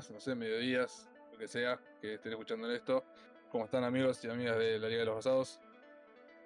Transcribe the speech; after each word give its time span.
mañanas, 0.00 0.10
no 0.10 0.20
sé, 0.20 0.34
mediodías, 0.34 1.08
lo 1.32 1.38
que 1.38 1.46
sea, 1.46 1.78
que 2.00 2.14
estén 2.14 2.32
escuchando 2.32 2.70
esto. 2.72 3.04
¿Cómo 3.50 3.64
están 3.64 3.84
amigos 3.84 4.24
y 4.24 4.28
amigas 4.28 4.56
de 4.56 4.78
la 4.78 4.88
Liga 4.88 5.00
de 5.00 5.06
los 5.06 5.16
Basados? 5.16 5.60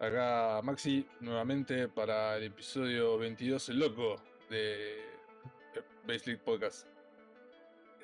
Acá 0.00 0.60
Maxi 0.62 1.06
nuevamente 1.20 1.88
para 1.88 2.36
el 2.36 2.44
episodio 2.44 3.16
22, 3.18 3.68
el 3.68 3.78
loco 3.78 4.16
de 4.50 5.04
Base 6.06 6.26
League 6.26 6.42
Podcast. 6.44 6.88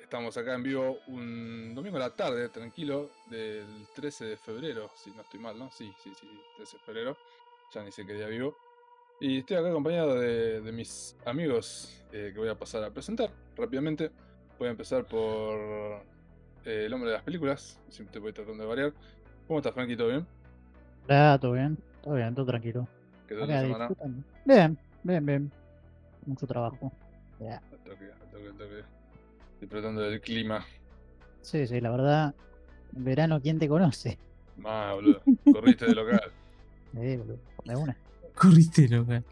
Estamos 0.01 0.37
acá 0.37 0.53
en 0.55 0.63
vivo 0.63 0.99
un 1.07 1.73
domingo 1.75 1.97
a 1.97 2.01
la 2.01 2.15
tarde, 2.15 2.47
tranquilo, 2.49 3.09
del 3.29 3.87
13 3.93 4.25
de 4.25 4.37
febrero, 4.37 4.89
si 4.95 5.11
no 5.11 5.21
estoy 5.21 5.39
mal, 5.39 5.57
¿no? 5.57 5.69
Sí, 5.71 5.91
sí, 6.01 6.13
sí, 6.17 6.27
13 6.55 6.77
de 6.77 6.83
febrero. 6.83 7.17
Ya 7.73 7.83
ni 7.83 7.91
sé 7.91 8.05
qué 8.05 8.13
día 8.13 8.27
vivo. 8.27 8.55
Y 9.19 9.39
estoy 9.39 9.57
acá 9.57 9.69
acompañado 9.69 10.19
de, 10.19 10.61
de 10.61 10.71
mis 10.71 11.15
amigos 11.25 12.03
eh, 12.11 12.31
que 12.33 12.39
voy 12.39 12.49
a 12.49 12.57
pasar 12.57 12.83
a 12.83 12.91
presentar 12.91 13.31
rápidamente. 13.55 14.11
Voy 14.61 14.67
a 14.67 14.71
empezar 14.73 15.03
por 15.05 15.57
eh, 16.65 16.85
el 16.85 16.93
hombre 16.93 17.09
de 17.09 17.15
las 17.15 17.23
películas. 17.23 17.81
Siempre 17.89 18.19
voy 18.19 18.31
tratando 18.31 18.61
de 18.61 18.69
variar. 18.69 18.93
¿Cómo 19.47 19.57
estás, 19.57 19.73
Frankie? 19.73 19.97
¿Todo 19.97 20.09
bien? 20.09 20.27
Hola, 21.07 21.39
todo 21.41 21.53
bien, 21.53 21.79
todo 22.03 22.13
bien, 22.13 22.35
todo 22.35 22.45
tranquilo. 22.45 22.87
¿Qué 23.27 23.33
tal 23.33 23.47
la 23.47 23.61
semana? 23.61 23.89
Bien, 24.45 24.77
bien, 25.01 25.25
bien. 25.25 25.51
Mucho 26.27 26.45
trabajo. 26.45 26.91
Ya. 27.39 27.59
Al 27.71 27.79
toque, 27.79 28.11
al 28.11 28.29
toque, 28.29 28.47
al 28.49 28.53
toque. 28.53 28.83
Disfrutando 29.61 30.01
del 30.01 30.21
clima. 30.21 30.63
Sí, 31.41 31.65
sí, 31.65 31.81
la 31.81 31.89
verdad, 31.89 32.35
en 32.95 33.03
verano, 33.03 33.41
¿quién 33.41 33.57
te 33.57 33.67
conoce? 33.67 34.19
Más, 34.57 34.93
boludo. 34.93 35.23
Corriste 35.51 35.87
de 35.87 35.95
local. 35.95 36.21
Eh, 36.97 37.17
boludo, 37.17 37.39
de 37.65 37.75
una. 37.75 37.97
Corriste, 38.35 38.87
loca. 38.89 39.23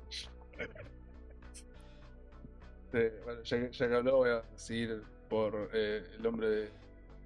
Sí, 2.91 2.99
bueno, 3.23 3.43
ya, 3.43 3.59
que, 3.59 3.71
ya 3.71 3.87
que 3.87 3.95
habló, 3.95 4.15
voy 4.15 4.29
a 4.31 4.43
seguir 4.55 5.03
por 5.29 5.69
eh, 5.73 6.03
el 6.17 6.25
hombre 6.25 6.49
de, 6.49 6.69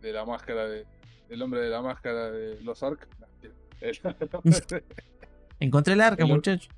de 0.02 0.14
la 0.14 0.26
máscara 0.26 0.68
de. 0.68 0.86
El 1.30 1.42
hombre 1.42 1.62
de 1.62 1.70
la 1.70 1.82
máscara 1.82 2.30
de 2.32 2.62
los 2.62 2.84
Ark. 2.84 3.08
El, 3.82 3.98
Encontré 5.60 5.94
el 5.94 6.02
arca, 6.02 6.26
muchacho. 6.26 6.70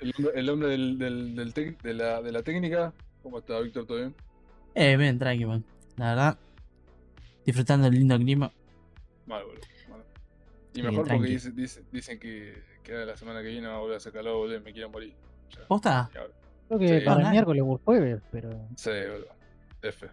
el 0.00 0.12
hombre, 0.18 0.32
el 0.40 0.50
hombre 0.50 0.68
del, 0.68 0.98
del, 0.98 1.36
del 1.36 1.54
tec- 1.54 1.80
de, 1.82 1.94
la, 1.94 2.20
de 2.22 2.32
la 2.32 2.42
técnica. 2.42 2.92
¿Cómo 3.22 3.38
está, 3.38 3.58
Víctor? 3.60 3.86
¿Todo 3.86 3.98
bien? 3.98 4.14
Eh, 4.74 4.96
bien, 4.96 5.18
tranqui, 5.18 5.46
man. 5.46 5.64
La 5.96 6.10
verdad, 6.10 6.38
disfrutando 7.46 7.88
del 7.88 7.98
lindo 7.98 8.16
clima. 8.18 8.52
Mal, 9.26 9.42
boludo. 9.44 9.60
mal. 9.88 10.02
Y 10.74 10.82
mejor 10.82 11.08
porque 11.08 11.28
dice- 11.28 11.52
dice- 11.52 11.84
dicen 11.92 12.18
que, 12.18 12.62
que 12.82 12.92
la 12.92 13.16
semana 13.16 13.40
que 13.42 13.48
viene 13.48 13.68
va 13.68 13.76
a 13.76 13.78
volver 13.78 13.94
a 13.94 13.96
hacer 13.98 14.12
calor, 14.12 14.36
boludo, 14.36 14.60
me 14.60 14.72
quiero 14.72 14.90
morir. 14.90 15.14
Ya, 15.50 15.66
¿Posta? 15.68 16.10
Creo 16.68 16.78
que 16.78 17.00
Sí. 17.00 17.04
para 17.06 17.22
el 17.24 17.30
miércoles 17.30 17.62
o 17.64 17.72
el 17.74 17.78
jueves, 17.84 18.22
pero. 18.30 18.50
Sí, 18.76 18.90
boludo. 18.90 19.28
F. 19.82 20.08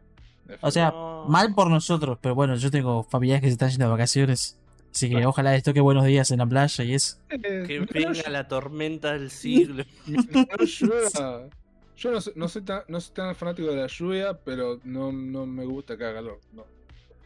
O 0.61 0.72
sea, 0.72 0.92
No. 0.92 1.25
mal 1.28 1.53
por 1.56 1.70
nosotros, 1.70 2.17
pero 2.22 2.36
bueno, 2.36 2.56
yo 2.56 2.70
tengo 2.72 3.03
familiares 3.03 3.42
que 3.42 3.47
se 3.47 3.53
están 3.53 3.70
yendo 3.70 3.86
de 3.86 3.92
vacaciones. 3.92 4.58
Así 4.94 5.08
que 5.08 5.16
Claro. 5.16 5.30
ojalá 5.30 5.53
les 5.53 5.64
toque 5.64 5.80
buenos 5.80 6.06
días 6.06 6.30
en 6.31 6.39
la 6.39 6.45
playa 6.45 6.84
y 6.84 6.94
eso. 6.94 7.17
Eh, 7.30 7.64
Que 7.66 7.80
venga 7.80 8.30
la 8.30 8.47
tormenta 8.47 9.14
del 9.14 9.30
siglo. 9.31 9.86
no 10.08 10.66
llueva. 10.66 11.47
Yo 11.96 12.12
no 12.12 12.19
soy, 12.19 12.34
no, 12.35 12.47
soy 12.50 12.62
tan, 12.63 12.81
no 12.88 13.00
soy 13.00 13.13
tan 13.13 13.35
fanático 13.35 13.69
de 13.69 13.75
la 13.78 13.88
lluvia, 13.88 14.34
pero 14.44 14.80
no, 14.84 15.12
no 15.12 15.46
me 15.46 15.63
gusta 15.66 15.96
que 15.96 16.03
haga 16.03 16.16
calor. 16.16 16.40
No. 16.51 16.66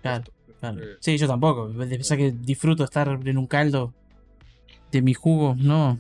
Claro, 0.02 0.24
Esto, 0.26 0.54
Claro. 0.60 0.80
eh, 0.84 0.98
Sí, 1.00 1.18
yo 1.18 1.28
tampoco. 1.28 1.72
Pensar 1.74 2.18
que 2.18 2.32
disfruto 2.32 2.84
estar 2.84 3.08
en 3.26 3.38
un 3.38 3.48
caldo 3.48 3.94
de 4.92 5.02
mi 5.02 5.14
jugo, 5.14 5.56
no. 5.58 5.98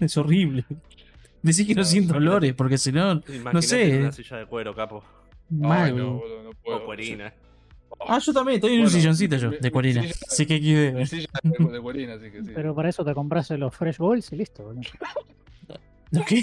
Es 0.00 0.16
horrible. 0.16 0.64
Decís 1.42 1.66
que 1.66 1.74
no 1.74 1.82
Claro. 1.82 1.88
siento 1.88 2.14
olores, 2.16 2.54
porque 2.54 2.78
si 2.78 2.92
no, 2.92 3.12
Imagínate 3.28 3.62
sé. 3.62 3.98
una 3.98 4.12
silla 4.12 4.36
de 4.38 4.46
cuero, 4.46 4.74
capo. 4.74 5.02
Mal. 5.50 5.86
ay, 5.86 5.92
no, 5.94 6.18
boludo. 6.18 6.42
no 6.44 6.50
puedo. 6.62 6.76
O 6.78 6.84
cuerina. 6.86 7.32
Ah, 8.08 8.18
yo 8.18 8.32
también, 8.32 8.54
estoy 8.56 8.74
en 8.76 8.80
un 8.82 8.90
silloncito 8.90 9.36
yo, 9.36 9.50
de 9.50 9.58
silla- 9.60 10.02
Así 10.26 10.46
que 10.46 10.56
XD. 10.58 11.06
silla 11.06 11.28
de, 11.42 11.64
de 11.72 11.80
cuerina, 11.80 12.14
así 12.14 12.30
que 12.30 12.42
sí. 12.44 12.52
Pero 12.54 12.74
para 12.74 12.88
eso 12.88 13.04
te 13.04 13.12
compras 13.12 13.50
los 13.50 13.74
Fresh 13.74 13.98
Balls 13.98 14.32
y 14.32 14.36
listo, 14.36 14.64
boludo. 14.64 14.82
¿Lo 16.12 16.24
qué? 16.24 16.42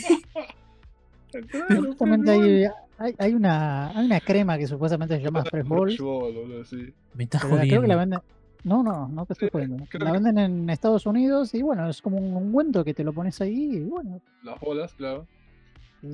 Justamente 1.87 2.31
hay, 2.31 2.65
hay, 2.97 3.15
hay 3.17 3.33
una, 3.33 3.89
hay 3.97 4.05
una 4.05 4.19
crema 4.19 4.57
que 4.57 4.67
supuestamente 4.67 5.17
se 5.17 5.23
llama. 5.23 5.43
Fresh 5.45 5.67
Balls. 5.67 5.83
Fresh 5.95 5.99
Ball, 6.01 6.33
boludo, 6.33 6.63
sí. 6.65 6.93
Me 7.15 7.23
estás 7.25 7.41
pero 7.43 7.55
la- 7.55 7.61
creo 7.63 7.81
que 7.81 7.87
la 7.87 7.95
jodiendo. 7.95 8.17
venden. 8.17 8.37
No, 8.63 8.83
no, 8.83 9.07
no 9.07 9.25
te 9.25 9.33
estoy 9.33 9.49
jodiendo. 9.51 9.77
La 9.77 10.05
que- 10.05 10.11
venden 10.11 10.37
en 10.37 10.69
Estados 10.69 11.05
Unidos 11.05 11.53
y 11.53 11.61
bueno, 11.61 11.89
es 11.89 12.01
como 12.01 12.17
un 12.17 12.33
ungüento 12.35 12.83
que 12.83 12.93
te 12.93 13.03
lo 13.03 13.13
pones 13.13 13.39
ahí 13.41 13.77
y 13.77 13.79
bueno. 13.81 14.21
Las 14.43 14.59
bolas, 14.59 14.93
claro. 14.93 15.25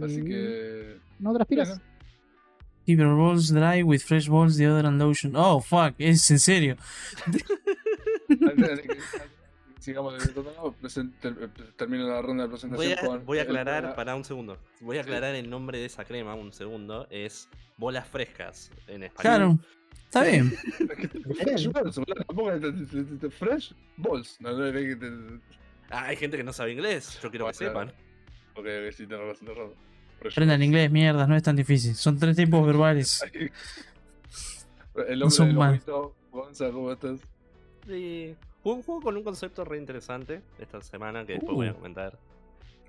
Así 0.03 0.23
que. 0.23 0.97
No 1.19 1.33
transpiras. 1.33 1.69
bueno, 1.69 1.83
Keep 2.85 2.99
your 2.99 3.15
balls 3.15 3.49
dry 3.49 3.81
with 3.83 4.01
fresh 4.01 4.27
balls 4.27 4.57
deodorant 4.57 4.97
lotion. 4.99 5.33
Oh, 5.35 5.61
fuck, 5.61 5.95
es 5.99 6.29
en 6.31 6.39
serio. 6.39 6.75
Sigamos 9.79 10.13
ter- 11.21 11.49
termino 11.75 12.07
la 12.07 12.21
ronda 12.21 12.43
de 12.43 12.49
Voy 12.49 12.57
presentación 12.57 12.99
a, 12.99 13.01
con 13.07 13.25
voy 13.25 13.39
a 13.39 13.41
aclarar, 13.43 13.83
la- 13.83 13.95
para 13.95 14.15
un 14.15 14.23
segundo. 14.23 14.57
Voy 14.79 14.97
a 14.97 15.01
aclarar 15.01 15.35
el 15.35 15.49
nombre 15.49 15.77
de 15.77 15.85
esa 15.85 16.05
crema, 16.05 16.35
un 16.35 16.53
segundo. 16.53 17.05
Es 17.09 17.49
bolas 17.77 18.07
frescas 18.07 18.71
en 18.87 19.03
español. 19.03 19.21
Claro, 19.21 19.59
está 20.05 20.23
bien. 20.23 20.51
Fresh 21.37 21.67
balls, 23.97 24.37
Ah, 25.89 26.05
hay 26.05 26.15
gente 26.15 26.37
que 26.37 26.43
no 26.43 26.53
sabe 26.53 26.71
inglés. 26.71 27.19
Yo 27.21 27.29
quiero 27.29 27.45
que 27.47 27.53
sepan. 27.53 27.91
Ok, 28.55 28.65
sí, 28.95 29.05
tenés 29.05 29.27
razón, 29.27 29.47
tenés 29.47 29.57
razón. 29.57 29.92
Aprendan 30.31 30.63
inglés, 30.63 30.91
mierda, 30.91 31.27
no 31.27 31.35
es 31.35 31.43
tan 31.43 31.55
difícil. 31.55 31.95
Son 31.95 32.17
tres 32.19 32.35
tiempos 32.35 32.65
verbales. 32.67 33.23
El 33.33 35.19
No 35.19 35.25
hombre 35.25 35.29
son 35.31 35.47
del 35.47 35.57
mal. 35.57 35.81
Gonza, 36.31 36.71
¿cómo 36.71 36.91
estás? 36.91 37.19
Sí. 37.87 38.35
Jugué 38.63 38.75
un 38.77 38.83
juego 38.83 39.01
con 39.01 39.17
un 39.17 39.23
concepto 39.23 39.65
re 39.65 39.77
interesante 39.77 40.41
esta 40.57 40.81
semana 40.81 41.25
que 41.25 41.33
después 41.33 41.53
voy 41.55 41.67
a 41.67 41.71
Uh. 41.71 41.75
comentar. 41.75 42.17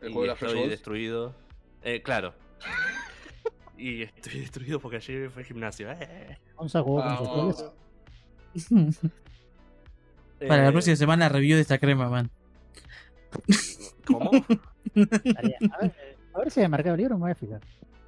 El 0.01 0.11
y 0.11 0.13
juego 0.13 0.29
de 0.29 0.37
Fresh 0.37 0.53
estoy 0.53 0.69
destruido. 0.69 1.35
Eh, 1.83 2.01
claro. 2.03 2.35
y 3.79 4.03
estoy 4.03 4.41
destruido 4.41 4.79
porque 4.81 4.97
ayer 4.99 5.31
fue 5.31 5.43
al 5.43 5.47
gimnasio. 5.49 5.91
Eh. 5.91 6.39
Gonza 6.57 6.83
jugó 6.83 7.03
con 7.03 7.55
sus. 7.55 7.73
Para 10.47 10.63
la 10.63 10.69
Eh, 10.69 10.73
próxima 10.73 10.97
semana 10.97 11.29
review 11.29 11.57
de 11.57 11.63
esta 11.63 11.79
crema, 11.79 12.09
man. 12.09 12.31
¿Cómo? 14.07 14.31
A 14.31 15.43
ver, 15.43 15.57
eh, 15.83 16.14
a 16.35 16.39
ver 16.39 16.51
si 16.51 16.61
en 16.61 16.71
Mercado 16.71 16.97
Libre 16.97 17.15
me 17.15 17.21
voy 17.21 17.31
a 17.31 17.35
fijar. 17.35 17.61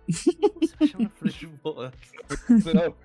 Se 0.08 0.86
llama. 0.86 1.10
No, 2.74 2.96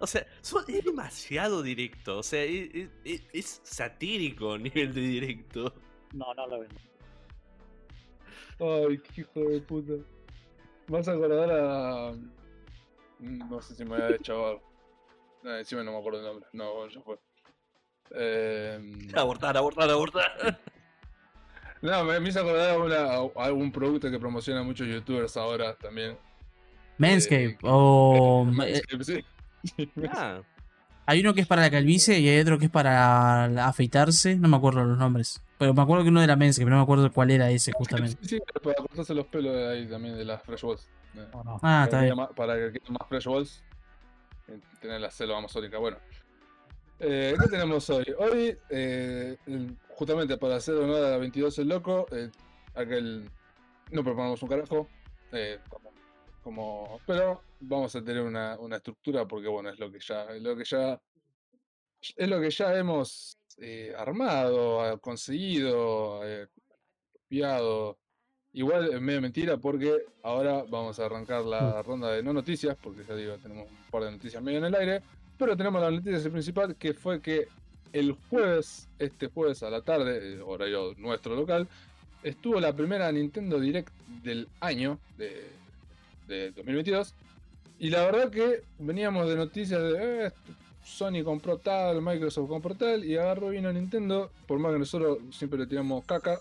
O 0.00 0.06
sea, 0.06 0.26
son- 0.42 0.64
es 0.68 0.84
demasiado 0.84 1.62
directo. 1.62 2.18
O 2.18 2.22
sea, 2.22 2.42
es, 2.44 2.70
es- 2.74 2.90
es- 3.04 3.22
es 3.32 3.60
satírico 3.64 4.52
a 4.54 4.58
nivel 4.58 4.94
de 4.94 5.00
directo. 5.00 5.74
No, 6.12 6.32
no 6.34 6.46
lo 6.46 6.60
vendo. 6.60 6.76
Ay, 8.60 8.98
qué 8.98 9.20
hijo 9.22 9.40
de 9.40 9.60
puta. 9.60 9.92
Vas 10.88 11.08
a 11.08 11.12
acordar 11.12 11.50
a. 11.52 12.12
mm, 13.18 13.48
No 13.50 13.60
sé 13.60 13.74
si 13.74 13.84
me 13.84 13.90
voy 13.90 14.00
a 14.02 14.06
deschavar. 14.08 14.60
No, 15.42 15.56
encima 15.56 15.82
no 15.82 15.92
me 15.92 15.98
acuerdo 15.98 16.20
el 16.20 16.26
nombre. 16.26 16.46
No, 16.52 16.74
bueno, 16.74 16.92
ya 16.92 17.00
fue. 17.02 17.18
Eh, 18.12 19.08
Abortar, 19.14 19.56
abortar, 19.56 19.90
abortar. 19.90 20.60
No, 21.82 22.04
me, 22.04 22.20
me 22.20 22.28
hizo 22.28 22.40
acordar 22.40 22.70
a, 22.70 22.78
una- 22.78 23.12
a 23.40 23.44
algún 23.44 23.70
producto 23.72 24.10
que 24.10 24.18
promocionan 24.18 24.64
muchos 24.66 24.86
youtubers 24.86 25.36
ahora 25.36 25.74
también. 25.74 26.16
Manscape. 26.98 27.44
Eh, 27.50 27.58
O. 27.62 28.44
Manscaped, 28.50 29.02
sí. 29.02 29.24
Ah, 30.12 30.40
Hay 31.06 31.20
uno 31.20 31.34
que 31.34 31.40
es 31.42 31.46
para 31.46 31.62
la 31.62 31.70
calvicie 31.70 32.18
y 32.18 32.28
hay 32.28 32.40
otro 32.40 32.58
que 32.58 32.66
es 32.66 32.70
para 32.70 33.44
afeitarse. 33.66 34.36
No 34.36 34.48
me 34.48 34.56
acuerdo 34.56 34.84
los 34.84 34.98
nombres. 34.98 35.40
Pero 35.58 35.74
me 35.74 35.82
acuerdo 35.82 36.04
que 36.04 36.10
uno 36.10 36.22
era 36.22 36.36
Manscape, 36.36 36.64
pero 36.64 36.76
no 36.76 36.82
me 36.82 36.82
acuerdo 36.84 37.12
cuál 37.12 37.30
era 37.30 37.50
ese 37.50 37.72
justamente. 37.72 38.16
Sí, 38.22 38.36
sí, 38.36 38.42
para 38.62 38.76
cortarse 38.76 39.14
los 39.14 39.26
pelos 39.26 39.54
de 39.54 39.68
ahí 39.72 39.86
también 39.86 40.16
de 40.16 40.24
las 40.24 40.42
Fresh 40.42 40.62
Balls. 40.62 40.88
Eh, 41.16 41.26
No. 41.32 41.56
Ah, 41.56 41.58
para, 41.60 41.84
está 41.84 42.00
bien. 42.02 42.16
más, 42.16 42.28
para 42.36 42.54
que 42.56 42.72
quede 42.78 42.90
más 42.90 43.08
Fresh 43.08 43.26
Balls. 43.26 43.62
eh, 44.48 44.58
Tener 44.80 45.00
la 45.00 45.10
selva 45.10 45.38
amazónica. 45.38 45.78
Bueno. 45.78 45.96
Eh, 47.00 47.36
¿Qué 47.40 47.48
tenemos 47.48 47.88
hoy? 47.90 48.04
Hoy, 48.18 48.56
eh, 48.70 49.36
el- 49.46 49.76
justamente 49.98 50.36
para 50.38 50.54
hacer 50.56 50.76
honor 50.76 51.04
a 51.04 51.10
la 51.10 51.16
22 51.18 51.58
el 51.58 51.68
loco, 51.68 52.06
eh, 52.12 52.30
aquel 52.76 53.28
no 53.90 54.04
proponemos 54.04 54.40
un 54.42 54.48
carajo. 54.48 54.88
eh, 55.32 55.58
como, 55.68 55.90
como- 56.42 57.00
pero 57.04 57.42
vamos 57.60 57.94
a 57.96 58.02
tener 58.02 58.22
una, 58.22 58.56
una 58.60 58.76
estructura 58.76 59.26
porque 59.26 59.48
bueno, 59.48 59.70
es 59.70 59.78
lo 59.80 59.90
que 59.90 59.98
ya, 60.00 60.22
es 60.26 60.40
lo 60.40 60.56
que 60.56 60.64
ya, 60.64 60.98
es 62.16 62.28
lo 62.28 62.40
que 62.40 62.50
ya 62.50 62.74
hemos 62.78 63.36
eh, 63.58 63.92
armado, 63.98 64.80
ah, 64.80 64.96
conseguido, 64.98 66.20
copiado. 67.12 67.98
Igual 68.52 68.94
es 68.94 69.00
medio 69.00 69.20
mentira 69.20 69.56
porque 69.58 69.98
ahora 70.22 70.64
vamos 70.68 70.98
a 71.00 71.06
arrancar 71.06 71.44
la 71.44 71.82
ronda 71.82 72.12
de 72.12 72.22
no 72.22 72.32
noticias, 72.32 72.76
porque 72.82 73.04
ya 73.04 73.14
digo, 73.16 73.36
tenemos 73.38 73.68
un 73.68 73.90
par 73.90 74.04
de 74.04 74.12
noticias 74.12 74.42
medio 74.42 74.58
en 74.58 74.64
el 74.66 74.74
aire, 74.76 75.02
pero 75.36 75.56
tenemos 75.56 75.82
la 75.82 75.90
noticia 75.90 76.30
principal 76.30 76.76
que 76.76 76.94
fue 76.94 77.20
que 77.20 77.48
el 77.92 78.16
jueves, 78.30 78.88
este 78.98 79.28
jueves 79.28 79.62
a 79.62 79.70
la 79.70 79.80
tarde, 79.82 80.40
horario 80.42 80.94
nuestro 80.96 81.34
local, 81.36 81.66
estuvo 82.22 82.60
la 82.60 82.72
primera 82.74 83.10
Nintendo 83.12 83.58
Direct 83.60 83.92
del 84.22 84.48
año 84.60 84.98
de, 85.16 85.44
de 86.26 86.50
2022 86.52 87.14
y 87.78 87.90
la 87.90 88.04
verdad 88.04 88.30
que 88.30 88.62
veníamos 88.78 89.28
de 89.28 89.36
noticias 89.36 89.80
de 89.80 90.26
eh, 90.26 90.32
Sony 90.84 91.22
compró 91.24 91.58
tal, 91.58 92.00
Microsoft 92.02 92.48
compró 92.48 92.74
tal, 92.74 93.04
y 93.04 93.16
agarró 93.16 93.50
vino 93.50 93.72
Nintendo, 93.72 94.30
por 94.46 94.58
más 94.58 94.72
que 94.72 94.78
nosotros 94.78 95.18
siempre 95.32 95.58
le 95.60 95.66
tiramos 95.66 96.04
caca. 96.04 96.40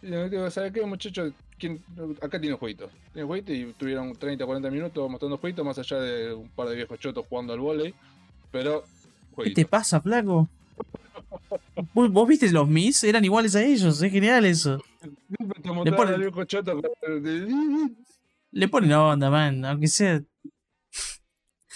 Y 0.00 0.06
le 0.06 0.30
digo, 0.30 0.48
¿sabe 0.50 0.72
qué, 0.72 0.86
muchachos? 0.86 1.32
¿Quién- 1.58 1.82
Acá 2.22 2.40
tiene 2.40 2.56
jueguitos. 2.56 2.90
Tiene 3.12 3.26
jueguitos 3.26 3.54
y 3.54 3.72
tuvieron 3.74 4.14
30, 4.14 4.46
40 4.46 4.70
minutos 4.70 5.10
mostrando 5.10 5.36
jueguitos, 5.38 5.64
más 5.66 5.78
allá 5.78 5.98
de 6.00 6.32
un 6.32 6.48
par 6.50 6.68
de 6.68 6.76
viejos 6.76 6.98
chotos 7.00 7.26
jugando 7.28 7.52
al 7.52 7.58
volei. 7.60 7.92
Pero, 8.52 8.82
¿Qué 8.82 9.34
jueguitos. 9.34 9.64
te 9.64 9.68
pasa, 9.68 10.00
flaco? 10.00 10.48
¿Vos, 11.94 12.10
vos 12.10 12.28
viste 12.28 12.50
los 12.50 12.68
Mis? 12.68 13.02
Eran 13.04 13.24
iguales 13.24 13.54
a 13.56 13.62
ellos, 13.62 14.02
es 14.02 14.12
genial 14.12 14.44
eso. 14.44 14.82
Le 15.84 15.90
ponen- 15.96 16.20
Le 18.52 18.68
ponen 18.68 18.92
onda, 18.92 19.30
man, 19.30 19.64
aunque 19.64 19.86
sea. 19.88 20.20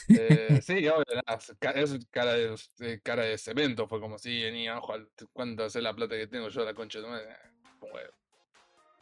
Eh, 0.09 0.61
sí, 0.63 0.87
obvio, 0.89 1.05
es 1.27 1.53
ca- 1.59 1.71
es 1.71 1.97
cara 2.11 2.35
de, 2.35 2.55
eh, 2.81 3.01
cara 3.03 3.23
de 3.25 3.39
cemento, 3.39 3.89
fue 3.89 4.01
como 4.01 4.19
si 4.19 4.43
venía, 4.43 4.79
ojo, 4.79 4.95
cuánto 5.33 5.65
es 5.65 5.75
la 5.77 5.95
plata 5.95 6.17
que 6.17 6.27
tengo 6.27 6.49
yo 6.49 6.63
a 6.63 6.65
la 6.65 6.75
concha 6.75 7.01
de 7.01 7.07
madre, 7.09 7.31
eh. 7.31 8.11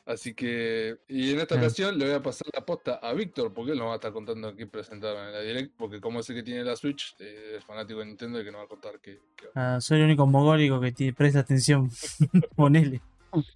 Así 0.05 0.35
que, 0.35 0.97
y 1.07 1.33
en 1.33 1.39
esta 1.41 1.55
ocasión 1.55 1.97
le 1.97 2.07
voy 2.07 2.15
a 2.15 2.21
pasar 2.23 2.49
la 2.53 2.65
posta 2.67 2.95
a 2.97 3.13
Víctor, 3.13 3.53
porque 3.55 3.71
él 3.73 3.79
nos 3.79 3.87
va 3.87 3.93
a 3.93 3.95
estar 3.97 4.13
contando 4.13 4.49
aquí 4.49 4.65
presentado 4.65 5.17
en 5.25 5.33
la 5.33 5.41
direct, 5.41 5.75
porque 5.77 6.01
como 6.01 6.19
ese 6.21 6.35
que 6.35 6.43
tiene 6.43 6.65
la 6.65 6.75
Switch, 6.75 7.15
eh, 7.21 7.55
es 7.59 7.65
fanático 7.65 8.01
de 8.01 8.07
Nintendo 8.07 8.41
y 8.41 8.45
que 8.45 8.51
nos 8.51 8.63
va 8.63 8.65
a 8.65 8.69
contar 8.69 8.99
que... 9.01 9.21
Ah, 9.55 9.79
soy 9.81 9.99
el 10.01 10.07
único 10.07 10.27
mogólico 10.27 10.81
que 10.81 10.91
te 10.91 11.13
presta 11.13 11.39
atención. 11.41 11.89
Ponele. 12.57 13.01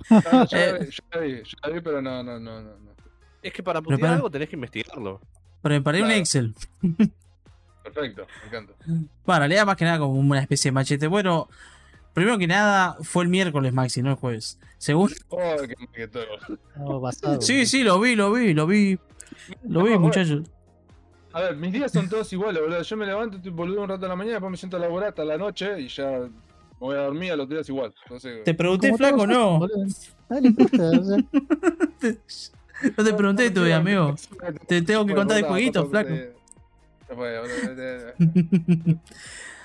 Ah, 0.08 0.46
ya, 0.48 0.69
Eh. 0.69 0.72
la 0.72 0.78
vi, 0.78 0.90
ya 0.90 1.02
la 1.10 1.20
vi, 1.20 1.43
ya 1.43 1.56
la 1.64 1.69
vi, 1.70 1.81
pero 1.81 2.00
no, 2.00 2.22
no, 2.22 2.38
no, 2.38 2.62
no. 2.62 2.78
no. 2.78 2.90
Es 3.43 3.52
que 3.52 3.62
para 3.64 3.82
putear 3.82 4.12
algo 4.14 4.31
tenés 4.31 4.48
que 4.48 4.54
investigarlo. 4.56 5.20
Preparé 5.62 5.98
un 6.00 6.06
Claro. 6.06 6.20
Excel. 6.20 6.54
Perfecto, 7.82 8.26
me 8.43 8.48
encanta. 8.48 8.72
Bueno, 8.87 9.04
en 9.34 9.38
realidad 9.40 9.66
más 9.66 9.76
que 9.76 9.84
nada 9.84 9.98
como 9.98 10.12
una 10.14 10.40
especie 10.40 10.70
de 10.70 10.72
machete. 10.75 11.06
Bueno, 11.08 11.48
primero 12.17 12.39
que 12.39 12.47
nada 12.47 12.97
fue 13.03 13.25
el 13.25 13.29
miércoles, 13.29 13.75
Maxi, 13.75 14.01
no 14.01 14.09
el 14.13 14.17
jueves. 14.17 14.59
Segundo. 14.79 15.15
Oh, 15.29 15.55
qué 15.69 15.75
mal 15.79 15.89
que 15.93 16.09
todo. 16.09 16.25
No, 16.75 16.99
basado. 16.99 17.43
Sí, 17.43 17.67
sí, 17.67 17.83
lo 17.85 18.01
vi, 18.01 18.17
lo 18.17 18.33
vi, 18.33 18.55
lo 18.55 18.67
vi. 18.67 18.99
Lo 19.69 19.83
vi, 19.85 19.93
No, 19.93 20.01
muchachos. 20.01 20.49
A 21.35 21.43
ver, 21.43 21.57
mis 21.57 21.75
días 21.75 21.93
son 21.93 22.09
todos 22.09 22.33
iguales, 22.33 22.63
boludo. 22.63 22.81
Yo 22.81 22.97
me 22.97 23.05
levanto, 23.05 23.37
estoy 23.37 23.53
boludo 23.53 23.83
un 23.83 23.91
rato 23.91 24.07
a 24.07 24.09
la 24.09 24.17
mañana, 24.17 24.37
después 24.37 24.51
me 24.51 24.57
siento 24.57 24.79
a 24.79 24.81
laburar 24.81 25.11
hasta 25.11 25.27
la 25.27 25.37
noche 25.37 25.79
y 25.79 25.89
ya 25.89 26.07
me 26.21 26.31
voy 26.79 26.97
a 26.97 27.03
dormir 27.03 27.33
a 27.33 27.37
los 27.37 27.51
días 27.51 27.69
igual. 27.69 27.95
Entonces, 28.05 28.45
Te 28.45 28.55
pregunté, 28.55 28.97
flaco, 28.97 29.27
no. 29.27 29.59
boludo. 29.59 29.85
No 32.97 33.05
te 33.05 33.15
pregunté 33.15 33.51
tu 33.51 33.61
no, 33.65 33.75
amigo. 33.75 34.15
Te 34.67 34.83
tengo 34.83 35.07
que 35.07 35.13
bueno, 35.13 35.27
contar 35.29 35.37
de 35.37 35.43
jueguitos, 35.45 35.89
flaco. 35.91 36.11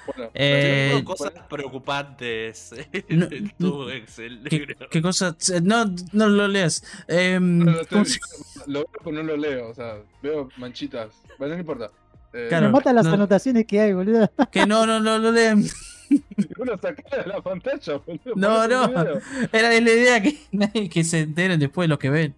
Bueno, 0.08 0.32
Eh, 0.34 1.02
cosas 1.06 1.32
preocupantes 1.50 2.72
No, 3.10 3.28
en 3.32 3.50
tu 3.58 3.90
Excel. 3.90 4.42
¿Qué, 4.50 4.76
qué 4.90 5.02
cosa? 5.02 5.36
No, 5.64 5.86
no 6.12 6.28
lo 6.30 6.48
leas. 6.48 6.84
Em, 7.08 7.60
no, 7.60 7.72
lo, 7.72 7.82
estoy 7.82 7.98
¿cómo 7.98 8.06
se- 8.06 8.20
leyendo, 8.20 8.66
lo 8.68 8.80
veo, 8.80 8.90
pero 9.04 9.12
no 9.12 9.24
lo 9.24 9.38
leo, 9.38 9.70
o 9.70 9.74
sea, 9.74 9.98
veo 10.22 10.50
manchitas. 10.58 11.10
Bueno, 11.38 11.54
no 11.56 11.60
importa. 11.60 11.92
Eh, 12.34 12.48
Claro. 12.50 12.68
me 12.68 12.72
matan 12.74 12.96
las 12.96 13.06
no. 13.06 13.14
anotaciones 13.14 13.66
que 13.66 13.80
hay, 13.82 13.94
boludo. 13.94 14.32
Que 14.52 14.66
no, 14.66 14.86
no, 14.86 15.00
no 15.00 15.18
lo 15.18 15.32
lean. 15.32 15.64
Uno 16.58 16.78
saca 16.78 17.18
de 17.18 17.26
la 17.28 17.42
pantalla, 17.42 17.98
boludo. 17.98 18.34
No, 18.36 18.68
no. 18.68 18.90
Era 19.52 19.70
la 19.70 19.76
idea 19.78 20.22
que 20.22 20.38
nadie 20.52 20.90
que 20.90 21.04
se 21.04 21.20
enteren 21.20 21.60
después 21.60 21.88
los 21.90 22.00
que 22.00 22.10
ven. 22.10 22.36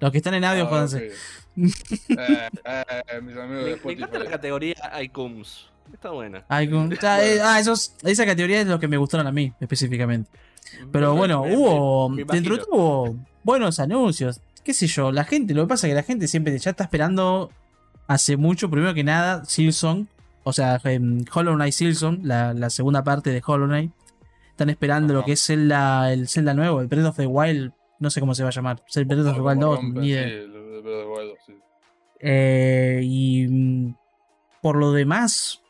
Los 0.00 0.10
que 0.12 0.18
están 0.18 0.34
en 0.34 0.44
audio, 0.44 0.64
Ah, 0.64 0.68
jódanse. 0.68 1.08
ok. 1.08 1.12
Eh, 1.56 2.48
eh, 2.66 3.20
mis 3.22 3.34
amigos 3.36 3.64
Me, 3.64 3.76
me 3.86 3.92
encanta 3.94 4.18
la 4.18 4.30
categoría 4.30 4.76
Icons. 5.02 5.70
Está 5.92 6.10
buena. 6.10 6.44
Ah, 6.48 6.62
eh, 7.22 7.40
ah, 7.42 7.58
esos, 7.60 7.94
esa 8.02 8.24
categoría 8.26 8.60
es 8.60 8.66
lo 8.66 8.78
que 8.78 8.88
me 8.88 8.96
gustaron 8.96 9.26
a 9.26 9.32
mí, 9.32 9.52
específicamente. 9.60 10.30
Pero 10.92 11.14
bueno, 11.14 11.42
hubo. 11.42 12.14
dentro 12.14 12.56
de 12.56 12.64
todo 12.64 12.74
hubo 12.74 13.16
buenos 13.42 13.78
anuncios. 13.80 14.40
¿Qué 14.64 14.74
sé 14.74 14.86
yo? 14.88 15.12
La 15.12 15.24
gente, 15.24 15.54
lo 15.54 15.62
que 15.62 15.68
pasa 15.68 15.86
es 15.86 15.92
que 15.92 15.94
la 15.94 16.02
gente 16.02 16.26
siempre 16.26 16.58
ya 16.58 16.70
está 16.70 16.84
esperando 16.84 17.50
hace 18.08 18.36
mucho, 18.36 18.68
primero 18.68 18.94
que 18.94 19.04
nada, 19.04 19.44
Silson. 19.44 20.08
O 20.42 20.52
sea, 20.52 20.80
em, 20.84 21.24
Hollow 21.32 21.54
Knight 21.54 21.72
Silson, 21.72 22.20
la, 22.24 22.52
la 22.54 22.70
segunda 22.70 23.02
parte 23.02 23.30
de 23.30 23.42
Hollow 23.44 23.66
Knight. 23.66 23.92
Están 24.50 24.70
esperando 24.70 25.12
lo 25.12 25.24
que 25.24 25.32
es 25.32 25.44
Zelda, 25.44 26.12
el 26.12 26.28
Zelda 26.28 26.54
nuevo, 26.54 26.80
el 26.80 26.86
Breath 26.86 27.06
of 27.06 27.16
the 27.16 27.26
Wild. 27.26 27.72
No 27.98 28.10
sé 28.10 28.20
cómo 28.20 28.34
se 28.34 28.42
va 28.42 28.48
a 28.48 28.52
llamar. 28.52 28.82
El 28.94 29.04
Breath 29.04 29.26
of 29.26 29.34
the 29.34 29.40
Wild 29.40 29.60
2, 29.60 29.76
rompe, 29.76 30.00
ni 30.00 30.08
idea. 30.08 30.24
sí, 30.24 30.30
el- 30.30 30.50
Breath 30.50 30.78
of 30.78 30.84
the 30.84 31.06
Wild, 31.06 31.34
sí. 31.46 31.52
Eh, 32.20 33.00
y 33.02 33.46
mm, 33.48 33.94
por 34.62 34.76
lo 34.76 34.92
demás, 34.92 35.62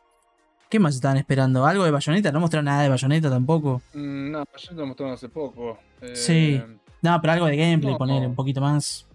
¿qué 0.71 0.79
más 0.79 0.95
estaban 0.95 1.17
esperando? 1.17 1.65
¿Algo 1.67 1.85
de 1.85 1.91
Bayonetta? 1.91 2.33
No 2.33 2.41
mostraron 2.41 2.65
nada 2.67 2.83
de 2.83 2.89
Bayonetta 2.89 3.31
tampoco. 3.31 3.83
Mm, 3.95 4.31
No, 4.31 4.45
ya 4.57 4.73
lo 4.73 4.87
mostraron 4.87 5.15
hace 5.15 5.29
poco. 5.29 5.79
Eh, 6.01 6.15
Sí. 6.17 6.63
No, 7.03 7.21
pero 7.21 7.33
algo 7.35 7.47
de 7.47 7.57
gameplay, 7.57 7.93
No. 7.93 7.99
poner 7.99 8.27
un 8.27 8.35
poquito 8.35 8.61
más. 8.61 9.07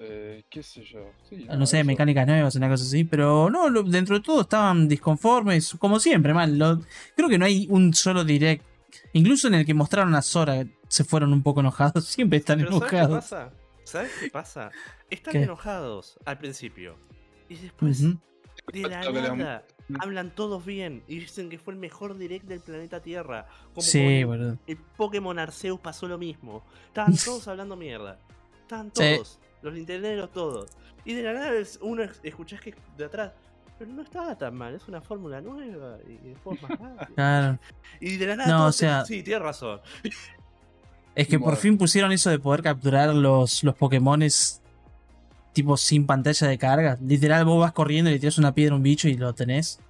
Eh, 0.00 0.42
¿Qué 0.50 0.62
sé 0.62 0.84
yo? 0.84 1.10
Sí, 1.28 1.46
No 1.56 1.64
sé, 1.66 1.78
eso. 1.80 1.86
mecánicas 1.86 2.26
nuevas, 2.26 2.54
una 2.56 2.68
cosa 2.68 2.84
así. 2.84 3.04
Pero 3.04 3.48
no, 3.50 3.68
lo- 3.70 3.82
dentro 3.84 4.16
de 4.16 4.22
todo 4.22 4.42
estaban 4.42 4.88
disconformes, 4.88 5.74
como 5.78 5.98
siempre, 6.00 6.34
man. 6.34 6.58
Lo- 6.58 6.80
creo 7.16 7.28
que 7.28 7.38
no 7.38 7.44
hay 7.44 7.66
un 7.70 7.94
solo 7.94 8.24
direct. 8.24 8.64
Incluso 9.12 9.48
en 9.48 9.54
el 9.54 9.64
que 9.66 9.74
mostraron 9.74 10.14
a 10.14 10.22
Sora, 10.22 10.64
se 10.88 11.04
fueron 11.04 11.32
un 11.32 11.42
poco 11.42 11.60
enojados. 11.60 12.04
Siempre 12.06 12.38
están 12.38 12.58
Pero 12.58 12.72
¿sabes 12.72 12.90
qué 12.90 12.96
enojados. 12.96 13.24
pasa? 13.24 13.50
¿Sabes 13.84 14.10
qué 14.20 14.30
pasa? 14.30 14.70
Están 15.10 15.32
¿Qué? 15.32 15.42
enojados 15.42 16.18
al 16.24 16.38
principio. 16.38 16.96
Y 17.48 17.56
después, 17.56 18.00
Ujú. 18.02 18.18
de 18.72 18.80
la 18.88 19.34
nada, 19.36 19.64
hablan 20.00 20.30
todos 20.34 20.64
bien. 20.64 21.02
Y 21.08 21.18
dicen 21.20 21.48
que 21.50 21.58
fue 21.58 21.74
el 21.74 21.78
mejor 21.80 22.16
direct 22.16 22.46
del 22.46 22.60
planeta 22.60 23.00
Tierra. 23.00 23.46
Como 23.74 23.82
Sí, 23.82 24.24
boludo. 24.24 24.58
el 24.66 24.76
Pokémon 24.76 25.38
Arceus 25.38 25.80
pasó 25.80 26.06
lo 26.08 26.18
mismo. 26.18 26.62
Estaban 26.88 27.14
todos 27.24 27.46
hablando 27.48 27.76
mierda. 27.76 28.18
Estaban 28.62 28.90
Sí. 28.94 29.14
todos. 29.16 29.38
Los 29.62 29.74
nintenderos 29.74 30.30
todos. 30.32 30.70
Y 31.04 31.14
de 31.14 31.22
la 31.22 31.32
nada 31.34 31.52
uno 31.80 32.02
es- 32.02 32.20
escuchás 32.22 32.60
que 32.60 32.74
de 32.96 33.04
atrás. 33.04 33.32
Pero 33.78 33.90
no 33.90 34.02
estaba 34.02 34.38
tan 34.38 34.54
mal, 34.54 34.74
es 34.74 34.86
una 34.86 35.00
fórmula 35.00 35.40
nueva 35.40 35.98
y 36.06 36.18
más 36.44 36.60
rápido. 36.80 37.14
Claro. 37.16 37.58
Y 38.00 38.16
de 38.16 38.26
la 38.26 38.36
nada 38.36 38.50
No, 38.50 38.58
todos 38.60 38.74
o 38.76 38.78
sea- 38.78 39.04
Sí, 39.04 39.22
tienes 39.22 39.42
razón. 39.42 39.80
Es 41.14 41.28
que 41.28 41.38
por 41.38 41.56
fin 41.56 41.78
pusieron 41.78 42.10
eso 42.12 42.30
de 42.30 42.38
poder 42.38 42.62
capturar 42.62 43.14
los, 43.14 43.62
los 43.64 43.74
Pokémones 43.74 44.62
tipo 45.54 45.78
sin 45.78 46.06
pantalla 46.06 46.46
de 46.48 46.58
carga. 46.58 46.98
Literal, 47.00 47.46
vos 47.46 47.60
vas 47.60 47.72
corriendo 47.72 48.10
y 48.10 48.14
le 48.14 48.18
tiras 48.20 48.36
una 48.36 48.54
piedra 48.54 48.74
a 48.74 48.76
un 48.76 48.82
bicho 48.82 49.08
y 49.08 49.14
lo 49.14 49.34
tenés. 49.34 49.80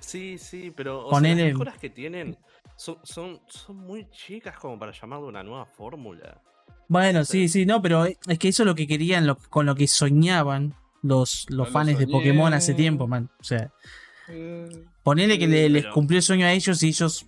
Sí, 0.00 0.36
sí, 0.36 0.72
pero 0.76 1.06
o 1.06 1.10
sea, 1.10 1.20
las 1.20 1.36
mejoras 1.36 1.78
que 1.78 1.88
tienen 1.88 2.36
son, 2.76 2.96
son, 3.04 3.40
son 3.46 3.76
muy 3.76 4.10
chicas 4.10 4.58
como 4.58 4.78
para 4.78 4.92
llamarlo 4.92 5.28
una 5.28 5.42
nueva 5.42 5.64
fórmula. 5.64 6.40
Bueno, 6.88 7.24
Sí. 7.24 7.48
sí, 7.48 7.60
sí, 7.60 7.66
no, 7.66 7.80
pero 7.80 8.04
es 8.04 8.18
que 8.38 8.48
eso 8.48 8.64
es 8.64 8.66
lo 8.66 8.74
que 8.74 8.86
querían, 8.86 9.26
lo- 9.26 9.36
con 9.38 9.64
lo 9.64 9.74
que 9.74 9.86
soñaban 9.86 10.74
los, 11.02 11.46
los 11.48 11.58
No 11.58 11.64
lo 11.64 11.70
fans 11.70 11.98
de. 11.98 12.06
Pokémon 12.06 12.52
hace 12.52 12.74
tiempo, 12.74 13.06
man. 13.06 13.30
O 13.40 13.44
sea, 13.44 13.72
Eh, 14.28 14.68
ponele 15.02 15.38
que 15.38 15.46
le- 15.48 15.68
les 15.68 15.82
Pero- 15.82 15.94
cumplió 15.94 16.18
el 16.18 16.22
sueño 16.22 16.46
a 16.46 16.52
ellos 16.52 16.82
y 16.82 16.88
ellos 16.88 17.26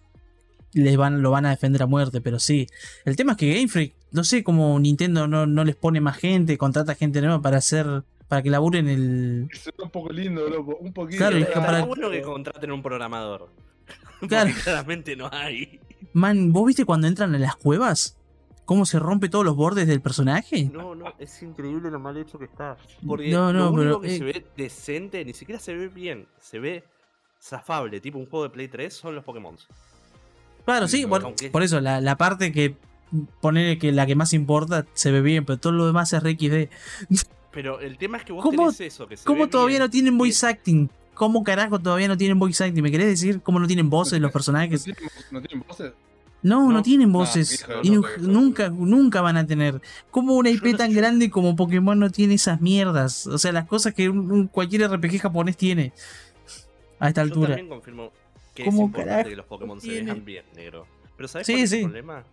les 0.74 0.96
van, 0.96 1.22
lo 1.22 1.30
van 1.30 1.46
a 1.46 1.50
defender 1.50 1.82
a 1.82 1.86
muerte, 1.86 2.20
pero 2.20 2.38
sí. 2.38 2.66
El 3.04 3.16
tema 3.16 3.32
es 3.32 3.38
que 3.38 3.54
Game 3.54 3.68
Freak, 3.68 3.94
no 4.12 4.24
sé 4.24 4.44
cómo 4.44 4.78
Nintendo 4.78 5.26
no, 5.26 5.46
no 5.46 5.64
les 5.64 5.76
pone 5.76 6.00
más 6.00 6.16
gente, 6.16 6.58
contrata 6.58 6.94
gente 6.94 7.20
nueva 7.20 7.40
para 7.40 7.58
hacer, 7.58 8.02
para 8.28 8.42
que 8.42 8.50
laburen 8.50 8.88
el... 8.88 9.48
se 9.52 9.70
ve 9.70 9.84
un 9.84 9.90
poco 9.90 10.12
lindo, 10.12 10.48
loco. 10.48 10.76
Un 10.80 10.92
poquito. 10.92 11.18
Claro, 11.18 11.36
es 11.38 11.46
para- 11.46 11.84
bueno 11.84 12.10
que 12.10 12.22
contraten 12.22 12.70
un 12.72 12.82
programador. 12.82 13.48
Claro. 14.28 14.48
Porque 14.50 14.62
claramente 14.62 15.16
no 15.16 15.28
hay. 15.30 15.80
Man, 16.14 16.52
¿vos 16.52 16.66
viste 16.66 16.84
cuando 16.86 17.06
entran 17.06 17.34
en 17.34 17.42
las 17.42 17.56
cuevas? 17.56 18.16
¿Cómo 18.64 18.86
se 18.86 18.98
rompe 18.98 19.28
todos 19.28 19.44
los 19.44 19.54
bordes 19.56 19.86
del 19.86 20.00
personaje? 20.00 20.70
No, 20.72 20.94
no, 20.94 21.12
es 21.18 21.42
increíble 21.42 21.90
lo 21.90 21.98
mal 21.98 22.16
hecho 22.16 22.38
que 22.38 22.46
está. 22.46 22.78
Porque 23.06 23.30
No, 23.30 23.52
no, 23.52 23.70
lo 23.70 23.76
pero, 23.76 24.00
que 24.00 24.14
eh, 24.14 24.18
se 24.18 24.24
ve 24.24 24.46
decente, 24.56 25.22
ni 25.26 25.34
siquiera 25.34 25.60
se 25.60 25.74
ve 25.74 25.88
bien, 25.88 26.26
se 26.40 26.58
ve 26.58 26.84
zafable, 27.42 28.00
tipo 28.00 28.16
un 28.18 28.24
juego 28.26 28.44
de 28.44 28.50
Play 28.50 28.68
3, 28.68 28.94
son 28.94 29.14
los 29.14 29.24
Pokémon. 29.24 29.56
Claro, 30.64 30.88
Sí, 30.88 31.02
no, 31.02 31.08
por, 31.10 31.22
aunque- 31.24 31.50
por 31.50 31.62
eso, 31.62 31.80
la, 31.80 32.00
la 32.00 32.16
parte 32.16 32.52
que 32.52 32.74
poner 33.40 33.78
que 33.78 33.92
la 33.92 34.06
que 34.06 34.14
más 34.16 34.32
importa 34.32 34.86
se 34.94 35.10
ve 35.12 35.20
bien, 35.20 35.44
pero 35.44 35.58
todo 35.58 35.72
lo 35.72 35.86
demás 35.86 36.12
es 36.12 36.22
RXD. 36.22 36.68
Pero 37.52 37.80
el 37.80 37.96
tema 37.98 38.18
es 38.18 38.24
que 38.24 38.32
vos 38.32 38.42
¿Cómo- 38.42 38.62
tenés 38.72 38.80
eso, 38.80 39.06
que 39.06 39.16
se 39.16 39.24
¿Cómo 39.24 39.44
ve 39.44 39.50
todavía 39.50 39.74
bien, 39.78 39.82
no 39.82 39.90
tienen 39.90 40.18
voice 40.18 40.46
acting? 40.46 40.88
¿Cómo 41.14 41.44
carajo 41.44 41.78
todavía 41.78 42.08
no 42.08 42.16
tienen 42.16 42.38
voice 42.38 42.64
acting? 42.64 42.82
¿Me 42.82 42.90
querés 42.90 43.06
decir 43.06 43.40
cómo 43.40 43.60
no 43.60 43.66
tienen 43.68 43.88
voces 43.88 44.20
los 44.20 44.30
¿No 44.30 44.32
personajes? 44.32 44.82
tienen, 44.82 45.02
no 45.30 45.40
tienen 45.40 45.64
voces? 45.68 45.92
No, 46.42 46.62
no, 46.66 46.72
No. 46.72 46.82
tienen 46.82 47.08
Ah, 47.08 47.12
voces. 47.12 47.64
hijo 47.84 48.02
puta 48.02 48.14
que 48.16 48.20
sos, 48.20 48.28
nunca, 48.28 48.68
nunca 48.68 49.20
van 49.22 49.36
a 49.36 49.46
tener. 49.46 49.80
¿Cómo 50.10 50.34
una 50.34 50.50
IP 50.50 50.72
no- 50.72 50.78
tan 50.78 50.90
yo- 50.90 50.96
grande 50.98 51.30
como 51.30 51.54
Pokémon 51.56 51.98
no 51.98 52.10
tiene 52.10 52.34
esas 52.34 52.60
mierdas? 52.60 53.26
O 53.28 53.38
sea, 53.38 53.52
las 53.52 53.66
cosas 53.66 53.94
que 53.94 54.08
un- 54.08 54.30
un- 54.32 54.48
cualquier 54.48 54.82
RPG 54.90 55.20
japonés 55.20 55.56
tiene 55.56 55.92
a 56.98 57.08
esta 57.08 57.22
Yo 57.22 57.26
altura. 57.26 57.48
también 57.50 57.68
confirmo 57.68 58.10
que 58.54 58.62
es 58.62 58.68
¿Cómo 58.68 58.82
importante 58.84 59.10
carajo 59.10 59.28
que 59.30 59.36
los 59.36 59.46
Pokémon 59.46 59.80
se 59.80 60.02
vean 60.02 60.24
bien, 60.24 60.44
negro. 60.54 60.86
Pero 61.16 61.28
¿sabes 61.28 61.46
Sí, 61.46 61.52
cuál 61.54 61.64
es 61.64 61.70
sí. 61.70 61.76
el 61.76 61.82
problema? 61.84 62.24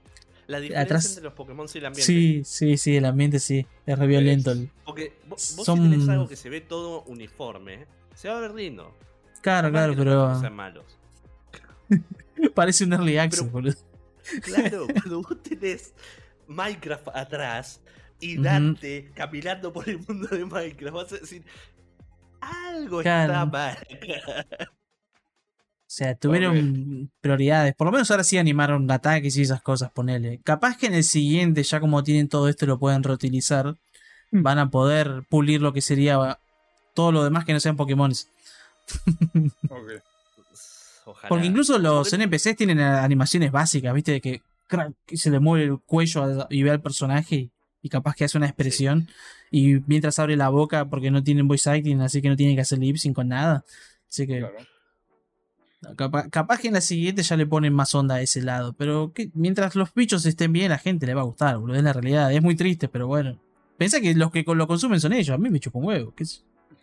La 0.48 0.60
diferencia 0.60 0.84
Atrás- 0.84 1.06
entre 1.10 1.24
los 1.24 1.34
Pokémon 1.34 1.68
y 1.74 1.78
el 1.78 1.86
ambiente. 1.86 2.06
Sí, 2.06 2.42
sí, 2.46 2.78
sí, 2.78 2.98
el 2.98 3.06
ambiente 3.06 3.40
sí. 3.40 3.66
Es 3.86 3.98
re 3.98 4.08
violento. 4.08 4.54
Porque 4.86 5.14
vos, 5.28 5.54
vos 5.56 5.66
Son- 5.66 5.84
si 5.84 5.90
tenés 5.90 6.10
algo 6.10 6.28
que 6.28 6.36
se 6.36 6.50
ve 6.50 6.62
todo 6.62 7.04
uniforme, 7.04 7.86
se 8.16 8.28
va 8.30 8.38
a 8.38 8.42
ver 8.42 8.52
lindo. 8.54 8.96
Claro, 9.42 9.72
claro, 9.72 9.94
pero 9.98 10.40
sean 10.40 10.56
malos. 10.56 10.86
parece 12.54 12.84
un 12.84 12.94
early 12.94 13.18
access, 13.18 13.42
Pero- 13.44 13.52
boludo. 13.52 13.76
Claro, 14.44 14.88
cuando 14.94 15.22
vos 15.24 15.42
tenés 15.44 15.94
Minecraft 16.48 17.08
atrás 17.14 17.82
y. 18.20 18.38
Dante 18.38 19.12
caminando 19.16 19.72
por 19.74 19.88
el 19.90 20.00
mundo 20.00 20.28
de 20.28 20.46
Minecraft, 20.46 20.94
vas 20.96 21.14
a 21.14 21.18
decir, 21.18 21.44
algo 22.42 23.02
Claro. 23.02 23.34
está 23.34 23.46
mal. 23.46 23.78
Acá". 25.92 26.06
O 26.06 26.06
sea, 26.06 26.16
tuvieron 26.16 27.12
prioridades. 27.20 27.76
Por 27.76 27.86
lo 27.86 27.92
menos 27.92 28.10
ahora 28.12 28.24
sí 28.24 28.38
animaron 28.38 28.90
ataques 28.90 29.36
y 29.36 29.42
esas 29.42 29.62
cosas, 29.62 29.92
ponele. 29.92 30.40
Capaz 30.44 30.78
que 30.78 30.88
en 30.88 30.94
el 30.94 31.04
siguiente, 31.04 31.64
ya 31.64 31.80
como 31.80 32.04
tienen 32.04 32.30
todo 32.30 32.48
esto, 32.48 32.66
lo 32.66 32.80
pueden 32.80 33.04
reutilizar. 33.04 33.76
Mm. 34.32 34.44
Van 34.44 34.60
a 34.60 34.70
poder 34.70 35.24
pulir 35.30 35.62
lo 35.62 35.74
que 35.74 35.82
sería 35.82 36.40
todo 36.94 37.12
lo 37.12 37.24
demás 37.24 37.46
que 37.46 37.54
no 37.54 37.60
sean 37.60 37.76
Pokémon. 37.76 38.12
Ok. 39.70 40.02
Ojalá. 41.06 41.30
Porque 41.30 41.48
incluso 41.48 41.80
los 41.80 42.14
NPCs 42.14 42.56
tienen 42.56 42.80
animaciones 42.80 43.52
básicas, 43.52 43.94
¿viste? 43.94 44.12
De 44.14 44.22
que 44.22 44.42
crack, 44.68 44.94
se 45.14 45.30
le 45.32 45.40
mueve 45.40 45.66
el 45.66 45.80
cuello 45.80 46.48
y 46.50 46.64
ve 46.64 46.72
al 46.72 46.82
personaje 46.82 47.36
y, 47.36 47.52
y 47.82 47.90
capaz 47.90 48.16
que 48.16 48.26
hace 48.26 48.38
una 48.38 48.48
expresión. 48.48 49.08
Y 49.50 49.80
mientras 49.88 50.20
abre 50.20 50.38
la 50.38 50.50
boca 50.50 50.86
porque 50.86 51.12
no 51.12 51.24
tienen 51.24 51.48
voice 51.48 51.70
acting, 51.70 52.02
así 52.02 52.22
que 52.22 52.30
no 52.30 52.36
tienen 52.36 52.56
que 52.56 52.62
hacer 52.62 52.80
lip 52.80 52.98
sync 52.98 53.16
con 53.16 53.28
nada. 53.30 53.66
Así 54.08 54.28
que 54.28 54.40
Claro. 54.40 54.71
Capaz, 55.96 56.30
capaz 56.30 56.60
que 56.60 56.68
en 56.68 56.74
la 56.74 56.82
siguiente 56.82 57.24
ya 57.24 57.38
le 57.38 57.46
ponen 57.46 57.74
más 57.74 57.94
onda 57.96 58.16
a 58.16 58.22
ese 58.22 58.42
lado. 58.42 58.74
Pero 58.74 59.12
que, 59.14 59.30
mientras 59.34 59.76
los 59.76 59.94
bichos 59.94 60.26
estén 60.26 60.54
bien, 60.54 60.68
a 60.68 60.76
la 60.76 60.78
gente 60.78 61.06
le 61.06 61.14
va 61.14 61.22
a 61.22 61.26
gustar, 61.26 61.58
boludo. 61.58 61.78
Es 61.78 61.84
la 61.84 61.94
realidad. 61.94 62.32
Es 62.32 62.42
muy 62.42 62.56
triste, 62.56 62.88
pero 62.88 63.08
bueno. 63.08 63.40
Pensá 63.78 64.00
que 64.00 64.14
los 64.14 64.32
que 64.32 64.44
lo 64.46 64.68
consumen 64.68 65.00
son 65.00 65.14
ellos. 65.14 65.34
A 65.34 65.38
mí 65.38 65.50
me 65.50 65.60
chupa 65.60 65.80
un 65.80 65.86
huevo. 65.86 66.14
qué. 66.16 66.26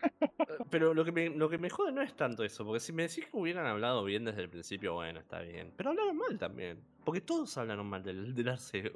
Pero 0.71 0.95
lo 0.95 1.05
que, 1.05 1.13
me, 1.13 1.31
lo 1.31 1.49
que 1.49 1.59
me 1.59 1.71
jode 1.71 1.93
no 1.93 2.03
es 2.03 2.15
tanto 2.15 2.45
eso, 2.45 2.65
porque 2.65 2.81
si 2.81 2.93
me 2.93 3.05
decís 3.05 3.25
que 3.25 3.37
hubieran 3.37 3.67
hablado 3.67 4.05
bien 4.05 4.25
desde 4.25 4.43
el 4.43 4.49
principio, 4.49 4.95
bueno, 4.95 5.21
está 5.21 5.41
bien. 5.41 5.73
Pero 5.77 5.91
hablaron 5.91 6.17
mal 6.17 6.39
también. 6.39 6.79
Porque 7.05 7.21
todos 7.21 7.57
hablaron 7.57 7.87
mal 7.87 8.03
del, 8.03 8.35
del 8.35 8.49
Arceus. 8.49 8.93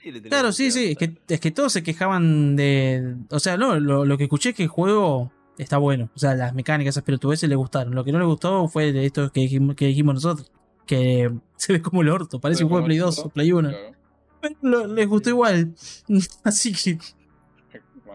Claro, 0.28 0.52
sí, 0.52 0.70
sí, 0.70 0.92
es 0.92 0.98
que, 0.98 1.16
es 1.28 1.40
que 1.40 1.50
todos 1.50 1.72
se 1.72 1.82
quejaban 1.82 2.56
de... 2.56 3.16
O 3.30 3.40
sea, 3.40 3.56
no, 3.56 3.78
lo, 3.80 4.04
lo 4.04 4.18
que 4.18 4.24
escuché 4.24 4.50
es 4.50 4.54
que 4.54 4.62
el 4.64 4.68
juego 4.68 5.32
está 5.58 5.78
bueno. 5.78 6.08
O 6.14 6.18
sea, 6.18 6.34
las 6.34 6.54
mecánicas, 6.54 6.94
esas 6.94 7.04
pelotudeces 7.04 7.48
le 7.48 7.56
gustaron. 7.56 7.94
Lo 7.94 8.04
que 8.04 8.12
no 8.12 8.18
le 8.18 8.24
gustó 8.26 8.68
fue 8.68 8.92
de 8.92 9.06
esto 9.06 9.30
que 9.32 9.40
dijimos, 9.40 9.74
que 9.76 9.86
dijimos 9.86 10.14
nosotros. 10.14 10.50
Que 10.86 11.32
se 11.56 11.72
ve 11.72 11.82
como 11.82 12.02
el 12.02 12.08
orto, 12.08 12.40
parece 12.40 12.62
un 12.64 12.70
juego 12.70 12.82
de 12.82 12.86
Play 12.86 12.98
2 12.98 13.18
o 13.20 13.28
Play 13.30 13.52
1. 13.52 13.68
Claro. 13.70 13.84
Pero 14.40 14.54
lo- 14.62 14.86
les 14.86 15.08
gustó 15.08 15.30
igual. 15.30 15.74
Así 16.44 16.72
que... 16.72 16.98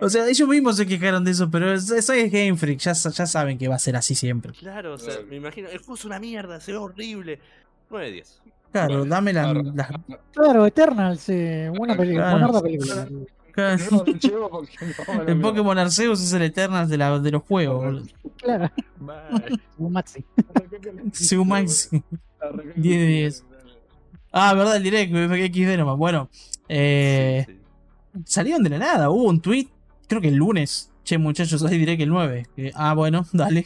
O 0.04 0.10
sea, 0.10 0.28
ellos 0.28 0.48
mismos 0.50 0.78
se 0.78 0.88
quejaron 0.88 1.24
de 1.24 1.30
eso, 1.30 1.52
pero 1.52 1.72
eso 1.72 1.96
es 1.96 2.32
Game 2.32 2.56
Freak. 2.58 2.80
Ya, 2.80 2.94
ya 2.94 3.26
saben 3.28 3.60
que 3.60 3.68
va 3.68 3.76
a 3.76 3.80
ser 3.80 3.96
así 3.96 4.16
siempre. 4.16 4.52
Claro, 4.54 4.96
o 4.96 4.98
sea, 4.98 5.14
me 5.30 5.36
imagino, 5.36 5.70
el 5.70 5.78
juego 5.78 5.94
es 5.94 6.06
una 6.06 6.18
mierda, 6.20 6.60
se 6.60 6.72
ve 6.72 6.80
horrible. 6.80 7.40
9 7.92 8.06
de 8.08 8.12
10. 8.14 8.42
Claro, 8.72 9.06
dame 9.06 9.32
la- 9.32 9.44
ahora- 9.44 9.62
las... 9.76 9.92
Claro, 10.34 10.66
Eternals, 10.66 11.30
eh, 11.30 11.72
buena 11.78 11.96
película, 11.96 12.32
Claro. 12.32 12.48
buena 12.48 12.62
película. 12.62 13.08
Claro. 13.52 13.84
No, 13.92 14.04
porque 14.04 14.30
no 15.18 15.24
El. 15.28 15.42
Pokémon 15.42 15.78
Arceus 15.78 16.22
es 16.22 16.34
el 16.34 16.42
Eternal 16.44 16.88
de, 16.90 16.98
la, 16.98 17.20
de 17.20 17.32
los 17.32 17.44
juegos, 17.44 17.84
boludo. 17.84 18.06
Claro, 18.38 18.72
Mal. 19.00 19.62
un 19.78 19.92
Maxi. 19.94 20.24
Según 21.14 21.48
Max. 21.50 21.90
Arranca- 22.40 22.74
10 22.76 23.00
de 23.02 23.08
10. 23.08 23.46
Ah, 24.32 24.54
verdad, 24.54 24.78
el 24.78 24.84
direct, 24.84 25.12
XD 25.14 25.78
nomás. 25.78 25.98
Bueno, 25.98 26.30
eh, 26.70 27.46
Sí, 27.48 27.54
sí. 28.14 28.20
salieron 28.26 28.64
de 28.64 28.70
la 28.72 28.78
nada. 28.80 29.10
Hubo 29.10 29.26
un 29.26 29.42
tweet, 29.42 29.68
creo 30.08 30.22
que 30.22 30.30
el 30.30 30.36
lunes. 30.36 30.90
Che, 31.04 31.18
muchachos, 31.18 31.64
hay 31.64 31.78
direct 31.78 32.02
el 32.02 32.10
9. 32.10 32.48
Que- 32.56 32.72
ah, 32.76 32.94
bueno, 32.94 33.26
dale. 33.34 33.66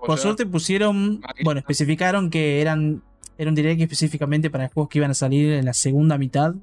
O 0.00 0.06
Por 0.06 0.16
sea, 0.18 0.24
suerte 0.24 0.46
pusieron, 0.46 1.20
bueno, 1.42 1.58
especificaron 1.60 2.30
que 2.30 2.60
eran 2.60 3.02
era 3.36 3.50
un 3.50 3.54
direct 3.54 3.80
específicamente 3.80 4.50
para 4.50 4.68
juegos 4.68 4.88
que 4.90 4.98
iban 4.98 5.10
a 5.12 5.14
salir 5.14 5.52
en 5.52 5.64
la 5.64 5.72
segunda 5.72 6.18
mitad 6.18 6.54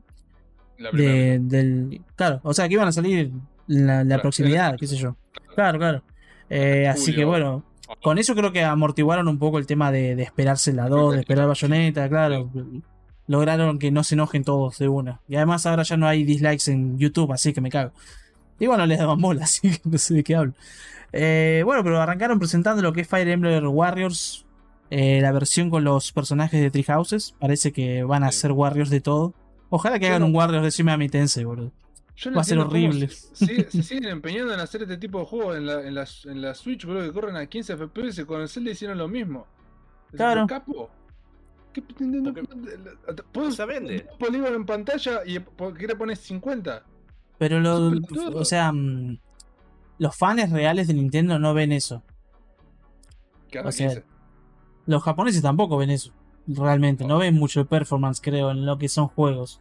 la 0.77 0.91
primera. 0.91 1.13
de, 1.13 1.39
del... 1.39 2.01
Claro, 2.15 2.39
o 2.43 2.53
sea, 2.53 2.67
que 2.67 2.73
iban 2.75 2.87
a 2.87 2.91
salir 2.91 3.31
la, 3.67 3.97
la 3.99 4.05
Claro, 4.05 4.21
proximidad, 4.23 4.75
qué 4.77 4.87
sé 4.87 4.95
yo. 4.97 5.15
Claro, 5.55 5.77
claro. 5.79 6.03
Eh, 6.49 6.87
así 6.87 7.13
que 7.15 7.25
bueno, 7.25 7.63
con 8.03 8.17
eso 8.17 8.35
creo 8.35 8.51
que 8.51 8.63
amortiguaron 8.63 9.27
un 9.27 9.39
poco 9.39 9.57
el 9.57 9.65
tema 9.65 9.91
de, 9.91 10.15
de 10.15 10.23
esperarse 10.23 10.73
la 10.73 10.87
2, 10.89 11.13
de 11.15 11.19
esperar 11.21 11.47
Bayonetta, 11.47 12.07
claro. 12.09 12.49
Lograron 13.27 13.79
que 13.79 13.89
no 13.89 14.03
se 14.03 14.13
enojen 14.15 14.43
todos 14.43 14.77
de 14.77 14.87
una. 14.87 15.21
Y 15.27 15.35
además 15.35 15.65
ahora 15.65 15.81
ya 15.83 15.97
no 15.97 16.07
hay 16.07 16.23
dislikes 16.23 16.69
en 16.71 16.97
YouTube, 16.99 17.31
así 17.31 17.53
que 17.53 17.61
me 17.61 17.69
cago. 17.71 17.91
Y 18.59 18.67
bueno, 18.67 18.85
les 18.85 18.99
daban 18.99 19.19
bola, 19.19 19.43
así 19.45 19.71
que 19.71 19.79
no 19.89 19.97
sé 19.97 20.13
de 20.13 20.23
qué 20.23 20.35
hablo. 20.35 20.53
Eh, 21.11 21.61
bueno, 21.65 21.83
pero 21.83 21.99
arrancaron 21.99 22.37
presentando 22.37 22.81
lo 22.83 22.93
que 22.93 23.01
es 23.01 23.07
Fire 23.07 23.27
Emblem 23.29 23.65
Warriors. 23.67 24.45
eh, 24.91 25.19
la 25.21 25.31
versión 25.31 25.71
con 25.71 25.83
los 25.83 26.11
personajes 26.11 26.61
de 26.61 26.69
Three 26.69 26.83
Houses. 26.83 27.33
Parece 27.39 27.71
que 27.71 28.03
van 28.03 28.23
a 28.23 28.31
Sí. 28.31 28.41
ser 28.41 28.51
Warriors 28.51 28.91
de 28.91 29.01
todo. 29.01 29.33
Ojalá 29.69 29.99
que 29.99 30.07
hagan 30.07 30.21
Bueno. 30.21 30.31
un 30.33 30.35
Warriors 30.35 30.63
de 30.63 30.69
Shima 30.71 30.97
Tensei, 31.09 31.43
boludo. 31.43 31.71
Yo 32.17 32.31
va 32.33 32.41
a 32.41 32.43
ser 32.45 32.59
horrible. 32.59 33.09
Se, 33.09 33.35
se 33.71 33.83
siguen 33.83 34.05
empeñando 34.05 34.53
en 34.53 34.59
hacer 34.59 34.83
este 34.83 34.97
tipo 34.97 35.19
de 35.19 35.25
juegos 35.25 35.57
en 35.57 35.65
la, 35.65 35.81
en 35.85 35.93
la, 35.95 36.07
en 36.25 36.41
la 36.41 36.53
Switch, 36.55 36.85
bro, 36.85 37.01
que 37.01 37.11
corren 37.11 37.35
a 37.35 37.45
15 37.45 37.75
FPS. 37.75 38.25
Con 38.25 38.41
el 38.41 38.47
Zelda 38.47 38.71
hicieron 38.71 38.97
lo 38.97 39.07
mismo. 39.07 39.45
Claro. 40.15 40.47
Capo. 40.47 40.89
¿Qué, 41.73 41.83
no- 41.99 42.33
¿Puedo 43.33 43.51
Se 43.51 43.65
vende. 43.65 44.07
un 44.13 44.17
polígono 44.17 44.55
en 44.55 44.65
pantalla 44.65 45.21
y 45.25 45.39
por 45.39 45.77
qué 45.77 45.87
le 45.87 45.95
pones 45.97 46.19
50? 46.19 46.83
Pero 47.37 47.59
lo, 47.59 47.91
o 48.33 48.45
sea, 48.45 48.71
mm, 48.71 49.17
los 49.97 50.15
fans 50.15 50.49
reales 50.51 50.87
de 50.87 50.93
Nintendo 50.93 51.37
no 51.37 51.53
ven 51.53 51.73
eso. 51.73 52.01
O 53.65 53.71
sea, 53.73 53.87
15. 53.89 54.05
Los 54.85 55.03
japoneses 55.03 55.41
tampoco 55.41 55.75
ven 55.77 55.89
eso. 55.89 56.13
Realmente, 56.47 57.05
no 57.05 57.17
ven 57.17 57.33
mucho 57.35 57.59
el 57.61 57.65
performance, 57.67 58.19
creo, 58.21 58.51
en 58.51 58.65
lo 58.65 58.77
que 58.77 58.87
son 58.89 59.07
juegos. 59.07 59.59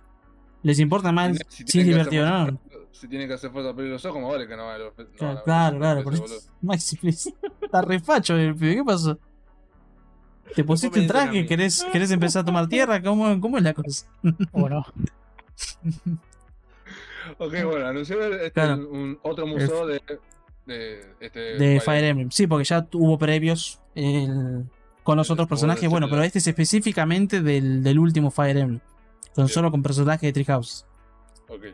Les 0.62 0.78
importa 0.80 1.12
más 1.12 1.36
si, 1.48 1.62
es 1.64 1.72
que 1.72 1.80
hacer 1.80 1.84
divertido 1.84 2.24
o 2.24 2.28
no. 2.28 2.44
fuerza- 2.46 2.60
Si 2.92 3.08
tienen 3.08 3.26
que 3.28 3.34
hacer 3.34 3.50
fuerza 3.50 3.70
para 3.70 3.74
abrir 3.78 3.90
los 3.92 4.04
ojos, 4.04 4.20
más 4.22 4.30
vale 4.32 4.46
que 4.46 4.56
no 4.56 4.66
vale. 4.66 4.84
los- 4.84 4.98
no 4.98 5.04
Claro, 5.16 5.34
van 5.34 5.38
a 5.38 5.44
claro, 5.44 5.72
ver 5.72 5.80
claro. 5.80 5.96
los 6.02 6.20
por 6.20 6.30
eso- 6.30 6.50
Maxi, 6.62 6.96
please. 6.96 7.34
Está 7.62 7.82
refacho 7.82 8.36
el 8.36 8.54
pibe. 8.54 8.76
¿Qué 8.76 8.84
pasó? 8.84 9.18
¿Te 10.54 10.62
pusiste 10.64 11.00
un 11.00 11.06
traje? 11.06 11.46
¿Querés, 11.46 11.84
¿Querés 11.90 12.10
empezar 12.10 12.42
a 12.42 12.44
tomar 12.44 12.68
tierra? 12.68 13.02
¿Cómo, 13.02 13.40
cómo 13.40 13.56
es 13.58 13.64
la 13.64 13.74
cosa? 13.74 14.06
¿O 14.52 14.68
no? 14.68 14.84
Ok, 17.38 17.52
bueno, 17.64 17.86
anunciaron 17.86 18.34
este, 18.34 18.52
Claro. 18.52 18.88
un, 18.90 19.18
otro 19.22 19.46
museo 19.46 19.86
de, 19.86 20.00
de, 20.66 21.00
este, 21.20 21.40
De 21.40 21.80
Fire 21.80 22.04
Emblem. 22.04 22.30
Sí, 22.30 22.46
porque 22.46 22.64
ya 22.64 22.86
hubo 22.92 23.18
previos 23.18 23.80
el- 23.94 24.64
con 25.04 25.16
los 25.16 25.30
otros 25.30 25.46
personajes. 25.46 25.82
de 25.82 25.88
Bueno, 25.88 26.08
pero 26.10 26.22
este 26.24 26.38
es 26.40 26.46
específicamente 26.48 27.40
del, 27.40 27.84
del 27.84 27.98
último 28.00 28.32
Fire 28.32 28.56
Emblem. 28.56 28.80
Solo 29.46 29.70
con 29.70 29.82
personajes 29.82 30.22
de 30.22 30.32
Treehouse. 30.32 30.86
Ok. 31.48 31.66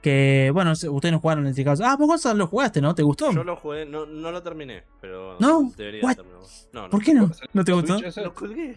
Que, 0.00 0.50
bueno, 0.54 0.72
ustedes 0.72 1.12
no 1.12 1.20
jugaron 1.20 1.46
el 1.46 1.54
Treehouse. 1.54 1.80
Ah, 1.82 1.96
vos 1.98 2.24
lo 2.24 2.46
jugaste, 2.46 2.80
¿no? 2.80 2.94
¿Te 2.94 3.02
gustó? 3.02 3.32
Yo 3.32 3.44
lo 3.44 3.56
jugué, 3.56 3.84
no, 3.84 4.06
no 4.06 4.30
lo 4.30 4.42
terminé, 4.42 4.84
pero 5.00 5.36
¿No? 5.38 5.70
debería 5.76 6.02
What? 6.02 6.16
terminarlo. 6.16 6.46
No, 6.72 6.82
no. 6.82 6.90
¿Por 6.90 7.02
qué 7.02 7.12
no? 7.12 7.30
¿No 7.52 7.64
te 7.64 7.72
¿Switch 7.72 7.90
gustó? 7.90 8.22
Lo 8.22 8.34
colgué. 8.34 8.76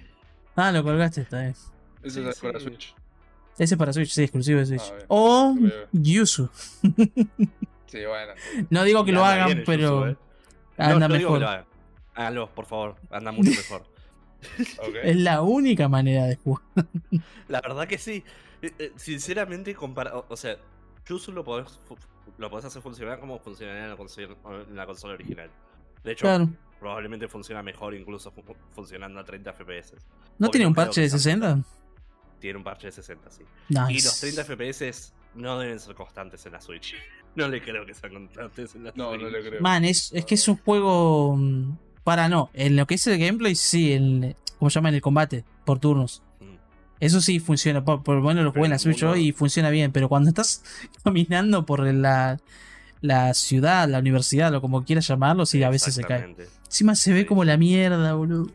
Ah, 0.56 0.72
lo 0.72 0.84
colgaste, 0.84 1.22
está 1.22 1.42
bien. 1.42 1.56
Ese 2.04 2.22
Sí, 2.22 2.28
es 2.28 2.40
para 2.40 2.60
sí. 2.60 2.66
Switch. 2.66 2.96
Ese 3.58 3.76
es 3.76 3.78
para 3.78 3.94
Switch, 3.94 4.10
sí, 4.10 4.24
exclusivo 4.24 4.60
de 4.60 4.66
Switch. 4.66 4.94
Ah, 4.94 5.06
o. 5.08 5.56
Yuzu. 5.92 6.50
Sí, 7.88 8.00
bueno. 8.06 8.34
No 8.70 8.84
digo 8.84 9.06
que 9.06 9.12
lo 9.12 9.24
hagan, 9.24 9.64
pero 9.66 10.10
eh. 10.10 10.18
anda 10.78 11.08
mejor. 11.08 11.66
Háganlo, 12.16 12.50
por 12.54 12.66
favor. 12.66 12.96
Anda 13.10 13.32
mucho 13.32 13.50
mejor. 13.52 13.86
Es 15.04 15.16
la 15.16 15.42
única 15.42 15.88
manera 15.88 16.26
de 16.26 16.36
jugar. 16.36 16.64
La 17.48 17.62
verdad 17.62 17.88
que 17.88 17.98
sí. 17.98 18.24
Eh, 18.62 18.72
eh, 18.78 18.92
Sinceramente, 18.98 19.74
compara 19.74 20.14
o, 20.18 20.36
sea, 20.36 20.58
Yuzu 21.08 21.32
lo 21.32 21.46
podés, 21.46 21.80
lo 22.38 22.50
podés 22.50 22.66
hacer 22.66 22.82
funcionar 22.82 23.20
como 23.22 23.40
funcionaría 23.40 23.84
en 23.86 23.90
la 23.92 23.96
consola, 23.96 24.36
en 24.68 24.76
la 24.76 24.86
consola 24.86 25.14
original. 25.14 25.50
De 26.04 26.12
hecho, 26.12 26.24
Claro. 26.26 26.50
probablemente 26.80 27.30
funciona 27.30 27.64
mejor 27.64 27.96
incluso 27.96 28.32
fu- 28.32 28.44
funcionando 28.74 29.18
a 29.22 29.24
30 29.24 29.54
FPS. 29.54 29.96
¿No 30.38 30.50
tiene 30.50 30.68
un 30.68 30.74
parche 30.76 31.00
de 31.02 31.08
está- 31.08 31.20
60? 31.20 31.64
Tiene 32.40 32.58
un 32.58 32.64
parche 32.66 32.88
de 32.88 32.92
60, 32.92 33.32
sí. 33.32 33.44
Nice. 33.70 33.92
Y 33.94 34.02
los 34.02 34.20
30 34.20 34.44
FPS 34.44 35.14
no 35.36 35.58
deben 35.58 35.80
ser 35.80 35.96
constantes 35.96 36.46
en 36.46 36.52
la 36.52 36.60
Switch. 36.60 36.96
No 37.36 37.48
le 37.48 37.62
creo 37.62 37.86
que 37.86 37.94
sean 37.94 38.14
constantes 38.14 38.76
en 38.76 38.84
la 38.84 38.92
No, 38.94 39.12
Switch. 39.12 39.22
no 39.22 39.30
le 39.30 39.42
creo. 39.48 39.62
Man, 39.62 39.86
es, 39.86 40.12
es 40.12 40.26
que 40.26 40.36
es 40.36 40.46
un 40.50 40.58
juego. 40.58 41.38
Para 42.04 42.28
no. 42.30 42.50
En 42.54 42.76
lo 42.76 42.86
que 42.88 42.96
es 42.96 43.08
el 43.08 43.18
gameplay, 43.20 43.56
sí. 43.56 43.94
En, 43.94 44.36
¿Cómo 44.60 44.70
se 44.70 44.76
llama? 44.76 44.90
En 44.90 44.96
el 44.96 45.02
combate. 45.02 45.44
Por 45.66 45.80
turnos. 45.80 46.22
Mm. 46.40 46.46
Eso 47.00 47.22
sí 47.22 47.40
funciona. 47.40 47.84
Por, 47.84 48.04
por 48.04 48.16
lo 48.16 48.22
menos 48.22 48.44
lo 48.44 48.52
jugué 48.52 48.66
en 48.66 48.70
la 48.72 48.76
el 48.76 48.80
Switch 48.80 49.04
y 49.18 49.32
funciona 49.32 49.70
bien. 49.70 49.92
Pero 49.92 50.10
cuando 50.10 50.30
estás 50.30 50.64
caminando 51.04 51.66
por 51.66 51.82
la, 51.86 52.40
la 53.02 53.34
ciudad, 53.34 53.88
la 53.90 54.00
universidad, 54.00 54.54
o 54.54 54.62
como 54.62 54.84
quieras 54.84 55.08
llamarlo, 55.08 55.46
sí, 55.46 55.64
a 55.64 55.70
veces 55.70 55.94
se 55.96 56.04
cae. 56.04 56.36
Encima 56.66 56.96
se 56.96 57.14
ve 57.14 57.26
como 57.26 57.44
la 57.44 57.58
mierda, 57.58 58.14
boludo. 58.14 58.52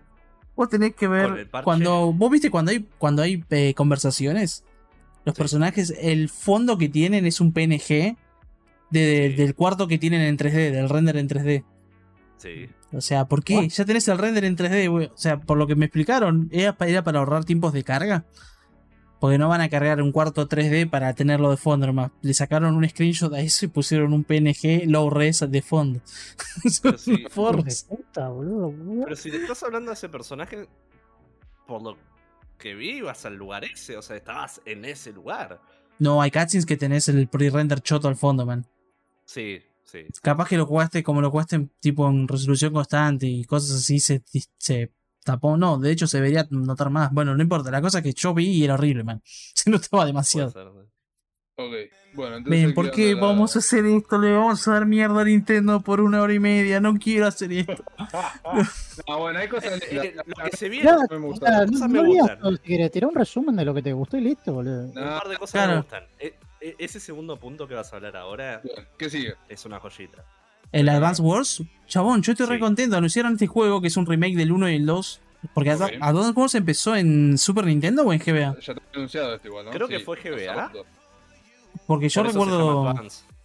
Vos 0.57 0.69
tenés 0.69 0.95
que 0.95 1.07
ver. 1.09 1.49
el 1.55 1.63
Cuando. 1.63 2.13
Vos 2.13 2.31
viste 2.31 2.51
cuando 2.51 2.73
hay, 2.73 2.87
cuando 2.99 3.23
hay 3.23 3.45
eh, 3.51 3.75
conversaciones. 3.75 4.65
Los 5.25 5.35
Sí. 5.35 5.39
personajes, 5.41 5.95
el 6.01 6.29
fondo 6.31 6.79
que 6.79 6.89
tienen 6.89 7.27
es 7.27 7.41
un 7.41 7.53
PNG 7.53 8.17
de- 8.91 9.29
Sí. 9.31 9.35
del 9.37 9.55
cuarto 9.55 9.87
que 9.87 9.99
tienen 9.99 10.23
en 10.23 10.37
3D, 10.39 10.71
del 10.71 10.89
render 10.89 11.17
en 11.19 11.29
3D. 11.29 11.65
Sí. 12.39 12.69
O 12.93 13.01
sea, 13.01 13.27
¿por 13.27 13.45
qué? 13.45 13.57
What? 13.57 13.69
Ya 13.69 13.85
tenés 13.85 14.09
el 14.09 14.19
render 14.19 14.45
en 14.45 14.57
3D, 14.57 14.91
güey. 14.91 15.07
O 15.07 15.17
sea, 15.17 15.39
por 15.41 15.59
lo 15.59 15.67
que 15.67 15.75
me 15.77 15.85
explicaron, 15.87 16.49
era, 16.53 16.77
pa- 16.77 16.87
era 16.87 17.05
para 17.05 17.19
ahorrar 17.19 17.45
tiempos 17.45 17.73
de 17.73 17.85
carga. 17.85 18.25
Porque 19.21 19.37
no 19.37 19.49
van 19.49 19.61
a 19.61 19.69
cargar 19.69 20.01
un 20.01 20.13
cuarto 20.13 20.49
3D 20.49 20.89
para 20.89 21.13
tenerlo 21.13 21.51
de 21.51 21.57
fondo 21.57 21.87
nomás. 21.89 22.13
Le 22.23 22.33
sacaron 22.35 22.77
un 22.77 22.89
screenshot 22.89 23.35
a 23.35 23.41
eso 23.41 23.65
y 23.65 23.69
pusieron 23.69 24.13
un 24.13 24.23
PNG 24.23 24.85
low 24.87 25.11
res 25.11 25.45
de 25.49 25.61
fondo. 25.61 26.01
Pero 26.83 26.97
de 27.63 27.75
puta, 27.89 28.29
boludo. 28.29 28.73
Pero 29.05 29.17
si 29.17 29.31
te 29.31 29.39
estás 29.39 29.63
hablando 29.65 29.91
de 29.91 29.95
ese 29.95 30.09
personaje, 30.09 30.69
por 31.67 31.83
lo 31.83 31.97
que 32.59 32.75
vi, 32.75 32.99
ibas 32.99 33.25
al 33.27 33.35
lugar 33.35 33.65
ese. 33.65 33.97
O 33.97 34.03
sea, 34.03 34.17
estabas 34.17 34.61
en 34.65 34.85
ese 34.85 35.13
lugar. 35.13 35.61
No, 35.99 36.23
hay 36.23 36.31
cutscenes 36.31 36.65
que 36.65 36.77
tenés 36.77 37.09
el 37.09 37.27
pre-render 37.29 37.81
choto 37.81 38.07
al 38.07 38.15
fondo, 38.17 38.47
man. 38.47 38.65
Sí, 39.25 39.59
sí. 39.91 40.07
Capaz 40.23 40.49
que 40.49 40.57
lo 40.57 40.67
jugaste 40.67 41.03
como 41.03 41.21
lo 41.21 41.31
jugaste 41.31 41.57
en- 41.57 41.71
tipo 41.81 42.09
en 42.09 42.29
resolución 42.29 42.73
constante 42.73 43.27
y 43.27 43.45
cosas 43.45 43.77
así 43.79 43.99
se, 44.01 44.23
se 44.59 44.93
tapó. 45.25 45.57
No, 45.57 45.79
de 45.79 45.91
hecho 45.91 46.07
se 46.07 46.19
debería 46.19 46.47
notar 46.51 46.91
más. 46.91 47.13
Bueno, 47.13 47.35
no 47.35 47.43
importa. 47.43 47.71
La 47.71 47.81
cosa 47.83 48.03
que 48.03 48.13
yo 48.13 48.33
vi 48.35 48.47
y 48.49 48.65
era 48.65 48.75
horrible, 48.75 49.05
man. 49.05 49.21
Se 49.55 49.71
notaba 49.71 50.05
demasiado. 50.07 50.51
ser. 50.51 50.67
Ok, 51.61 51.73
bueno, 52.15 52.37
entonces. 52.37 52.63
Ven, 52.67 52.73
¿por 52.73 52.91
qué 52.93 53.15
la- 53.17 53.21
vamos 53.21 53.57
a 53.57 53.59
hacer 53.59 53.85
esto? 53.85 54.17
Le 54.19 54.31
vamos 54.33 54.67
a 54.69 54.75
dar 54.75 54.87
mierda 54.87 55.21
a 55.23 55.25
Nintendo 55.25 55.81
por 55.81 56.01
una 56.01 56.23
hora 56.23 56.33
y 56.33 56.39
media. 56.39 56.81
No 56.81 56.95
quiero 56.95 57.27
hacer 57.27 57.51
esto. 57.53 57.83
Ah, 59.07 59.17
bueno, 59.17 59.39
hay 59.39 59.49
cosas. 59.49 59.79
la- 59.93 60.03
Eh, 60.05 60.13
la- 60.15 60.23
lo 60.25 60.51
que 60.51 60.57
se 60.57 60.69
viene, 60.69 60.85
Claro, 60.85 61.03
me 61.21 61.27
gusta. 61.27 61.67
no, 61.67 61.89
me 61.89 61.99
no 61.99 62.03
digas 62.05 62.39
gustan. 62.43 62.91
tirá 62.91 63.07
un 63.09 63.15
resumen 63.15 63.57
de 63.57 63.65
lo 63.65 63.75
que 63.75 63.83
te 63.83 63.93
gustó 63.93 64.17
y 64.17 64.21
listo, 64.23 64.53
boludo. 64.53 64.83
un 64.85 64.95
No, 64.95 65.01
par 65.03 65.29
de 65.29 65.37
cosas 65.37 65.53
claro. 65.53 65.73
me 65.73 65.79
gustan. 65.81 66.05
E- 66.19 66.35
e- 66.61 66.75
ese 66.79 67.01
segundo 67.01 67.37
punto 67.39 67.67
que 67.69 67.75
vas 67.75 67.93
a 67.93 67.97
hablar 67.97 68.17
ahora 68.17 68.63
¿Qué 68.99 69.09
sigue? 69.11 69.35
es 69.49 69.65
una 69.65 69.79
joyita. 69.81 70.25
El 70.73 70.89
Advance 70.89 71.23
Wars, 71.23 71.63
chabón, 71.87 72.21
yo 72.23 72.33
estoy 72.33 72.47
Sí. 72.47 72.53
re 72.53 72.59
contento. 72.59 72.97
Anunciaron 72.97 73.33
este 73.33 73.47
juego 73.47 73.81
que 73.81 73.89
es 73.89 73.97
un 73.97 74.05
remake 74.07 74.37
del 74.37 74.53
1 74.53 74.69
y 74.71 74.75
el 74.77 74.87
2. 74.87 75.21
Porque 75.55 75.73
Ok. 75.73 75.81
Adva- 75.81 75.99
Advance 76.01 76.33
Wars 76.39 76.55
empezó 76.57 76.97
en 76.97 77.39
Super 77.39 77.65
Nintendo 77.65 78.03
o 78.03 78.13
en 78.13 78.19
GBA. 78.19 78.57
Ya 78.61 78.75
te 78.75 78.81
he 78.81 78.97
anunciado 78.97 79.35
esto 79.35 79.49
igual, 79.49 79.65
¿no? 79.67 79.71
Creo 79.71 79.87
que 79.89 80.01
fue 80.01 80.17
GBA. 80.21 80.73
Porque 81.87 82.09
yo 82.09 82.23
Por 82.23 82.33
recuerdo. 82.33 82.95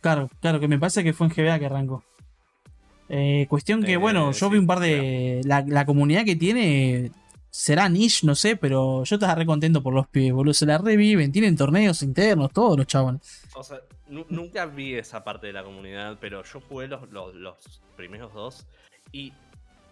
Claro, 0.02 0.30
claro, 0.42 0.60
que 0.60 0.68
me 0.68 0.80
parece 0.80 1.04
que 1.04 1.14
fue 1.14 1.28
en 1.28 1.34
GBA 1.34 1.60
que 1.60 1.66
arrancó. 1.68 2.04
Eh, 3.10 3.46
cuestión 3.48 3.84
que, 3.84 3.94
Eh, 3.94 3.98
bueno, 3.98 4.32
yo 4.32 4.48
sí, 4.48 4.52
vi 4.54 4.58
un 4.58 4.66
par 4.68 4.80
de. 4.80 5.42
La, 5.46 5.64
la 5.68 5.86
comunidad 5.86 6.26
que 6.26 6.36
tiene 6.36 7.12
será 7.56 7.88
niche, 7.88 8.26
no 8.26 8.34
sé, 8.34 8.56
pero 8.56 9.04
yo 9.04 9.16
estaba 9.16 9.36
re 9.36 9.46
contento 9.46 9.84
por 9.84 9.94
los 9.94 10.08
pibes, 10.08 10.34
boludo. 10.34 10.56
Se 10.56 10.66
la 10.66 10.80
reviven, 10.80 11.32
tienen 11.32 11.56
torneos 11.56 12.02
internos, 12.02 12.52
todos 12.52 12.76
los 12.78 12.88
chabones. 12.88 13.44
O 13.54 13.64
sea, 13.64 13.80
nu- 14.08 14.26
nunca 14.30 14.66
vi 14.66 14.96
esa 14.96 15.24
parte 15.24 15.46
de 15.48 15.54
la 15.54 15.64
comunidad, 15.64 16.18
pero 16.20 16.44
yo 16.44 16.60
jugué 16.62 16.88
los, 16.88 17.08
los, 17.12 17.36
los 17.36 17.82
primeros 17.96 18.34
dos 18.34 18.66
y 19.12 19.32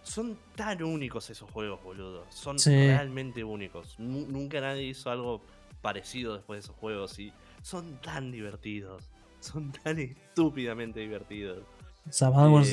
son 0.02 0.40
tan 0.56 0.82
únicos 0.82 1.30
esos 1.30 1.52
juegos, 1.52 1.84
boludo. 1.84 2.26
Son 2.32 2.58
Sí. 2.58 2.72
realmente 2.72 3.44
únicos. 3.44 3.94
Nu- 4.00 4.26
nunca 4.28 4.60
nadie 4.60 4.84
hizo 4.88 5.12
algo 5.12 5.46
parecido 5.84 6.34
después 6.36 6.58
de 6.58 6.62
esos 6.66 6.76
juegos 6.78 7.20
y 7.20 7.32
son 7.62 8.02
tan 8.02 8.32
divertidos. 8.32 9.04
Son 9.40 9.72
tan 9.72 10.00
estúpidamente 10.00 11.00
divertidos. 11.02 11.60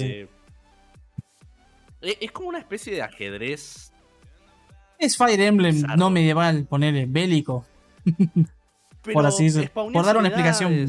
Eh, 0.00 0.28
e- 2.00 2.18
es 2.22 2.32
como 2.32 2.48
una 2.48 2.58
especie 2.58 2.94
de 2.94 3.02
ajedrez. 3.02 3.92
Es 4.98 5.16
Fire 5.16 5.40
Emblem, 5.40 5.82
no 5.96 6.10
medieval, 6.10 6.66
ponerle 6.66 7.06
bélico. 7.06 7.64
Pero 9.02 9.20
así 9.26 9.48
Por 9.72 10.04
dar 10.04 10.16
una 10.16 10.28
explicación. 10.28 10.88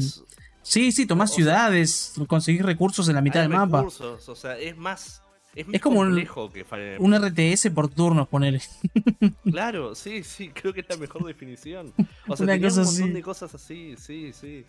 Sí, 0.62 0.92
sí, 0.92 1.06
tomás 1.06 1.30
O 1.30 1.34
sea- 1.34 1.36
ciudades, 1.36 2.14
conseguís 2.26 2.62
recursos 2.62 3.08
en 3.08 3.14
la 3.14 3.22
mitad 3.22 3.40
del 3.40 3.48
mapa. 3.48 3.78
recursos, 3.78 4.28
O 4.28 4.34
sea, 4.34 4.58
es 4.58 4.76
más. 4.76 5.22
Es, 5.54 5.66
más 5.66 5.80
como 5.80 6.00
un- 6.00 6.06
complejo 6.08 6.50
que 6.52 6.64
Fire 6.64 6.94
Emblem. 6.96 7.04
Un 7.04 7.14
RTS 7.28 7.70
por 7.70 7.88
turnos, 7.88 8.28
ponele. 8.28 8.60
Claro, 9.50 9.94
sí, 9.94 10.22
sí, 10.22 10.50
creo 10.50 10.72
que 10.72 10.80
es 10.80 10.86
la 10.88 10.96
mejor 10.96 11.24
definición. 11.24 11.92
O 12.28 12.36
sea, 12.36 12.46
tenía 12.46 12.68
un 12.68 12.74
montón 12.76 12.84
así. 13.04 13.10
de 13.10 13.22
cosas 13.22 13.54
así, 13.54 13.94
sí, 13.98 14.32
sí. 14.32 14.64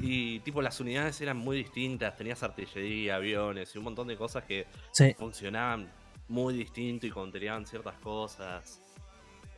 Y 0.00 0.40
tipo, 0.40 0.60
las 0.62 0.80
unidades 0.80 1.20
eran 1.20 1.36
muy 1.36 1.58
distintas, 1.58 2.16
tenías 2.16 2.42
artillería, 2.42 3.16
aviones 3.16 3.74
y 3.74 3.78
un 3.78 3.84
montón 3.84 4.08
de 4.08 4.16
cosas 4.16 4.44
que 4.44 4.66
Sí. 4.92 5.14
funcionaban 5.18 5.88
muy 6.28 6.54
distinto 6.54 7.06
y 7.06 7.10
contenían 7.10 7.66
ciertas 7.66 7.96
cosas. 7.98 8.80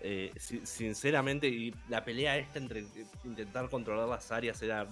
Eh, 0.00 0.33
si- 0.37 0.64
sinceramente, 0.64 1.46
y 1.48 1.74
la 1.88 2.04
pelea 2.04 2.37
esta 2.38 2.59
entre 2.59 2.85
intentar 3.24 3.68
controlar 3.68 4.09
las 4.09 4.30
áreas 4.33 4.61
era, 4.62 4.87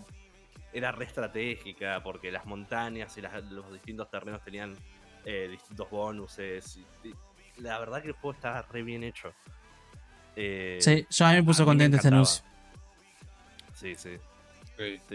era 0.72 0.92
re 0.92 1.04
estratégica, 1.06 2.02
porque 2.02 2.30
las 2.30 2.44
montañas 2.46 3.16
y 3.16 3.22
las- 3.22 3.42
los 3.50 3.72
distintos 3.72 4.10
terrenos 4.10 4.42
tenían 4.44 4.76
eh, 5.24 5.48
distintos 5.50 5.90
bonuses. 5.90 6.76
y- 7.04 7.08
y 7.08 7.60
la 7.60 7.78
verdad 7.80 8.00
que 8.00 8.08
el 8.08 8.14
juego 8.14 8.32
estaba 8.34 8.62
re 8.62 8.82
bien 8.82 9.02
hecho. 9.02 9.32
Eh, 10.36 10.78
Sí, 10.80 11.06
yo 11.10 11.26
a 11.26 11.30
mí 11.30 11.36
me 11.36 11.42
puso 11.42 11.64
contento 11.64 11.96
este 11.96 12.08
anuncio. 12.08 12.44
Sí, 13.74 13.94
sí. 13.94 14.16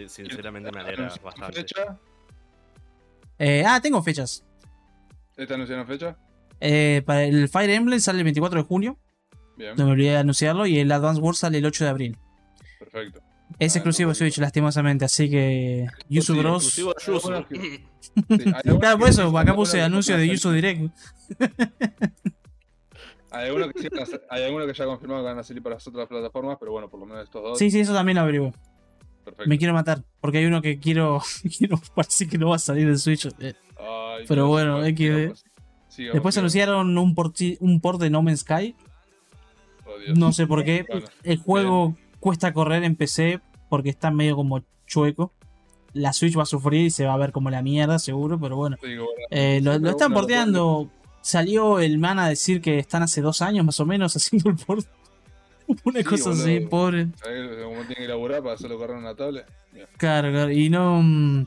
Sinceramente 0.08 0.70
me 0.70 0.80
alegra 0.80 1.04
¿Anunciaron 1.06 1.24
bastante. 1.24 1.60
fecha? 1.60 1.98
Eh, 3.38 3.64
ah, 3.66 3.80
tengo 3.80 4.02
fechas. 4.02 4.44
¿Esta 5.36 5.54
anunciaron 5.54 5.86
fecha? 5.86 6.16
Eh, 6.66 7.02
para 7.04 7.24
el 7.24 7.48
Fire 7.50 7.68
Emblem 7.70 8.00
sale 8.00 8.18
el 8.18 8.24
24 8.24 8.60
de 8.62 8.64
junio. 8.66 8.98
Bien, 9.56 9.74
No 9.76 9.84
me 9.84 9.92
olvidé 9.92 10.12
de 10.12 10.16
anunciarlo. 10.16 10.66
Y 10.66 10.78
el 10.78 10.90
Advance 10.90 11.20
Wars 11.20 11.38
sale 11.38 11.58
el 11.58 11.66
8 11.66 11.84
de 11.84 11.90
abril. 11.90 12.18
perfecto. 12.78 13.20
Es 13.58 13.76
Ah, 13.76 13.78
exclusivo 13.78 14.08
no, 14.08 14.12
de 14.12 14.14
Switch, 14.16 14.38
lastimosamente. 14.38 15.04
Así 15.04 15.28
que. 15.28 15.86
Yusu 16.08 16.32
Sí, 16.34 16.38
Bros. 16.38 16.64
Sí, 16.70 16.82
algunos 18.54 18.80
Claro, 18.80 18.98
por 18.98 19.08
eso, 19.08 19.38
acá 19.38 19.54
puse 19.54 19.76
que 19.76 19.82
anuncio 19.82 20.14
van 20.14 20.22
de 20.26 20.28
Yusu 20.28 20.50
Direct. 20.52 20.90
Hay 23.30 23.48
algunos 23.48 23.72
que, 23.72 23.82
sí 23.82 23.88
hay 24.30 24.44
algunos 24.44 24.68
que 24.68 24.74
ya 24.74 24.84
confirmaron 24.84 25.24
que 25.24 25.28
van 25.28 25.38
a 25.40 25.42
salir 25.42 25.60
para 25.60 25.74
las 25.74 25.86
otras 25.88 26.06
plataformas, 26.06 26.56
pero 26.60 26.70
bueno, 26.70 26.88
por 26.88 27.00
lo 27.00 27.06
menos 27.06 27.24
estos 27.24 27.42
dos. 27.42 27.58
Sí, 27.58 27.68
sí, 27.68 27.80
eso 27.80 27.92
también 27.92 28.14
lo 28.14 28.22
averiguo. 28.22 28.52
Perfecto. 29.24 29.48
Me 29.48 29.58
quiero 29.58 29.74
matar. 29.74 30.04
Porque 30.20 30.38
hay 30.38 30.44
uno 30.46 30.62
que 30.62 30.78
quiero. 30.78 31.20
quiero 31.58 31.80
parece 31.96 32.28
que 32.28 32.38
no 32.38 32.50
va 32.50 32.56
a 32.56 32.60
salir 32.60 32.86
de 32.88 32.96
Switch. 32.96 33.26
Ay, 33.40 34.24
Pero 34.28 34.46
bueno, 34.46 34.82
XD. 34.84 35.34
Después 35.96 36.36
anunciaron 36.38 36.96
un 36.98 37.14
port, 37.14 37.36
un 37.60 37.80
port 37.80 38.00
de 38.00 38.10
No 38.10 38.22
Man's 38.22 38.40
Sky. 38.40 38.74
Oh. 39.86 39.90
No 40.16 40.32
sé 40.32 40.46
por 40.46 40.64
qué. 40.64 40.84
Bueno, 40.88 41.06
El 41.22 41.38
juego 41.38 41.96
cuesta 42.20 42.52
correr 42.52 42.84
en 42.84 42.96
PC 42.96 43.40
porque 43.68 43.90
está 43.90 44.10
medio 44.10 44.36
como 44.36 44.62
chueco. 44.86 45.32
La 45.92 46.12
Switch 46.12 46.36
va 46.36 46.42
a 46.42 46.46
sufrir 46.46 46.86
y 46.86 46.90
se 46.90 47.04
va 47.06 47.14
a 47.14 47.18
ver 47.18 47.30
como 47.30 47.50
la 47.50 47.62
mierda, 47.62 47.98
seguro, 48.00 48.38
pero 48.40 48.56
bueno. 48.56 48.76
sí, 48.82 48.88
bueno, 48.96 49.10
Eh, 49.30 49.60
lo, 49.62 49.74
están 49.88 50.12
porteando. 50.12 50.88
Salió 51.20 51.78
el 51.78 51.98
man 51.98 52.18
a 52.18 52.28
decir 52.28 52.60
que 52.60 52.78
están 52.78 53.02
hace 53.02 53.20
dos 53.22 53.40
años 53.42 53.64
más 53.64 53.78
o 53.80 53.86
menos 53.86 54.14
haciendo 54.16 54.50
el 54.50 54.56
port. 54.56 54.86
Una 55.84 56.00
Sí, 56.00 56.04
cosa 56.04 56.30
así, 56.30 56.60
pobre. 56.60 57.06
¿sabés 57.22 57.62
cómo 57.62 57.76
tiene 57.80 57.94
que 57.94 58.04
elaborar 58.04 58.42
para 58.42 58.54
hacerlo 58.54 58.76
correr 58.76 58.96
en 58.96 59.02
una 59.04 59.14
tablet? 59.14 59.46
Claro, 59.96 60.30
claro. 60.30 60.50
Y 60.52 60.68
no. 60.68 61.46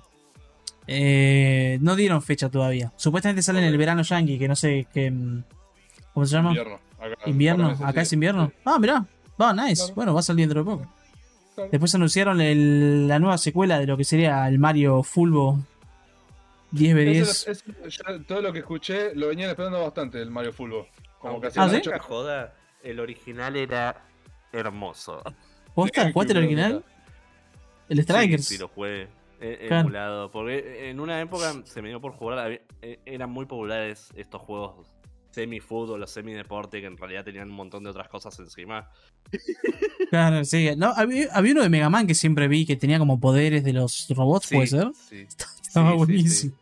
Eh, 0.88 1.78
no 1.82 1.96
dieron 1.96 2.22
fecha 2.22 2.50
todavía. 2.50 2.92
Supuestamente 2.96 3.42
sale 3.44 3.60
en 3.60 3.66
el 3.66 3.78
verano 3.78 4.02
yankee, 4.04 4.40
que 4.40 4.48
no 4.48 4.56
sé 4.56 4.88
qué. 4.94 5.12
mm, 5.12 5.44
¿Cómo 6.14 6.26
se 6.26 6.34
llama? 6.36 6.50
Invierno. 6.50 6.80
Acá, 7.00 7.30
Invierno. 7.30 7.78
Acá 7.86 8.02
es 8.02 8.14
invierno. 8.14 8.52
Ah, 8.66 8.80
mirá. 8.80 9.06
Va, 9.40 9.54
nice. 9.54 9.76
Claro. 9.84 9.96
Bueno, 9.96 10.14
va 10.16 10.20
a 10.22 10.24
salir 10.24 10.48
dentro 10.48 10.64
de 10.64 10.66
poco. 10.72 10.92
Claro. 11.54 11.70
Después 11.72 11.94
anunciaron 11.94 12.42
el- 12.42 13.08
la 13.08 13.20
nueva 13.20 13.38
secuela 13.38 13.78
de 13.80 13.86
lo 13.86 13.98
que 13.98 14.04
sería 14.04 14.48
el 14.48 14.58
Mario 14.58 15.04
Fulbo 15.04 15.60
10v10. 16.74 17.22
Eso- 17.22 17.52
eso- 17.52 17.64
yo 17.88 18.22
todo 18.24 18.42
lo 18.42 18.52
que 18.52 18.60
escuché 18.60 19.14
lo 19.16 19.28
venían 19.28 19.50
esperando 19.50 19.82
bastante 19.82 20.22
el 20.22 20.32
Mario 20.32 20.54
Fulbo. 20.54 20.88
Como 21.20 21.40
casi 21.40 21.60
¿Ah, 21.60 21.70
sí? 21.70 21.76
mucha 21.78 22.00
joda, 22.00 22.54
el 22.84 23.00
original 23.00 23.56
era 23.56 24.04
hermoso. 24.52 25.22
Sí, 25.26 25.34
¿Jugaste 25.76 26.02
el 26.02 26.14
que 26.14 26.38
original? 26.38 26.84
El 27.90 28.04
Strikers. 28.04 28.46
Sí, 28.46 28.58
lo 28.58 28.68
jugué. 28.70 29.08
Emulado. 29.40 30.32
Porque 30.32 30.90
en 30.90 31.00
una 31.00 31.20
época 31.22 31.54
se 31.66 31.82
me 31.82 31.90
dio 31.90 32.00
por 32.02 32.14
jugar. 32.14 32.62
eh, 32.82 33.00
Eran 33.06 33.30
muy 33.30 33.46
populares 33.46 34.10
estos 34.16 34.42
juegos 34.42 34.88
semi-fútbol 35.32 36.02
o 36.02 36.08
semi-deporte 36.08 36.82
que 36.82 36.88
en 36.88 36.98
realidad 36.98 37.24
tenían 37.24 37.50
un 37.52 37.56
montón 37.56 37.84
de 37.84 37.92
otras 37.92 38.08
cosas 38.10 38.38
encima. 38.40 38.90
Claro, 40.10 40.46
sí. 40.46 40.70
No, 40.78 40.94
había, 40.96 41.28
había 41.34 41.52
uno 41.52 41.64
de 41.64 41.70
Mega 41.70 41.90
Man 41.90 42.08
que 42.08 42.16
siempre 42.16 42.48
vi 42.48 42.66
que 42.66 42.78
tenía 42.78 42.98
como 42.98 43.20
poderes 43.20 43.62
de 43.66 43.74
los 43.74 44.08
robots, 44.16 44.46
Sí, 44.48 44.56
¿puede 44.56 44.68
ser? 44.68 44.92
Sí. 44.94 45.28
Estaba 45.62 45.92
Sí, 45.92 45.98
buenísimo. 45.98 46.56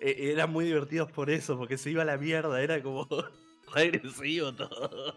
Eh, 0.00 0.30
Eran 0.32 0.50
muy 0.50 0.64
divertidos 0.64 1.12
por 1.12 1.28
eso, 1.28 1.58
porque 1.58 1.76
se 1.76 1.90
iba 1.90 2.00
a 2.00 2.06
la 2.06 2.16
mierda, 2.16 2.62
era 2.62 2.82
como 2.82 3.06
re 3.74 3.82
agresivo 3.82 4.54
todo. 4.54 5.16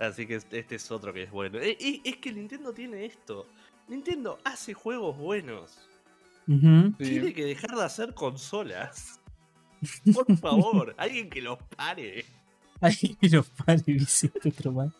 Así 0.00 0.26
que 0.26 0.34
este 0.34 0.58
este 0.58 0.74
es 0.74 0.90
otro 0.90 1.12
que 1.12 1.22
es 1.22 1.30
bueno. 1.30 1.58
Eh, 1.60 1.76
Es 2.04 2.16
que 2.16 2.32
Nintendo 2.32 2.72
tiene 2.72 3.04
esto. 3.04 3.46
Nintendo 3.88 4.38
hace 4.44 4.74
juegos 4.74 5.16
buenos. 5.18 5.78
Tiene 6.46 7.32
que 7.32 7.44
dejar 7.44 7.70
de 7.76 7.84
hacer 7.84 8.14
consolas. 8.14 9.20
Por 10.14 10.36
favor, 10.38 10.94
alguien 10.98 11.28
que 11.30 11.40
los 11.42 11.58
pare. 11.76 12.24
Ay, 12.80 13.16
los 13.22 13.48
pare, 13.50 13.82
dice 13.86 14.30
otro 14.44 14.72
man. 14.72 14.92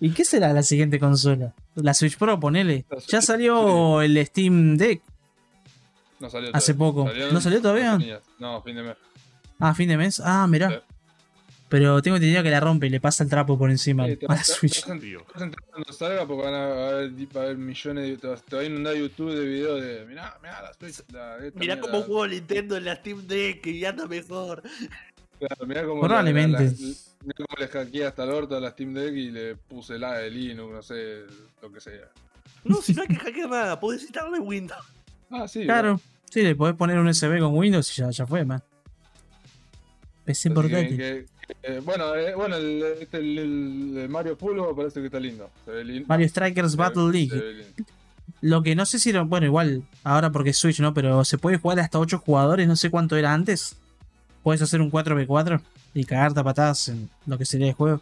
¿Y 0.00 0.10
qué 0.10 0.24
será 0.24 0.52
la 0.52 0.62
siguiente 0.62 0.98
consola? 0.98 1.54
La 1.74 1.92
Switch 1.92 2.16
Pro, 2.16 2.40
ponele. 2.40 2.86
Ya 3.08 3.20
salió 3.20 4.00
el 4.00 4.24
Steam 4.26 4.76
Deck. 4.78 5.02
No 6.18 6.28
salió 6.30 6.50
Hace 6.54 6.74
todavía. 6.74 7.04
poco. 7.04 7.32
¿No 7.32 7.40
salió 7.40 7.60
todavía? 7.62 7.98
No, 8.38 8.62
fin 8.62 8.76
de 8.76 8.82
mes. 8.82 8.96
Ah, 9.58 9.74
fin 9.74 9.88
de 9.88 9.96
mes. 9.98 10.20
Ah, 10.24 10.46
mirá. 10.46 10.82
Pero 11.70 12.02
tengo 12.02 12.16
entendido 12.16 12.42
que 12.42 12.50
la 12.50 12.58
rompe 12.60 12.88
y 12.88 12.90
le 12.90 13.00
pasa 13.00 13.22
el 13.24 13.30
trapo 13.30 13.56
por 13.56 13.70
encima 13.70 14.04
Sí, 14.06 14.18
a 14.28 14.34
la 14.34 14.44
Switch. 14.44 14.84
cuando 14.84 15.92
salga 15.92 16.26
porque 16.26 16.42
van 16.44 16.54
a 16.54 16.64
haber, 16.88 17.12
va 17.36 17.40
a 17.40 17.44
haber 17.44 17.56
millones 17.58 18.06
de. 18.06 18.16
Te, 18.18 18.56
va 18.56 18.62
a 18.62 18.64
inundar 18.64 18.94
YouTube 18.96 19.32
de 19.34 19.44
videos 19.46 19.80
de. 19.80 20.04
Mirá, 20.04 20.36
mirá 20.42 20.62
la 20.62 20.72
Switch. 20.74 21.02
La, 21.12 21.36
esta, 21.38 21.58
Mirá 21.60 21.76
mirá 21.76 21.80
cómo 21.80 21.98
la- 22.00 22.04
juego 22.04 22.26
Nintendo 22.26 22.76
en 22.76 22.84
la 22.84 22.96
Steam 22.96 23.26
Deck 23.26 23.64
y 23.68 23.84
anda 23.84 24.06
mejor. 24.06 24.62
Claro, 25.38 25.66
mirá 25.66 25.84
cómo 25.86 26.00
Probablemente. 26.02 26.58
la- 26.58 26.64
la- 26.64 26.70
la- 26.70 26.94
mirá 27.24 27.34
cómo 27.36 27.56
le 27.60 27.68
hackeé 27.68 28.04
hasta 28.06 28.24
el 28.24 28.30
orto 28.30 28.56
a 28.56 28.60
la 28.60 28.70
Steam 28.72 28.92
Deck 28.92 29.14
y 29.14 29.30
le 29.30 29.54
puse 29.54 29.96
la 29.96 30.14
de 30.18 30.28
Linux, 30.30 30.72
no 30.72 30.82
sé, 30.82 31.20
lo 31.62 31.72
que 31.72 31.80
sea. 31.80 32.10
No, 32.64 32.82
si 32.82 32.92
no 32.94 33.02
hay 33.02 33.08
que 33.08 33.14
hackear 33.16 33.48
nada, 33.48 33.78
podés 33.78 34.02
instalarle 34.02 34.40
Windows. 34.40 34.84
Ah, 35.30 35.46
sí. 35.46 35.62
Claro. 35.64 36.00
Sí, 36.28 36.42
le 36.42 36.54
podés 36.56 36.74
poner 36.74 36.98
un 36.98 37.06
USB 37.06 37.38
con 37.38 37.56
Windows 37.56 37.90
y 37.96 38.02
ya, 38.02 38.10
ya 38.10 38.26
fue, 38.26 38.44
man. 38.44 38.60
PC 40.24 40.48
Así 40.50 40.58
que- 40.58 40.96
que- 40.96 41.26
eh, 41.62 41.80
bueno, 41.84 42.14
eh, 42.14 42.34
bueno 42.34 42.56
el, 42.56 42.82
este, 43.00 43.18
el, 43.18 43.38
el- 43.38 43.96
el 43.98 44.08
Mario 44.08 44.36
Fulvo 44.36 44.74
parece 44.74 45.00
que 45.00 45.06
está 45.06 45.20
lindo. 45.20 45.50
Se 45.64 45.70
ve 45.70 45.84
lindo. 45.84 46.06
Mario 46.08 46.28
Strikers 46.28 46.76
Battle 46.76 47.06
se 47.06 47.12
League. 47.12 47.36
ve 47.38 47.52
lindo. 47.54 47.84
Lo 48.42 48.62
que 48.62 48.74
no 48.74 48.86
sé 48.86 48.98
si 48.98 49.10
era. 49.10 49.22
Bueno, 49.22 49.46
igual, 49.46 49.82
ahora 50.04 50.30
porque 50.30 50.50
es 50.50 50.56
Switch, 50.58 50.80
¿no? 50.80 50.94
Pero 50.94 51.24
se 51.24 51.36
puede 51.38 51.58
jugar 51.58 51.80
hasta 51.80 51.98
8 51.98 52.18
jugadores, 52.18 52.66
no 52.68 52.76
sé 52.76 52.90
cuánto 52.90 53.16
era 53.16 53.32
antes. 53.34 53.76
Puedes 54.42 54.62
hacer 54.62 54.80
un 54.80 54.90
4v4 54.90 55.60
y 55.94 56.04
cagarte 56.04 56.40
a 56.40 56.44
patadas 56.44 56.88
en 56.88 57.10
lo 57.26 57.36
que 57.36 57.44
sería 57.44 57.68
el 57.68 57.74
juego. 57.74 58.00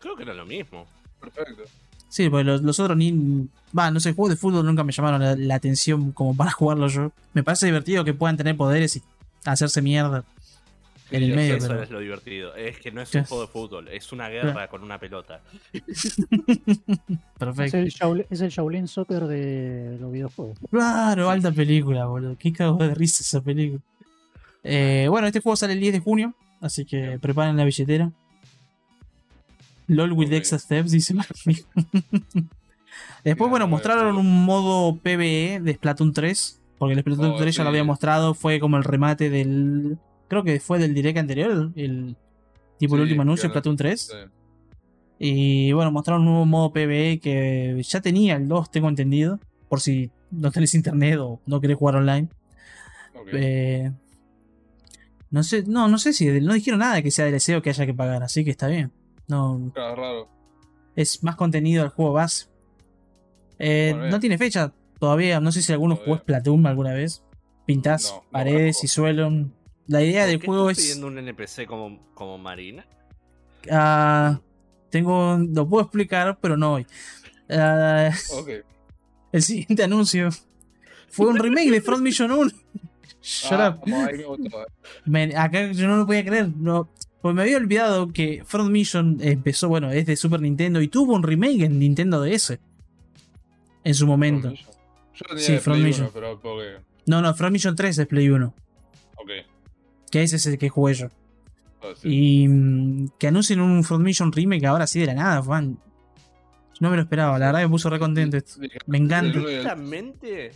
Creo 0.00 0.16
que 0.16 0.24
era 0.24 0.34
lo 0.34 0.44
mismo. 0.46 0.86
Perfecto. 1.20 1.62
Sí, 2.08 2.28
porque 2.28 2.44
los, 2.44 2.62
los 2.62 2.80
otros 2.80 2.96
ni. 2.96 3.48
Va, 3.76 3.90
no 3.90 4.00
sé, 4.00 4.12
juegos 4.12 4.30
de 4.30 4.36
fútbol 4.36 4.66
nunca 4.66 4.82
me 4.84 4.92
llamaron 4.92 5.20
la, 5.22 5.36
la 5.36 5.54
atención 5.54 6.12
como 6.12 6.36
para 6.36 6.50
jugarlo 6.52 6.88
yo. 6.88 7.12
Me 7.32 7.42
parece 7.42 7.66
divertido 7.66 8.04
que 8.04 8.14
puedan 8.14 8.36
tener 8.36 8.56
poderes 8.56 8.96
y 8.96 9.02
hacerse 9.44 9.80
mierda 9.82 10.24
en 11.16 11.22
el 11.24 11.34
medio, 11.36 11.56
Eso 11.56 11.68
pero. 11.68 11.82
es 11.82 11.90
lo 11.90 12.00
divertido. 12.00 12.54
Es 12.54 12.78
que 12.78 12.90
no 12.92 13.00
es 13.02 13.14
un 13.14 13.24
juego 13.24 13.42
de 13.42 13.48
fútbol, 13.48 13.88
es 13.88 14.12
una 14.12 14.28
guerra 14.28 14.68
con 14.68 14.82
una 14.82 14.98
pelota. 14.98 15.40
Es 15.72 16.16
Perfecto. 17.38 17.76
el, 17.78 17.88
Shaolin, 17.88 18.26
es 18.30 18.40
el 18.40 18.50
Shaolin 18.50 18.88
Soccer 18.88 19.24
de 19.26 19.98
los 20.00 20.12
videojuegos. 20.12 20.58
Claro, 20.70 21.30
alta 21.30 21.50
película, 21.52 22.06
boludo. 22.06 22.36
Qué 22.38 22.52
cago 22.52 22.78
de 22.78 22.94
risa 22.94 23.22
esa 23.22 23.40
película. 23.40 23.80
Eh, 24.64 25.06
bueno, 25.10 25.26
este 25.26 25.40
juego 25.40 25.56
sale 25.56 25.72
el 25.72 25.80
10 25.80 25.92
de 25.94 26.00
junio, 26.00 26.34
así 26.60 26.84
que 26.84 27.18
preparen 27.20 27.56
la 27.56 27.64
billetera. 27.64 28.10
LOL 29.88 30.12
with 30.12 30.28
Ok. 30.28 30.32
extra 30.34 30.58
steps, 30.58 30.92
dice. 30.92 31.14
Después, 33.24 33.50
bueno, 33.50 33.66
mostraron 33.68 34.16
un 34.16 34.44
modo 34.44 34.96
PvE 34.98 35.60
de 35.62 35.74
Splatoon 35.74 36.12
3. 36.12 36.60
Porque 36.78 36.94
el 36.94 37.00
Splatoon 37.00 37.32
Oh, 37.32 37.36
3 37.36 37.54
ya 37.56 37.62
lo 37.62 37.68
había 37.70 37.84
mostrado, 37.84 38.34
fue 38.34 38.58
como 38.60 38.76
el 38.76 38.84
remate 38.84 39.30
del. 39.30 39.98
Creo 40.32 40.42
que 40.44 40.60
fue 40.60 40.78
del 40.78 40.94
direct 40.94 41.18
anterior, 41.18 41.72
el 41.76 42.16
tipo 42.78 42.94
el 42.96 43.02
último 43.02 43.20
anuncio. 43.20 43.50
Splatoon 43.50 43.76
3. 43.76 44.00
Sí. 44.00 44.16
Y 45.18 45.72
bueno, 45.72 45.92
mostraron 45.92 46.22
un 46.22 46.28
nuevo 46.28 46.46
modo 46.46 46.72
PvE 46.72 47.20
que 47.20 47.78
ya 47.86 48.00
tenía 48.00 48.36
el 48.36 48.48
2, 48.48 48.70
tengo 48.70 48.88
entendido. 48.88 49.38
Por 49.68 49.82
si 49.82 50.10
no 50.30 50.50
tenés 50.50 50.72
internet 50.72 51.18
o 51.20 51.38
no 51.44 51.60
querés 51.60 51.76
jugar 51.76 51.96
online. 51.96 52.30
Eh, 53.30 53.92
no 55.28 55.42
sé, 55.42 55.64
no, 55.66 55.86
no 55.86 55.98
sé 55.98 56.14
si 56.14 56.24
no 56.40 56.54
dijeron 56.54 56.80
nada 56.80 56.94
de 56.94 57.02
que 57.02 57.10
sea 57.10 57.26
DLC 57.26 57.58
o 57.58 57.60
que 57.60 57.68
haya 57.68 57.84
que 57.84 57.92
pagar, 57.92 58.22
así 58.22 58.42
que 58.42 58.52
está 58.52 58.68
bien. 58.68 58.90
No, 59.28 59.70
Claro, 59.74 59.96
raro. 59.96 60.28
es 60.96 61.22
más 61.22 61.36
contenido 61.36 61.82
del 61.82 61.90
juego 61.90 62.14
base. 62.14 62.46
Eh, 63.58 63.94
no 64.10 64.18
tiene 64.18 64.38
fecha 64.38 64.72
todavía, 64.98 65.40
no 65.40 65.52
sé 65.52 65.60
si 65.60 65.74
alguno 65.74 65.96
jugó. 65.96 66.16
Splatoon 66.16 66.66
alguna 66.66 66.94
vez. 66.94 67.22
Pintás 67.66 68.12
No, 68.12 68.22
no 68.22 68.30
paredes 68.30 68.82
y 68.82 68.88
suelo. 68.88 69.30
La 69.88 70.02
idea 70.02 70.22
¿Por 70.22 70.30
del 70.30 70.40
qué 70.40 70.46
juego 70.46 70.70
estás 70.70 70.84
es. 70.84 70.90
pidiendo 70.90 71.06
un 71.08 71.18
NPC 71.18 71.66
como, 71.66 72.00
como 72.14 72.38
Marina? 72.38 72.86
ah, 73.70 74.40
tengo. 74.90 75.38
Lo 75.38 75.68
puedo 75.68 75.82
explicar, 75.84 76.38
pero 76.40 76.56
no 76.56 76.74
hoy. 76.74 76.86
Ah, 77.50 78.10
Ok. 78.38 78.48
el 79.32 79.42
siguiente 79.42 79.82
anuncio 79.84 80.28
fue 81.08 81.26
un 81.26 81.38
remake 81.38 81.70
de 81.70 81.80
Front 81.80 82.02
Mission 82.02 82.30
1. 82.30 82.50
Shut 83.22 83.52
Ah, 83.52 83.78
up. 83.82 83.88
gustó, 84.26 84.62
eh. 85.14 85.36
Acá 85.36 85.70
yo 85.72 85.86
no 85.88 85.96
lo 85.98 86.06
podía 86.06 86.24
creer. 86.24 86.48
No, 86.56 86.88
pues 87.20 87.34
me 87.34 87.42
había 87.42 87.56
olvidado 87.56 88.08
que 88.12 88.42
Front 88.44 88.70
Mission 88.70 89.18
empezó, 89.20 89.68
bueno, 89.68 89.90
es 89.92 90.06
de 90.06 90.16
Super 90.16 90.40
Nintendo 90.40 90.80
y 90.80 90.88
tuvo 90.88 91.14
un 91.14 91.22
remake 91.22 91.62
en 91.64 91.78
Nintendo 91.78 92.20
DS. 92.22 92.58
En 93.84 93.94
su 93.94 94.06
momento. 94.06 94.48
Front 94.48 94.58
Mission. 94.58 94.72
Yo 95.14 95.26
tenía 95.28 95.44
Sí, 95.44 95.58
Front 95.58 95.76
Play 95.78 95.82
Mission. 95.90 96.04
1, 96.06 96.12
pero 96.14 96.40
porque. 96.40 96.76
No, 97.06 97.20
no, 97.22 97.34
Front 97.34 97.52
Mission 97.52 97.76
3 97.76 97.98
es 97.98 98.06
Play 98.06 98.28
1. 98.28 98.54
Que 100.12 100.22
ese 100.22 100.36
es 100.36 100.46
el 100.46 100.58
que 100.58 100.68
jugué 100.68 100.94
yo. 100.94 101.08
Ah, 101.82 101.94
sí. 101.96 102.44
Y 102.44 102.48
mm, 102.48 103.08
que 103.18 103.26
anuncien 103.26 103.60
un 103.60 103.82
Front 103.82 104.04
Mission 104.04 104.30
remake 104.30 104.66
ahora 104.66 104.86
sí 104.86 105.00
de 105.00 105.06
la 105.06 105.14
nada, 105.14 105.42
fan. 105.42 105.78
No 106.78 106.90
me 106.90 106.96
lo 106.96 107.02
esperaba, 107.02 107.38
la 107.38 107.46
verdad 107.46 107.62
me 107.62 107.68
puso 107.68 107.90
re 107.90 107.98
contento 107.98 108.36
Me 108.86 108.98
encanta. 108.98 109.40
Justamente 109.40 110.52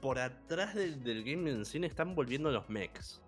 por 0.00 0.18
atrás 0.18 0.74
del, 0.74 1.02
del 1.02 1.24
game 1.24 1.50
en 1.50 1.64
cine 1.64 1.86
están 1.86 2.14
volviendo 2.14 2.50
los 2.50 2.68
mechs. 2.68 3.20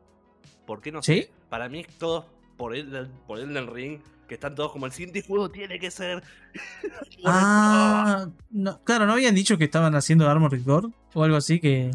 ¿Por 0.67 0.81
qué 0.81 0.93
no 0.93 1.03
¿Sí? 1.03 1.23
sé? 1.23 1.31
Para 1.49 1.69
mí 1.69 1.81
es 1.81 1.89
todo 1.99 2.27
por 2.57 2.77
el, 2.77 3.09
por 3.27 3.39
el 3.39 3.53
del 3.53 3.67
ring, 3.67 4.01
que 4.29 4.35
están 4.35 4.55
todos 4.55 4.73
como 4.73 4.87
el 4.87 4.93
siguiente 4.93 5.23
juego 5.23 5.51
tiene 5.51 5.79
que 5.79 5.91
ser. 5.91 6.23
Ah, 7.25 8.29
no, 8.51 8.83
claro, 8.83 9.07
¿no 9.07 9.13
habían 9.13 9.37
dicho 9.37 9.57
que 9.57 9.65
estaban 9.65 9.95
haciendo 9.95 10.29
Armored 10.29 10.65
Core? 10.65 10.89
O 11.15 11.23
algo 11.23 11.37
así 11.37 11.61
que... 11.61 11.93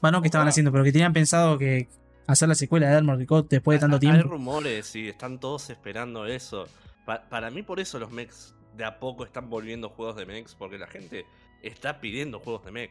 Bueno, 0.00 0.18
no 0.18 0.22
que 0.22 0.28
estaban 0.28 0.48
haciendo, 0.48 0.72
pero 0.72 0.84
que 0.84 0.92
tenían 0.92 1.12
pensado 1.12 1.58
que 1.58 1.88
hacer 2.26 2.48
la 2.48 2.54
secuela 2.54 2.88
de 2.88 2.96
Armored 2.96 3.26
Core 3.26 3.46
después 3.50 3.76
de 3.76 3.80
tanto 3.80 3.96
Hay 3.96 4.00
tiempo. 4.00 4.28
rumores 4.28 4.94
y 4.96 5.08
están 5.08 5.38
todos 5.40 5.68
esperando 5.70 6.26
eso. 6.26 6.66
Pa- 7.04 7.22
para 7.28 7.50
mí 7.50 7.62
por 7.62 7.80
eso 7.80 7.98
los 7.98 8.10
mechs 8.10 8.54
de 8.76 8.84
a 8.84 8.98
poco 8.98 9.24
están 9.24 9.50
volviendo 9.50 9.88
juegos 9.88 10.16
de 10.16 10.26
mechs, 10.26 10.54
porque 10.54 10.78
la 10.78 10.86
gente 10.86 11.26
está 11.62 12.00
pidiendo 12.00 12.40
juegos 12.40 12.64
de 12.64 12.72
mech, 12.72 12.90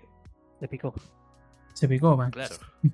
Te 0.60 0.68
picó. 0.68 0.94
Se 1.74 1.88
picó, 1.88 2.16
man. 2.16 2.32
claro. 2.32 2.56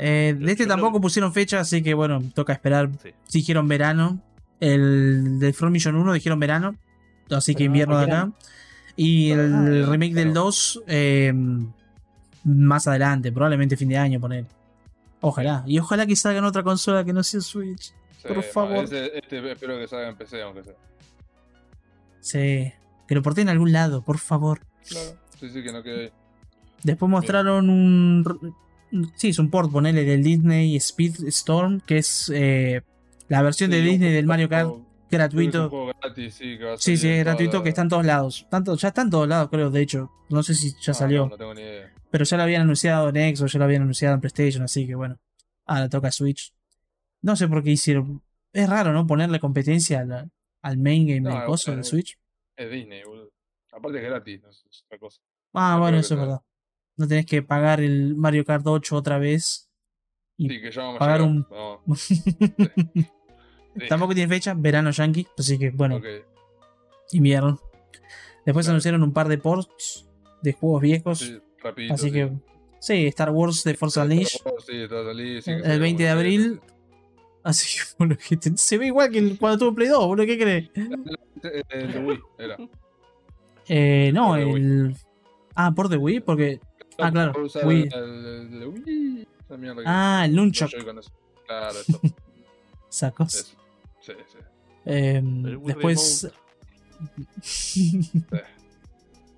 Eh, 0.00 0.36
de 0.38 0.52
este 0.52 0.62
lo- 0.64 0.68
tampoco 0.70 1.00
pusieron 1.00 1.32
fecha, 1.32 1.58
así 1.60 1.82
que 1.82 1.92
bueno, 1.92 2.22
toca 2.34 2.52
esperar. 2.52 2.88
Sí. 3.02 3.10
Si 3.24 3.38
dijeron 3.38 3.66
verano. 3.68 4.20
El 4.60 5.38
de 5.38 5.52
Front 5.52 5.72
Mission 5.72 5.94
1 5.96 6.12
dijeron 6.12 6.38
verano. 6.40 6.76
Así 7.30 7.54
que 7.54 7.64
no 7.64 7.66
invierno 7.66 7.98
de 7.98 8.04
acá. 8.04 8.32
Y 8.96 9.30
el 9.30 9.86
remake 9.88 10.14
del 10.14 10.28
pero- 10.28 10.44
2 10.44 10.82
eh, 10.86 11.32
más 12.44 12.86
adelante, 12.88 13.30
probablemente 13.32 13.76
fin 13.76 13.88
de 13.88 13.98
año, 13.98 14.20
poner. 14.20 14.46
Ojalá. 15.20 15.64
Y 15.66 15.78
ojalá 15.78 16.06
que 16.06 16.14
salga 16.16 16.38
en 16.38 16.44
otra 16.44 16.62
consola 16.62 17.04
que 17.04 17.12
no 17.12 17.22
sea 17.22 17.40
Switch. 17.40 17.92
Sí, 18.22 18.28
por 18.28 18.42
favor. 18.42 18.84
este 18.84 19.50
espero 19.52 19.78
que 19.78 19.88
salga 19.88 20.08
en 20.08 20.16
PC, 20.16 20.42
aunque 20.42 20.64
sea. 20.64 20.74
Sí. 22.20 22.72
Que 23.06 23.14
lo 23.14 23.22
porten 23.22 23.48
a 23.48 23.52
algún 23.52 23.72
lado, 23.72 24.02
por 24.02 24.18
favor. 24.18 24.60
Claro. 24.88 25.16
Sí, 25.38 25.48
sí, 25.50 25.62
que 25.62 25.72
no 25.72 25.82
quede 25.82 26.04
ahí. 26.04 26.12
Después 26.82 27.10
mostraron 27.10 27.70
un. 27.70 28.24
Sí, 29.16 29.28
es 29.30 29.38
un 29.38 29.50
port, 29.50 29.70
ponele, 29.70 30.04
del 30.04 30.22
Disney 30.22 30.76
Speed 30.76 31.24
Storm, 31.28 31.80
que 31.80 31.98
es 31.98 32.30
eh, 32.34 32.82
la 33.28 33.42
versión 33.42 33.70
de 33.70 33.78
Sí, 33.82 33.88
Disney 33.88 34.12
del 34.12 34.26
Mario 34.26 34.48
Kart 34.48 34.70
es 34.70 35.10
gratuito. 35.10 35.64
un 35.64 35.68
juego 35.70 35.92
gratis, 36.00 36.34
sí, 36.34 36.56
que 36.58 36.64
va 36.64 36.74
a 36.74 36.78
Sí, 36.78 36.92
en 36.92 37.06
es 37.12 37.24
gratuito 37.24 37.58
la- 37.58 37.62
que 37.64 37.68
está 37.68 37.82
en 37.82 37.88
todos 37.88 38.06
lados. 38.06 38.46
Tanto, 38.50 38.76
ya 38.76 38.88
está 38.88 39.02
en 39.02 39.10
todos 39.10 39.28
lados, 39.28 39.48
creo, 39.50 39.70
de 39.70 39.82
hecho. 39.82 40.10
No 40.30 40.42
sé 40.42 40.54
si 40.54 40.72
ya 40.80 40.92
Ah, 40.92 40.94
salió. 40.94 41.24
No, 41.24 41.30
no 41.30 41.36
tengo 41.36 41.54
ni 41.54 41.60
idea. 41.62 41.92
Pero 42.10 42.24
ya 42.24 42.36
lo 42.36 42.42
habían 42.44 42.62
anunciado 42.62 43.08
en 43.14 43.36
Xbox, 43.36 43.52
ya 43.52 43.58
lo 43.58 43.64
habían 43.66 43.82
anunciado 43.82 44.14
en 44.14 44.20
PlayStation, 44.20 44.62
así 44.62 44.86
que 44.86 44.94
bueno. 44.94 45.18
Ahora 45.66 45.88
toca 45.88 46.10
Switch. 46.10 46.54
No 47.22 47.36
sé 47.36 47.48
por 47.48 47.62
qué 47.62 47.70
hicieron. 47.72 48.22
Es 48.52 48.68
raro, 48.68 48.92
¿no? 48.92 49.06
Ponerle 49.06 49.38
competencia 49.40 50.00
al, 50.00 50.30
al 50.62 50.78
main 50.78 51.06
game 51.06 51.20
No, 51.20 51.30
del 51.30 51.44
coso 51.44 51.72
eh, 51.72 51.76
de 51.76 51.84
Switch. 51.84 52.18
Es 52.56 52.70
Disney, 52.70 53.02
boludo. 53.04 53.30
Aparte 53.72 53.98
es 53.98 54.04
gratis, 54.04 54.42
no 54.42 54.48
es 54.48 54.64
otra 54.86 54.98
cosa. 54.98 55.20
Ah, 55.52 55.72
no 55.74 55.80
bueno, 55.80 55.98
eso 55.98 56.14
es 56.14 56.20
verdad. 56.20 56.40
No 56.96 57.06
tenés 57.06 57.26
que 57.26 57.42
pagar 57.42 57.80
el 57.80 58.14
Mario 58.16 58.44
Kart 58.44 58.66
8 58.66 58.96
otra 58.96 59.18
vez. 59.18 59.68
Y 60.38 60.48
Sí, 60.48 60.60
que 60.60 60.70
ya 60.70 60.80
vamos 60.82 60.96
a 60.96 60.98
pagar 61.00 61.20
llegar. 61.20 61.30
un- 61.32 61.46
Vamos. 61.50 62.08
Sí. 63.78 63.86
Tampoco 63.88 64.12
tiene 64.14 64.28
fecha, 64.34 64.54
verano 64.54 64.90
yankee, 64.90 65.26
así 65.38 65.56
que 65.56 65.70
bueno, 65.70 66.00
invierno. 67.12 67.60
Después 68.44 68.66
Claro. 68.66 68.72
anunciaron 68.72 69.02
un 69.04 69.12
par 69.12 69.28
de 69.28 69.38
ports 69.38 70.08
de 70.42 70.52
juegos 70.52 70.82
viejos. 70.82 71.18
Sí, 71.20 71.40
rapidito, 71.68 71.94
así 71.94 72.06
sí. 72.06 72.12
que, 72.12 72.32
sí, 72.80 73.06
Star 73.06 73.30
Wars 73.30 73.62
de 73.64 73.74
Force 73.74 74.00
Unleashed. 74.00 74.40
Sí, 74.66 74.86
sí, 75.42 75.50
El 75.50 75.62
que 75.62 75.62
salió 75.64 75.80
20 75.80 76.02
de 76.02 76.08
abril. 76.08 76.60
Así 77.44 77.78
que, 77.78 77.84
boludo, 77.98 78.18
que 78.28 78.36
te- 78.36 78.56
se 78.56 78.78
ve 78.78 78.86
igual 78.86 79.10
que 79.10 79.18
el- 79.18 79.38
cuando 79.38 79.58
tuvo 79.58 79.74
Play 79.74 79.88
2, 79.88 80.06
boludo, 80.06 80.26
¿qué 80.26 80.38
crees? 80.38 80.70
El 81.70 81.92
de 81.92 81.98
Wii, 82.00 82.20
era. 82.38 82.56
Eh, 83.68 84.10
no, 84.12 84.34
de 84.34 84.42
el. 84.42 84.96
Ah, 85.54 85.72
por 85.74 85.88
de 85.88 85.96
Wii, 85.96 86.20
porque. 86.20 86.60
Ah, 86.98 87.10
claro, 87.12 87.32
Wii. 87.64 87.88
El, 87.92 88.02
el- 88.02 88.26
el 88.54 88.60
de 88.60 88.66
Wii. 88.66 89.28
Ah, 89.86 90.24
el 90.26 90.34
Joy-Cons. 90.52 91.12
Claro, 91.46 91.78
eso. 91.78 92.00
sacos. 92.88 93.34
eso. 93.34 93.56
Sí, 94.00 94.12
sí. 94.26 94.38
Eh, 94.84 95.16
El 95.18 95.56
Wii 95.58 95.74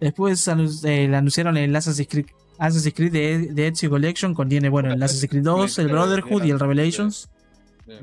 después. 0.00 0.46
Eh, 0.48 1.06
le 1.08 1.16
anunciaron 1.16 1.56
el 1.56 1.74
Assassin's 1.76 2.08
Creed, 2.08 2.26
Assassin's 2.58 2.94
Creed 2.94 3.12
de, 3.12 3.38
de 3.52 3.66
Ezio 3.68 3.90
Collection. 3.90 4.34
Contiene, 4.34 4.68
bueno, 4.68 4.92
el 4.92 5.02
Assassin's 5.02 5.30
Creed 5.30 5.42
2, 5.44 5.78
el 5.80 5.88
Brotherhood 5.88 6.42
y 6.44 6.50
el 6.50 6.58
Revelations. 6.60 7.28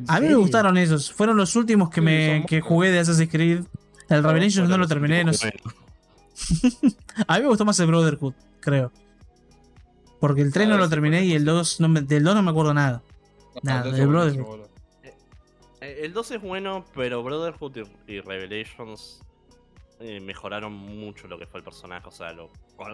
A 0.08 0.20
mí 0.20 0.28
me 0.28 0.36
gustaron 0.36 0.78
esos. 0.78 1.12
Fueron 1.12 1.38
los 1.38 1.56
últimos 1.56 1.90
que, 1.90 2.02
me, 2.02 2.46
que 2.48 2.62
jugué 2.62 2.92
de 2.92 3.00
Assassin's 3.00 3.32
Creed. 3.32 3.62
El 4.10 4.24
Revelations 4.24 4.70
no 4.70 4.78
lo 4.78 4.88
terminé. 4.88 5.24
No 5.24 5.34
sé. 5.34 5.54
A 7.28 7.36
mí 7.38 7.42
me 7.44 7.48
gustó 7.50 7.66
más 7.66 7.80
el 7.80 7.88
Brotherhood, 7.88 8.34
creo. 8.60 8.92
Porque 10.20 10.42
el 10.42 10.52
3 10.54 10.68
Ah, 10.68 10.70
no 10.72 10.78
lo 10.78 10.84
ese 10.86 10.90
terminé 10.92 11.26
y 11.26 11.34
el 11.34 11.46
2 11.46 11.80
no 11.80 11.90
me- 11.90 12.02
del 12.02 12.24
2 12.24 12.36
no 12.36 12.42
me 12.44 12.52
acuerdo 12.52 12.74
nada. 12.74 13.02
Nada, 13.64 13.80
entonces 13.80 14.00
de 14.00 14.06
buenísimo, 14.06 14.44
Brotherhood. 14.46 14.48
boludo. 14.48 14.68
Eh, 15.82 16.00
El 16.04 16.14
2 16.14 16.32
es 16.32 16.42
bueno, 16.42 16.86
pero 16.96 17.24
Brotherhood 17.24 17.78
y 18.08 18.20
Revelations 18.22 19.22
eh, 20.00 20.20
mejoraron 20.20 20.74
mucho 20.74 21.28
lo 21.28 21.38
que 21.40 21.46
fue 21.48 21.60
el 21.60 21.64
personaje. 21.64 22.08
O 22.08 22.12
sea, 22.12 22.34
lo, 22.34 22.50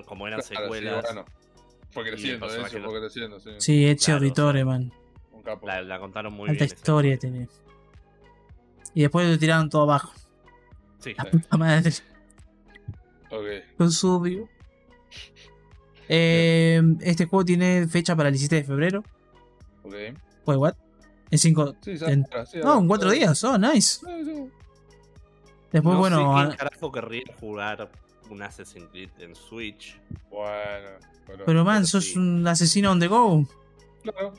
como 0.06 0.28
eran 0.28 0.39
Claro, 0.42 0.56
sí, 0.56 0.63
secuelas. 0.63 1.04
bueno. 1.04 1.26
Fue 1.92 2.04
creciendo, 2.04 2.48
eso, 2.48 2.80
no- 2.80 2.89
fue 2.89 3.00
creciendo, 3.00 3.39
sí. 3.39 3.52
Sí, 3.60 3.86
Ezio 3.86 4.06
Claro, 4.13 4.20
Auditore, 4.20 4.66
man. 4.66 4.92
Un 5.32 5.44
capo. 5.44 5.68
La, 5.68 5.82
la 5.82 6.00
contaron 6.00 6.34
muy 6.34 6.50
Alta 6.50 6.66
bien. 6.66 6.76
historia 6.76 7.20
tenía. 7.20 7.48
Y 8.96 9.02
después 9.02 9.28
lo 9.28 9.38
tiraron 9.38 9.70
todo 9.70 9.84
abajo. 9.84 10.12
Sí. 11.00 11.13
La 11.16 11.26
puta 11.26 11.58
madre. 11.58 11.92
Ok. 13.30 13.46
Con 13.78 13.92
su. 13.92 14.48
Eh, 16.10 16.82
este 17.02 17.26
juego 17.26 17.46
tiene 17.46 17.88
fecha 17.88 18.16
para 18.16 18.30
el 18.30 18.34
17 18.34 18.56
de 18.58 18.63
febrero. 18.63 19.04
Ok. 19.84 19.94
Pues, 20.46 20.58
what? 20.58 20.76
En 21.32 21.38
5. 21.39 21.76
Sí, 21.82 21.92
En- 22.02 22.26
sí, 22.46 22.60
No, 22.63 22.80
en 22.80 22.88
4 22.88 23.12
días. 23.12 23.44
Oh, 23.44 23.58
nice. 23.58 24.00
Sí, 24.00 24.26
sí. 24.26 24.50
Después, 25.73 25.93
no 25.95 25.99
bueno. 25.99 26.17
sé 26.39 26.45
quién 26.47 26.57
carajo 26.57 26.91
querría 26.91 27.23
jugar 27.39 27.91
un 28.29 28.41
Assassin's 28.41 28.88
Creed 28.91 29.09
en 29.19 29.36
Switch. 29.36 29.99
Bueno, 30.29 30.89
pero. 31.27 31.45
Pero, 31.45 31.65
man, 31.65 31.77
pero 31.79 31.88
sos 31.88 32.05
sí. 32.05 32.17
un 32.19 32.47
asesino 32.47 32.91
on 32.91 32.99
the 32.99 33.07
go. 33.07 33.45
Claro. 34.03 34.33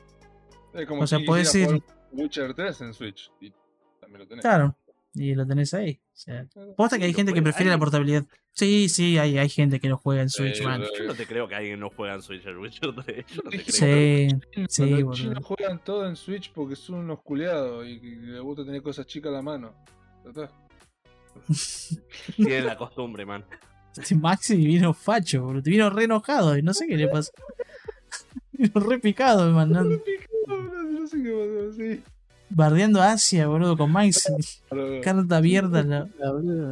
Es 0.72 0.86
como 0.86 1.02
O 1.02 1.06
sea, 1.06 1.18
si 1.18 1.24
podés 1.24 1.54
ir- 1.54 1.82
Witcher 2.12 2.54
3 2.54 2.80
en 2.82 2.94
Switch. 2.94 3.30
Y 3.40 3.52
también 4.00 4.20
lo 4.20 4.26
tenés. 4.28 4.42
Claro. 4.42 4.76
Y 5.16 5.34
lo 5.34 5.46
tenés 5.46 5.72
ahí. 5.74 6.00
O 6.12 6.16
sea, 6.16 6.46
posta 6.76 6.98
que 6.98 7.04
hay 7.04 7.14
gente 7.14 7.32
que 7.32 7.42
prefiere 7.42 7.70
la 7.70 7.78
portabilidad. 7.78 8.24
Sí, 8.52 8.88
sí, 8.88 9.16
hay, 9.18 9.38
hay 9.38 9.48
gente 9.48 9.78
que 9.80 9.88
lo 9.88 9.96
juega 9.96 10.22
en 10.22 10.28
Switch, 10.30 10.56
Sí, 10.58 10.64
man. 10.64 10.80
boludo. 10.80 10.96
Yo 10.98 11.04
no 11.04 11.14
te 11.14 11.26
creo 11.26 11.46
que 11.48 11.54
alguien 11.56 11.78
no 11.80 11.90
juega 11.90 12.14
en 12.14 12.22
Switch 12.22 12.44
el 12.46 12.58
Witcher 12.58 12.94
3. 13.04 13.26
Yo 13.28 13.42
no 13.44 13.50
te 13.50 13.62
creo. 13.64 13.66
Sí, 13.72 14.28
Los 14.56 14.72
sí, 14.72 14.84
boludo. 15.02 15.12
chinos 15.12 15.44
juegan 15.44 15.84
todo 15.84 16.08
en 16.08 16.16
Switch 16.16 16.52
porque 16.52 16.74
son 16.76 16.96
unos 16.96 17.20
culiados 17.22 17.86
y, 17.86 17.90
y 17.90 18.16
les 18.16 18.40
gusta 18.40 18.64
tener 18.64 18.82
cosas 18.82 19.06
chicas 19.06 19.30
a 19.30 19.34
la 19.36 19.42
mano. 19.42 19.74
Está. 20.26 20.50
Tienen 22.36 22.66
la 22.66 22.76
costumbre, 22.76 23.24
man. 23.26 23.44
Este 23.96 24.14
Maxi 24.14 24.56
vino 24.56 24.92
facho, 24.94 25.42
boludo. 25.42 25.62
Te 25.62 25.70
vino 25.70 25.88
re 25.90 26.04
enojado 26.04 26.56
y 26.58 26.62
no 26.62 26.74
sé 26.74 26.86
qué 26.86 26.96
le 26.96 27.08
pasó. 27.08 27.30
vino 28.52 28.80
re 28.80 28.98
picado, 28.98 29.50
man. 29.52 29.70
no- 29.70 29.84
No 29.84 31.06
sé 31.06 31.22
qué 31.22 31.30
pasó, 31.30 31.72
sí. 31.76 32.02
Bardeando 32.50 33.00
a 33.02 33.12
Asia, 33.12 33.46
boludo, 33.46 33.76
con 33.76 33.90
Maxi. 33.92 34.32
Carta 35.02 35.36
abierta 35.38 35.80
a, 35.80 35.82
la- 35.82 36.08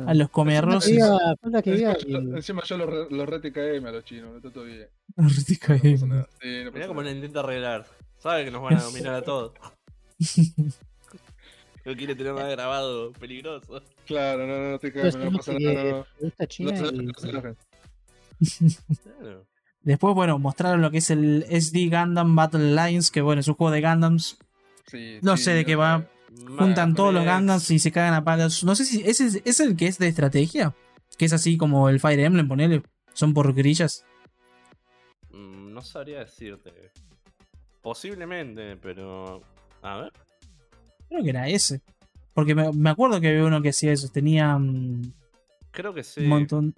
a 0.06 0.14
los 0.14 0.28
comerrosos. 0.30 0.88
Encima, 0.90 1.96
yo, 2.06 2.18
encima 2.36 2.62
yo 2.64 2.76
los, 2.78 2.90
re- 2.90 3.06
los 3.10 3.28
re 3.28 3.40
TKM 3.40 3.86
a 3.86 3.90
los 3.92 4.04
chinos, 4.04 4.36
está 4.36 4.50
todo 4.50 4.64
bien. 4.64 4.86
Rico, 5.16 5.72
No 5.72 5.74
eh. 5.76 5.92
pasa 5.94 6.06
nada. 6.06 6.28
Sí, 6.40 6.64
no 6.64 6.72
Mirá 6.72 6.86
cómo 6.86 7.02
lo 7.02 7.10
intenta 7.10 7.40
arreglar. 7.40 7.86
Sabe 8.18 8.44
que 8.44 8.50
nos 8.50 8.62
van 8.62 8.76
a 8.78 8.82
dominar 8.82 9.14
a 9.14 9.22
todos. 9.22 9.52
No 11.84 11.96
quiere 11.96 12.14
tener 12.14 12.32
nada 12.34 12.48
grabado, 12.50 13.12
peligroso. 13.12 13.82
Claro, 14.06 14.46
no, 14.46 14.56
no, 14.58 14.70
no, 14.72 14.78
Pero 14.78 14.92
TKM, 14.94 15.06
es 15.08 15.16
no 15.16 15.32
pasa 15.38 15.52
nada. 15.58 15.82
No, 15.82 16.06
le 16.20 16.26
gusta 16.26 16.46
China 16.46 16.72
no, 16.72 16.78
se- 16.78 17.28
enojen. 17.28 17.56
Claro. 19.02 19.46
Después, 19.82 20.14
bueno, 20.14 20.38
mostraron 20.38 20.80
lo 20.80 20.90
que 20.92 20.98
es 20.98 21.10
el 21.10 21.44
SD 21.48 21.88
Gundam 21.90 22.36
Battle 22.36 22.78
Alliance, 22.80 23.10
que 23.12 23.20
bueno, 23.20 23.40
es 23.40 23.48
un 23.48 23.54
juego 23.54 23.72
de 23.72 23.80
Gundams. 23.80 24.38
Sí, 24.86 25.18
No 25.22 25.36
sí, 25.36 25.44
sé 25.44 25.54
de 25.54 25.64
qué 25.64 25.74
va. 25.76 26.06
Juntan 26.56 26.94
todos 26.94 27.12
los 27.12 27.24
Gundams 27.24 27.70
y 27.70 27.78
se 27.78 27.90
cagan 27.92 28.14
a 28.14 28.22
palos. 28.24 28.62
No 28.64 28.74
sé 28.76 28.84
si 28.84 29.02
ese 29.02 29.26
es, 29.26 29.42
es 29.44 29.60
el 29.60 29.76
que 29.76 29.86
es 29.88 29.98
de 29.98 30.06
estrategia. 30.08 30.74
Que 31.18 31.24
es 31.26 31.32
así 31.32 31.56
como 31.56 31.88
el 31.88 31.98
Fire 32.00 32.20
Emblem, 32.20 32.46
ponele. 32.48 32.82
Son 33.12 33.34
por 33.34 33.52
grillas. 33.54 34.04
Mm, 35.30 35.72
No 35.74 35.82
sabría 35.82 36.20
decirte. 36.20 36.72
Posiblemente, 37.82 38.76
pero. 38.76 39.42
A 39.82 39.96
ver. 39.98 40.12
Creo 41.12 41.22
que 41.22 41.30
era 41.30 41.46
ese. 41.46 41.82
Porque 42.32 42.54
me, 42.54 42.72
me 42.72 42.88
acuerdo 42.88 43.20
que 43.20 43.28
había 43.28 43.44
uno 43.44 43.60
que 43.60 43.68
hacía 43.68 43.92
eso. 43.92 44.08
Tenía 44.08 44.56
mm, 44.56 45.12
Creo 45.70 45.92
que 45.92 46.02
sí. 46.02 46.22
un 46.22 46.28
montón. 46.28 46.74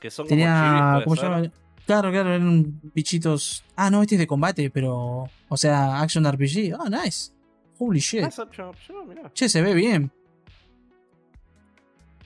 Que 0.00 0.10
son 0.10 0.24
como 0.24 0.30
Tenía. 0.30 0.94
chivis, 1.00 1.04
¿Cómo 1.04 1.16
se. 1.16 1.52
Claro, 1.84 2.10
claro, 2.10 2.34
eran 2.34 2.80
bichitos. 2.94 3.62
Ah, 3.76 3.90
no, 3.90 4.00
este 4.02 4.14
es 4.14 4.20
de 4.20 4.26
combate, 4.26 4.70
pero. 4.70 5.28
O 5.48 5.56
sea, 5.56 6.00
Action 6.00 6.24
RPG. 6.24 6.74
Ah, 6.78 6.88
nice. 6.88 7.32
Holy 7.78 8.00
shit. 8.00 8.24
Option, 8.24 8.74
mirá. 9.06 9.30
Che, 9.34 9.48
se 9.48 9.60
ve 9.60 9.74
bien. 9.74 10.10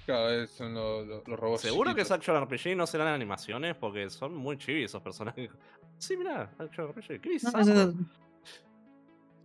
Cada 0.07 0.31
vez 0.31 0.51
son 0.51 0.75
los, 0.75 1.07
los, 1.07 1.27
los 1.29 1.39
robots. 1.39 1.63
Seguro 1.63 1.95
que 1.95 2.03
es. 2.03 2.11
Action 2.11 2.41
RPG 2.41 2.69
y 2.69 2.75
no 2.75 2.87
serán 2.87 3.09
animaciones 3.09 3.75
porque 3.75 4.11
son 4.11 4.35
muy 4.37 4.59
chivis 4.59 4.87
esos 4.87 5.03
personajes. 5.03 5.51
Sí, 5.99 6.17
mirá, 6.17 6.51
Action 6.59 6.89
RPG. 6.89 7.21
¿Qué 7.21 7.39
No, 7.53 7.95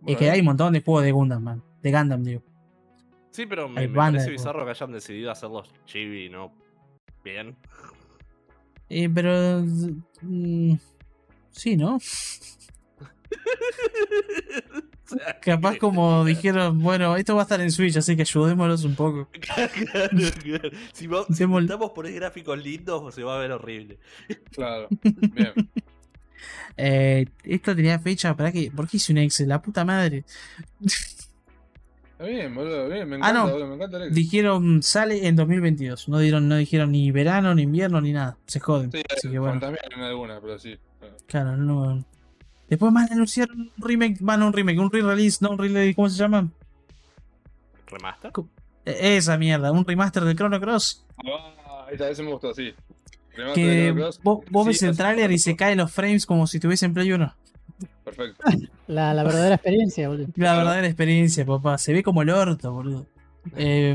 es, 0.00 0.02
Bueno, 0.02 0.18
que 0.18 0.30
hay 0.30 0.40
un 0.40 0.46
montón 0.46 0.72
de 0.72 0.82
juegos 0.82 1.04
de 1.04 1.12
Gundam, 1.12 1.42
man. 1.42 1.62
De 1.82 1.92
Gundam, 1.92 2.22
digo. 2.24 2.42
Sí, 3.30 3.46
pero 3.46 3.68
me, 3.68 3.88
parece 3.88 4.30
bizarro 4.30 4.64
que 4.64 4.70
hayan 4.70 4.92
decidido 4.92 5.30
hacerlos 5.30 5.70
chibi, 5.86 6.28
¿no? 6.28 6.52
Bien. 7.22 7.56
Eh, 8.88 9.08
pero. 9.14 9.62
mm, 10.22 10.72
sí, 11.50 11.76
¿no? 11.76 11.98
Capaz 15.42 15.76
como 15.78 16.24
dijeron, 16.24 16.78
bueno, 16.80 17.16
esto 17.16 17.34
va 17.34 17.42
a 17.42 17.44
estar 17.44 17.60
en 17.60 17.70
Switch, 17.70 17.96
así 17.96 18.16
que 18.16 18.22
ayudémoslos 18.22 18.84
un 18.84 18.94
poco. 18.94 19.28
Claro, 19.40 19.72
claro. 19.90 20.70
Si, 20.92 21.06
va- 21.06 21.24
si 21.26 21.44
Démosle- 21.44 21.62
intentamos 21.62 21.90
poner 21.92 22.12
gráficos 22.14 22.58
lindos, 22.62 23.14
se 23.14 23.22
va 23.22 23.36
a 23.36 23.38
ver 23.38 23.52
horrible. 23.52 23.98
Claro, 24.52 24.88
bien. 25.02 25.52
Eh, 26.76 27.26
esto 27.44 27.74
tenía 27.74 27.98
fecha, 27.98 28.36
¿para 28.36 28.52
qué? 28.52 28.70
¿Por 28.74 28.88
qué 28.88 28.96
hice 28.98 29.12
un 29.12 29.18
Excel? 29.18 29.48
La 29.48 29.60
puta 29.62 29.84
madre. 29.84 30.24
Está 30.82 32.24
bien, 32.24 32.52
boludo, 32.54 32.88
bien, 32.88 33.08
me 33.08 33.16
Ah, 33.16 33.18
encanta, 33.18 33.32
no. 33.44 33.50
boludo, 33.50 33.66
me 33.68 33.74
encanta 33.76 33.96
el 33.98 34.02
Excel. 34.04 34.14
Dijeron, 34.16 34.82
sale 34.82 35.26
en 35.28 35.36
2022. 35.36 36.08
No, 36.08 36.18
dieron, 36.18 36.48
no 36.48 36.56
dijeron 36.56 36.90
ni 36.90 37.10
verano, 37.12 37.54
ni 37.54 37.62
invierno, 37.62 38.00
ni 38.00 38.12
nada. 38.12 38.36
Se 38.46 38.58
joden. 38.60 38.90
Sí, 38.90 39.02
Así 39.16 39.30
que 39.30 39.38
bueno, 39.38 39.60
también 39.60 39.84
en 39.94 40.00
alguna, 40.02 40.40
pero 40.40 40.58
sí. 40.58 40.76
Claro, 41.26 41.56
no. 41.56 42.04
Después 42.68 42.92
más 42.92 43.10
anunciaron 43.10 43.60
un 43.60 43.72
remake, 43.78 44.18
van 44.20 44.42
un 44.42 44.52
remake, 44.52 44.78
un 44.78 44.90
re-release, 44.90 45.38
no 45.40 45.50
un 45.50 45.58
re 45.58 45.94
¿cómo 45.94 46.08
se 46.08 46.18
llama? 46.18 46.48
¿Remaster? 47.86 48.30
Eh, 48.84 49.16
Esa 49.16 49.38
mierda, 49.38 49.70
un 49.72 49.84
remaster 49.86 50.24
de 50.24 50.34
Chrono 50.34 50.60
Cross. 50.60 51.04
Ah, 51.24 51.86
esta 51.90 52.08
vez 52.08 52.18
me 52.20 52.30
gustó, 52.32 52.52
sí. 52.52 52.74
Que 53.54 53.92
vos, 53.92 54.20
vos 54.50 54.64
sí, 54.64 54.68
ves 54.68 54.82
el 54.82 54.96
tráiler 54.96 55.30
y 55.30 55.38
se 55.38 55.56
caen 55.56 55.78
los 55.78 55.92
frames 55.92 56.26
como 56.26 56.46
si 56.46 56.58
tuviese 56.58 56.86
en 56.86 56.94
Play 56.94 57.12
1. 57.12 57.34
Perfecto. 58.04 58.44
La, 58.88 59.12
la 59.12 59.22
verdadera 59.22 59.56
experiencia, 59.56 60.08
boludo. 60.08 60.28
La 60.36 60.56
verdadera 60.56 60.86
experiencia, 60.86 61.44
papá. 61.44 61.76
Se 61.76 61.92
ve 61.92 62.02
como 62.02 62.22
el 62.22 62.30
orto, 62.30 62.72
boludo. 62.72 63.06
Eh, 63.54 63.94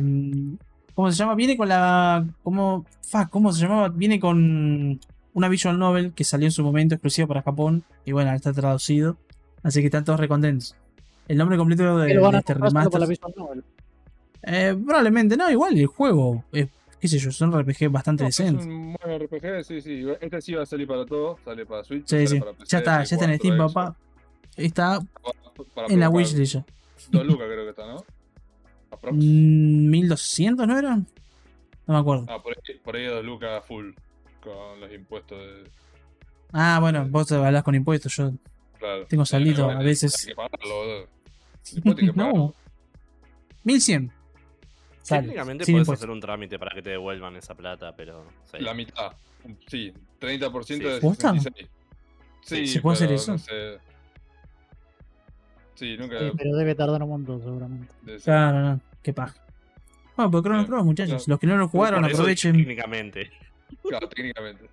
¿Cómo 0.93 1.11
se 1.11 1.17
llama? 1.17 1.33
Viene 1.33 1.57
con 1.57 1.67
la. 1.67 2.27
¿Cómo, 2.43 2.85
fuck, 3.01 3.29
¿Cómo 3.31 3.51
se 3.51 3.61
llamaba? 3.63 3.89
Viene 3.89 4.19
con 4.19 4.99
una 5.33 5.49
visual 5.49 5.79
novel 5.79 6.13
que 6.13 6.23
salió 6.23 6.45
en 6.45 6.51
su 6.51 6.63
momento 6.63 6.93
exclusiva 6.93 7.27
para 7.27 7.41
Japón. 7.41 7.83
Y 8.05 8.11
bueno, 8.11 8.31
está 8.33 8.53
traducido. 8.53 9.17
Así 9.63 9.79
que 9.79 9.87
están 9.87 10.05
todos 10.05 10.19
recontentos. 10.19 10.75
El 11.27 11.37
nombre 11.37 11.57
completo 11.57 11.97
de, 11.97 12.05
de 12.05 12.11
este 12.13 12.19
por 12.21 12.33
la 12.33 12.69
remaster. 12.69 13.07
visual 13.07 13.33
novel. 13.35 13.63
Eh, 14.43 14.75
probablemente 14.85 15.35
no, 15.37 15.49
igual 15.49 15.75
el 15.75 15.87
juego. 15.87 16.43
es, 16.51 16.67
qué 17.03 17.09
sé 17.09 17.19
yo, 17.19 17.31
son 17.33 17.51
RPG 17.51 17.89
bastante 17.91 18.23
No, 18.23 18.29
es 18.29 18.37
decentes. 18.37 18.65
un 18.65 18.93
buen 18.93 19.19
RPG, 19.19 19.65
sí, 19.65 19.81
sí. 19.81 20.05
Este 20.21 20.41
sí 20.41 20.53
va 20.53 20.63
a 20.63 20.65
salir 20.65 20.87
para 20.87 21.05
todo. 21.05 21.37
Sale 21.43 21.65
para 21.65 21.83
Switch. 21.83 22.03
Sí, 22.05 22.15
sale 22.15 22.27
sí. 22.27 22.39
para 22.39 22.53
PC, 22.53 22.65
Ya 22.71 22.77
está, 22.77 23.03
ya 23.03 23.15
está 23.17 23.25
en 23.25 23.31
4, 23.31 23.37
Steam, 23.37 23.57
papá. 23.57 23.97
Está 24.55 24.99
Para 25.75 25.87
en 25.93 25.99
la 25.99 26.09
wishlist 26.09 26.53
ya. 26.53 26.65
Dos 27.11 27.25
lucas 27.25 27.47
creo 27.51 27.65
que 27.65 27.69
está, 27.71 27.85
¿no? 27.85 28.05
Aprox. 28.89 29.17
Mm, 29.17 29.91
¿1200 29.91 30.65
no 30.65 30.79
era? 30.79 30.95
No 30.95 31.05
me 31.93 31.97
acuerdo. 31.97 32.25
Ah, 32.29 32.41
por 32.41 32.53
ahí, 32.53 32.79
por 32.79 32.95
ahí 32.95 33.05
dos 33.07 33.25
lucas 33.25 33.65
full. 33.65 33.91
Con 34.41 34.79
los 34.79 34.93
impuestos 34.93 35.37
de. 35.37 35.69
Ah, 36.53 36.77
bueno, 36.79 37.05
vos 37.09 37.27
te 37.27 37.35
hablas 37.35 37.63
con 37.63 37.75
impuestos. 37.75 38.15
Yo 38.15 38.31
Claro. 38.79 39.05
Tengo 39.07 39.23
bueno, 39.29 39.69
a 39.71 39.83
veces. 39.83 40.21
Hay 40.21 40.29
que 40.29 40.35
pagarlo, 40.35 40.75
boludo. 40.75 41.07
Después 41.73 41.97
hay 41.99 42.05
que 42.05 42.13
pagarlo. 42.13 42.37
no. 42.37 42.55
1100. 43.65 44.11
Sale, 45.03 45.21
Técnicamente 45.23 45.65
puedes 45.71 45.89
hacer 45.89 46.09
un 46.09 46.19
trámite 46.19 46.57
para 46.57 46.73
que 46.73 46.81
te 46.81 46.89
devuelvan 46.91 47.35
esa 47.35 47.53
plata, 47.55 47.95
pero. 47.95 48.25
sí. 48.51 48.57
La 48.59 48.73
mitad. 48.73 49.11
Sí, 49.67 49.93
30% 50.19 50.63
Sí. 50.65 50.79
de 50.79 50.99
¿Posta? 51.01 51.33
66. 51.33 51.69
Sí, 52.41 52.67
¿Se 52.67 52.81
puede 52.81 52.95
hacer 52.95 53.07
pero 53.09 53.15
eso? 53.19 53.31
no 53.33 53.37
sé. 53.37 53.77
Sí, 55.75 55.97
nunca. 55.97 56.19
Sí, 56.19 56.31
pero 56.37 56.55
debe 56.55 56.75
tardar 56.75 57.03
un 57.03 57.09
montón, 57.09 57.41
seguramente. 57.41 57.93
Claro, 58.23 58.59
no. 58.61 58.79
Qué 59.01 59.11
paja. 59.13 59.35
Bueno, 60.15 60.31
pues 60.31 60.43
Chrono. 60.43 60.65
Cross, 60.65 60.85
muchachos. 60.85 61.09
Claro. 61.15 61.23
Los 61.27 61.39
que 61.39 61.47
no 61.47 61.57
lo 61.57 61.67
jugaron, 61.67 62.05
aprovechen. 62.05 62.53
Técnicamente. 62.55 63.31
Claro, 63.81 64.07
técnicamente. 64.07 64.69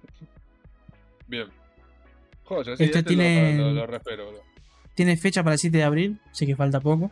Bien. 1.26 1.46
Joya, 2.44 2.72
Este 2.72 2.76
sí, 2.76 2.84
este 2.84 3.02
tiene- 3.02 3.56
lo, 3.56 3.72
lo, 3.72 3.86
lo 3.86 3.98
boludo. 3.98 4.42
Tiene 4.94 5.16
fecha 5.16 5.42
para 5.42 5.54
el 5.54 5.58
7 5.58 5.78
de 5.78 5.84
abril, 5.84 6.20
así 6.30 6.46
que 6.46 6.54
falta 6.54 6.80
poco. 6.80 7.10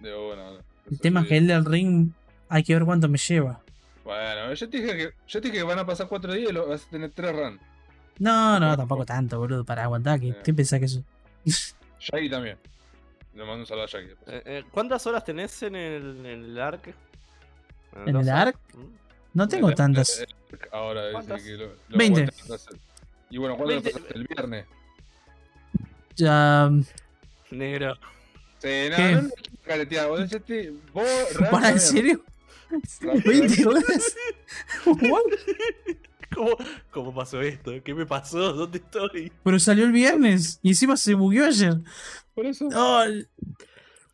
Digo, 0.00 0.26
bueno, 0.28 0.58
El 0.90 0.98
tema 1.00 1.20
es 1.22 1.28
que 1.28 1.36
el 1.36 1.46
del 1.46 1.64
ring 1.64 2.10
hay 2.48 2.62
que 2.64 2.74
ver 2.74 2.84
cuánto 2.84 3.08
me 3.08 3.18
lleva. 3.18 3.60
Bueno, 4.04 4.54
yo 4.54 4.68
te 4.70 4.80
dije 4.80 4.96
que, 4.96 5.10
yo 5.26 5.40
te 5.40 5.48
dije 5.48 5.58
que 5.58 5.62
van 5.64 5.78
a 5.78 5.86
pasar 5.86 6.08
cuatro 6.08 6.32
días 6.32 6.50
y 6.50 6.52
lo, 6.52 6.68
vas 6.68 6.86
a 6.86 6.90
tener 6.90 7.10
tres 7.10 7.36
runs. 7.36 7.60
No, 8.18 8.58
no, 8.58 8.76
tampoco 8.76 9.04
tanto, 9.04 9.38
boludo, 9.38 9.64
para 9.64 9.84
aguantar. 9.84 10.18
¿Qué, 10.18 10.30
Eh. 10.30 10.36
¿qué 10.42 10.54
pensás 10.54 10.78
que 10.80 10.86
eso? 10.86 11.02
Shaggy 12.00 12.30
también. 12.30 12.56
Le 13.34 13.44
mando 13.44 13.60
un 13.60 13.66
saludo 13.66 13.84
a 13.84 13.86
Shaggy. 13.86 14.06
después. 14.08 14.36
Eh, 14.36 14.42
eh, 14.46 14.64
¿Cuántas 14.70 15.06
horas 15.06 15.24
tenés 15.24 15.62
en 15.62 15.76
el, 15.76 16.24
en 16.24 16.26
el 16.26 16.60
ARC? 16.60 16.94
¿En 18.06 18.16
el. 18.16 18.28
ARC? 18.28 18.56
No 19.34 19.46
tengo 19.46 19.72
tantas. 19.74 20.24
Ahora 20.72 21.02
dice 21.02 21.12
¿Cuántas? 21.12 21.42
que 21.42 21.50
lo, 21.52 21.66
lo 21.66 21.98
20. 21.98 22.20
aguantan 22.22 22.52
hacer. 22.54 22.78
Y 23.30 23.36
bueno, 23.36 23.56
¿cuándo 23.56 23.74
lo 23.74 23.82
20. 23.82 23.90
pasaste? 24.00 24.18
El 24.18 24.26
viernes. 24.26 24.66
Ya. 26.16 26.70
Negro. 27.50 27.94
Sí, 28.58 28.88
no, 28.90 28.96
¿Qué? 28.96 29.12
no, 29.12 29.22
no, 29.22 29.28
¿Para 32.68 32.80
Rana, 32.80 32.80
en 32.82 32.88
serio? 32.88 33.12
Rana, 33.12 33.22
20 33.26 33.66
horas. 33.66 34.16
What? 34.86 35.22
¿Cómo, 36.34 36.56
¿Cómo 36.90 37.14
pasó 37.14 37.40
esto? 37.40 37.72
¿Qué 37.82 37.94
me 37.94 38.06
pasó? 38.06 38.52
¿Dónde 38.52 38.78
estoy? 38.78 39.32
Pero 39.42 39.58
salió 39.58 39.84
el 39.84 39.92
viernes 39.92 40.60
y 40.62 40.68
encima 40.68 40.96
se 40.96 41.14
bugueó 41.14 41.46
ayer. 41.46 41.78
Por 42.34 42.46
eso. 42.46 42.68
Oh, 42.74 43.04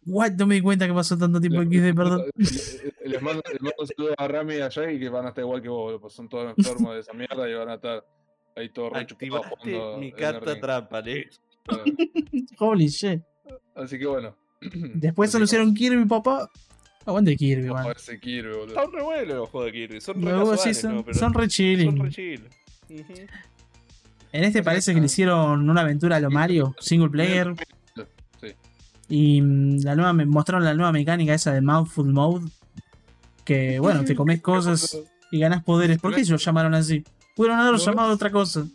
what? 0.07 0.33
No 0.33 0.47
me 0.47 0.55
di 0.55 0.61
cuenta 0.61 0.87
que 0.87 0.95
pasó 0.95 1.19
tanto 1.19 1.41
tiempo 1.41 1.61
aquí, 1.61 1.81
perdón. 1.93 2.25
Les 2.37 3.21
mando, 3.21 3.43
les 3.51 3.61
mando 3.61 3.75
un 3.79 3.87
saludo 3.87 4.15
a 4.17 4.29
Rami 4.29 4.55
y 4.55 4.61
a 4.61 4.69
Shaggy 4.69 5.01
que 5.01 5.09
van 5.09 5.27
a 5.27 5.29
estar 5.31 5.43
igual 5.43 5.61
que 5.61 5.69
vos, 5.69 5.83
boludo, 5.83 6.01
pues 6.01 6.15
son 6.15 6.29
todos 6.29 6.55
enfermos 6.57 6.95
de 6.95 7.01
esa 7.01 7.13
mierda 7.13 7.49
y 7.49 7.55
van 7.55 7.69
a 7.69 7.75
estar 7.75 8.07
ahí 8.57 8.69
todos 8.71 8.93
re 8.93 9.07
chupados 9.07 9.47
Activaste 9.47 9.73
jugando 9.73 9.99
mi 9.99 10.13
carta 10.13 10.61
trampa, 10.61 11.03
negro. 11.03 11.31
Holy 12.59 12.87
shit. 12.87 13.23
Así 13.75 13.99
que 13.99 14.07
bueno. 14.07 14.37
Después 14.95 15.35
anunciaron 15.35 15.75
Kirby, 15.75 16.07
papá. 16.07 16.49
Aguante 17.07 17.37
Kirby, 17.37 17.69
como- 17.69 17.75
man. 17.75 17.85
Vamos 17.85 17.87
a 17.87 17.89
ver 17.89 17.97
ese 17.97 18.21
Kirby, 18.21 18.53
boludo. 18.57 18.75
Son 18.75 18.93
re 18.93 19.03
buenos 19.03 19.37
los 19.37 19.49
juegos 19.51 19.67
de 19.67 19.73
Kirby. 19.79 20.01
Son 20.01 20.15
re 20.17 20.23
Luego 20.23 20.45
sí 20.45 20.51
casuales, 20.57 20.81
son, 20.81 20.95
¿no? 20.97 21.05
Pero 21.05 21.19
son 21.19 21.35
re 21.35 21.49
chilling. 21.49 21.91
son 21.97 22.07
re 22.07 22.11
chill. 22.11 22.41
En 24.33 24.45
este 24.45 24.63
parece 24.63 24.93
que 24.95 25.01
le 25.01 25.07
hicieron 25.07 25.69
una 25.71 25.83
aventura 25.83 26.17
a 26.17 26.21
lo 26.21 26.31
Mario, 26.31 26.75
single 26.81 27.09
player. 27.09 27.55
Sí. 28.41 28.49
Y 29.09 29.41
mm, 29.43 29.83
la 29.85 29.95
nueva, 29.95 30.13
me 30.13 30.27
mostraron 30.27 30.65
la 30.65 30.75
nueva 30.75 30.91
mecánica 30.93 31.35
esa 31.35 31.53
de 31.53 31.61
Mouthful 31.61 32.13
Mode. 32.13 32.51
Que 33.45 33.79
bueno, 33.79 34.05
te 34.05 34.15
comes 34.17 34.41
cosas 34.41 34.99
y 35.31 35.39
ganas 35.39 35.63
poderes. 35.63 35.99
¿Por 35.99 36.15
qué 36.15 36.25
se 36.25 36.33
lo 36.33 36.39
llamaron 36.39 36.75
así? 36.75 37.05
Pudieron 37.37 37.61
haberlo 37.61 37.79
llamado 37.79 38.13
otra 38.15 38.31
cosa. 38.31 38.67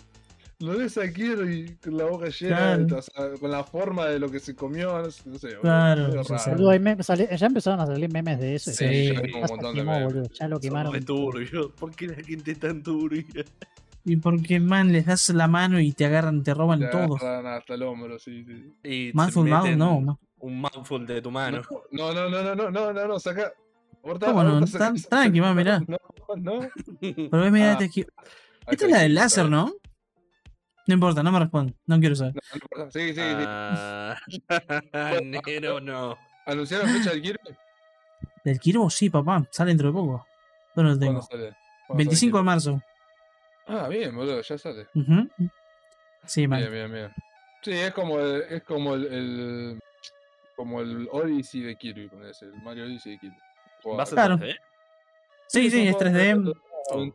Lo 0.61 0.77
ves 0.77 0.97
a 0.97 1.09
Kirby 1.11 1.77
con 1.81 1.97
la 1.97 2.03
boca 2.05 2.27
llena, 2.27 2.57
Claro. 2.75 2.97
o 2.97 3.01
sea, 3.01 3.39
con 3.39 3.49
la 3.49 3.63
forma 3.63 4.07
de 4.07 4.19
lo 4.19 4.29
que 4.29 4.41
se 4.41 4.55
comió, 4.55 5.01
no 5.01 5.09
sé, 5.09 5.21
no 5.29 5.39
sé 5.39 5.47
boludo, 5.47 5.61
Claro, 5.61 6.11
ya 6.11 7.45
empezaron 7.47 7.79
a 7.79 7.85
salir 7.85 8.11
memes 8.11 8.39
de 8.39 8.55
eso. 8.55 8.71
Sí. 8.71 8.85
y 8.85 9.13
ya 9.13 9.21
un 9.21 9.41
montón 9.47 9.75
de 9.75 9.83
memes. 9.83 10.03
boludo, 10.13 10.29
Ya 10.37 10.47
lo 10.49 10.59
quemaron. 10.59 10.93
re 10.93 11.01
turbios. 11.01 11.71
¿Por 11.79 11.95
qué 11.95 12.07
la 12.07 12.15
gente 12.23 12.51
es 12.51 12.59
tan 12.59 12.83
turbia? 12.83 13.23
Y 14.03 14.17
porque, 14.17 14.59
man, 14.59 14.91
les 14.91 15.05
das 15.05 15.29
la 15.29 15.47
mano 15.47 15.79
y 15.79 15.93
te 15.93 16.05
agarran, 16.05 16.43
te 16.43 16.53
roban 16.53 16.79
Te 16.81 16.87
todo. 16.87 17.15
hasta 17.15 17.73
el 17.75 17.83
hombro, 17.83 18.19
sí, 18.19 18.43
sí. 18.43 18.73
Y 18.83 19.11
Mouthful 19.13 19.47
Mouth, 19.47 19.69
no. 19.77 20.01
no. 20.01 20.19
Un 20.39 20.59
mouthful 20.59 21.05
de 21.07 21.21
tu 21.21 21.31
mano. 21.31 21.61
No, 21.91 22.13
no, 22.13 22.29
no, 22.29 22.41
no, 22.43 22.55
no, 22.55 22.69
no, 22.71 22.93
no, 22.93 23.07
no, 23.07 23.19
saca. 23.19 23.51
Ahorita, 24.03 24.27
¿Cómo 24.27 24.43
no? 24.43 24.65
tranqui, 24.65 25.39
man, 25.41 25.55
mirá. 25.55 25.79
No, 25.87 25.97
no. 26.35 26.69
Pero 26.99 27.29
ves, 27.43 27.51
mira, 27.51 27.73
Ah. 27.73 27.77
te- 27.77 27.85
Esta 28.67 28.85
es 28.85 28.91
la 28.91 28.99
del 28.99 29.11
sí, 29.11 29.15
láser, 29.15 29.49
¿no? 29.49 29.73
No 30.89 30.95
importa, 30.95 31.21
no 31.21 31.31
me 31.31 31.37
responde. 31.39 31.75
No 31.85 31.99
quiero 31.99 32.15
saber. 32.15 32.33
No, 32.33 32.41
no 32.51 32.55
importa. 32.55 32.91
Sí, 32.99 33.09
sí, 33.09 33.13
sí. 33.13 33.21
Ah, 33.21 34.15
negro 35.23 35.79
no. 35.79 36.17
¿Anunciaron 36.47 36.89
fecha 36.89 37.11
del 37.11 37.21
Kirby? 37.21 37.55
Del 38.43 38.59
Kirbo, 38.59 38.89
sí, 38.89 39.07
papá. 39.11 39.45
Sale 39.51 39.69
dentro 39.69 39.89
de 39.89 39.93
poco. 39.93 40.25
¿Dónde 40.73 40.93
lo 40.93 40.97
¿Cuándo 40.97 40.99
tengo? 40.99 41.21
sale? 41.21 41.55
¿Cuándo 41.85 41.97
25 41.97 42.37
de 42.37 42.41
sale 42.41 42.45
marzo. 42.45 42.71
Kirby? 43.67 43.77
Ah, 43.77 43.87
bien, 43.87 44.15
boludo, 44.15 44.41
ya 44.41 44.57
sale. 44.57 44.87
Ujú. 44.95 45.29
Sí, 46.25 46.47
man. 46.47 46.59
Bien, 46.61 46.71
bien, 46.71 46.91
bien. 46.91 47.13
Sí, 47.61 47.71
es 47.73 47.93
como 47.93 48.19
el, 48.19 48.41
es 48.49 48.63
como 48.63 48.95
el, 48.95 49.05
el- 49.13 49.79
como 50.55 50.81
el 50.81 51.07
Odyssey 51.11 51.61
de 51.61 51.75
Kirby, 51.75 52.07
ponés, 52.09 52.41
el 52.41 52.53
Mario 52.63 52.85
Odyssey 52.85 53.11
de 53.11 53.19
Kirby. 53.19 53.37
¿Va 53.95 54.01
a 54.01 54.05
ser 54.07 54.15
Claro. 54.15 54.37
3D? 54.39 54.55
Sí, 55.49 55.69
sí, 55.69 55.87
es 55.87 55.95
3D. 55.97 56.51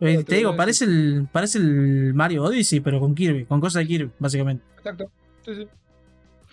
Eh, 0.01 0.25
te 0.25 0.37
digo, 0.37 0.57
parece 0.57 0.85
el, 0.85 1.29
parece 1.31 1.59
el 1.59 2.15
Mario 2.15 2.45
Odyssey, 2.45 2.81
pero 2.81 3.01
con 3.01 3.15
Kirby, 3.15 3.45
con 3.45 3.61
cosas 3.61 3.83
de 3.83 3.89
Kirby, 3.89 4.11
básicamente. 4.19 4.65
Exacto. 4.79 5.11
Sí, 5.45 5.55
sí. 5.55 5.67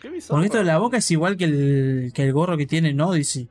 Qué 0.01 0.09
bizarro. 0.09 0.35
Porque 0.35 0.45
esto 0.47 0.57
de 0.57 0.63
la 0.63 0.77
boca 0.79 0.97
es 0.97 1.11
igual 1.11 1.37
que 1.37 1.45
el, 1.45 2.11
que 2.13 2.23
el 2.23 2.33
gorro 2.33 2.57
que 2.57 2.65
tiene 2.65 2.89
en 2.89 2.99
Odyssey. 3.01 3.47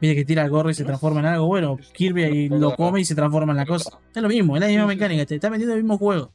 Viste 0.00 0.16
que 0.16 0.24
tira 0.24 0.42
el 0.42 0.50
gorro 0.50 0.68
y 0.70 0.74
se 0.74 0.84
transforma 0.84 1.20
en 1.20 1.26
algo. 1.26 1.46
Bueno, 1.46 1.78
Kirby 1.94 2.24
ahí 2.24 2.48
lo 2.48 2.74
come 2.74 3.00
y 3.00 3.04
se 3.04 3.14
transforma 3.14 3.52
en 3.52 3.56
la 3.56 3.64
cosa. 3.66 3.98
Es 4.14 4.22
lo 4.22 4.28
mismo, 4.28 4.56
es 4.56 4.60
la 4.60 4.68
misma 4.68 4.86
mecánica, 4.86 5.24
te 5.24 5.36
está 5.36 5.48
metiendo 5.48 5.74
el 5.74 5.82
mismo 5.82 5.96
juego. 5.96 6.30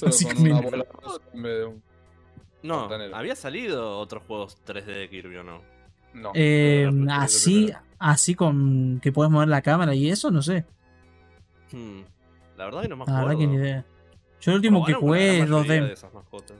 con 0.00 0.08
una 0.08 0.10
Básicamente. 0.10 0.70
bola 0.70 0.84
rosa 0.92 1.20
en 1.32 1.42
vez 1.42 1.58
de 1.58 1.64
un. 1.66 1.82
No, 2.62 2.88
había 3.12 3.36
salido 3.36 3.98
otros 3.98 4.22
juegos 4.26 4.56
3D 4.66 4.86
de 4.86 5.08
Kirby 5.10 5.36
o 5.36 5.44
no. 5.44 5.60
No. 6.14 6.32
Eh, 6.34 6.90
así, 7.10 7.70
así 7.98 8.34
con 8.34 9.00
que 9.02 9.12
puedes 9.12 9.30
mover 9.30 9.48
la 9.48 9.62
cámara 9.62 9.94
y 9.94 10.08
eso, 10.08 10.30
no 10.30 10.42
sé. 10.42 10.64
Hmm, 11.74 12.02
La 12.56 12.64
verdad 12.66 12.82
que 12.82 12.88
no 12.88 12.96
me 12.96 13.04
La 13.06 13.12
acuerdo. 13.20 13.26
verdad 13.28 13.40
que 13.40 13.46
ni 13.46 13.54
idea. 13.56 13.84
Yo 14.40 14.50
el 14.52 14.56
último 14.56 14.84
que 14.84 14.92
Probaron 14.92 15.08
jugué 15.08 15.26
la 15.26 15.32
es 15.44 15.50
mayoría 15.50 15.74
2D. 15.82 15.86
de 15.86 15.92
esas 15.92 16.14
mascotas. 16.14 16.56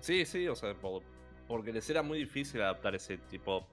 Sí, 0.00 0.24
sí, 0.24 0.46
o 0.48 0.54
sea, 0.54 0.74
por- 0.74 1.02
porque 1.48 1.72
les 1.72 1.88
era 1.90 2.02
muy 2.02 2.18
difícil 2.18 2.60
adaptar 2.62 2.94
ese 2.94 3.16
tipo 3.18 3.66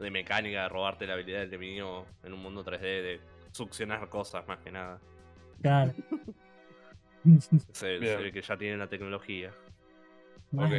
de 0.00 0.10
mecánica 0.10 0.62
de 0.64 0.68
robarte 0.68 1.06
la 1.06 1.14
habilidad 1.14 1.38
del 1.40 1.48
enemigo 1.54 2.04
en 2.22 2.32
un 2.34 2.42
mundo 2.42 2.62
3D, 2.64 2.80
de 3.02 3.20
succionar 3.52 4.08
cosas 4.08 4.46
más 4.46 4.58
que 4.58 4.70
nada. 4.72 4.98
Claro. 5.62 5.92
Se, 7.72 7.98
ve 7.98 8.30
que 8.32 8.42
ya 8.42 8.56
tienen 8.58 8.78
la 8.78 8.86
tecnología. 8.88 9.50
Ok. 10.54 10.72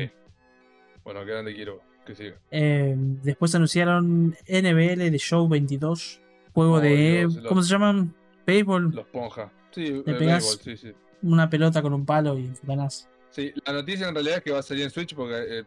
Bueno, 1.03 1.25
qué 1.25 1.31
grande 1.31 1.55
quiero 1.55 1.81
que 2.05 2.13
siga. 2.15 2.35
Eh, 2.51 2.93
después 2.97 3.55
anunciaron 3.55 4.35
NBL 4.47 5.09
de 5.09 5.17
Show 5.17 5.47
22. 5.47 6.21
Juego 6.53 6.73
Oh, 6.75 6.79
de. 6.79 6.95
Dios, 7.27 7.39
¿Cómo 7.47 7.61
se 7.63 7.69
llaman? 7.71 8.13
Béisbol. 8.45 8.91
Los 8.93 9.07
ponja. 9.07 9.51
Sí, 9.71 9.91
béisbol, 10.05 10.59
sí, 10.61 10.77
sí. 10.77 10.93
Una 11.21 11.49
pelota 11.49 11.81
con 11.81 11.93
un 11.93 12.05
palo 12.05 12.37
y 12.37 12.51
ganás. 12.63 13.09
Sí, 13.29 13.51
la 13.65 13.73
noticia 13.73 14.07
en 14.07 14.15
realidad 14.15 14.37
es 14.37 14.43
que 14.43 14.51
va 14.51 14.59
a 14.59 14.63
salir 14.63 14.83
en 14.83 14.89
Switch 14.91 15.13
porque 15.15 15.35
eh, 15.59 15.63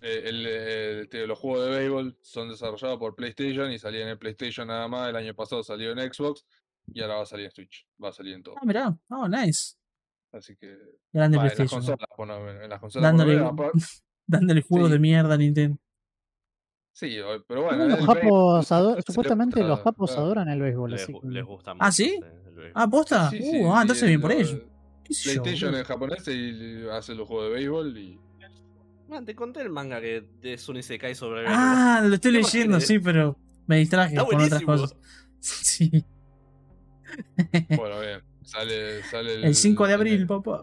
eh, 0.00 0.22
el, 0.24 0.44
eh, 0.48 1.26
los 1.26 1.38
juegos 1.38 1.64
de 1.66 1.70
béisbol 1.76 2.16
son 2.22 2.48
desarrollados 2.48 2.98
por 2.98 3.14
PlayStation 3.14 3.70
y 3.70 3.78
salían 3.78 4.08
en 4.08 4.18
PlayStation 4.18 4.66
nada 4.66 4.88
más. 4.88 5.08
El 5.10 5.16
año 5.16 5.34
pasado 5.34 5.62
salió 5.62 5.92
en 5.92 6.12
Xbox 6.12 6.44
y 6.92 7.00
ahora 7.02 7.16
va 7.16 7.22
a 7.22 7.26
salir 7.26 7.46
en 7.46 7.52
Switch. 7.52 7.86
Va 8.02 8.08
a 8.08 8.12
salir 8.12 8.34
en 8.34 8.42
todo. 8.42 8.56
Ah, 8.60 8.64
mirá. 8.64 8.96
Oh, 9.08 9.28
nice. 9.28 9.74
Así 10.32 10.56
que. 10.56 10.76
Grande 11.12 11.36
va, 11.36 11.44
en 11.44 11.48
las 11.48 11.54
PlayStation. 11.56 11.96
consolas, 11.96 12.38
menos, 12.44 12.64
en 12.64 12.70
las 12.70 12.80
consolas. 12.80 13.02
Dándole, 13.16 13.38
dándole 14.26 14.62
juegos 14.62 14.88
Sí. 14.88 14.92
de 14.94 14.98
mierda 14.98 15.34
a 15.34 15.38
Nintendo. 15.38 15.78
Sí, 16.94 17.16
pero 17.46 17.64
bueno. 17.64 17.86
Los 17.88 17.98
el 17.98 18.06
japos 18.06 18.72
ado- 18.72 18.90
se 18.92 18.96
le 18.96 19.02
supuestamente 19.02 19.60
gusta, 19.60 19.68
los 19.68 19.80
japos 19.82 20.10
claro. 20.12 20.24
adoran 20.26 20.48
el 20.48 20.60
béisbol. 20.62 20.90
Les, 20.92 21.02
Así 21.02 21.12
que- 21.12 21.28
les 21.28 21.44
gusta 21.44 21.70
¿Ah, 21.72 21.74
mucho 21.74 21.92
sí? 21.92 22.04
el- 22.18 22.24
el 22.24 22.54
béisbol. 22.54 22.72
Ah, 22.74 22.88
posta. 22.88 23.30
Sí, 23.30 23.36
uh, 23.40 23.42
sí, 23.50 23.62
ah, 23.70 23.78
entonces 23.82 24.08
bien 24.08 24.20
por 24.20 24.32
lo- 24.32 24.38
ello. 24.40 24.64
¿Qué 25.04 25.12
sé 25.12 25.34
yo, 25.34 25.42
PlayStation 25.42 25.70
boludo? 25.72 25.80
en 25.80 25.86
japonés 25.86 26.28
y 26.28 26.88
hace 26.90 27.14
los 27.14 27.28
juegos 27.28 27.48
de 27.48 27.52
béisbol 27.54 27.98
y. 27.98 28.18
Man, 29.08 29.24
te 29.26 29.34
conté 29.34 29.60
el 29.60 29.68
manga 29.70 30.00
que 30.00 30.24
es 30.42 30.66
un 30.68 30.76
Isekai 30.78 31.14
sobre 31.14 31.40
el 31.40 31.46
béisbol. 31.46 31.64
Ah, 31.66 32.00
lo 32.04 32.14
estoy 32.14 32.32
¿Qué 32.32 32.38
leyendo, 32.38 32.80
sí, 32.80 32.98
pero 33.00 33.36
me 33.66 33.76
distraje 33.78 34.16
con 34.16 34.40
otras 34.40 34.62
cosas. 34.62 34.96
Sí. 35.40 35.90
Bueno, 37.76 38.00
bien. 38.00 38.22
Sale, 38.42 39.02
sale 39.04 39.34
el, 39.34 39.44
El 39.44 39.54
5 39.54 39.86
de 39.86 39.92
el- 39.94 40.00
abril, 40.00 40.26
papá. 40.26 40.62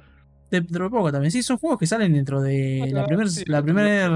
Dentro 0.51 0.83
de 0.83 0.89
poco 0.89 1.11
también. 1.11 1.31
Sí, 1.31 1.41
son 1.43 1.57
juegos 1.57 1.79
que 1.79 1.87
salen 1.87 2.13
dentro 2.13 2.41
de 2.41 2.81
Ah, 2.81 2.85
la 2.85 2.91
claro, 2.91 3.07
primera 3.07 3.29
sí, 3.29 3.43
la 3.47 3.63
primer 3.63 4.09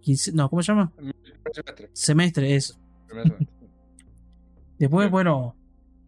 quince- 0.00 0.32
no, 0.32 0.48
¿cómo 0.48 0.62
se 0.62 0.72
llama? 0.72 0.90
primer 0.96 1.14
semestre, 1.52 1.90
Semestre, 1.92 2.56
eso. 2.56 2.78
primer 3.06 3.24
semestre. 3.24 3.48
Después, 4.78 5.10
bueno, 5.10 5.54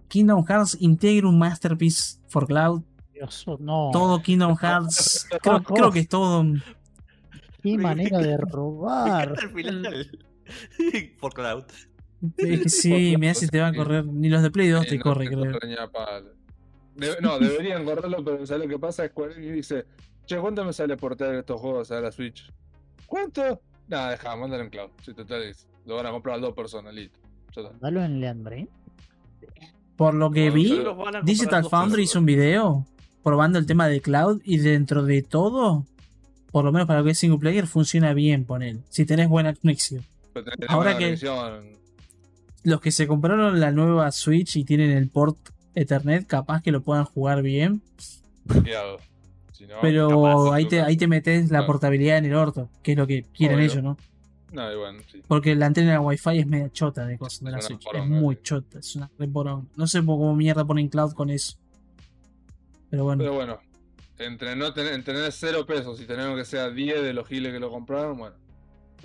Kingdom 0.09 0.45
Hearts 0.47 0.77
Integrum 0.81 1.37
Masterpiece 1.39 2.19
for 2.29 2.47
Cloud. 2.47 2.83
Dios, 3.13 3.45
no. 3.61 3.91
Todo 3.93 4.23
Kingdom 4.23 4.57
Hearts. 4.57 5.29
Creo, 5.43 5.63
creo 5.63 5.91
que 5.91 6.01
es 6.01 6.09
todo. 6.09 6.45
Qué 7.63 7.77
manera 7.77 8.19
de 8.19 8.37
robar. 8.39 9.35
el 9.43 9.51
final. 9.51 10.21
Por 11.21 11.35
Cloud. 11.35 11.65
Que 12.37 12.69
sí, 12.71 13.17
me 13.19 13.29
hace 13.29 13.49
te 13.49 13.61
va 13.61 13.67
a 13.69 13.75
correr. 13.75 14.07
Ni 14.07 14.29
los 14.29 14.43
de 14.43 14.51
Play 14.51 14.69
2 14.69 14.85
Sí, 14.85 14.89
te 14.91 14.97
no, 14.99 15.03
corre, 15.03 15.27
creo. 15.27 15.59
No, 17.21 17.39
deberían 17.39 17.85
correrlo, 17.85 18.25
pero 18.25 18.47
¿sabes 18.47 18.65
lo 18.65 18.69
que 18.69 18.79
pasa? 18.79 19.07
Square 19.09 19.35
Enix 19.37 19.55
dice, 19.55 19.85
che, 20.27 20.37
¿cuánto 20.39 20.65
me 20.65 20.73
sale 20.73 20.97
portar 20.97 21.35
estos 21.35 21.61
juegos 21.61 21.91
a 21.91 22.01
la 22.01 22.11
Switch? 22.13 22.51
¿Cuánto? 23.07 23.61
Nada, 23.89 24.11
deja, 24.11 24.37
mándalo 24.37 24.65
en 24.65 24.71
cloud. 24.71 24.91
Sí, 25.05 25.15
total, 25.15 25.43
es- 25.45 25.67
lo 25.87 25.97
van 25.97 26.07
a 26.07 26.11
comprar 26.11 26.37
a 26.37 26.39
dos 26.41 26.55
personas, 26.55 26.93
listo. 26.95 27.19
Dalo 27.81 28.05
en 28.05 28.21
Leandre. 28.21 28.69
Por 29.97 30.15
lo 30.15 30.31
que 30.31 30.51
Bueno, 30.51 30.95
vi, 31.23 31.23
Digital 31.25 31.65
Foundry 31.69 32.03
hizo 32.05 32.19
un 32.21 32.27
video 32.27 32.87
probando 33.25 33.59
el 33.59 33.67
tema 33.67 33.89
de 33.89 34.01
cloud 34.01 34.41
y 34.45 34.59
dentro 34.59 35.03
de 35.05 35.23
todo, 35.23 35.85
por 36.53 36.65
lo 36.65 36.71
menos 36.73 36.87
para 36.87 37.01
lo 37.01 37.05
que 37.05 37.13
es 37.13 37.19
single 37.19 37.39
player, 37.39 37.67
funciona 37.67 38.13
bien 38.15 38.45
con 38.45 38.63
él. 38.63 38.81
Si 38.91 39.07
tenés 39.07 39.29
buena 39.29 39.55
conexión. 39.55 40.05
Ahora 40.69 40.93
buena 40.93 40.99
que- 40.99 41.05
conexión. 41.05 41.79
Los 42.65 42.81
que 42.81 42.91
se 42.93 43.07
compraron 43.07 43.59
la 43.59 43.73
nueva 43.73 44.11
Switch 44.13 44.57
y 44.57 44.65
tienen 44.65 44.91
el 44.91 45.09
port 45.09 45.37
Ethernet, 45.81 46.27
capaz 46.27 46.63
que 46.63 46.73
lo 46.73 46.83
puedan 46.83 47.05
jugar 47.05 47.43
bien. 47.43 47.83
Pero 49.83 50.53
ahí 50.53 50.67
te, 50.67 50.77
nunca. 50.77 50.89
ahí 50.89 50.97
te 50.97 51.07
metes 51.09 51.43
la 51.45 51.49
Claro. 51.59 51.67
portabilidad 51.67 52.19
en 52.19 52.27
el 52.27 52.35
orto, 52.35 52.69
que 52.83 52.93
es 52.93 52.99
lo 52.99 53.07
que 53.07 53.25
quieren 53.25 53.59
Obvio. 53.59 53.67
ellos, 53.71 53.83
¿no? 53.83 53.97
No, 54.53 54.79
bueno, 54.79 55.01
sí. 55.13 55.23
Porque 55.29 55.55
la 55.55 55.67
antena 55.67 56.01
Wi-Fi 56.01 56.39
es 56.39 56.47
media 56.47 56.71
chota 56.73 57.05
de 57.07 57.19
cosas 57.19 57.41
de 57.45 57.59
Es 57.59 57.69
la 57.93 58.03
muy 58.05 58.37
sí. 58.37 58.41
chota, 58.43 58.79
es 58.79 58.97
una 58.97 59.11
re 59.19 59.29
poronga. 59.29 59.67
No 59.77 59.87
sé 59.87 59.99
cómo 60.05 60.35
mierda 60.35 60.65
ponen 60.65 60.89
cloud 60.89 61.13
con 61.13 61.29
eso. 61.29 61.57
Pero 62.91 63.05
bueno. 63.05 63.19
Pero 63.23 63.35
bueno, 63.35 63.59
entre 64.19 64.57
no 64.57 64.73
tener, 64.73 64.95
en 64.95 65.05
tener 65.05 65.31
0 65.31 65.67
pesos 65.67 66.01
y 66.01 66.07
tener 66.07 66.35
que 66.35 66.45
sea 66.47 66.71
10 66.71 67.03
de 67.03 67.13
los 67.13 67.29
giles 67.29 67.53
que 67.53 67.61
lo 67.61 67.71
compraron, 67.71 68.17
bueno. 68.19 68.37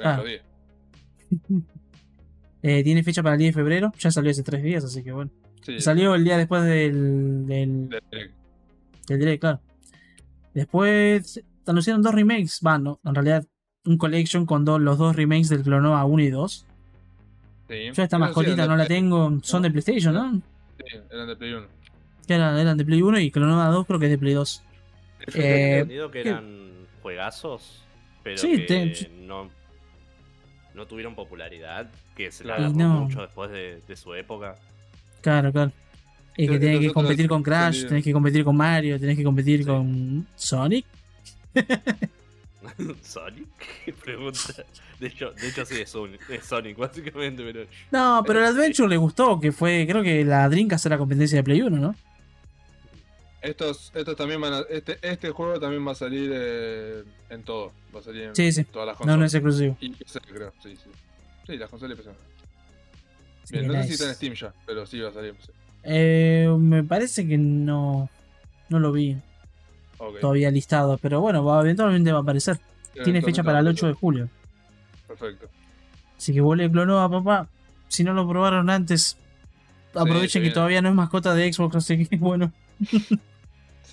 Ah. 0.03 0.17
los 0.17 0.25
10. 0.25 0.41
Eh, 2.65 2.81
tiene 2.81 3.03
fecha 3.03 3.21
para 3.21 3.35
el 3.35 3.39
10 3.39 3.53
de 3.53 3.61
febrero. 3.61 3.91
Ya 3.99 4.09
salió 4.09 4.31
hace 4.31 4.41
tres 4.41 4.63
días, 4.63 4.85
así 4.85 5.03
que 5.03 5.11
bueno. 5.11 5.29
Sí, 5.65 5.79
Salió 5.79 6.13
el 6.15 6.23
día 6.23 6.37
después 6.37 6.63
del, 6.63 7.45
del, 7.47 7.89
de- 7.89 8.01
de- 8.11 8.31
del 9.07 9.19
direct, 9.19 9.41
claro. 9.41 9.61
Después 10.53 11.41
anunciaron 11.65 12.01
dos 12.01 12.13
remakes. 12.13 12.59
Va, 12.65 12.77
no, 12.77 12.99
en 13.03 13.15
realidad 13.15 13.45
un 13.85 13.97
collection 13.97 14.45
con 14.45 14.65
dos- 14.65 14.79
los 14.81 14.97
dos 14.97 15.15
remakes 15.15 15.49
del 15.49 15.63
Clonoa 15.63 16.03
1 16.05 16.23
y 16.23 16.29
2. 16.29 16.65
sí. 17.69 17.75
Yo 17.93 18.03
esta 18.03 18.17
sí, 18.17 18.21
mascotita 18.21 18.67
no 18.67 18.75
la 18.75 18.85
tengo. 18.85 19.39
Son 19.41 19.61
de 19.63 19.71
PlayStation, 19.71 20.13
¿no? 20.13 20.41
Sí, 20.77 20.97
eran 21.11 21.27
de 21.27 21.35
Play 21.35 21.53
1. 21.53 21.67
Que 22.27 22.33
eran, 22.35 22.57
eran 22.57 22.77
de 22.77 22.85
Play 22.85 23.01
1 23.01 23.19
y 23.19 23.31
Clonoa 23.31 23.67
2 23.67 23.85
creo 23.87 23.99
que 23.99 24.05
es 24.05 24.11
de 24.11 24.17
Play 24.17 24.33
2. 24.33 24.63
Yo 25.33 25.41
Eh, 25.41 25.73
entendido 25.79 26.11
que 26.11 26.23
¿qué? 26.23 26.29
eran 26.29 26.87
juegazos, 27.01 27.83
pero 28.23 28.37
Sí, 28.37 28.51
que 28.57 28.59
te- 28.65 29.09
no, 29.25 29.49
no 30.73 30.85
tuvieron 30.87 31.15
popularidad, 31.15 31.89
que 32.15 32.31
se 32.31 32.43
la 32.43 32.59
Y 32.59 32.73
no. 32.73 33.01
mucho 33.01 33.21
después 33.21 33.49
de, 33.51 33.81
de 33.87 33.95
su 33.95 34.13
época. 34.13 34.55
Claro, 35.23 35.51
claro. 35.51 35.71
Y 36.37 36.43
que 36.43 36.47
Creo 36.47 36.59
que 36.59 36.65
tenés 36.65 36.79
que 36.79 36.85
nosotros 36.87 36.93
competir 37.03 37.27
con 37.27 37.43
Crash, 37.43 37.85
tenés 37.87 38.03
que 38.03 38.13
competir 38.13 38.43
con 38.43 38.55
Mario, 38.57 38.99
tenés 38.99 39.17
que 39.17 39.23
competir 39.23 39.59
Sí. 39.61 39.65
con 39.65 40.27
Sonic. 40.35 40.85
¿Sonic? 43.01 43.47
¿Qué 43.85 43.93
pregunta? 43.93 44.39
De 44.99 45.07
hecho, 45.07 45.31
de 45.31 45.47
hecho 45.49 45.65
sí 45.65 45.81
es 45.81 45.89
Sonic, 45.89 46.29
es 46.29 46.45
Sonic 46.45 46.77
básicamente, 46.85 47.43
pero... 47.43 47.65
No, 47.91 48.23
pero 48.25 48.39
el 48.39 48.45
Adventure 48.45 48.89
le 48.89 48.97
gustó, 48.97 49.39
que 49.39 49.51
fue, 49.51 49.85
creo 49.87 50.01
que 50.01 50.23
la 50.25 50.47
Dreamcast 50.49 50.85
era 50.85 50.97
competencia 50.97 51.37
de 51.37 51.43
Play 51.43 51.61
1, 51.61 51.77
¿no? 51.77 51.95
Estos, 53.41 53.91
estos 53.93 54.15
también 54.15 54.39
van 54.39 54.53
a, 54.53 54.59
este, 54.69 54.97
este 55.01 55.29
juego 55.31 55.59
también 55.59 55.85
va 55.85 55.91
a 55.91 55.95
salir 55.95 56.31
eh, 56.33 57.03
en 57.29 57.43
todo. 57.43 57.73
Va 57.93 57.99
a 57.99 58.03
salir 58.03 58.23
en 58.23 58.35
Sí, 58.35 58.53
sí. 58.53 58.63
todas 58.63 58.87
las 58.87 58.95
No, 58.95 58.99
consolas. 58.99 59.19
no 59.19 59.25
es 59.25 59.33
exclusivo. 59.33 59.77
Y 59.81 59.89
PC, 59.89 60.19
creo. 60.21 60.53
Sí, 60.63 60.75
sí. 60.77 60.89
Sí, 61.47 61.57
las 61.57 61.69
consolas 61.69 61.99
y 61.99 62.01
PC. 62.01 62.15
Sí, 63.43 63.57
Bien, 63.57 63.67
no 63.67 63.73
sé 63.73 63.83
si 63.87 63.93
está 63.93 64.09
en 64.09 64.15
Steam 64.15 64.33
ya, 64.33 64.53
pero 64.65 64.85
sí 64.85 64.99
va 64.99 65.09
a 65.09 65.13
salir. 65.13 65.35
Eh, 65.83 66.47
me 66.57 66.83
parece 66.83 67.27
que 67.27 67.37
no, 67.37 68.09
no 68.69 68.79
lo 68.79 68.91
vi 68.91 69.17
todavía 70.21 70.49
listado, 70.51 70.97
pero 70.97 71.21
bueno, 71.21 71.43
va, 71.43 71.61
eventualmente 71.61 72.11
va 72.11 72.19
a 72.19 72.21
aparecer. 72.21 72.59
Tiene 73.03 73.21
fecha 73.21 73.43
para 73.43 73.59
el 73.59 73.65
va 73.65 73.69
a 73.69 73.73
8 73.73 73.87
de 73.87 73.93
julio. 73.93 74.29
Perfecto. 75.07 75.49
Así 76.17 76.33
que 76.33 76.41
vuelve 76.41 76.71
Clonoa, 76.71 77.09
papá. 77.09 77.47
Si 77.87 78.03
no 78.03 78.13
lo 78.13 78.27
probaron 78.27 78.69
antes, 78.69 79.17
aprovechen 79.93 80.29
sí, 80.29 80.39
que 80.39 80.41
bien. 80.41 80.53
todavía 80.53 80.81
no 80.81 80.89
es 80.89 80.95
mascota 80.95 81.33
de 81.33 81.51
Xbox, 81.51 81.75
así 81.77 82.05
que 82.05 82.17
bueno, 82.17 82.51
Sí, 82.89 83.05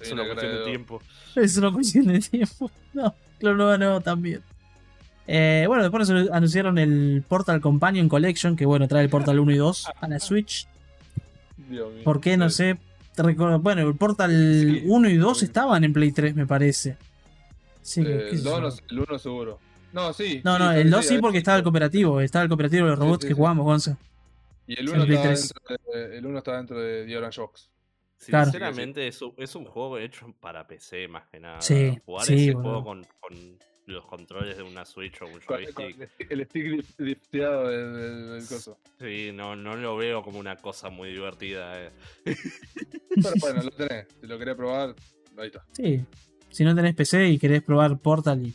Es 0.00 0.12
una 0.12 0.24
cuestión 0.24 0.52
de 0.52 0.64
tiempo. 0.64 1.02
es 1.36 1.56
una 1.56 1.72
cuestión 1.72 2.06
de 2.06 2.20
tiempo. 2.20 2.70
No, 2.92 3.14
Clonoa 3.38 3.78
no 3.78 4.00
también. 4.00 4.42
Eh, 5.26 5.64
bueno, 5.68 5.82
después 5.82 6.08
nos 6.08 6.30
anunciaron 6.30 6.78
el 6.78 7.22
Portal 7.28 7.60
Companion 7.60 8.08
Collection, 8.08 8.56
que 8.56 8.66
bueno, 8.66 8.88
trae 8.88 9.04
el 9.04 9.10
Portal 9.10 9.38
1 9.38 9.52
y 9.52 9.56
2 9.56 9.86
a 10.00 10.08
la 10.08 10.18
Switch. 10.18 10.66
Dios 11.56 11.92
mío. 11.92 12.02
¿Por 12.04 12.20
qué? 12.20 12.36
No 12.36 12.50
sé. 12.50 12.78
Te 13.14 13.22
recuerdo- 13.22 13.58
Bueno, 13.60 13.86
el 13.86 13.94
Portal 13.96 14.30
Sí. 14.30 14.82
1 14.86 15.08
y 15.08 15.16
2 15.16 15.38
Sí. 15.40 15.44
estaban 15.44 15.84
en 15.84 15.92
Play 15.92 16.10
3, 16.12 16.34
me 16.34 16.46
parece. 16.46 16.96
Sí, 17.82 18.02
Eh, 18.02 18.30
el 18.30 18.42
2 18.42 18.54
yo. 18.54 18.60
no 18.60 18.68
el 18.90 18.98
1 19.08 19.18
seguro. 19.18 19.58
No, 19.92 20.12
sí. 20.12 20.40
No, 20.44 20.56
sí, 20.56 20.62
no, 20.62 20.72
el 20.72 20.90
2 20.90 21.04
sí 21.06 21.18
porque 21.18 21.38
estaba 21.38 21.56
el 21.58 21.62
cooperativo. 21.64 22.20
Estaba 22.20 22.42
el 22.44 22.48
cooperativo 22.48 22.84
de 22.84 22.90
los 22.90 22.98
robots 22.98 23.22
sí, 23.22 23.28
que 23.28 23.34
sí. 23.34 23.36
jugamos, 23.38 23.64
Gonza. 23.64 23.96
Y 24.66 24.78
el 24.78 24.88
en 24.88 24.94
1 24.94 25.04
Play 25.06 25.16
estaba 25.16 25.34
3. 25.34 25.52
dentro 25.68 25.92
de, 26.10 26.18
el 26.18 26.26
1 26.26 26.38
estaba 26.38 26.56
dentro 26.58 26.80
de 26.80 27.04
The 27.06 27.16
Orange 27.16 27.40
Box. 27.40 27.70
Claro. 28.26 28.44
Sinceramente 28.50 29.08
es, 29.08 29.22
un, 29.22 29.32
es 29.38 29.54
un 29.56 29.64
juego 29.64 29.98
hecho 29.98 30.32
para 30.40 30.66
PC 30.66 31.08
más 31.08 31.26
que 31.28 31.40
nada. 31.40 31.60
Sí, 31.60 31.98
Jugar 32.04 32.26
sí, 32.26 32.34
ese 32.34 32.52
boludo. 32.54 32.70
juego 32.82 32.84
con, 32.84 33.06
con 33.20 33.58
los 33.90 34.06
controles 34.06 34.56
de 34.56 34.62
una 34.62 34.84
Switch 34.84 35.20
o 35.22 35.26
un 35.26 35.32
Con, 35.40 35.42
con 35.42 35.56
joystick. 35.74 36.00
el 36.00 36.08
stick- 36.08 36.26
el 36.30 36.44
stick 36.46 36.64
lif- 36.66 36.94
lifteado 36.98 37.68
del, 37.68 37.92
del- 37.94 38.30
del 38.32 38.46
coso. 38.48 38.78
Sí, 38.98 39.30
no, 39.34 39.56
no 39.56 39.76
lo 39.76 39.96
veo 39.96 40.22
como 40.22 40.38
una 40.38 40.56
cosa 40.56 40.88
muy 40.90 41.10
divertida. 41.10 41.80
eh. 41.86 41.90
Pero 42.24 43.34
bueno, 43.40 43.62
lo 43.64 43.70
tenés. 43.70 44.06
Si 44.20 44.26
lo 44.26 44.38
querés 44.38 44.54
probar, 44.56 44.94
ahí 45.38 45.46
está. 45.46 45.64
Sí. 45.72 46.04
Si 46.50 46.64
no 46.64 46.74
tenés 46.74 46.94
PC 46.94 47.28
y 47.28 47.38
querés 47.38 47.62
probar 47.62 47.98
Portal 47.98 48.46
y. 48.46 48.50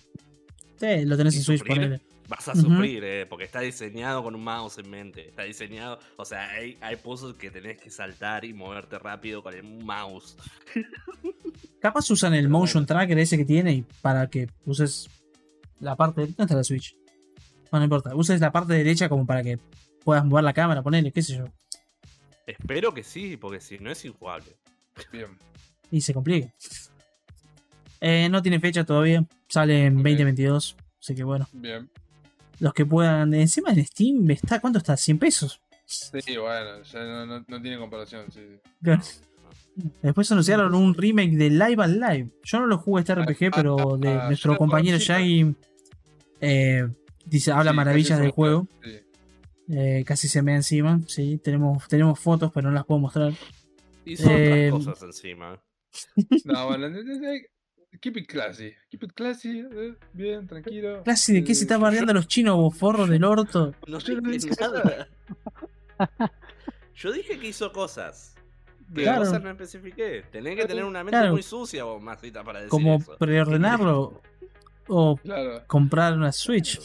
Sí, 0.78 1.06
lo 1.06 1.16
tenés 1.18 1.36
¿Y 1.36 1.38
en 1.38 1.44
Switch, 1.44 1.64
ponele. 1.66 2.02
Vas 2.28 2.48
a 2.48 2.56
sufrir, 2.56 3.04
eh, 3.04 3.28
porque 3.28 3.44
está 3.46 3.60
diseñado 3.60 4.24
con 4.24 4.34
un 4.34 4.44
mouse 4.44 4.80
en 4.80 4.90
mente. 4.90 5.28
Está 5.30 5.44
diseñado, 5.44 6.00
o 6.18 6.26
sea, 6.26 6.50
hay, 6.50 6.76
hay 6.82 6.96
puzzles 6.96 7.36
que 7.38 7.52
tenés 7.52 7.80
que 7.80 7.92
saltar 7.92 8.44
y 8.46 8.52
moverte 8.54 8.98
rápido 8.98 9.44
con 9.44 9.54
el 9.54 9.62
mouse. 9.64 10.36
Capaz 11.80 12.10
usan 12.10 12.34
el 12.34 12.46
Pero 12.46 12.50
motion 12.50 12.84
bueno. 12.86 13.00
tracker 13.00 13.20
ese 13.20 13.38
que 13.38 13.46
tiene 13.46 13.74
y 13.74 13.86
para 14.02 14.28
que 14.28 14.50
uses 14.66 15.08
la 15.80 15.96
parte. 15.96 16.22
¿Dónde 16.22 16.44
está 16.44 16.56
la 16.56 16.64
Switch? 16.64 16.96
No, 17.72 17.80
no 17.80 17.84
importa. 17.84 18.16
Uses 18.16 18.40
la 18.40 18.52
parte 18.52 18.74
derecha 18.74 19.10
como 19.10 19.26
para 19.26 19.44
que 19.44 19.60
puedas 20.04 20.24
mover 20.26 20.44
la 20.44 20.54
cámara, 20.54 20.82
ponele, 20.84 21.12
qué 21.12 21.22
sé 21.22 21.38
yo. 21.38 21.46
Espero 22.48 22.94
que 22.94 23.04
sí, 23.04 23.38
porque 23.38 23.60
si 23.60 23.80
no 23.80 23.92
es 23.92 24.06
injugable. 24.06 24.56
Bien. 25.12 25.28
Y 25.92 26.02
se 26.02 26.14
complica. 26.14 26.54
Eh, 28.02 28.30
no 28.30 28.42
tiene 28.42 28.60
fecha 28.60 28.84
todavía. 28.84 29.26
Sale 29.48 29.86
en 29.86 29.98
Ok. 29.98 30.04
2022. 30.04 30.76
Así 31.02 31.16
que 31.16 31.24
bueno. 31.24 31.48
Bien. 31.54 31.90
Los 32.60 32.74
que 32.74 32.86
puedan. 32.86 33.34
Encima 33.34 33.72
en 33.72 33.86
Steam 33.86 34.30
está. 34.32 34.60
¿Cuánto 34.62 34.80
está? 34.80 34.94
¿100 34.94 35.20
pesos? 35.20 35.60
Sí, 35.86 36.38
bueno, 36.38 36.82
ya 36.84 37.04
no, 37.04 37.26
no, 37.26 37.46
no 37.48 37.62
tiene 37.62 37.78
comparación. 37.78 38.26
Sí. 38.32 38.42
Después 40.02 40.32
anunciaron 40.32 40.74
un 40.74 40.94
remake 40.94 41.32
de 41.36 41.50
Live 41.50 41.84
and 41.84 41.96
Live. 42.02 42.30
Yo 42.44 42.60
no 42.60 42.66
lo 42.68 42.78
jugué 42.78 43.02
este 43.02 43.14
RPG, 43.16 43.52
pero 43.54 43.98
de 43.98 44.10
Ah, 44.10 44.28
nuestro 44.28 44.56
compañero 44.58 44.98
Shaggy 44.98 45.54
eh, 46.42 46.88
dice, 47.26 47.52
habla 47.52 47.72
Sí, 47.72 47.78
maravillas 47.78 48.20
del 48.20 48.32
juego. 48.32 48.68
Sí. 48.84 49.00
Eh, 49.70 50.04
casi 50.06 50.28
se 50.28 50.42
me 50.42 50.52
da 50.52 50.58
encima. 50.58 51.02
Sí, 51.08 51.38
tenemos, 51.44 51.88
tenemos 51.88 52.20
fotos, 52.20 52.52
pero 52.54 52.70
no 52.70 52.76
las 52.76 52.86
puedo 52.86 53.00
mostrar. 53.02 53.34
Hizo 54.06 54.30
Eh, 54.30 54.72
otras 54.72 54.86
cosas 54.96 55.04
encima. 55.04 55.62
No, 56.46 56.68
bueno, 56.68 56.88
keep 58.02 58.18
it 58.18 58.28
classy. 58.30 58.72
Keep 58.90 59.04
it 59.04 59.12
classy. 59.14 59.60
eh, 59.60 59.96
bien, 60.14 60.46
tranquilo. 60.48 61.04
Clase 61.04 61.34
de 61.34 61.44
qué 61.44 61.56
se 61.56 61.64
está 61.64 61.78
bardeando 61.78 62.12
a 62.12 62.16
los 62.16 62.28
chinos, 62.28 62.56
vos 62.58 62.78
forros 62.78 63.10
del 63.10 63.24
orto. 63.24 63.74
No 63.88 63.98
no 63.98 64.30
dije 64.30 64.50
nada. 64.60 65.08
Yo 66.96 67.12
dije 67.12 67.40
que 67.40 67.48
hizo 67.48 67.72
cosas. 67.72 68.35
¿Qué 68.88 68.94
Bien. 69.02 69.06
Claro. 69.08 69.26
cosas 69.26 69.44
no 69.44 69.50
especifiqué? 69.52 70.24
Tenés 70.32 70.56
que 70.58 70.66
tener 70.66 70.84
una 70.84 71.04
mente 71.04 71.18
Claro. 71.18 71.34
muy 71.34 71.44
sucia 71.44 71.84
vos, 71.84 72.02
Masita, 72.02 72.44
para 72.44 72.60
decir 72.60 72.70
Como 72.70 72.96
eso. 72.98 73.18
preordenarlo 73.18 74.22
o 74.88 75.18
Claro. 75.18 75.64
comprar 75.68 76.14
una 76.14 76.32
Switch. 76.32 76.80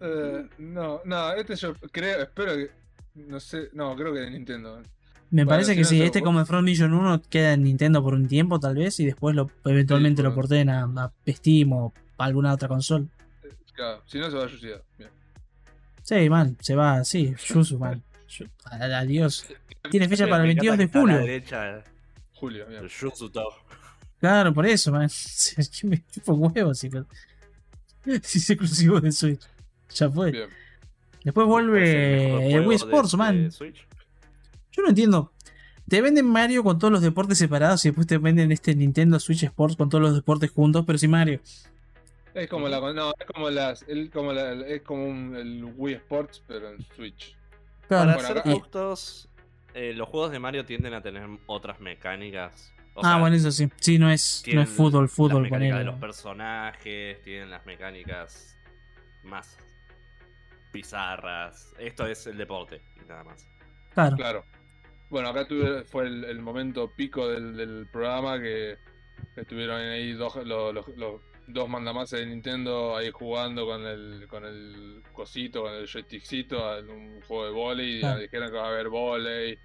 Eh, 0.00 0.48
no, 0.58 1.00
no, 1.04 1.32
este 1.32 1.56
yo 1.56 1.74
creo, 1.90 2.22
espero 2.22 2.54
que. 2.54 2.70
No 3.16 3.40
sé, 3.40 3.68
no, 3.72 3.96
creo 3.96 4.14
que 4.14 4.20
de 4.20 4.30
Nintendo. 4.30 4.76
Me 5.32 5.44
Bueno, 5.44 5.48
parece 5.48 5.72
si 5.72 5.76
que 5.76 5.82
no 5.82 5.88
sí, 5.88 6.02
este 6.02 6.22
como 6.22 6.44
Front 6.44 6.64
Mission 6.64 6.94
1 6.94 7.22
queda 7.28 7.52
en 7.54 7.64
Nintendo 7.64 8.02
por 8.02 8.14
un 8.14 8.28
tiempo 8.28 8.58
tal 8.60 8.76
vez 8.76 8.98
y 9.00 9.06
después 9.06 9.34
lo 9.34 9.50
eventualmente 9.64 10.22
Sí, 10.22 10.24
lo 10.28 10.34
por- 10.34 10.44
porten 10.44 10.70
a, 10.70 10.84
a 10.84 11.12
Steam 11.28 11.72
o 11.72 11.92
a 12.18 12.24
alguna 12.24 12.52
otra 12.52 12.68
consola. 12.68 13.06
Claro, 13.74 14.02
si 14.06 14.18
no 14.18 14.30
se 14.30 14.36
va 14.36 14.44
a 14.44 14.48
suicidar. 14.48 14.82
Bien. 14.98 15.10
Sí, 16.02 16.30
man, 16.30 16.56
se 16.60 16.74
va, 16.76 17.02
sí, 17.04 17.34
Yuzu, 17.48 17.78
man. 17.78 18.02
Adiós. 18.64 19.46
Tiene 19.90 20.08
fecha 20.08 20.24
para 20.28 20.42
el 20.44 20.48
Me 20.48 20.54
22 20.54 20.74
encanta 20.74 20.98
de 20.98 21.04
la 21.06 21.12
julio. 21.14 21.18
derecha, 21.26 21.84
Julio, 22.34 22.66
bien. 22.66 22.88
Claro, 24.20 24.52
por 24.54 24.66
eso, 24.66 24.92
man. 24.92 25.08
Si 25.10 25.86
me 25.86 26.02
chupo 26.10 26.34
huevos 26.34 26.78
si, 26.78 26.90
si 28.22 28.38
es 28.38 28.50
exclusivo 28.50 29.00
de 29.00 29.12
Switch. 29.12 29.42
Ya 29.94 30.08
fue. 30.10 30.30
Bien. 30.32 30.48
Después 31.24 31.46
vuelve 31.46 32.54
el 32.54 32.66
Wii 32.66 32.76
Sports, 32.76 33.14
man. 33.14 33.50
Switch. 33.52 33.86
Yo 34.72 34.82
no 34.82 34.88
entiendo. 34.90 35.32
Te 35.88 36.00
venden 36.00 36.26
Mario 36.26 36.62
con 36.62 36.78
todos 36.78 36.92
los 36.92 37.02
deportes 37.02 37.36
separados 37.38 37.84
y 37.84 37.88
después 37.88 38.06
te 38.06 38.16
venden 38.18 38.52
este 38.52 38.74
Nintendo 38.76 39.18
Switch 39.18 39.42
Sports 39.42 39.76
con 39.76 39.88
todos 39.88 40.00
los 40.02 40.14
deportes 40.14 40.50
juntos, 40.50 40.84
pero 40.86 40.98
sin 40.98 41.10
Mario. 41.10 41.40
Es 42.32 42.48
como 42.48 42.68
la. 42.68 42.78
No, 42.92 43.12
es 43.18 43.26
como 43.26 43.50
las. 43.50 43.82
el- 43.88 44.08
como 44.10 44.32
la- 44.32 44.52
es 44.66 44.82
como 44.82 45.04
un, 45.06 45.34
el 45.34 45.64
Wii 45.76 45.94
Sports, 45.96 46.42
pero 46.46 46.70
en 46.70 46.80
Switch. 46.94 47.36
Claro, 47.90 48.12
Para 48.14 48.28
Bueno, 48.28 48.42
ser 48.44 48.52
justos, 48.52 49.28
eh, 49.74 49.92
los 49.94 50.08
juegos 50.08 50.30
de 50.30 50.38
Mario 50.38 50.64
tienden 50.64 50.94
a 50.94 51.02
tener 51.02 51.28
otras 51.46 51.80
mecánicas. 51.80 52.72
O 52.94 53.00
ah, 53.04 53.08
sea, 53.14 53.18
bueno, 53.18 53.34
eso 53.34 53.50
sí. 53.50 53.68
Sí, 53.80 53.98
no 53.98 54.08
es, 54.10 54.44
no 54.52 54.62
es 54.62 54.68
fútbol, 54.68 55.08
fútbol, 55.08 55.42
Las 55.42 55.50
mecánicas 55.50 55.78
de 55.80 55.84
los 55.86 55.96
personajes, 55.96 57.20
tienen 57.22 57.50
las 57.50 57.66
mecánicas 57.66 58.56
más 59.24 59.58
bizarras. 60.72 61.72
Esto 61.78 62.06
es 62.06 62.26
el 62.28 62.36
deporte 62.36 62.80
y 63.02 63.08
nada 63.08 63.24
más. 63.24 63.44
Claro. 63.92 64.16
Claro. 64.16 64.44
Bueno, 65.08 65.28
acá 65.30 65.48
tuve, 65.48 65.82
fue 65.84 66.06
el, 66.06 66.24
el 66.24 66.40
momento 66.40 66.92
pico 66.94 67.28
del, 67.28 67.56
del 67.56 67.88
programa 67.92 68.40
que, 68.40 68.78
que 69.34 69.40
estuvieron 69.40 69.80
ahí 69.80 70.12
dos, 70.12 70.36
los, 70.46 70.72
los- 70.72 70.88
los 70.96 71.20
dos 71.52 71.68
mandamases 71.68 72.20
de 72.20 72.26
Nintendo 72.26 72.96
ahí 72.96 73.10
jugando 73.10 73.66
con 73.66 73.84
el, 73.86 74.26
con 74.28 74.44
el 74.44 75.02
cosito, 75.12 75.62
con 75.62 75.72
el 75.74 75.86
joystickcito, 75.86 76.78
en 76.78 76.90
un 76.90 77.20
juego 77.22 77.44
de 77.46 77.50
volei. 77.50 78.00
Claro. 78.00 78.20
Dijeron 78.20 78.50
que 78.50 78.56
va 78.56 78.64
a 78.66 78.68
haber 78.68 78.88
volei, 78.88 79.58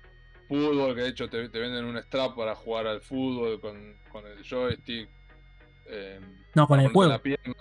fútbol, 0.47 0.95
que 0.95 1.01
de 1.01 1.09
hecho 1.09 1.29
te, 1.29 1.49
te 1.49 1.59
venden 1.59 1.85
un 1.85 1.97
strap 2.03 2.35
para 2.35 2.55
jugar 2.55 2.87
al 2.87 3.01
fútbol 3.01 3.59
con, 3.61 3.97
con 4.11 4.25
el 4.27 4.43
joystick. 4.43 5.09
eh, 5.87 6.19
No, 6.55 6.67
con 6.67 6.79
el 6.79 6.89
juego. 6.89 7.11
La 7.11 7.21
pierna, 7.21 7.53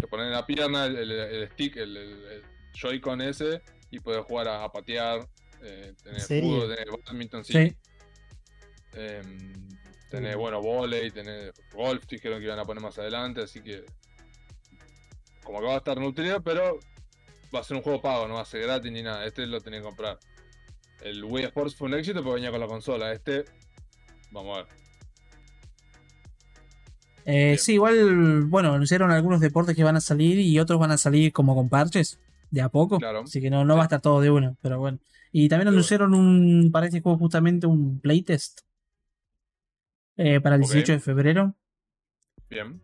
te 0.00 0.06
ponen 0.06 0.26
en 0.26 0.32
la 0.32 0.46
pierna 0.46 0.86
el, 0.86 0.96
el- 0.96 1.10
el 1.12 1.48
stick, 1.50 1.76
el, 1.76 1.96
el, 1.96 2.42
Joy-Con 2.74 3.20
ese, 3.20 3.60
y 3.90 4.00
puedes 4.00 4.24
jugar 4.24 4.48
a, 4.48 4.64
a 4.64 4.72
patear. 4.72 5.28
Eh, 5.62 5.92
tenés 6.02 6.26
serio? 6.26 6.50
fútbol, 6.62 6.74
tenés 6.74 6.94
badminton, 7.04 7.44
sí. 7.44 7.52
Sí. 7.52 7.76
Em, 8.94 9.68
tenés, 10.12 10.36
bueno, 10.36 10.60
volei, 10.60 11.10
tenés 11.10 11.52
golf, 11.74 12.06
dijeron 12.06 12.38
que 12.38 12.44
iban 12.44 12.58
a 12.58 12.64
poner 12.64 12.82
más 12.82 12.98
adelante, 12.98 13.42
así 13.42 13.62
que. 13.62 13.84
Como 15.42 15.58
que 15.58 15.66
va 15.66 15.74
a 15.74 15.78
estar 15.78 15.98
nutrido, 15.98 16.40
pero 16.42 16.78
va 17.52 17.60
a 17.60 17.64
ser 17.64 17.78
un 17.78 17.82
juego 17.82 18.00
pago, 18.00 18.28
no 18.28 18.34
va 18.34 18.42
a 18.42 18.44
ser 18.44 18.62
gratis 18.62 18.92
ni 18.92 19.02
nada. 19.02 19.24
Este 19.24 19.46
lo 19.46 19.60
tenés 19.60 19.80
que 19.80 19.86
comprar. 19.86 20.18
El 21.02 21.24
Wii 21.24 21.46
Sports 21.46 21.74
fue 21.74 21.88
un 21.88 21.94
éxito 21.94 22.22
porque 22.22 22.36
venía 22.36 22.50
con 22.50 22.60
la 22.60 22.68
consola. 22.68 23.12
Este, 23.12 23.44
vamos 24.30 24.58
a 24.58 24.62
ver. 24.62 24.72
Eh, 27.24 27.56
sí, 27.58 27.74
igual, 27.74 28.44
bueno, 28.44 28.74
anunciaron 28.74 29.10
algunos 29.10 29.40
deportes 29.40 29.74
que 29.74 29.82
van 29.82 29.96
a 29.96 30.00
salir 30.00 30.38
y 30.38 30.60
otros 30.60 30.78
van 30.78 30.90
a 30.92 30.98
salir 30.98 31.32
como 31.32 31.56
con 31.56 31.68
parches, 31.68 32.20
de 32.50 32.60
a 32.60 32.68
poco. 32.68 32.98
Claro. 32.98 33.22
Así 33.22 33.40
que 33.40 33.50
no, 33.50 33.64
no 33.64 33.76
va 33.76 33.82
a 33.82 33.84
estar 33.84 34.00
todo 34.00 34.20
de 34.20 34.30
uno, 34.30 34.56
pero 34.60 34.78
bueno. 34.78 34.98
Y 35.32 35.48
también 35.48 35.68
anunciaron 35.68 36.14
un, 36.14 36.70
para 36.70 36.86
este 36.86 37.00
juego 37.00 37.18
justamente 37.18 37.66
un 37.66 37.98
playtest 38.00 38.60
eh, 40.22 40.40
para 40.40 40.56
el 40.56 40.62
Ok. 40.62 40.68
18 40.72 40.92
de 40.92 41.00
febrero. 41.00 41.54
Bien. 42.48 42.80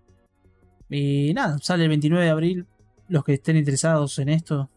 Y 0.89 1.32
nada, 1.34 1.59
sale 1.59 1.84
el 1.84 1.89
29 1.91 2.24
de 2.24 2.30
abril. 2.30 2.66
Los 3.09 3.24
que 3.24 3.34
estén 3.34 3.57
interesados 3.57 4.18
en 4.18 4.28
esto. 4.30 4.70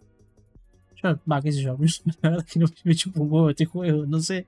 Yo, 1.01 1.19
va, 1.29 1.41
qué 1.41 1.51
sé 1.51 1.61
yo. 1.61 1.77
La 2.21 2.29
verdad 2.29 2.45
es 2.47 2.53
que 2.53 2.59
no 2.59 2.67
me 2.83 2.95
chupo 2.95 3.21
un 3.23 3.31
huevo 3.31 3.49
este 3.49 3.65
juego, 3.65 4.05
no 4.05 4.19
sé. 4.19 4.47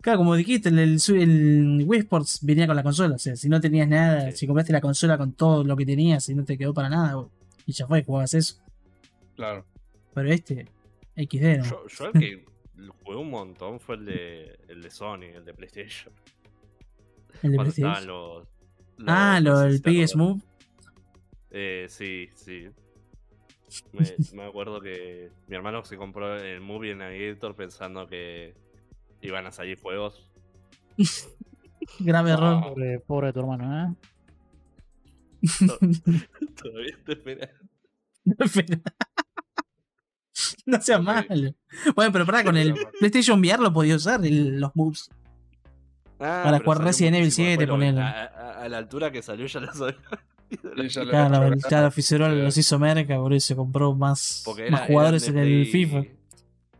Claro, 0.00 0.18
como 0.18 0.36
dijiste, 0.36 0.68
el, 0.68 0.78
el, 0.78 0.98
el 1.08 1.84
Wii 1.86 2.00
Sports 2.00 2.38
venía 2.42 2.66
con 2.66 2.76
la 2.76 2.82
consola. 2.82 3.16
O 3.16 3.18
sea, 3.18 3.34
si 3.36 3.48
no 3.48 3.60
tenías 3.60 3.88
nada, 3.88 4.30
Sí. 4.30 4.38
si 4.38 4.46
compraste 4.46 4.72
la 4.72 4.80
consola 4.80 5.18
con 5.18 5.32
todo 5.32 5.64
lo 5.64 5.76
que 5.76 5.84
tenías 5.84 6.28
y 6.28 6.34
no 6.34 6.44
te 6.44 6.56
quedó 6.56 6.72
para 6.72 6.88
nada, 6.88 7.26
y 7.66 7.72
ya 7.72 7.86
fue, 7.86 8.04
jugabas 8.04 8.34
eso. 8.34 8.56
Claro. 9.34 9.66
Pero 10.14 10.30
este, 10.30 10.68
XD, 11.16 11.58
¿no? 11.58 11.64
Yo, 11.64 11.86
yo 11.88 12.06
el 12.06 12.12
que 12.20 12.44
jugué 13.02 13.16
un 13.16 13.30
montón 13.30 13.80
fue 13.80 13.96
el 13.96 14.04
de, 14.04 14.58
el 14.68 14.82
de 14.82 14.90
Sony, 14.90 15.24
el 15.34 15.44
de 15.44 15.54
PlayStation. 15.54 16.12
El 17.42 17.50
de 17.52 17.56
Cuando 17.56 17.72
PlayStation. 17.74 17.90
estaban 17.92 18.06
los. 18.06 18.48
los- 18.98 19.08
Ah, 19.08 19.40
no 19.40 19.50
lo 19.50 19.58
del 19.60 19.76
acordás. 19.76 20.16
Move. 20.16 20.40
Eh, 21.50 21.86
sí, 21.88 22.28
sí. 22.34 22.68
Me, 23.92 24.04
me 24.34 24.44
acuerdo 24.46 24.80
que 24.80 25.30
mi 25.48 25.56
hermano 25.56 25.84
se 25.84 25.96
compró 25.96 26.36
el 26.36 26.60
Movie 26.60 26.94
Navigator 26.94 27.54
pensando 27.56 28.06
que 28.06 28.54
iban 29.22 29.46
a 29.46 29.52
salir 29.52 29.78
juegos. 29.80 30.30
Grave 32.00 32.30
error. 32.32 32.62
Pobre, 32.62 33.00
pobre 33.00 33.32
tu 33.32 33.40
hermano, 33.40 33.94
¿eh? 33.94 33.94
Todavía 36.62 36.98
te 37.04 37.12
espera. 37.12 37.50
Pero- 38.54 38.80
no 40.66 40.80
sea 40.82 40.98
malo. 40.98 41.54
Bueno, 41.94 42.12
pero 42.12 42.26
pará, 42.26 42.44
con 42.44 42.56
el 42.56 42.74
PlayStation 42.98 43.38
VR 43.40 43.62
lo 43.62 43.72
podía 43.72 43.96
usar, 43.96 44.24
el- 44.26 44.58
los 44.60 44.74
moves. 44.74 45.08
Ah, 46.18 46.42
Para 46.44 46.58
jugar 46.60 46.82
Resident 46.84 47.16
Evil 47.16 47.26
muchísimo 47.26 47.46
7, 47.46 47.58
después, 47.58 47.68
lo- 47.68 47.74
ponele. 47.74 48.00
A, 48.00 48.24
a- 48.24 48.62
a 48.64 48.68
la 48.68 48.78
altura 48.78 49.10
que 49.10 49.22
salió 49.22 49.46
ya 49.46 49.60
lo- 49.60 49.72
Claro, 51.10 51.54
ya- 51.68 51.90
Fitzgerald 51.90 52.38
eh, 52.38 52.42
los 52.44 52.56
hizo 52.56 52.78
merca, 52.78 53.16
por 53.16 53.32
eso 53.34 53.56
compró 53.56 53.94
más, 53.94 54.44
más 54.70 54.82
jugadores 54.86 55.26
en 55.28 55.38
el 55.38 55.66
FIFA. 55.66 56.04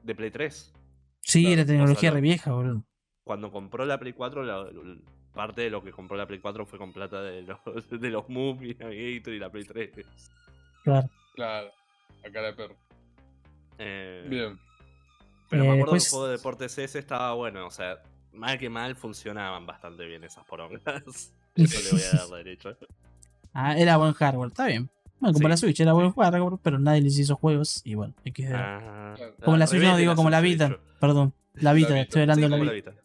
De 0.02 0.14
Play 0.14 0.30
3. 0.30 0.72
Sí, 1.20 1.40
claro, 1.42 1.54
era 1.54 1.66
tecnología 1.66 2.10
re 2.12 2.20
vieja, 2.20 2.52
boludo. 2.52 2.84
Cuando 3.24 3.50
compró 3.50 3.84
la 3.84 3.98
Play 3.98 4.12
4, 4.12 4.44
la- 4.44 4.62
la- 4.62 4.96
parte 5.34 5.62
de 5.62 5.70
lo 5.70 5.82
que 5.82 5.90
compró 5.90 6.16
la 6.16 6.26
Play 6.26 6.38
4 6.38 6.64
fue 6.64 6.78
con 6.78 6.92
plata 6.92 7.20
de 7.20 7.42
los, 7.42 7.58
de 7.90 8.10
los 8.10 8.28
Movie 8.28 8.76
Navigator 8.78 9.34
y 9.34 9.38
la 9.38 9.50
Play 9.50 9.64
3. 9.64 9.90
Claro. 10.84 11.10
Claro. 11.34 11.68
A 12.26 12.30
cara 12.30 12.46
de 12.46 12.52
perro. 12.54 12.76
Eh, 13.78 14.26
Bien. 14.30 14.58
Pero 15.50 15.64
Eh, 15.64 15.66
me 15.66 15.72
acuerdo 15.74 15.92
después- 15.94 16.02
que 16.04 16.06
el 16.06 16.10
juego 16.10 16.26
de 16.28 16.36
deportes 16.36 16.78
ese 16.78 16.98
estaba 16.98 17.34
bueno, 17.34 17.66
o 17.66 17.70
sea, 17.70 17.98
mal 18.36 18.58
que 18.58 18.68
mal 18.70 18.94
funcionaban 18.96 19.66
bastante 19.66 20.04
bien 20.06 20.22
esas 20.24 20.44
porongas. 20.44 20.82
Eso 21.56 21.82
le 21.82 21.90
voy 21.90 22.02
a 22.12 22.16
dar 22.26 22.44
derecho. 22.44 22.76
Ah, 23.52 23.76
era 23.78 23.96
buen 23.96 24.12
hardware, 24.12 24.48
está 24.48 24.66
bien. 24.66 24.90
Bueno, 25.18 25.32
como 25.32 25.46
Sí, 25.46 25.50
la 25.50 25.56
Switch 25.56 25.80
era 25.80 25.94
buen 25.94 26.12
hardware, 26.12 26.58
pero 26.62 26.78
nadie 26.78 27.00
les 27.00 27.18
hizo 27.18 27.36
juegos 27.36 27.80
y 27.84 27.94
bueno, 27.94 28.12
hay 28.24 28.32
que 28.32 28.42
ver. 28.46 28.54
Ah, 28.56 29.14
como 29.42 29.56
la 29.56 29.66
Switch, 29.66 29.82
no 29.82 29.94
de 29.94 30.00
digo 30.00 30.14
como 30.14 30.28
la 30.28 30.42
de 30.42 30.48
Vita. 30.48 30.66
hecho. 30.66 30.80
Perdón, 31.00 31.32
la 31.54 31.72
Vita, 31.72 31.88
Vita. 31.88 32.00
estoy 32.02 32.22
hablando 32.22 32.46
Sí, 32.46 32.52
de 32.52 32.58
la 32.66 32.72
Vita. 32.72 32.90
la 32.90 32.96
Vita. 32.96 33.02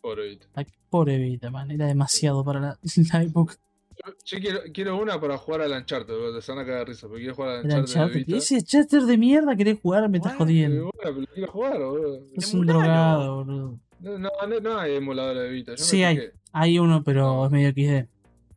Pobre 0.00 0.28
Vita. 0.28 0.46
Ay, 0.54 0.66
pobre 0.88 1.18
Vita, 1.18 1.50
man, 1.50 1.70
era 1.72 1.86
demasiado 1.86 2.44
para 2.44 2.60
la, 2.60 2.78
la 3.12 3.22
época. 3.22 3.54
Yo, 4.06 4.12
yo 4.24 4.38
quiero, 4.38 4.60
quiero 4.72 4.96
una 4.96 5.20
para 5.20 5.36
jugar 5.36 5.62
al 5.62 5.72
Uncharted, 5.72 6.14
boludo, 6.14 6.40
se 6.40 6.52
van 6.52 6.60
a 6.60 6.64
cagar 6.64 6.78
de 6.86 6.92
risa, 6.92 7.08
porque 7.08 7.22
quiero 7.22 7.34
jugar 7.34 7.50
al 7.50 7.64
Uncharted 7.64 7.74
de 7.86 7.90
Uncharted. 7.90 8.14
Vita. 8.26 8.36
Ese 8.36 8.62
chatter 8.62 9.02
de 9.02 9.18
mierda 9.18 9.56
querés 9.56 9.80
jugar, 9.80 10.08
me 10.08 10.18
estás 10.18 10.36
jodiendo. 10.36 10.92
bueno, 10.94 11.18
pero 11.20 11.26
quiero 11.34 11.50
jugar, 11.52 11.78
boludo. 11.80 12.20
Es 12.34 12.54
un 12.54 12.64
drogado, 12.66 13.34
boludo. 13.44 13.80
No, 14.00 14.18
no, 14.18 14.60
no, 14.60 14.78
hay 14.78 14.94
emuladores 14.96 15.42
de 15.44 15.48
Vita. 15.50 15.72
Yo 15.74 15.84
Sí 15.84 16.02
hay. 16.04 16.20
Hay 16.52 16.78
uno, 16.78 17.02
pero 17.02 17.44
es 17.46 17.50
medio 17.50 17.70
XD. 17.70 18.08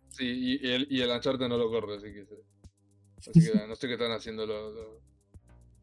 Sí, 0.09 0.25
y, 0.61 0.67
y 0.67 0.71
el, 0.71 0.87
y 0.89 1.01
el 1.01 1.09
Uncharted 1.09 1.47
no 1.47 1.57
lo 1.57 1.69
corre, 1.69 1.95
así 1.97 2.07
que. 2.13 2.25
Así 3.17 3.31
que 3.51 3.67
no 3.67 3.75
sé 3.75 3.87
qué 3.87 3.93
están 3.93 4.11
haciendo 4.11 4.45
los. 4.45 4.73
los- 4.73 4.85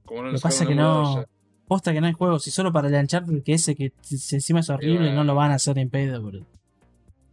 Como 0.04 0.22
no 0.22 0.32
Lo 0.32 0.38
pasa 0.38 0.64
que 0.66 0.72
emulador 0.72 1.04
no. 1.04 1.22
ya. 1.22 1.28
Posta 1.66 1.92
que 1.92 2.00
no 2.00 2.06
hay 2.06 2.12
juegos. 2.14 2.46
Y 2.46 2.50
solo 2.50 2.72
para 2.72 2.88
el 2.88 2.94
Uncharted, 2.94 3.42
que 3.42 3.52
ese 3.54 3.74
que 3.76 3.92
encima 4.10 4.60
es 4.60 4.70
horrible, 4.70 4.98
bueno. 5.00 5.14
no 5.16 5.24
lo 5.24 5.34
van 5.34 5.50
a 5.50 5.54
hacer 5.56 5.78
en 5.78 5.90
pedo, 5.90 6.22
boludo. 6.22 6.46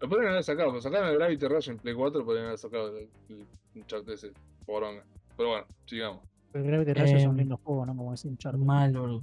Lo 0.02 0.10
podrían 0.10 0.32
haber 0.34 0.44
sacado, 0.44 0.72
pues 0.72 0.84
sacaron 0.84 1.10
el 1.10 1.16
Gravity 1.18 1.48
Rush 1.48 1.70
en 1.70 1.78
Play 1.78 1.96
4, 1.96 2.26
podrían 2.26 2.48
haber 2.48 2.58
sacado 2.58 2.98
el, 2.98 3.08
el 3.30 3.46
Uncharted 3.76 4.12
ese, 4.14 4.32
poronga. 4.66 5.04
Pero 5.38 5.50
bueno, 5.50 5.66
sigamos. 5.86 6.22
Pero 6.52 6.66
Gravity 6.66 6.94
Rush 6.94 7.14
es 7.14 7.26
un 7.26 7.36
Eh, 7.36 7.40
lindo 7.40 7.58
juego, 7.64 7.86
¿no? 7.86 7.96
Como 7.96 8.12
decir 8.12 8.30
un 8.30 8.38
charco. 8.38 8.58
Mal, 8.58 8.92
boludo. 8.92 9.22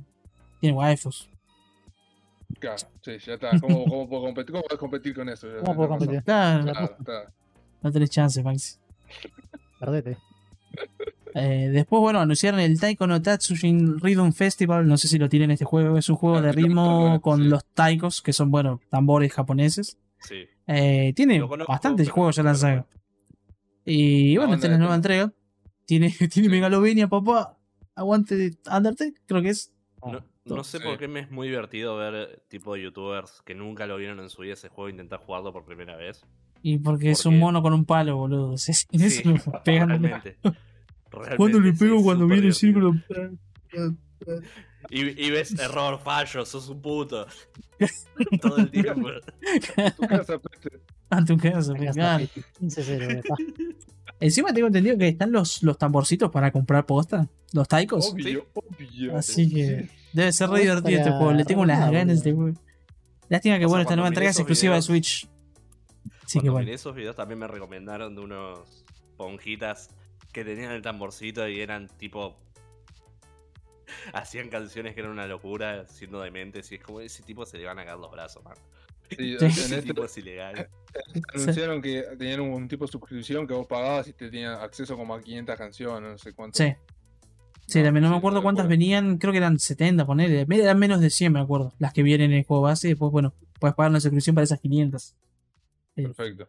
Tiene 0.60 0.76
waifus. 0.76 1.28
Claro, 2.58 2.76
sí, 3.02 3.18
ya 3.18 3.34
está. 3.34 3.50
¿Cómo, 3.60 3.84
cómo 3.84 4.08
puedo 4.08 4.22
competir? 4.22 4.52
¿Cómo 4.52 4.62
puedes 4.64 4.78
competir 4.80 5.14
con 5.14 5.28
eso? 5.28 5.48
¿Cómo 5.60 5.74
puedo 5.76 5.88
competir? 5.88 6.22
Claro. 6.22 6.64
Claro, 7.04 7.30
no 7.82 7.90
tenés 7.92 8.10
chance, 8.10 8.42
Maxi. 8.42 8.76
Perdete. 9.80 10.16
Eh, 11.34 11.70
después, 11.72 12.00
bueno, 12.00 12.20
anunciaron 12.20 12.60
el 12.60 12.78
Taiko 12.78 13.06
no 13.06 13.20
Tatsujin 13.20 13.98
Rhythm 14.00 14.32
Festival. 14.32 14.86
No 14.86 14.96
sé 14.96 15.08
si 15.08 15.18
lo 15.18 15.28
tienen 15.28 15.50
este 15.50 15.64
juego. 15.64 15.98
Es 15.98 16.08
un 16.08 16.16
juego 16.16 16.36
Ah, 16.36 16.42
de 16.42 16.52
ritmo 16.52 17.20
con 17.20 17.42
sí. 17.42 17.48
los 17.48 17.64
taikos, 17.74 18.22
que 18.22 18.32
son, 18.32 18.50
bueno, 18.50 18.80
tambores 18.90 19.32
japoneses. 19.32 19.98
Sí. 20.20 20.44
Eh, 20.66 21.12
tiene 21.16 21.40
conozco, 21.46 21.72
bastantes 21.72 22.08
juegos 22.10 22.36
ya 22.36 22.42
lanzados. 22.44 22.84
Y 23.84 24.36
bueno, 24.36 24.54
esta 24.54 24.66
es 24.66 24.72
la 24.72 24.78
nueva 24.78 24.94
entrega. 24.94 25.32
Tiene, 25.86 26.10
tiene 26.18 26.30
Sí. 26.30 26.48
Megalovenia, 26.48 27.08
papá. 27.08 27.58
Aguante 27.94 28.52
Undertale, 28.70 29.14
creo 29.26 29.42
que 29.42 29.48
es. 29.50 29.72
No, 30.04 30.24
No 30.44 30.64
sé 30.64 30.78
Sí. 30.78 30.84
por 30.84 30.98
qué 30.98 31.06
me 31.08 31.20
es 31.20 31.30
muy 31.30 31.48
divertido 31.48 31.96
ver 31.96 32.42
tipo 32.48 32.74
de 32.74 32.82
youtubers 32.82 33.42
que 33.42 33.54
nunca 33.54 33.86
lo 33.86 33.96
vieron 33.96 34.18
en 34.20 34.28
su 34.28 34.42
vida 34.42 34.54
ese 34.54 34.68
juego 34.68 34.88
e 34.88 34.90
intentar 34.92 35.20
jugarlo 35.20 35.52
por 35.52 35.64
primera 35.64 35.96
vez. 35.96 36.24
Y 36.62 36.78
porque 36.78 37.10
es 37.10 37.24
un 37.26 37.38
mono 37.38 37.62
con 37.62 37.72
un 37.72 37.84
palo, 37.84 38.16
boludo. 38.16 38.56
Sí, 38.56 38.72
sí, 38.72 38.86
Sí, 38.98 39.22
eso, 39.34 39.52
pegándole. 39.64 40.08
realmente. 40.08 40.36
¿Cuándo 41.36 41.60
le 41.60 41.72
pego 41.74 42.02
cuando 42.02 42.26
viene 42.26 42.46
el 42.48 42.54
círculo? 42.54 42.94
Y, 44.90 45.26
y 45.26 45.30
ves 45.30 45.52
error, 45.60 45.98
fallo, 46.00 46.44
sos 46.44 46.68
un 46.68 46.80
puto. 46.82 47.26
Todo 48.40 48.56
el 48.58 48.70
tiempo. 48.70 49.08
Tu 49.96 50.06
casa, 50.06 50.38
peste. 50.38 50.80
A 51.10 51.24
tu 51.24 51.36
casa, 51.36 51.72
Acá 51.72 51.84
está, 51.84 51.92
claro. 51.92 52.24
15-0. 52.60 53.22
Encima 54.22 54.52
tengo 54.52 54.68
entendido 54.68 54.96
que 54.96 55.08
están 55.08 55.32
los, 55.32 55.62
los 55.64 55.76
tamborcitos 55.76 56.30
para 56.30 56.52
comprar 56.52 56.86
posta. 56.86 57.28
Los 57.52 57.66
taikos. 57.66 58.12
Obvio, 58.12 58.46
obvio. 58.54 59.16
Así 59.16 59.52
que 59.52 59.88
debe 60.12 60.32
ser 60.32 60.48
re 60.48 60.60
divertido 60.60 60.98
este 60.98 61.10
juego. 61.10 61.32
Le 61.32 61.44
tengo 61.44 61.62
unas 61.62 61.90
ganas 61.90 62.22
de 62.22 62.32
boludo. 62.32 62.52
juego. 62.54 62.66
Lástima 63.28 63.58
que 63.58 63.64
O 63.64 63.68
sea, 63.68 63.70
bueno, 63.70 63.82
esta 63.82 63.96
nueva 63.96 64.08
entrega 64.08 64.30
es 64.30 64.38
exclusiva 64.38 64.76
de 64.76 64.82
Switch. 64.82 65.28
Así 66.24 66.40
que 66.40 66.50
bueno. 66.50 66.70
esos 66.70 66.94
videos 66.94 67.16
también 67.16 67.40
me 67.40 67.48
recomendaron 67.48 68.14
de 68.14 68.20
unos 68.20 68.84
ponjitas 69.16 69.90
que 70.32 70.44
tenían 70.44 70.70
el 70.70 70.82
tamborcito 70.82 71.48
y 71.48 71.60
eran 71.60 71.88
tipo. 71.88 72.38
hacían 74.12 74.48
canciones 74.50 74.94
que 74.94 75.00
eran 75.00 75.12
una 75.12 75.26
locura, 75.26 75.86
siendo 75.88 76.20
dementes, 76.20 76.70
y 76.70 76.76
es 76.76 76.82
como 76.82 77.00
ese 77.00 77.24
tipo 77.24 77.44
se 77.44 77.58
le 77.58 77.66
van 77.66 77.80
a 77.80 77.84
caer 77.84 77.98
los 77.98 78.10
brazos, 78.10 78.44
man. 78.44 78.54
Sí, 79.16 79.36
Sí. 79.38 79.44
en 79.44 79.46
Ese 79.46 79.62
este 79.76 79.82
tipo 79.82 80.04
es 80.04 80.16
ilegal. 80.18 80.68
anunciaron 81.34 81.80
que 81.80 82.04
tenían 82.18 82.40
un, 82.40 82.68
tipo 82.68 82.86
de 82.86 82.92
suscripción 82.92 83.46
que 83.46 83.54
vos 83.54 83.66
pagabas 83.66 84.08
y 84.08 84.12
te 84.12 84.30
tenían 84.30 84.54
acceso 84.54 84.96
como 84.96 85.14
a 85.14 85.20
500 85.20 85.56
canciones, 85.56 86.10
no 86.12 86.18
sé 86.18 86.32
cuánto. 86.32 86.58
Sí. 86.58 86.74
Sí, 87.66 87.78
No, 87.78 87.84
también 87.84 88.04
no 88.04 88.10
me 88.10 88.16
acuerdo 88.16 88.42
cuántas 88.42 88.68
venían, 88.68 89.18
creo 89.18 89.32
que 89.32 89.38
eran 89.38 89.58
70, 89.58 90.04
ponerle. 90.04 90.46
Eran 90.48 90.78
menos 90.78 91.00
de 91.00 91.10
100, 91.10 91.32
me 91.32 91.40
acuerdo. 91.40 91.72
Las 91.78 91.92
que 91.92 92.02
vienen 92.02 92.32
en 92.32 92.38
el 92.38 92.44
juego 92.44 92.62
base 92.64 92.88
y 92.88 92.90
después, 92.90 93.12
bueno, 93.12 93.32
puedes 93.58 93.74
pagar 93.74 93.90
una 93.90 94.00
suscripción 94.00 94.34
para 94.34 94.44
esas 94.44 94.60
500. 94.60 95.14
Perfecto. 95.94 96.48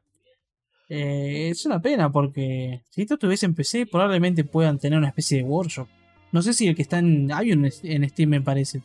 Eh, 0.89 1.49
es 1.49 1.65
una 1.65 1.81
pena 1.81 2.11
porque 2.11 2.83
si 2.89 3.01
esto 3.01 3.13
estuviese 3.15 3.45
en 3.45 3.55
PC, 3.55 3.85
probablemente 3.85 4.43
puedan 4.43 4.79
tener 4.79 4.97
una 4.97 5.07
especie 5.09 5.37
de 5.37 5.43
workshop. 5.43 5.87
No 6.31 6.41
sé 6.41 6.53
si 6.53 6.67
el 6.67 6.75
que 6.75 6.81
está 6.81 6.99
en. 6.99 7.31
Hay 7.31 7.51
un 7.51 7.69
en 7.83 8.09
Steam, 8.09 8.29
me 8.29 8.41
parece. 8.41 8.81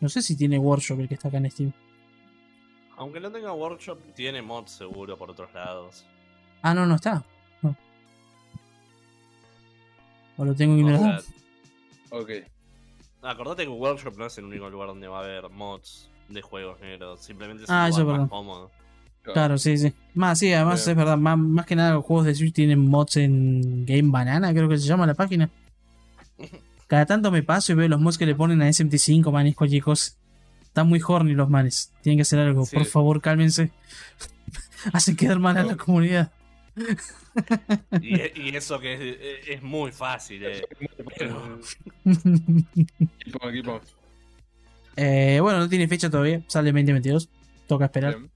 No 0.00 0.08
sé 0.08 0.22
si 0.22 0.36
tiene 0.36 0.58
workshop 0.58 1.00
el 1.00 1.08
que 1.08 1.14
está 1.14 1.28
acá 1.28 1.38
en 1.38 1.50
Steam. 1.50 1.72
Aunque 2.96 3.20
no 3.20 3.30
tenga 3.30 3.52
workshop, 3.52 3.98
tiene 4.14 4.40
mods 4.42 4.70
seguro 4.72 5.16
por 5.18 5.30
otros 5.30 5.52
lados. 5.52 6.04
Ah, 6.62 6.74
no, 6.74 6.86
no 6.86 6.94
está. 6.94 7.24
No. 7.62 7.76
O 10.36 10.44
lo 10.44 10.54
tengo 10.54 10.76
ignorado. 10.76 11.22
Ok. 12.10 12.30
acordate 13.22 13.64
que 13.64 13.68
workshop 13.68 14.16
no 14.16 14.26
es 14.26 14.38
el 14.38 14.44
único 14.44 14.68
lugar 14.70 14.88
donde 14.88 15.08
va 15.08 15.18
a 15.20 15.24
haber 15.24 15.48
mods 15.50 16.08
de 16.28 16.40
juegos 16.42 16.80
negros. 16.80 17.20
Simplemente 17.20 17.64
es 17.64 17.70
Ah, 17.70 17.88
un 17.92 18.00
lugar 18.00 18.20
más 18.20 18.28
cómodo. 18.30 18.70
Claro, 19.22 19.56
sí, 19.56 19.78
sí. 19.78 19.92
Más, 20.14 20.38
sí, 20.38 20.52
además 20.52 20.86
es 20.86 20.94
verdad. 20.94 21.16
Más, 21.16 21.38
más 21.38 21.64
que 21.66 21.74
nada, 21.74 21.94
los 21.94 22.04
juegos 22.04 22.26
de 22.26 22.34
Switch 22.34 22.54
tienen 22.54 22.78
mods 22.78 23.16
en 23.16 23.86
Game 23.86 24.10
Banana, 24.10 24.52
creo 24.52 24.68
que 24.68 24.76
se 24.78 24.86
llama 24.86 25.06
la 25.06 25.14
página. 25.14 25.48
Cada 26.86 27.06
tanto 27.06 27.30
me 27.30 27.42
paso 27.42 27.72
y 27.72 27.74
veo 27.74 27.88
los 27.88 28.00
mods 28.00 28.18
que 28.18 28.26
le 28.26 28.34
ponen 28.34 28.60
a 28.62 28.68
SMT5, 28.68 29.32
man, 29.32 29.46
es 29.46 29.56
cualquier 29.56 29.82
cosa. 29.82 30.12
Están 30.74 30.88
muy 30.88 31.00
horny 31.06 31.34
los 31.34 31.48
manes. 31.48 31.92
Tienen 32.02 32.18
que 32.18 32.22
hacer 32.22 32.40
algo. 32.40 32.66
Sí. 32.66 32.74
Por 32.74 32.84
favor, 32.86 33.20
cálmense. 33.20 33.70
Hacen 34.92 35.14
quedar 35.14 35.38
mal 35.38 35.56
a 35.56 35.62
la 35.62 35.76
comunidad. 35.76 36.32
Y, 38.02 38.40
y 38.40 38.56
eso 38.56 38.80
que 38.80 38.94
es, 38.94 39.48
es 39.48 39.62
muy 39.62 39.92
fácil, 39.92 40.42
eh. 40.44 40.62
Pero- 41.16 41.60
Equipo, 42.04 43.48
equipo. 43.48 43.80
Eh, 44.96 45.38
bueno, 45.40 45.60
no 45.60 45.68
tiene 45.68 45.86
fecha 45.86 46.10
todavía. 46.10 46.42
Sale 46.48 46.70
en 46.70 46.74
2022. 46.74 47.28
Toca 47.68 47.84
esperar. 47.84 48.16
Bien. 48.18 48.30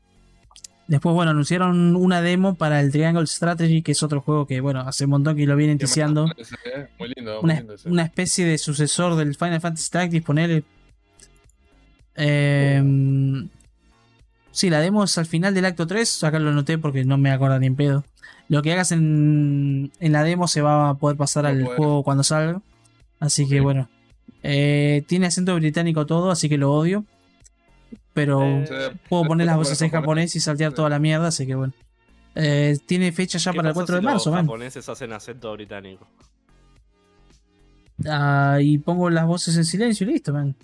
Después, 0.87 1.13
bueno, 1.17 1.33
anunciaron 1.33 1.97
una 1.97 2.23
demo 2.23 2.55
para 2.55 2.81
el 2.81 2.93
Triangle 2.93 3.27
Strategy, 3.27 3.83
que 3.83 3.93
es 3.93 4.03
otro 4.05 4.21
juego 4.21 4.47
que, 4.47 4.61
bueno, 4.61 4.81
hace 4.83 5.05
un 5.07 5.11
montón 5.11 5.37
que 5.37 5.45
lo 5.45 5.57
vienen 5.57 5.77
ese, 5.83 6.55
eh. 6.75 6.89
Muy 7.01 7.13
lindo, 7.17 7.43
muy 7.43 7.45
una, 7.51 7.55
lindo 7.59 7.75
ese. 7.75 7.89
una 7.89 8.05
especie 8.05 8.47
de 8.47 8.57
sucesor 8.59 9.17
del 9.17 9.35
Final 9.35 9.61
Fantasy 9.61 9.91
Tactics, 9.91 10.25
ponele. 10.25 10.63
Em, 12.19 13.49
sí, 14.51 14.69
la 14.71 14.81
demo 14.81 15.05
es 15.05 15.17
al 15.19 15.27
final 15.27 15.55
del 15.55 15.65
acto 15.65 15.87
3. 15.87 16.25
Acá 16.25 16.39
lo 16.39 16.53
noté 16.53 16.77
porque 16.79 17.05
no 17.05 17.17
me 17.17 17.31
acuerdo 17.31 17.59
ni 17.59 17.67
en 17.67 17.77
pedo. 17.77 18.05
Lo 18.49 18.63
que 18.63 18.73
hagas 18.73 18.93
en, 18.93 19.93
en 20.01 20.13
la 20.13 20.25
demo 20.25 20.49
se 20.49 20.61
va 20.63 20.91
a 20.91 20.95
poder 20.95 21.17
pasar 21.17 21.47
al 21.47 21.63
poder. 21.63 21.77
juego 21.77 22.03
cuando 22.03 22.25
salga. 22.25 22.61
Así 23.21 23.49
que 23.49 23.61
bueno. 23.61 23.89
Eh, 24.43 25.03
tiene 25.07 25.27
acento 25.27 25.55
británico 25.55 26.07
todo, 26.07 26.31
así 26.31 26.49
que 26.49 26.59
lo 26.59 26.73
odio. 26.73 27.05
Pero 28.15 28.43
Eh, 28.43 28.93
puedo 29.09 29.25
poner 29.25 29.47
las 29.47 29.57
voces 29.57 29.81
en 29.83 29.91
japonés 29.91 30.35
y 30.37 30.41
saltear 30.41 30.71
Sí. 30.73 30.77
toda 30.77 30.89
la 30.91 30.99
mierda, 30.99 31.29
así 31.29 31.47
que 31.47 31.55
bueno. 31.55 31.73
Eh, 32.35 32.79
tiene 32.87 33.11
fecha 33.13 33.39
ya 33.39 33.53
¿Qué 33.53 33.57
para 33.57 33.69
el 33.71 33.75
pasa 33.75 33.85
4 33.87 33.97
de 33.97 34.03
marzo, 34.03 34.31
Los 34.31 34.37
man. 34.37 34.47
japoneses 34.47 34.89
hacen 34.89 35.13
acento 35.13 35.53
británico. 35.53 36.07
Ah, 38.07 38.59
y 38.61 38.79
pongo 38.79 39.11
las 39.11 39.27
voces 39.27 39.57
en 39.57 39.65
silencio 39.65 40.07
y 40.09 40.13
listo, 40.13 40.33
man. 40.33 40.55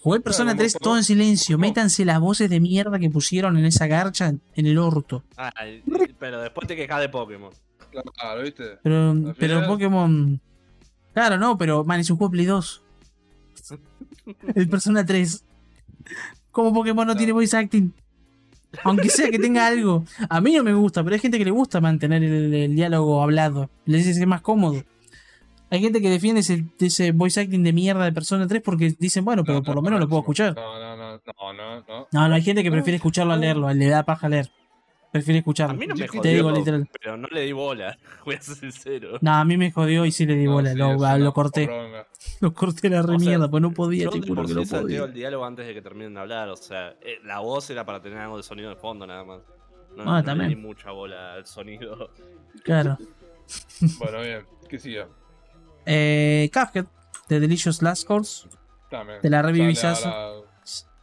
Jugué 0.00 0.20
Persona 0.20 0.52
como- 0.52 0.58
3 0.60 0.72
como- 0.74 0.84
todo 0.84 0.96
en 0.98 1.04
silencio. 1.04 1.58
Métanse 1.58 2.04
las 2.04 2.20
voces 2.20 2.48
de 2.50 2.60
mierda 2.60 2.98
que 2.98 3.10
pusieron 3.10 3.56
en 3.58 3.64
esa 3.64 3.86
garcha 3.86 4.28
en 4.28 4.66
el 4.66 4.78
orto. 4.78 5.24
Ah, 5.36 5.52
pero 6.18 6.40
después 6.40 6.66
te 6.68 6.76
quejas 6.76 7.00
de 7.00 7.08
Pokémon. 7.08 7.50
Claro, 8.16 8.42
¿viste? 8.42 8.78
Pero, 8.82 9.66
Pokémon. 9.66 10.40
Claro, 11.14 11.36
no, 11.38 11.58
pero 11.58 11.84
man, 11.84 11.98
es 12.00 12.10
un 12.10 12.16
juego 12.16 12.30
Play 12.30 12.46
2. 12.46 12.82
El 14.54 14.68
Persona 14.68 15.04
3. 15.04 15.44
Como 16.50 16.72
Pokémon 16.72 17.06
no 17.06 17.12
Claro. 17.12 17.18
tiene 17.18 17.32
voice 17.32 17.56
acting. 17.56 17.92
Aunque 18.84 19.08
sea 19.08 19.30
que 19.30 19.38
tenga 19.38 19.66
algo. 19.66 20.04
A 20.28 20.40
mí 20.40 20.54
no 20.54 20.62
me 20.62 20.74
gusta, 20.74 21.02
pero 21.02 21.14
hay 21.14 21.20
gente 21.20 21.38
que 21.38 21.44
le 21.44 21.50
gusta 21.50 21.80
mantener 21.80 22.22
el, 22.22 22.52
el 22.54 22.76
diálogo 22.76 23.22
hablado. 23.22 23.70
Les 23.86 24.04
dice 24.04 24.18
que 24.18 24.24
es 24.24 24.28
más 24.28 24.42
cómodo. 24.42 24.82
Hay 25.70 25.80
gente 25.80 26.00
que 26.00 26.08
defiende 26.08 26.40
ese, 26.40 26.64
ese 26.80 27.12
voice 27.12 27.40
acting 27.40 27.62
de 27.62 27.72
mierda 27.72 28.04
de 28.04 28.12
Persona 28.12 28.46
3 28.46 28.62
porque 28.62 28.94
dicen, 28.98 29.24
bueno, 29.24 29.44
pero 29.44 29.58
No, 29.58 29.62
por 29.64 29.74
no, 29.74 29.80
lo 29.80 29.82
menos 29.82 30.00
lo 30.00 30.08
puedo 30.08 30.20
escuchar. 30.20 30.54
No, 30.54 30.78
no, 30.78 30.96
no, 30.96 31.16
no, 31.16 31.52
no, 31.52 31.80
no. 31.86 32.06
No, 32.10 32.28
no, 32.28 32.34
hay 32.34 32.42
gente 32.42 32.62
que 32.62 32.70
prefiere 32.70 32.96
escucharlo 32.96 33.32
a 33.32 33.36
leerlo, 33.36 33.72
le 33.72 33.86
da 33.88 34.02
paja 34.04 34.28
leer. 34.28 34.50
Prefiere 35.10 35.38
A 35.38 35.40
escucharlo. 35.40 35.74
mí 35.78 35.86
no 35.86 35.94
me 35.94 36.06
jodió, 36.06 36.20
Te 36.22 36.28
digo 36.34 36.50
literal. 36.50 36.86
pero 37.00 37.16
no 37.16 37.28
le 37.30 37.40
di 37.42 37.52
bola. 37.52 37.96
Voy 38.26 38.34
a 38.34 38.40
ser 38.42 38.56
sincero. 38.56 39.18
No, 39.22 39.32
a 39.34 39.44
mí 39.44 39.56
me 39.56 39.70
jodió 39.72 40.04
y 40.04 40.12
sí 40.12 40.26
le 40.26 40.34
di 40.36 40.44
No, 40.44 40.52
bola. 40.52 40.72
sí, 40.72 40.76
lo, 40.78 41.06
es 41.06 41.20
lo 41.20 41.32
corté. 41.32 41.66
poronga. 41.66 42.06
Lo 42.40 42.52
corté 42.54 42.88
la 42.90 43.02
re 43.02 43.14
O 43.16 43.18
sea, 43.18 43.28
mierda, 43.28 43.50
pues 43.50 43.62
no 43.62 43.72
podía, 43.72 44.04
Yo 44.04 44.10
te 44.10 44.20
juro 44.20 44.44
que 44.44 44.54
no 44.54 44.62
podía. 44.64 45.04
el 45.04 45.12
diálogo 45.14 45.44
antes 45.44 45.66
de 45.66 45.74
que 45.74 45.82
terminen 45.82 46.14
de 46.14 46.20
hablar. 46.20 46.48
O 46.50 46.56
sea, 46.56 46.90
eh, 47.00 47.18
la 47.24 47.38
voz 47.40 47.68
era 47.70 47.84
para 47.86 48.00
tener 48.02 48.18
algo 48.18 48.36
de 48.36 48.42
sonido 48.42 48.68
de 48.70 48.76
fondo 48.76 49.06
nada 49.06 49.24
más. 49.24 49.40
No, 49.96 50.02
Ah, 50.02 50.18
no 50.20 50.24
también. 50.24 50.50
le 50.50 50.56
di 50.56 50.60
mucha 50.60 50.90
bola 50.92 51.34
al 51.34 51.46
sonido. 51.46 52.10
Claro. 52.64 52.98
Bueno, 53.98 54.20
bien. 54.20 54.42
Que 54.68 54.78
siga. 54.78 55.08
Eh, 55.88 56.50
Cuphead, 56.52 56.86
de 57.28 57.40
Delicious 57.40 57.82
Last 57.82 58.06
Course. 58.06 58.48
También. 58.90 59.20
Te 59.20 59.30
la 59.30 59.40
ahora- 59.40 60.32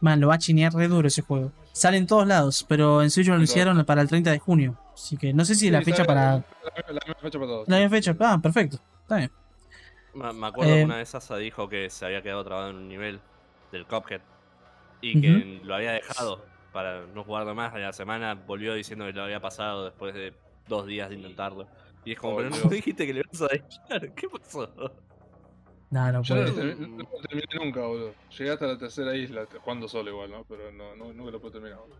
Man, 0.00 0.20
lo 0.20 0.28
va 0.28 0.34
a 0.34 0.38
chinear 0.38 0.72
re 0.74 0.88
duro 0.88 1.08
ese 1.08 1.22
juego. 1.22 1.52
Sale 1.72 1.96
en 1.96 2.06
todos 2.06 2.26
lados, 2.26 2.64
pero 2.68 3.02
en 3.02 3.10
Switch 3.10 3.26
lo 3.28 3.34
anunciaron 3.34 3.82
para 3.84 4.02
el 4.02 4.08
30 4.08 4.30
de 4.30 4.38
junio. 4.38 4.78
Así 4.94 5.16
que 5.16 5.32
no 5.32 5.44
sé 5.44 5.54
si 5.54 5.70
la 5.70 5.82
fecha 5.82 6.04
para. 6.04 6.36
La, 6.36 6.42
la 6.88 7.00
misma 7.06 7.14
fecha 7.20 7.38
para 7.38 7.46
todos. 7.50 7.68
La 7.68 7.76
misma 7.78 7.90
fecha. 7.90 8.16
Ah, 8.20 8.38
perfecto. 8.42 8.78
Está 9.02 9.16
bien. 9.16 9.30
Me 10.14 10.32
me 10.32 10.46
acuerdo 10.46 10.72
Eh, 10.72 10.78
que 10.78 10.84
una 10.84 10.96
vez 10.96 11.14
Asa 11.14 11.36
dijo 11.36 11.68
que 11.68 11.90
se 11.90 12.06
había 12.06 12.22
quedado 12.22 12.44
trabado 12.44 12.70
en 12.70 12.76
un 12.76 12.88
nivel 12.88 13.20
del 13.72 13.86
Cuphead 13.86 14.20
y 15.02 15.20
que 15.20 15.60
lo 15.62 15.74
había 15.74 15.92
dejado 15.92 16.44
para 16.72 17.02
no 17.14 17.24
jugarlo 17.24 17.54
más. 17.54 17.74
A 17.74 17.78
la 17.78 17.92
semana 17.92 18.34
volvió 18.34 18.74
diciendo 18.74 19.04
que 19.06 19.12
lo 19.12 19.24
había 19.24 19.40
pasado 19.40 19.84
después 19.86 20.14
de 20.14 20.32
dos 20.68 20.86
días 20.86 21.08
de 21.10 21.16
intentarlo. 21.16 21.66
Y 22.06 22.12
es 22.12 22.18
como, 22.18 22.34
Oh, 22.34 22.36
pero 22.38 22.48
no 22.50 22.70
dijiste 22.70 23.04
que 23.06 23.12
le 23.12 23.22
vas 23.30 23.42
a 23.42 23.48
dejar. 23.48 24.14
¿Qué 24.14 24.28
pasó? 24.28 24.72
No, 25.90 26.12
no 26.12 26.22
Yo 26.22 26.34
no, 26.36 26.40
puede. 26.42 26.46
lo 26.46 26.54
terminé- 26.54 26.88
no 26.88 26.96
lo 27.10 27.20
terminé 27.28 27.46
nunca, 27.64 27.80
boludo. 27.80 28.14
Llegué 28.38 28.50
hasta 28.52 28.66
la 28.68 28.78
tercera 28.78 29.14
isla, 29.16 29.46
jugando 29.60 29.88
solo 29.88 30.10
igual, 30.10 30.30
¿no? 30.30 30.44
Pero 30.44 30.70
no, 30.72 30.94
no, 30.96 31.12
nunca 31.12 31.32
lo 31.32 31.40
puedo 31.40 31.52
terminar. 31.52 31.78
boludo. 31.80 31.98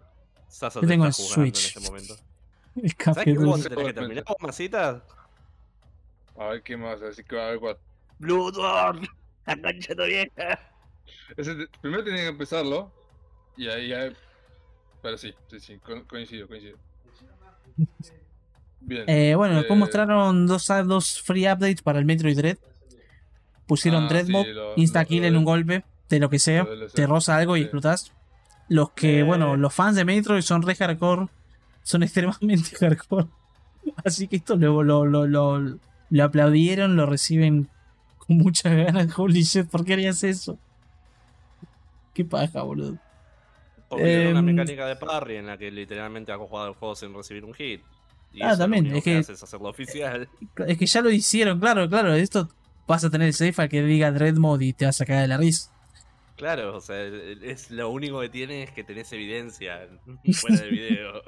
Sasa 0.48 0.80
Yo 0.80 0.86
te 0.86 0.86
tengo 0.92 1.06
está 1.06 1.22
el 1.22 1.28
jugando 1.28 1.44
Switch. 1.56 1.76
en 1.76 1.82
este 1.82 1.90
momento. 1.90 2.14
El 2.76 2.90
¿Sabes 3.02 3.24
qué 3.24 3.34
juego 3.36 3.52
tenés 3.58 3.86
que 3.86 3.92
terminar, 3.94 4.24
vos, 4.28 4.36
masita? 4.40 5.04
A 6.38 6.48
ver 6.48 6.62
qué 6.62 6.76
más, 6.76 7.00
así 7.02 7.24
que 7.24 7.40
a 7.40 7.46
ver 7.48 7.58
cuál. 7.58 7.78
Bloodborne, 8.18 9.08
la 9.46 9.56
concha 9.60 9.94
de 9.94 10.06
vieja. 10.06 10.60
Ese 11.36 11.54
te- 11.54 11.68
primero 11.80 12.04
tenía 12.04 12.22
que 12.22 12.28
empezarlo. 12.28 12.92
Y 13.56 13.66
ahí, 13.68 13.92
ahí- 13.92 14.14
Pero 15.02 15.16
sí, 15.18 15.34
sí, 15.48 15.58
sí, 15.58 15.78
co- 15.78 16.06
coincido, 16.06 16.46
coincido. 16.46 16.78
Bien. 18.86 19.04
Eh, 19.08 19.34
bueno, 19.34 19.56
después 19.56 19.76
Eh, 19.76 19.80
mostraron 19.80 20.46
dos, 20.46 20.66
dos 20.86 21.20
free 21.22 21.46
updates 21.46 21.82
para 21.82 21.98
el 21.98 22.04
Metroid 22.04 22.36
Dread. 22.36 22.56
Pusieron 23.66 24.04
Ah, 24.04 24.08
Dread 24.08 24.26
sí, 24.26 24.32
Mob, 24.32 24.46
lo- 24.46 24.72
insta 24.76 25.02
lo- 25.02 25.08
kill 25.08 25.22
lo 25.22 25.28
en 25.28 25.36
un 25.36 25.44
golpe, 25.44 25.84
de 26.08 26.20
lo 26.20 26.30
que 26.30 26.38
sea. 26.38 26.66
Te 26.94 27.06
roza 27.06 27.36
algo 27.36 27.56
y 27.56 27.60
sí. 27.60 27.64
explotás. 27.64 28.12
Los 28.68 28.90
que, 28.90 29.20
Eh. 29.20 29.22
bueno, 29.22 29.56
los 29.56 29.74
fans 29.74 29.96
de 29.96 30.04
Metroid 30.04 30.42
son 30.42 30.62
re 30.62 30.74
hardcore. 30.76 31.26
Son 31.82 32.02
extremadamente 32.04 32.76
hardcore. 32.78 33.26
Así 34.04 34.28
que 34.28 34.36
esto 34.36 34.56
lo, 34.56 34.82
lo, 34.82 35.04
lo, 35.04 35.26
lo, 35.26 35.78
lo 36.10 36.24
aplaudieron, 36.24 36.94
lo 36.96 37.06
reciben 37.06 37.68
con 38.18 38.36
muchas 38.38 38.72
ganas. 38.76 39.08
Holy 39.18 39.42
shit, 39.42 39.66
¿por 39.68 39.84
qué 39.84 39.94
harías 39.94 40.22
eso? 40.22 40.58
Qué 42.14 42.24
paja, 42.24 42.62
boludo. 42.62 42.98
Porque 43.88 44.04
tiene 44.04 44.30
una 44.30 44.38
Em, 44.40 44.44
mecánica 44.46 44.86
de 44.86 44.96
parry 44.96 45.36
en 45.36 45.46
la 45.46 45.58
que 45.58 45.70
literalmente 45.70 46.32
hago 46.32 46.46
jugar 46.48 46.68
el 46.68 46.74
juego 46.74 46.94
sin 46.96 47.14
recibir 47.14 47.44
un 47.44 47.54
hit. 47.54 47.82
Y 48.36 48.42
Ah, 48.42 48.50
eso 48.50 48.58
también, 48.58 48.84
Lo 48.84 48.90
único 48.90 48.98
es 49.10 49.26
que, 49.26 49.32
que- 49.32 49.44
hacerlo 49.44 49.68
oficial. 49.70 50.28
Es 50.68 50.78
que 50.78 50.86
ya 50.86 51.00
lo 51.00 51.10
hicieron, 51.10 51.58
claro, 51.58 51.88
claro. 51.88 52.12
Esto 52.14 52.48
vas 52.86 53.02
a 53.04 53.10
tener 53.10 53.28
el 53.28 53.34
safe 53.34 53.60
al 53.62 53.68
que 53.68 53.82
diga 53.82 54.12
Dread 54.12 54.36
Mode 54.36 54.64
y 54.66 54.72
te 54.72 54.84
vas 54.84 54.96
a 54.96 54.98
sacar 54.98 55.22
de 55.22 55.28
la 55.28 55.36
risa. 55.38 55.72
Claro, 56.36 56.76
o 56.76 56.80
sea, 56.82 57.00
es 57.02 57.70
lo 57.70 57.88
único 57.88 58.20
que 58.20 58.28
tiene 58.28 58.62
es 58.64 58.70
que 58.70 58.84
tenés 58.84 59.10
evidencia 59.12 59.88
fuera 60.34 60.56
del 60.60 60.70
video. 60.70 61.22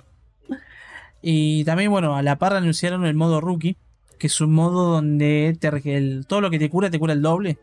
Y 1.23 1.65
también, 1.65 1.91
bueno, 1.91 2.15
a 2.15 2.23
la 2.23 2.37
par 2.39 2.53
anunciaron 2.55 3.05
el 3.07 3.15
modo 3.15 3.41
rookie, 3.41 3.77
que 4.19 4.27
es 4.27 4.41
un 4.41 4.53
modo 4.53 4.85
donde 4.93 5.57
te 5.59 5.97
el- 5.97 6.27
todo 6.29 6.41
lo 6.43 6.51
que 6.51 6.59
te 6.59 6.69
cura 6.71 6.91
te 6.91 6.99
cura 6.99 7.13
el 7.15 7.23
doble. 7.23 7.59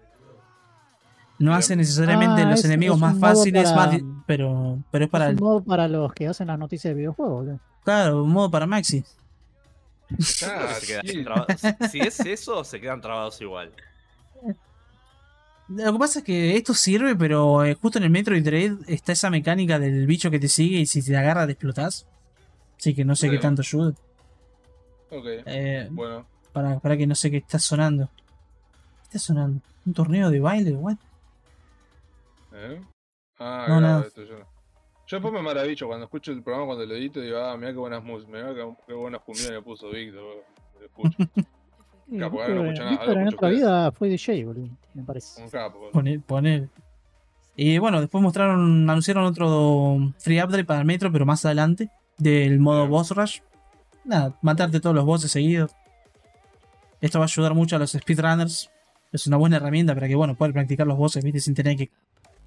No 1.38 1.52
Bien. 1.52 1.60
hace 1.60 1.76
necesariamente 1.76 2.42
Ah, 2.44 2.50
los 2.50 2.60
es- 2.60 2.66
enemigos 2.66 2.96
es 2.96 3.02
más 3.02 3.20
fáciles, 3.20 3.70
para- 3.72 3.92
más 3.92 4.02
pero, 4.26 4.80
pero 4.90 5.06
es 5.06 5.12
para 5.12 5.26
es 5.26 5.32
el, 5.32 5.38
un 5.38 5.44
modo 5.48 5.64
para 5.64 5.88
los 5.88 6.14
que 6.14 6.28
hacen 6.28 6.48
las 6.48 6.58
noticias 6.58 6.92
de 6.92 6.98
videojuegos. 6.98 7.46
boludo. 7.46 7.60
claro, 7.84 8.24
un 8.24 8.32
modo 8.32 8.50
para 8.50 8.66
Maxi. 8.66 9.04
Ah, 10.46 10.76
Se 10.80 10.86
quedan 10.88 11.08
sí. 11.08 11.24
trabados. 11.24 11.62
Si 11.92 12.00
es 12.00 12.20
eso, 12.22 12.64
se 12.64 12.80
quedan 12.80 13.02
trabados 13.02 13.40
igual. 13.42 13.72
Lo 15.68 15.94
que 15.94 16.00
pasa 16.00 16.20
es 16.20 16.26
que 16.26 16.56
esto 16.56 16.74
sirve, 16.76 17.16
pero 17.16 17.64
eh, 17.66 17.74
justo 17.74 17.98
en 17.98 18.04
el 18.04 18.12
Metroid 18.12 18.44
Dread 18.44 18.78
está 18.88 19.14
esa 19.14 19.32
mecánica 19.32 19.80
del 19.80 20.06
bicho 20.06 20.30
que 20.30 20.40
te 20.40 20.48
sigue 20.48 20.78
y 20.78 20.86
si 20.86 21.02
te 21.04 21.18
agarra 21.18 21.46
te 21.48 21.54
explotás. 21.54 22.06
Así 22.78 22.94
que 22.94 23.04
no 23.04 23.16
sé 23.16 23.30
qué 23.32 23.40
tanto 23.40 23.62
ayuda. 23.64 23.94
Ok, 25.10 25.26
Eh, 25.46 25.88
bueno. 25.92 26.26
para, 26.54 26.80
para 26.80 26.98
que 26.98 27.08
no 27.08 27.16
sé 27.16 27.32
qué 27.32 27.38
está 27.38 27.58
sonando. 27.58 28.10
¿Qué 29.10 29.18
está 29.18 29.20
sonando? 29.20 29.60
¿Un 29.88 29.94
torneo 29.94 30.30
de 30.30 30.40
baile? 30.40 30.72
¿What? 30.74 30.98
¿Eh? 32.54 32.80
Ah, 33.40 33.66
No, 33.68 33.78
grabo 33.78 33.82
nada. 33.82 34.06
esto 34.08 34.24
yo. 34.24 34.36
Yo 35.08 35.18
después 35.18 35.34
me 35.34 35.42
maravillo 35.42 35.88
cuando 35.88 36.06
escucho 36.06 36.32
el 36.32 36.42
programa, 36.42 36.68
cuando 36.68 36.86
lo 36.86 36.96
edito, 36.96 37.22
digo, 37.22 37.38
ah, 37.38 37.56
mira 37.58 37.72
qué 37.72 37.78
buenas 37.78 38.04
músicas, 38.04 38.34
mira 38.34 38.56
qué, 38.56 38.76
qué 38.88 38.94
buenas 38.94 39.22
comidas 39.22 39.52
le 39.52 39.62
puso 39.62 39.90
Víctor. 39.90 40.44
Lo 40.80 40.86
escucho. 40.86 41.18
Capo, 42.20 42.42
ahora 42.42 42.54
no 42.54 42.66
escucho 42.66 42.84
nada, 42.84 42.92
Víctor 42.92 43.18
en 43.18 43.28
otra 43.28 43.50
vida 43.50 43.92
fue 43.92 44.10
DJ, 44.10 44.46
boludo, 44.46 44.70
me 44.94 45.04
parece. 45.04 45.44
Un 45.44 45.50
capo. 45.50 45.78
boludo. 45.78 45.92
Poner, 45.92 46.22
poner. 46.22 46.70
Y 47.56 47.78
bueno, 47.78 48.02
después 48.02 48.22
mostraron, 48.22 48.90
anunciaron 48.90 49.26
otro 49.26 50.14
free 50.18 50.42
update 50.42 50.66
para 50.66 50.80
el 50.80 50.86
Metro, 50.86 51.12
pero 51.12 51.26
más 51.26 51.46
adelante, 51.46 51.90
del 52.18 52.60
modo 52.60 52.88
boss 52.88 53.12
rush. 53.12 53.40
Nada, 54.04 54.38
matarte 54.42 54.80
todos 54.80 54.96
los 54.96 55.06
bosses 55.06 55.32
seguidos. 55.32 55.72
Esto 57.00 57.20
va 57.20 57.26
a 57.26 57.28
ayudar 57.28 57.54
mucho 57.54 57.76
a 57.76 57.80
los 57.80 57.92
speedrunners. 57.92 58.70
Es 59.12 59.28
una 59.28 59.38
buena 59.38 59.58
herramienta 59.58 59.94
para 59.94 60.08
que, 60.08 60.16
bueno, 60.16 60.36
puedan 60.36 60.54
practicar 60.54 60.86
los 60.86 60.98
bosses, 60.98 61.24
viste, 61.24 61.40
sin 61.40 61.54
tener 61.54 61.78
que 61.78 61.90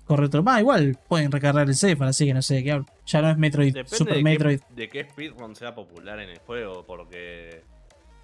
correr 0.09 0.29
todo. 0.29 0.43
Ah, 0.47 0.61
igual 0.61 0.99
pueden 1.09 1.31
recargar 1.31 1.69
el 1.69 1.75
safe, 1.77 2.03
así 2.05 2.27
que 2.27 2.35
no 2.35 2.43
sé 2.43 2.57
de 2.57 2.65
qué 2.65 2.73
hablo. 2.73 2.87
Ya 3.07 3.23
no 3.23 3.31
es 3.31 3.37
Metroid, 3.39 3.73
Depende 3.75 3.97
Super 3.97 4.17
de, 4.17 4.23
Metroid. 4.25 4.61
Qué, 4.61 4.75
de 4.75 4.89
qué 4.89 5.05
speedrun 5.05 5.55
sea 5.55 5.75
popular 5.75 6.19
en 6.19 6.31
el 6.31 6.39
juego, 6.41 6.85
porque 6.85 7.63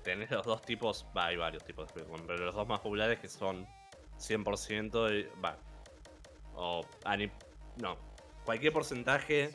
tenés 0.03 0.31
los 0.33 0.45
dos 0.45 0.61
tipos, 0.63 1.07
va, 1.17 1.27
hay 1.27 1.37
varios 1.37 1.65
tipos 1.65 1.87
de 1.87 1.91
speedrun, 2.01 2.27
pero 2.27 2.45
los 2.47 2.55
dos 2.55 2.67
más 2.67 2.81
populares 2.81 3.21
que 3.21 3.29
son 3.29 3.67
100% 4.19 5.09
de, 5.09 5.29
va, 5.45 5.57
o 6.57 6.85
ani- 7.05 7.31
no, 7.81 7.97
cualquier 8.45 8.73
porcentaje, 8.73 9.51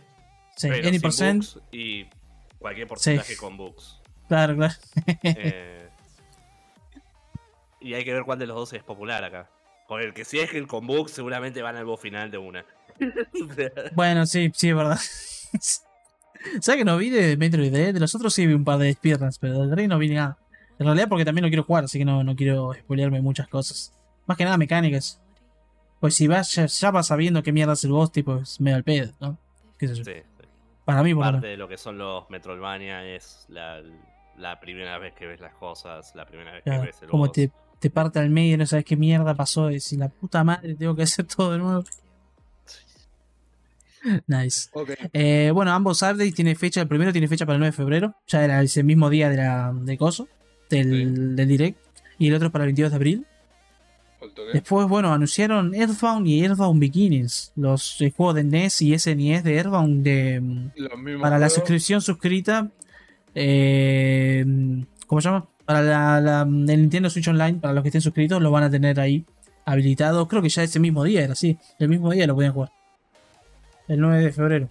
Sí, 0.56 0.68
pero 0.70 0.88
any 0.88 0.92
sin 0.94 1.02
percent. 1.02 1.46
y 1.72 2.06
cualquier 2.58 2.88
porcentaje 2.88 3.34
Sí. 3.34 3.40
con 3.40 3.58
bugs. 3.58 4.02
Claro, 4.28 4.56
claro. 4.56 4.74
Eh, 5.24 5.90
y 7.82 7.94
hay 7.94 8.04
que 8.04 8.14
ver 8.14 8.24
cuál 8.24 8.38
de 8.40 8.46
los 8.48 8.56
dos 8.58 8.74
es 8.74 8.84
popular 8.84 9.24
acá. 9.24 9.50
Porque 9.90 10.06
el 10.06 10.14
que 10.14 10.24
si 10.24 10.38
es 10.38 10.54
el 10.54 10.68
con 10.68 10.86
bugs 10.86 11.10
seguramente 11.10 11.64
van 11.64 11.76
al 11.76 11.84
boss 11.84 12.00
final 12.00 12.30
de 12.30 12.38
una. 12.38 12.64
Bueno, 13.96 14.26
sí, 14.28 14.52
sí, 14.54 14.70
es 14.70 14.76
verdad. 14.76 15.00
¿Sabes 16.62 16.78
que 16.78 16.86
no 16.86 16.96
vi 16.98 17.10
de 17.10 17.36
Metroid? 17.38 17.72
De 17.72 18.00
los 18.00 18.14
otros 18.14 18.34
sí 18.34 18.46
vi 18.46 18.54
un 18.54 18.64
par 18.64 18.78
de 18.78 18.94
speedruns, 18.94 19.40
pero 19.40 19.60
del 19.60 19.72
Dread 19.72 19.88
no 19.88 19.98
vi 19.98 20.10
nada. 20.10 20.38
En 20.78 20.86
realidad 20.86 21.10
porque 21.10 21.26
también 21.26 21.44
lo 21.44 21.50
quiero 21.50 21.64
jugar, 21.64 21.86
así 21.86 21.98
que 21.98 22.06
no, 22.06 22.24
no 22.24 22.36
quiero 22.36 22.72
spoilearme 22.74 23.22
muchas 23.22 23.48
cosas. 23.48 23.92
Más 24.28 24.38
que 24.38 24.44
nada 24.44 24.58
mecánicas. 24.58 25.20
Pues 26.00 26.14
si 26.14 26.28
vas, 26.28 26.54
ya, 26.54 26.68
ya 26.68 26.92
vas 26.92 27.08
sabiendo 27.08 27.42
qué 27.42 27.52
mierda 27.52 27.74
es 27.74 27.84
el 27.84 27.92
boss, 27.92 28.12
tipo, 28.12 28.38
es 28.38 28.62
medio 28.62 28.78
al 28.78 28.84
pedo, 28.84 29.12
¿no? 29.20 29.40
¿Qué 29.80 29.88
sé 29.88 29.96
yo? 29.96 30.04
Sí, 30.04 30.12
sí. 30.14 30.48
Para 30.86 31.02
mí, 31.02 31.16
por 31.16 31.24
Parte 31.24 31.48
de 31.48 31.58
lo 31.58 31.68
que 31.68 31.78
son 31.78 31.98
los 31.98 32.30
Metroidvania 32.30 33.06
es 33.06 33.46
la, 33.50 33.82
la 34.38 34.60
primera 34.60 35.00
vez 35.00 35.16
que 35.16 35.26
ves 35.26 35.40
las 35.40 35.56
cosas, 35.56 36.14
la 36.16 36.26
primera 36.26 36.52
vez 36.52 36.64
que 36.64 36.78
ves 36.78 37.02
el 37.02 37.10
boss. 37.10 37.32
te, 37.32 37.52
te 37.80 37.90
parte 37.90 38.20
al 38.20 38.30
medio 38.30 38.56
y 38.56 38.58
no 38.58 38.66
sabes 38.66 38.86
qué 38.86 38.96
mierda 38.96 39.34
pasó. 39.34 39.70
Y 39.70 39.76
decís, 39.76 39.94
la 39.94 40.10
puta 40.10 40.44
madre, 40.44 40.76
tengo 40.76 40.96
que 40.96 41.04
hacer 41.04 41.26
todo 41.26 41.52
de 41.54 41.58
nuevo. 41.60 41.84
Nice. 44.28 44.70
Eh, 45.14 45.52
bueno, 45.54 45.72
ambos 45.72 46.02
updates 46.02 46.34
tiene 46.34 46.56
fecha, 46.56 46.82
el 46.82 46.88
primero 46.88 47.12
tiene 47.12 47.28
fecha 47.28 47.46
para 47.46 47.56
el 47.56 47.60
9 47.60 47.72
de 47.72 47.76
febrero, 47.76 48.16
ya 48.28 48.44
era 48.44 48.62
ese 48.62 48.84
mismo 48.84 49.10
día 49.10 49.30
de 49.30 49.38
la, 49.38 49.74
de 49.74 49.98
Coso, 49.98 50.28
del, 50.70 51.36
del 51.36 51.48
Direct, 51.48 51.78
y 52.18 52.28
el 52.28 52.36
otro 52.36 52.48
es 52.48 52.52
para 52.52 52.64
el 52.64 52.70
22 52.70 52.92
de 52.92 52.96
abril. 52.96 53.26
Después, 54.54 54.88
bueno, 54.88 55.14
anunciaron 55.14 55.74
Earthbound 55.74 56.28
y 56.28 56.44
Earthbound 56.44 56.80
Beginnings, 56.80 57.54
los 57.56 57.98
juegos 58.16 58.36
de 58.36 58.44
NES 58.44 58.82
y 58.82 58.98
SNES 58.98 59.44
de 59.44 59.56
Earthbound 59.56 60.04
de, 60.04 60.72
para 61.22 61.40
la 61.40 61.50
suscripción 61.50 62.02
suscrita. 62.02 62.70
Eh, 63.34 64.46
¿Cómo 65.08 65.22
se 65.22 65.30
llama? 65.30 65.48
Para 65.70 65.84
la, 65.84 66.20
la- 66.20 66.42
el 66.42 66.66
Nintendo 66.66 67.12
Switch 67.12 67.28
Online, 67.28 67.60
para 67.60 67.76
los 67.76 67.84
que 67.84 67.90
estén 67.90 68.02
suscritos, 68.02 68.42
lo 68.42 68.50
van 68.50 68.64
a 68.64 68.72
tener 68.72 69.00
ahí 69.00 69.24
habilitado. 69.66 70.28
Creo 70.28 70.42
que 70.42 70.50
ya 70.50 70.64
ese 70.64 70.80
mismo 70.80 71.04
día 71.04 71.22
era 71.24 71.34
así. 71.34 71.60
El 71.78 71.90
mismo 71.90 72.10
día 72.10 72.26
lo 72.26 72.34
podían 72.34 72.54
jugar. 72.54 72.72
El 73.88 74.00
9 74.00 74.24
de 74.24 74.32
febrero. 74.32 74.68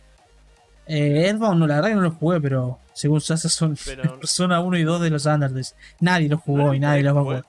Eh, 0.89 1.27
Earthbound, 1.29 1.61
no, 1.61 1.69
la 1.69 1.77
verdad 1.77 1.91
que 1.91 1.95
no 1.95 2.01
lo 2.01 2.11
jugué, 2.11 2.41
pero 2.41 2.81
según 2.95 3.21
Sasa 3.21 3.49
son 3.49 3.77
Pero- 3.85 4.19
Persona 4.19 4.59
1 4.59 4.77
y 4.77 4.83
2 4.83 5.01
de 5.03 5.11
los 5.11 5.25
Undertales. 5.27 5.77
Nadie 6.01 6.29
lo 6.29 6.39
jugó 6.39 6.75
y 6.75 6.81
nadie 6.81 7.05
los 7.05 7.15
va 7.17 7.21
a 7.21 7.23
jugar. 7.23 7.45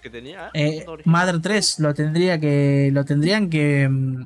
que 0.00 0.08
tenía 0.10 0.50
Eh, 0.54 0.84
original. 0.86 1.02
Mother 1.26 1.42
3 1.42 1.80
lo 1.80 1.94
tendría 1.94 2.38
que. 2.38 2.90
lo 2.92 3.04
tendrían 3.04 3.50
que 3.50 3.88
mm, 3.88 4.24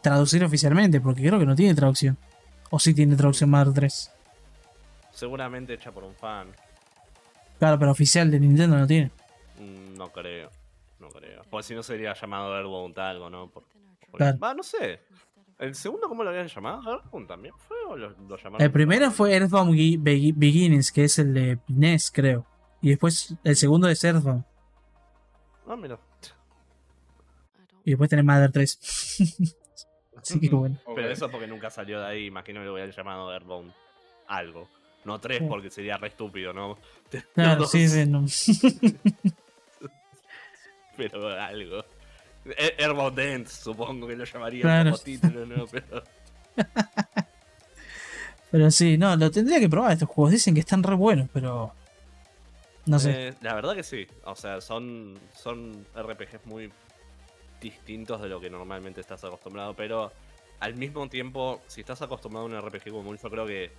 traducir 0.00 0.42
oficialmente, 0.42 1.00
porque 1.00 1.22
creo 1.24 1.38
que 1.38 1.46
no 1.46 1.54
tiene 1.54 1.72
traducción. 1.76 2.18
O 2.70 2.80
sí 2.80 2.94
tiene 2.94 3.14
traducción 3.14 3.48
Mother 3.48 3.72
3. 3.74 4.10
Seguramente 5.12 5.74
hecha 5.74 5.92
por 5.92 6.02
un 6.02 6.16
fan. 6.16 6.48
Claro, 7.62 7.78
pero 7.78 7.92
oficial 7.92 8.28
de 8.28 8.40
Nintendo 8.40 8.76
no 8.76 8.88
tiene. 8.88 9.12
Mm, 9.56 9.94
No 9.96 10.10
creo. 10.10 10.50
No 10.98 11.08
creo. 11.10 11.42
Porque 11.48 11.62
si 11.68 11.74
no 11.76 11.82
sería 11.84 12.12
llamado 12.12 12.52
Airbound 12.56 12.98
algo, 12.98 13.30
¿no? 13.30 13.48
Por- 13.50 13.62
por- 14.10 14.18
Claro. 14.18 14.36
Va, 14.40 14.52
no 14.52 14.64
sé. 14.64 14.98
¿El 15.60 15.76
segundo 15.76 16.08
cómo 16.08 16.24
lo 16.24 16.30
habían 16.30 16.48
llamado? 16.48 16.90
¿Airbound 17.04 17.28
también 17.28 17.54
fue 17.56 17.76
o 17.88 17.96
lo, 17.96 18.08
lo 18.10 18.36
llamaron? 18.36 18.60
El 18.62 18.72
primero 18.72 19.12
fue 19.12 19.32
Earthbound 19.36 19.70
Be- 19.76 19.96
Be- 19.96 20.32
Beginnings, 20.34 20.90
que 20.90 21.04
es 21.04 21.20
el 21.20 21.32
de 21.34 21.58
NES, 21.68 22.10
creo. 22.10 22.44
Y 22.80 22.88
después 22.88 23.36
el 23.44 23.54
segundo 23.54 23.88
es 23.88 24.02
Earthbound. 24.02 24.44
Ah, 25.68 25.76
mira. 25.76 26.00
Y 27.84 27.90
después 27.90 28.10
tenés 28.10 28.24
Mother 28.24 28.50
3. 28.50 28.78
Así 30.16 30.40
que 30.40 30.50
bueno. 30.52 30.78
Pero 30.96 31.08
eso 31.10 31.30
porque 31.30 31.46
nunca 31.46 31.70
salió 31.70 32.00
de 32.00 32.06
ahí. 32.06 32.26
Imagino 32.26 32.58
que 32.58 32.66
lo 32.66 32.72
hubieran 32.72 32.90
llamado 32.90 33.30
Airbound 33.30 33.72
algo. 34.26 34.68
No 35.04 35.18
tres 35.20 35.38
Sí. 35.38 35.44
porque 35.48 35.70
sería 35.70 35.96
re 35.96 36.08
estúpido, 36.08 36.52
¿no? 36.52 36.78
Claro, 37.34 37.60
Dos, 37.62 37.70
sí, 37.70 37.88
sí. 37.88 38.06
no. 38.06 38.24
Pero 40.96 41.28
algo. 41.28 41.84
Air- 42.56 42.74
Airbound 42.78 43.16
Dance, 43.18 43.62
supongo 43.62 44.06
que 44.06 44.16
lo 44.16 44.24
llamaría 44.24 44.62
Claro. 44.62 44.90
como 44.92 45.02
título, 45.02 45.46
¿no? 45.46 45.66
Pero... 45.70 46.02
Pero 48.50 48.70
sí, 48.70 48.98
no, 48.98 49.16
lo 49.16 49.30
tendría 49.30 49.58
que 49.60 49.68
probar 49.68 49.92
estos 49.92 50.08
juegos. 50.08 50.32
Dicen 50.32 50.52
que 50.54 50.60
están 50.60 50.82
re 50.82 50.94
buenos, 50.94 51.26
pero. 51.32 51.72
No 52.84 52.98
sé. 52.98 53.28
Eh, 53.28 53.34
la 53.40 53.54
verdad 53.54 53.74
que 53.74 53.82
sí. 53.82 54.06
O 54.24 54.36
sea, 54.36 54.60
son, 54.60 55.18
son 55.34 55.86
RPGs 55.96 56.44
muy 56.44 56.70
distintos 57.62 58.20
de 58.20 58.28
lo 58.28 58.40
que 58.40 58.50
normalmente 58.50 59.00
estás 59.00 59.24
acostumbrado. 59.24 59.72
Pero 59.74 60.12
al 60.60 60.74
mismo 60.74 61.08
tiempo, 61.08 61.62
si 61.66 61.80
estás 61.80 62.02
acostumbrado 62.02 62.46
a 62.46 62.50
un 62.50 62.60
RPG 62.68 62.90
común, 62.90 63.16
yo 63.22 63.30
creo 63.30 63.46
que 63.46 63.72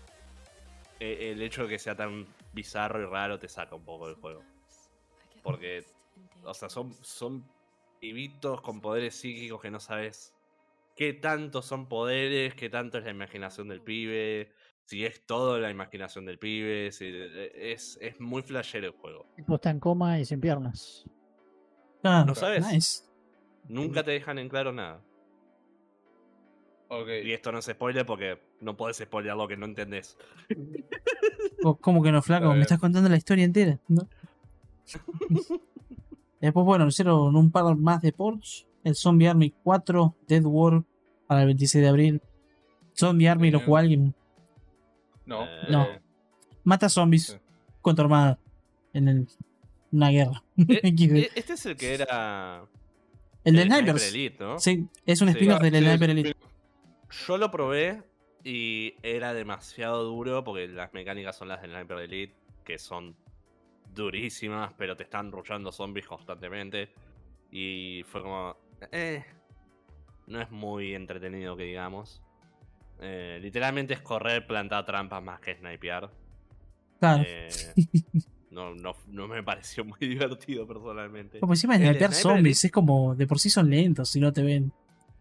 el 0.99 1.41
hecho 1.41 1.63
de 1.63 1.69
que 1.69 1.79
sea 1.79 1.95
tan 1.95 2.27
bizarro 2.53 3.01
y 3.01 3.05
raro 3.05 3.39
te 3.39 3.47
saca 3.47 3.75
un 3.75 3.83
poco 3.83 4.07
del 4.07 4.15
juego. 4.15 4.43
Porque, 5.41 5.85
o 6.43 6.53
sea, 6.53 6.69
son, 6.69 6.93
son 7.01 7.45
pibitos 7.99 8.61
con 8.61 8.81
poderes 8.81 9.15
psíquicos 9.15 9.61
que 9.61 9.71
no 9.71 9.79
sabes 9.79 10.33
qué 10.95 11.13
tanto 11.13 11.61
son 11.61 11.87
poderes, 11.87 12.55
qué 12.55 12.69
tanto 12.69 12.97
es 12.97 13.03
la 13.03 13.11
imaginación 13.11 13.67
del 13.67 13.81
pibe, 13.81 14.51
si 14.85 15.05
es 15.05 15.25
todo 15.25 15.59
la 15.59 15.69
imaginación 15.69 16.25
del 16.25 16.37
pibe, 16.37 16.91
si, 16.91 17.05
eh, 17.07 17.71
es, 17.73 17.97
es 18.01 18.19
muy 18.19 18.41
flashero 18.41 18.87
el 18.87 18.93
juego. 18.93 19.25
El 19.29 19.43
tipo 19.43 19.55
está 19.55 19.69
en 19.69 19.79
coma 19.79 20.19
y 20.19 20.25
sin 20.25 20.39
piernas. 20.39 21.05
¿no 22.03 22.35
sabes? 22.35 22.65
Nice. 22.67 23.03
Nunca 23.67 24.03
te 24.03 24.11
dejan 24.11 24.37
en 24.37 24.49
claro 24.49 24.73
nada. 24.73 25.01
Y 27.23 27.31
esto 27.31 27.51
no 27.51 27.59
es 27.59 27.65
spoiler 27.65 28.05
porque 28.05 28.39
no 28.61 28.75
puedes 28.77 28.97
spoilear 28.97 29.35
lo 29.37 29.47
que 29.47 29.57
no 29.57 29.65
entendés. 29.65 30.17
¿Cómo 31.81 32.03
que 32.03 32.11
no, 32.11 32.21
flaco? 32.21 32.53
Me 32.53 32.61
estás 32.61 32.79
contando 32.79 33.09
la 33.09 33.17
historia 33.17 33.45
entera. 33.45 33.79
¿no? 33.87 34.07
Después, 36.41 36.65
bueno, 36.65 36.83
anunciaron 36.83 37.35
un 37.35 37.51
par 37.51 37.75
más 37.75 38.01
de 38.01 38.11
ports. 38.11 38.67
El 38.83 38.95
Zombie 38.95 39.29
Army 39.29 39.53
4, 39.63 40.15
Dead 40.27 40.43
War, 40.43 40.83
para 41.27 41.41
el 41.41 41.47
26 41.47 41.81
de 41.81 41.87
abril. 41.89 42.21
Zombie 42.93 43.29
Army 43.29 43.49
lo 43.49 43.59
juega 43.61 43.79
alguien. 43.79 44.13
No. 45.25 45.43
Eh, 45.45 45.47
No. 45.69 45.87
Mata 46.65 46.89
zombies 46.89 47.27
Sí. 47.27 47.37
con 47.81 47.95
tu 47.95 48.01
armada 48.01 48.39
en 48.93 49.07
el- 49.07 49.27
una 49.91 50.09
guerra. 50.09 50.43
eh, 50.57 50.79
eh, 50.83 51.29
este 51.35 51.53
es 51.53 51.65
el 51.65 51.75
que 51.77 51.93
era. 51.93 52.65
el 53.45 53.55
de 53.55 53.61
el 53.61 53.67
Sniper 53.67 53.83
Snipers. 53.99 54.07
Elite, 54.13 54.43
¿no? 54.43 54.59
Sí, 54.59 54.87
es 55.05 55.21
un 55.21 55.27
Sí. 55.29 55.33
spin-off 55.35 55.59
Ah, 55.61 55.69
del 55.69 55.83
Sniper 55.83 56.09
Elite. 56.09 56.35
Yo 57.27 57.37
lo 57.37 57.51
probé 57.51 58.03
y 58.43 58.95
era 59.03 59.33
demasiado 59.33 60.03
duro 60.03 60.43
porque 60.43 60.67
las 60.67 60.93
mecánicas 60.93 61.35
son 61.37 61.47
las 61.47 61.61
del 61.61 61.71
Sniper 61.71 61.99
Elite, 61.99 62.35
que 62.63 62.77
son 62.77 63.15
durísimas, 63.93 64.73
pero 64.77 64.95
te 64.95 65.03
están 65.03 65.31
rushando 65.31 65.71
zombies 65.71 66.07
constantemente. 66.07 66.93
Y 67.51 68.03
fue 68.07 68.21
como. 68.21 68.57
Eh. 68.91 69.23
No 70.25 70.41
es 70.41 70.49
muy 70.51 70.95
entretenido 70.95 71.55
que 71.55 71.63
digamos. 71.63 72.21
Eh, 72.99 73.39
literalmente 73.41 73.93
es 73.93 74.01
correr, 74.01 74.47
plantar 74.47 74.85
trampas 74.85 75.21
más 75.21 75.39
que 75.39 75.55
snipear. 75.55 76.09
Claro. 76.99 77.23
Eh, 77.25 77.49
No, 78.53 78.75
no, 78.75 78.93
no 79.07 79.27
me 79.27 79.41
pareció 79.41 79.83
muy 79.83 79.97
divertido 79.99 80.67
personalmente. 80.67 81.39
Como 81.39 81.53
encima 81.53 81.77
de 81.77 81.87
snipear 81.87 82.13
zombies, 82.13 82.63
es 82.63 82.71
como 82.71 83.15
de 83.15 83.25
por 83.25 83.39
sí 83.39 83.49
son 83.49 83.69
lentos 83.69 84.09
si 84.09 84.19
no 84.19 84.31
te 84.31 84.43
ven. 84.43 84.71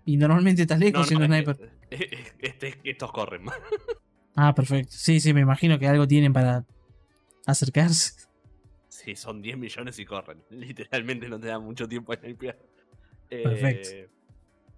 Y 0.05 0.17
normalmente 0.17 0.63
estás 0.63 0.79
lejos 0.79 1.01
no, 1.01 1.07
siendo 1.07 1.35
es 1.35 1.45
que- 1.45 1.55
sniper. 1.55 2.33
este- 2.41 2.81
estos 2.85 3.13
corren 3.13 3.45
más. 3.45 3.57
Ah, 4.35 4.55
perfecto. 4.55 4.91
Sí, 4.97 5.21
sí, 5.21 5.35
me 5.35 5.43
imagino 5.43 5.79
que 5.79 5.87
algo 5.87 6.09
tienen 6.09 6.33
para 6.33 6.65
acercarse. 7.45 8.15
Sí, 8.89 9.15
son 9.15 9.43
10 9.43 9.59
millones 9.59 9.99
y 9.99 10.07
corren. 10.07 10.39
Literalmente 10.51 11.29
no 11.29 11.39
te 11.39 11.49
da 11.49 11.59
mucho 11.59 11.87
tiempo 11.87 12.15
a 12.15 12.17
snipear. 12.17 12.59
Eh, 13.29 13.43
Perfecto. 13.43 13.91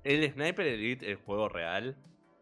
El 0.02 0.32
Sniper 0.32 0.66
Elite, 0.66 1.08
el 1.08 1.16
juego 1.18 1.48
real, 1.48 1.96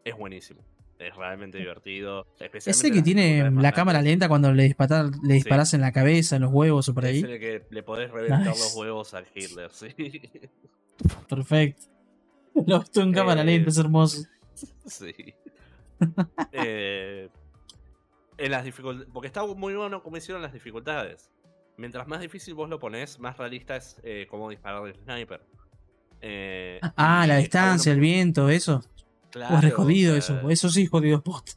es 0.06 0.16
buenísimo. 0.16 0.62
Es 0.98 1.14
realmente 1.14 1.58
divertido. 1.58 2.26
Ese 2.36 2.46
especialmente 2.46 2.90
que 2.90 2.96
las 2.96 3.04
tiene 3.04 3.50
la 3.62 3.72
cámara 3.72 4.00
lenta 4.00 4.26
cuando 4.28 4.50
le, 4.52 4.64
dispara- 4.74 5.10
le 5.22 5.34
disparas 5.34 5.74
en 5.74 5.82
la 5.82 5.92
cabeza, 5.92 6.36
en 6.36 6.42
los 6.42 6.50
huevos 6.52 6.88
o 6.88 6.94
por 6.94 7.04
Es 7.04 7.10
ahí. 7.10 7.18
en 7.20 7.30
el 7.30 7.40
que 7.40 7.66
le 7.68 7.82
podés 7.82 8.10
reventar 8.10 8.38
Nice. 8.40 8.58
los 8.58 8.74
huevos 8.74 9.12
al 9.12 9.26
Hitler, 9.34 9.70
sí. 9.74 9.94
Perfecto. 11.28 11.82
Lo 12.54 12.76
he 12.76 12.78
visto 12.80 13.00
en 13.00 13.12
cámara 13.12 13.42
lenta, 13.44 13.70
es 13.70 13.78
hermoso. 13.78 14.22
Sí. 14.86 15.14
Eh, 16.52 17.28
en 18.38 18.50
las 18.50 18.64
dificultades. 18.64 19.08
Porque 19.12 19.28
está 19.28 19.44
muy 19.46 19.74
bueno 19.74 20.02
como 20.02 20.16
hicieron 20.16 20.42
las 20.42 20.52
dificultades. 20.52 21.30
Mientras 21.76 22.08
más 22.08 22.20
difícil 22.20 22.54
vos 22.54 22.68
lo 22.68 22.78
pones, 22.80 23.18
más 23.20 23.36
realista 23.38 23.76
es 23.76 23.98
eh, 24.02 24.26
cómo 24.28 24.50
disparar 24.50 24.84
el 24.86 24.94
sniper. 24.96 25.42
Eh, 26.20 26.80
Ah, 26.96 27.24
la 27.28 27.36
distancia, 27.36 27.92
el 27.92 28.00
viento, 28.00 28.48
eso. 28.48 28.80
porque- 29.32 29.38
o 29.38 29.54
es 29.54 29.60
claro, 29.60 29.76
eso. 30.16 30.50
Eso 30.50 30.68
sí, 30.70 30.86
jodido 30.86 31.22
post. 31.22 31.50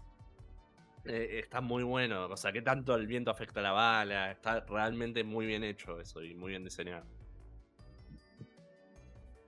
eh, 1.05 1.41
está 1.43 1.59
muy 1.61 1.83
bueno. 1.83 2.25
O 2.27 2.37
sea, 2.37 2.51
que 2.51 2.61
tanto 2.61 2.95
el 2.95 3.05
viento 3.07 3.31
afecta 3.31 3.59
a 3.59 3.63
la 3.63 3.71
bala. 3.71 4.31
Está 4.31 4.61
realmente 4.61 5.23
muy 5.23 5.45
bien 5.45 5.63
hecho 5.63 5.99
eso 5.99 6.23
y 6.23 6.33
muy 6.35 6.51
bien 6.51 6.63
diseñado. 6.63 7.05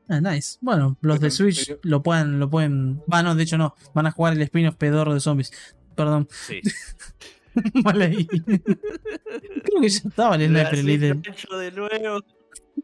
Ah, 0.10 0.22
nice. 0.22 0.58
Bueno, 0.62 0.98
los 1.02 1.20
de 1.20 1.32
Switch 1.32 1.76
lo 1.84 2.02
pueden, 2.02 2.40
lo 2.40 2.50
pueden. 2.50 3.02
No, 3.08 3.36
de 3.36 3.44
hecho 3.44 3.58
no. 3.58 3.76
Van 3.94 4.06
a 4.08 4.12
jugar 4.12 4.34
el 4.34 4.42
spin-off 4.42 4.76
pedorro 4.76 5.14
de 5.14 5.20
zombies. 5.20 5.52
Perdón, 5.96 6.28
Sí. 6.48 6.62
mal 7.84 8.02
ahí. 8.02 8.26
Creo 8.28 9.82
que 9.82 9.90
ya 9.90 10.08
estaba 10.10 10.36
el 10.36 10.54
La 10.54 10.70
Sniper 10.70 11.18
de 11.18 11.72
nuevo. 11.72 12.22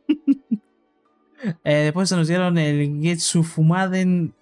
Eh, 1.65 1.73
después 1.75 2.09
anunciaron 2.13 2.57
el 2.57 3.01
Getsu 3.01 3.43
Fumaden 3.43 4.33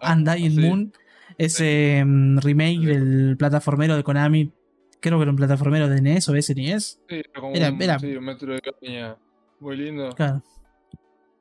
Ah, 0.00 0.14
Undying 0.14 0.52
sí. 0.52 0.60
Moon. 0.60 0.92
Ese 1.36 2.02
mm, 2.06 2.38
remake 2.38 2.78
del 2.86 3.36
plataformero 3.36 3.96
de 3.96 4.04
Konami. 4.04 4.52
Creo 5.00 5.18
que 5.18 5.22
era 5.22 5.30
un 5.32 5.36
plataformero 5.36 5.88
de 5.88 6.00
NES 6.00 6.28
o 6.28 6.40
SNES. 6.40 7.00
Sí, 7.08 7.16
era 7.16 7.40
como 7.40 7.54
Era- 7.56 7.70
un, 7.72 7.82
era- 7.82 7.98
sí, 7.98 8.14
un 8.16 8.24
metro 8.24 8.54
de 8.54 8.60
caña. 8.60 9.16
Muy 9.58 9.76
lindo. 9.76 10.10
Claro. 10.10 10.42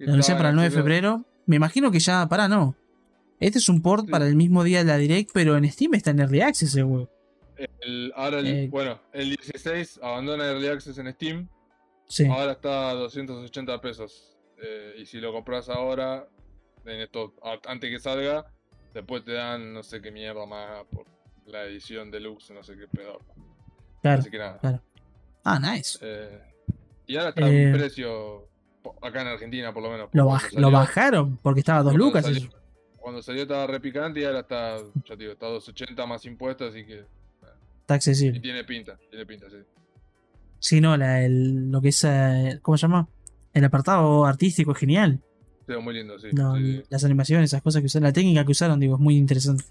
Lo 0.06 0.14
anunciaron 0.14 0.40
para 0.40 0.50
el 0.50 0.56
9 0.56 0.70
de 0.70 0.76
febrero. 0.76 1.26
Me 1.46 1.56
imagino 1.56 1.92
que 1.92 2.00
ya. 2.00 2.28
Pará, 2.28 2.48
no. 2.48 2.76
Este 3.40 3.58
es 3.60 3.70
un 3.70 3.82
port 3.82 4.06
Sí. 4.06 4.12
para 4.12 4.28
el 4.28 4.36
mismo 4.36 4.64
día 4.64 4.80
de 4.80 4.86
la 4.86 4.98
Direct, 4.98 5.32
pero 5.34 5.58
en 5.58 5.70
Steam 5.72 5.94
está 5.96 6.12
en 6.12 6.20
Early 6.20 6.42
Access 6.42 6.70
ese 6.70 6.84
juego. 6.84 7.10
El- 7.82 8.12
ahora, 8.16 8.40
el, 8.40 8.48
Eh, 8.48 8.68
bueno, 8.70 9.00
el 9.14 9.30
16 9.30 10.00
abandona 10.02 10.46
Early 10.46 10.68
Access 10.68 10.98
en 10.98 11.12
Steam. 11.14 11.48
Sí. 12.08 12.26
Ahora 12.28 12.54
está 12.54 12.90
a 12.90 12.94
280 12.94 13.80
pesos. 13.82 14.38
Eh, 14.64 14.96
y 15.00 15.06
si 15.06 15.20
lo 15.20 15.32
compras 15.32 15.70
ahora, 15.70 16.28
en 16.86 17.02
esto, 17.02 17.34
a- 17.44 17.60
antes 17.72 17.90
que 17.90 18.00
salga, 18.00 18.46
después 18.94 19.24
te 19.24 19.34
dan 19.34 19.74
no 19.74 19.82
sé 19.84 20.02
qué 20.02 20.12
mierda 20.12 20.46
más 20.46 20.84
por 20.92 21.06
la 21.48 21.64
edición 21.64 22.12
deluxe, 22.12 22.52
no 22.52 22.64
sé 22.64 22.76
qué 22.78 22.88
pedo. 22.88 23.20
Claro. 24.02 24.20
Así 24.20 24.30
que 24.30 24.38
nada. 24.38 24.58
claro. 24.60 24.82
Ah, 25.44 25.60
nice. 25.60 25.98
Eh, 26.02 26.40
y 27.08 27.16
ahora 27.18 27.30
está 27.30 27.50
Eh, 27.50 27.64
en 27.64 27.74
precio, 27.74 28.50
acá 29.02 29.22
en 29.22 29.28
Argentina 29.28 29.74
por 29.74 29.84
lo 29.84 29.90
menos. 29.92 30.10
Lo, 30.12 30.26
cuando 30.26 30.36
baj- 30.46 30.50
salió- 30.50 30.60
lo 30.62 30.72
bajaron 30.72 31.38
porque 31.42 31.60
estaba 31.62 31.80
a 31.80 31.84
dos 31.84 31.96
lucas. 31.96 32.24
salió- 32.26 32.40
eso. 32.40 32.50
Cuando 33.00 33.22
salió 33.24 33.42
estaba 33.44 33.66
repicante 33.68 34.20
y 34.20 34.24
ahora 34.26 34.42
está, 34.42 34.78
ya 35.10 35.16
digo, 35.16 35.32
está 35.32 35.48
a 35.48 35.50
280 35.50 36.06
más 36.06 36.24
impuestos, 36.26 36.70
así 36.74 36.86
que... 36.86 37.00
Está 37.82 37.96
Y 37.96 37.98
accesible. 37.98 38.40
tiene 38.40 38.64
pinta, 38.64 38.98
tiene 39.10 39.26
pinta, 39.26 39.50
sí. 39.50 39.58
Sí, 40.60 40.80
no, 40.82 40.96
la, 40.96 41.24
el- 41.24 41.72
lo 41.72 41.82
que 41.82 41.90
es. 41.90 42.04
eh, 42.04 42.60
¿Cómo 42.62 42.78
se 42.78 42.84
llama? 42.84 43.08
El 43.54 43.66
apartado 43.66 44.26
artístico 44.26 44.72
es 44.74 44.78
genial. 44.78 45.20
Ve 45.68 45.78
muy 45.80 45.94
lindo, 45.96 46.20
sí. 46.20 46.28
No, 46.34 46.56
sí, 46.58 46.78
sí. 46.78 46.84
Las 46.90 47.04
animaciones, 47.04 47.50
esas 47.50 47.62
cosas 47.64 47.82
que 47.82 47.88
usaron, 47.88 48.04
la 48.04 48.14
técnica 48.14 48.46
que 48.46 48.52
usaron, 48.52 48.80
digo, 48.80 48.96
es 48.96 49.02
muy 49.02 49.18
interesante. 49.18 49.64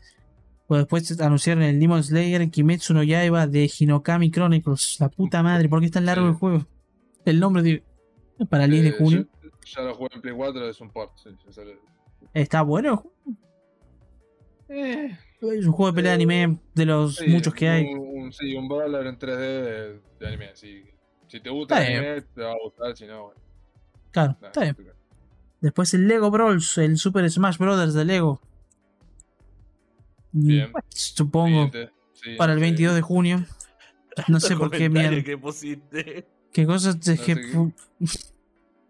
Pues 0.67 0.81
después 0.83 1.21
anunciaron 1.21 1.63
el 1.63 1.79
Demon 1.79 2.03
Slayer 2.03 2.49
Kimetsu 2.51 2.95
no 2.95 3.03
Yaiba 3.05 3.47
de 3.47 3.71
Hinokami 3.79 4.31
Chronicles. 4.33 4.97
La 4.99 5.09
puta 5.09 5.43
madre, 5.45 5.69
¿por 5.69 5.79
qué 5.81 5.87
es 5.87 5.93
tan 5.93 6.07
largo 6.07 6.27
Sí. 6.27 6.31
el 6.33 6.35
juego? 6.37 6.67
El 7.25 7.39
nombre 7.41 7.63
digo, 7.63 7.85
para 8.49 8.65
el 8.65 8.71
10 8.71 8.83
de 8.85 8.89
Eh, 8.91 8.95
junio. 8.99 9.27
yo- 9.43 9.51
ya 9.65 9.83
lo 9.83 9.95
jugué 9.95 10.09
en 10.15 10.21
Play 10.23 10.35
4, 10.35 10.69
es 10.69 10.81
un 10.81 10.91
port, 10.91 11.13
sí, 11.23 11.31
ya 11.47 11.53
sale. 11.53 11.79
Está 12.35 12.63
bueno. 12.63 13.05
Eh, 14.69 15.17
Es 15.43 15.67
un 15.67 15.73
juego 15.73 15.91
de 15.91 15.97
pelea 15.97 16.11
de 16.13 16.15
anime 16.17 16.59
de 16.75 16.87
los 16.87 17.17
sí, 17.17 17.27
muchos 17.29 17.55
que 17.55 17.69
hay. 17.69 17.85
Un, 17.95 17.99
un- 18.25 18.33
sí, 18.33 18.55
un 18.55 18.69
Brawler 18.69 19.07
en 19.07 19.19
3D 19.19 19.37
de, 19.63 20.01
de 20.21 20.27
anime, 20.29 20.51
sí. 20.55 20.85
Si 21.29 21.41
te 21.41 21.49
gusta 21.51 21.79
Está 21.81 21.91
el 21.93 21.99
anime, 21.99 22.23
te 22.35 22.43
va 22.43 22.53
a 22.53 22.57
gustar, 22.63 22.97
si 22.97 23.07
no, 23.07 23.25
bueno. 23.27 23.41
Claro, 24.11 24.37
está 24.43 24.61
bien. 24.63 24.77
Después 25.61 25.93
el 25.95 26.07
Lego 26.09 26.31
Brawls, 26.31 26.79
el 26.79 26.97
Super 26.99 27.29
Smash 27.31 27.59
Brothers 27.59 27.95
de 27.95 28.05
Lego. 28.05 28.41
Mm, 30.33 30.47
Bien. 30.47 30.73
Supongo 30.91 31.71
para 32.39 32.53
el 32.53 32.59
sí. 32.59 32.63
22 32.63 32.95
de 32.95 33.01
junio. 33.03 33.45
No 34.29 34.41
sé 34.41 34.57
por 34.57 34.71
qué 34.71 34.89
mierda. 34.91 35.23
que 35.23 35.39
pusiste. 35.39 36.27
¿Qué 36.53 36.67
cosa? 36.67 36.91
Es 36.91 36.97
No 36.97 37.01
que 37.03 37.17
sé 37.17 37.25
qué- 37.25 37.37
pu- 37.53 37.73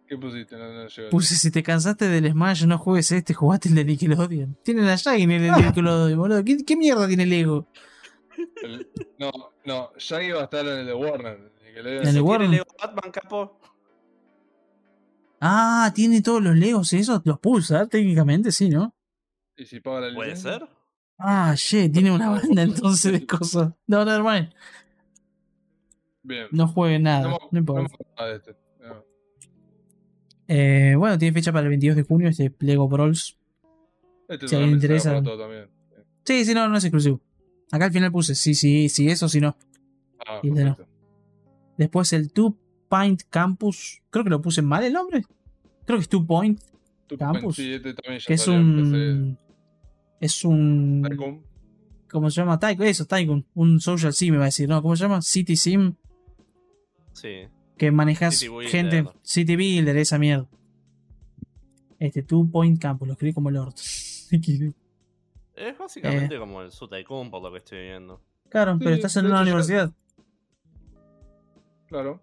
¿Qué 0.08 0.16
pusiste? 0.18 0.56
No, 0.56 0.72
no 0.72 0.88
llegó. 0.88 1.11
puse 1.11 1.36
si 1.36 1.50
te 1.52 1.62
cansaste 1.62 2.08
del 2.08 2.30
Smash, 2.32 2.64
no 2.66 2.78
juegues 2.78 3.12
este, 3.12 3.32
jugaste 3.32 3.68
el 3.68 3.76
de 3.76 3.84
Nickelodeon. 3.84 4.56
Tienen 4.64 4.86
a 4.86 4.96
Shaggy 4.96 5.22
en 5.22 5.30
el 5.30 5.42
de 5.42 5.50
Nickelodeon, 5.66 6.18
boludo. 6.18 6.44
¿Qué, 6.44 6.56
qué 6.64 6.76
mierda 6.76 7.06
tiene 7.06 7.26
Lego? 7.26 7.68
El- 8.62 8.88
no, 9.18 9.30
no, 9.66 9.90
Shaggy 9.98 10.30
va 10.32 10.40
a 10.40 10.44
estar 10.44 10.66
en 10.66 10.78
el 10.80 10.86
de 10.86 10.94
Warner. 10.94 11.52
el 11.74 11.76
En 11.78 11.86
el 11.86 11.94
de 11.98 12.00
¿Tiene 12.02 12.20
Warner. 12.22 12.50
Lego 12.50 12.64
Batman, 12.80 13.12
capo? 13.12 13.61
Ah, 15.40 15.90
tiene 15.94 16.20
todos 16.22 16.42
los 16.42 16.56
Legos 16.56 16.92
esos, 16.92 17.22
los 17.24 17.38
Pulsar, 17.38 17.86
técnicamente, 17.88 18.52
sí, 18.52 18.68
¿no? 18.68 18.94
Y 19.56 19.64
si 19.64 19.80
paga 19.80 20.08
la 20.08 20.14
¿Puede 20.14 20.36
ser? 20.36 20.68
Ah, 21.18 21.54
shit, 21.56 21.92
tiene 21.92 22.11
una 22.11 22.30
banda 22.30 22.62
entonces 22.62 23.12
de 23.12 23.26
cosas. 23.26 23.72
No, 23.86 24.04
nevermind. 24.04 24.52
Bien. 26.31 26.47
No 26.53 26.68
jueguen 26.68 27.03
nada, 27.03 27.37
No 27.51 27.59
importa. 27.59 27.93
no 28.18 28.26
de 28.26 28.37
este. 28.37 28.57
No. 28.81 29.05
Eh, 30.49 30.95
bueno, 30.97 31.18
tiene 31.18 31.35
fecha 31.35 31.53
para 31.53 31.64
el 31.64 31.68
22 31.70 31.97
de 31.97 32.03
junio 32.05 32.28
este 32.28 32.53
Lego 32.61 32.89
Brawls. 32.89 33.37
Este 34.28 34.49
Si 34.49 34.55
alguien 34.55 34.74
interesa-. 34.74 35.20
Sí, 36.24 36.45
sí, 36.45 36.55
no, 36.55 36.68
no 36.68 36.76
es 36.76 36.85
exclusivo. 36.85 37.20
Acá 37.72 37.87
al 37.87 37.93
final 37.93 38.12
puse 38.12 38.35
sí, 38.35 38.55
sí, 38.55 38.89
sí, 38.89 39.09
eso, 39.09 39.28
sí, 39.28 39.41
no. 39.41 39.57
Ah, 40.26 40.41
Y 40.43 40.49
este 40.49 40.64
no. 40.64 40.76
Después 41.76 42.12
el 42.12 42.33
Two 42.33 42.57
Point 42.89 43.22
Campus. 43.31 44.03
Creo 44.11 44.24
que 44.24 44.31
lo 44.31 44.41
puse 44.41 44.62
mal 44.62 44.85
el 44.85 44.93
nombre. 44.93 45.22
Creo 45.85 45.99
que 45.99 46.03
es 46.03 46.09
Two 46.09 46.26
Point, 46.26 46.61
Campus, 47.18 47.57
Sí, 47.57 47.72
este 47.72 47.95
también 47.95 48.20
ya 48.20 48.26
que 48.26 48.35
es 48.35 48.47
un. 48.47 49.37
Es 50.20 50.45
un. 50.45 51.03
Tycoon. 51.09 51.43
¿Cómo 52.11 52.31
se 52.31 52.41
llama? 52.41 52.59
Tycoon, 52.59 52.89
eso, 52.89 53.05
Tycoon. 53.07 53.47
Un 53.55 53.81
social 53.81 54.12
sim, 54.12 54.33
me 54.33 54.39
va 54.39 54.45
a 54.45 54.47
decir, 54.47 54.68
¿no? 54.68 54.83
¿Cómo 54.83 54.95
se 54.97 55.03
llama? 55.05 55.22
City 55.22 55.57
Sim. 55.57 55.95
Sí. 57.12 57.48
Que 57.76 57.90
manejas 57.90 58.36
City 58.36 58.48
Builder. 58.48 58.70
gente. 58.70 59.11
City 59.22 59.56
Builder, 59.56 59.96
esa 59.96 60.18
mierda. 60.18 60.46
Este 61.98 62.22
Two 62.22 62.48
Point 62.50 62.80
Campus, 62.80 63.06
lo 63.08 63.12
escribí 63.14 63.32
como 63.34 63.48
el 63.50 63.56
orto. 63.56 63.82
Es 65.56 65.76
básicamente 65.78 66.36
Eh. 66.36 66.38
como 66.38 66.62
el 66.62 66.70
Su 66.72 66.88
Tycoon, 66.88 67.30
por 67.30 67.42
lo 67.42 67.52
que 67.52 67.58
estoy 67.58 67.80
viendo. 67.82 68.20
claro, 68.48 68.76
pero 68.78 68.90
estás 68.94 69.14
en 69.16 69.26
una 69.26 69.42
universidad. 69.42 69.90
Claro. 71.86 72.20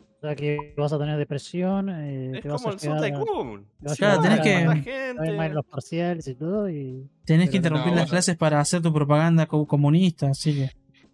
O 0.00 0.20
sea 0.20 0.34
que 0.34 0.74
vas 0.76 0.92
a 0.92 0.98
tener 0.98 1.18
depresión, 1.18 1.90
eh, 1.90 2.32
Es 2.36 2.42
te 2.42 2.48
vas 2.48 2.60
como 2.62 2.70
a 2.70 2.74
el 2.74 2.80
Su 2.80 2.86
quedar, 2.86 3.00
te 3.02 3.10
Tycoon. 3.12 3.66
vas 3.80 3.92
a 3.92 3.96
Claro, 3.96 4.22
tenés 4.22 4.40
que- 4.40 4.50
gente. 4.84 5.48
los 5.54 5.64
parciales 5.66 6.26
y 6.26 6.34
todo 6.34 6.68
y 6.70 7.08
Tenés 7.24 7.46
que 7.50 7.52
Pero 7.52 7.56
interrumpir 7.58 7.90
no, 7.92 7.96
las 7.96 8.04
bueno. 8.06 8.10
clases 8.10 8.36
para 8.36 8.58
hacer 8.60 8.80
tu 8.82 8.92
propaganda 8.92 9.46
co- 9.46 9.66
comunista, 9.66 10.28
así 10.30 10.54
que. 10.54 10.70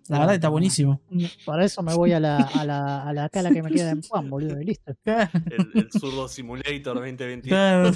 La 0.09 0.19
verdad 0.19 0.35
está 0.35 0.49
buenísimo. 0.49 1.01
para 1.47 1.65
eso 1.65 1.83
me 1.83 1.95
voy 1.95 2.13
a 2.13 2.19
la, 2.21 2.39
a 2.39 2.65
la, 2.67 3.03
a 3.03 3.13
la 3.13 3.29
cala 3.29 3.51
que 3.51 3.63
me 3.63 3.71
queda 3.71 3.93
en 3.93 4.03
Juan, 4.03 4.29
boludo, 4.29 4.61
y 4.61 4.65
listo. 4.65 4.95
El, 5.05 5.71
el 5.75 5.89
Zurdo 5.93 6.27
Simulator 6.29 6.97
2021. 6.97 7.43
Claro, 7.49 7.91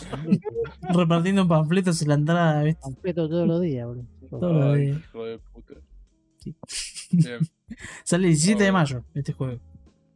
repartiendo 0.95 1.47
panfletos 1.49 2.01
en 2.03 2.09
la 2.09 2.15
entrada, 2.15 2.63
¿viste? 2.63 2.81
Completo 2.81 3.29
todos 3.29 3.47
los 3.49 3.61
días, 3.61 3.87
boludo. 3.87 4.07
Todo 4.31 4.53
lo 4.53 4.73
Ay, 4.73 4.87
de- 4.87 4.91
hijo 4.93 5.25
de 5.25 5.39
puta. 5.39 5.75
Sí. 6.39 6.57
Bien, 7.11 7.39
Sale 8.05 8.25
el 8.29 8.31
17 8.35 8.63
de 8.65 8.73
mayo 8.73 9.05
este 9.15 9.33
juego. 9.33 9.59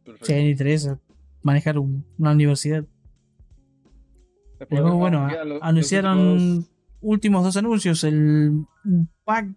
perfecto. 0.05 0.25
Si 0.25 0.31
a 0.31 0.35
alguien 0.35 0.45
le 0.47 0.51
interesa 0.51 0.99
manejar 1.43 1.77
un- 1.77 2.05
una 2.17 2.31
universidad. 2.31 2.85
Después, 4.59 4.79
Después, 4.81 4.93
bueno, 4.93 5.27
los- 5.27 5.47
los 5.47 5.59
anunciaron 5.61 6.19
últimos 6.19 6.55
dos. 6.59 6.71
últimos 7.01 7.43
dos 7.43 7.57
anuncios. 7.57 8.03
El 8.03 8.65
pack 9.23 9.47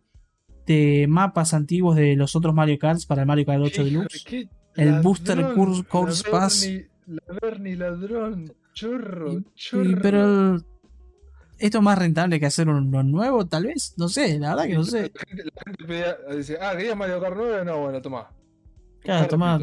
de 0.67 1.07
mapas 1.09 1.55
antiguos 1.55 1.97
de 1.97 2.17
los 2.17 2.35
otros 2.37 2.55
Mario 2.55 2.79
Karts 2.79 3.07
para 3.07 3.23
el 3.23 3.27
Mario 3.27 3.45
Kart 3.47 3.61
8 3.63 3.83
Híjole, 3.83 3.91
Deluxe. 3.91 4.25
¿Qué, 4.25 4.49
El 4.77 5.01
Booster 5.03 5.55
Course, 5.55 5.85
Course 5.85 6.31
Pass. 6.31 6.63
Bernie- 6.67 6.89
La 7.07 7.39
Bernie 7.43 7.77
ladrón, 7.77 8.53
chorro, 8.73 9.33
Y- 9.33 9.37
y- 9.37 9.45
chorro. 9.55 9.99
pero 10.03 10.55
el- 10.55 10.65
esto 11.59 11.79
es 11.79 11.85
más 11.85 11.99
rentable 11.99 12.41
que 12.41 12.47
hacer 12.47 12.69
uno 12.69 13.03
nuevo, 13.03 13.47
tal 13.47 13.67
vez. 13.67 13.95
No 13.99 14.09
sé, 14.09 14.39
la 14.39 14.51
verdad 14.51 14.67
que 14.67 14.75
no 14.75 14.85
sé. 14.85 15.13
La 15.15 15.21
gente, 15.29 15.45
la 15.45 15.63
gente 15.65 15.85
pedía, 15.85 16.17
dice, 16.37 16.59
ah, 16.61 16.73
¿querías 16.77 16.97
Mario 16.97 17.21
Kart 17.21 17.37
9? 17.37 17.65
No, 17.65 17.79
bueno, 17.83 18.01
toma. 18.03 18.31
Claro, 19.01 19.29
tomá. 19.29 19.59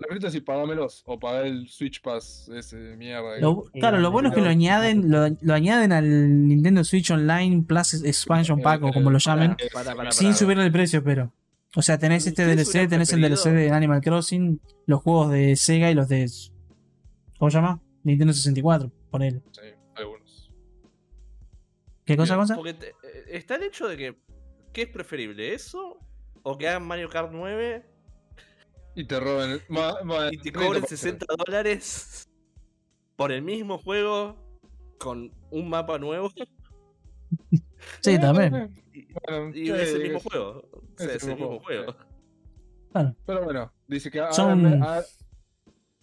Refritos. 0.00 0.32
Refritos 0.32 0.34
y 0.34 0.40
pagámelos. 0.40 1.02
O 1.06 1.18
pagá 1.18 1.46
el 1.46 1.68
Switch 1.68 2.00
Pass, 2.02 2.50
ese 2.54 2.76
mierda. 2.96 3.34
ahí. 3.34 3.40
Lo- 3.40 3.64
claro, 3.72 3.98
lo 3.98 4.10
bueno 4.10 4.28
es 4.30 4.34
que 4.34 4.40
lo 4.40 4.48
añaden, 4.48 5.10
lo, 5.10 5.28
lo 5.40 5.54
añaden 5.54 5.92
al 5.92 6.46
Nintendo 6.48 6.82
Switch 6.84 7.10
Online 7.10 7.62
Plus 7.66 8.02
Expansion 8.04 8.60
Pack 8.60 8.82
o 8.84 8.92
como 8.92 9.10
lo 9.10 9.18
llamen, 9.18 9.56
Eh, 9.58 9.68
sin 10.10 10.34
subirle 10.34 10.64
el 10.64 10.72
precio, 10.72 11.02
pero. 11.04 11.32
O 11.76 11.82
sea, 11.82 11.98
tenés 11.98 12.26
este 12.26 12.42
¿Ustedes 12.42 12.72
DLC, 12.72 12.88
tenés 12.88 13.12
el 13.12 13.20
DLC 13.20 13.50
de 13.52 13.70
Animal 13.70 14.00
Crossing, 14.00 14.60
los 14.86 15.02
juegos 15.02 15.30
de 15.30 15.54
Sega 15.54 15.90
y 15.90 15.94
los 15.94 16.08
de. 16.08 16.28
¿Cómo 17.38 17.50
se 17.50 17.58
llama? 17.58 17.80
Nintendo 18.02 18.32
64, 18.32 18.90
ponele. 19.10 19.40
Sí, 19.52 19.60
algunos. 19.94 20.50
¿Qué 22.04 22.16
cosa, 22.16 22.36
cosa? 22.36 22.56
Porque 22.56 22.74
te- 22.74 22.88
eh, 22.88 22.94
está 23.28 23.56
el 23.56 23.62
hecho 23.64 23.86
de 23.86 23.96
que. 23.96 24.16
¿Qué 24.72 24.82
es 24.82 24.88
preferible? 24.88 25.54
¿Eso? 25.54 25.98
¿O 26.42 26.56
que 26.58 26.68
hagan 26.68 26.84
Mario 26.86 27.08
Kart 27.08 27.30
9 27.32 27.84
Y 28.94 29.04
te 29.04 29.20
roben. 29.20 29.50
el- 29.52 29.62
ma- 29.68 30.02
ma- 30.04 30.28
y 30.32 30.38
te 30.38 30.52
cobren 30.52 30.80
por- 30.82 30.88
60 30.88 31.26
dólares 31.46 32.28
por 33.16 33.30
el 33.32 33.42
mismo 33.42 33.78
juego 33.78 34.36
con 34.98 35.32
un 35.50 35.68
mapa 35.68 35.98
nuevo? 35.98 36.30
Sí, 38.00 38.18
también. 38.20 38.74
Y, 38.92 39.06
Bueno, 39.12 39.48
y 39.56 39.66
sí, 39.66 39.70
es 39.72 39.94
el 39.94 40.02
mismo 40.02 40.18
es- 40.18 40.24
juego. 40.24 40.68
O 40.72 40.82
sea, 40.98 41.14
es 41.14 41.22
el 41.24 41.36
mismo 41.36 41.60
juego. 41.60 41.96
Claro. 42.92 43.14
Pero 43.24 43.44
bueno, 43.44 43.72
dice 43.86 44.10
que 44.10 44.20
ahora, 44.20 44.32
Son- 44.32 44.50
en 44.66 44.72
vez- 44.80 44.82
a- 44.82 45.02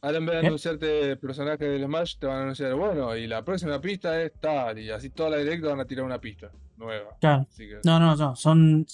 ahora 0.01 0.17
en 0.17 0.25
vez 0.25 0.35
de 0.35 0.41
¿Qué? 0.41 0.47
anunciarte 0.47 1.17
personaje 1.17 1.65
del 1.65 1.83
Smash, 1.85 2.17
te 2.17 2.25
van 2.27 2.37
a 2.37 2.41
anunciar, 2.43 2.73
bueno, 2.75 3.15
y 3.15 3.27
la 3.27 3.43
próxima 3.43 3.79
pista 3.81 4.21
es 4.23 4.31
tal, 4.39 4.79
y 4.79 4.89
así 4.89 5.09
toda 5.09 5.31
la 5.31 5.37
directa 5.37 5.67
van 5.67 5.81
a 5.81 5.85
tirar 5.85 6.05
una 6.05 6.19
pista 6.19 6.49
nueva. 6.77 7.15
Claro. 7.19 7.45
Que, 7.55 7.79
No, 7.83 7.99
no, 7.99 8.15
no. 8.15 8.35
Son, 8.35 8.85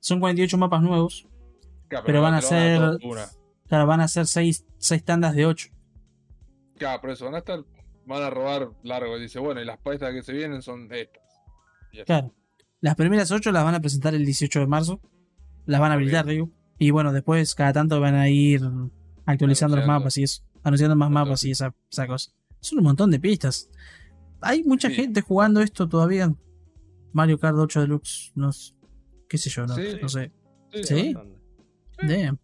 son 0.00 0.20
48 0.20 0.56
mapas 0.58 0.82
nuevos. 0.82 1.26
Claro, 2.00 2.06
pero 2.06 2.22
van 2.22 2.34
a 2.34 2.42
ser- 2.42 2.80
una. 3.04 3.26
Claro, 3.68 3.86
van 3.86 4.00
a 4.00 4.08
ser 4.08 4.26
6 4.26 4.64
tandas 5.04 5.34
de 5.34 5.46
8. 5.46 5.68
Claro, 6.76 7.00
por 7.00 7.10
eso 7.10 7.24
van 7.24 7.34
a 7.34 7.38
estar, 7.38 7.64
van 8.06 8.22
a 8.22 8.30
robar 8.30 8.70
largo. 8.82 9.18
Dice, 9.18 9.38
bueno, 9.38 9.60
y 9.60 9.64
las 9.64 9.78
pistas 9.78 10.12
que 10.12 10.22
se 10.22 10.32
vienen 10.32 10.60
son 10.62 10.88
estas. 10.92 11.22
Claro. 12.06 12.34
Las 12.80 12.96
primeras 12.96 13.30
8 13.30 13.52
las 13.52 13.64
van 13.64 13.74
a 13.76 13.80
presentar 13.80 14.14
el 14.14 14.24
18 14.26 14.60
de 14.60 14.66
marzo. 14.66 15.00
Las 15.66 15.80
van 15.80 15.92
a 15.92 15.94
habilitar, 15.94 16.26
digo. 16.26 16.50
Y 16.78 16.90
bueno, 16.90 17.12
después 17.12 17.54
cada 17.54 17.72
tanto 17.72 18.00
van 18.00 18.14
a 18.16 18.28
ir 18.28 18.60
actualizando 19.24 19.76
los 19.76 19.86
mapas 19.86 20.18
y 20.18 20.24
eso. 20.24 20.42
Anunciando 20.62 20.96
más 20.96 21.10
mapas 21.10 21.44
y 21.44 21.52
esa, 21.52 21.74
esa 21.90 22.06
cosa. 22.06 22.32
Son 22.60 22.78
un 22.78 22.84
montón 22.84 23.10
de 23.10 23.20
pistas. 23.20 23.70
Hay 24.40 24.62
mucha 24.64 24.88
Sí. 24.88 24.94
gente 24.96 25.20
jugando 25.22 25.60
esto 25.60 25.88
todavía. 25.88 26.34
Mario 27.12 27.38
Kart 27.38 27.56
8 27.56 27.80
Deluxe. 27.80 28.32
No, 28.34 28.50
s- 28.50 28.74
qué 29.28 29.38
sé 29.38 29.48
yo, 29.48 29.66
no, 29.66 29.74
Sí. 29.76 29.82
no 30.02 30.08
sé. 30.08 30.32
Sí, 30.72 30.84
Sí. 30.84 31.14
Damn. 32.08 32.38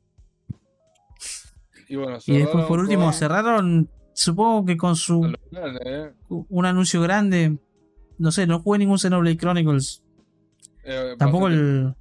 Y 1.88 1.96
bueno, 1.96 2.18
Y 2.26 2.38
después 2.38 2.66
por 2.66 2.78
último 2.78 3.04
con- 3.06 3.12
cerraron, 3.14 3.90
supongo 4.14 4.64
que 4.64 4.76
con 4.76 4.94
su 4.96 5.34
¿eh? 5.52 6.12
un 6.28 6.66
anuncio 6.66 7.00
grande. 7.02 7.58
No 8.18 8.30
sé, 8.30 8.46
no 8.46 8.61
jugué 8.61 8.78
ningún 8.78 8.98
Xenoblade 8.98 9.36
Chronicles. 9.36 10.02
Eh, 10.84 11.14
Tampoco 11.18 11.48
el... 11.48 11.94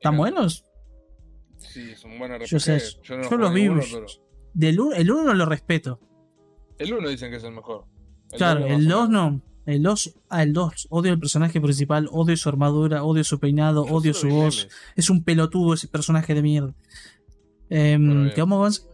¿Tan 0.00 0.16
buenos? 0.16 0.64
Sí, 1.58 1.90
es 1.90 2.02
un 2.04 2.18
buen 2.18 2.32
RPG. 2.34 2.46
Yo 2.46 2.58
sé, 2.60 2.80
Yo, 3.02 3.16
no 3.18 3.30
yo 3.30 3.36
los 3.36 3.52
vi. 3.52 3.68
pero 3.68 4.06
Del 4.54 4.78
el 4.94 5.10
1 5.10 5.34
lo 5.34 5.46
respeto. 5.46 6.00
El 6.78 6.92
1 6.94 7.08
dicen 7.08 7.30
que 7.30 7.36
es 7.36 7.44
el 7.44 7.52
mejor. 7.52 7.84
El 8.32 8.38
Claro, 8.38 8.66
el 8.66 8.86
más 8.86 8.94
o 8.94 8.98
2 9.00 9.08
menos. 9.10 9.32
no. 9.32 9.42
El 9.66 9.82
2, 9.82 10.14
ah, 10.28 10.42
el 10.44 10.52
2. 10.52 10.86
Odio 10.90 11.12
el 11.12 11.18
personaje 11.18 11.60
principal, 11.60 12.08
odio 12.12 12.36
su 12.36 12.48
armadura, 12.48 13.02
odio 13.02 13.24
su 13.24 13.38
peinado, 13.40 13.86
Yo 13.86 13.92
odio 13.94 14.14
su 14.14 14.28
voz. 14.28 14.56
memes. 14.64 14.68
Es 14.94 15.10
un 15.10 15.24
pelotudo 15.24 15.74
ese 15.74 15.88
personaje 15.88 16.34
de 16.34 16.42
mierda. 16.42 16.74
Em, 17.68 18.06
Bueno. 18.06 18.30
¿Qué 18.34 18.40
vamos? 18.42 18.86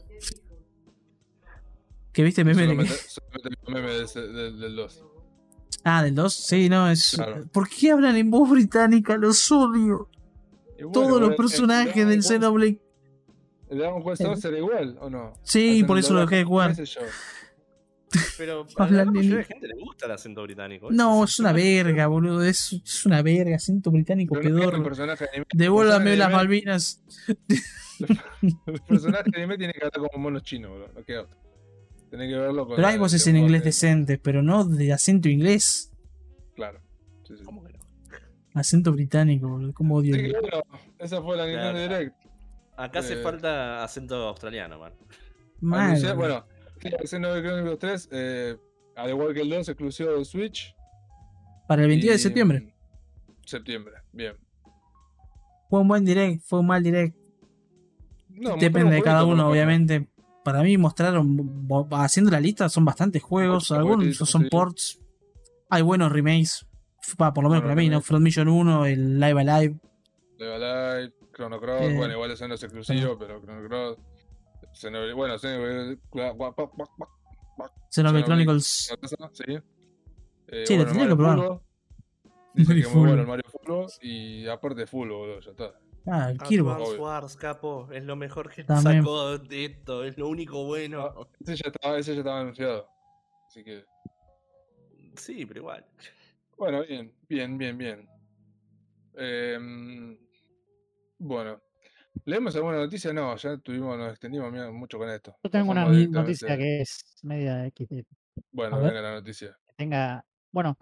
¿Qué 2.12 2.22
viste 2.22 2.44
meme? 2.44 2.62
Solamente, 2.64 2.94
solamente 3.08 3.50
meme 3.68 3.90
del, 3.92 4.60
del 4.60 4.76
2. 4.76 5.04
Ah, 5.84 6.02
del 6.02 6.14
2. 6.14 6.32
Sí, 6.32 6.68
no, 6.68 6.90
es. 6.90 7.12
Claro. 7.14 7.46
¿Por 7.52 7.68
qué 7.68 7.90
hablan 7.92 8.16
en 8.16 8.30
voz 8.30 8.50
británica? 8.50 9.16
Los 9.16 9.50
odio. 9.50 10.08
Bueno, 10.76 10.92
Todos 10.92 11.20
los 11.20 11.34
personajes 11.36 11.96
el 11.96 12.08
del 12.08 12.22
Xenoblade. 12.22 12.80
¿El 13.70 13.78
Dragon 13.78 14.02
Quest 14.02 14.20
El- 14.20 14.26
2 14.28 14.44
era 14.44 14.58
igual 14.58 14.98
o 15.00 15.08
no? 15.08 15.32
Sí, 15.42 15.76
Hacen 15.76 15.86
por 15.86 15.98
eso 15.98 16.12
lo 16.12 16.20
dejé 16.20 16.36
de 16.36 16.44
jugar. 16.44 16.74
Pero 18.38 18.66
a 18.76 18.90
la 18.90 19.04
mayoría 19.04 19.36
de 19.38 19.44
gente 19.44 19.68
le 19.68 19.74
gusta 19.74 20.06
el 20.06 20.12
acento 20.12 20.42
británico. 20.42 20.88
No, 20.90 21.24
es 21.24 21.38
una 21.38 21.52
verga, 21.52 22.06
bolulo. 22.06 22.42
Es, 22.42 22.72
es 22.72 23.06
una 23.06 23.22
verga. 23.22 23.56
Acento 23.56 23.90
británico 23.90 24.38
pedorro. 24.40 24.82
Devuélvame 25.52 26.16
las 26.16 26.30
Malvinas. 26.32 27.02
el 28.66 28.80
personaje 28.86 29.30
de 29.30 29.38
anime 29.38 29.58
tiene 29.58 29.72
que 29.72 29.84
hablar 29.84 30.10
como 30.10 30.22
mono 30.24 30.40
chino, 30.40 30.74
bro. 30.74 30.88
No 30.94 31.04
queda. 31.04 31.26
Tenés 32.10 32.28
que 32.30 32.38
verlo 32.38 32.66
con 32.66 32.76
Pero 32.76 32.88
hay 32.88 32.98
voces 32.98 33.26
en 33.26 33.36
inglés 33.36 33.64
decentes, 33.64 34.18
pero 34.22 34.42
no 34.42 34.64
de 34.64 34.92
acento 34.92 35.28
inglés. 35.28 35.90
Claro. 36.54 36.80
Sí, 37.26 37.36
sí. 37.38 37.44
¿Cómo 37.44 37.64
que 37.64 37.72
no? 37.72 37.78
Acento 38.54 38.92
británico, 38.92 39.48
boludo. 39.48 39.72
¿Cómo 39.72 39.96
odio? 39.96 40.14
Que 40.14 40.30
bueno, 40.30 40.62
esa 40.98 41.22
fue 41.22 41.36
la 41.36 41.46
Nintendo 41.46 41.72
Claro. 41.72 41.88
Direct. 41.98 42.16
Acá 42.76 42.98
hace 42.98 43.14
Eh. 43.14 43.22
falta 43.22 43.82
acento 43.84 44.16
australiano, 44.28 44.78
man. 44.78 44.92
Mal, 45.60 45.90
Anunciar- 45.92 46.16
boludo. 46.16 46.28
bueno, 46.40 46.46
sí, 46.48 46.51
Xenoblade 47.04 47.42
Chronicles 47.42 47.78
3, 47.78 48.08
eh, 48.12 48.56
al 48.96 49.10
igual 49.10 49.34
que 49.34 49.40
el 49.40 49.50
2, 49.50 49.68
exclusivo 49.68 50.10
de 50.12 50.24
Switch. 50.24 50.74
Para 51.68 51.82
el 51.82 51.88
22 51.88 52.14
de 52.14 52.18
septiembre. 52.18 52.74
Septiembre, 53.46 53.94
bien. 54.12 54.34
Fue 55.70 55.80
un 55.80 55.88
buen 55.88 56.04
direct, 56.04 56.42
fue 56.44 56.60
un 56.60 56.66
mal 56.66 56.82
direct. 56.82 57.16
No, 58.28 58.56
Depende 58.56 58.94
de 58.96 59.02
cada 59.02 59.24
uno, 59.24 59.48
obviamente. 59.48 60.08
Para 60.44 60.62
mí 60.62 60.76
mostraron, 60.76 61.68
haciendo 61.92 62.30
la 62.30 62.40
lista, 62.40 62.68
son 62.68 62.84
bastantes 62.84 63.22
juegos. 63.22 63.70
Algunos 63.70 64.16
son 64.16 64.48
ports. 64.50 65.00
Hay 65.70 65.82
buenos 65.82 66.10
remakes. 66.10 66.66
Pa, 67.16 67.32
por 67.32 67.44
lo 67.44 67.50
menos 67.50 67.62
para 67.62 67.74
mí, 67.74 67.88
¿no? 67.88 68.00
Front 68.00 68.22
Mission 68.24 68.48
1, 68.48 68.86
el 68.86 69.18
Live 69.20 69.40
Alive. 69.40 69.80
Live 70.38 70.54
Alive, 70.54 71.12
Chrono 71.34 71.60
Cross, 71.60 71.82
Eh, 71.82 71.96
bueno, 71.96 72.14
igual 72.14 72.30
ese 72.30 72.46
no 72.46 72.54
es 72.54 72.62
exclusivo, 72.62 73.18
pero 73.18 73.40
Chrono 73.40 73.68
Cross. 73.68 73.98
Xenoblade- 74.72 75.14
bueno, 75.14 75.38
Xenoblade- 75.38 75.98
Xenoblade 77.90 78.24
Chronicles. 78.24 78.92
Sí. 79.32 79.44
Eh, 80.48 80.66
Sí, 80.66 80.76
lo 80.76 80.84
bueno, 80.84 80.92
tenía 80.92 81.08
que 81.08 81.14
Mario 81.14 81.16
probar. 81.16 81.36
Fulvo. 81.38 81.62
Dice 82.54 82.68
Mario 82.68 82.82
que 82.82 82.88
es 82.88 82.94
muy 82.94 83.06
bueno 83.08 83.22
el 83.22 83.26
Mario 83.28 83.44
y 84.02 84.46
aparte 84.48 84.86
Fulvo, 84.86 85.18
boludo, 85.18 85.40
ya 85.40 85.50
está. 85.52 85.72
Ah, 86.06 86.30
el 86.30 86.38
Kirby. 86.38 86.68
Wars, 86.98 87.36
capo, 87.36 87.88
es 87.92 88.02
lo 88.04 88.16
mejor 88.16 88.50
que 88.50 88.64
También. 88.64 89.02
sacó 89.02 89.38
de 89.38 89.64
esto, 89.66 90.04
es 90.04 90.18
lo 90.18 90.28
único 90.28 90.64
bueno. 90.64 91.28
Ese 91.40 91.56
ya 91.56 91.70
estaba, 91.70 91.98
ese 91.98 92.12
ya 92.14 92.18
estaba 92.18 92.40
anunciado. 92.40 92.88
Así 93.46 93.62
que, 93.64 93.84
Sí, 95.16 95.46
pero 95.46 95.60
igual. 95.60 95.86
bueno, 96.58 96.82
bien, 96.82 97.14
bien, 97.28 97.56
bien, 97.58 97.78
bien. 97.78 98.08
Em, 99.14 100.18
bueno, 101.18 101.60
¿leemos 102.24 102.54
alguna 102.56 102.76
noticia? 102.78 103.12
No, 103.12 103.36
ya 103.36 103.56
tuvimos, 103.58 103.96
nos 103.98 104.10
extendimos 104.10 104.52
mucho 104.72 104.98
con 104.98 105.08
esto. 105.10 105.36
Yo 105.42 105.50
tengo 105.50 105.70
una 105.70 105.84
Pasamos 105.84 106.08
noticia 106.10 106.56
que 106.56 106.80
es 106.82 107.16
media 107.22 107.66
XD. 107.68 108.04
Bueno, 108.50 108.78
venga 108.80 109.00
la 109.00 109.12
noticia. 109.14 109.56
Que 109.66 109.74
tenga. 109.74 110.24
Bueno. 110.50 110.76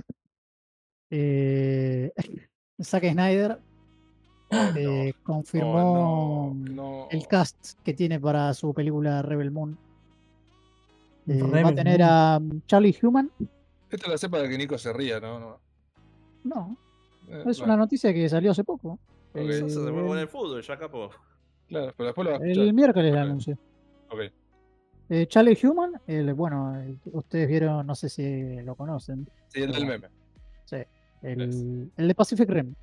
Eh, 1.11 2.12
Zack 2.83 3.11
Snyder 3.12 3.59
eh, 4.76 5.12
confirmó 5.22 6.49
Oh, 6.51 6.55
no, 6.55 6.72
no. 6.74 7.09
el 7.11 7.26
cast 7.26 7.74
que 7.85 7.95
tiene 7.95 8.18
para 8.20 8.53
su 8.55 8.72
película 8.72 9.22
Rebel 9.22 9.51
Moon. 9.51 9.76
Eh, 11.26 11.43
va 11.43 11.68
a 11.68 11.74
tener 11.74 12.01
Moon. 12.01 12.62
a 12.62 12.66
Charlie 12.66 12.97
Human. 13.03 13.31
Esto 13.91 14.09
lo 14.09 14.14
hace 14.14 14.28
para 14.28 14.49
que 14.49 14.57
Nico 14.57 14.78
se 14.78 14.93
ría, 14.93 15.20
¿no? 15.20 15.39
no. 15.41 15.61
No, 16.43 16.76
Eh, 17.28 17.39
es 17.47 17.59
bueno, 17.59 17.64
una 17.74 17.76
noticia 17.76 18.14
que 18.14 18.28
salió 18.28 18.53
hace 18.53 18.64
poco. 18.64 18.99
Eh, 19.35 19.49
Eso 19.49 19.68
se 19.68 19.93
fue 19.93 20.03
con 20.07 20.16
el- 20.16 20.22
el 20.22 20.28
fútbol, 20.28 20.62
ya 20.62 20.76
capo. 20.78 21.11
Claro, 21.68 21.93
pero 21.97 22.07
después 22.09 22.24
lo 22.26 22.33
vas 22.33 22.41
a 22.43 22.45
el 22.47 22.72
miércoles 22.74 23.12
la 23.14 23.20
Ok. 23.20 23.26
anunció. 23.26 23.59
Ok. 24.11 24.20
Eh, 25.09 25.26
Charlie 25.26 25.59
Human, 25.62 26.01
el, 26.07 26.35
bueno, 26.35 26.76
el 26.81 26.99
ustedes 27.12 27.49
vieron, 27.49 27.87
no 27.87 27.95
sé 27.95 28.09
si 28.09 28.61
lo 28.62 28.74
conocen, 28.74 29.28
Sí, 29.49 29.62
el 29.62 29.72
del 29.72 29.87
meme. 29.87 30.09
el, 31.22 31.91
el 31.97 32.09
de 32.09 32.14
Pacific 32.14 32.49
Rim. 32.49 32.74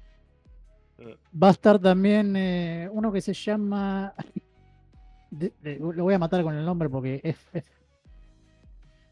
Eh. 0.99 1.17
Va 1.41 1.47
a 1.49 1.51
estar 1.51 1.79
también 1.79 2.35
eh, 2.35 2.89
uno 2.91 3.11
que 3.11 3.21
se 3.21 3.33
llama. 3.33 4.13
de- 5.31 5.53
de- 5.61 5.77
lo 5.79 6.03
voy 6.03 6.13
a 6.13 6.19
matar 6.19 6.41
con 6.43 6.55
el 6.55 6.63
nombre 6.65 6.89
porque 6.89 7.19
es. 7.23 7.37
es- 7.53 7.71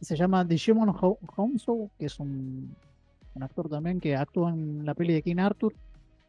se 0.01 0.15
llama 0.15 0.43
Digimon 0.45 0.89
Ho- 0.89 1.17
Hounsou, 1.35 1.89
que 1.97 2.05
es 2.05 2.19
un, 2.19 2.75
un 3.33 3.43
actor 3.43 3.67
también 3.69 3.99
que 3.99 4.15
actúa 4.15 4.51
en 4.51 4.85
la 4.85 4.93
peli 4.93 5.13
de 5.13 5.21
King 5.23 5.37
Arthur, 5.39 5.73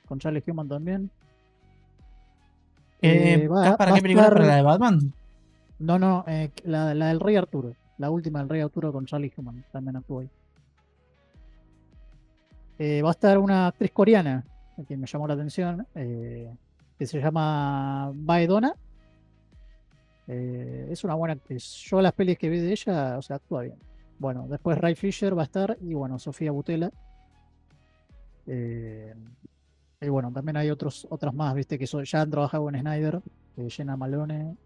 con 0.06 0.18
Charlie 0.18 0.42
Human 0.46 0.68
también. 0.68 1.10
Eh, 3.02 3.34
Eh, 3.42 3.48
va- 3.48 3.76
¿Para 3.76 3.90
va 3.92 3.96
qué 3.96 4.02
película? 4.02 4.24
estar- 4.28 4.34
¿Para 4.38 4.46
la 4.46 4.56
de 4.56 4.62
Batman? 4.62 5.12
No, 5.78 5.98
no, 5.98 6.24
eh, 6.26 6.50
la, 6.64 6.94
la 6.94 7.08
del 7.08 7.20
Rey 7.20 7.36
Arturo. 7.36 7.74
La 7.98 8.10
última 8.10 8.38
del 8.40 8.48
Rey 8.48 8.60
Arturo 8.62 8.92
con 8.92 9.04
Charlie 9.06 9.32
Human. 9.36 9.64
También 9.72 9.96
actuó 9.96 10.20
ahí. 10.20 10.30
Va 13.02 13.08
a 13.08 13.12
estar 13.12 13.38
una 13.38 13.68
actriz 13.68 13.90
coreana 13.92 14.44
que 14.86 14.96
me 14.96 15.06
llamó 15.06 15.26
la 15.28 15.34
atención. 15.34 15.86
que 15.94 17.06
se 17.06 17.20
llama 17.20 18.10
Baedona. 18.14 18.74
Es 20.26 21.04
una 21.04 21.14
buena 21.14 21.34
actriz. 21.34 21.64
Yo 21.88 22.00
las 22.02 22.12
pelis 22.12 22.38
que 22.38 22.48
vi 22.48 22.58
de 22.58 22.72
ella, 22.72 23.16
o 23.18 23.22
sea, 23.22 23.36
actúa 23.36 23.62
bien. 23.62 23.76
Bueno, 24.18 24.46
después 24.48 24.78
Ray 24.78 24.94
Fisher 24.94 25.36
va 25.36 25.42
a 25.42 25.44
estar 25.44 25.76
y 25.80 25.92
bueno, 25.94 26.18
Sofía 26.18 26.50
Butela. 26.52 26.90
Eh, 28.46 29.14
y 30.00 30.08
bueno, 30.08 30.30
también 30.32 30.56
hay 30.56 30.70
otros, 30.70 31.06
otras 31.10 31.32
más, 31.34 31.54
viste, 31.54 31.78
que 31.78 31.86
son- 31.86 32.04
ya 32.04 32.20
han 32.22 32.30
trabajado 32.30 32.64
con 32.64 32.78
Snyder, 32.78 33.20
eh, 33.56 33.70
Jenna 33.70 33.96
Malone, 33.96 34.56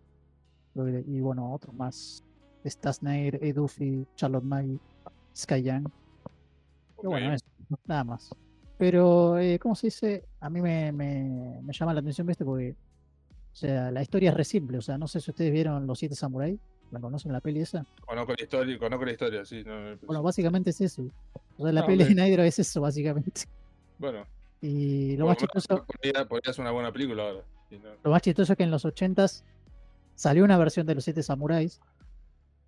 y 0.74 1.20
bueno, 1.20 1.52
otros 1.52 1.74
más. 1.74 2.24
Stas 2.64 3.02
Nair, 3.02 3.38
Ed 3.42 3.54
Duffy, 3.54 4.06
Charlotte 4.16 4.44
Maggie, 4.44 4.78
Sky 5.34 5.62
Young. 5.62 5.88
Y 7.02 7.06
bueno, 7.06 7.32
eso, 7.32 7.44
nada 7.86 8.04
más. 8.04 8.30
Pero, 8.76 9.38
eh, 9.38 9.58
¿cómo 9.58 9.74
se 9.74 9.86
dice? 9.86 10.24
A 10.40 10.50
mí 10.50 10.60
me, 10.60 10.92
me- 10.92 11.60
me 11.62 11.72
llama 11.72 11.94
la 11.94 12.00
atención, 12.00 12.26
viste, 12.26 12.44
porque, 12.44 12.72
o 13.52 13.56
sea, 13.56 13.90
la 13.90 14.02
historia 14.02 14.30
es 14.30 14.36
re 14.36 14.44
simple. 14.44 14.78
O 14.78 14.82
sea, 14.82 14.98
no 14.98 15.08
sé 15.08 15.20
si 15.20 15.30
ustedes 15.30 15.52
vieron 15.52 15.86
Los 15.86 15.98
Siete 15.98 16.14
Samurai. 16.14 16.58
¿La 16.90 16.98
conocen 17.00 17.32
la 17.32 17.40
peli 17.40 17.60
esa? 17.60 17.86
Conozco 18.04 18.32
la 18.36 18.42
historia, 18.42 18.78
conozco 18.78 19.04
la 19.04 19.12
historia, 19.12 19.44
sí. 19.44 19.62
no, 19.64 19.90
no, 19.92 19.96
Bueno, 20.06 20.22
básicamente 20.22 20.70
es 20.70 20.80
eso. 20.80 21.04
O 21.56 21.62
sea, 21.62 21.72
la 21.72 21.82
Ah, 21.82 21.86
peli 21.86 22.02
de 22.04 22.10
Snyder 22.12 22.40
es 22.40 22.58
eso, 22.58 22.80
básicamente. 22.80 23.42
bueno, 23.98 24.24
Y 24.60 25.16
lo 25.16 25.26
más 25.26 25.36
chistoso. 25.38 25.84
podría, 25.86 26.26
podría 26.28 26.52
ser 26.52 26.62
una 26.62 26.70
buena 26.72 26.92
película 26.92 27.22
ahora. 27.24 27.44
no. 27.70 27.78
Lo 28.04 28.10
más 28.10 28.22
chistoso 28.22 28.52
es 28.52 28.56
que 28.56 28.64
en 28.64 28.70
los 28.70 28.84
80s 28.84 29.42
salió 30.14 30.44
una 30.44 30.58
versión 30.58 30.86
de 30.86 30.94
los 30.94 31.04
siete 31.04 31.22
samuráis, 31.22 31.80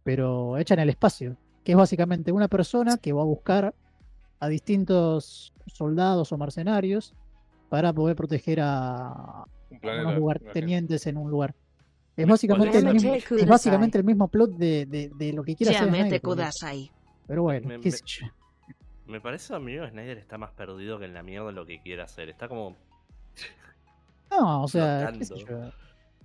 pero 0.04 0.56
hecha 0.58 0.74
en 0.74 0.80
el 0.80 0.88
espacio, 0.88 1.36
que 1.64 1.72
es 1.72 1.78
básicamente 1.78 2.32
una 2.32 2.48
persona 2.48 2.96
que 2.96 3.12
va 3.12 3.22
a 3.22 3.26
buscar 3.26 3.74
a 4.40 4.48
distintos 4.48 5.52
soldados 5.66 6.32
o 6.32 6.38
mercenarios 6.38 7.14
para 7.68 7.92
poder 7.92 8.16
proteger 8.16 8.60
a 8.62 9.44
Un 9.70 9.76
unos 9.76 9.80
planeta. 9.80 10.02
imagino. 10.02 10.18
lugartenientes 10.20 11.06
en 11.06 11.16
un 11.16 11.30
lugar. 11.30 11.54
Es 12.16 12.26
Me- 12.26 12.32
básicamente, 12.32 12.78
el 12.78 12.92
mismo, 12.92 13.14
es 13.14 13.46
básicamente 13.46 13.98
el 13.98 14.04
mismo 14.04 14.28
plot 14.28 14.50
de, 14.56 14.84
de- 14.86 15.10
de 15.14 15.32
lo 15.32 15.42
que 15.44 15.54
quiere 15.56 15.74
hacer 15.76 15.88
Snyder, 15.88 16.08
pero- 16.10 16.22
Kudasai. 16.22 16.90
Pero 17.26 17.42
bueno, 17.44 17.68
Me- 17.68 17.80
qué 17.80 17.90
me-. 17.90 17.96
Me 19.06 19.20
parece 19.20 19.54
a 19.54 19.58
mí 19.58 19.72
que 19.72 19.88
Snyder 19.90 20.18
está 20.18 20.38
más 20.38 20.50
perdido 20.52 20.98
que 20.98 21.04
en 21.06 21.14
la 21.14 21.22
mierda 21.22 21.50
lo 21.52 21.66
que 21.66 21.80
quiere 21.82 22.02
hacer. 22.02 22.28
Está 22.28 22.48
como. 22.48 22.76
No, 24.30 24.62
o 24.62 24.68
sea, 24.68 25.12
qué 25.18 25.24
sé 25.24 25.34
flotando. 25.34 25.66
yo. 25.70 25.72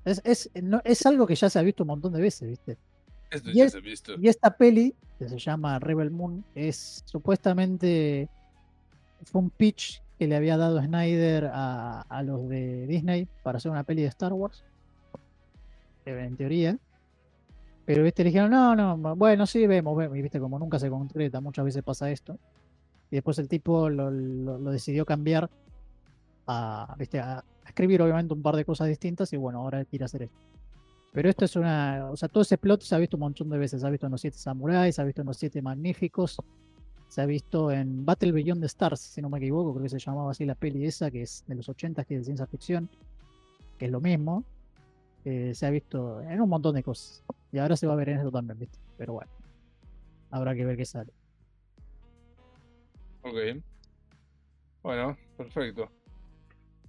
Es, 0.06 0.22
es, 0.24 0.50
no- 0.64 0.82
es 0.86 1.06
algo 1.06 1.28
que 1.28 1.36
ya 1.36 1.50
se 1.50 1.60
ha 1.60 1.62
visto 1.62 1.84
un 1.84 1.88
montón 1.88 2.14
de 2.14 2.22
veces, 2.22 2.48
¿viste? 2.48 2.78
Esto 3.30 3.50
Y 3.50 3.56
ya 3.56 3.66
es- 3.66 3.72
se 3.74 3.78
ha 3.80 3.82
visto. 3.82 4.14
Y 4.20 4.28
esta 4.30 4.56
peli, 4.56 4.96
que 5.20 5.28
se 5.28 5.38
llama 5.38 5.80
Rebel 5.80 6.12
Moon, 6.12 6.46
es 6.56 7.02
supuestamente 7.06 8.30
fue 9.26 9.42
un 9.42 9.50
pitch 9.50 10.02
que 10.18 10.28
le 10.28 10.36
había 10.36 10.56
dado 10.58 10.82
Snyder 10.82 11.50
a, 11.54 12.02
a 12.02 12.24
los 12.24 12.48
de 12.48 12.88
Disney 12.88 13.28
para 13.44 13.58
hacer 13.58 13.72
una 13.72 13.84
peli 13.84 14.04
de 14.04 14.08
Star 14.08 14.32
Wars. 14.34 14.64
En 16.06 16.38
teoría. 16.38 16.78
Pero 17.86 18.04
viste, 18.04 18.24
le 18.24 18.30
dijeron, 18.30 18.50
no, 18.52 18.76
no, 18.76 19.16
bueno, 19.16 19.46
sí, 19.46 19.68
vemos, 19.68 19.98
vemos. 19.98 20.18
Y 20.18 20.22
viste, 20.22 20.40
como 20.40 20.58
nunca 20.60 20.80
se 20.80 20.90
concreta, 20.90 21.42
muchas 21.42 21.66
veces 21.66 21.84
pasa 21.84 22.10
esto. 22.10 22.38
Y 23.12 23.16
después 23.16 23.40
el 23.40 23.48
tipo 23.48 23.90
lo, 23.90 24.12
lo- 24.12 24.58
lo 24.58 24.72
decidió 24.72 25.06
cambiar 25.06 25.50
a, 26.48 26.96
viste, 26.98 27.20
a 27.20 27.44
escribir 27.66 28.02
obviamente 28.02 28.34
un 28.34 28.42
par 28.42 28.56
de 28.56 28.66
cosas 28.66 28.88
distintas 28.88 29.32
y 29.34 29.38
bueno, 29.38 29.60
ahora 29.60 29.84
quiere 29.86 30.06
hacer 30.06 30.24
esto. 30.24 30.38
Pero 31.14 31.30
esto 31.30 31.46
es 31.46 31.56
una. 31.56 32.10
O 32.12 32.18
sea, 32.18 32.30
todo 32.30 32.44
ese 32.44 32.58
plot 32.58 32.82
se 32.82 32.94
ha 32.94 32.98
visto 32.98 33.18
un 33.18 33.22
montón 33.22 33.50
de 33.50 33.58
veces. 33.58 33.82
Se 33.82 33.88
ha 33.88 33.90
visto 33.90 34.06
en 34.06 34.12
Los 34.12 34.22
Siete 34.22 34.38
Samuráis, 34.38 34.96
se 34.96 35.02
ha 35.02 35.06
visto 35.06 35.22
en 35.22 35.28
Los 35.28 35.38
Siete 35.38 35.62
Magníficos, 35.62 36.38
se 37.08 37.22
ha 37.22 37.26
visto 37.26 37.72
en 37.72 38.06
Battle 38.06 38.32
Beyond 38.34 38.60
the 38.62 38.68
Stars, 38.68 39.00
si 39.00 39.22
no 39.22 39.30
me 39.30 39.38
equivoco, 39.40 39.72
creo 39.74 39.84
que 39.84 39.90
se 39.90 40.00
llamaba 40.00 40.32
así 40.32 40.46
la 40.46 40.56
peli 40.56 40.86
esa, 40.86 41.10
que 41.10 41.22
es 41.24 41.44
de 41.48 41.56
los 41.56 41.68
80, 41.70 42.04
que 42.04 42.16
es 42.16 42.22
de 42.22 42.26
ciencia 42.26 42.46
ficción, 42.46 42.90
que 43.80 43.86
es 43.86 43.92
lo 43.92 44.02
mismo. 44.02 44.44
Eh, 45.26 45.54
se 45.56 45.66
ha 45.66 45.70
visto 45.72 46.22
en 46.22 46.40
un 46.42 46.50
montón 46.50 46.76
de 46.76 46.84
cosas. 46.84 47.24
Y 47.52 47.58
ahora 47.58 47.76
se 47.78 47.88
va 47.88 47.94
a 47.94 47.96
ver 47.96 48.10
en 48.10 48.18
esto 48.20 48.32
también, 48.32 48.60
¿viste? 48.60 48.78
Pero 48.98 49.14
bueno, 49.14 49.32
habrá 50.30 50.54
que 50.54 50.66
ver 50.66 50.78
qué 50.78 50.86
sale. 50.86 51.12
Ok. 53.30 53.62
Bueno, 54.84 55.18
perfecto. 55.38 55.90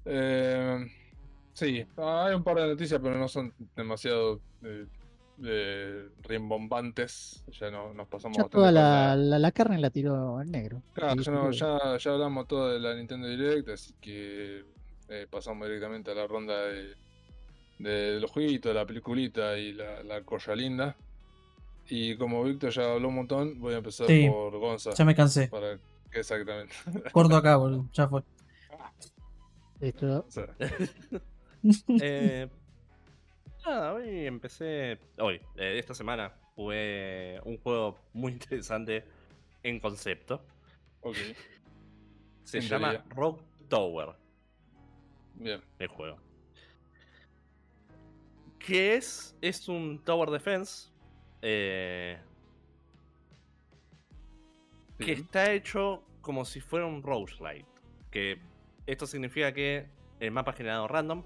Eh, 0.04 0.86
sí, 1.52 1.84
hay 1.96 2.34
un 2.34 2.42
par 2.44 2.56
de 2.56 2.68
noticias, 2.68 3.00
pero 3.02 3.18
no 3.18 3.28
son 3.28 3.52
demasiado 3.76 4.40
eh, 4.62 4.86
eh, 5.44 6.08
rimbombantes. 6.22 7.44
Ya 7.60 7.70
no, 7.70 7.92
nos 7.94 8.08
pasamos 8.08 8.36
Ya 8.38 8.44
toda 8.44 8.72
la, 8.72 9.16
la- 9.16 9.38
la 9.38 9.52
carne 9.52 9.78
la 9.78 9.90
tiró 9.90 10.40
en 10.40 10.50
negro. 10.50 10.82
Claro, 10.94 11.20
ya, 11.20 11.32
no- 11.32 11.50
ya, 11.50 11.96
ya 11.98 12.10
hablamos 12.12 12.46
todo 12.48 12.72
de 12.72 12.80
la 12.80 12.94
Nintendo 12.94 13.28
Direct, 13.28 13.68
así 13.68 13.94
que 14.00 14.64
eh, 15.08 15.26
pasamos 15.30 15.66
directamente 15.66 16.10
a 16.10 16.14
la 16.14 16.26
ronda 16.26 16.60
de, 16.66 16.94
de 17.78 18.20
los 18.20 18.30
jueguitos, 18.30 18.74
la 18.74 18.86
peliculita 18.86 19.58
y 19.58 19.72
la, 19.72 20.02
la 20.02 20.22
cosa 20.22 20.54
linda. 20.54 20.96
Y 21.90 22.16
como 22.16 22.44
Víctor 22.44 22.70
ya 22.70 22.92
habló 22.92 23.08
un 23.08 23.14
montón, 23.14 23.58
voy 23.60 23.74
a 23.74 23.78
empezar 23.78 24.06
Sí, 24.06 24.26
por 24.28 24.58
Gonza. 24.58 24.90
Ya 24.94 25.04
me 25.06 25.14
cansé. 25.14 25.48
Para 25.48 25.78
exactamente. 26.12 26.74
Corto 27.12 27.36
acá, 27.36 27.56
boludo. 27.56 27.88
Ya 27.92 28.08
fue. 28.08 28.22
Listo. 29.80 30.26
O 30.26 30.30
sea, 30.30 30.54
Eh, 31.98 32.48
nada, 33.66 33.94
hoy 33.94 34.26
empecé. 34.26 34.98
Hoy, 35.18 35.36
eh, 35.56 35.78
esta 35.78 35.94
semana, 35.94 36.32
jugué 36.54 37.40
un 37.44 37.58
juego 37.58 37.98
muy 38.12 38.32
interesante 38.32 39.04
en 39.62 39.80
concepto. 39.80 40.44
ok, 41.00 41.16
Se 42.44 42.60
En 42.60 42.68
llama 42.68 42.90
teoría. 42.90 43.04
Rogue 43.10 43.42
Tower, 43.68 44.16
bien. 45.34 45.62
el 45.78 45.88
juego. 45.88 46.18
¿Qué 48.58 48.96
es? 48.96 49.36
Es 49.40 49.68
un 49.68 50.02
Tower 50.04 50.30
Defense. 50.30 50.90
eh, 51.42 52.18
que 54.98 55.12
está 55.12 55.52
hecho 55.52 56.02
como 56.20 56.44
si 56.44 56.60
fuera 56.60 56.86
un 56.86 57.02
roguelite. 57.02 57.66
Que 58.10 58.38
esto 58.86 59.06
significa 59.06 59.52
que 59.52 59.86
el 60.20 60.30
mapa 60.30 60.50
es 60.52 60.56
generado 60.56 60.88
random 60.88 61.24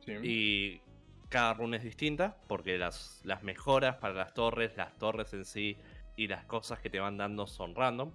Sí. 0.00 0.12
y 0.22 0.80
cada 1.28 1.54
run 1.54 1.74
es 1.74 1.82
distinta 1.82 2.36
porque 2.46 2.78
las, 2.78 3.20
las 3.24 3.42
mejoras 3.42 3.96
para 3.96 4.14
las 4.14 4.34
torres, 4.34 4.76
las 4.76 4.96
torres 4.98 5.32
en 5.32 5.44
sí 5.44 5.76
y 6.16 6.28
las 6.28 6.44
cosas 6.44 6.78
que 6.80 6.88
te 6.90 7.00
van 7.00 7.16
dando 7.16 7.46
son 7.48 7.74
random. 7.74 8.12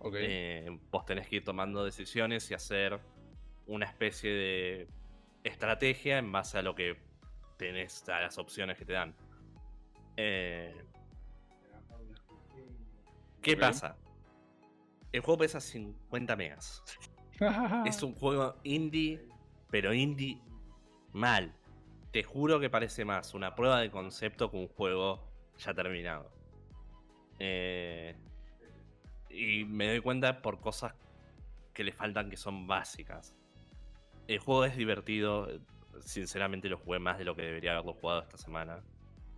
Ok, 0.00 0.14
Eh, 0.18 0.78
vos 0.90 1.06
tenés 1.06 1.26
que 1.28 1.36
ir 1.36 1.44
tomando 1.44 1.82
decisiones 1.84 2.50
y 2.50 2.54
hacer 2.54 3.00
una 3.66 3.86
especie 3.86 4.30
de 4.30 4.88
estrategia 5.44 6.18
en 6.18 6.30
base 6.30 6.58
a 6.58 6.62
lo 6.62 6.74
que 6.74 6.98
tenés, 7.56 8.06
a 8.10 8.20
las 8.20 8.36
opciones 8.36 8.76
que 8.76 8.84
te 8.84 8.92
dan. 8.92 9.14
Eh, 10.18 10.74
¿Qué 13.44 13.58
pasa? 13.58 13.96
El 15.12 15.20
juego 15.20 15.38
pesa 15.38 15.60
50 15.60 16.36
megas. 16.36 16.82
Es 17.84 18.02
un 18.02 18.14
juego 18.14 18.56
indie, 18.62 19.20
pero 19.70 19.92
indie 19.92 20.40
mal. 21.12 21.52
Te 22.12 22.22
juro 22.22 22.60
que 22.60 22.70
parece 22.70 23.04
más 23.04 23.34
una 23.34 23.54
prueba 23.54 23.80
de 23.80 23.90
concepto 23.90 24.50
que 24.50 24.56
un 24.56 24.68
juego 24.68 25.28
ya 25.58 25.74
terminado. 25.74 26.30
Eh, 27.38 28.14
y 29.30 29.64
me 29.64 29.88
doy 29.88 30.00
cuenta 30.00 30.40
por 30.40 30.60
cosas 30.60 30.94
que 31.72 31.84
le 31.84 31.92
faltan 31.92 32.30
que 32.30 32.36
son 32.36 32.66
básicas. 32.66 33.34
El 34.28 34.38
juego 34.38 34.64
es 34.64 34.76
divertido. 34.76 35.48
Sinceramente 36.00 36.68
lo 36.68 36.78
jugué 36.78 37.00
más 37.00 37.18
de 37.18 37.24
lo 37.24 37.34
que 37.34 37.42
debería 37.42 37.72
haberlo 37.72 37.94
jugado 37.94 38.22
esta 38.22 38.38
semana. 38.38 38.82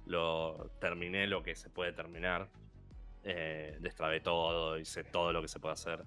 Lo 0.04 0.70
terminé 0.80 1.26
lo 1.26 1.42
que 1.42 1.56
se 1.56 1.70
puede 1.70 1.92
terminar. 1.92 2.50
Eh, 3.28 3.76
destrabé 3.80 4.20
todo, 4.20 4.78
hice 4.78 5.02
todo 5.02 5.32
lo 5.32 5.42
que 5.42 5.48
se 5.48 5.58
puede 5.58 5.72
hacer. 5.72 6.04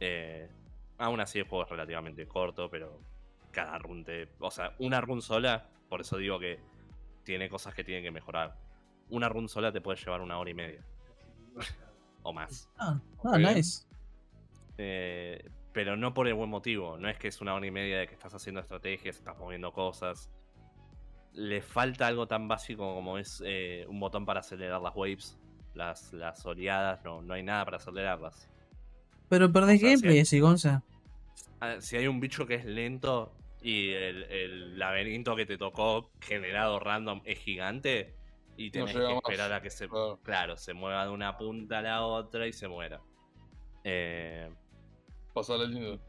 Eh, 0.00 0.50
aún 0.98 1.20
así 1.20 1.38
el 1.38 1.46
juego 1.46 1.62
es 1.62 1.70
relativamente 1.70 2.26
corto, 2.26 2.68
pero 2.68 2.98
cada 3.52 3.78
run 3.78 4.04
te... 4.04 4.28
O 4.40 4.50
sea, 4.50 4.74
una 4.80 5.00
run 5.00 5.22
sola, 5.22 5.68
por 5.88 6.00
eso 6.00 6.16
digo 6.16 6.40
que 6.40 6.58
tiene 7.22 7.48
cosas 7.48 7.72
que 7.72 7.84
tienen 7.84 8.02
que 8.02 8.10
mejorar. 8.10 8.56
Una 9.10 9.28
run 9.28 9.48
sola 9.48 9.70
te 9.70 9.80
puede 9.80 9.96
llevar 9.96 10.22
una 10.22 10.36
hora 10.36 10.50
y 10.50 10.54
media. 10.54 10.84
o 12.24 12.32
más. 12.32 12.68
Ah, 12.78 13.00
ah, 13.22 13.38
nice. 13.38 13.86
Eh, 14.76 15.48
pero 15.72 15.96
no 15.96 16.14
por 16.14 16.26
el 16.26 16.34
buen 16.34 16.50
motivo. 16.50 16.98
No 16.98 17.08
es 17.08 17.16
que 17.16 17.28
es 17.28 17.40
una 17.40 17.54
hora 17.54 17.64
y 17.64 17.70
media 17.70 17.98
de 17.98 18.08
que 18.08 18.14
estás 18.14 18.34
haciendo 18.34 18.60
estrategias, 18.60 19.16
estás 19.16 19.38
moviendo 19.38 19.72
cosas. 19.72 20.30
Le 21.32 21.62
falta 21.62 22.08
algo 22.08 22.26
tan 22.26 22.48
básico 22.48 22.92
como 22.92 23.18
es 23.18 23.40
eh, 23.46 23.86
un 23.88 24.00
botón 24.00 24.26
para 24.26 24.40
acelerar 24.40 24.80
las 24.80 24.96
waves, 24.96 25.38
las, 25.74 26.12
las 26.12 26.44
oleadas. 26.46 27.04
No, 27.04 27.22
no 27.22 27.34
hay 27.34 27.42
nada 27.42 27.64
para 27.64 27.76
acelerarlas. 27.78 28.48
Pero 29.28 29.52
perdés 29.52 29.82
O 29.82 29.86
sea, 29.86 29.88
gameplay 29.90 30.14
sí. 30.14 30.18
ese, 30.20 30.40
Gonza. 30.40 30.82
Ah, 31.60 31.76
Si 31.80 31.96
hay 31.96 32.06
un 32.06 32.20
bicho 32.20 32.46
que 32.46 32.54
es 32.56 32.64
lento, 32.64 33.32
y 33.62 33.90
el, 33.90 34.24
el 34.24 34.78
laberinto 34.78 35.34
que 35.36 35.46
te 35.46 35.56
tocó 35.58 36.10
generado 36.20 36.78
random 36.80 37.22
es 37.24 37.38
gigante 37.38 38.14
y 38.56 38.70
tenés 38.70 38.92
que 38.92 38.98
llega 38.98 39.14
más. 39.22 39.22
esperar 39.22 39.52
a 39.52 39.62
que 39.62 39.70
se, 39.70 39.88
Claro. 39.88 40.20
claro, 40.22 40.56
se 40.56 40.74
mueva 40.74 41.04
de 41.06 41.10
una 41.12 41.36
punta 41.38 41.78
a 41.78 41.82
la 41.82 42.02
otra 42.02 42.46
y 42.46 42.52
se 42.52 42.68
muera. 42.68 43.00
Eh, 43.84 44.50
Pasarle 45.32 45.68
lindo. 45.68 46.00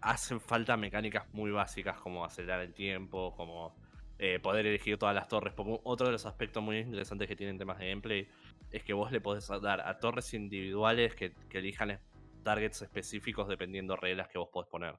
hacen 0.00 0.40
falta 0.40 0.76
mecánicas 0.76 1.24
muy 1.32 1.50
básicas 1.50 1.98
como 2.00 2.24
acelerar 2.24 2.60
el 2.60 2.74
tiempo, 2.74 3.34
como 3.36 3.74
eh, 4.18 4.38
poder 4.38 4.66
elegir 4.66 4.98
todas 4.98 5.14
las 5.14 5.28
torres. 5.28 5.52
Porque 5.54 5.78
otro 5.84 6.06
de 6.06 6.12
los 6.12 6.26
aspectos 6.26 6.62
muy 6.62 6.78
interesantes 6.78 7.28
que 7.28 7.36
tienen 7.36 7.58
temas 7.58 7.78
de 7.78 7.88
gameplay 7.88 8.28
es 8.70 8.82
que 8.82 8.92
vos 8.92 9.12
le 9.12 9.20
podés 9.20 9.48
dar 9.60 9.80
a 9.82 9.98
torres 9.98 10.32
individuales 10.34 11.14
que, 11.14 11.32
elijan 11.52 12.00
targets 12.42 12.82
específicos 12.82 13.48
dependiendo 13.48 13.96
reglas 13.96 14.28
que 14.28 14.38
vos 14.38 14.48
podés 14.48 14.68
poner. 14.68 14.94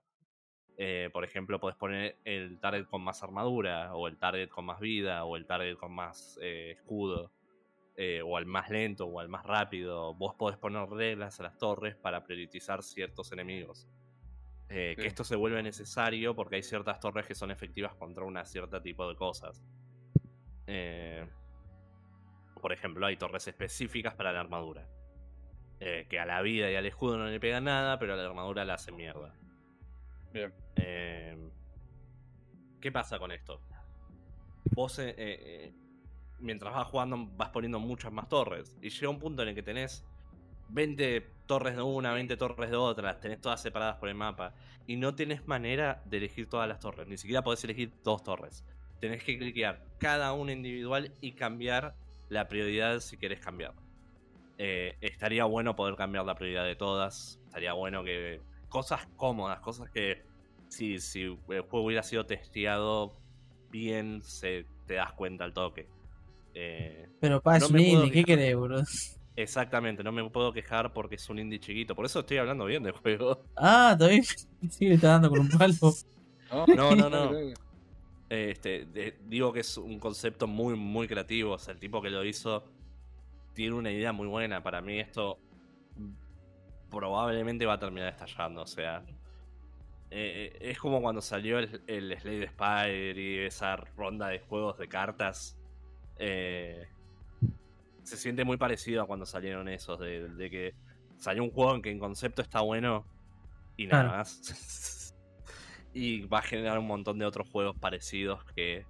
Eh, 0.78 1.10
por 1.12 1.24
ejemplo, 1.24 1.60
podés 1.60 1.76
poner 1.76 2.18
el 2.24 2.60
target 2.60 2.86
con 2.86 3.02
más 3.02 3.24
armadura, 3.24 3.96
o 3.96 4.08
el 4.08 4.18
target 4.18 4.50
con 4.50 4.66
más 4.66 4.80
vida, 4.80 5.24
o 5.24 5.36
el 5.36 5.48
target 5.48 5.78
con 5.78 5.92
más 5.92 6.38
eh, 6.42 6.72
escudo, 6.78 7.32
o 8.24 8.38
al 8.38 8.46
más 8.46 8.70
lento, 8.70 9.06
o 9.08 9.20
al 9.20 9.28
más 9.28 9.44
rápido. 9.44 10.14
Vos 10.14 10.36
podés 10.36 10.58
poner 10.60 10.88
reglas 10.88 11.40
a 11.40 11.44
las 11.44 11.58
torres 11.58 11.96
para 11.96 12.24
priorizar 12.24 12.84
ciertos 12.84 13.32
enemigos. 13.32 13.88
Eh, 14.70 14.94
Sí. 14.96 15.02
Que 15.02 15.08
esto 15.08 15.24
se 15.24 15.36
vuelve 15.36 15.64
necesario 15.64 16.36
porque 16.36 16.56
hay 16.56 16.64
ciertas 16.64 17.00
torres 17.00 17.26
que 17.26 17.36
son 17.36 17.52
efectivas 17.52 17.96
contra 17.96 18.24
un 18.26 18.38
cierto 18.46 18.82
tipo 18.82 19.08
de 19.08 19.16
cosas. 19.16 19.64
Eh, 20.68 21.26
por 22.62 22.74
ejemplo, 22.74 23.06
hay 23.06 23.16
torres 23.16 23.48
específicas 23.48 24.14
para 24.16 24.32
la 24.32 24.42
armadura. 24.42 24.88
Eh, 25.80 26.08
que 26.10 26.20
a 26.20 26.26
la 26.26 26.42
vida 26.42 26.72
y 26.72 26.76
al 26.76 26.86
escudo 26.86 27.18
no 27.18 27.28
le 27.28 27.40
pegan 27.40 27.66
nada, 27.66 28.00
pero 28.00 28.14
a 28.14 28.18
la 28.18 28.26
armadura 28.26 28.66
la 28.66 28.74
hacen 28.74 28.96
mierda. 28.96 29.34
Bien. 30.34 30.54
¿Qué 32.82 32.92
pasa 32.92 33.20
con 33.20 33.32
esto? 33.32 33.62
Vos, 34.72 35.00
mientras 36.40 36.74
vas 36.74 36.88
jugando, 36.88 37.28
vas 37.38 37.50
poniendo 37.50 37.80
muchas 37.80 38.12
más 38.12 38.28
torres. 38.28 38.76
Y 38.82 38.90
llega 38.90 39.10
un 39.10 39.20
punto 39.20 39.44
en 39.44 39.50
el 39.50 39.56
que 39.56 39.64
tenés 39.64 40.06
20 40.70 41.37
torres 41.48 41.76
de 41.76 41.82
una, 41.82 42.14
20 42.14 42.38
torres 42.38 42.70
de 42.70 42.76
otra, 42.76 43.14
las 43.14 43.20
tenés 43.20 43.42
todas 43.42 43.62
separadas 43.62 43.96
por 43.96 44.10
el 44.10 44.16
mapa. 44.16 44.54
Y 44.86 44.98
no 44.98 45.16
tenés 45.16 45.48
manera 45.48 46.02
de 46.06 46.18
elegir 46.18 46.48
todas 46.48 46.68
las 46.68 46.80
torres. 46.80 47.08
Ni 47.08 47.18
siquiera 47.18 47.44
podés 47.44 47.64
elegir 47.64 47.92
dos 48.04 48.24
torres. 48.24 48.64
Tenés 49.00 49.24
que 49.24 49.38
cliquear 49.38 49.84
cada 49.98 50.34
una 50.34 50.52
individual 50.52 51.12
y 51.22 51.34
cambiar 51.34 51.96
la 52.30 52.48
prioridad 52.48 53.00
si 53.00 53.18
querés 53.18 53.40
cambiar. 53.40 53.74
Eh, 54.58 54.96
estaría 55.02 55.46
bueno 55.46 55.76
poder 55.76 55.96
cambiar 55.96 56.26
la 56.26 56.36
prioridad 56.36 56.66
de 56.66 56.76
todas. 56.76 57.40
Estaría 57.46 57.74
bueno 57.74 58.04
que. 58.04 58.42
Cosas 58.70 59.08
cómodas, 59.16 59.60
cosas 59.60 59.90
que. 59.90 60.24
Si, 60.70 61.00
si 61.00 61.22
el 61.22 61.62
juego 61.62 61.86
hubiera 61.86 62.04
sido 62.04 62.26
testeado 62.26 63.14
bien, 63.70 64.22
se, 64.22 64.66
te 64.86 64.96
das 64.96 65.14
cuenta 65.14 65.44
al 65.44 65.54
toque. 65.54 65.88
Eh, 66.54 67.08
Pero 67.20 67.42
pa, 67.42 67.58
es 67.58 67.72
No 67.72 68.12
¿qué 68.12 68.24
querés, 68.24 68.56
bro? 68.56 68.82
Exactamente, 69.38 70.04
no 70.04 70.12
me 70.12 70.30
puedo 70.30 70.52
quejar 70.52 70.92
porque 70.92 71.16
es 71.16 71.30
un 71.30 71.40
indie 71.40 71.60
chiquito. 71.60 71.96
Por 71.96 72.06
eso 72.06 72.20
estoy 72.20 72.38
hablando 72.38 72.66
bien 72.66 72.84
del 72.84 72.92
juego. 72.94 73.44
Ah, 73.56 73.96
todavía 73.98 74.24
sigue 74.70 74.96
está 74.96 75.10
dando 75.12 75.30
con 75.30 75.40
un 75.40 75.50
palo. 75.50 75.74
No, 76.76 76.96
no, 76.96 77.10
no. 77.10 77.32
Este, 78.30 78.86
de- 78.86 79.18
digo 79.26 79.54
que 79.54 79.62
es 79.62 79.78
un 79.78 80.00
concepto 80.00 80.48
muy, 80.48 80.76
muy 80.76 81.08
creativo. 81.08 81.54
O 81.54 81.60
sea, 81.60 81.74
el 81.74 81.80
tipo 81.80 82.02
que 82.02 82.10
lo 82.10 82.24
hizo 82.26 82.64
tiene 83.54 83.76
una 83.76 83.92
idea 83.92 84.12
muy 84.14 84.28
buena. 84.28 84.64
Para 84.64 84.82
mí 84.82 85.00
esto 85.00 85.40
probablemente 86.90 87.66
va 87.66 87.74
a 87.74 87.80
terminar 87.80 88.10
estallando. 88.10 88.62
O 88.62 88.68
sea, 88.68 89.04
eh, 90.10 90.54
eh, 90.54 90.58
es 90.72 90.80
como 90.80 91.02
cuando 91.02 91.22
salió 91.22 91.60
el, 91.60 91.82
el 91.88 92.18
Slade 92.20 92.48
Spire 92.48 93.22
y 93.22 93.38
esa 93.46 93.76
ronda 93.76 94.28
de 94.30 94.40
juegos 94.40 94.78
de 94.78 94.88
cartas. 94.88 95.58
Eh, 96.18 96.88
se 98.08 98.16
siente 98.18 98.46
muy 98.46 98.58
parecido 98.58 99.02
a 99.04 99.06
cuando 99.06 99.26
salieron 99.26 99.68
esos. 99.68 100.00
De, 100.00 100.30
de 100.30 100.50
que 100.50 100.74
salió 101.18 101.44
un 101.44 101.52
juego 101.52 101.76
en 101.76 101.82
que 101.82 101.92
en 101.92 102.00
concepto 102.00 102.42
está 102.42 102.62
bueno 102.62 103.06
y 103.76 103.88
nada 103.88 104.04
Claro. 104.04 104.18
más. 104.20 105.14
y 105.94 106.22
va 106.26 106.40
a 106.40 106.42
generar 106.42 106.80
un 106.80 106.88
montón 106.88 107.20
de 107.20 107.26
otros 107.26 107.50
juegos 107.50 107.76
parecidos 107.78 108.44
que 108.56 108.86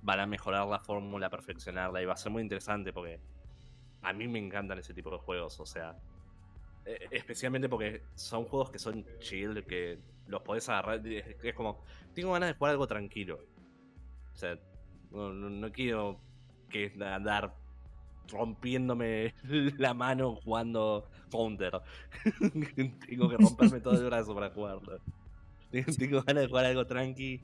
van 0.00 0.20
a 0.20 0.26
mejorar 0.26 0.66
la 0.66 0.78
fórmula, 0.80 1.28
perfeccionarla 1.28 2.02
y 2.02 2.06
va 2.06 2.14
a 2.14 2.16
ser 2.16 2.32
muy 2.32 2.42
interesante 2.42 2.92
porque 2.92 3.20
a 4.00 4.12
mí 4.12 4.26
me 4.26 4.38
encantan 4.38 4.78
ese 4.78 4.94
tipo 4.94 5.10
de 5.10 5.18
juegos, 5.18 5.60
o 5.60 5.66
sea, 5.66 5.96
eh, 6.86 7.08
especialmente 7.10 7.68
porque 7.68 8.02
son 8.14 8.44
juegos 8.44 8.70
que 8.70 8.78
son 8.78 9.04
chill, 9.20 9.64
que 9.64 9.98
los 10.26 10.42
podés 10.42 10.68
agarrar, 10.68 11.06
es, 11.06 11.54
como, 11.54 11.84
tengo 12.14 12.32
ganas 12.32 12.48
de 12.48 12.54
jugar 12.54 12.72
algo 12.72 12.86
tranquilo. 12.86 13.38
O 14.32 14.36
sea, 14.36 14.58
no 15.10 15.70
quiero 15.72 16.18
que 16.70 16.92
andar 17.04 17.54
rompiéndome 18.28 19.34
la 19.78 19.94
mano 19.94 20.36
jugando 20.36 21.08
counter. 21.30 21.72
tengo 23.06 23.28
que 23.28 23.36
romperme 23.36 23.80
todo 23.80 23.94
el 23.94 24.04
brazo 24.04 24.34
para 24.34 24.50
jugarlo. 24.50 24.98
Tengo- 25.98 26.22
ganas 26.22 26.42
de 26.44 26.48
jugar 26.48 26.66
algo 26.66 26.86
tranqui 26.86 27.42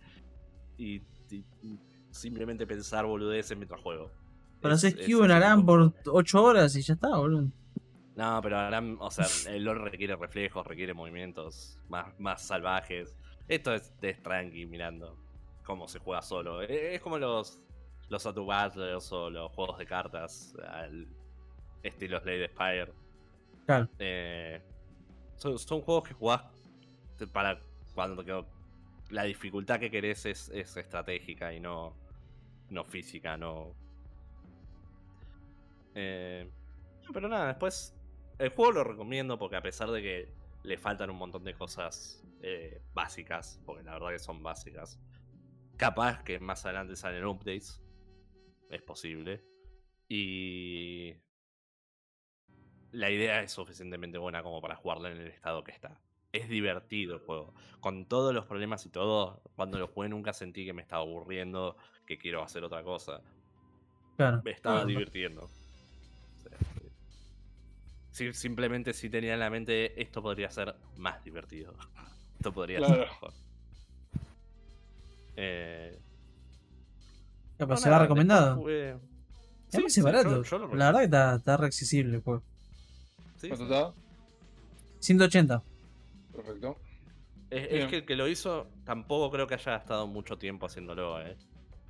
y, 0.77 0.97
y- 1.31 1.45
y 1.63 1.79
simplemente 2.11 2.67
pensar 2.67 3.07
boludeces 3.07 3.57
mientras 3.57 3.81
juego. 3.81 4.11
Pero 4.61 4.75
Es- 4.75 4.85
haces 4.85 5.01
es 5.01 5.07
Q 5.17 5.25
en 5.25 5.31
Aram 5.31 5.65
por 5.65 5.93
8 6.07 6.43
horas 6.43 6.75
y 6.77 6.83
ya 6.83 6.95
está, 6.95 7.17
boludo. 7.17 7.49
No, 8.17 8.41
pero 8.43 8.59
Aram, 8.59 8.97
o 9.01 9.11
sea, 9.11 9.27
el 9.55 9.63
LoL 9.65 9.81
requiere 9.81 10.17
reflejos, 10.17 10.67
requiere 10.67 10.93
movimientos 10.93 11.79
más, 11.89 12.07
más 12.19 12.43
salvajes. 12.45 13.15
Esto 13.47 13.73
es, 13.73 13.93
es 14.03 14.21
tranqui 14.23 14.67
mirando 14.67 15.17
cómo 15.65 15.87
se 15.87 16.01
juega 16.01 16.21
solo. 16.21 16.61
Es 16.63 17.01
como 17.01 17.17
los 17.19 17.63
los 18.09 18.25
Auto 18.27 18.45
Battlers 18.47 19.13
o 19.13 19.31
los 19.31 19.51
juegos 19.53 19.79
de 19.79 19.87
cartas 19.87 20.55
al 20.67 21.07
estilo 21.83 22.21
Slade 22.21 22.49
Spire. 22.49 22.93
Claro. 23.67 23.89
Eh, 23.99 24.63
son, 25.37 25.59
son 25.59 25.83
juegos 25.83 26.09
que 26.09 26.15
jugás 26.15 26.43
para 27.33 27.61
cuando 27.95 28.47
la 29.11 29.25
dificultad 29.25 29.81
que 29.81 29.91
querés 29.91 30.27
es, 30.27 30.49
es 30.51 30.77
estratégica 30.77 31.53
y 31.53 31.61
no, 31.61 31.95
no 32.71 32.85
física, 32.85 33.37
no. 33.37 33.75
Eh, 35.95 36.49
no, 37.05 37.13
pero 37.13 37.29
nada, 37.29 37.49
después 37.49 37.95
el 38.39 38.51
juego 38.51 38.73
lo 38.73 38.85
recomiendo 38.85 39.39
porque 39.39 39.57
a 39.57 39.63
pesar 39.63 39.91
de 39.91 40.03
que 40.03 40.29
le 40.63 40.77
faltan 40.77 41.11
un 41.11 41.17
montón 41.17 41.45
de 41.45 41.55
cosas 41.55 42.23
eh, 42.43 42.81
básicas, 42.95 43.61
porque 43.65 43.83
la 43.83 43.93
verdad 43.95 44.11
que 44.11 44.19
son 44.19 44.43
básicas, 44.43 44.99
capaz 45.77 46.23
que 46.23 46.39
más 46.39 46.65
adelante 46.65 46.95
salen 46.97 47.25
updates, 47.25 47.83
es 48.71 48.83
posible. 48.83 49.45
Y 50.09 51.15
la 52.93 53.11
idea 53.11 53.43
es 53.43 53.53
suficientemente 53.53 54.19
buena 54.19 54.43
como 54.43 54.61
para 54.61 54.77
jugarla 54.77 55.11
en 55.11 55.19
el 55.19 55.29
estado 55.29 55.63
que 55.65 55.73
está. 55.73 56.01
Es 56.33 56.49
divertido 56.49 57.15
el 57.15 57.21
juego. 57.21 57.55
Con 57.81 58.07
todos 58.07 58.35
los 58.35 58.47
problemas 58.47 58.85
y 58.87 58.91
todo, 58.91 59.43
cuando 59.57 59.79
lo 59.79 59.89
jugué 59.89 60.09
nunca 60.09 60.33
sentí 60.33 60.65
que 60.65 60.73
me 60.73 60.83
estaba 60.83 61.03
aburriendo, 61.03 61.77
que 62.07 62.19
quiero 62.19 62.43
hacer 62.43 62.65
otra 62.65 62.83
cosa. 62.83 63.23
Claro. 64.17 64.43
Me 64.45 64.51
estaba 64.51 64.85
divirtiendo. 64.85 65.51
Eh, 66.51 66.91
sí, 68.11 68.33
simplemente 68.33 68.93
si 68.93 69.09
tenía 69.09 69.35
en 69.35 69.41
la 69.41 69.51
mente 69.51 70.01
esto 70.01 70.23
podría 70.23 70.51
ser 70.51 70.75
más 70.97 71.23
divertido. 71.25 71.75
Esto 72.39 72.53
podría 72.53 72.79
ser 72.87 73.01
mejor. 73.01 73.33
Eh, 75.35 75.99
Ya, 77.59 77.67
pero 77.67 77.71
no, 77.71 77.77
se 77.77 77.89
va 77.89 77.97
nada, 77.97 78.03
recomendado. 78.05 78.57
jugué- 78.57 78.91
Es 78.93 78.99
Sí, 79.75 79.81
muy 79.83 79.91
sí, 79.91 80.01
barato. 80.01 80.31
yo- 80.31 80.43
yo 80.45 80.59
lo 80.59 80.75
la 80.75 80.87
verdad 80.87 80.99
que 81.01 81.05
está, 81.07 81.35
está 81.37 81.57
re 81.59 81.67
accesible 81.67 82.17
el 82.17 82.23
juego. 82.23 82.43
sí, 83.37 83.49
¿Cuánto 83.49 83.67
sí. 83.67 83.73
está? 83.73 83.93
180. 85.01 85.63
Perfecto. 86.35 86.77
Es, 87.51 87.87
que 87.87 87.97
el 87.97 88.05
que 88.05 88.17
lo 88.17 88.29
hizo 88.29 88.69
tampoco 88.85 89.31
creo 89.31 89.47
que 89.47 89.55
haya 89.55 89.77
estado 89.77 90.07
mucho 90.07 90.37
tiempo 90.39 90.67
haciéndolo. 90.67 91.21
eh. 91.21 91.37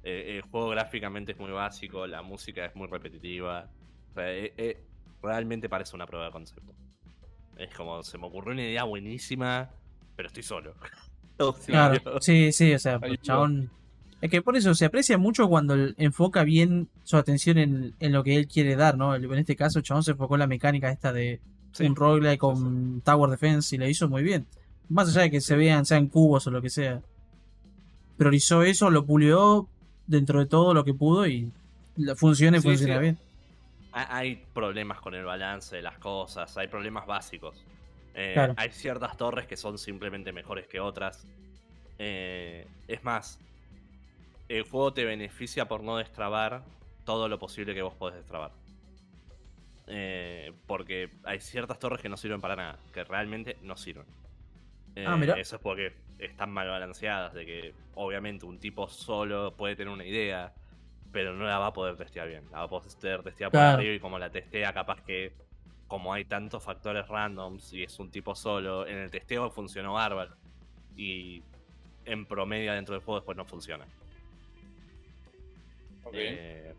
Eh, 0.05 0.37
el 0.37 0.43
juego 0.51 0.69
gráficamente 0.71 1.33
es 1.33 1.39
muy 1.39 1.51
básico, 1.51 2.07
la 2.07 2.23
música 2.23 2.65
es 2.65 2.75
muy 2.77 2.87
repetitiva. 2.87 3.69
O 4.11 4.15
sea, 4.15 4.33
eh, 4.33 4.81
realmente 5.23 5.69
parece 5.69 5.97
una 5.97 6.07
prueba 6.07 6.27
de 6.27 6.33
concepto. 6.33 6.73
Es 7.57 7.75
como, 7.75 8.03
se 8.05 8.19
me 8.19 8.27
ocurrió 8.27 8.53
una 8.53 8.63
idea 8.63 8.85
buenísima, 8.85 9.71
pero 10.17 10.29
estoy 10.29 10.43
solo. 10.43 10.75
Claro. 11.67 12.21
Sí, 12.21 12.51
sí, 12.51 12.75
o 12.75 12.79
sea, 12.81 12.99
Ahí 13.01 13.13
el 13.13 13.21
chabón. 13.23 13.71
Es 14.21 14.31
que 14.31 14.43
por 14.43 14.57
eso 14.57 14.75
se 14.75 14.85
aprecia 14.85 15.17
mucho 15.17 15.49
cuando 15.49 15.75
él 15.75 15.95
enfoca 15.97 16.43
bien 16.43 16.89
su 17.05 17.17
atención 17.17 17.57
en, 17.59 17.95
en 18.01 18.13
lo 18.13 18.25
que 18.25 18.35
él 18.37 18.49
quiere 18.49 18.75
dar, 18.75 18.97
¿no? 18.99 19.15
En 19.15 19.33
este 19.35 19.55
caso, 19.55 19.81
chabón 19.81 20.03
se 20.03 20.11
enfocó 20.13 20.35
en 20.35 20.41
la 20.41 20.47
mecánica 20.49 20.91
esta 20.91 21.13
de 21.13 21.41
sí. 21.73 21.85
un 21.87 21.95
roguelike 21.95 22.39
con 22.41 23.01
Tower 23.03 23.31
Defense 23.31 23.77
y 23.77 23.79
la 23.79 23.89
hizo 23.89 24.09
muy 24.09 24.23
bien. 24.25 24.47
Más 24.89 25.09
allá 25.09 25.23
de 25.23 25.31
que 25.31 25.41
se 25.41 25.55
vean, 25.57 25.87
sean 25.87 26.09
cubos 26.09 26.47
o 26.47 26.51
lo 26.51 26.61
que 26.61 26.71
sea. 26.71 27.01
Priorizó 28.17 28.63
eso, 28.63 28.91
lo 28.91 29.05
pulió 29.07 29.69
dentro 30.07 30.41
de 30.41 30.47
todo 30.47 30.75
lo 30.75 30.85
que 30.85 30.95
pudo 30.95 31.27
y 31.27 31.53
funciona 32.17 32.57
y 32.57 32.61
Sí, 32.61 32.69
funciona 32.69 32.99
bien. 32.99 33.19
Ha- 33.93 34.17
Hay 34.17 34.43
problemas 34.53 35.01
con 35.01 35.15
el 35.15 35.25
balance 35.25 35.77
de 35.77 35.83
las 35.83 35.99
cosas, 35.99 36.57
hay 36.57 36.67
problemas 36.69 37.07
básicos. 37.07 37.65
Eh, 38.15 38.33
Claro. 38.35 38.55
Hay 38.57 38.71
ciertas 38.73 39.17
torres 39.17 39.47
que 39.47 39.57
son 39.57 39.79
simplemente 39.79 40.33
mejores 40.33 40.67
que 40.67 40.81
otras. 40.81 41.25
Eh, 42.01 42.67
es 42.89 43.05
más, 43.05 43.39
el 44.49 44.63
juego 44.63 44.93
te 44.93 45.05
beneficia 45.05 45.67
por 45.69 45.83
no 45.83 45.97
destrabar 45.97 46.63
todo 47.05 47.29
lo 47.29 47.39
posible 47.39 47.75
que 47.75 47.83
vos 47.83 47.95
podés 47.95 48.17
destrabar. 48.17 48.51
Eh, 49.87 50.53
porque 50.67 51.11
hay 51.25 51.41
ciertas 51.41 51.79
torres 51.79 52.01
que 52.03 52.09
no 52.09 52.17
sirven 52.17 52.41
para 52.41 52.57
nada, 52.57 52.79
que 52.93 53.05
realmente 53.05 53.57
no 53.63 53.77
sirven. 53.77 54.05
Eh, 54.95 55.05
Ah, 55.07 55.17
mirá. 55.17 55.35
Eso 55.39 55.57
es 55.57 55.63
porque 55.63 55.95
están 56.19 56.51
mal 56.51 56.69
balanceadas, 56.69 57.33
de 57.33 57.47
que 57.47 57.75
obviamente 57.95 58.45
un 58.45 58.59
tipo 58.59 58.89
solo 58.89 59.55
puede 59.57 59.77
tener 59.77 59.93
una 59.93 60.05
idea, 60.05 60.53
pero 61.13 61.33
no 61.35 61.45
la 61.47 61.59
va 61.59 61.69
a 61.69 61.73
poder 61.73 61.97
testear 61.97 62.29
bien. 62.29 62.45
La 62.51 62.59
va 62.59 62.65
a 62.65 62.69
poder 62.69 62.85
testear 63.23 63.51
por 63.51 63.61
Claro. 63.61 63.79
arriba 63.79 63.95
y 63.95 64.01
como 64.01 64.19
la 64.19 64.31
testea, 64.31 64.73
capaz 64.75 65.01
que 65.03 65.33
como 65.87 66.13
hay 66.13 66.27
tantos 66.27 66.63
factores 66.63 67.09
randoms 67.09 67.73
y 67.73 67.83
es 67.85 67.99
un 67.99 68.11
tipo 68.11 68.35
solo, 68.35 68.87
en 68.87 68.99
el 68.99 69.11
testeo 69.11 69.51
funcionó 69.51 69.95
bárbaro. 69.95 70.35
Y 70.97 71.43
en 72.05 72.27
promedio 72.27 72.73
dentro 72.75 72.95
del 72.95 73.03
juego 73.03 73.21
después 73.21 73.37
no 73.39 73.47
funciona. 73.47 73.87
Eh, 76.15 76.75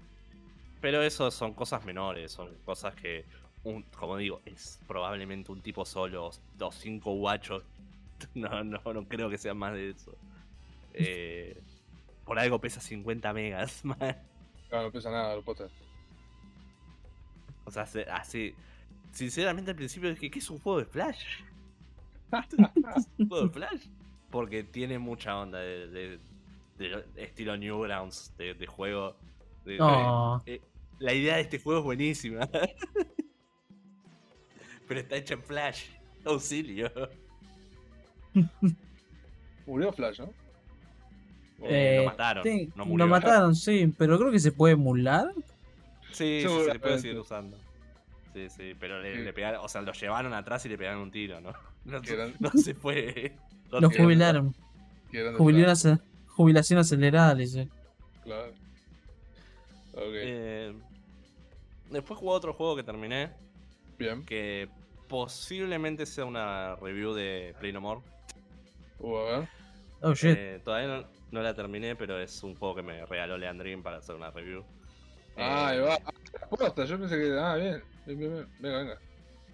pero 0.82 1.02
eso 1.04 1.30
son 1.32 1.54
cosas 1.54 1.84
menores, 1.86 2.32
son 2.32 2.56
cosas 2.66 2.96
que, 2.96 3.26
un, 3.64 3.84
como 3.84 4.18
digo, 4.18 4.42
es 4.46 4.80
probablemente 4.88 5.52
un 5.52 5.62
tipo 5.62 5.86
solo, 5.86 6.32
o 6.60 6.72
cinco 6.72 7.14
guachos. 7.14 7.64
No, 8.36 8.66
no, 8.66 8.82
no 8.94 9.08
creo 9.08 9.30
que 9.30 9.38
sea 9.38 9.54
más 9.54 9.74
de 9.74 9.92
eso. 9.92 10.14
Eh, 10.94 11.58
por 12.26 12.38
algo 12.38 12.60
pesa 12.60 12.82
50 12.82 13.32
megas, 13.32 13.86
man. 13.86 13.98
Claro, 14.68 14.88
no 14.88 14.92
pesa 14.92 15.10
nada, 15.10 15.36
lo 15.38 15.42
posta. 15.42 15.70
O 17.64 17.72
sea, 17.72 17.84
hace, 17.84 18.04
hace- 18.10 18.56
Sinceramente 19.12 19.72
al 19.72 19.78
principio 19.78 20.10
dije, 20.10 20.30
¿qué 20.30 20.40
es 20.40 20.50
un 20.50 20.60
juego 20.60 20.80
de 20.80 20.86
Flash? 20.86 21.24
¿Es 22.32 23.08
un 23.18 23.30
juego 23.30 23.48
de 23.48 23.54
Flash? 23.54 23.88
Porque 24.30 24.64
tiene 24.64 25.00
mucha 25.00 25.38
onda 25.40 25.60
de, 25.60 26.20
de- 26.80 27.04
de 27.14 27.24
estilo 27.24 27.56
Newgrounds, 27.58 28.34
de, 28.38 28.54
de 28.56 28.66
juego. 28.68 29.16
de-. 29.66 29.78
Eh, 30.48 30.62
la 31.00 31.14
idea 31.14 31.36
de 31.36 31.42
este 31.42 31.60
juego 31.60 31.80
es 31.80 31.86
buenísima. 31.86 32.50
Pero 34.88 35.00
está 35.02 35.16
hecha 35.18 35.34
en 35.36 35.44
Flash. 35.44 35.86
Auxilio. 36.26 36.92
Murió 39.66 39.92
Flash, 39.94 40.20
¿no? 40.20 40.34
Eh, 41.64 41.96
lo 41.98 42.02
Eh, 42.02 42.06
mataron. 42.06 42.44
sí, 42.44 42.70
no 42.76 42.86
lo 42.86 43.08
mataron, 43.08 43.56
sí, 43.56 43.94
pero 43.98 44.18
creo 44.18 44.32
que 44.32 44.40
se 44.40 44.52
puede 44.52 44.74
emular. 44.74 45.32
Sí, 46.12 46.42
sí, 46.42 46.48
se 46.48 46.74
le 46.74 46.80
puede 46.80 47.00
seguir 47.00 47.20
usando. 47.20 47.58
Sí, 48.34 48.50
sí, 48.50 48.74
pero 48.80 49.00
le, 49.02 49.16
Sí. 49.18 49.24
le 49.24 49.34
pegaron, 49.34 49.64
o 49.64 49.70
sea, 49.70 49.82
lo 49.82 49.92
llevaron 49.94 50.34
atrás 50.34 50.66
y 50.66 50.70
le 50.70 50.78
pegaron 50.78 51.02
un 51.02 51.12
tiro, 51.12 51.40
¿no? 51.42 51.54
No, 51.86 52.02
se 52.52 52.74
fue. 52.74 53.36
No 53.72 53.80
Lo 53.82 53.90
se- 53.90 54.02
jubilaron. 54.04 54.54
Jubilación, 56.40 56.80
ace- 56.80 56.96
jubilación 56.96 57.02
acelerada, 57.02 57.34
le 57.34 57.44
dice. 57.44 57.70
Claro. 58.24 58.54
Ok, 59.94 60.14
Eh, 60.14 60.74
después 61.90 62.18
jugué 62.18 62.32
otro 62.32 62.54
juego 62.54 62.78
que 62.78 62.84
terminé, 62.84 63.32
bien. 63.98 64.26
que 64.26 64.70
posiblemente 65.10 66.06
sea 66.06 66.24
una 66.24 66.76
review 66.78 67.14
de 67.14 67.54
Play 67.60 67.74
No 67.74 67.82
More. 67.82 68.02
Uh, 69.00 69.18
a 69.18 69.24
ver. 69.40 69.48
Oh 70.02 70.14
shit. 70.14 70.34
Eh, 70.38 70.62
todavía 70.64 70.88
no, 71.02 71.08
no 71.32 71.42
la 71.42 71.54
terminé, 71.54 71.98
pero 71.98 72.18
es 72.18 72.42
un 72.42 72.56
juego 72.56 72.76
que 72.76 72.84
me 72.84 73.06
regaló 73.06 73.38
Leandrin 73.38 73.84
para 73.84 73.98
hacer 73.98 74.16
una 74.16 74.32
review. 74.32 74.64
Ah, 75.36 75.70
ahí 75.70 75.78
Eh, 75.78 75.82
va. 75.82 75.96
Ah, 76.06 76.48
Posta, 76.50 76.86
yo 76.86 76.98
pensé 76.98 77.18
que. 77.18 77.38
Ah, 77.38 77.56
bien. 77.56 77.84
Bien, 78.06 78.18
bien, 78.20 78.32
bien. 78.34 78.48
Venga, 78.60 78.78
venga. 78.80 78.98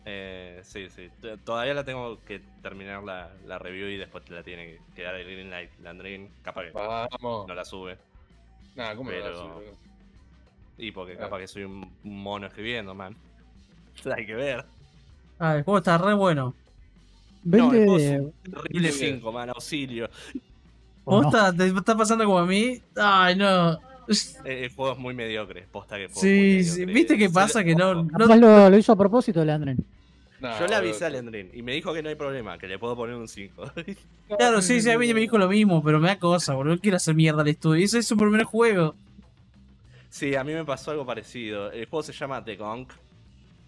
Eh, 0.06 0.62
sí, 0.64 0.88
sí. 0.90 1.10
T- 1.22 1.38
Todavía 1.38 1.74
la 1.74 1.84
tengo 1.84 2.20
que 2.26 2.40
terminar 2.62 3.04
la, 3.04 3.32
la 3.48 3.58
review 3.58 3.88
y 3.88 3.98
después 3.98 4.24
te 4.24 4.34
la 4.34 4.44
tiene 4.44 4.78
que 4.96 5.02
dar 5.04 5.16
el 5.16 5.26
green 5.26 5.50
light. 5.50 5.72
Leandrin, 5.82 6.30
capaz 6.44 6.64
que 6.66 6.72
Vamos. 6.72 7.48
no 7.48 7.54
la 7.56 7.66
sube. 7.66 7.98
Nada, 8.76 8.96
¿cómo 8.96 9.10
pero- 9.10 9.48
no? 9.48 9.62
Y 10.78 10.92
porque 10.92 11.14
Ah. 11.14 11.20
capaz 11.20 11.40
que 11.40 11.48
soy 11.48 11.64
un 11.64 11.90
mono 12.04 12.46
escribiendo, 12.48 12.94
man. 12.94 13.16
Hay 14.16 14.26
que 14.26 14.36
ver. 14.36 14.66
Ah, 15.40 15.56
el 15.56 15.64
juego 15.64 15.78
está 15.80 15.98
re 15.98 16.14
bueno. 16.14 16.54
No, 17.44 17.58
el 17.58 17.62
juego 17.86 17.96
Vende. 17.96 18.14
es 18.16 18.20
un 18.22 18.32
terrible 18.44 18.90
Muy 18.92 19.00
bien. 19.00 19.16
5, 19.16 19.32
man. 19.32 19.50
Auxilio. 19.50 20.10
¿o 21.04 21.22
no? 21.22 21.30
¿Posta? 21.32 21.54
¿Te 21.54 21.68
está 21.68 21.96
pasando 21.96 22.26
como 22.26 22.40
a 22.40 22.46
mí? 22.46 22.82
Ay, 22.96 23.36
no. 23.36 23.74
Eh, 24.44 24.66
El 24.66 24.70
juego 24.72 24.94
es 24.94 25.00
muy 25.00 25.14
mediocre. 25.16 25.68
Posta 25.72 25.98
que 25.98 26.10
Sí, 26.10 26.28
muy 26.56 26.64
sí. 26.64 26.86
¿Viste 26.86 27.18
qué 27.18 27.30
pasa? 27.30 27.64
Que 27.64 27.76
no. 27.76 28.04
no- 28.04 28.70
lo 28.70 28.78
hizo 28.78 28.92
a 28.92 28.96
propósito, 28.96 29.44
Leandren. 29.44 29.78
Yo 30.42 30.68
le 30.68 30.76
avisé 30.76 31.06
a 31.06 31.10
Leandrin 31.10 31.50
y 31.54 31.62
me 31.62 31.72
dijo 31.74 31.94
que 31.94 32.04
no 32.04 32.10
hay 32.10 32.16
problema, 32.16 32.58
que 32.58 32.68
le 32.68 32.78
puedo 32.78 32.96
poner 32.96 33.16
un 33.16 33.28
5. 33.28 33.72
Claro, 34.38 34.60
sí, 34.62 34.82
sí, 34.82 34.90
a 34.90 34.98
mí 34.98 35.14
me 35.14 35.20
dijo 35.20 35.38
lo 35.38 35.48
mismo, 35.48 35.84
pero 35.84 36.00
me 36.00 36.08
da 36.08 36.18
cosa, 36.18 36.56
boludo. 36.56 36.76
No 36.76 36.82
quiero 36.82 36.98
hacer 36.98 37.14
mierda 37.14 37.42
al 37.44 37.48
estudio. 37.48 37.86
Ese 37.86 38.00
es 38.00 38.08
su 38.08 38.18
primer 38.18 38.44
juego. 38.44 38.96
sí, 40.10 40.34
a 40.36 40.44
mí 40.44 40.52
me 40.54 40.66
pasó 40.66 40.92
algo 40.92 41.06
parecido. 41.06 41.72
El 41.72 41.86
juego 41.86 42.02
se 42.04 42.12
llama 42.14 42.44
The 42.44 42.56
Gunk. 42.56 42.92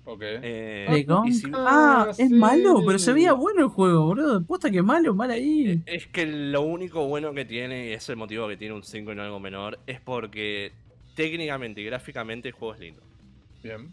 Ok. 0.06 0.22
Eh, 0.24 0.88
¿De 0.90 1.00
y 1.00 1.04
Gunk? 1.04 1.32
si- 1.32 1.52
Ah, 1.54 2.06
Ah, 2.08 2.10
es 2.10 2.16
sí. 2.18 2.30
malo, 2.34 2.82
pero 2.86 2.98
se 2.98 3.14
veía 3.14 3.34
bueno 3.34 3.62
el 3.62 3.68
juego, 3.68 4.06
boludo. 4.06 4.44
Posta 4.44 4.72
que 4.72 4.82
malo, 4.82 5.14
mal 5.14 5.30
ahí. 5.32 5.70
Eh, 5.70 5.82
Es 5.86 6.08
que 6.08 6.26
lo 6.26 6.62
único 6.64 7.06
bueno 7.08 7.34
que 7.34 7.46
tiene, 7.46 7.90
y 7.90 7.94
es 7.94 8.08
el 8.10 8.16
motivo 8.16 8.48
que 8.48 8.58
tiene 8.58 8.74
un 8.74 8.84
5 8.84 9.12
y 9.12 9.16
no 9.16 9.22
algo 9.22 9.40
menor, 9.40 9.78
es 9.86 10.00
porque 10.02 10.72
técnicamente 11.16 11.82
y 11.82 11.86
gráficamente 11.86 12.48
el 12.48 12.54
juego 12.56 12.74
es 12.74 12.80
lindo. 12.80 13.02
Bien. 13.62 13.90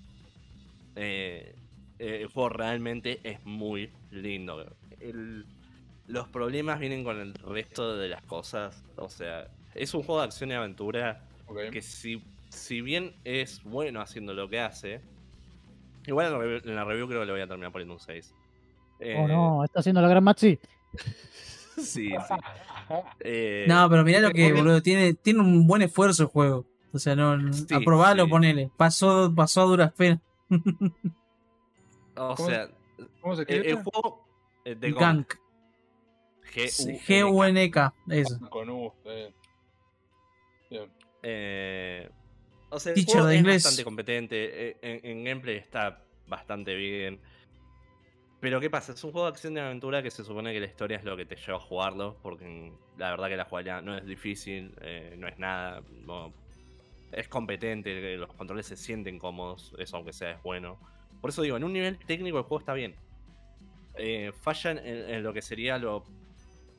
Eh, 0.97 1.55
eh, 1.99 2.21
el 2.23 2.29
juego 2.29 2.49
realmente 2.49 3.21
es 3.25 3.45
muy 3.45 3.91
lindo. 4.11 4.65
El- 5.01 5.47
los 6.07 6.29
problemas 6.29 6.79
vienen 6.81 7.03
con 7.05 7.19
el 7.19 7.35
resto 7.35 7.97
de 7.97 8.09
las 8.09 8.23
cosas. 8.23 8.85
O 8.97 9.09
sea, 9.09 9.49
es 9.75 9.95
un 9.95 10.03
juego 10.03 10.21
de 10.21 10.27
acción 10.27 10.51
y 10.51 10.55
aventura 10.55 11.23
que 11.73 11.81
si, 11.83 12.23
si 12.51 12.81
bien 12.83 13.15
es 13.25 13.63
bueno 13.65 14.01
haciendo 14.01 14.35
lo 14.35 14.49
que 14.49 14.61
hace, 14.61 15.01
igual 16.07 16.27
en 16.27 16.33
la 16.33 16.39
review, 16.39 16.61
en 16.65 16.75
la 16.77 16.85
review 16.85 17.09
creo 17.09 17.21
que 17.21 17.27
le 17.27 17.33
voy 17.33 17.41
a 17.41 17.47
terminar 17.47 17.73
poniendo 17.73 17.95
un 17.95 18.01
6. 18.01 18.35
Eh, 19.01 19.17
Oh 19.19 19.27
no, 19.29 19.65
está 19.65 19.81
haciendo 19.81 20.01
la 20.03 20.09
gran 20.09 20.25
Maxi. 20.25 20.59
Sí, 21.77 22.11
sí. 22.11 22.35
Eh, 23.21 23.65
No, 23.69 23.89
pero 23.91 24.05
mirá 24.05 24.21
lo 24.21 24.31
que, 24.31 24.53
boludo. 24.53 24.81
Tiene, 24.83 25.15
tiene 25.15 25.41
un 25.41 25.67
buen 25.67 25.83
esfuerzo 25.83 26.23
el 26.25 26.29
juego. 26.29 26.67
O 26.93 26.99
sea, 27.01 27.17
no. 27.17 27.53
Sí, 27.53 27.67
aprobalo, 27.75 28.25
sí. 28.27 28.31
ponele. 28.31 28.71
Pasó, 28.77 29.33
pasó 29.35 29.63
a 29.63 29.65
duras 29.65 29.93
penas. 29.93 30.21
O 32.17 32.35
¿Cómo- 32.35 32.49
sea, 32.49 32.69
¿Cómo 33.21 33.35
se 33.37 33.43
el, 33.49 33.75
juego 33.77 34.27
de 34.65 34.93
Gank. 34.93 35.35
G-U-N-K. 36.55 37.95
Eso. 38.11 38.39
Con 38.51 38.71
U. 38.71 38.93
Eh, 41.23 42.09
o 42.71 42.79
sea, 42.79 42.91
el 42.93 42.97
Teacher 42.97 43.13
juego 43.15 43.27
de 43.29 43.35
es 43.35 43.41
inglés. 43.41 43.63
bastante 43.65 43.85
competente. 43.85 44.69
eh, 44.71 44.77
En, 44.83 45.01
en 45.19 45.25
gameplay 45.25 45.57
está 45.57 46.03
bastante 46.29 46.75
bien. 46.75 47.21
Pero 48.41 48.61
¿qué 48.61 48.69
pasa? 48.69 48.93
Es 48.93 49.03
un 49.05 49.13
juego 49.13 49.27
de 49.27 49.33
acción 49.33 49.55
de 49.55 49.63
aventura 49.63 50.03
que 50.03 50.11
se 50.11 50.23
supone 50.23 50.53
que 50.53 50.61
la 50.61 50.67
historia 50.67 50.99
es 50.99 51.05
lo 51.05 51.17
que 51.17 51.25
te 51.25 51.35
lleva 51.37 51.57
a 51.57 51.61
jugarlo. 51.61 52.19
Porque 52.23 52.73
la 52.99 53.11
verdad 53.11 53.29
que 53.29 53.37
la 53.37 53.45
jugabilidad 53.47 53.83
no 53.83 53.97
es 53.97 54.05
difícil, 54.07 54.75
eh, 54.83 55.15
no 55.19 55.27
es 55.29 55.39
nada. 55.39 55.83
no- 56.05 56.33
es 57.13 57.29
competente, 57.29 58.17
los 58.17 58.33
controles 58.35 58.67
se 58.67 58.77
sienten 58.77 59.21
cómodos, 59.21 59.73
eso 59.79 59.97
aunque 59.97 60.13
sea 60.13 60.33
es 60.33 60.43
bueno. 60.43 60.79
Por 61.25 61.31
eso 61.31 61.41
digo, 61.41 61.57
en 61.57 61.65
un 61.65 61.73
nivel 61.73 61.97
técnico 61.97 62.37
el 62.37 62.45
juego 62.45 62.59
está 62.59 62.75
bien. 62.75 62.95
Eh, 63.95 64.31
falla 64.43 64.73
en, 64.73 64.79
en 64.79 65.23
lo 65.23 65.33
que 65.33 65.41
sería 65.41 65.79
lo 65.79 66.05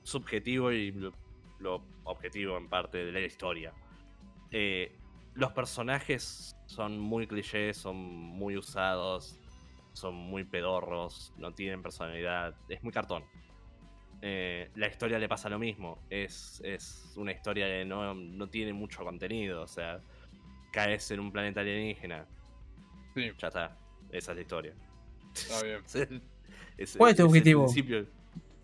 subjetivo 0.03 0.71
y 0.71 0.91
lo, 0.91 1.13
lo 1.57 1.83
objetivo 2.03 2.55
en 2.55 2.69
parte 2.69 3.05
de 3.05 3.11
la 3.11 3.21
historia. 3.21 3.73
Eh, 4.51 4.95
los 5.33 5.51
personajes 5.53 6.55
son 6.67 6.99
muy 6.99 7.25
clichés, 7.25 7.75
son 7.75 7.95
muy 7.95 8.55
usados, 8.55 9.39
son 9.93 10.13
muy 10.13 10.43
pedorros, 10.43 11.33
no 11.37 11.51
tienen 11.51 11.81
personalidad, 11.81 12.53
es 12.69 12.83
muy 12.83 12.93
cartón. 12.93 13.23
Eh, 14.21 14.69
la 14.75 14.85
historia 14.85 15.17
le 15.17 15.27
pasa 15.27 15.49
lo 15.49 15.57
mismo, 15.57 15.97
es, 16.11 16.61
es 16.63 17.15
una 17.17 17.31
historia 17.31 17.65
que 17.65 17.83
no, 17.83 18.13
no 18.13 18.47
tiene 18.47 18.73
mucho 18.73 19.03
contenido, 19.03 19.63
o 19.63 19.67
sea, 19.67 20.01
caes 20.71 21.09
en 21.09 21.19
un 21.19 21.31
planeta 21.31 21.61
alienígena, 21.61 22.27
Sí, 23.15 23.31
ya 23.39 23.47
está, 23.47 23.84
esa 24.17 24.31
es 24.31 24.35
la 24.35 24.41
historia. 24.41 24.73
está 25.33 25.61
bien. 25.63 26.21
Es 26.77 26.97
¿Cuál 26.97 27.11
es 27.11 27.17
tu 27.17 27.25
objetivo? 27.25 27.63
principio. 27.63 28.05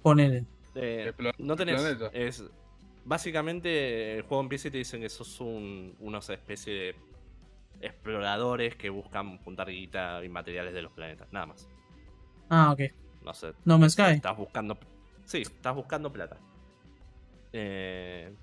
Ponele. 0.01 0.45
Eh, 0.75 1.13
no 1.37 1.55
tenés. 1.55 1.81
Es, 2.11 2.43
básicamente, 3.05 4.17
el 4.17 4.23
juego 4.23 4.43
empieza 4.43 4.67
y 4.67 4.71
te 4.71 4.79
dicen 4.79 4.99
que 4.99 5.09
sos 5.09 5.39
un, 5.39 5.95
unos 5.99 6.29
especie 6.29 6.73
de 6.73 6.95
exploradores 7.79 8.75
que 8.75 8.89
buscan 8.89 9.37
juntar 9.39 9.69
guita 9.69 10.23
y 10.25 10.29
materiales 10.29 10.73
de 10.73 10.81
los 10.81 10.91
planetas. 10.91 11.31
Nada 11.31 11.45
más. 11.45 11.69
Ah, 12.49 12.71
ok. 12.73 12.81
No 13.23 13.33
sé. 13.33 13.53
No 13.63 13.77
me 13.77 13.89
Sky. 13.89 14.15
Estás 14.15 14.35
buscando. 14.35 14.77
Sí, 15.25 15.43
estás 15.43 15.75
buscando 15.75 16.11
plata. 16.11 16.37
Eh, 17.53 18.33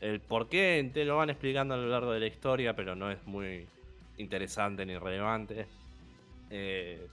el 0.00 0.20
por 0.20 0.48
qué 0.48 0.90
te 0.92 1.04
lo 1.04 1.16
van 1.16 1.30
explicando 1.30 1.74
a 1.74 1.76
lo 1.76 1.88
largo 1.88 2.12
de 2.12 2.20
la 2.20 2.26
historia, 2.26 2.74
pero 2.74 2.94
no 2.94 3.10
es 3.10 3.24
muy 3.26 3.66
interesante 4.16 4.84
ni 4.84 4.96
relevante. 4.98 5.66
Eh, 6.50 7.06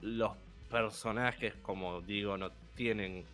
los 0.00 0.32
personajes, 0.70 1.54
como 1.62 2.00
digo, 2.00 2.36
no 2.38 2.50
tienen 2.74 3.24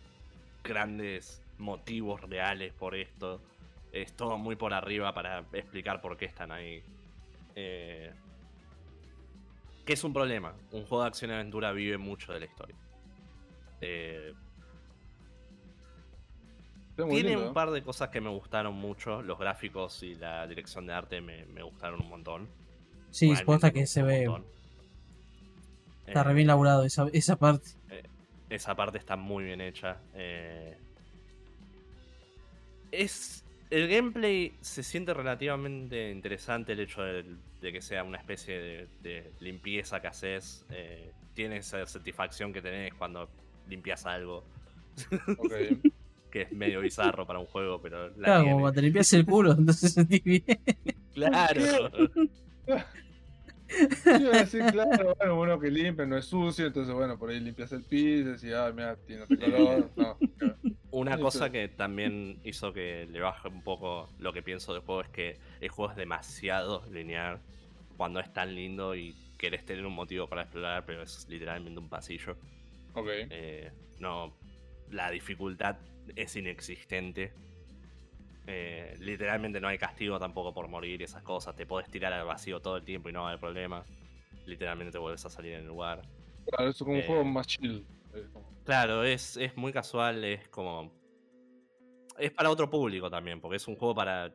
grandes 0.63 1.41
motivos 1.57 2.21
reales 2.21 2.73
por 2.73 2.95
esto. 2.95 3.39
Es 3.91 4.13
todo 4.13 4.37
muy 4.37 4.55
por 4.55 4.73
arriba 4.73 5.13
para 5.13 5.45
explicar 5.53 6.01
por 6.01 6.17
qué 6.17 6.25
están 6.25 6.51
ahí. 6.51 6.83
Eh, 7.55 8.11
que 9.85 9.93
es 9.93 10.03
un 10.03 10.13
problema. 10.13 10.53
Un 10.71 10.85
juego 10.85 11.03
de 11.03 11.07
acción 11.07 11.31
y 11.31 11.35
aventura 11.35 11.71
vive 11.71 11.97
mucho 11.97 12.33
de 12.33 12.39
la 12.39 12.45
historia. 12.45 12.75
Eh, 13.81 14.33
tiene 16.95 17.23
lindo, 17.23 17.47
un 17.47 17.53
par 17.53 17.71
de 17.71 17.83
cosas 17.83 18.09
que 18.09 18.19
me 18.21 18.29
gustaron 18.29 18.73
mucho. 18.73 19.21
Los 19.21 19.37
gráficos 19.37 20.01
y 20.01 20.15
la 20.15 20.47
dirección 20.47 20.85
de 20.87 20.93
arte 20.93 21.21
me, 21.21 21.45
me 21.45 21.61
gustaron 21.61 22.01
un 22.01 22.09
montón. 22.09 22.49
Sí, 23.11 23.31
me 23.31 23.71
que 23.71 23.85
se 23.85 24.01
ve. 24.01 24.27
montón. 24.27 24.55
Está 26.07 26.21
Eh, 26.21 26.23
re 26.23 26.33
bien 26.33 26.47
laburado 26.47 26.83
esa, 26.83 27.07
esa 27.13 27.35
parte. 27.37 27.69
Esa 28.49 28.75
parte 28.75 28.97
está 28.97 29.15
muy 29.15 29.43
bien 29.43 29.61
hecha. 29.61 29.97
eh. 30.13 30.77
Es. 32.91 33.41
El 33.71 33.87
gameplay 33.89 34.53
se 34.61 34.83
siente 34.83 35.11
relativamente 35.13 36.11
interesante 36.11 36.73
el 36.73 36.81
hecho 36.81 37.01
de, 37.01 37.25
de 37.61 37.73
que 37.73 37.81
sea 37.81 38.03
una 38.03 38.17
especie 38.19 38.57
de, 38.59 38.87
de 39.01 39.31
limpieza 39.39 39.99
que 40.01 40.07
haces. 40.07 40.65
eh, 40.69 41.11
tiene 41.33 41.57
esa 41.57 41.85
satisfacción 41.85 42.53
que 42.53 42.61
tenés 42.61 42.93
cuando 42.93 43.27
limpias 43.67 44.05
algo. 44.05 44.43
Que 46.31 46.41
es 46.41 46.51
medio 46.51 46.81
bizarro 46.81 47.25
para 47.25 47.39
un 47.39 47.45
juego, 47.45 47.81
pero 47.81 48.09
la 48.09 48.13
Claro, 48.13 48.39
tiene. 48.41 48.51
como 48.51 48.59
cuando 48.63 48.75
te 48.75 48.81
limpias 48.81 49.13
el 49.13 49.25
culo, 49.25 49.51
entonces 49.57 49.93
sentís 49.93 50.21
bien. 50.23 50.43
Claro. 51.13 51.61
Yo 54.05 54.25
iba 54.27 54.35
a 54.35 54.39
decir, 54.39 54.67
claro, 54.71 55.15
bueno, 55.17 55.35
bueno 55.35 55.59
que 55.59 55.69
limpia, 55.71 56.05
no 56.05 56.17
es 56.17 56.25
sucio, 56.25 56.67
entonces 56.67 56.93
bueno, 56.93 57.17
por 57.17 57.29
ahí 57.29 57.39
limpias 57.39 57.71
el 57.71 57.83
piso, 57.83 58.31
decís, 58.31 58.53
ah, 58.53 58.71
mira, 58.73 58.95
tiene 59.05 59.23
otro 59.23 59.39
color. 59.39 59.91
No, 59.95 60.17
claro. 60.37 60.57
Una 60.91 61.17
Sí, 61.17 61.19
cosa 61.19 61.45
sí. 61.45 61.51
que 61.51 61.67
también 61.67 62.39
hizo 62.43 62.71
que 62.73 63.07
le 63.11 63.19
baje 63.19 63.47
un 63.49 63.63
poco 63.63 64.13
lo 64.17 64.31
que 64.33 64.41
pienso 64.43 64.73
del 64.73 64.81
juego 64.83 65.01
es 65.01 65.09
que 65.09 65.39
el 65.59 65.69
juego 65.69 65.91
es 65.91 65.97
demasiado 65.97 66.85
lineal 66.91 67.41
cuando 67.97 68.19
es 68.19 68.31
tan 68.33 68.55
lindo 68.55 68.95
y 68.95 69.15
querés 69.37 69.65
tener 69.65 69.85
un 69.85 69.93
motivo 69.93 70.27
para 70.29 70.43
explorar, 70.43 70.85
pero 70.85 71.03
es 71.03 71.27
literalmente 71.29 71.79
un 71.79 71.89
pasillo. 71.89 72.37
Ok. 72.93 73.09
Eh, 73.29 73.71
no, 73.99 74.37
la 74.89 75.09
dificultad 75.11 75.77
es 76.15 76.35
inexistente. 76.35 77.33
Eh, 78.47 78.95
literalmente 78.99 79.59
no 79.59 79.67
hay 79.67 79.77
castigo 79.77 80.19
tampoco 80.19 80.53
por 80.53 80.67
morir 80.67 81.01
y 81.01 81.03
esas 81.05 81.23
cosas. 81.23 81.55
Te 81.55 81.65
podés 81.65 81.89
tirar 81.89 82.13
al 82.13 82.25
vacío 82.25 82.59
todo 82.61 82.77
el 82.77 82.83
tiempo 82.83 83.09
y 83.09 83.13
no 83.13 83.21
va 83.21 83.27
a 83.27 83.29
haber 83.31 83.39
problema. 83.39 83.83
Literalmente 84.45 84.91
te 84.91 84.97
vuelves 84.99 85.25
a 85.25 85.29
salir 85.29 85.53
en 85.53 85.61
el 85.61 85.67
lugar. 85.67 86.01
Claro, 86.47 86.69
es 86.69 86.77
como 86.77 86.91
un 86.93 86.99
Eh. 86.99 87.03
juego 87.07 87.23
más 87.23 87.47
chill. 87.47 87.85
Claro, 88.63 89.03
es, 89.03 89.35
es 89.37 89.57
muy 89.57 89.73
casual, 89.73 90.23
es 90.23 90.47
como. 90.49 90.93
Es 92.17 92.31
para 92.31 92.49
otro 92.49 92.69
público 92.69 93.09
también, 93.09 93.41
porque 93.41 93.57
es 93.57 93.67
un 93.67 93.75
juego 93.75 93.93
para 93.95 94.33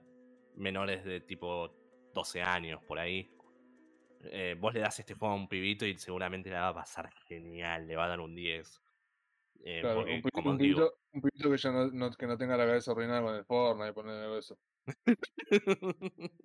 menores 0.57 1.05
de 1.05 1.21
tipo 1.21 1.73
12 2.13 2.43
años, 2.43 2.83
por 2.85 2.99
ahí. 2.99 3.31
Eh, 4.25 4.55
vos 4.59 4.75
le 4.75 4.81
das 4.81 4.99
este 4.99 5.15
juego 5.15 5.33
a 5.33 5.37
un 5.37 5.49
pibito 5.49 5.87
y 5.87 5.97
seguramente 5.97 6.51
le 6.51 6.57
va 6.57 6.69
a 6.69 6.75
pasar 6.75 7.11
genial, 7.27 7.87
le 7.87 7.97
va 7.97 8.05
a 8.05 8.09
dar 8.09 8.21
un 8.21 8.35
10. 8.35 8.83
Eh, 9.65 9.81
Claro, 9.81 10.01
porque, 10.01 10.15
un, 10.17 10.21
como 10.31 10.51
un 10.51 10.59
digo, 10.59 10.93
un 11.13 11.21
pibito 11.23 11.51
que 11.51 11.57
ya 11.57 11.71
no, 11.73 11.87
no- 11.91 12.11
que 12.11 12.27
no 12.27 12.37
tenga 12.39 12.57
la 12.57 12.67
cabeza 12.67 12.93
arruinada 12.93 13.23
con 13.23 13.35
el 13.35 13.45
Fortnite 13.45 13.91
y 13.91 13.93
poner 13.93 14.15
algo 14.23 14.35
de 14.35 14.41
eso. 14.41 14.59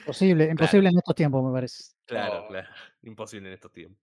Imposible, 0.00 0.44
imposible 0.50 0.88
en 0.90 0.98
estos 0.98 1.14
tiempos, 1.14 1.42
me 1.44 1.52
parece. 1.52 1.94
claro, 2.04 2.44
Oh. 2.44 2.48
claro, 2.48 2.68
imposible 3.02 3.48
en 3.48 3.54
estos 3.54 3.72
tiempos. 3.72 3.98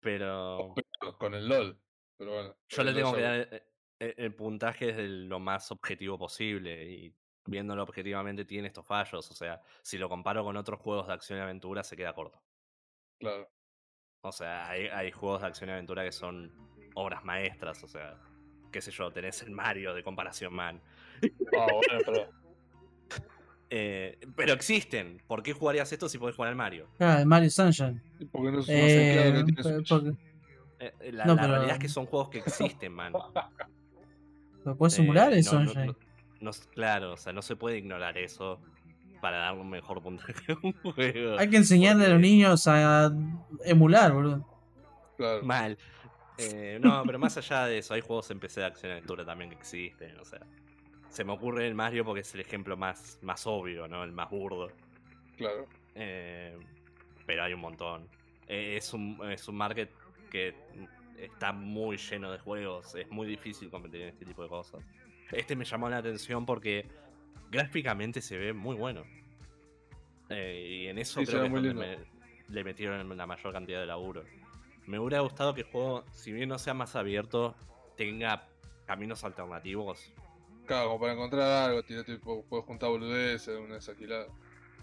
Pero 0.00 0.74
Con 1.18 1.34
el 1.34 1.48
LOL. 1.48 1.78
Pero 2.18 2.32
bueno. 2.32 2.56
yo 2.68 2.82
el 2.82 2.86
le 2.86 2.92
LOL 2.92 3.02
tengo 3.02 3.12
ya- 3.12 3.18
que 3.18 3.22
dar 3.22 3.54
eh, 3.54 3.66
eh, 4.00 4.14
el 4.18 4.34
puntaje 4.34 4.86
desde 4.86 5.08
lo 5.08 5.38
más 5.38 5.70
objetivo 5.70 6.18
posible 6.18 6.90
y 6.90 7.14
viéndolo 7.46 7.84
objetivamente 7.84 8.44
tiene 8.44 8.66
estos 8.68 8.84
fallos. 8.84 9.30
O 9.30 9.34
sea, 9.34 9.60
si 9.82 9.96
lo 9.96 10.08
comparo 10.08 10.42
con 10.42 10.56
otros 10.56 10.80
juegos 10.80 11.06
de 11.06 11.12
acción 11.14 11.38
y 11.38 11.42
aventura 11.42 11.84
se 11.84 11.96
queda 11.96 12.12
corto. 12.14 12.42
Claro. 13.20 13.48
O 14.24 14.32
sea, 14.32 14.68
hay, 14.68 14.86
hay 14.88 15.12
juegos 15.12 15.42
de 15.42 15.46
acción 15.48 15.70
y 15.70 15.72
aventura 15.72 16.02
que 16.04 16.12
son 16.12 16.52
obras 16.96 17.24
maestras. 17.24 17.82
O 17.84 17.88
sea, 17.88 18.18
qué 18.72 18.80
sé 18.80 18.90
yo, 18.90 19.10
tenés 19.12 19.42
el 19.42 19.50
Mario 19.52 19.94
de 19.94 20.02
comparación 20.02 20.52
man. 20.54 20.80
Ah, 21.56 21.66
bueno, 21.70 22.02
pero. 22.04 22.26
Eh, 23.74 24.18
pero 24.36 24.52
existen. 24.52 25.22
¿Por 25.26 25.42
qué 25.42 25.54
jugarías 25.54 25.90
esto 25.90 26.06
si 26.06 26.18
podés 26.18 26.36
jugar 26.36 26.50
al 26.50 26.56
Mario? 26.56 26.88
Claro, 26.98 27.20
el 27.20 27.26
Mario 27.26 27.48
Sunshine. 27.48 28.02
Porque 28.30 28.52
no 28.52 28.60
Eh, 28.68 29.14
teclado 29.14 29.32
que 29.32 29.44
tiene 29.44 29.62
pe- 29.62 29.62
Switch. 29.62 29.88
porque 29.88 30.08
Eh, 30.78 30.92
eh, 31.00 31.12
la 31.12 31.24
No, 31.24 31.34
la 31.36 31.40
pero- 31.40 31.52
realidad 31.54 31.76
es 31.76 31.80
que 31.80 31.88
son 31.88 32.04
juegos 32.04 32.28
que 32.28 32.38
existen, 32.40 32.92
man. 32.92 33.12
lo 34.64 34.76
puedes 34.76 34.92
Eh, 34.92 34.96
simular 34.98 35.32
el 35.32 35.42
no- 35.42 35.52
no- 35.52 35.58
Sunshine. 35.64 35.86
no- 35.86 35.96
no 36.40 36.50
claro, 36.74 37.12
o 37.14 37.16
sea, 37.16 37.32
no 37.32 37.40
se 37.40 37.56
puede 37.56 37.78
ignorar 37.78 38.18
eso 38.18 38.60
para 39.22 39.38
dar 39.38 39.54
un 39.54 39.70
mejor 39.70 40.02
puntaje 40.02 40.52
a 40.52 40.56
un 40.62 40.72
juego. 40.74 41.38
Hay 41.38 41.48
que 41.48 41.56
enseñarle 41.56 42.04
a 42.04 42.08
los 42.10 42.20
niños 42.20 42.66
a 42.66 43.10
emular, 43.64 44.12
boludo. 44.12 44.46
Claro. 45.16 45.42
Mal. 45.44 45.78
Eh, 46.38 46.78
no, 46.80 47.02
pero 47.04 47.18
más 47.18 47.36
allá 47.36 47.66
de 47.66 47.78
eso, 47.78 47.94
hay 47.94 48.00
juegos 48.00 48.30
en 48.30 48.40
PC 48.40 48.60
de 48.60 48.66
acción 48.66 48.90
y 48.90 48.92
aventura 48.94 49.24
también 49.24 49.50
que 49.50 49.56
existen, 49.56 50.18
o 50.18 50.24
sea. 50.24 50.40
Se 51.08 51.24
me 51.24 51.32
ocurre 51.32 51.66
el 51.66 51.74
Mario 51.74 52.04
porque 52.06 52.20
es 52.22 52.34
el 52.34 52.40
ejemplo 52.40 52.74
más, 52.76 53.18
más 53.22 53.46
obvio, 53.46 53.86
¿no? 53.86 54.02
El 54.02 54.12
más 54.12 54.30
burdo. 54.30 54.70
Claro. 55.36 55.66
Eh, 55.94 56.56
pero 57.26 57.44
hay 57.44 57.52
un 57.52 57.60
montón. 57.60 58.08
Eh, 58.48 58.76
es, 58.78 58.94
un, 58.94 59.18
es 59.30 59.46
un 59.46 59.56
market 59.56 59.90
que 60.30 60.54
está 61.18 61.52
muy 61.52 61.98
lleno 61.98 62.32
de 62.32 62.38
juegos. 62.38 62.94
Es 62.94 63.10
muy 63.10 63.26
difícil 63.26 63.68
competir 63.70 64.00
en 64.02 64.08
este 64.08 64.24
tipo 64.24 64.42
de 64.42 64.48
cosas. 64.48 64.82
Este 65.30 65.54
me 65.54 65.66
llamó 65.66 65.90
la 65.90 65.98
atención 65.98 66.46
porque 66.46 66.86
gráficamente 67.50 68.22
se 68.22 68.38
ve 68.38 68.54
muy 68.54 68.74
bueno. 68.74 69.04
Eh, 70.30 70.66
y 70.84 70.86
en 70.88 70.96
eso 70.98 71.20
Sí, 71.20 71.26
creo 71.26 71.40
que 71.42 71.46
es 71.48 71.52
donde 71.52 71.74
me- 71.74 71.98
le 72.48 72.64
metieron 72.64 73.14
la 73.16 73.26
mayor 73.26 73.52
cantidad 73.52 73.80
de 73.80 73.86
laburo. 73.86 74.24
Me 74.92 74.98
hubiera 74.98 75.20
gustado 75.20 75.54
que 75.54 75.62
el 75.62 75.68
juego, 75.68 76.04
si 76.12 76.32
bien 76.32 76.50
no 76.50 76.58
sea 76.58 76.74
más 76.74 76.96
abierto, 76.96 77.54
tenga 77.96 78.46
caminos 78.84 79.24
alternativos 79.24 80.12
Claro, 80.66 80.88
como 80.88 81.00
para 81.00 81.12
encontrar 81.14 81.70
algo, 81.70 81.82
tira 81.82 82.04
tipo, 82.04 82.44
puedes 82.44 82.66
juntar 82.66 82.90
boludeces, 82.90 83.58
una 83.58 83.76
desaquilada. 83.76 84.26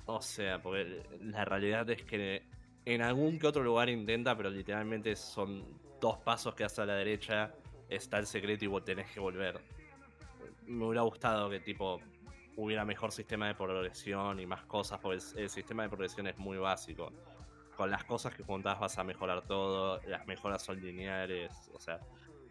O 0.08 0.20
sea, 0.20 0.60
porque 0.64 1.04
la 1.22 1.46
realidad 1.46 1.88
es 1.92 2.02
que 2.02 2.42
en 2.86 3.04
algún 3.04 3.38
que 3.38 3.46
otro 3.46 3.62
lugar 3.62 3.88
intenta, 3.88 4.36
pero 4.36 4.50
literalmente 4.50 5.16
son 5.16 5.64
dos 6.02 6.18
pasos 6.18 6.56
que 6.56 6.64
hace 6.64 6.82
a 6.82 6.88
la 6.88 6.96
derecha, 6.96 7.54
está 7.88 8.18
el 8.18 8.26
secreto 8.26 8.66
y 8.66 8.68
vos 8.68 8.84
tenés 8.84 9.12
que 9.12 9.20
volver. 9.20 9.62
Me 10.66 10.86
hubiera 10.86 11.04
gustado 11.04 11.52
que 11.52 11.60
tipo 11.60 12.02
hubiera 12.56 12.84
mejor 12.84 13.12
sistema 13.12 13.48
de 13.48 13.54
progresión 13.54 14.40
y 14.40 14.48
más 14.48 14.66
cosas, 14.66 15.00
porque 15.00 15.22
el, 15.36 15.44
el 15.44 15.50
sistema 15.52 15.84
de 15.84 15.90
progresión 15.90 16.26
es 16.26 16.38
muy 16.40 16.58
básico. 16.58 17.14
Con 17.80 17.92
las 17.92 18.04
cosas 18.04 18.36
que 18.36 18.44
juntás 18.44 18.78
vas 18.78 18.98
a 18.98 19.06
mejorar 19.06 19.42
todo, 19.44 20.02
las 20.06 20.28
mejoras 20.28 20.62
son 20.62 20.82
lineales, 20.82 21.72
o 21.74 21.80
sea, 21.80 22.02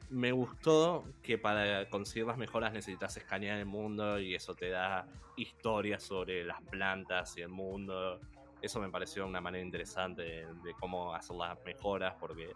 me 0.09 0.33
gustó 0.33 1.05
que 1.23 1.37
para 1.37 1.87
conseguir 1.91 2.27
las 2.27 2.39
mejoras 2.39 2.73
necesitas 2.73 3.15
escanear 3.19 3.59
el 3.59 3.67
mundo 3.67 4.19
y 4.19 4.35
eso 4.35 4.55
te 4.55 4.71
da 4.71 5.07
historias 5.37 6.03
sobre 6.03 6.45
las 6.45 6.63
plantas 6.63 7.37
y 7.37 7.43
el 7.43 7.51
mundo. 7.51 8.19
Eso 8.63 8.81
me 8.81 8.89
pareció 8.89 9.27
una 9.27 9.43
manera 9.43 9.63
interesante 9.63 10.23
de, 10.23 10.47
de 10.65 10.73
cómo 10.81 11.13
hacer 11.13 11.37
las 11.37 11.63
mejoras 11.63 12.15
porque 12.19 12.55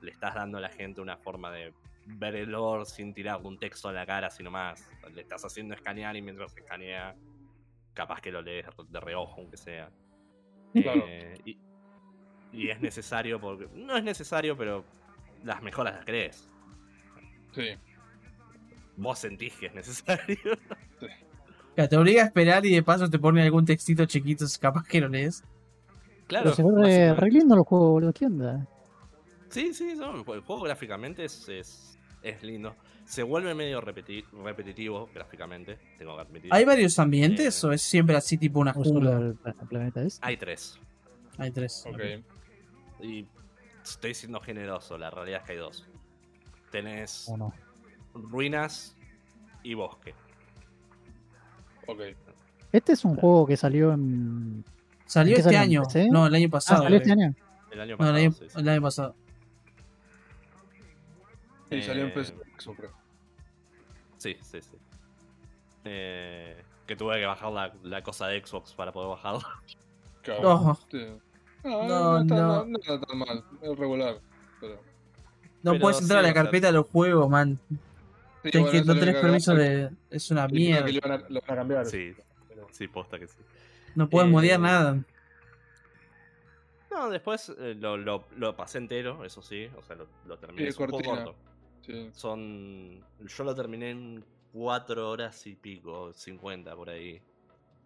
le 0.00 0.10
estás 0.10 0.34
dando 0.34 0.56
a 0.56 0.62
la 0.62 0.70
gente 0.70 1.02
una 1.02 1.18
forma 1.18 1.50
de 1.50 1.74
ver 2.06 2.36
el 2.36 2.52
lore 2.52 2.86
sin 2.86 3.12
tirar 3.12 3.42
un 3.42 3.58
texto 3.58 3.90
en 3.90 3.96
la 3.96 4.06
cara, 4.06 4.30
sino 4.30 4.50
más. 4.50 4.88
Le 5.12 5.20
estás 5.20 5.44
haciendo 5.44 5.74
escanear 5.74 6.16
y 6.16 6.22
mientras 6.22 6.56
escanea, 6.56 7.14
capaz 7.92 8.22
que 8.22 8.32
lo 8.32 8.40
lees 8.40 8.64
de 8.88 9.00
reojo, 9.00 9.42
aunque 9.42 9.58
sea. 9.58 9.90
Claro. 10.72 11.04
Eh, 11.06 11.34
y, 11.44 11.58
y 12.54 12.70
es 12.70 12.80
necesario 12.80 13.40
porque. 13.40 13.68
No 13.74 13.96
es 13.96 14.04
necesario, 14.04 14.56
pero 14.56 14.84
las 15.44 15.62
mejoras 15.62 15.94
las 15.96 16.04
crees. 16.04 16.48
Sí. 17.54 17.68
Vos 18.96 19.18
sentís 19.18 19.54
que 19.54 19.66
es 19.66 19.74
necesario. 19.74 20.38
Claro, 21.74 21.88
te 21.88 21.96
obliga 21.96 22.22
a 22.22 22.26
esperar 22.26 22.64
y 22.64 22.72
de 22.74 22.82
paso 22.82 23.10
te 23.10 23.18
pone 23.18 23.42
algún 23.42 23.64
textito 23.64 24.04
chiquito, 24.06 24.44
capaz 24.60 24.84
que 24.86 25.00
lo 25.00 25.08
lees. 25.08 25.42
Claro. 26.28 26.44
Pero 26.56 26.56
se 26.56 26.62
ve 26.62 27.14
re, 27.14 27.30
lindo 27.30 27.56
los 27.56 27.66
juegos, 27.66 27.90
boludo. 27.90 28.12
¿Qué 28.12 28.26
onda? 28.26 28.66
Sí, 29.48 29.74
sí, 29.74 29.94
no, 29.96 30.14
el 30.16 30.22
juego 30.40 30.62
gráficamente 30.62 31.24
es, 31.24 31.48
es, 31.48 31.98
es 32.22 32.42
lindo. 32.42 32.74
Se 33.04 33.22
vuelve 33.22 33.54
medio 33.54 33.80
repeti- 33.82 34.24
repetitivo 34.44 35.10
gráficamente, 35.14 35.78
tengo 35.98 36.14
que 36.16 36.22
admitir. 36.22 36.54
¿Hay 36.54 36.64
varios 36.64 36.98
ambientes 36.98 37.62
Eh. 37.62 37.66
o 37.66 37.72
es 37.72 37.82
siempre 37.82 38.16
así 38.16 38.38
tipo 38.38 38.60
una 38.60 38.70
¿O 38.70 38.84
solo 38.84 39.10
jungla? 39.10 39.18
el, 39.26 39.34
pla- 39.34 39.54
el 39.60 39.68
planeta 39.68 40.02
es? 40.02 40.18
Hay 40.22 40.36
tres. 40.36 40.78
Hay 41.38 41.50
tres. 41.50 41.84
Ok. 41.86 42.00
Y 43.00 43.26
estoy 43.82 44.14
siendo 44.14 44.40
generoso, 44.40 44.96
la 44.98 45.10
realidad 45.10 45.40
es 45.40 45.46
que 45.46 45.52
hay 45.52 45.58
dos. 45.58 45.86
Tenés 46.70 47.28
¿O 47.28 47.36
no? 47.36 47.54
ruinas 48.14 48.96
y 49.62 49.74
bosque. 49.74 50.14
Ok. 51.86 52.00
Este 52.72 52.92
es 52.92 53.04
un 53.04 53.16
juego 53.16 53.46
que 53.46 53.56
salió 53.56 53.92
en. 53.92 54.64
¿Salió 55.06 55.36
¿En 55.36 55.42
qué 55.42 55.48
este 55.48 55.56
año? 55.56 55.82
PC? 55.84 56.08
No, 56.10 56.26
el 56.26 56.34
año 56.34 56.46
Ah, 56.48 56.50
pasado. 56.52 56.82
salió 56.82 56.96
este 56.98 57.12
año. 57.12 57.34
El 57.70 57.80
año 57.80 57.92
No, 57.92 57.98
pasado. 57.98 58.16
el 58.16 58.22
año, 58.24 58.32
sí, 58.32 58.44
sí. 58.48 58.58
el 58.60 58.68
año 58.68 58.82
pasado. 58.82 59.14
Y 61.70 61.82
salió 61.82 62.02
en 62.04 62.08
Eh, 62.10 62.12
PC, 62.12 62.34
creo. 62.76 62.92
Sí, 64.16 64.36
sí, 64.40 64.60
sí. 64.62 64.76
Eh, 65.84 66.62
que 66.86 66.96
tuve 66.96 67.18
que 67.18 67.26
bajar 67.26 67.52
la, 67.52 67.74
la 67.82 68.02
cosa 68.02 68.28
de 68.28 68.44
Xbox 68.44 68.72
para 68.74 68.92
poder 68.92 69.10
bajarlo. 69.10 69.40
Claro. 70.22 70.42
No. 70.42 70.78
No, 71.64 71.82
No, 71.88 71.88
no, 71.88 72.20
está, 72.22 72.34
no. 72.36 72.46
no. 72.46 72.64
no 72.66 72.78
está 72.78 73.00
tan 73.00 73.18
mal. 73.18 73.44
Es 73.62 73.78
regular. 73.78 74.20
Pero... 74.60 74.74
No 75.62 75.70
Pero 75.72 75.80
puedes 75.80 76.00
entrar 76.02 76.20
sí, 76.22 76.26
a 76.26 76.28
la 76.28 76.34
carpeta 76.34 76.66
de 76.66 76.72
los 76.74 76.86
juegos, 76.88 77.28
man. 77.30 77.58
Sí, 78.44 78.50
bueno, 78.58 78.70
que- 78.70 78.84
no 78.84 78.94
tenés 78.94 79.16
permiso 79.16 79.54
de. 79.54 79.90
Es 80.10 80.30
una 80.30 80.46
mierda. 80.46 80.84
que 80.84 80.92
lo 80.92 81.00
van 81.00 81.12
a, 81.12 81.16
lo 81.28 81.40
van 81.40 81.50
a 81.50 81.56
cambiar. 81.56 81.86
Sí, 81.86 82.14
Pero- 82.48 82.66
sí, 82.70 82.86
posta 82.88 83.18
que 83.18 83.26
sí. 83.26 83.38
No 83.94 84.08
puedes 84.10 84.28
Eh, 84.28 84.32
modear 84.32 84.60
nada. 84.60 85.02
No, 86.90 87.10
después 87.10 87.50
eh, 87.58 87.74
lo, 87.78 87.96
lo, 87.96 88.24
lo 88.36 88.54
pasé 88.56 88.78
entero, 88.78 89.24
eso 89.24 89.42
sí. 89.42 89.68
O 89.76 89.82
sea, 89.82 89.96
lo, 89.96 90.06
lo 90.26 90.38
terminé. 90.38 90.62
Sí, 90.64 90.68
es 90.68 90.78
un 90.78 90.86
cortina. 90.86 91.14
corto. 91.24 91.34
Sí. 91.86 92.10
Son. 92.12 93.00
Yo 93.26 93.44
lo 93.44 93.54
terminé 93.54 93.90
en 93.90 94.24
4 94.52 95.10
horas 95.10 95.46
y 95.46 95.54
pico, 95.56 96.12
50 96.12 96.76
por 96.76 96.90
ahí. 96.90 97.20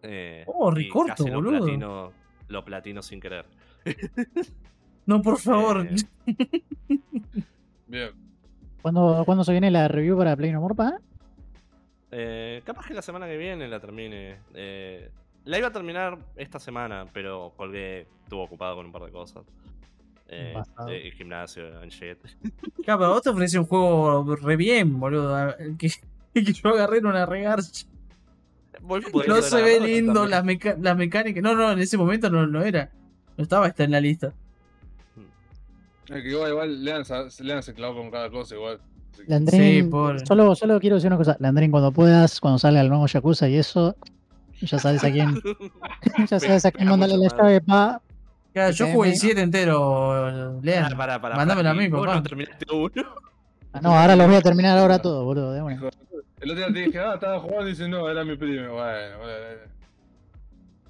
Eh, 0.03 0.43
Oh, 0.47 0.69
re 0.71 0.83
y 0.83 0.89
corto, 0.89 1.23
casi 1.23 1.29
boludo. 1.31 1.59
Platino, 1.63 2.11
lo 2.49 2.65
platino 2.65 3.01
sin 3.01 3.19
querer. 3.19 3.45
No, 5.05 5.21
por 5.23 5.39
favor. 5.39 5.87
Eh, 5.89 5.95
Bien. 7.87 8.11
¿Cuándo, 8.83 9.23
¿Cuándo 9.25 9.43
se 9.43 9.51
viene 9.51 9.71
la 9.71 9.87
review 9.87 10.15
para 10.17 10.35
Play 10.37 10.51
No 10.51 10.61
More, 10.61 10.75
pa? 10.75 10.99
Eh, 12.11 12.61
capaz 12.63 12.85
que 12.87 12.93
la 12.93 13.01
semana 13.01 13.25
que 13.27 13.35
viene 13.37 13.67
la 13.67 13.79
termine. 13.79 14.37
Eh, 14.53 15.09
la 15.45 15.57
iba 15.57 15.69
a 15.69 15.71
terminar 15.71 16.19
esta 16.35 16.59
semana, 16.59 17.07
pero 17.11 17.53
colgué, 17.57 18.05
estuvo 18.23 18.43
ocupado 18.43 18.75
con 18.75 18.85
un 18.85 18.91
par 18.91 19.01
de 19.03 19.11
cosas. 19.11 19.43
Eh, 20.27 20.53
eh, 20.89 21.11
gimnasio, 21.17 21.81
en 21.81 21.89
jet. 21.89 22.19
Claro, 22.83 22.99
pero 22.99 23.09
vos 23.13 23.23
te 23.23 23.29
ofreces 23.31 23.59
un 23.59 23.65
juego 23.65 24.35
re 24.35 24.55
bien, 24.57 24.99
boludo. 24.99 25.55
El 25.57 25.75
que, 25.75 25.91
el 26.35 26.45
que 26.45 26.53
yo 26.53 26.69
agarré 26.69 26.99
en 26.99 27.07
una 27.07 27.25
regarcha. 27.25 27.87
No 29.27 29.41
se 29.41 29.61
ve 29.63 29.79
lindo 29.79 30.27
las, 30.27 30.43
meca- 30.45 30.77
las 30.79 30.95
mecánicas. 30.95 31.41
No, 31.41 31.55
no, 31.55 31.71
en 31.71 31.79
ese 31.79 31.97
momento 31.97 32.29
no, 32.29 32.45
no 32.45 32.61
era. 32.61 32.91
No 33.39 33.43
estaba 33.43 33.67
esta 33.67 33.85
en 33.85 33.91
la 33.91 34.01
lista. 34.01 34.33
Es 36.09 36.23
que 36.23 36.29
igual, 36.29 36.51
igual 36.51 36.83
Lean, 36.83 37.05
se- 37.05 37.41
Lean 37.41 37.63
se 37.63 37.73
clavó 37.73 37.95
con 38.01 38.11
cada 38.11 38.29
cosa 38.29 38.53
igual. 38.55 38.81
Sí, 39.49 39.83
pobre. 39.83 40.25
solo, 40.25 40.53
solo 40.55 40.77
quiero 40.81 40.97
decir 40.97 41.07
una 41.07 41.15
cosa. 41.15 41.37
Landrin, 41.39 41.71
cuando 41.71 41.93
puedas, 41.93 42.41
cuando 42.41 42.59
salga 42.59 42.81
el 42.81 42.89
nuevo 42.89 43.07
Yakuza 43.07 43.47
y 43.47 43.55
eso, 43.55 43.95
ya 44.59 44.77
sabes 44.77 45.05
a 45.05 45.09
quién, 45.11 45.39
ya 46.29 46.37
sabes 46.39 46.65
a 46.65 46.71
quién 46.73 46.89
mandarle 46.89 47.17
la 47.17 47.29
llave, 47.29 47.61
pa. 47.61 48.01
Claro, 48.51 48.71
yo 48.73 48.87
jugué 48.87 49.07
el 49.09 49.13
me- 49.13 49.19
7 49.19 49.41
entero, 49.41 50.59
Lean. 50.61 50.83
Para, 50.83 50.97
para, 50.97 51.21
para. 51.21 51.35
Mándamelo 51.37 51.69
a 51.69 51.73
mí, 51.75 51.87
papá. 51.87 52.15
no 52.15 52.23
terminaste 52.23 52.65
uno. 52.73 52.91
Ah, 53.71 53.79
no, 53.81 53.97
ahora 53.97 54.17
los 54.17 54.27
voy 54.27 54.35
a 54.35 54.41
terminar 54.41 54.77
ahora 54.77 54.99
todo, 55.01 55.23
boludo. 55.23 55.53
de 55.53 55.61
una. 55.61 55.75
El 56.41 56.51
otro 56.51 56.55
día 56.55 56.67
te 56.73 56.79
dije, 56.87 56.99
ah, 56.99 57.13
estaba 57.13 57.39
jugando 57.39 57.67
y 57.67 57.69
dice, 57.69 57.87
no, 57.87 58.09
era 58.09 58.25
mi 58.25 58.35
primo. 58.35 58.73
Bueno, 58.73 59.17
bueno. 59.19 59.78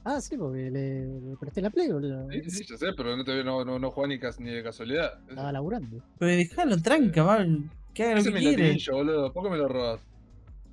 Ah, 0.03 0.21
sí, 0.21 0.37
porque 0.37 0.71
le, 0.71 1.05
le 1.21 1.35
presté 1.37 1.61
la 1.61 1.69
Play, 1.69 1.91
boludo. 1.91 2.27
Sí, 2.31 2.49
sí, 2.49 2.65
ya 2.69 2.77
sé, 2.77 2.93
pero 2.95 3.15
no, 3.17 3.23
te, 3.23 3.43
no, 3.43 3.63
no, 3.65 3.77
no 3.79 3.91
jugaba 3.91 4.07
ni, 4.07 4.19
cas- 4.19 4.39
ni 4.39 4.49
de 4.49 4.63
casualidad. 4.63 5.19
Estaba 5.29 5.51
laburando. 5.51 6.01
Pero 6.17 6.31
dejalo 6.31 6.77
tranca, 6.81 7.23
va. 7.23 7.45
Que 7.93 8.03
haga 8.05 8.15
lo 8.15 8.23
que 8.23 8.33
quiere. 8.33 8.67
latillo, 8.69 8.93
boludo. 8.93 9.33
¿Por 9.33 9.43
qué 9.43 9.49
me 9.49 9.57
lo 9.57 9.67
robas? 9.67 10.01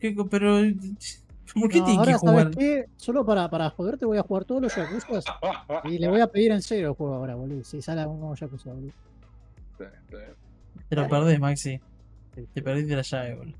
¿Qué 0.00 0.14
co- 0.14 0.28
pero. 0.28 0.56
¿Por 1.54 1.70
qué 1.70 1.78
No, 1.78 1.84
tiene 1.84 2.04
que 2.04 2.12
ahora, 2.12 2.18
jugar? 2.18 2.50
Solo 2.96 3.24
para, 3.24 3.48
para 3.48 3.70
joderte 3.70 4.04
voy 4.04 4.18
a 4.18 4.22
jugar 4.22 4.44
todos 4.44 4.60
los 4.62 4.74
Yakuza 4.76 5.20
y 5.84 5.98
le 5.98 6.08
voy 6.08 6.20
a 6.20 6.26
pedir 6.26 6.50
en 6.52 6.60
serio 6.60 6.88
el 6.88 6.94
juego 6.94 7.14
ahora, 7.14 7.34
boludo. 7.34 7.62
Si 7.64 7.80
sale 7.80 8.04
un 8.06 8.18
nuevo 8.18 8.34
Yakuza, 8.34 8.72
boludo. 8.72 8.92
Está 9.78 9.90
bien. 10.10 10.34
Te 10.88 10.96
lo 10.96 11.08
perdés, 11.08 11.40
Maxi. 11.40 11.80
Te 12.52 12.62
perdiste 12.62 12.94
la 12.96 13.02
llave, 13.02 13.34
boludo. 13.36 13.56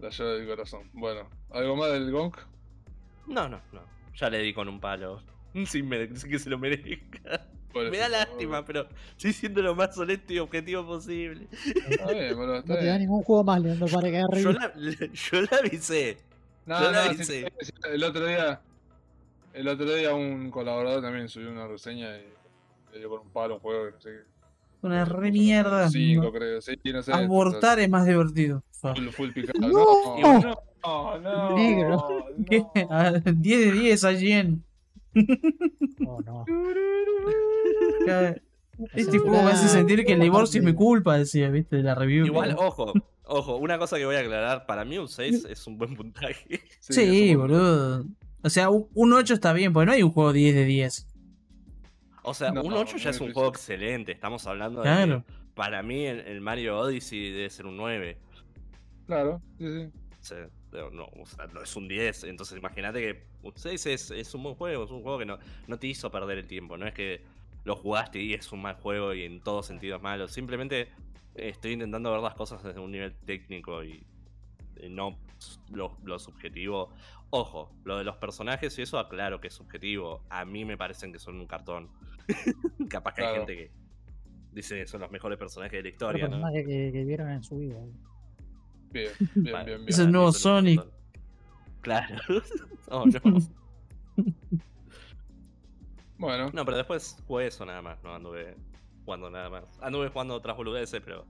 La 0.00 0.08
llave 0.10 0.30
del 0.38 0.48
corazón. 0.48 0.90
Bueno, 0.94 1.28
¿algo 1.50 1.76
más 1.76 1.92
del 1.92 2.10
Gonk? 2.10 2.36
No, 3.26 3.48
no, 3.48 3.60
no. 3.72 3.97
Ya 4.18 4.30
le 4.30 4.38
di 4.38 4.52
con 4.52 4.68
un 4.68 4.80
palo. 4.80 5.22
Sin, 5.66 5.88
que 5.90 6.38
se 6.38 6.50
lo 6.50 6.58
merezca. 6.58 7.46
Me 7.74 7.98
da 7.98 8.08
lástima, 8.08 8.64
pero 8.64 8.88
estoy 9.10 9.32
siendo 9.32 9.62
lo 9.62 9.74
más 9.74 9.96
honesto 9.98 10.32
y 10.32 10.38
objetivo 10.38 10.84
posible. 10.86 11.46
Está 11.88 12.10
bien, 12.12 12.34
boludo, 12.36 12.56
está 12.56 12.74
No 12.74 12.78
te 12.80 12.86
da 12.86 12.98
ningún 12.98 13.22
juego 13.22 13.44
más, 13.44 13.60
Leandro, 13.60 13.86
para 13.88 14.10
que. 14.10 14.42
Yo 14.42 14.52
la, 14.52 14.72
yo 15.12 15.42
la 15.42 15.58
avisé. 15.58 16.18
No, 16.66 16.80
Yo 16.82 16.90
la 16.90 17.04
no, 17.04 17.10
avisé. 17.10 17.52
el 17.92 18.04
otro 18.04 18.26
día, 18.26 18.60
el 19.54 19.68
otro 19.68 19.94
día 19.94 20.14
un 20.14 20.50
colaborador 20.50 21.02
también 21.02 21.28
subió 21.28 21.50
una 21.50 21.66
reseña 21.66 22.16
y 22.18 22.24
le 22.92 22.98
dio 22.98 23.10
con 23.10 23.20
un 23.20 23.30
palo 23.30 23.54
un 23.54 23.60
juego 23.60 23.86
que 23.86 23.92
no 23.92 24.00
sé 24.00 24.10
qué. 24.10 24.38
Una 24.86 25.04
re 25.04 25.30
mierda. 25.30 25.88
Cinco, 25.88 26.24
No. 26.24 26.32
creo, 26.32 26.60
sí, 26.60 26.78
no 26.84 27.02
sé. 27.02 27.12
Abortar 27.12 27.78
es 27.80 27.88
más 27.88 28.06
divertido. 28.06 28.62
Full, 28.80 29.08
full 29.08 29.30
picado. 29.30 29.58
No. 29.68 30.40
No, 30.40 30.62
no, 31.18 31.18
no. 31.20 31.56
No. 31.56 32.72
Ah, 32.90 33.12
10 33.24 33.34
de 33.60 33.72
10 33.72 34.04
allí 34.04 34.32
en. 34.32 34.64
Oh, 36.06 36.20
no. 36.22 36.44
Este 38.94 39.18
juego 39.18 39.42
me 39.42 39.50
hace 39.50 39.68
sentir 39.68 40.04
que 40.04 40.12
el 40.12 40.20
divorcio 40.20 40.60
es 40.60 40.64
mi 40.64 40.72
culpa, 40.72 41.18
decía, 41.18 41.48
viste, 41.50 41.76
de 41.76 41.82
la 41.82 41.94
review. 41.94 42.26
Igual, 42.26 42.54
ojo, 42.58 42.92
ojo, 43.24 43.56
una 43.56 43.76
cosa 43.78 43.96
que 43.98 44.04
voy 44.04 44.14
a 44.16 44.20
aclarar, 44.20 44.66
para 44.66 44.84
mí 44.84 44.98
un 44.98 45.08
6 45.08 45.46
es 45.50 45.66
un 45.66 45.78
buen 45.78 45.96
puntaje. 45.96 46.60
Sí, 46.80 47.30
eso, 47.30 47.40
boludo. 47.40 48.04
O 48.42 48.50
sea, 48.50 48.70
un 48.70 48.86
un 48.94 49.12
8 49.12 49.34
está 49.34 49.52
bien, 49.52 49.72
porque 49.72 49.86
no 49.86 49.92
hay 49.92 50.02
un 50.04 50.10
juego 50.12 50.32
10 50.32 50.54
de 50.54 50.64
10. 50.64 51.06
O 52.22 52.34
sea, 52.34 52.52
No, 52.52 52.62
un 52.62 52.72
8 52.72 52.98
ya 52.98 53.04
muy 53.08 53.14
es 53.16 53.20
un 53.20 53.32
juego 53.32 53.48
excelente. 53.48 54.12
Estamos 54.12 54.46
hablando 54.46 54.80
de 54.80 54.84
Claro. 54.84 55.24
que 55.26 55.32
para 55.54 55.82
mí 55.82 56.06
el, 56.06 56.20
el 56.20 56.40
Mario 56.40 56.78
Odyssey 56.78 57.32
debe 57.32 57.50
ser 57.50 57.66
un 57.66 57.76
9. 57.76 58.16
Claro, 59.06 59.42
sí, 59.58 59.64
sí. 59.66 59.90
Sea, 60.20 60.48
pero 60.70 60.90
no, 60.90 61.04
o 61.04 61.26
sea, 61.26 61.46
no 61.46 61.62
es 61.62 61.74
un 61.76 61.88
10. 61.88 62.24
Entonces 62.24 62.58
imagínate 62.58 63.00
que 63.00 63.22
un 63.42 63.52
6 63.54 63.86
es, 63.86 64.10
es 64.10 64.34
un 64.34 64.42
buen 64.42 64.54
juego, 64.54 64.84
es 64.84 64.90
un 64.90 65.02
juego 65.02 65.18
que 65.18 65.26
no, 65.26 65.38
no 65.66 65.78
te 65.78 65.86
hizo 65.86 66.10
perder 66.10 66.38
el 66.38 66.46
tiempo. 66.46 66.76
No 66.76 66.86
es 66.86 66.94
que 66.94 67.22
lo 67.64 67.76
jugaste 67.76 68.20
y 68.20 68.34
es 68.34 68.50
un 68.52 68.62
mal 68.62 68.76
juego 68.76 69.14
y 69.14 69.24
en 69.24 69.40
todo 69.40 69.62
sentido 69.62 69.96
es 69.96 70.02
malo. 70.02 70.28
Simplemente 70.28 70.82
eh, 71.34 71.48
estoy 71.50 71.72
intentando 71.72 72.10
ver 72.10 72.20
las 72.20 72.34
cosas 72.34 72.62
desde 72.62 72.80
un 72.80 72.90
nivel 72.90 73.14
técnico 73.14 73.82
y 73.84 74.04
eh, 74.76 74.88
no 74.88 75.18
lo, 75.72 75.96
lo 76.04 76.18
subjetivo. 76.18 76.90
Ojo, 77.30 77.70
lo 77.84 77.98
de 77.98 78.04
los 78.04 78.16
personajes 78.16 78.78
y 78.78 78.82
eso, 78.82 78.98
aclaro 78.98 79.40
que 79.40 79.48
es 79.48 79.54
subjetivo. 79.54 80.24
A 80.30 80.44
mí 80.44 80.64
me 80.64 80.76
parecen 80.76 81.12
que 81.12 81.18
son 81.18 81.38
un 81.40 81.46
cartón. 81.46 81.90
Capaz 82.88 83.14
que 83.14 83.24
hay 83.24 83.36
gente 83.36 83.56
que 83.56 83.70
dice 84.52 84.76
que 84.76 84.86
son 84.86 85.00
los 85.00 85.10
mejores 85.10 85.38
personajes 85.38 85.78
de 85.78 85.82
la 85.82 85.88
historia, 85.88 86.24
¿no? 86.24 86.30
personaje 86.30 86.64
que, 86.64 86.90
que 86.92 87.04
vieron 87.04 87.30
en 87.30 87.42
su 87.42 87.58
vida. 87.58 87.78
Bien, 88.92 89.12
bien, 89.34 89.52
Vale. 89.52 89.64
bien, 89.66 89.78
bien. 89.78 89.88
Es 89.88 89.98
el 89.98 90.10
nuevo 90.12 90.32
Sonic. 90.32 90.82
Claro. 91.82 92.16
oh, 92.90 93.06
no. 93.06 93.20
Bueno, 96.18 96.50
No, 96.52 96.64
pero 96.64 96.76
después 96.76 97.16
jugué 97.28 97.46
eso 97.46 97.64
nada 97.64 97.80
más, 97.80 98.02
no 98.02 98.12
anduve 98.14 98.56
jugando 99.04 99.30
nada 99.30 99.48
más. 99.50 99.64
Anduve 99.80 100.08
jugando 100.08 100.34
otras 100.34 100.56
boludeces, 100.56 101.00
pero 101.04 101.24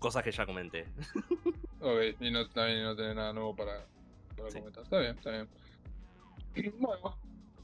cosas 0.00 0.24
que 0.24 0.32
ya 0.32 0.44
comenté. 0.44 0.86
ok, 1.80 2.00
y 2.20 2.30
no, 2.32 2.48
también 2.48 2.82
no 2.82 2.96
tenés 2.96 3.14
nada 3.14 3.32
nuevo 3.32 3.54
para, 3.54 3.86
para 4.36 4.50
Sí. 4.50 4.58
comentar. 4.58 4.82
Está 4.82 4.98
bien, 4.98 5.16
está 5.16 5.30
bien. 5.30 5.48
Bueno, 6.78 7.16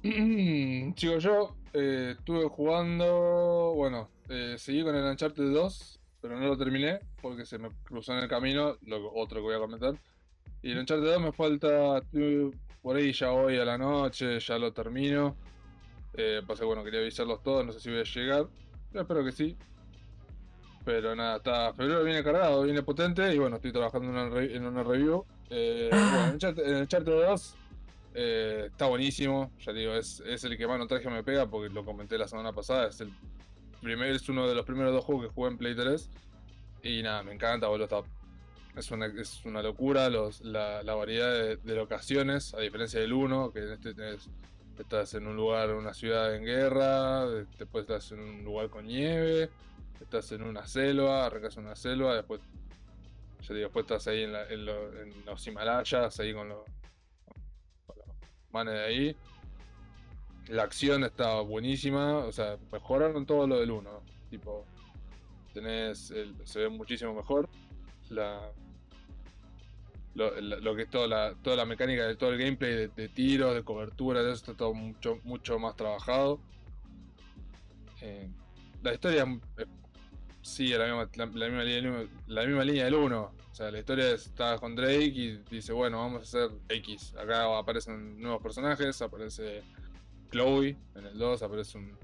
chicos, 0.95 1.23
yo 1.23 1.55
eh, 1.73 2.15
estuve 2.19 2.49
jugando. 2.49 3.73
Bueno, 3.77 4.09
eh, 4.29 4.55
seguí 4.59 4.83
con 4.83 4.95
el 4.95 5.05
Uncharted 5.05 5.53
2, 5.53 6.00
pero 6.21 6.39
no 6.39 6.47
lo 6.47 6.57
terminé 6.57 7.01
porque 7.23 7.45
se 7.47 7.59
me 7.59 7.71
cruzó 7.85 8.13
en 8.13 8.21
el 8.21 8.29
camino. 8.29 8.77
Lo 8.87 9.13
otro 9.15 9.39
que 9.39 9.43
voy 9.43 9.55
a 9.55 9.59
comentar. 9.59 9.95
Y 10.63 10.73
el 10.73 10.79
Uncharted 10.79 11.07
2 11.07 11.21
me 11.23 11.33
falta. 11.33 12.03
por 12.83 12.97
ahí 12.97 13.13
ya 13.13 13.33
hoy 13.33 13.57
a 13.59 13.65
la 13.65 13.79
noche, 13.79 14.39
ya 14.41 14.59
lo 14.59 14.73
termino. 14.73 15.37
Eh, 16.15 16.43
que 16.47 16.65
bueno, 16.65 16.83
quería 16.85 17.01
avisarlos 17.01 17.43
todos, 17.43 17.65
no 17.65 17.73
sé 17.73 17.81
si 17.81 17.91
voy 17.91 18.01
a 18.01 18.05
llegar. 18.05 18.47
Yo 18.93 19.01
espero 19.01 19.25
que 19.25 19.33
sí. 19.33 19.57
Pero 20.85 21.15
nada, 21.15 21.37
está. 21.37 21.75
Febrero 21.75 22.03
viene 22.05 22.25
cargado, 22.25 22.63
viene 22.63 22.83
potente. 22.83 23.35
Y 23.35 23.39
bueno, 23.39 23.57
estoy 23.57 23.73
trabajando 23.73 24.09
en 24.09 24.15
una, 24.15 24.29
re- 24.29 24.57
en 24.57 24.67
una 24.67 24.83
review. 24.83 25.25
Eh, 25.51 25.89
bueno, 25.93 26.25
el 26.27 26.33
Uncharted, 26.35 26.67
el 26.67 26.83
Uncharted 26.83 27.13
2 27.13 27.57
eh, 28.15 28.65
está 28.71 28.87
buenísimo. 28.87 29.53
Ya 29.61 29.73
digo, 29.73 29.93
es, 29.95 30.21
es 30.27 30.43
el 30.45 30.57
que 30.57 30.67
más 30.67 30.79
nostalgia 30.79 31.11
me 31.11 31.23
pega 31.23 31.47
porque 31.47 31.73
lo 31.73 31.85
comenté 31.85 32.17
la 32.19 32.27
semana 32.29 32.53
pasada. 32.53 32.89
Es 32.89 33.01
el 33.01 33.13
primer, 33.81 34.11
es 34.15 34.29
uno 34.29 34.47
de 34.49 34.55
los 34.55 34.65
primeros 34.65 34.93
dos 34.93 35.05
juegos 35.05 35.27
que 35.27 35.33
jugué 35.35 35.51
en 35.51 35.59
Play 35.59 35.75
3. 35.75 36.09
Y 36.83 37.03
nada, 37.03 37.23
me 37.23 37.33
encanta, 37.33 37.69
boludo. 37.69 38.05
Es, 38.77 38.91
una, 38.91 39.07
es 39.07 39.45
una 39.45 39.63
locura 39.63 40.09
los, 40.09 40.41
la, 40.43 40.83
la 40.83 40.95
variedad 40.95 41.33
de, 41.33 41.57
de 41.57 41.75
locaciones, 41.75 42.55
a 42.55 42.61
diferencia 42.61 43.01
del 43.01 43.13
1, 43.13 43.51
que 43.53 43.59
en 43.61 43.73
este 43.73 43.95
tenés- 43.95 44.29
estás 44.79 45.13
en 45.15 45.27
un 45.27 45.37
lugar, 45.37 45.71
una 45.75 45.93
ciudad 45.93 46.35
en 46.35 46.45
guerra, 46.45 47.27
después 47.59 47.83
estás 47.83 48.13
en 48.13 48.21
un 48.21 48.45
lugar 48.45 48.71
con 48.71 48.87
nieve, 48.87 49.51
estás 50.01 50.33
en 50.33 50.43
una 50.43 50.67
selva, 50.67 51.27
arrancas 51.27 51.57
una 51.59 51.77
selva, 51.77 52.15
después, 52.15 52.41
ya 53.47 53.55
después 53.55 53.83
estás 53.85 54.07
ahí 54.07 54.23
en, 54.23 54.33
la- 54.33 54.49
en 54.49 54.65
lo- 54.65 55.03
en 55.03 55.13
los 55.27 55.47
Himalayas, 55.47 56.19
ahí 56.21 56.33
con 56.33 56.49
los, 56.49 56.65
con 57.87 57.97
los 57.99 58.07
manes 58.53 58.75
de 58.75 58.81
ahí. 58.85 59.17
La 60.51 60.65
acción 60.65 61.05
está 61.05 61.41
buenísima, 61.41 62.19
o 62.19 62.33
sea, 62.33 62.59
mejoraron 62.73 63.25
todo 63.25 63.47
lo 63.47 63.61
del 63.61 63.71
1, 63.71 64.03
tipo, 64.31 64.65
tenés, 65.55 66.11
el- 66.11 66.35
se 66.45 66.61
ve 66.61 66.69
muchísimo 66.69 67.15
mejor. 67.15 67.49
La, 68.09 68.51
lo, 70.15 70.41
lo- 70.41 70.75
que 70.75 70.83
es 70.83 70.91
toda 70.91 71.07
la, 71.07 71.35
toda 71.43 71.55
la 71.55 71.65
mecánica 71.65 72.05
de 72.05 72.17
todo 72.17 72.31
el 72.33 72.39
gameplay 72.39 72.89
de, 72.97 73.09
tiros, 73.09 73.55
de 73.55 73.63
cobertura, 73.63 74.23
de 74.23 74.33
eso 74.33 74.41
está 74.41 74.55
todo 74.55 74.75
mucho, 74.75 75.21
mucho 75.23 75.59
más 75.61 75.77
trabajado. 75.77 76.41
Eh, 78.01 78.29
la 78.83 78.93
historia 78.95 79.25
eh, 79.59 79.67
sigue 80.43 80.77
la 80.79 80.87
misma, 80.87 81.63
línea, 81.63 82.07
la 82.27 82.45
misma 82.45 82.65
línea 82.65 82.85
del 82.87 82.95
1. 82.95 83.21
O 83.21 83.55
sea, 83.55 83.71
la 83.71 83.79
historia 83.79 84.11
es, 84.11 84.27
está 84.27 84.59
con 84.59 84.75
Drake 84.75 85.05
y 85.15 85.37
dice, 85.49 85.73
bueno, 85.73 85.99
vamos 85.99 86.21
a 86.21 86.23
hacer 86.23 86.51
X. 86.69 87.15
Acá 87.17 87.57
aparecen 87.57 88.21
nuevos 88.21 88.43
personajes, 88.43 89.01
aparece 89.03 89.63
Chloe, 90.31 90.77
en 90.95 91.07
el 91.07 91.19
2 91.19 91.43
aparece 91.43 91.79
un, 91.79 91.97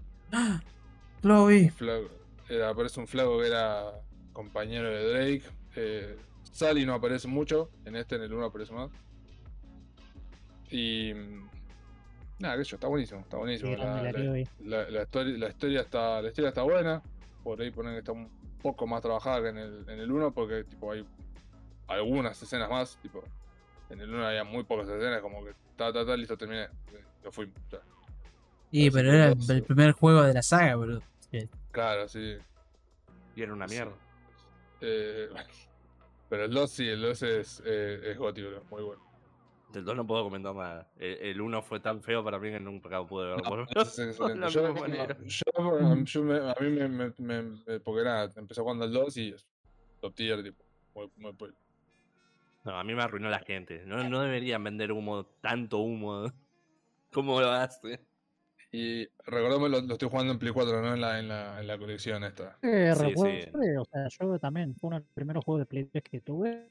Chloe. 1.23 1.71
flago, 1.71 2.09
era- 2.49 2.69
aparece 2.71 3.01
un 3.01 3.07
flago 3.07 3.39
que 3.41 3.47
era 3.47 3.85
compañero 4.33 4.89
de 4.89 5.09
Drake. 5.11 5.43
Eh, 5.77 6.17
Sally 6.53 6.85
no 6.87 6.95
aparece 6.95 7.29
mucho, 7.29 7.71
en 7.85 7.97
este, 7.97 8.17
en 8.17 8.23
el 8.23 8.33
1 8.33 8.47
aparece 8.47 8.73
más. 8.73 8.91
Y. 10.71 11.13
Nada, 12.39 12.59
qué 12.59 12.65
sé 12.65 12.71
yo, 12.73 12.77
está 12.77 12.89
buenísimo, 12.89 13.21
está 13.21 13.37
buenísimo. 13.39 13.71
La, 13.77 13.85
la 14.03 14.03
la- 14.03 14.13
Chloe. 14.13 14.49
la- 14.65 14.91
la 14.91 15.03
historia, 15.03 15.39
la, 15.39 15.49
historia 15.49 15.81
está, 15.81 16.21
la 16.23 16.29
historia 16.29 16.49
está 16.49 16.63
buena. 16.63 17.03
Por 17.43 17.61
ahí 17.61 17.71
ponen 17.71 17.93
que 17.93 17.99
está 18.01 18.13
un 18.13 18.29
poco 18.61 18.87
más 18.87 19.01
trabajada 19.01 19.41
que 19.43 19.49
en 19.49 19.59
el, 19.59 19.89
en 19.89 20.01
el 20.01 20.11
1, 20.11 20.33
porque 20.35 20.65
tipo 20.65 20.91
hay 20.93 21.07
algunas 21.87 22.43
escenas 22.43 22.69
más. 22.69 22.99
Tipo, 23.01 23.23
en 23.91 24.01
el 24.01 24.13
1 24.13 24.27
había 24.27 24.45
muy 24.45 24.65
pocas 24.65 24.89
escenas, 24.89 25.21
como 25.23 25.45
que 25.45 25.53
ta, 25.77 25.93
ta, 25.93 26.05
ta, 26.05 26.17
listo, 26.17 26.37
terminé. 26.37 26.69
Lo 27.23 27.31
fui. 27.33 27.51
ya. 27.71 27.79
Y 28.71 28.89
Así 28.89 28.91
pero 28.91 29.13
era 29.13 29.27
el 29.29 29.51
eh. 29.59 29.63
primer 29.63 29.93
juego 29.93 30.23
de 30.23 30.35
la 30.35 30.43
saga, 30.43 30.77
bro. 30.77 31.01
Claro, 31.71 32.09
sí. 32.09 32.37
Y 33.35 33.43
era 33.43 33.53
una 33.53 33.67
mierda. 33.67 33.93
Eh, 34.81 35.29
pero 36.29 36.45
el 36.45 36.53
2 36.53 36.71
sí, 36.71 36.89
el 36.89 37.01
2 37.03 37.23
es, 37.23 37.63
eh, 37.65 38.01
es 38.11 38.19
Goti, 38.19 38.43
bro, 38.43 38.63
muy 38.71 38.83
bueno. 38.83 39.03
Del 39.73 39.85
2 39.85 39.97
no 39.97 40.07
puedo 40.07 40.25
comentar 40.25 40.55
nada. 40.55 40.89
El 40.99 41.41
1 41.41 41.63
fue 41.63 41.81
tan 41.81 42.01
feo 42.03 42.25
para 42.25 42.39
mí 42.39 42.51
que 42.51 42.61
nunca 42.61 43.05
pude 43.07 43.27
verlo. 43.27 43.43
por- 43.43 43.67
Es 43.77 43.99
excelente. 43.99 44.49
Yo, 44.51 44.75
yo- 44.75 46.05
yo 46.05 46.23
me- 46.23 46.39
a 46.39 46.55
mí 46.61 46.69
me, 46.71 46.89
me, 46.89 47.13
me- 47.19 47.43
me- 47.67 47.81
porque 47.81 48.05
nada, 48.05 48.31
empecé 48.37 48.61
jugando 48.63 48.85
al 48.85 48.93
2 48.93 49.17
y 49.19 49.35
top 50.01 50.15
tier, 50.15 50.43
tipo, 50.43 50.65
muy, 50.95 51.11
muy 51.17 51.33
bueno. 51.33 51.55
No, 52.65 52.79
a 52.79 52.85
mí 52.85 52.95
me 52.95 53.03
arruinó 53.03 53.29
la 53.29 53.41
gente. 53.41 53.85
No, 53.87 54.09
no 54.09 54.21
deberían 54.23 54.65
vender 54.65 54.93
humo, 54.93 55.27
tanto 55.41 55.79
humo. 55.79 56.33
como 57.13 57.41
lo 57.41 57.51
hace? 57.51 58.01
Y 58.77 59.09
recordemos, 59.25 59.71
lo, 59.71 59.81
lo 59.81 59.93
estoy 59.95 60.11
jugando 60.11 60.35
en 60.35 60.39
Play 60.39 60.53
4, 60.53 60.83
¿no? 60.83 60.93
En 60.93 61.01
la, 61.01 61.19
en 61.19 61.29
la, 61.29 61.59
en 61.59 61.67
la 61.67 61.79
colección 61.79 62.23
esta. 62.25 62.59
Eh, 62.61 62.93
Sí, 62.95 63.05
recuerdo, 63.05 63.63
sí. 63.63 63.77
o 63.79 63.85
sea, 63.87 64.09
yo 64.09 64.39
también, 64.39 64.75
fue 64.75 64.89
uno 64.89 64.97
de 64.97 65.01
los 65.01 65.13
primeros 65.15 65.43
juegos 65.47 65.61
de 65.61 65.67
Play 65.67 65.85
3 65.85 66.05
que 66.05 66.21
tuve. 66.21 66.69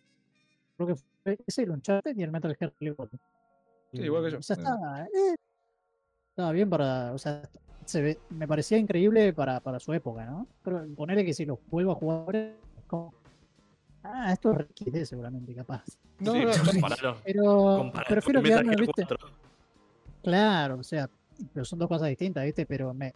Creo 0.75 0.87
que 0.87 0.95
fue 1.23 1.39
ese 1.47 1.63
el 1.63 1.71
Uncharted 1.71 2.15
y 2.15 2.21
el 2.21 2.29
Metal 2.29 2.55
Gear 2.55 2.71
Play 2.73 2.93
4. 2.93 3.19
Sí, 3.93 4.01
igual 4.03 4.23
que 4.23 4.31
yo. 4.33 4.37
O 4.37 4.41
sea, 4.43 4.55
estaba, 4.55 5.01
eh, 5.05 5.35
estaba 6.29 6.51
bien 6.51 6.69
para, 6.69 7.11
o 7.11 7.17
sea, 7.17 7.41
se 7.85 8.01
ve, 8.03 8.19
me 8.29 8.47
parecía 8.47 8.77
increíble 8.77 9.33
para, 9.33 9.59
para 9.59 9.79
su 9.79 9.91
época, 9.91 10.25
¿no? 10.27 10.45
Pero 10.61 10.85
ponerle 10.95 11.25
que 11.25 11.33
si 11.33 11.43
lo 11.43 11.59
vuelvo 11.71 11.93
a 11.93 11.95
jugar 11.95 12.35
es 12.35 12.53
como, 12.85 13.15
ah, 14.03 14.31
esto 14.31 14.51
es 14.51 14.59
RQD 14.59 15.05
seguramente, 15.05 15.55
capaz. 15.55 15.83
No, 16.19 16.33
sí, 16.33 16.43
no, 16.45 16.51
no. 16.55 16.71
comparalo. 16.71 17.17
Pero 17.25 17.43
comparalo 17.79 18.09
prefiero 18.09 18.43
quedarme, 18.43 18.75
¿viste? 18.75 19.05
4. 19.07 19.27
Claro, 20.21 20.77
o 20.77 20.83
sea, 20.83 21.09
pero 21.53 21.65
son 21.65 21.79
dos 21.79 21.87
cosas 21.87 22.09
distintas, 22.09 22.45
¿viste? 22.45 22.65
Pero 22.65 22.93
me, 22.93 23.13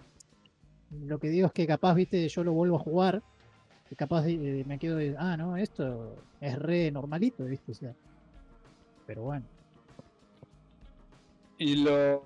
lo 1.06 1.20
que 1.20 1.30
digo 1.30 1.48
es 1.48 1.54
que 1.54 1.68
capaz, 1.68 1.94
¿viste? 1.94 2.28
Yo 2.28 2.44
lo 2.44 2.54
vuelvo 2.54 2.78
a 2.78 2.80
jugar 2.80 3.22
y 3.92 3.96
capaz 3.96 4.28
eh, 4.28 4.64
me 4.68 4.78
quedo 4.78 4.98
de, 4.98 5.16
ah, 5.18 5.36
no, 5.38 5.58
esto 5.58 6.16
es 6.42 6.58
re 6.58 6.92
normalito, 6.92 7.46
¿viste? 7.46 7.72
O 7.72 7.76
sea, 7.76 7.94
pero 9.06 9.24
bueno. 9.24 9.46
Y 11.58 11.84
lo, 11.84 12.24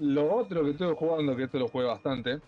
lo 0.00 0.34
otro 0.34 0.64
que 0.64 0.70
estoy 0.70 0.94
jugando, 0.96 1.36
que 1.36 1.44
esto 1.44 1.58
lo 1.58 1.68
jugué 1.68 1.84
bastante, 1.84 2.40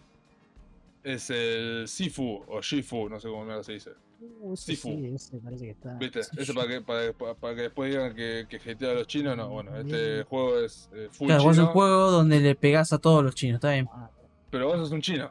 es 1.05 1.31
el 1.31 1.87
Sifu 1.87 2.43
o 2.49 2.61
Shifu, 2.61 3.09
no 3.09 3.21
sé 3.21 3.29
cómo 3.29 3.63
se 3.63 3.73
dice. 3.75 3.91
Uh, 4.19 4.55
ese 4.55 4.77
Sifu. 4.77 4.89
sí, 4.89 5.07
ese 5.15 5.39
parece 5.39 5.65
que 5.67 5.71
está. 5.73 5.95
¿Viste? 5.95 6.23
Sí, 6.23 6.31
Ese 6.39 6.55
para 6.55 6.69
que, 6.69 6.81
para, 6.81 7.13
para- 7.13 7.35
para 7.35 7.55
que 7.55 7.63
después 7.63 7.91
digan 7.91 8.15
que, 8.15 8.47
que 8.49 8.71
hatea 8.71 8.93
a 8.93 8.95
los 8.95 9.07
chinos, 9.07 9.37
no. 9.37 9.49
Bueno, 9.51 9.77
este 9.77 10.23
juego 10.25 10.59
es 10.61 10.89
eh, 10.95 11.09
full 11.13 11.27
Claro, 11.27 11.43
vos 11.45 11.51
es 11.53 11.57
chino, 11.57 11.67
un 11.69 11.73
juego 11.73 12.11
donde 12.11 12.41
le 12.41 12.55
pegás 12.55 12.93
a 12.93 12.99
todos 12.99 13.23
los 13.23 13.35
chinos, 13.35 13.57
está 13.57 13.73
bien. 13.73 13.89
Ah, 13.93 14.11
pero 14.51 14.69
vos 14.69 14.77
sos 14.79 14.91
un 14.93 15.01
chino. 15.03 15.31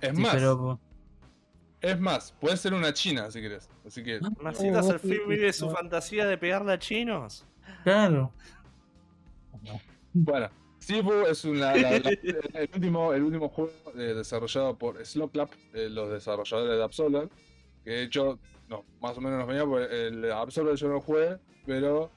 Es 0.00 0.14
Sí, 0.14 0.20
más, 0.22 0.34
pero 0.34 0.78
es 1.80 1.98
más, 2.00 2.34
puedes 2.40 2.60
ser 2.60 2.74
una 2.74 2.92
china 2.92 3.30
si 3.30 3.40
querés. 3.40 3.68
Así 3.86 4.02
que. 4.02 4.20
Macita 4.40 4.80
Oh, 4.80 4.82
Serfín 4.82 5.12
sí, 5.12 5.18
vive 5.28 5.52
su 5.52 5.70
fantasía 5.70 6.26
de 6.26 6.36
pegarle 6.38 6.72
a 6.72 6.78
chinos. 6.78 7.46
claro. 7.84 8.32
no. 9.62 9.80
Bueno, 10.14 10.50
Sifu 10.78 11.12
es 11.26 11.44
una, 11.44 11.74
la- 11.74 11.90
la- 11.90 11.96
el, 11.98 12.70
último, 12.74 13.12
el 13.14 13.22
último 13.22 13.48
juego 13.48 13.70
eh, 13.94 14.12
desarrollado 14.14 14.76
por 14.76 15.04
Slowclap, 15.04 15.52
eh, 15.72 15.88
los 15.88 16.10
desarrolladores 16.10 16.76
de 16.76 16.82
Absolver. 16.84 17.28
Que 17.84 17.90
de 17.90 18.02
hecho, 18.04 18.38
no, 18.68 18.84
más 19.00 19.16
o 19.16 19.20
menos 19.20 19.38
nos 19.38 19.48
venía 19.48 19.64
porque 19.64 20.06
el 20.08 20.30
Absolver 20.32 20.76
yo 20.76 20.88
no 20.88 20.94
lo 20.94 21.00
jugué, 21.00 21.36
pero 21.66 22.10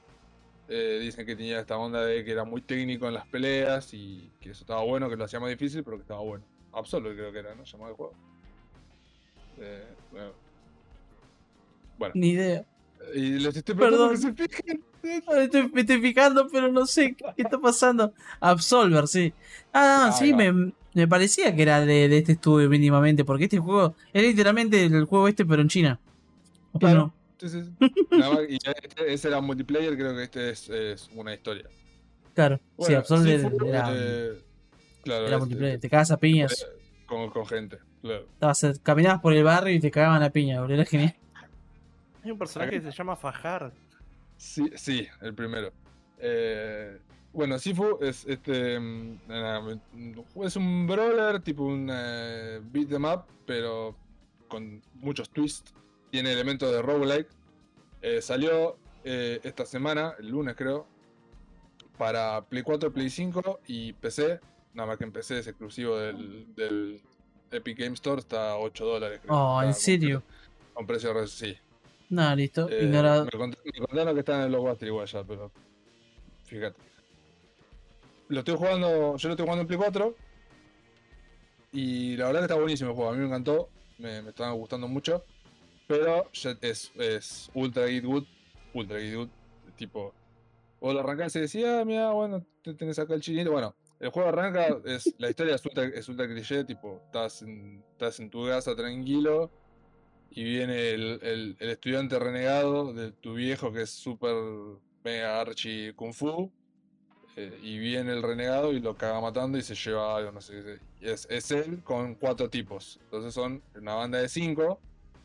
eh, 0.68 1.00
dicen 1.02 1.26
que 1.26 1.36
tenía 1.36 1.60
esta 1.60 1.78
onda 1.78 2.04
de 2.06 2.24
que 2.24 2.32
era 2.32 2.44
muy 2.44 2.62
técnico 2.62 3.08
en 3.08 3.14
las 3.14 3.26
peleas 3.28 3.94
y 3.94 4.32
que 4.40 4.52
eso 4.52 4.64
estaba 4.64 4.84
bueno, 4.84 5.10
que 5.10 5.16
lo 5.16 5.26
hacía 5.26 5.40
más 5.40 5.50
difícil, 5.50 5.84
pero 5.84 5.98
que 5.98 6.02
estaba 6.04 6.22
bueno. 6.22 6.44
Absolver 6.74 7.16
creo 7.16 7.32
que 7.32 7.40
era, 7.40 7.56
¿no? 7.56 7.64
Llamado 7.64 7.92
el 7.92 7.96
juego. 7.96 8.14
Eh, 9.60 9.84
bueno. 10.12 10.32
Bueno, 11.98 12.14
Ni 12.18 12.30
idea. 12.32 12.66
y 13.14 13.40
les 13.40 13.56
estoy 13.56 13.76
que 13.76 13.82
se 13.84 13.90
Perdón. 13.90 14.18
fijen. 14.18 14.84
Me 15.02 15.44
estoy, 15.44 15.70
me 15.72 15.82
estoy 15.82 16.02
fijando, 16.02 16.48
pero 16.52 16.72
no 16.72 16.86
sé 16.88 17.16
qué, 17.16 17.26
está 17.38 17.60
pasando. 17.60 18.12
Absolver, 18.40 19.08
sí. 19.08 19.32
Ah, 19.72 20.08
Ahí 20.12 20.28
sí, 20.28 20.34
me, 20.34 20.74
me 20.96 21.08
parecía 21.08 21.56
que 21.56 21.62
era 21.62 21.82
de, 21.86 22.08
de 22.10 22.18
este 22.18 22.32
estudio 22.32 22.70
mínimamente, 22.70 23.24
porque 23.24 23.44
este 23.44 23.60
juego 23.60 23.96
es 24.14 24.24
literalmente 24.24 24.84
el 24.86 25.06
juego 25.06 25.28
este, 25.28 25.46
pero 25.46 25.62
en 25.62 25.68
China. 25.68 26.00
Claro. 26.80 27.14
Sí, 27.38 27.50
sí, 27.50 27.62
sí. 27.64 27.92
Nada 28.12 28.34
más, 28.34 28.40
y 28.50 28.56
este- 28.56 29.14
ese 29.14 29.28
era 29.28 29.42
multiplayer, 29.42 29.96
creo 29.96 30.16
que 30.16 30.24
este 30.24 30.50
es, 30.50 30.70
es 30.70 31.10
una 31.14 31.34
historia. 31.34 31.66
Claro, 32.34 32.60
sí, 32.80 32.94
Sifu, 33.08 33.66
era, 33.68 33.90
eh, 33.94 34.42
claro, 35.04 35.28
era 35.28 35.36
es- 35.36 35.40
multiplayer. 35.40 35.80
Te 35.80 35.90
cagas 35.90 36.12
a 36.12 36.18
piñas. 36.18 36.62
eh, 36.62 36.66
con, 37.06 37.30
con 37.30 37.46
gente, 37.46 37.78
claro. 38.02 38.26
Estabas, 38.34 38.64
eh, 38.64 38.74
caminabas 38.82 39.22
por 39.22 39.34
el 39.34 39.44
barrio 39.44 39.76
y 39.76 39.80
te 39.80 39.92
cagaban 39.92 40.24
a 40.24 40.30
piña, 40.32 40.60
boludo. 40.62 40.76
Era 40.76 40.86
genial. 40.86 41.16
Hay 42.24 42.32
un 42.32 42.38
personaje 42.40 42.72
que 42.72 42.82
se 42.82 42.92
llama 42.92 43.16
Fajar. 43.16 43.72
Sí, 44.38 44.70
sí, 44.76 45.08
el 45.22 45.34
primero. 45.34 45.72
Eh, 46.20 46.98
bueno, 47.36 47.60
Sifu 47.60 47.98
es 48.02 48.26
este 48.26 48.80
mm, 48.80 49.20
nada, 49.28 49.80
es 50.44 50.56
un 50.56 50.88
brawler 50.88 51.40
tipo 51.42 51.64
un 51.64 51.90
eh, 51.92 52.60
beat 52.72 52.92
'em 52.92 53.06
up, 53.06 53.24
pero 53.46 53.96
con 54.48 54.82
muchos 54.96 55.30
twists. 55.30 55.74
Tiene 56.12 56.32
elementos 56.32 56.72
de 56.72 56.82
roguelike. 56.82 57.28
Eh, 58.02 58.22
salió 58.22 58.78
eh, 59.04 59.40
esta 59.44 59.66
semana, 59.66 60.14
el 60.20 60.30
lunes 60.30 60.56
creo, 60.56 60.88
para 61.98 62.42
Play 62.46 62.64
4, 62.64 62.92
Play 62.92 63.10
5 63.10 63.60
y 63.68 63.94
PC. 63.94 64.40
Nada 64.74 64.88
más 64.88 64.98
que 64.98 65.04
en 65.06 65.12
PC 65.12 65.40
es 65.40 65.48
exclusivo 65.48 65.98
del, 65.98 66.54
del 66.56 67.02
Epic 67.52 67.78
Game 67.80 67.94
Store, 67.94 68.20
está 68.20 68.52
a 68.52 68.58
8 68.58 68.86
dólares. 68.86 69.20
creo. 69.24 69.36
Oh, 69.36 69.62
¿en 69.64 69.74
serio? 69.74 70.22
pre- 70.22 70.74
Con 70.74 70.88
precio 70.88 71.14
re- 71.14 71.28
sí. 71.28 71.56
No, 72.10 72.36
listo. 72.36 72.68
Eh, 72.70 72.82
me, 73.26 73.32
cont- 73.40 73.58
me 73.64 73.86
contaron 73.86 74.14
que 74.14 74.20
está 74.20 74.36
en 74.36 74.42
el 74.42 74.50
blockbuster 74.50 74.88
igual 74.88 75.08
ya, 75.08 75.24
pero. 75.24 75.52
Fíjate. 76.46 76.78
Lo 78.30 78.40
estoy 78.40 78.56
jugando. 78.56 79.18
Yo 79.18 79.28
lo 79.30 79.34
estoy 79.34 79.46
jugando 79.46 79.62
en 79.62 79.68
Play 79.68 79.78
4. 79.80 80.16
Y 81.72 82.16
la 82.18 82.28
verdad 82.28 82.40
que 82.42 82.46
está 82.46 82.56
buenísimo 82.56 82.90
el 82.92 82.96
juego. 82.96 83.12
A 83.12 83.14
mí 83.14 83.20
me 83.20 83.26
encantó. 83.28 83.70
Me, 83.98 84.22
me 84.22 84.30
estaba 84.30 84.52
gustando 84.52 84.88
mucho. 84.88 85.24
Pero 85.88 86.26
es, 86.62 86.92
es 86.96 87.52
ultra 87.54 87.88
git 87.88 88.04
good. 88.04 88.24
Ultra 88.74 89.00
git 89.00 89.16
good. 89.16 89.30
Tipo. 89.76 90.14
Vos 90.80 90.94
lo 90.94 91.00
arrancás 91.00 91.36
y 91.36 91.40
decís, 91.40 91.66
ah, 91.66 91.84
mira, 91.86 92.12
bueno, 92.12 92.46
te 92.62 92.74
tenés 92.74 93.00
acá 93.00 93.14
el 93.14 93.22
chinito. 93.22 93.52
Bueno, 93.52 93.76
el 94.00 94.10
juego 94.10 94.30
arranca, 94.30 94.78
es, 94.86 95.16
la 95.18 95.30
historia 95.30 95.56
es 95.56 95.66
ultra, 95.66 95.86
es 95.86 96.06
cliché, 96.06 96.64
tipo, 96.64 97.02
estás 97.06 97.42
en, 97.42 97.84
estás 97.92 98.20
en 98.20 98.30
tu 98.30 98.46
casa 98.46 98.76
tranquilo 98.76 99.50
y 100.30 100.44
viene 100.44 100.90
el, 100.92 101.20
el- 101.24 101.70
estudiante 101.70 102.20
renegado 102.20 102.94
de 102.94 103.12
tu 103.14 103.34
viejo 103.36 103.72
que 103.72 103.84
es 103.84 103.90
súper 103.90 104.36
mega 105.04 105.40
archi 105.40 105.94
kung 105.94 106.14
fu 106.14 106.52
eh, 107.38 107.60
y 107.62 107.78
viene 107.80 108.14
el 108.14 108.24
renegado 108.24 108.72
y 108.72 108.80
lo 108.80 108.96
caga 108.96 109.20
matando 109.20 109.58
y 109.58 109.62
se 109.62 109.76
lleva 109.76 110.16
algo, 110.16 110.32
no 110.32 110.42
sé 110.42 110.80
qué. 111.02 111.12
Es, 111.12 111.28
es 111.30 111.52
él 111.52 111.84
con 111.84 112.16
cuatro 112.16 112.50
tipos. 112.50 113.00
Entonces 113.04 113.34
son 113.34 113.62
una 113.76 113.96
banda 113.96 114.20
de 114.20 114.30
cinco. 114.30 114.80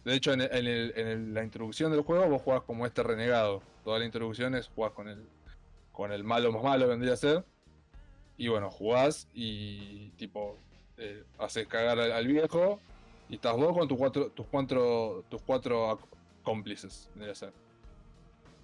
De 0.05 0.15
hecho, 0.15 0.33
en, 0.33 1.35
la 1.35 1.45
introducción 1.45 1.93
del 1.93 2.03
juego 2.03 2.29
vos 2.29 2.43
jugás 2.43 2.63
como 2.63 2.87
este 2.87 3.03
renegado. 3.03 3.63
Toda 3.85 3.99
la 3.99 4.05
introducción 4.05 4.55
es 4.55 4.69
jugás 4.69 4.93
con 4.93 5.09
el, 5.09 5.25
con 5.93 6.11
el 6.13 6.25
malo 6.25 6.53
más 6.53 6.63
malo, 6.63 6.89
vendría 6.89 7.15
a 7.15 7.17
ser. 7.17 7.45
Y 8.37 8.49
bueno, 8.49 8.71
jugás 8.71 9.29
y 9.35 10.11
tipo 10.17 10.57
eh, 10.97 11.23
haces 11.39 11.67
cagar 11.69 12.01
al, 12.01 12.13
al 12.13 12.27
viejo 12.27 12.81
y 13.29 13.37
estás 13.37 13.57
vos 13.57 13.77
con 13.77 13.87
tus 13.87 13.97
cuatro, 13.97 14.31
tus 14.33 14.47
cuatro, 14.47 15.25
tus 15.29 15.41
cuatro 15.43 16.01
cómplices, 16.43 17.09
vendría 17.15 17.33
a 17.33 17.37
ser. 17.37 17.53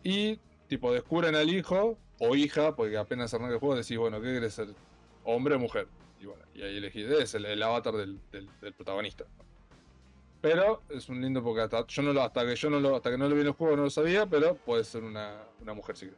Y, 0.02 0.40
tipo, 0.66 0.92
descubren 0.92 1.36
al 1.36 1.48
hijo 1.48 1.96
o 2.18 2.34
hija, 2.34 2.74
porque 2.74 2.96
apenas 2.96 3.32
arranca 3.34 3.54
el 3.54 3.60
juego, 3.60 3.76
decís, 3.76 3.96
bueno, 3.98 4.20
¿qué 4.20 4.32
querés 4.34 4.54
ser? 4.54 4.68
¿Hombre 5.24 5.54
o 5.56 5.58
mujer? 5.58 5.88
Y 6.20 6.26
bueno, 6.26 6.42
y 6.54 6.62
ahí 6.62 6.76
elegís, 6.78 7.06
es 7.10 7.34
el, 7.34 7.62
avatar 7.62 7.94
del, 7.94 8.18
del- 8.32 8.48
del 8.60 8.72
protagonista. 8.72 9.24
Pero 10.40 10.82
es 10.88 11.08
un 11.08 11.20
lindo 11.20 11.42
porque 11.42 11.62
hasta, 11.62 11.86
yo 11.86 12.02
no 12.02 12.12
lo, 12.12 12.22
hasta 12.22 12.46
que 12.46 12.54
yo 12.54 12.70
no 12.70 12.78
lo, 12.80 12.96
hasta 12.96 13.10
que 13.10 13.18
no 13.18 13.28
lo 13.28 13.34
vi 13.34 13.40
en 13.40 13.48
el 13.48 13.52
juego 13.52 13.76
no 13.76 13.82
lo 13.84 13.90
sabía, 13.90 14.26
pero 14.26 14.54
puede 14.54 14.84
ser 14.84 15.02
una, 15.02 15.42
una 15.60 15.74
mujer 15.74 15.96
si. 15.96 16.10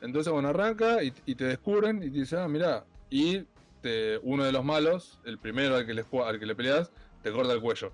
Entonces, 0.00 0.32
bueno, 0.32 0.48
arranca 0.48 1.02
y, 1.02 1.10
te 1.12 1.44
descubren 1.44 1.98
y 2.02 2.10
te 2.10 2.18
dicen, 2.18 2.40
ah, 2.40 2.48
mirá. 2.48 2.84
Y 3.10 3.44
te, 3.80 4.18
uno 4.22 4.44
de 4.44 4.52
los 4.52 4.64
malos, 4.64 5.18
el 5.24 5.38
primero 5.38 5.76
al 5.76 5.86
que 5.86 5.94
le, 5.94 6.04
al 6.26 6.38
que 6.38 6.46
le 6.46 6.54
peleas, 6.54 6.90
te 7.22 7.32
corta 7.32 7.52
el 7.52 7.60
cuello. 7.60 7.92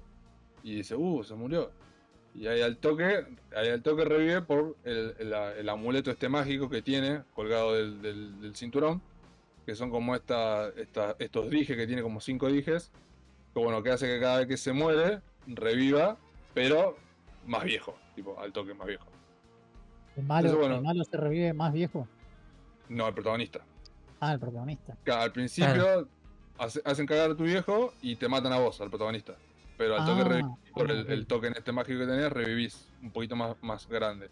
Y 0.63 0.77
dice, 0.77 0.97
uh, 0.97 1.23
se 1.23 1.35
murió. 1.35 1.71
Y 2.35 2.47
ahí 2.47 2.63
al 2.63 2.77
toque, 2.77 3.27
ahí 3.57 3.69
al 3.69 3.83
toque 3.83 4.05
revive 4.05 4.43
por 4.43 4.77
el, 4.85 5.15
el- 5.19 5.33
el 5.33 5.69
amuleto 5.69 6.11
este 6.11 6.29
mágico 6.29 6.69
que 6.71 6.81
tiene 6.83 7.23
colgado 7.35 7.75
del, 7.75 8.01
del- 8.03 8.41
del 8.41 8.55
cinturón. 8.57 9.03
Que 9.67 9.75
son 9.75 9.91
como 9.91 10.15
esta, 10.15 10.69
esta- 10.71 11.17
estos 11.19 11.51
dijes 11.51 11.77
que 11.77 11.87
tiene 11.87 12.03
como 12.03 12.21
cinco 12.21 12.49
dijes. 12.49 12.91
Que 13.55 13.61
bueno, 13.61 13.83
que 13.83 13.91
hace 13.91 14.07
que 14.07 14.21
cada 14.21 14.39
vez 14.39 14.47
que 14.47 14.57
se 14.57 14.73
muere, 14.73 15.21
reviva, 15.47 16.17
pero 16.55 16.97
más 17.47 17.65
viejo. 17.65 17.97
Tipo, 18.15 18.39
al 18.39 18.53
toque 18.53 18.75
más 18.75 18.87
viejo. 18.87 19.07
El 20.17 20.25
malo, 20.25 20.47
Entonces, 20.49 20.59
bueno. 20.69 20.77
el 20.77 20.83
malo 20.83 21.05
se 21.05 21.17
revive 21.17 21.53
más 21.53 21.73
viejo. 21.73 22.07
No, 22.89 23.09
el 23.09 23.15
protagonista. 23.15 23.61
Ah, 24.21 24.33
el 24.33 24.41
protagonista. 24.41 24.97
Que 25.05 25.11
al 25.13 25.33
principio 25.33 26.09
hace- 26.59 26.83
hacen 26.85 27.07
cagar 27.07 27.31
a 27.33 27.37
tu 27.37 27.45
viejo 27.45 27.93
y 28.03 28.17
te 28.17 28.29
matan 28.29 28.53
a 28.53 28.59
vos, 28.59 28.81
al 28.81 28.89
protagonista. 28.91 29.35
Pero 29.81 29.97
al 29.97 30.05
toque 30.05 30.21
Ah, 30.21 30.25
revivís 30.29 30.57
por 30.75 30.91
el, 30.91 31.07
el 31.11 31.27
token 31.27 31.55
este 31.57 31.73
mágico 31.73 32.01
que 32.01 32.07
tenés, 32.07 32.31
revivís 32.31 32.87
un 33.03 33.11
poquito 33.13 33.35
más, 33.35 33.57
más 33.63 33.89
grande. 33.89 34.29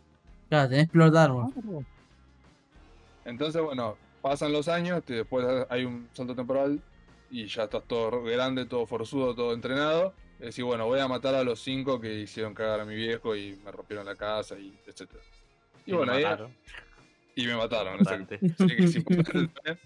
Claro, 0.51 0.69
tenés 0.69 0.91
Plot 0.91 1.17
Armor. 1.17 1.47
Ah, 1.57 1.81
Entonces, 3.25 3.63
bueno, 3.63 3.97
pasan 4.21 4.53
los 4.53 4.69
años, 4.69 5.03
te- 5.05 5.15
después 5.15 5.47
hay 5.71 5.87
un 5.87 6.07
salto 6.13 6.35
temporal 6.35 6.83
y 7.31 7.47
ya 7.47 7.65
estás 7.65 7.83
todo 7.87 8.23
grande, 8.25 8.67
todo 8.67 8.85
forzudo, 8.85 9.35
todo 9.35 9.55
entrenado. 9.55 10.13
Y 10.39 10.45
decís, 10.45 10.63
bueno, 10.65 10.85
voy 10.87 11.01
a 11.01 11.09
matar 11.09 11.35
a 11.35 11.43
los 11.43 11.61
cinco 11.61 11.99
que 11.99 12.13
hicieron 12.21 12.53
cagar 12.53 12.81
a 12.81 12.85
mi 12.85 12.95
viejo 12.95 13.35
y 13.35 13.59
me 13.65 13.73
rompieron 13.73 14.05
la 14.05 14.17
casa 14.17 14.59
y 14.59 14.79
etcétera. 14.87 15.23
Y, 15.87 15.93
bueno, 15.93 16.13
ahí- 16.13 16.25
mataron. 16.25 16.55
y 17.35 17.47
me 17.47 17.57
mataron. 17.57 18.05
Que 18.05 18.85
es 18.85 18.97
importante 18.97 19.49
también. 19.49 19.79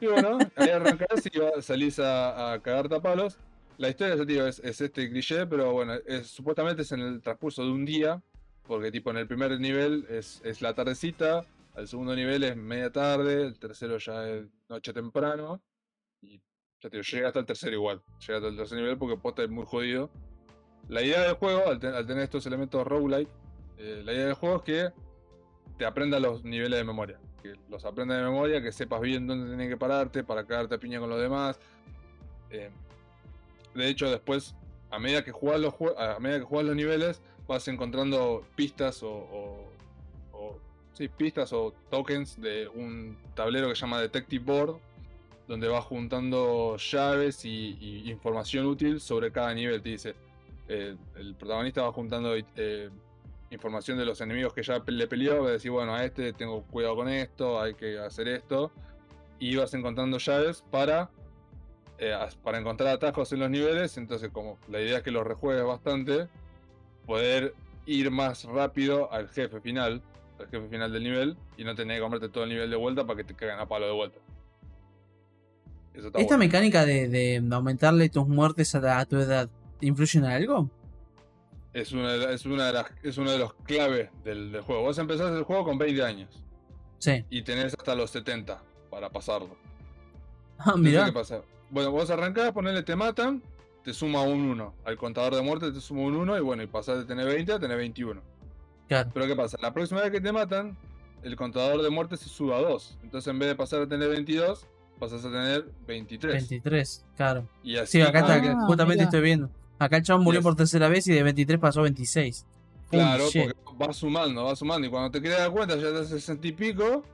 Y 0.00 0.06
bueno, 0.06 0.38
ahí 0.54 0.68
arrancás 0.68 1.26
y 1.26 1.62
salís 1.62 1.98
a, 1.98 2.52
a 2.52 2.60
cagarte 2.62 2.94
a 2.94 3.00
palos. 3.00 3.36
La 3.78 3.88
historia, 3.88 4.48
es, 4.48 4.58
es 4.58 4.80
este 4.80 5.08
cliché, 5.08 5.46
pero 5.46 5.72
bueno, 5.72 5.94
es, 6.06 6.26
supuestamente 6.28 6.82
es 6.82 6.92
en 6.92 7.00
el 7.00 7.22
transcurso 7.22 7.62
de 7.64 7.70
un 7.70 7.84
día, 7.84 8.20
porque 8.66 8.90
tipo 8.90 9.10
en 9.10 9.18
el 9.18 9.26
primer 9.28 9.58
nivel 9.60 10.04
es, 10.10 10.40
es 10.44 10.60
la 10.60 10.74
tardecita, 10.74 11.46
al 11.74 11.86
segundo 11.86 12.14
nivel 12.16 12.42
es 12.42 12.56
media 12.56 12.90
tarde, 12.90 13.42
el 13.46 13.58
tercero 13.58 13.98
ya 13.98 14.28
es 14.28 14.46
noche 14.68 14.92
temprano, 14.92 15.62
y 16.20 16.38
ya 16.80 16.90
te 16.90 16.96
digo, 16.96 17.02
llega 17.02 17.28
hasta 17.28 17.38
el 17.40 17.46
tercero 17.46 17.72
igual, 17.76 18.02
llega 18.26 18.38
hasta 18.38 18.48
el 18.48 18.56
tercer 18.56 18.78
nivel 18.78 18.98
porque 18.98 19.16
posta 19.16 19.44
es 19.44 19.50
muy 19.50 19.64
jodido. 19.64 20.10
La 20.88 21.02
idea 21.02 21.22
del 21.22 21.34
juego, 21.34 21.68
al, 21.68 21.78
ten- 21.78 21.94
al 21.94 22.06
tener 22.06 22.24
estos 22.24 22.44
elementos 22.46 22.84
roguelike, 22.84 23.30
eh, 23.76 24.02
la 24.04 24.12
idea 24.12 24.24
del 24.26 24.34
juego 24.34 24.56
es 24.56 24.62
que 24.62 24.88
te 25.76 25.86
aprenda 25.86 26.18
los 26.18 26.42
niveles 26.44 26.78
de 26.78 26.84
memoria. 26.84 27.20
Que 27.42 27.54
los 27.68 27.84
aprenda 27.84 28.16
de 28.16 28.24
memoria, 28.24 28.60
que 28.60 28.72
sepas 28.72 29.00
bien 29.00 29.26
dónde 29.28 29.50
tenés 29.50 29.68
que 29.68 29.76
pararte 29.76 30.24
para 30.24 30.44
cagarte 30.44 30.74
a 30.74 30.78
piña 30.78 30.98
con 30.98 31.10
los 31.10 31.20
demás. 31.20 31.60
Eh, 32.50 32.70
de 33.84 33.88
hecho, 33.88 34.10
después, 34.10 34.54
a 34.90 34.98
medida 34.98 35.24
que 35.24 35.32
jugás 35.32 35.60
los, 35.60 35.74
a 35.96 36.18
medida 36.20 36.40
que 36.40 36.44
jugás 36.44 36.66
los 36.66 36.76
niveles, 36.76 37.22
vas 37.46 37.66
encontrando 37.68 38.44
pistas 38.56 39.02
o, 39.02 39.68
sí, 40.92 41.08
pistas 41.08 41.52
o 41.52 41.72
tokens 41.90 42.40
de 42.40 42.68
un 42.68 43.16
tablero 43.34 43.68
que 43.68 43.74
se 43.74 43.82
llama 43.82 44.00
Detective 44.00 44.44
Board, 44.44 44.76
donde 45.46 45.68
vas 45.68 45.84
juntando 45.84 46.76
llaves 46.76 47.44
y, 47.44 47.78
y 47.80 48.10
información 48.10 48.66
útil 48.66 49.00
sobre 49.00 49.32
cada 49.32 49.54
nivel. 49.54 49.80
Te 49.80 49.88
dice, 49.88 50.14
el 50.68 51.34
protagonista 51.38 51.82
va 51.82 51.92
juntando 51.92 52.34
eh, 52.36 52.90
información 53.50 53.98
de 53.98 54.04
los 54.04 54.20
enemigos 54.20 54.52
que 54.52 54.62
ya 54.62 54.82
le 54.86 55.06
peleó, 55.06 55.42
va 55.42 55.48
a 55.48 55.52
decir, 55.52 55.70
bueno, 55.70 55.94
a 55.94 56.04
este 56.04 56.32
tengo 56.32 56.62
cuidado 56.64 56.96
con 56.96 57.08
esto, 57.08 57.60
hay 57.60 57.74
que 57.74 57.98
hacer 57.98 58.28
esto. 58.28 58.70
Y 59.38 59.56
vas 59.56 59.72
encontrando 59.74 60.18
llaves 60.18 60.64
para, 60.70 61.10
eh, 61.98 62.16
para 62.42 62.58
encontrar 62.58 62.88
atajos 62.94 63.32
en 63.32 63.40
los 63.40 63.50
niveles. 63.50 63.96
Entonces, 63.98 64.30
como 64.32 64.58
la 64.68 64.80
idea 64.80 64.98
es 64.98 65.02
que 65.02 65.10
los 65.10 65.26
rejuegues 65.26 65.64
bastante, 65.64 66.28
poder 67.06 67.54
ir 67.86 68.10
más 68.10 68.44
rápido 68.44 69.12
al 69.12 69.28
jefe 69.28 69.60
final, 69.60 70.02
al 70.38 70.46
jefe 70.48 70.68
final 70.68 70.92
del 70.92 71.02
nivel, 71.04 71.36
y 71.56 71.64
no 71.64 71.74
tener 71.74 71.96
que 71.96 72.02
comprarte 72.02 72.28
todo 72.28 72.44
el 72.44 72.50
nivel 72.50 72.70
de 72.70 72.76
vuelta 72.76 73.04
para 73.06 73.16
que 73.16 73.24
te 73.24 73.34
caigan 73.34 73.58
a 73.60 73.66
palo 73.66 73.86
de 73.86 73.92
vuelta. 73.92 74.18
¿Esta 75.94 76.10
bueno. 76.10 76.38
mecánica 76.38 76.84
de, 76.86 77.08
de 77.08 77.42
aumentarle 77.50 78.08
tus 78.08 78.28
muertes 78.28 78.72
a, 78.74 78.80
la- 78.80 78.98
a 79.00 79.04
tu 79.06 79.16
edad 79.16 79.48
influye 79.80 80.18
en 80.18 80.24
algo? 80.26 80.70
Es 81.72 81.92
una, 81.92 82.14
es 82.30 82.46
una 82.46 82.66
de 82.68 82.72
las, 82.72 82.86
es 83.02 83.18
uno 83.18 83.30
de 83.32 83.38
los 83.38 83.54
claves 83.54 84.10
del, 84.22 84.52
del 84.52 84.62
juego. 84.62 84.82
Vos 84.82 84.98
empezás 84.98 85.32
el 85.32 85.42
juego 85.42 85.64
con 85.64 85.76
20 85.78 86.02
años 86.02 86.28
Sí. 86.98 87.24
y 87.30 87.42
tenés 87.42 87.74
hasta 87.74 87.94
los 87.94 88.10
70 88.10 88.60
para 88.90 89.10
pasarlo. 89.10 89.56
Ah, 90.58 90.72
Entonces, 90.76 90.82
mirá. 90.92 91.04
¿qué 91.06 91.12
pasa? 91.12 91.42
Bueno, 91.70 91.90
vos 91.90 92.08
arrancás, 92.10 92.52
ponele 92.52 92.82
te 92.82 92.96
matan, 92.96 93.42
te 93.84 93.92
suma 93.92 94.22
un 94.22 94.40
1. 94.50 94.74
Al 94.84 94.96
contador 94.96 95.34
de 95.34 95.42
muerte 95.42 95.70
te 95.72 95.80
suma 95.80 96.02
un 96.02 96.14
1 96.16 96.38
y 96.38 96.40
bueno, 96.40 96.62
y 96.62 96.66
pasás 96.66 96.98
de 96.98 97.04
tener 97.04 97.26
20 97.26 97.52
a 97.52 97.58
tener 97.58 97.76
21. 97.76 98.20
Claro. 98.88 99.10
Pero 99.12 99.26
¿qué 99.26 99.36
pasa? 99.36 99.58
La 99.60 99.72
próxima 99.74 100.00
vez 100.00 100.10
que 100.10 100.20
te 100.20 100.32
matan, 100.32 100.76
el 101.22 101.36
contador 101.36 101.82
de 101.82 101.90
muerte 101.90 102.16
se 102.16 102.28
sube 102.28 102.54
a 102.54 102.58
2. 102.60 102.98
Entonces 103.02 103.28
en 103.30 103.38
vez 103.38 103.48
de 103.48 103.54
pasar 103.54 103.82
a 103.82 103.86
tener 103.86 104.08
22, 104.08 104.66
pasas 104.98 105.24
a 105.24 105.30
tener 105.30 105.66
23. 105.86 106.32
23, 106.48 107.04
claro. 107.16 107.46
Y 107.62 107.76
así 107.76 107.98
Sí, 107.98 108.00
acá 108.00 108.20
está, 108.20 108.34
Ah, 108.34 108.40
que 108.40 108.54
justamente 108.54 108.94
mirá. 108.96 109.04
estoy 109.04 109.20
viendo. 109.20 109.50
Acá 109.78 109.98
el 109.98 110.02
chabón 110.02 110.24
murió 110.24 110.40
Yes. 110.40 110.44
por 110.44 110.56
tercera 110.56 110.88
vez 110.88 111.06
y 111.06 111.12
de 111.12 111.22
23 111.22 111.60
pasó 111.60 111.80
a 111.80 111.82
26. 111.84 112.46
Claro, 112.90 113.28
shit. 113.28 113.52
porque 113.52 113.84
va 113.86 113.92
sumando, 113.92 114.44
va 114.44 114.56
sumando. 114.56 114.86
Y 114.86 114.90
cuando 114.90 115.10
te 115.10 115.20
quieres 115.20 115.38
dar 115.38 115.50
cuenta, 115.50 115.76
ya 115.76 115.88
hace 115.88 116.06
60 116.18 116.48
y 116.48 116.52
pico. 116.52 117.04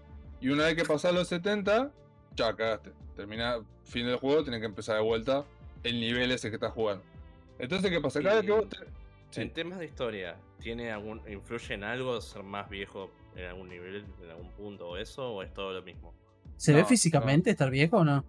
Y 0.41 0.49
una 0.51 0.65
vez 0.67 0.77
que 0.77 0.85
pasás 0.85 1.13
los 1.13 1.27
70, 1.29 1.91
ya 2.37 2.55
cagaste. 2.55 2.93
Termina 3.17 3.59
fin 3.85 4.07
del 4.07 4.17
juego, 4.17 4.43
tienes 4.43 4.61
que 4.61 4.67
empezar 4.67 4.97
de 4.97 5.03
vuelta 5.03 5.45
el 5.83 6.01
nivel 6.01 6.31
ese 6.33 6.51
que 6.51 6.57
estás 6.57 6.73
jugando. 6.73 7.05
Entonces, 7.59 7.91
¿qué 7.91 8.01
pasa? 8.01 8.21
Cada 8.23 8.37
vez 8.37 8.45
que 8.45 8.53
vos 8.53 8.69
te... 8.69 8.77
Sí. 9.31 9.41
En 9.43 9.53
temas 9.53 9.79
de 9.79 9.87
historia, 9.87 10.37
¿tiene 10.61 10.93
algún, 10.93 11.21
¿influye 11.29 11.75
en 11.75 11.85
algo 11.85 12.21
ser 12.21 12.43
más 12.45 12.69
viejo 12.71 13.11
en 13.37 13.47
algún 13.47 13.69
nivel, 13.69 14.05
en 14.23 14.31
algún 14.31 14.51
punto 14.53 14.91
o 14.91 14.97
eso? 14.97 15.29
¿O 15.35 15.43
es 15.43 15.53
todo 15.53 15.73
lo 15.73 15.83
mismo? 15.83 16.15
¿Se 16.57 16.73
No, 16.73 16.79
ve 16.79 16.85
físicamente 16.85 17.51
estar 17.51 17.71
viejo 17.71 17.99
o 17.99 18.05
no? 18.05 18.25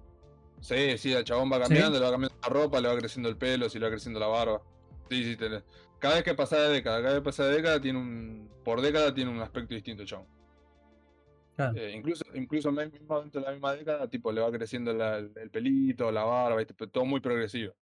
Sí, 0.62 0.98
sí, 0.98 1.14
el 1.14 1.24
chabón 1.24 1.52
va 1.52 1.60
cambiando, 1.60 2.00
le 2.00 2.06
va 2.06 2.12
cambiando 2.12 2.38
la 2.42 2.50
ropa, 2.50 2.82
le 2.82 2.88
va 2.88 2.98
creciendo 2.98 3.30
el 3.30 3.38
pelo, 3.38 3.70
si 3.70 3.78
le 3.78 3.86
va 3.86 3.92
creciendo 3.92 4.20
la 4.20 4.28
barba. 4.28 4.62
Sí, 5.10 5.24
sí, 5.24 5.36
tenés. 5.36 5.64
Cada 6.00 6.16
vez 6.16 6.24
que 6.24 6.34
pasa 6.34 6.60
de 6.60 6.70
década, 6.70 6.98
cada 6.98 7.14
vez 7.14 7.22
que 7.22 7.26
pasa 7.26 7.46
de 7.46 7.56
década 7.56 7.80
tiene 7.80 8.00
un. 8.00 8.50
Por 8.64 8.82
década 8.82 9.14
tiene 9.14 9.30
un 9.30 9.42
aspecto 9.42 9.76
distinto 9.76 10.06
chabón. 10.06 10.26
Claro. 11.56 11.78
Eh, 11.78 11.92
incluso, 11.96 12.26
incluso 12.34 12.72
mismo 12.72 13.22
dentro 13.22 13.42
de 13.42 13.48
la 13.48 13.54
misma 13.54 13.74
década, 13.74 14.10
tipo, 14.10 14.32
le 14.32 14.42
va 14.42 14.52
creciendo 14.52 14.92
el, 14.92 15.32
el 15.36 15.50
pelito, 15.50 16.12
la 16.12 16.24
barba, 16.24 16.64
todo 16.66 17.06
muy 17.06 17.22
progresivo. 17.22 17.74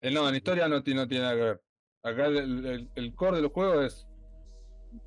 Eh, 0.00 0.10
no, 0.10 0.28
en 0.28 0.34
historia 0.34 0.68
no, 0.68 0.82
tiene- 0.82 1.06
nada 1.06 1.34
que 1.34 1.40
ver. 1.40 1.62
Acá 2.02 2.26
el, 2.26 2.88
core 3.14 3.38
del 3.38 3.48
juego 3.48 3.82
es 3.82 4.06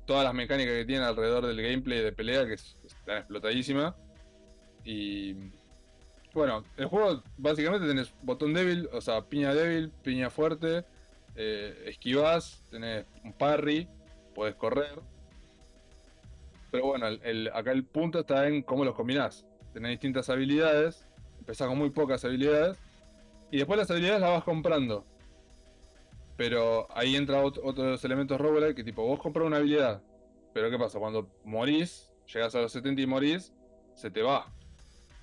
todas 0.06 0.24
las 0.24 0.34
mecánicas 0.34 0.74
que 0.74 0.84
tiene 0.84 1.04
alrededor 1.04 1.46
del 1.46 1.60
gameplay 1.60 2.00
de 2.00 2.12
pelea, 2.12 2.46
que 2.46 2.54
es, 2.54 2.76
está 2.84 3.18
explotadísima. 3.18 3.96
Y 4.84 5.34
bueno, 6.34 6.64
el 6.76 6.86
juego 6.86 7.22
básicamente 7.36 7.86
tenés 7.86 8.12
botón 8.22 8.52
débil, 8.54 8.88
o 8.92 9.00
sea, 9.00 9.22
piña 9.22 9.54
débil, 9.54 9.90
piña 10.02 10.30
fuerte, 10.30 10.84
eh, 11.34 11.84
esquivás, 11.86 12.62
tenés 12.70 13.06
un 13.24 13.32
parry, 13.32 13.88
podés 14.34 14.54
correr. 14.54 15.00
Pero 16.72 16.86
bueno, 16.86 17.06
el- 17.06 17.50
acá 17.54 17.70
el 17.70 17.84
punto 17.84 18.20
está 18.20 18.48
en 18.48 18.62
cómo 18.62 18.84
los 18.84 18.96
combinás. 18.96 19.46
Tenés 19.72 19.90
distintas 19.92 20.28
habilidades, 20.30 21.06
empezás 21.38 21.68
con 21.68 21.78
muy 21.78 21.90
pocas 21.90 22.24
habilidades, 22.24 22.78
y 23.50 23.58
después 23.58 23.78
las 23.78 23.90
habilidades 23.90 24.20
las 24.22 24.30
vas 24.30 24.44
comprando. 24.44 25.06
Pero 26.36 26.88
ahí 26.96 27.14
entra 27.14 27.42
ot- 27.44 27.60
otro 27.62 27.84
los 27.84 28.04
elementos 28.04 28.40
roguelike 28.40 28.74
que 28.76 28.84
tipo, 28.84 29.06
vos 29.06 29.20
compras 29.20 29.46
una 29.46 29.58
habilidad, 29.58 30.02
pero 30.54 30.70
¿qué 30.70 30.78
pasa? 30.78 30.98
Cuando 30.98 31.28
morís, 31.44 32.10
llegas 32.32 32.54
a 32.54 32.62
los 32.62 32.72
70 32.72 33.02
y 33.02 33.06
morís, 33.06 33.52
se 33.94 34.10
te 34.10 34.22
va. 34.22 34.46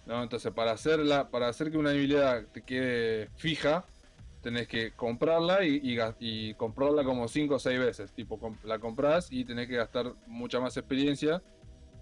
¿no? 0.06 0.22
Entonces 0.24 0.52
para 0.54 0.72
hacerla, 0.72 1.30
para 1.30 1.48
hacer 1.48 1.72
que 1.72 1.78
una 1.78 1.90
habilidad 1.90 2.46
te 2.52 2.62
quede 2.64 3.30
fija, 3.36 3.86
tenés 4.42 4.68
que 4.68 4.94
comprarla 4.94 5.64
y, 5.64 5.80
y 5.84 5.98
y 6.20 6.54
comprarla 6.56 7.04
como 7.04 7.28
5 7.28 7.56
o 7.56 7.60
6 7.60 7.80
veces. 7.80 8.14
Tipo, 8.14 8.40
la 8.64 8.80
compras 8.80 9.28
y 9.32 9.46
tenés 9.46 9.68
que 9.68 9.76
gastar 9.76 10.14
mucha 10.28 10.60
más 10.60 10.76
experiencia 10.78 11.42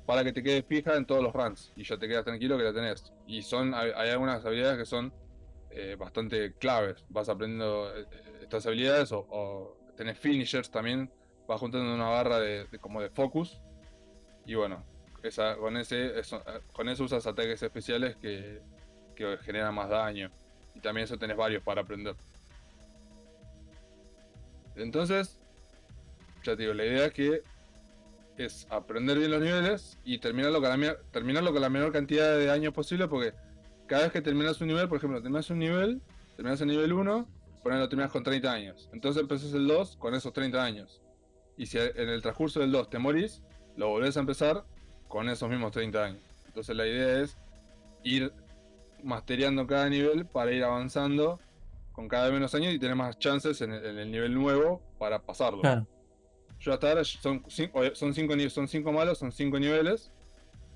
para 0.05 0.23
que 0.23 0.31
te 0.31 0.41
quede 0.41 0.63
fija 0.63 0.95
en 0.95 1.05
todos 1.05 1.23
los 1.23 1.33
runs. 1.33 1.73
Y 1.75 1.83
ya 1.83 1.97
te 1.97 2.07
quedas 2.07 2.25
tranquilo 2.25 2.57
que 2.57 2.63
la 2.63 2.73
tenés. 2.73 3.13
Y 3.25 3.41
son, 3.41 3.73
hay, 3.73 3.91
algunas 4.09 4.45
habilidades 4.45 4.77
que 4.77 4.85
son 4.85 5.13
eh, 5.69 5.95
bastante 5.99 6.53
claves. 6.53 7.05
Vas 7.09 7.27
aprendiendo 7.29 7.93
eh, 7.95 8.05
estas 8.41 8.65
habilidades 8.65 9.11
o, 9.11 9.77
tenés 9.95 10.17
finishers 10.19 10.69
también 10.69 11.11
vas 11.47 11.59
juntando 11.59 11.93
una 11.93 12.07
barra 12.07 12.39
de, 12.39 12.67
como 12.79 13.01
de 13.01 13.09
focus. 13.09 13.59
Y 14.45 14.53
bueno, 14.53 14.85
esa, 15.23 15.57
con 15.57 15.75
ese 15.75 16.19
eso- 16.19 16.43
con 16.71 16.87
eso 16.87 17.03
usas 17.03 17.25
ataques 17.25 17.61
especiales 17.63 18.15
que, 18.17 18.61
que 19.15 19.37
generan 19.39 19.73
más 19.73 19.89
daño. 19.89 20.31
Y 20.77 20.79
también 20.79 21.05
eso 21.05 21.17
tenés 21.17 21.35
varios 21.35 21.63
para 21.63 21.81
aprender. 21.81 22.15
Entonces, 24.75 25.39
ya 26.43 26.55
te 26.55 26.61
digo, 26.61 26.73
la 26.75 26.85
idea 26.85 27.05
es 27.07 27.13
que 27.13 27.41
es 28.37 28.67
aprender 28.69 29.17
bien 29.17 29.31
los 29.31 29.41
niveles 29.41 29.97
y 30.05 30.19
terminarlo 30.19 30.61
con 30.61 30.69
la, 30.69 30.77
mi- 30.77 30.95
terminarlo 31.11 31.51
con 31.51 31.61
la 31.61 31.69
menor 31.69 31.91
cantidad 31.91 32.37
de 32.37 32.51
años 32.51 32.73
posible 32.73 33.07
porque 33.07 33.33
cada 33.87 34.03
vez 34.03 34.11
que 34.11 34.21
terminas 34.21 34.61
un 34.61 34.67
nivel, 34.67 34.87
por 34.87 34.99
ejemplo, 34.99 35.19
terminas 35.19 35.49
un 35.49 35.57
nivel, 35.57 35.99
terminas 36.35 36.61
el 36.61 36.67
nivel 36.67 36.93
1, 36.93 37.27
ponelo 37.63 37.89
terminas 37.89 38.11
con 38.11 38.23
30 38.23 38.51
años. 38.51 38.87
Entonces 38.93 39.23
empezás 39.23 39.53
el 39.53 39.67
2 39.67 39.95
con 39.97 40.13
esos 40.13 40.31
30 40.31 40.63
años. 40.63 41.01
Y 41.57 41.65
si 41.65 41.79
en 41.79 42.09
el 42.09 42.21
transcurso 42.21 42.59
del 42.59 42.71
2 42.71 42.91
te 42.91 42.99
morís, 42.99 43.41
lo 43.75 43.87
volvés 43.89 44.15
a 44.17 44.19
empezar 44.19 44.63
con 45.07 45.27
esos 45.27 45.49
mismos 45.49 45.71
30 45.71 46.03
años. 46.03 46.21
Entonces 46.45 46.75
la 46.75 46.85
idea 46.85 47.21
es 47.21 47.35
ir 48.03 48.31
mastereando 49.03 49.65
cada 49.67 49.89
nivel 49.89 50.25
para 50.25 50.51
ir 50.51 50.63
avanzando 50.63 51.39
con 51.91 52.07
cada 52.07 52.25
vez 52.25 52.33
menos 52.33 52.53
años 52.55 52.73
y 52.73 52.79
tener 52.79 52.95
más 52.95 53.17
chances 53.17 53.59
en 53.61 53.71
el, 53.73 53.85
en 53.85 53.97
el 53.97 54.11
nivel 54.11 54.33
nuevo 54.33 54.81
para 54.99 55.19
pasarlo. 55.21 55.61
Claro. 55.61 55.87
Yo 56.59 56.73
hasta 56.73 56.89
ahora 56.89 57.03
son, 57.03 57.43
son, 57.47 57.51
cinco, 58.13 58.35
son 58.49 58.67
cinco 58.67 58.91
malos, 58.91 59.17
son 59.19 59.31
cinco 59.31 59.59
niveles. 59.59 60.11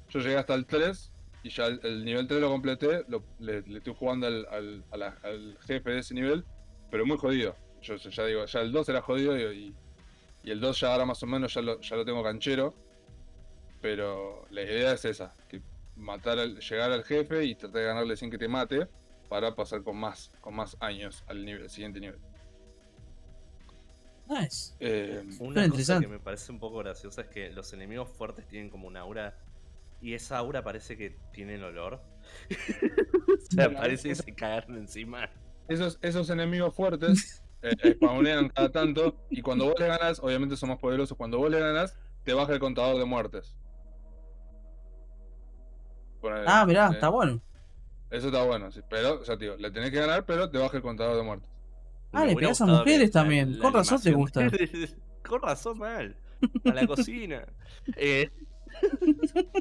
Yo 0.09 0.19
llegué 0.19 0.37
hasta 0.37 0.53
el 0.53 0.65
3 0.65 1.11
y 1.43 1.49
ya 1.49 1.65
el, 1.67 1.79
el 1.83 2.05
nivel 2.05 2.27
3 2.27 2.39
lo 2.41 2.49
completé. 2.49 3.03
lo- 3.07 3.23
le, 3.39 3.61
le 3.63 3.77
estoy 3.79 3.95
jugando 3.97 4.27
al, 4.27 4.45
al- 4.51 4.83
a 4.91 4.97
la- 4.97 5.17
al 5.23 5.57
jefe 5.65 5.89
de 5.91 5.99
ese 5.99 6.13
nivel, 6.13 6.45
pero 6.91 7.05
muy 7.05 7.17
jodido. 7.17 7.55
Yo, 7.81 7.95
yo 7.95 8.09
ya 8.11 8.25
digo, 8.25 8.45
ya 8.45 8.61
el 8.61 8.71
2 8.71 8.89
era 8.89 9.01
jodido 9.01 9.37
y, 9.39 9.43
y- 9.43 9.75
y 10.43 10.51
el 10.51 10.59
2 10.59 10.79
ya 10.79 10.91
ahora 10.91 11.05
más 11.05 11.21
o 11.23 11.27
menos 11.27 11.53
ya 11.53 11.61
lo, 11.61 11.79
ya 11.81 11.95
lo 11.95 12.05
tengo 12.05 12.21
canchero. 12.23 12.73
Pero 13.81 14.45
la 14.51 14.61
idea 14.61 14.93
es 14.93 15.05
esa, 15.05 15.33
que 15.49 15.61
matar 16.01 16.39
al, 16.39 16.59
llegar 16.59 16.91
al 16.91 17.03
jefe 17.03 17.45
y 17.45 17.55
tratar 17.55 17.81
de 17.81 17.87
ganarle 17.87 18.17
sin 18.17 18.29
que 18.31 18.37
te 18.37 18.47
mate 18.47 18.87
para 19.29 19.55
pasar 19.55 19.83
con 19.83 19.97
más, 19.97 20.31
con 20.41 20.55
más 20.55 20.75
años 20.81 21.23
al 21.27 21.45
nivel, 21.45 21.69
siguiente 21.69 21.99
nivel. 21.99 22.19
Nice. 24.27 24.73
Eh, 24.79 25.23
Una 25.39 25.67
cosa 25.69 25.99
que 25.99 26.07
me 26.07 26.19
parece 26.19 26.51
un 26.51 26.59
poco 26.59 26.77
graciosa 26.79 27.21
es 27.21 27.27
que 27.29 27.49
los 27.51 27.73
enemigos 27.73 28.09
fuertes 28.09 28.47
tienen 28.47 28.69
como 28.69 28.87
un 28.87 28.97
aura. 28.97 29.37
Y 29.99 30.13
esa 30.13 30.37
aura 30.37 30.63
parece 30.63 30.97
que 30.97 31.17
tienen 31.31 31.63
olor. 31.63 32.01
o 32.49 33.41
sea, 33.49 33.67
Bueno, 33.67 33.79
parece 33.79 34.09
que 34.09 34.15
se 34.15 34.33
cagaron 34.33 34.77
encima. 34.77 35.29
esos, 35.67 35.99
esos 36.01 36.29
enemigos 36.29 36.73
fuertes 36.75 37.43
eh, 37.61 37.93
spawnean 37.95 38.49
cada 38.49 38.71
tanto 38.71 39.15
y 39.29 39.41
cuando 39.41 39.65
vos 39.65 39.75
le 39.79 39.87
ganas, 39.87 40.19
obviamente 40.19 40.57
son 40.57 40.69
más 40.69 40.79
poderosos, 40.79 41.17
cuando 41.17 41.37
vos 41.37 41.49
le 41.51 41.59
ganas, 41.59 41.97
te 42.23 42.33
baja 42.33 42.53
el 42.53 42.59
contador 42.59 42.97
de 42.97 43.05
muertes. 43.05 43.55
Ah, 46.47 46.65
mirá, 46.65 46.87
eh, 46.87 46.93
está 46.93 47.09
bueno. 47.09 47.41
Eso 48.09 48.27
está 48.27 48.43
bueno, 48.43 48.71
sí, 48.71 48.81
pero, 48.89 49.23
ya 49.23 49.37
te 49.37 49.45
digo, 49.45 49.55
le 49.57 49.71
tenés 49.71 49.89
que 49.91 49.99
ganar, 49.99 50.25
pero 50.25 50.49
te 50.49 50.57
baja 50.57 50.75
el 50.77 50.83
contador 50.83 51.15
de 51.17 51.23
muertes. 51.23 51.49
Ah, 52.11 52.25
le 52.25 52.35
pegás 52.35 52.59
a 52.61 52.65
mujeres 52.65 53.09
que 53.09 53.13
también. 53.13 53.57
la 53.57 53.63
Con 53.63 53.73
razón 53.73 54.01
te 54.01 54.11
gusta. 54.11 54.49
Con 55.27 55.41
razón 55.41 55.77
mal. 55.77 56.15
A 56.65 56.73
la 56.73 56.85
cocina. 56.87 57.45
Eh, 57.95 58.29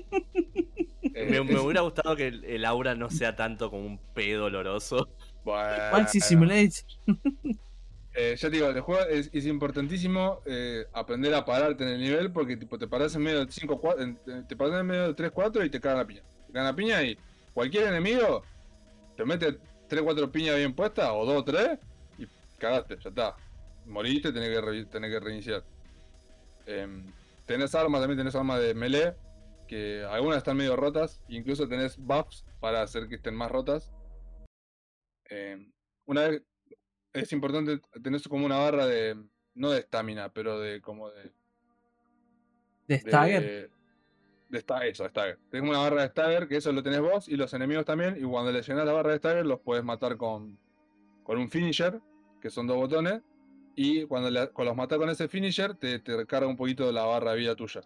me, 1.14 1.40
hubiera 1.60 1.82
gustado 1.82 2.16
que 2.16 2.28
el, 2.28 2.44
el 2.44 2.64
aura 2.64 2.94
no 2.94 3.10
sea 3.10 3.36
tanto 3.36 3.70
como 3.70 3.86
un 3.86 3.98
pedo 4.14 4.46
oloroso. 4.46 5.08
bueno, 5.44 5.82
Maxi 5.92 6.20
Simulate. 6.20 6.84
eh, 8.14 8.34
ya 8.36 8.48
te 8.50 8.56
digo, 8.56 8.68
el 8.68 8.80
juego 8.80 9.02
es, 9.06 9.30
es 9.32 9.46
importantísimo 9.46 10.40
eh, 10.46 10.86
aprender 10.92 11.34
a 11.34 11.44
pararte 11.44 11.84
en 11.84 11.90
el 11.90 12.00
nivel 12.00 12.32
porque 12.32 12.56
tipo 12.56 12.78
te 12.78 12.88
parás 12.88 13.14
en 13.14 13.22
medio 13.22 13.44
de 13.44 13.52
5 13.52 13.80
4, 13.80 14.02
en- 14.02 14.18
en- 14.26 14.46
te 14.48 14.56
parás 14.56 14.80
en 14.80 14.86
medio 14.86 15.08
de 15.08 15.14
3 15.14 15.30
4 15.30 15.64
y 15.64 15.70
te 15.70 15.80
cagan 15.80 15.98
la 15.98 16.06
piña. 16.06 16.22
La 16.52 16.74
piña 16.74 17.02
y 17.02 17.16
cualquier 17.55 17.89
enemigo 17.89 18.43
te 19.16 19.24
mete 19.24 19.59
3 19.89 20.02
4 20.02 20.31
piñas 20.32 20.56
bien 20.56 20.74
puestas 20.74 21.09
o 21.12 21.24
2 21.24 21.36
o 21.36 21.44
3 21.44 21.78
y 22.18 22.27
cagaste, 22.59 22.97
ya 23.01 23.09
está. 23.10 23.36
Moriste, 23.86 24.32
tenés 24.32 24.51
que, 24.51 24.60
re- 24.60 24.85
tenés 24.86 25.10
que 25.10 25.20
reiniciar. 25.20 25.64
Em, 26.66 27.05
tenés 27.47 27.74
armas, 27.74 28.01
también 28.01 28.18
tenés 28.18 28.35
armas 28.35 28.60
de 28.60 28.74
melee 28.74 29.14
que 29.66 30.05
algunas 30.05 30.39
están 30.39 30.56
medio 30.56 30.77
rotas, 30.77 31.20
incluso 31.28 31.68
tenés 31.68 31.97
buffs 31.97 32.44
para 32.60 32.82
hacer 32.82 33.09
que 33.09 33.14
estén 33.16 33.35
más 33.35 33.51
rotas. 33.51 33.90
Em, 35.28 35.70
una 36.06 36.28
vez 36.28 36.43
es 37.12 37.32
importante 37.32 37.81
tener 38.02 38.20
como 38.28 38.47
una 38.47 38.59
barra 38.59 38.86
de 38.86 39.16
no 39.55 39.70
de 39.70 39.81
estamina, 39.81 40.32
pero 40.32 40.59
de 40.60 40.81
como 40.81 41.10
de 41.10 41.22
De 41.22 41.31
de, 42.89 42.98
Stagger. 42.98 43.43
de 43.43 43.70
sta- 44.59 44.85
eso, 44.86 45.09
stagger. 45.09 45.39
Tenés 45.51 45.68
una 45.70 45.78
barra 45.78 46.02
de 46.02 46.09
stagger 46.09 46.48
que 46.48 46.56
eso 46.56 46.72
lo 46.72 46.82
tenés 46.82 47.01
vos 47.01 47.28
y 47.28 47.36
los 47.36 47.52
enemigos 47.55 47.85
también 47.85 48.16
y 48.18 48.22
cuando 48.24 48.51
le 48.52 48.62
llenas 48.62 48.85
la 48.85 48.93
barra 48.93 49.12
de 49.12 49.18
stagger 49.18 49.47
los 49.47 49.60
puedes 49.60 49.85
matar 49.85 50.16
con 50.16 50.59
con 51.22 51.39
un 51.39 51.48
finisher, 51.48 52.01
que 52.40 52.51
son 52.51 52.66
dos 52.66 52.77
botones 52.77 53.20
y 53.77 54.05
cuando, 54.06 54.31
los 54.31 54.77
matas 54.77 54.98
con 54.98 55.09
ese 55.10 55.28
finisher 55.28 55.74
te, 55.77 56.01
te 56.01 56.16
recarga 56.16 56.48
un 56.48 56.56
poquito 56.56 56.85
de 56.86 56.93
la 56.93 57.05
barra 57.05 57.32
de 57.32 57.39
vida 57.39 57.55
tuya. 57.55 57.82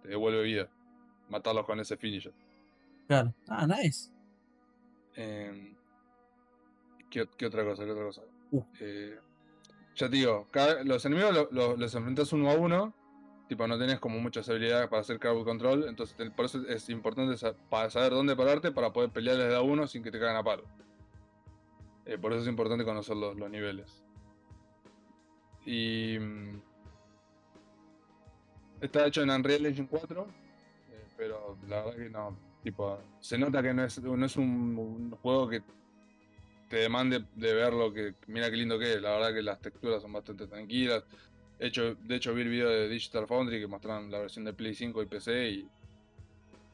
Te 0.00 0.08
devuelve 0.08 0.42
vida. 0.42 0.68
Matarlos 1.28 1.66
con 1.66 1.78
ese 1.80 1.96
finisher. 1.98 2.32
Claro. 3.08 3.34
Ah, 3.46 3.66
nice. 3.66 4.10
Em, 5.14 5.74
¿qué, 7.10 7.28
qué 7.36 7.46
otra 7.46 7.64
cosa? 7.64 7.84
¿Qué 7.84 7.90
otra 7.90 8.04
cosa? 8.04 8.22
Uh. 8.52 8.62
Eh, 8.80 9.18
ya 9.94 10.08
te 10.08 10.16
digo, 10.16 10.48
cada- 10.50 10.82
los 10.84 11.04
enemigos 11.04 11.34
lo- 11.34 11.48
lo- 11.50 11.76
los 11.76 11.94
enfrentas 11.94 12.32
uno 12.32 12.50
a 12.50 12.54
uno. 12.54 12.94
Tipo, 13.52 13.66
no 13.68 13.78
tenés 13.78 14.00
como 14.00 14.18
muchas 14.18 14.48
habilidades 14.48 14.88
para 14.88 15.02
hacer 15.02 15.18
crowd 15.18 15.44
control. 15.44 15.84
Entonces, 15.86 16.16
te- 16.16 16.30
por 16.30 16.46
eso 16.46 16.66
es 16.66 16.88
importante 16.88 17.36
para 17.68 17.90
saber 17.90 18.12
dónde 18.12 18.34
pararte 18.34 18.72
para 18.72 18.90
poder 18.94 19.10
pelearles 19.10 19.50
de 19.50 19.56
a 19.56 19.60
uno 19.60 19.86
sin 19.86 20.02
que 20.02 20.10
te 20.10 20.18
caigan 20.18 20.36
a 20.36 20.42
palo. 20.42 20.64
Eh, 22.06 22.16
por 22.16 22.32
eso 22.32 22.40
es 22.40 22.48
importante 22.48 22.82
conocer 22.82 23.14
los, 23.14 23.36
los 23.36 23.50
niveles. 23.50 24.02
Y. 25.66 26.16
mm, 26.18 26.62
Está 28.80 29.06
hecho 29.06 29.20
en 29.20 29.28
Unreal 29.28 29.66
Engine 29.66 29.86
4. 29.90 30.26
eh, 30.90 31.04
pero 31.18 31.58
la 31.68 31.82
verdad 31.84 31.96
que 31.98 32.08
no. 32.08 32.34
Tipo, 32.62 32.98
se 33.20 33.36
nota 33.36 33.62
que 33.62 33.74
no 33.74 33.84
es, 33.84 34.02
no 34.02 34.24
es 34.24 34.36
un, 34.36 34.78
un 34.78 35.10
juego 35.20 35.46
que 35.46 35.62
te 36.70 36.76
demande 36.78 37.22
de 37.36 37.52
ver 37.52 37.74
lo 37.74 37.92
que. 37.92 38.14
Mira 38.28 38.50
qué 38.50 38.56
lindo 38.56 38.78
que 38.78 38.94
es. 38.94 39.02
La 39.02 39.10
verdad 39.10 39.34
que 39.34 39.42
las 39.42 39.60
texturas 39.60 40.00
son 40.00 40.14
bastante 40.14 40.46
tranquilas. 40.46 41.04
De 41.62 41.68
hecho, 41.68 41.94
de 41.94 42.16
hecho 42.16 42.34
vi 42.34 42.42
el 42.42 42.48
video 42.48 42.68
de 42.68 42.88
Digital 42.88 43.28
Foundry 43.28 43.60
que 43.60 43.68
mostraron 43.68 44.10
la 44.10 44.18
versión 44.18 44.44
de 44.44 44.52
Play 44.52 44.74
5 44.74 45.00
y 45.00 45.06
PC 45.06 45.48
y. 45.48 45.68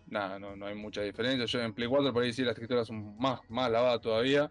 Nada, 0.06 0.38
no, 0.38 0.56
no 0.56 0.64
hay 0.64 0.74
mucha 0.74 1.02
diferencia. 1.02 1.44
Yo 1.44 1.60
en 1.60 1.74
Play 1.74 1.86
4 1.86 2.10
por 2.10 2.22
ahí 2.22 2.32
sí 2.32 2.42
las 2.42 2.54
texturas 2.54 2.86
son 2.86 3.14
más, 3.18 3.40
más 3.50 3.70
lavadas 3.70 4.00
todavía. 4.00 4.50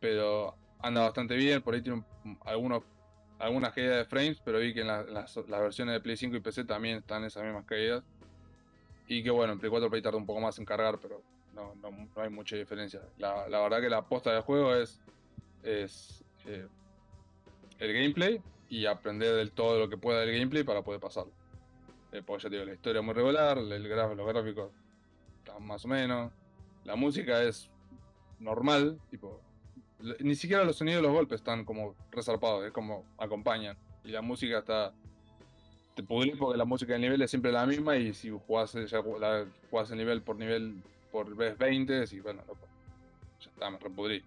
Pero 0.00 0.56
anda 0.80 1.02
bastante 1.02 1.36
bien. 1.36 1.62
Por 1.62 1.74
ahí 1.76 1.80
tiene 1.82 2.02
un- 2.24 2.38
algunos, 2.44 2.82
algunas 3.38 3.72
caídas 3.72 3.98
de 3.98 4.04
frames. 4.06 4.40
Pero 4.44 4.58
vi 4.58 4.74
que 4.74 4.80
en 4.80 4.88
las, 4.88 5.06
las 5.36 5.60
versiones 5.60 5.94
de 5.94 6.00
Play 6.00 6.16
5 6.16 6.34
y 6.34 6.40
PC 6.40 6.64
también 6.64 6.98
están 6.98 7.22
esas 7.22 7.44
mismas 7.44 7.64
caídas. 7.64 8.02
Y 9.06 9.22
que 9.22 9.30
bueno, 9.30 9.52
en 9.52 9.60
Play 9.60 9.70
4 9.70 9.88
por 9.88 9.94
ahí 9.94 10.02
tarda 10.02 10.18
un 10.18 10.26
poco 10.26 10.40
más 10.40 10.58
en 10.58 10.64
cargar, 10.64 10.98
pero 11.00 11.22
no, 11.54 11.76
no, 11.76 11.92
no 11.92 12.20
hay 12.20 12.30
mucha 12.30 12.56
diferencia. 12.56 13.00
La, 13.16 13.48
la 13.48 13.60
verdad 13.60 13.80
que 13.80 13.88
la 13.88 13.98
aposta 13.98 14.32
del 14.32 14.42
juego 14.42 14.74
es, 14.74 15.00
es 15.62 16.24
eh, 16.46 16.66
el 17.78 17.92
gameplay 17.92 18.42
y 18.68 18.86
aprender 18.86 19.34
del 19.34 19.52
todo 19.52 19.78
lo 19.78 19.88
que 19.88 19.96
pueda 19.96 20.20
del 20.20 20.32
gameplay 20.38 20.62
para 20.64 20.82
poder 20.82 21.00
pasarlo. 21.00 21.32
Eh, 22.12 22.22
porque 22.24 22.44
ya 22.44 22.48
digo, 22.48 22.64
la 22.64 22.72
historia 22.74 23.00
es 23.00 23.04
muy 23.04 23.14
regular, 23.14 23.58
el 23.58 23.88
graf- 23.88 24.14
los 24.14 24.26
gráficos 24.26 24.70
están 25.38 25.66
más 25.66 25.84
o 25.84 25.88
menos, 25.88 26.32
la 26.84 26.96
música 26.96 27.42
es 27.42 27.70
normal, 28.38 28.98
tipo, 29.10 29.40
ni 30.20 30.34
siquiera 30.34 30.64
los 30.64 30.76
sonidos 30.76 31.02
de 31.02 31.08
los 31.08 31.12
golpes 31.16 31.40
están 31.40 31.64
como 31.64 31.94
resarpados, 32.10 32.64
es 32.64 32.72
como 32.72 33.04
acompañan. 33.18 33.76
Y 34.04 34.08
la 34.10 34.22
música 34.22 34.58
está 34.58 34.92
te 35.94 36.02
pudrís 36.04 36.36
porque 36.36 36.56
la 36.56 36.64
música 36.64 36.92
del 36.92 37.02
nivel 37.02 37.20
es 37.22 37.30
siempre 37.30 37.50
la 37.50 37.66
misma 37.66 37.96
y 37.96 38.14
si 38.14 38.30
jugás, 38.30 38.72
eh, 38.76 38.86
ya 38.86 39.02
jugás 39.68 39.90
el 39.90 39.98
nivel 39.98 40.22
por 40.22 40.36
nivel 40.36 40.80
por 41.10 41.34
vez 41.34 41.58
20, 41.58 42.04
y 42.12 42.20
bueno, 42.20 42.42
no, 42.46 42.54
ya 43.40 43.50
está, 43.50 43.68
me 43.70 43.78
repudrí. 43.78 44.22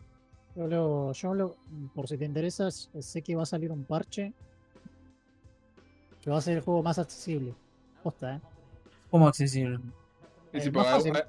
Yo, 0.55 0.67
lo, 0.67 1.11
yo 1.13 1.33
lo- 1.33 1.55
por 1.95 2.07
si 2.07 2.17
te 2.17 2.25
interesa, 2.25 2.69
sé 2.71 3.21
que 3.21 3.35
va 3.35 3.43
a 3.43 3.45
salir 3.45 3.71
un 3.71 3.83
parche 3.85 4.33
que 6.21 6.29
va 6.29 6.37
a 6.37 6.41
ser 6.41 6.57
el 6.57 6.63
juego 6.63 6.83
más 6.83 6.99
accesible. 6.99 7.53
Posta, 8.03 8.35
¿eh? 8.35 8.41
¿Cómo 9.09 9.27
accesible? 9.27 9.79
Y 10.53 10.57
Eh, 10.57 10.61
si 10.61 10.71
más 10.71 10.87
fácil. 10.87 11.13
ah, 11.15 11.23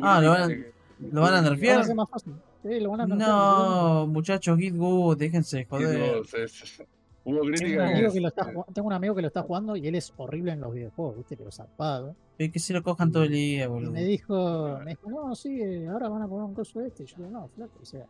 Ah, 0.00 0.20
lo 0.20 0.30
van 0.30 0.42
a- 0.42 0.46
¿Lo 0.48 0.50
van 0.50 0.54
a 0.54 1.10
Lo 1.12 1.20
van 1.20 1.34
a 1.34 1.42
nerfear? 1.42 1.80
hacer 1.80 1.94
más 1.96 2.08
fácil. 2.08 2.34
Sí, 2.62 2.80
lo 2.80 2.90
van 2.90 3.00
a 3.02 3.06
nerfear, 3.06 3.28
No, 3.28 4.06
muchachos, 4.06 4.58
Git 4.58 4.74
Good, 4.76 5.18
déjense 5.18 5.64
joder. 5.66 6.22
es- 6.34 6.82
Hubo 7.28 7.40
Tengo 7.40 7.46
crítica 7.56 7.82
un, 7.82 7.88
que 7.88 7.92
amigo 7.94 8.06
es- 8.06 8.12
que 8.14 8.20
lo 8.20 8.28
está 8.28 8.44
jugando, 8.44 8.72
tengo 8.72 8.86
un 8.86 8.92
amigo 8.94 9.14
que 9.16 9.20
lo 9.22 9.26
está 9.28 9.42
jugando 9.42 9.74
y 9.76 9.88
él 9.88 9.96
es 9.96 10.12
horrible 10.16 10.52
en 10.52 10.60
los 10.60 10.72
videojuegos, 10.72 11.16
¿viste? 11.16 11.36
Pero 11.36 11.50
zarpado. 11.50 12.14
Que 12.38 12.52
que 12.52 12.58
se 12.60 12.72
lo 12.72 12.84
cojan 12.84 13.10
todo 13.10 13.24
el 13.24 13.32
día, 13.32 13.64
Y 13.64 13.66
boludo. 13.66 13.90
me 13.90 14.04
dijo, 14.04 14.78
me 14.84 14.90
dijo, 14.90 15.10
no, 15.10 15.34
sí, 15.34 15.60
eh, 15.60 15.88
ahora 15.88 16.08
van 16.08 16.22
a 16.22 16.28
poner 16.28 16.44
un 16.44 16.54
coso 16.54 16.78
de 16.78 16.86
este. 16.86 17.02
Y 17.02 17.06
yo 17.06 17.16
digo, 17.18 17.30
no, 17.30 17.48
flaco, 17.48 17.72
o 17.82 17.84
sea, 17.84 18.06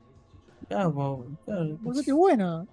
Claro, 0.68 0.92
po, 0.92 1.26
claro. 1.44 1.76
volvete 1.80 2.12
bueno. 2.12 2.66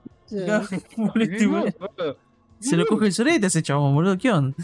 Volvete 0.98 2.18
Se 2.60 2.76
lo 2.78 2.86
coge 2.86 3.07
el 3.07 3.14
sorete 3.14 3.48
ese 3.48 3.61
chabón, 3.61 3.94
boludo. 3.94 4.18
¿Qué 4.18 4.32
onda? 4.32 4.56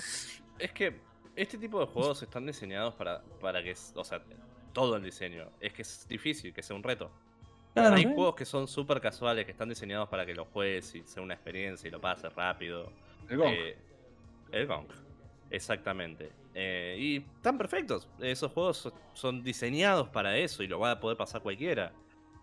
Es 0.58 0.72
que 0.72 1.00
este 1.36 1.58
tipo 1.58 1.80
de 1.80 1.86
juegos 1.86 2.22
están 2.24 2.46
diseñados 2.46 2.94
para, 2.96 3.22
para 3.42 3.62
que, 3.64 3.76
o 3.96 4.04
sea, 4.04 4.22
todo 4.74 4.96
el 4.96 5.04
diseño. 5.04 5.46
Es 5.60 5.74
que 5.74 5.82
es 5.84 6.06
difícil, 6.08 6.54
que 6.54 6.64
sea 6.64 6.76
un 6.76 6.84
reto. 6.84 7.10
Claro, 7.74 7.96
Hay 7.96 8.04
¿eh? 8.04 8.12
juegos 8.14 8.36
que 8.36 8.46
son 8.46 8.68
súper 8.68 9.00
casuales, 9.00 9.46
que 9.46 9.52
están 9.52 9.70
diseñados 9.70 10.10
para 10.10 10.26
que 10.26 10.34
lo 10.34 10.46
juegues 10.46 10.96
y 10.96 11.04
sea 11.04 11.22
una 11.22 11.36
experiencia 11.36 11.88
y 11.88 11.92
lo 11.92 12.02
pases 12.02 12.34
rápido. 12.34 12.92
El 13.30 13.38
Gong. 13.38 13.54
Eh, 13.54 13.78
el 14.52 14.66
Gong. 14.68 14.86
Exactamente. 15.52 16.32
Eh, 16.56 16.96
y 17.00 17.18
están 17.18 17.58
perfectos. 17.58 18.08
Esos 18.20 18.52
juegos 18.52 18.78
so- 18.78 18.94
son 19.14 19.44
diseñados 19.44 20.10
para 20.10 20.36
eso 20.38 20.64
y 20.64 20.68
lo 20.68 20.80
va 20.80 20.92
a 20.92 21.00
poder 21.00 21.18
pasar 21.18 21.42
cualquiera. 21.42 21.92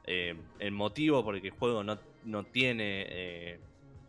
Eh, 0.07 0.37
el 0.61 0.73
motivo 0.73 1.25
por 1.25 1.35
el 1.35 1.43
que 1.43 1.49
el 1.49 1.55
juego 1.55 1.83
no, 1.83 1.99
no 2.25 2.45
tiene 2.45 3.07
eh, 3.09 3.61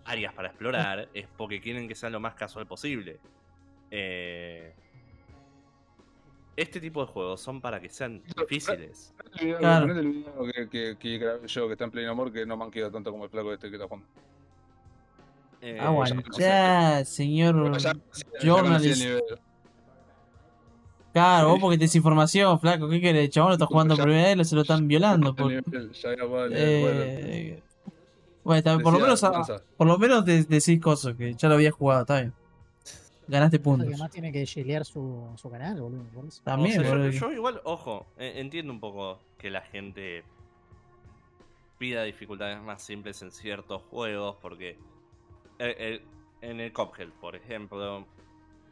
áreas 0.06 0.34
para 0.34 0.50
explorar 0.50 1.10
es 1.14 1.28
porque 1.38 1.60
quieren 1.62 1.88
que 1.88 1.96
sea 1.96 2.10
lo 2.10 2.20
más 2.20 2.36
casual 2.36 2.68
posible. 2.68 3.20
Eh, 3.92 4.74
este 6.56 6.80
tipo 6.80 7.02
de 7.06 7.12
juegos 7.12 7.40
son 7.42 7.62
para 7.62 7.80
que 7.80 7.88
sean 7.90 8.24
difíciles. 8.36 9.14
El 9.40 9.46
video, 9.46 9.58
Claro. 9.60 9.88
ponete 9.88 10.00
el 10.00 10.12
video 10.12 10.46
que, 10.54 10.70
que, 10.70 10.98
que 10.98 11.18
grabé 11.20 11.48
yo, 11.48 11.68
que 11.68 11.74
está 11.74 11.86
en 11.86 11.92
pleno 11.92 12.12
amor, 12.12 12.32
que 12.34 12.46
no 12.46 12.58
me 12.58 12.64
han 12.66 12.72
quedado 12.72 12.92
tanto 12.92 13.12
como 13.12 13.26
el 13.26 13.30
flaco 13.30 13.54
este 13.54 13.70
que 13.70 13.76
está 13.76 13.88
jugando. 13.88 14.08
Eh, 15.62 15.78
señor. 17.06 17.54
Pero 17.64 17.78
ya- 17.78 17.94
ya 17.94 18.40
Journalist. 18.42 19.02
Claro, 21.14 21.50
vos 21.50 21.60
porque 21.60 21.78
te 21.78 21.86
desinformación, 21.86 22.60
flaco. 22.60 22.88
¿Qué 22.90 23.02
querés? 23.02 23.24
El 23.26 23.30
chabón 23.32 23.50
lo 23.50 23.54
está 23.56 23.66
jugando 23.66 23.96
Ya- 23.96 23.98
por 24.04 24.06
primera 24.10 24.28
vez, 24.28 24.38
lo 24.38 24.44
se 24.44 24.56
lo 24.56 24.62
están 24.62 24.88
violando. 24.88 25.36
Por... 25.36 25.52
ya. 25.52 25.62
Eh... 26.52 27.62
Bueno, 28.44 28.58
está 28.60 28.78
por 28.80 28.94
lo 28.94 29.00
menos, 29.00 29.22
por 29.76 29.88
lo 29.88 29.98
menos 29.98 30.24
de- 30.26 30.44
decís 30.44 30.80
cosas, 30.80 31.16
que 31.16 31.34
ya 31.34 31.50
lo 31.50 31.56
había 31.56 31.72
jugado, 31.72 32.02
está 32.02 32.22
bien. 32.22 32.34
Ganaste 33.28 33.60
puntos. 33.60 33.90
que 33.90 33.98
más 33.98 34.10
tiene 34.10 34.32
que 34.32 34.46
chilear 34.46 34.86
su, 34.86 35.28
su 35.36 35.50
canal, 35.50 35.82
boludo. 35.82 36.04
También, 36.46 36.80
O 36.80 36.82
sea, 36.82 36.92
yo- 36.94 36.98
boludo. 36.98 37.10
yo, 37.12 37.32
igual, 37.34 37.62
ojo, 37.66 38.06
eh, 38.18 38.34
entiendo 38.38 38.72
un 38.72 38.80
poco 38.80 39.20
que 39.38 39.50
la 39.50 39.62
gente 39.62 40.24
pida 41.78 42.04
dificultades 42.04 42.62
más 42.62 42.82
simples 42.84 43.22
en 43.22 43.32
ciertos 43.32 43.82
juegos, 43.90 44.38
porque 44.42 44.78
el- 45.60 45.76
el- 45.78 46.02
en 46.42 46.60
el 46.62 46.72
Cuphead, 46.72 47.10
por 47.20 47.36
ejemplo, 47.36 48.06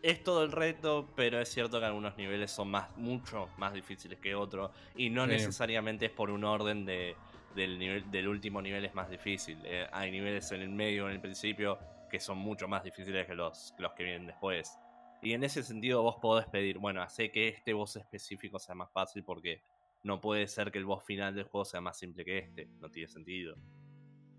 es 0.09 0.23
todo 0.23 0.43
el 0.43 0.51
reto, 0.51 1.09
pero 1.15 1.39
es 1.39 1.49
cierto 1.49 1.79
que 1.79 1.85
algunos 1.85 2.15
niveles 2.17 2.51
son 2.51 2.69
más, 2.69 2.95
mucho 2.97 3.49
más 3.57 3.73
difíciles 3.73 4.19
que 4.19 4.35
otros, 4.35 4.71
y 4.95 5.09
no 5.09 5.23
Sí. 5.25 5.31
necesariamente 5.31 6.05
es 6.05 6.11
por 6.11 6.29
un 6.29 6.43
orden 6.43 6.85
de, 6.85 7.15
del, 7.55 7.79
nivel, 7.79 8.11
del 8.11 8.27
último 8.27 8.61
nivel 8.61 8.85
es 8.85 8.93
más 8.93 9.09
difícil. 9.09 9.57
Eh, 9.65 9.87
hay 9.91 10.11
niveles 10.11 10.51
en 10.51 10.61
el 10.61 10.69
medio, 10.69 11.07
en 11.07 11.13
el 11.15 11.21
principio, 11.21 11.79
que 12.09 12.19
son 12.19 12.37
mucho 12.37 12.67
más 12.67 12.83
difíciles 12.83 13.25
que 13.25 13.33
los, 13.33 13.73
que 13.75 13.83
los 13.83 13.93
que 13.93 14.03
vienen 14.03 14.27
después. 14.27 14.77
Y 15.21 15.33
en 15.33 15.43
ese 15.43 15.63
sentido 15.63 16.03
vos 16.03 16.17
podés 16.21 16.45
pedir, 16.47 16.77
bueno, 16.77 17.01
hace 17.01 17.31
que 17.31 17.47
este 17.47 17.73
boss 17.73 17.95
específico 17.95 18.59
sea 18.59 18.75
más 18.75 18.91
fácil 18.91 19.23
porque 19.23 19.61
no 20.03 20.21
puede 20.21 20.47
ser 20.47 20.71
que 20.71 20.77
el 20.77 20.85
boss 20.85 21.03
final 21.03 21.33
del 21.33 21.45
juego 21.45 21.65
sea 21.65 21.81
más 21.81 21.97
simple 21.97 22.23
que 22.23 22.37
este. 22.37 22.67
No 22.79 22.91
tiene 22.91 23.07
sentido. 23.07 23.55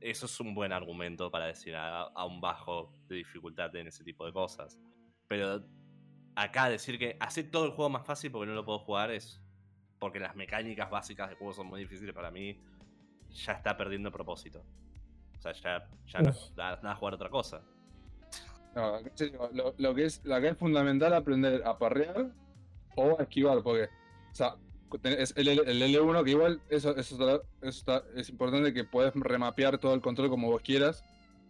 Eso 0.01 0.27
es 0.27 0.39
un 0.41 0.55
buen 0.55 0.73
argumento 0.73 1.29
para 1.31 1.47
decir 1.47 1.75
a, 1.75 2.03
a 2.03 2.25
un 2.25 2.41
bajo 2.41 2.93
de 3.09 3.17
dificultad 3.17 3.75
en 3.75 3.89
ese 3.89 4.05
tipo 4.05 4.25
de 4.27 4.33
cosas. 4.33 4.79
Pero 5.29 5.63
acá 6.35 6.69
decir 6.69 6.99
que 6.99 7.17
hace 7.21 7.43
todo 7.45 7.65
el 7.67 7.73
juego 7.73 7.91
más 7.91 8.07
fácil 8.07 8.31
porque 8.31 8.47
no 8.47 8.55
lo 8.55 8.65
puedo 8.65 8.79
jugar 8.81 9.11
es 9.11 9.41
porque 9.99 10.21
las 10.21 10.37
mecánicas 10.37 10.91
básicas 10.91 11.29
del 11.29 11.39
juego 11.39 11.53
son 11.55 11.67
muy 11.67 11.81
difíciles 11.81 12.15
para 12.15 12.31
mí. 12.31 12.61
Ya 13.45 13.53
está 13.53 13.77
perdiendo 13.77 14.11
propósito. 14.13 14.63
O 15.39 15.41
sea, 15.41 15.53
ya, 15.53 15.89
ya 16.07 16.21
no 16.21 16.33
da, 16.55 16.77
da 16.77 16.93
a 16.93 16.95
jugar 16.95 17.15
otra 17.15 17.29
cosa. 17.29 17.63
No, 18.75 18.99
lo, 19.53 19.75
lo 19.79 19.95
que 19.95 20.05
es, 20.05 20.21
acá 20.27 20.49
es 20.49 20.57
fundamental 20.59 21.15
aprender 21.15 21.63
a 21.65 21.79
parrear 21.79 22.31
o 22.95 23.19
a 23.19 23.23
esquivar, 23.23 23.63
porque, 23.63 23.85
o 23.85 24.35
sea, 24.35 24.57
es 25.03 25.33
el, 25.37 25.49
el 25.49 25.83
L1 25.83 26.25
que 26.25 26.31
igual, 26.31 26.61
eso, 26.69 26.95
eso, 26.97 27.15
está- 27.15 27.47
eso 27.67 27.79
está- 27.79 28.05
es 28.15 28.29
importante 28.29 28.73
que 28.75 28.85
puedes 28.85 29.15
remapear 29.15 29.79
todo 29.79 29.95
el 29.95 30.01
control 30.03 30.29
como 30.29 30.51
vos 30.51 30.61
quieras. 30.63 31.03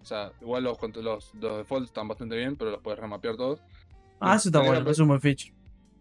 O 0.06 0.08
sea, 0.08 0.30
igual 0.40 0.62
los, 0.62 0.78
los, 1.02 1.34
los 1.34 1.56
defaults 1.58 1.88
están 1.88 2.06
bastante 2.06 2.36
bien, 2.36 2.54
pero 2.54 2.70
los 2.70 2.80
puedes 2.80 3.00
remapear 3.00 3.36
todos. 3.36 3.58
Ah, 4.20 4.36
eso 4.36 4.50
está 4.50 4.60
Tenés 4.60 4.74
bueno, 4.76 4.88
es 4.92 4.98
un 5.00 5.08
buen 5.08 5.20
feature. 5.20 5.52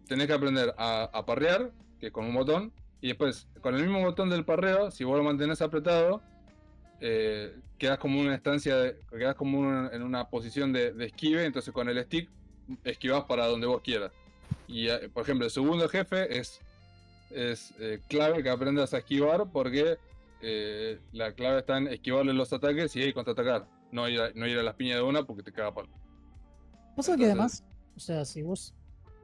tenés 0.06 0.28
que 0.28 0.32
aprender 0.32 0.72
a, 0.78 1.10
a 1.12 1.26
parrear, 1.26 1.72
que 1.98 2.06
es 2.06 2.12
con 2.12 2.24
un 2.24 2.34
botón, 2.34 2.72
y 3.00 3.08
después, 3.08 3.48
con 3.60 3.74
el 3.74 3.82
mismo 3.82 4.00
botón 4.00 4.30
del 4.30 4.44
parreo, 4.44 4.92
si 4.92 5.02
vos 5.02 5.16
lo 5.18 5.24
mantenés 5.24 5.60
apretado, 5.60 6.22
eh, 7.00 7.52
quedas 7.78 7.98
como 7.98 8.20
una 8.20 8.36
estancia, 8.36 8.76
de, 8.76 8.96
quedas 9.10 9.34
como 9.34 9.58
un- 9.58 9.90
en 9.92 10.02
una 10.04 10.28
posición 10.30 10.72
de, 10.72 10.92
de 10.92 11.06
esquive, 11.06 11.44
entonces 11.44 11.74
con 11.74 11.88
el 11.88 12.00
stick 12.04 12.30
esquivás 12.84 13.24
para 13.24 13.48
donde 13.48 13.66
vos 13.66 13.82
quieras. 13.82 14.12
Y, 14.68 14.86
eh, 14.86 15.08
por 15.12 15.24
ejemplo, 15.24 15.46
el 15.46 15.50
segundo 15.50 15.88
jefe 15.88 16.38
es, 16.38 16.60
es 17.32 17.74
eh, 17.80 17.98
clave 18.08 18.40
que 18.44 18.50
aprendas 18.50 18.94
a 18.94 18.98
esquivar 18.98 19.46
porque 19.52 19.98
eh, 20.42 21.00
la 21.10 21.32
clave 21.32 21.58
está 21.58 21.76
en 21.78 21.88
esquivarle 21.88 22.32
los 22.34 22.52
ataques 22.52 22.94
y 22.94 23.12
contraatacar. 23.12 23.66
No 23.96 24.06
ir, 24.10 24.20
a, 24.20 24.30
no 24.34 24.46
ir 24.46 24.58
a 24.58 24.62
las 24.62 24.74
piñas 24.74 24.96
de 24.98 25.02
una 25.02 25.24
porque 25.24 25.42
te 25.42 25.50
caga 25.50 25.72
palo. 25.72 25.88
Pasa 26.94 27.16
que 27.16 27.24
además, 27.24 27.64
o 27.96 27.98
sea, 27.98 28.26
si 28.26 28.42
vos 28.42 28.74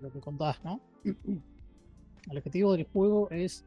lo 0.00 0.10
que 0.10 0.18
contás, 0.18 0.64
¿no? 0.64 0.80
El 2.30 2.38
objetivo 2.38 2.72
del 2.72 2.84
juego 2.84 3.28
es 3.30 3.66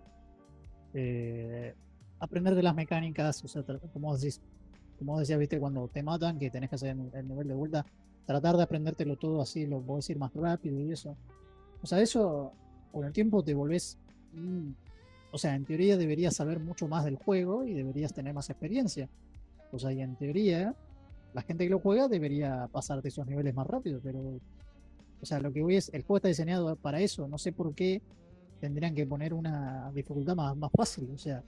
eh, 0.96 1.76
aprender 2.20 2.56
de 2.56 2.64
las 2.64 2.74
mecánicas, 2.74 3.44
o 3.44 3.48
sea, 3.48 3.64
como 3.94 4.08
vos 4.08 4.20
decís, 4.20 4.42
como 4.98 5.12
vos 5.12 5.20
decías, 5.20 5.38
viste, 5.38 5.60
cuando 5.60 5.88
te 5.90 6.02
matan, 6.02 6.40
que 6.40 6.50
tenés 6.50 6.70
que 6.70 6.76
hacer 6.76 6.90
el 6.90 7.12
el 7.14 7.28
nivel 7.28 7.50
de 7.50 7.54
vuelta, 7.54 7.86
tratar 8.26 8.58
de 8.58 8.64
aprendértelo 8.64 9.16
todo 9.16 9.42
así, 9.42 9.68
lo 9.68 9.82
podés 9.82 10.10
ir 10.10 10.18
más 10.18 10.34
rápido 10.34 10.80
y 10.80 10.92
eso. 10.92 11.16
O 11.84 11.86
sea, 11.86 12.02
eso 12.02 12.52
con 12.92 13.06
el 13.06 13.14
tiempo 13.14 13.44
te 13.44 13.54
volvés. 13.54 14.00
mm, 14.34 14.72
o 15.32 15.38
sea, 15.38 15.54
en 15.54 15.66
teoría 15.66 15.98
deberías 15.98 16.36
saber 16.36 16.60
mucho 16.60 16.88
más 16.88 17.06
del 17.06 17.18
juego 17.18 17.64
y 17.64 17.76
deberías 17.76 18.12
tener 18.12 18.34
más 18.34 18.50
experiencia. 18.50 19.08
O 19.72 19.78
sea, 19.78 19.92
y 19.92 20.02
en 20.02 20.16
teoría, 20.16 20.74
la 21.36 21.42
gente 21.44 21.66
que 21.66 21.70
lo 21.70 21.80
juega 21.80 22.08
debería 22.08 22.68
pasarte 22.72 23.10
esos 23.10 23.28
niveles 23.28 23.54
más 23.54 23.68
rápido, 23.68 24.00
pero. 24.04 24.20
O 25.22 25.26
sea, 25.26 25.40
lo 25.40 25.52
que 25.54 25.62
voy 25.62 25.76
es. 25.76 25.90
El 25.94 26.02
juego 26.04 26.18
está 26.18 26.28
diseñado 26.30 26.76
para 26.76 27.00
eso. 27.00 27.28
No 27.28 27.38
sé 27.38 27.52
por 27.52 27.76
qué 27.76 28.02
tendrían 28.60 28.96
que 28.96 29.06
poner 29.06 29.34
una 29.34 29.92
dificultad 29.94 30.36
más, 30.36 30.56
más 30.58 30.72
fácil. 30.76 31.10
O 31.14 31.18
sea. 31.18 31.44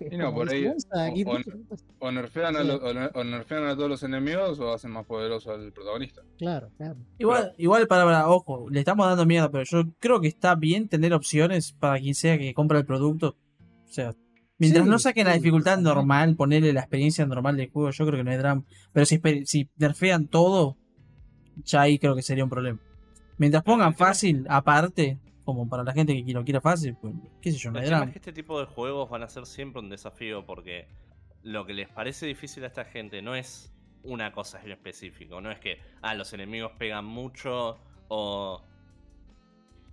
Y 0.00 0.16
no, 0.16 0.32
por 0.32 0.48
ahí, 0.48 0.64
Gonza, 0.66 1.04
aquí 1.04 1.24
o- 1.24 1.30
o- 1.30 1.36
dice- 1.36 1.52
O 1.98 2.10
nerfean, 2.10 2.56
a 2.56 2.62
Sí. 2.62 2.66
los- 2.68 2.80
o 2.80 2.92
ner- 2.94 3.10
o 3.14 3.22
nerfean 3.22 3.64
a 3.66 3.76
todos 3.76 3.90
los 3.90 4.02
enemigos 4.02 4.58
o 4.58 4.72
hacen 4.72 4.90
más 4.92 5.04
poderoso 5.04 5.52
al 5.52 5.72
protagonista. 5.72 6.22
Claro, 6.38 6.70
claro. 6.78 6.96
Igual, 7.18 7.52
igual 7.58 7.86
para, 7.86 8.04
para- 8.04 8.28
ojo, 8.30 8.70
le 8.70 8.80
estamos 8.80 9.06
dando 9.06 9.26
miedo, 9.26 9.50
pero 9.50 9.64
yo 9.64 9.82
creo 9.98 10.18
que 10.22 10.28
está 10.28 10.54
bien 10.54 10.88
tener 10.88 11.12
opciones 11.12 11.72
para 11.72 11.98
quien 12.00 12.14
sea 12.14 12.38
que 12.38 12.54
compra 12.54 12.78
el 12.78 12.86
producto. 12.86 13.36
O 13.84 13.92
sea, 13.92 14.14
mientras 14.60 14.84
Sí, 14.84 14.90
no 14.90 14.98
saquen 15.00 15.26
la 15.26 15.34
dificultad 15.34 15.78
normal, 15.78 16.36
ponerle 16.36 16.72
la 16.72 16.80
experiencia 16.80 17.26
normal 17.26 17.56
del 17.56 17.70
juego, 17.70 17.90
yo 17.90 18.06
creo 18.06 18.18
que 18.18 18.24
no 18.24 18.30
hay 18.30 18.36
drama. 18.36 18.62
Pero 18.92 19.06
si, 19.06 19.20
si 19.44 19.68
nerfean 19.76 20.28
todo, 20.28 20.76
ya 21.64 21.80
ahí 21.80 21.98
creo 21.98 22.14
que 22.14 22.22
sería 22.22 22.44
un 22.44 22.50
problema. 22.50 22.78
Mientras 23.38 23.64
pongan 23.64 23.94
fácil, 23.94 24.46
aparte, 24.48 25.18
como 25.44 25.68
para 25.68 25.82
la 25.82 25.92
gente 25.92 26.24
que 26.24 26.32
lo 26.32 26.44
quiera 26.44 26.60
fácil, 26.60 26.94
pues 27.00 27.14
qué 27.40 27.50
sé 27.50 27.58
yo, 27.58 27.70
no 27.70 27.80
hay 27.80 27.86
drama. 27.86 28.04
es 28.04 28.12
que 28.12 28.18
este 28.18 28.32
tipo 28.32 28.60
de 28.60 28.66
juegos 28.66 29.08
van 29.10 29.22
a 29.22 29.28
ser 29.28 29.46
siempre 29.46 29.80
un 29.80 29.88
desafío 29.88 30.44
porque 30.46 30.86
lo 31.42 31.66
que 31.66 31.74
les 31.74 31.88
parece 31.88 32.26
difícil 32.26 32.62
a 32.64 32.66
esta 32.66 32.84
gente 32.84 33.22
no 33.22 33.34
es 33.34 33.72
una 34.02 34.32
cosa 34.32 34.60
en 34.62 34.72
específico, 34.72 35.40
no 35.40 35.50
es 35.50 35.58
que 35.58 35.78
ah, 36.02 36.14
los 36.14 36.32
enemigos 36.32 36.72
pegan 36.78 37.04
mucho 37.04 37.78
o 38.08 38.62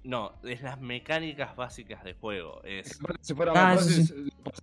no, 0.08 0.34
es 0.44 0.62
las 0.62 0.80
mecánicas 0.80 1.56
básicas 1.56 2.04
de 2.04 2.14
juego, 2.14 2.62
es 2.64 3.00
Si 3.22 3.34
fuera 3.34 3.52
Ah, 3.56 3.76
más 3.76 4.14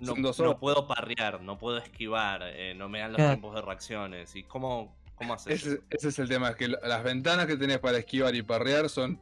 no, 0.00 0.58
puedo 0.58 0.86
parrear, 0.88 1.40
no 1.42 1.58
puedo 1.58 1.78
esquivar, 1.78 2.40
eh, 2.44 2.74
no 2.74 2.88
me 2.88 3.00
dan 3.00 3.10
los 3.12 3.16
Claro. 3.16 3.32
tiempos 3.32 3.54
de 3.54 3.62
reacciones 3.62 4.34
y 4.36 4.42
cómo 4.44 4.96
cómo 5.16 5.34
haces 5.34 5.64
Ese, 5.64 5.80
ese 5.90 6.08
es 6.08 6.18
el 6.18 6.28
tema, 6.28 6.48
es 6.50 6.56
que 6.56 6.66
la- 6.68 6.80
las 6.82 7.04
ventanas 7.04 7.46
que 7.46 7.56
tenés 7.56 7.78
para 7.78 7.98
esquivar 7.98 8.34
y 8.34 8.42
parrear 8.42 8.88
son 8.88 9.20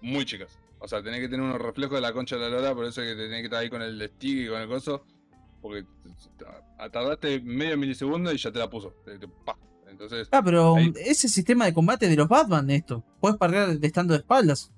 muy 0.00 0.24
chicas. 0.24 0.56
O 0.78 0.86
sea, 0.86 1.02
tenés 1.02 1.20
que 1.20 1.28
tener 1.28 1.44
unos 1.44 1.60
reflejos 1.60 1.96
de 1.96 2.00
la 2.00 2.12
concha 2.12 2.36
de 2.36 2.42
la 2.42 2.48
lora, 2.48 2.74
por 2.74 2.84
eso 2.86 3.02
es 3.02 3.08
que 3.10 3.16
tenés 3.20 3.40
que 3.40 3.44
estar 3.46 3.58
ahí 3.60 3.68
con 3.68 3.82
el 3.82 4.00
stick 4.08 4.46
y 4.46 4.48
con 4.48 4.60
el 4.60 4.68
coso. 4.68 5.04
Porque 5.60 5.84
tardaste 6.92 7.40
medio 7.40 7.76
milisegundo 7.76 8.32
y 8.32 8.36
ya 8.38 8.50
te 8.52 8.58
la 8.58 8.70
puso. 8.70 8.94
Te- 9.04 9.18
te- 9.18 9.28
pa. 9.28 9.56
Entonces, 9.88 10.28
Ah, 10.32 10.40
pero 10.42 10.76
Ahí. 10.76 10.92
ese 11.04 11.28
sistema 11.28 11.64
de 11.66 11.74
combate 11.74 12.08
de 12.08 12.16
los 12.16 12.28
Batman, 12.28 12.70
esto. 12.70 13.02
Puedes 13.20 13.36
parrear 13.36 13.68
de 13.78 13.86
estando 13.86 14.14
de 14.14 14.20
espaldas. 14.20 14.72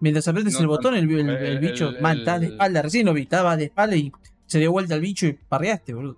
Mientras 0.00 0.28
apretes 0.28 0.54
No 0.54 0.60
el 0.60 0.66
botón, 0.68 0.94
el, 0.94 1.10
el- 1.10 1.28
el 1.30 1.36
El- 1.44 1.58
bicho. 1.58 1.88
el- 1.88 2.00
man, 2.00 2.18
estás 2.18 2.40
de 2.40 2.46
espalda. 2.48 2.82
Recién 2.82 3.06
lo 3.06 3.12
vi, 3.14 3.22
estaba 3.22 3.56
de 3.56 3.64
espalda 3.64 3.96
y 3.96 4.12
se 4.46 4.58
dio 4.60 4.70
vuelta 4.72 4.94
el 4.94 5.00
bicho 5.00 5.26
y 5.26 5.32
parreaste, 5.32 5.92
boludo. 5.94 6.16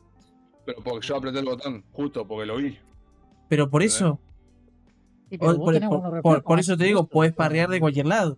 pero 0.67 0.83
porque 0.83 1.07
yo 1.07 1.17
apreté 1.17 1.39
el 1.41 1.45
botón, 1.47 1.83
justo 1.93 2.27
porque 2.27 2.47
lo 2.47 2.57
vi. 2.59 2.79
Pero 3.49 3.69
por 3.71 3.83
eso, 3.83 4.21
Sí, 5.31 5.39
pero 5.39 5.53
o- 5.53 5.57
vos 5.57 6.23
por, 6.23 6.43
por- 6.43 6.61
eso 6.61 6.77
te 6.77 6.85
digo, 6.85 7.07
pero- 7.09 7.35
parrear 7.35 7.69
de 7.71 7.81
cualquier 7.81 8.07
lado. 8.07 8.37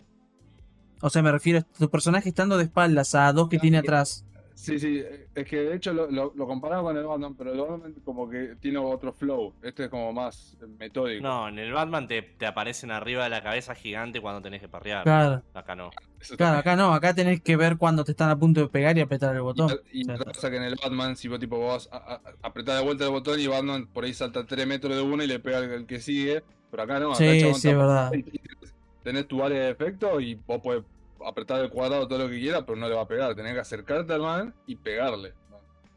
O 1.03 1.11
sea, 1.11 1.21
me 1.23 1.33
refiero 1.33 1.59
a 1.59 1.63
tu 1.79 1.91
personaje 1.91 2.29
estando 2.29 2.57
de 2.57 2.65
espaldas 2.65 3.15
a 3.17 3.33
dos 3.33 3.49
que 3.49 3.57
Claro, 3.57 3.63
tiene 3.63 3.79
atrás. 3.79 4.25
Sí, 4.55 4.79
sí, 4.79 5.03
es 5.35 5.47
que 5.47 5.57
de 5.57 5.75
hecho 5.77 5.93
lo, 5.93 6.11
lo, 6.11 6.33
lo 6.37 6.47
comparaba 6.47 6.83
con 6.83 6.97
el 6.97 7.05
Batman, 7.05 7.35
pero 7.35 7.53
el 7.53 7.61
Batman 7.61 7.95
como 8.05 8.29
que 8.29 8.57
tiene 8.61 8.79
otro 8.79 9.13
flow. 9.13 9.55
Este 9.63 9.85
es 9.85 9.89
como 9.91 10.13
más 10.13 10.57
metódico. 10.79 11.23
No, 11.23 11.49
en 11.49 11.59
el 11.59 11.73
Batman 11.73 12.07
te, 12.07 12.23
te 12.23 12.47
aparecen 12.47 12.91
arriba 12.91 13.25
de 13.25 13.31
la 13.31 13.43
cabeza 13.43 13.75
gigante 13.75 14.21
cuando 14.21 14.43
tenés 14.43 14.61
que 14.61 14.69
parrear. 14.69 15.05
Claro, 15.05 15.43
Acá 15.55 15.75
no. 15.75 15.91
Eso 16.21 16.37
claro, 16.37 16.57
también. 16.57 16.59
acá 16.61 16.77
no, 16.77 16.95
acá 16.95 17.15
tenés 17.15 17.41
que 17.41 17.57
ver 17.57 17.77
cuando 17.77 18.05
te 18.05 18.13
están 18.13 18.31
a 18.31 18.39
punto 18.39 18.61
de 18.61 18.69
pegar 18.69 18.97
y 18.97 19.01
apretar 19.01 19.35
el 19.35 19.43
botón. 19.43 19.71
Y, 19.93 20.01
y 20.01 20.03
O 20.03 20.05
sea, 20.07 20.15
otra 20.17 20.33
cosa 20.33 20.51
que 20.51 20.57
en 20.59 20.63
el 20.65 20.77
Batman, 20.77 21.17
si 21.17 21.29
vos 21.29 21.41
tipo 21.41 21.59
vos 21.59 21.89
a- 21.91 21.97
a- 21.97 22.21
apretás 22.43 22.79
de 22.79 22.85
vuelta 22.85 23.05
el 23.05 23.11
botón 23.11 23.41
y 23.41 23.47
Batman 23.47 23.87
por 23.87 24.05
ahí 24.05 24.15
salta 24.15 24.47
3 24.47 24.67
metros 24.67 24.95
de 24.95 25.03
uno 25.03 25.23
y 25.25 25.27
le 25.27 25.41
pega 25.41 25.59
al, 25.59 25.73
al 25.73 25.87
que 25.87 25.99
sigue, 26.01 26.43
pero 26.71 26.83
acá 26.85 27.01
no, 27.01 27.09
acá 27.09 27.17
Sí, 27.17 27.41
sí, 27.55 27.69
es 27.71 27.77
verdad. 27.77 28.13
y- 28.15 28.19
y 28.19 28.41
Tenés 29.03 29.27
tu 29.27 29.43
área 29.43 29.65
de 29.65 29.71
efecto 29.71 30.21
y 30.21 30.35
vos 30.47 30.61
podés 30.63 30.85
apretar 31.27 31.61
el 31.61 31.71
cuadrado 31.71 32.07
todo 32.09 32.19
lo 32.21 32.29
que 32.29 32.39
quieras, 32.39 32.63
pero 32.67 32.77
no 32.77 32.89
le 32.89 32.95
va 32.95 33.03
a 33.03 33.09
pegar. 33.09 33.35
Tenés 33.35 33.55
que 33.55 33.61
acercarte 33.61 34.13
al 34.13 34.21
man 34.23 34.55
y 34.67 34.77
pegarle. 34.77 35.35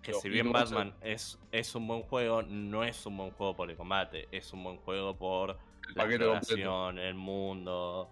Que 0.02 0.14
si 0.14 0.30
bien 0.30 0.46
se- 0.48 0.52
Batman 0.54 0.94
es, 1.02 1.40
es 1.52 1.74
un 1.76 1.88
buen 1.88 2.04
juego, 2.04 2.44
no 2.44 2.84
es 2.84 3.06
un 3.06 3.18
buen 3.18 3.32
juego 3.32 3.56
por 3.56 3.70
el 3.72 3.76
combate, 3.78 4.28
es 4.32 4.54
un 4.54 4.64
buen 4.64 4.78
juego 4.78 5.16
por 5.18 5.52
el 5.52 5.58
la 5.96 6.04
exploración, 6.06 7.00
el 7.00 7.16
mundo. 7.16 8.10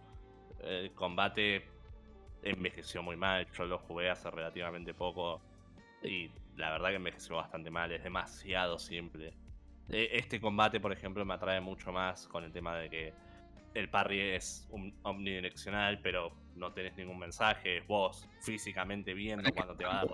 El 0.61 0.91
combate 0.93 1.63
envejeció 2.41 3.03
muy 3.03 3.15
mal, 3.15 3.47
yo 3.51 3.65
lo 3.65 3.77
jugué 3.79 4.09
hace 4.09 4.29
relativamente 4.31 4.93
poco 4.93 5.41
y 6.03 6.29
la 6.57 6.71
verdad 6.71 6.89
que 6.89 6.95
envejeció 6.95 7.35
bastante 7.37 7.69
mal, 7.69 7.91
es 7.91 8.03
demasiado 8.03 8.77
simple. 8.79 9.33
E- 9.89 10.09
Este 10.13 10.41
combate, 10.41 10.79
por 10.79 10.91
ejemplo, 10.91 11.23
me 11.25 11.33
atrae 11.35 11.61
mucho 11.61 11.91
más 11.91 12.27
con 12.27 12.43
el 12.43 12.51
tema 12.51 12.75
de 12.77 12.89
que 12.89 13.13
el 13.73 13.89
parry 13.89 14.19
es 14.19 14.67
un 14.71 14.93
omnidireccional, 15.03 15.99
pero 16.01 16.33
no 16.55 16.71
tenés 16.73 16.95
ningún 16.95 17.17
mensaje, 17.19 17.77
es 17.77 17.87
vos 17.87 18.27
físicamente 18.41 19.13
viendo 19.13 19.51
cuando 19.53 19.75
te 19.75 19.85
va 19.85 20.01
a 20.01 20.05
dar 20.05 20.11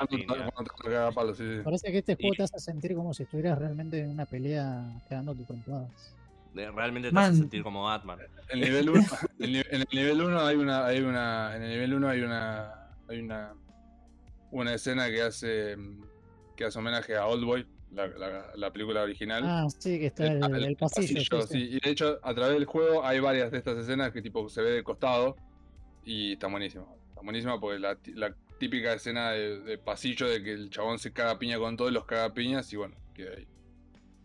la. 1.13 1.63
Parece 1.63 1.91
que 1.91 1.97
este 1.99 2.15
juego 2.15 2.33
Y- 2.33 2.37
te 2.37 2.43
hace 2.43 2.59
sentir 2.59 2.95
como 2.95 3.13
si 3.13 3.23
estuvieras 3.23 3.59
realmente 3.59 3.99
en 3.99 4.09
una 4.11 4.25
pelea 4.25 5.01
quedando 5.07 5.35
tus 5.35 5.45
trompadas. 5.47 6.15
De- 6.53 6.71
Realmente 6.71 7.09
te 7.09 7.13
Man. 7.13 7.25
hace 7.31 7.39
sentir 7.41 7.61
como 7.63 7.83
Batman. 7.83 8.19
El 8.49 8.61
nivel 8.61 8.89
1, 8.89 9.01
en 9.39 9.55
el 9.55 9.87
nivel 9.91 10.21
1 10.21 10.39
hay 10.41 10.55
una, 10.55 10.85
hay 10.85 11.01
una, 11.01 11.55
en 11.55 11.63
el 11.63 11.69
nivel 11.69 11.93
1 11.93 12.09
hay 12.09 12.21
una, 12.21 12.73
hay 13.07 13.19
una, 13.19 13.53
una 14.51 14.73
escena 14.73 15.07
que 15.09 15.21
hace, 15.21 15.77
que 16.55 16.65
hace 16.65 16.79
homenaje 16.79 17.15
a 17.15 17.27
Oldboy, 17.27 17.67
la, 17.91 18.07
la, 18.07 18.45
la 18.55 18.71
película 18.71 19.01
original. 19.03 19.43
Ah, 19.45 19.67
sí, 19.77 19.99
que 19.99 20.07
está 20.07 20.25
el, 20.27 20.43
El- 20.43 20.63
el 20.63 20.75
pasillo. 20.75 21.21
sí, 21.21 21.25
sí. 21.25 21.47
sí. 21.49 21.69
Y 21.75 21.79
de 21.79 21.89
hecho, 21.91 22.19
a 22.23 22.33
través 22.33 22.53
del 22.55 22.65
juego 22.65 23.05
hay 23.05 23.19
varias 23.19 23.51
de 23.51 23.57
estas 23.59 23.77
escenas 23.77 24.11
que 24.11 24.21
tipo 24.21 24.47
se 24.49 24.61
ve 24.61 24.71
de 24.71 24.83
costado 24.83 25.35
y 26.11 26.33
está 26.33 26.47
buenísimo. 26.47 26.97
Está 27.09 27.21
buenísima 27.21 27.59
porque 27.59 27.79
la, 27.79 27.97
típica 28.59 28.93
escena 28.93 29.31
de, 29.31 29.59
de 29.61 29.77
pasillo 29.77 30.27
de 30.27 30.43
que 30.43 30.51
el 30.53 30.69
chabón 30.69 30.99
se 30.99 31.13
caga 31.13 31.39
piña 31.39 31.57
con 31.59 31.77
todo 31.77 31.87
y 31.89 31.93
los 31.93 32.05
caga 32.05 32.33
piñas 32.33 32.71
y 32.73 32.75
bueno, 32.77 32.95
queda 33.13 33.31
ahí. 33.37 33.47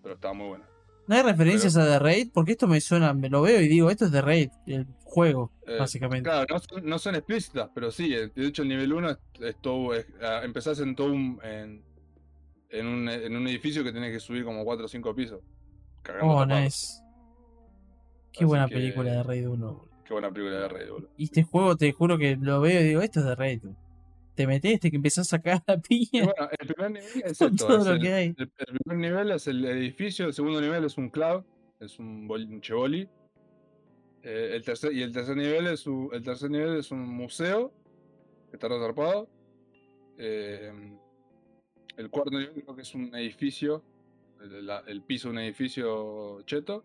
Pero 0.03 0.15
está 0.17 0.33
muy 0.33 0.49
buena. 0.49 0.65
¿No 1.07 1.15
hay 1.15 1.23
referencias 1.23 1.77
a 1.77 1.85
The 1.87 1.99
Raid? 1.99 2.31
Porque 2.33 2.53
esto 2.53 2.67
me 2.67 2.81
suena, 2.81 3.13
me 3.13 3.29
lo 3.29 3.43
veo 3.43 3.61
y 3.61 3.69
digo, 3.69 3.91
esto 3.91 4.07
es 4.07 4.11
The 4.13 4.23
Raid, 4.23 4.51
el 4.67 4.87
juego, 5.05 5.53
Eh, 5.67 5.77
básicamente. 5.79 6.29
Claro, 6.31 6.47
no 6.49 6.59
son, 6.59 6.87
no 6.87 6.99
son 6.99 7.15
explícitas, 7.15 7.69
pero 7.75 7.91
sí. 7.91 8.15
eh, 8.15 8.31
De 8.35 8.47
hecho, 8.47 8.63
el 8.63 8.69
nivel 8.69 8.93
1 8.93 9.11
es, 9.11 9.19
es 9.41 9.57
todo. 9.61 9.95
es- 9.95 10.07
ah, 10.23 10.41
empezás 10.43 10.81
en 10.81 10.97
todo 10.97 11.13
un. 11.13 11.39
En, 11.45 11.85
en, 12.71 12.87
un, 12.87 13.09
en 13.09 13.37
un 13.37 13.47
edificio 13.47 13.85
que 13.85 13.93
tenés 13.93 14.13
que 14.13 14.19
subir 14.21 14.45
como 14.45 14.65
4 14.65 14.87
o 14.87 14.89
5 14.89 15.15
pisos. 15.15 15.41
Oh, 16.23 16.45
nice. 16.47 16.95
Qué 18.33 18.39
Así 18.39 18.45
buena 18.47 18.67
que- 18.67 18.75
película 18.75 19.11
de 19.13 19.23
Raid 19.23 19.47
1. 19.49 19.89
Qué 20.05 20.13
buena 20.13 20.31
película 20.31 20.61
de 20.61 20.69
Rey, 20.69 20.91
boludo. 20.91 21.11
Y 21.17 21.25
este 21.25 21.43
juego 21.45 21.77
te 21.77 21.93
juro 21.93 22.19
que 22.19 22.37
lo 22.37 22.61
veo 22.61 22.81
y 22.81 22.85
digo, 22.85 23.01
esto 23.01 23.21
es 23.21 23.27
de 23.27 23.35
Raid. 23.35 23.63
Te 24.35 24.47
metes, 24.47 24.81
te 24.81 24.91
que 24.91 24.97
empezás 24.97 25.27
a 25.29 25.37
sacar 25.37 25.63
la 25.67 25.79
piña 25.81 26.25
bueno, 26.25 26.49
el 26.59 26.67
primer 26.67 26.91
nivel 26.91 27.23
es 27.25 27.39
con 27.39 27.53
esto. 27.55 27.67
todo 27.67 27.79
es 27.79 27.87
lo 27.87 27.93
el, 27.95 28.01
que 28.03 28.13
hay. 28.13 28.27
el- 28.37 28.53
el 28.59 28.79
primer 28.85 28.99
nivel 29.11 29.31
es 29.31 29.47
el 29.47 29.65
edificio, 29.65 30.27
el 30.27 30.35
segundo 30.35 30.61
nivel 30.61 30.85
es 30.85 30.99
un 30.99 31.09
club, 31.09 31.45
es 31.81 31.99
un, 31.99 32.27
bol- 32.29 32.47
un 32.49 32.61
chevoli. 32.61 33.09
Eh, 34.23 34.53
el 34.57 34.65
tercer, 34.65 34.93
y 34.93 35.03
el 35.03 35.13
tercer 35.13 35.37
nivel 35.37 35.67
es 35.69 35.87
un, 35.87 36.11
el 36.13 36.23
tercer 36.23 36.51
nivel 36.51 36.77
es 36.79 36.91
un 36.91 37.01
museo 37.09 37.73
que 38.51 38.57
está 38.57 38.69
resarpado. 38.69 39.29
Eh, 40.19 40.73
el 41.97 42.11
cuarto 42.11 42.31
nivel 42.31 42.53
creo 42.63 42.75
que 42.75 42.83
es 42.83 42.95
un 42.95 43.15
edificio, 43.15 43.83
el, 44.43 44.67
la- 44.67 44.83
el 44.87 45.03
piso 45.03 45.29
de 45.29 45.33
un 45.33 45.39
edificio 45.41 46.43
cheto. 46.43 46.85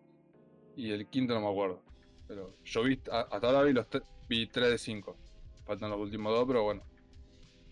Y 0.75 0.91
el 0.91 1.07
quinto 1.07 1.33
no 1.33 1.41
me 1.41 1.49
acuerdo. 1.49 1.81
Pero 2.29 2.53
yo 2.63 2.83
vi, 2.83 2.93
hasta 3.11 3.47
ahora 3.47 3.63
vi 3.63 3.73
los 3.73 3.87
vi 4.29 4.45
3 4.47 4.69
de 4.69 4.77
5. 4.77 5.17
Faltan 5.65 5.89
los 5.89 5.99
últimos 5.99 6.31
dos, 6.31 6.45
pero 6.47 6.63
bueno. 6.63 6.81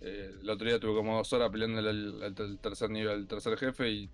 Eh, 0.01 0.31
el 0.41 0.49
otro 0.49 0.67
día 0.67 0.79
tuve 0.79 0.95
como 0.95 1.15
dos 1.15 1.31
horas 1.31 1.49
peleando 1.49 1.79
el, 1.79 2.59
tercer 2.61 2.89
nivel, 2.89 3.19
el 3.19 3.27
tercer 3.27 3.55
jefe 3.57 3.89
y 3.89 4.09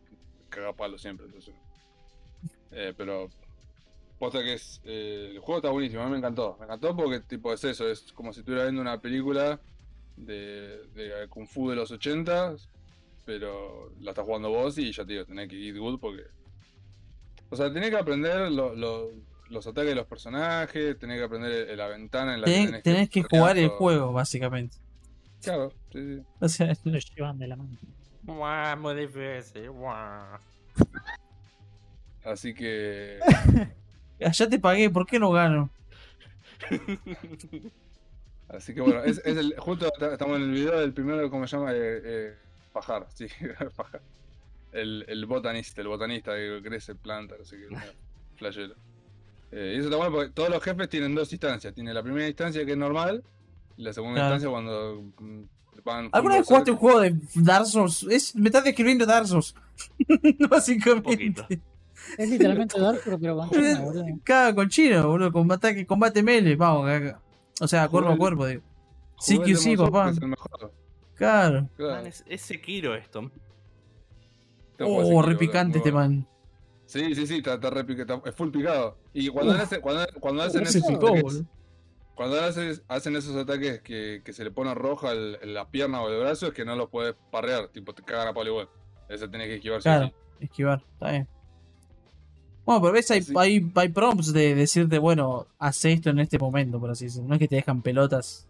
caga 0.49 0.73
palo 0.73 0.97
siempre. 0.97 1.25
Entonces. 1.25 1.55
Eh, 2.71 2.93
pero 2.95 3.29
posta 4.19 4.43
que 4.43 4.53
es. 4.53 4.81
eh, 4.83 5.29
el 5.31 5.39
juego 5.39 5.59
está 5.59 5.69
buenísimo, 5.69 6.01
a 6.01 6.05
mí 6.05 6.11
me 6.11 6.17
encantó. 6.17 6.57
Me 6.59 6.65
encantó 6.65 6.95
porque 6.95 7.21
tipo 7.21 7.53
es 7.53 7.63
eso, 7.63 7.89
es 7.89 8.11
como 8.11 8.33
si 8.33 8.41
estuviera 8.41 8.65
viendo 8.65 8.81
una 8.81 8.99
película 8.99 9.61
de, 10.17 10.87
de 10.93 11.27
Kung 11.29 11.47
Fu 11.47 11.69
de 11.69 11.77
los 11.77 11.89
80, 11.89 12.55
pero 13.25 13.93
la 14.01 14.11
estás 14.11 14.25
jugando 14.25 14.49
vos 14.49 14.77
y 14.77 14.91
ya 14.91 15.05
te 15.05 15.13
digo, 15.13 15.25
tenés 15.25 15.47
que 15.47 15.55
ir 15.55 15.79
good 15.79 15.99
porque. 16.01 16.23
O 17.49 17.55
sea, 17.55 17.71
tenés 17.71 17.91
que 17.91 17.97
aprender 17.97 18.51
lo- 18.51 18.75
los 19.53 19.65
ataques 19.67 19.89
de 19.89 19.95
los 19.95 20.07
personajes, 20.07 20.97
tenés 20.99 21.19
que 21.19 21.23
aprender 21.23 21.77
la 21.77 21.87
ventana 21.87 22.33
en 22.33 22.41
la 22.41 22.45
Tenés, 22.45 22.71
que 22.71 22.81
tenés 22.81 23.09
que 23.09 23.23
jugar 23.23 23.57
el 23.57 23.69
juego, 23.69 24.11
básicamente. 24.11 24.77
Claro, 25.41 25.71
sí, 25.91 26.17
sí. 26.17 26.23
O 26.39 26.49
sea, 26.49 26.73
Lo 26.83 26.97
llevan 26.97 27.37
de 27.39 27.47
la 27.47 27.55
mano. 27.55 27.77
Guau, 28.23 28.77
muy 28.77 28.95
difícil. 28.95 29.69
guau. 29.69 30.37
Así 32.25 32.53
que. 32.53 33.19
ya 34.19 34.49
te 34.49 34.59
pagué, 34.59 34.89
¿por 34.89 35.05
qué 35.05 35.19
no 35.19 35.31
gano? 35.31 35.69
Así 38.49 38.73
que 38.73 38.81
bueno, 38.81 39.03
es, 39.03 39.19
es 39.25 39.37
el, 39.37 39.55
justo 39.57 39.89
ta- 39.97 40.13
estamos 40.13 40.37
en 40.37 40.43
el 40.43 40.51
video 40.51 40.79
del 40.79 40.93
primero, 40.93 41.29
¿cómo 41.29 41.47
se 41.47 41.57
llama? 41.57 41.71
Eh, 41.73 42.01
eh, 42.03 42.35
Pajar, 42.71 43.07
sí, 43.13 43.27
Pajar. 43.75 44.01
El, 44.71 45.05
el 45.07 45.25
botanista, 45.25 45.81
el 45.81 45.87
botanista 45.87 46.33
que 46.35 46.61
crece 46.63 46.95
planta, 46.95 47.35
no 47.37 47.45
sé 47.45 47.57
qué, 47.57 47.67
medio 47.67 47.91
flashero. 48.37 48.75
Eh, 49.55 49.73
y 49.75 49.79
eso 49.79 49.85
está 49.87 49.97
bueno 49.97 50.11
porque 50.13 50.31
todos 50.31 50.49
los 50.49 50.63
jefes 50.63 50.89
tienen 50.89 51.13
dos 51.13 51.31
instancias. 51.31 51.73
Tiene 51.73 51.93
la 51.93 52.01
primera 52.01 52.27
instancia 52.27 52.65
que 52.65 52.71
es 52.71 52.77
normal, 52.77 53.23
y 53.77 53.83
la 53.83 53.93
segunda 53.93 54.19
Claro. 54.21 54.35
instancia 54.35 54.49
cuando 54.51 55.03
mm, 55.19 55.43
van. 55.83 56.09
¿Alguna 56.11 56.35
vez 56.37 56.47
jugaste 56.47 56.71
un 56.71 56.77
juego 56.77 56.99
de 57.01 57.15
Dark 57.35 57.65
Souls? 57.67 58.03
Es, 58.09 58.35
me 58.35 58.47
estás 58.49 58.63
describiendo 58.63 59.05
Dark 59.05 59.27
Souls. 59.27 59.53
básicamente. 60.49 61.61
Es 62.17 62.29
literalmente 62.29 62.79
Dark, 62.81 62.99
pero, 63.03 63.19
pero 63.19 63.37
con 63.37 63.49
China, 63.51 63.79
boludo. 63.81 64.05
Cada 64.23 64.55
con 64.55 64.69
chino, 64.69 65.07
boludo, 65.07 65.31
con 65.31 65.51
ataque, 65.51 65.85
combate 65.85 66.23
melee, 66.23 66.55
vamos, 66.55 66.85
caga. 66.87 67.21
O 67.61 67.67
sea, 67.67 67.87
cuerpo 67.87 68.09
a 68.11 68.17
cuerpo, 68.17 68.47
digo. 68.47 68.61
CQC, 69.17 69.45
Demon's 69.45 69.61
Souls, 69.63 69.79
papá. 69.79 70.05
que 70.05 70.11
Es 70.11 70.21
el 70.21 70.27
mejor. 70.27 70.73
Claro. 71.15 71.69
Claro. 71.77 71.93
Man, 71.95 72.07
es, 72.07 72.23
es 72.27 72.41
Sekiro 72.41 72.95
esto. 72.95 73.19
Oh, 73.19 75.01
Sekiro, 75.03 75.21
re 75.21 75.35
boludo, 75.35 75.37
picante 75.37 75.69
muy 75.69 75.77
este 75.77 75.91
bueno. 75.91 76.09
man. 76.09 76.27
Sí, 76.85 77.15
sí, 77.15 77.25
sí, 77.27 77.37
está, 77.37 77.55
está 77.55 77.69
re 77.69 77.85
está- 77.89 78.21
es 78.25 78.35
full 78.35 78.49
picado. 78.51 78.97
Y 79.13 79.29
cuando, 79.29 79.53
Uf. 79.53 79.61
hace- 79.61 79.79
cuando, 79.81 80.05
cuando 80.19 80.43
hacen 80.43 80.63
esos 80.63 80.81
picó, 80.83 81.07
ataques-. 81.09 81.43
Cuando 82.15 82.39
haces- 82.39 82.83
hacen 82.87 83.15
esos 83.15 83.35
ataques 83.35 83.81
que, 83.81 84.21
que 84.23 84.33
se 84.33 84.43
le 84.43 84.51
pone 84.51 84.73
roja 84.75 85.11
el- 85.13 85.39
la 85.53 85.69
pierna 85.69 86.01
o 86.01 86.09
el 86.09 86.19
brazo, 86.19 86.47
es 86.47 86.53
que 86.53 86.65
no 86.65 86.75
los 86.75 86.89
puedes 86.89 87.15
parrear, 87.31 87.69
tipo 87.69 87.93
te 87.93 88.03
cagan 88.03 88.27
a 88.27 88.33
palo 88.33 88.49
igual. 88.51 88.69
Ese 89.09 89.27
tenés 89.27 89.47
que 89.47 89.55
esquivar 89.55 89.81
Claro, 89.81 90.07
sí. 90.07 90.13
esquivar, 90.45 90.83
está 90.93 91.11
bien. 91.11 91.27
Bueno, 92.65 92.81
pero 92.81 92.93
ves, 92.93 93.11
hay, 93.11 93.21
Sí. 93.23 93.33
hay, 93.35 93.71
hay 93.75 93.89
prompts 93.89 94.31
de 94.31 94.55
decirte, 94.55 94.97
bueno, 94.99 95.47
haz 95.59 95.83
esto 95.85 96.11
en 96.11 96.19
este 96.19 96.37
momento, 96.39 96.79
por 96.79 96.91
así 96.91 97.05
decirlo. 97.05 97.27
No 97.27 97.33
es 97.35 97.39
que 97.39 97.47
te 97.47 97.55
dejan 97.55 97.81
pelotas. 97.81 98.47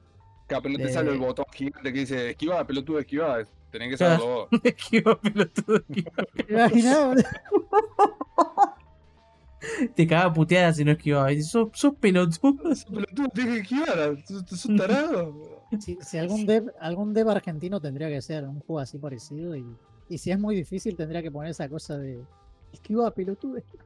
Claro, 0.48 0.64
pero 0.64 0.78
no 0.78 0.86
te 0.86 0.92
sale 0.94 1.12
el 1.12 1.18
botón 1.20 1.46
gigante 1.54 1.94
que 1.94 2.00
dice 2.00 2.30
esquiva, 2.32 2.66
pelotudo, 2.68 3.00
esquiva. 3.00 3.40
Tenés 3.74 3.90
que 3.90 3.98
Claro. 3.98 4.22
saberlo 4.22 4.48
vos. 4.52 4.62
Esquiva, 4.64 5.20
pelotudo, 5.22 5.78
esquiva. 5.78 6.12
¿Te 6.48 6.54
imaginás, 6.54 7.06
boludo? 7.08 7.24
Te 9.96 10.06
caga 10.06 10.32
puteada 10.32 10.72
si 10.74 10.86
no 10.86 10.94
dices, 10.96 11.50
sos, 11.50 11.70
sos 11.74 11.96
pelotudo. 11.96 12.72
Ese 12.72 12.86
pelotudo 12.86 13.28
tiene 13.34 13.54
que 13.54 13.60
esquivar, 13.62 14.24
sos 14.28 14.44
sos 14.48 14.66
un 14.66 14.78
tarado. 14.78 15.64
Si, 15.80 15.98
si 16.02 16.18
algún 16.20 16.46
dev, 16.46 16.72
algún 16.80 17.14
dev 17.16 17.30
argentino 17.30 17.82
tendría 17.82 18.10
que 18.10 18.22
ser 18.22 18.44
un 18.44 18.60
juego 18.60 18.80
así 18.80 19.00
parecido 19.00 19.56
y, 19.56 19.66
y 20.08 20.18
si 20.20 20.30
es 20.30 20.40
muy 20.40 20.56
difícil 20.56 20.96
tendría 20.96 21.24
que 21.24 21.32
poner 21.32 21.50
esa 21.50 21.68
cosa 21.68 21.98
de 21.98 22.24
esquiva 22.72 23.10
pelotudo. 23.10 23.58
esquiva". 23.58 23.84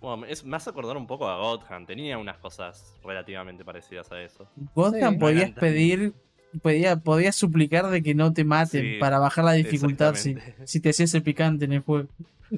Bueno, 0.00 0.24
es, 0.24 0.42
me 0.42 0.56
hace 0.56 0.70
acordar 0.70 0.96
un 0.96 1.06
poco 1.06 1.28
a 1.28 1.36
God 1.36 1.60
Hand. 1.68 1.86
Tenía 1.86 2.16
unas 2.16 2.38
cosas 2.38 2.96
relativamente 3.04 3.62
parecidas 3.64 4.10
a 4.10 4.22
eso. 4.22 4.48
Godham 4.74 5.12
Sí. 5.14 5.18
podías 5.20 5.50
pedir 5.50 6.14
podía, 6.60 6.96
podías 6.96 7.36
suplicar 7.36 7.88
de 7.90 8.02
que 8.02 8.14
no 8.14 8.32
te 8.32 8.44
maten 8.44 8.82
Sí, 8.82 8.98
para 8.98 9.18
bajar 9.18 9.44
la 9.44 9.52
dificultad 9.52 10.14
si, 10.14 10.36
si 10.64 10.80
te 10.80 10.90
hacías 10.90 11.14
el 11.14 11.22
picante 11.22 11.64
en 11.64 11.72
el 11.72 11.80
juego. 11.80 12.08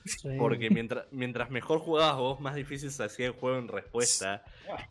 Sí. 0.04 0.28
Porque 0.38 0.70
mientras, 0.70 1.04
mientras 1.12 1.50
mejor 1.50 1.78
jugabas 1.78 2.16
vos, 2.16 2.40
más 2.40 2.56
difícil 2.56 2.90
se 2.90 3.04
hacía 3.04 3.26
el 3.26 3.32
juego 3.32 3.58
en 3.58 3.68
respuesta. 3.68 4.42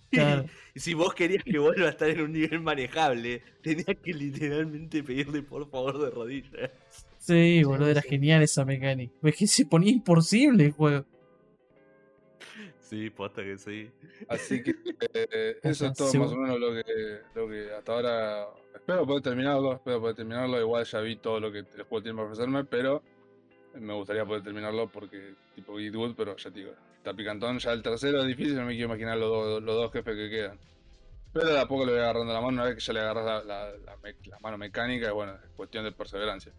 Claro. 0.09 0.45
Y 0.75 0.79
si 0.79 0.95
vos 0.95 1.13
querías 1.13 1.43
que 1.43 1.59
vuelva 1.59 1.85
a 1.85 1.89
estar 1.91 2.09
en 2.09 2.21
un 2.21 2.33
nivel 2.33 2.59
manejable, 2.59 3.43
tenías 3.61 3.95
que 4.03 4.11
literalmente 4.11 5.03
pedirle 5.03 5.43
por 5.43 5.69
favor 5.69 6.01
de 6.03 6.09
rodillas. 6.09 6.71
Sí, 7.19 7.63
boludo, 7.63 7.89
era 7.89 8.01
genial 8.01 8.41
esa 8.41 8.65
mecánica. 8.65 9.13
Es 9.21 9.35
que 9.35 9.45
se 9.45 9.67
ponía 9.67 9.91
imposible 9.91 10.65
el 10.65 10.71
juego. 10.71 11.05
Sí, 12.93 13.09
posta 13.09 13.41
que 13.41 13.57
sí. 13.57 13.89
Así 14.27 14.61
que 14.61 14.75
eh, 15.15 15.57
eso 15.63 15.87
es 15.87 15.93
todo 15.93 16.09
Sí, 16.09 16.19
más 16.19 16.31
o 16.31 16.35
menos 16.37 16.59
lo 16.59 16.73
que, 16.75 17.21
lo 17.33 17.49
que 17.49 17.73
hasta 17.73 17.91
ahora. 17.91 18.47
Espero 18.75 19.07
poder 19.07 19.23
terminarlo, 19.23 19.73
espero 19.73 19.99
poder 19.99 20.15
terminarlo. 20.15 20.59
Igual 20.59 20.85
ya 20.85 20.99
vi 20.99 21.15
todo 21.15 21.39
lo 21.39 21.51
que 21.51 21.59
el 21.59 21.65
juego 21.89 22.03
tiene 22.03 22.15
para 22.15 22.27
ofrecerme, 22.29 22.63
pero 22.65 23.01
me 23.73 23.93
gustaría 23.95 24.23
poder 24.25 24.43
terminarlo 24.43 24.89
porque 24.91 25.33
tipo 25.55 25.75
Git 25.79 25.95
Good, 25.95 26.13
pero 26.15 26.35
ya 26.37 26.51
te 26.51 26.59
digo, 26.59 26.73
está 26.97 27.15
picantón. 27.15 27.57
Ya 27.57 27.71
el 27.73 27.81
tercero 27.81 28.21
es 28.21 28.27
difícil, 28.27 28.57
no 28.57 28.65
me 28.65 28.73
quiero 28.73 28.89
imaginar 28.89 29.17
los, 29.17 29.29
dos- 29.31 29.63
los 29.63 29.75
dos 29.75 29.91
jefes 29.91 30.15
que 30.15 30.29
quedan. 30.29 30.59
Pero 31.33 31.47
de 31.47 31.59
a 31.59 31.65
poco 31.67 31.87
le 31.87 31.93
voy 31.93 32.01
agarrando 32.01 32.31
la 32.31 32.41
mano, 32.41 32.53
una 32.53 32.65
vez 32.65 32.75
que 32.75 32.81
ya 32.81 32.93
le 32.93 32.99
agarras 32.99 33.25
la, 33.25 33.43
la- 33.43 33.77
la 33.77 33.97
me- 34.03 34.15
la 34.25 34.37
mano 34.39 34.59
mecánica, 34.59 35.07
y 35.07 35.11
bueno, 35.13 35.33
es 35.33 35.49
cuestión 35.55 35.83
de 35.83 35.91
perseverancia. 35.93 36.51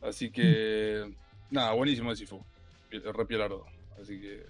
Así 0.00 0.30
que, 0.30 1.14
nada, 1.50 1.72
buenísimo 1.72 2.10
el 2.12 2.16
Sifu. 2.16 2.42
Re 2.90 3.26
piolardo. 3.26 3.66
Así 4.00 4.18
que, 4.18 4.46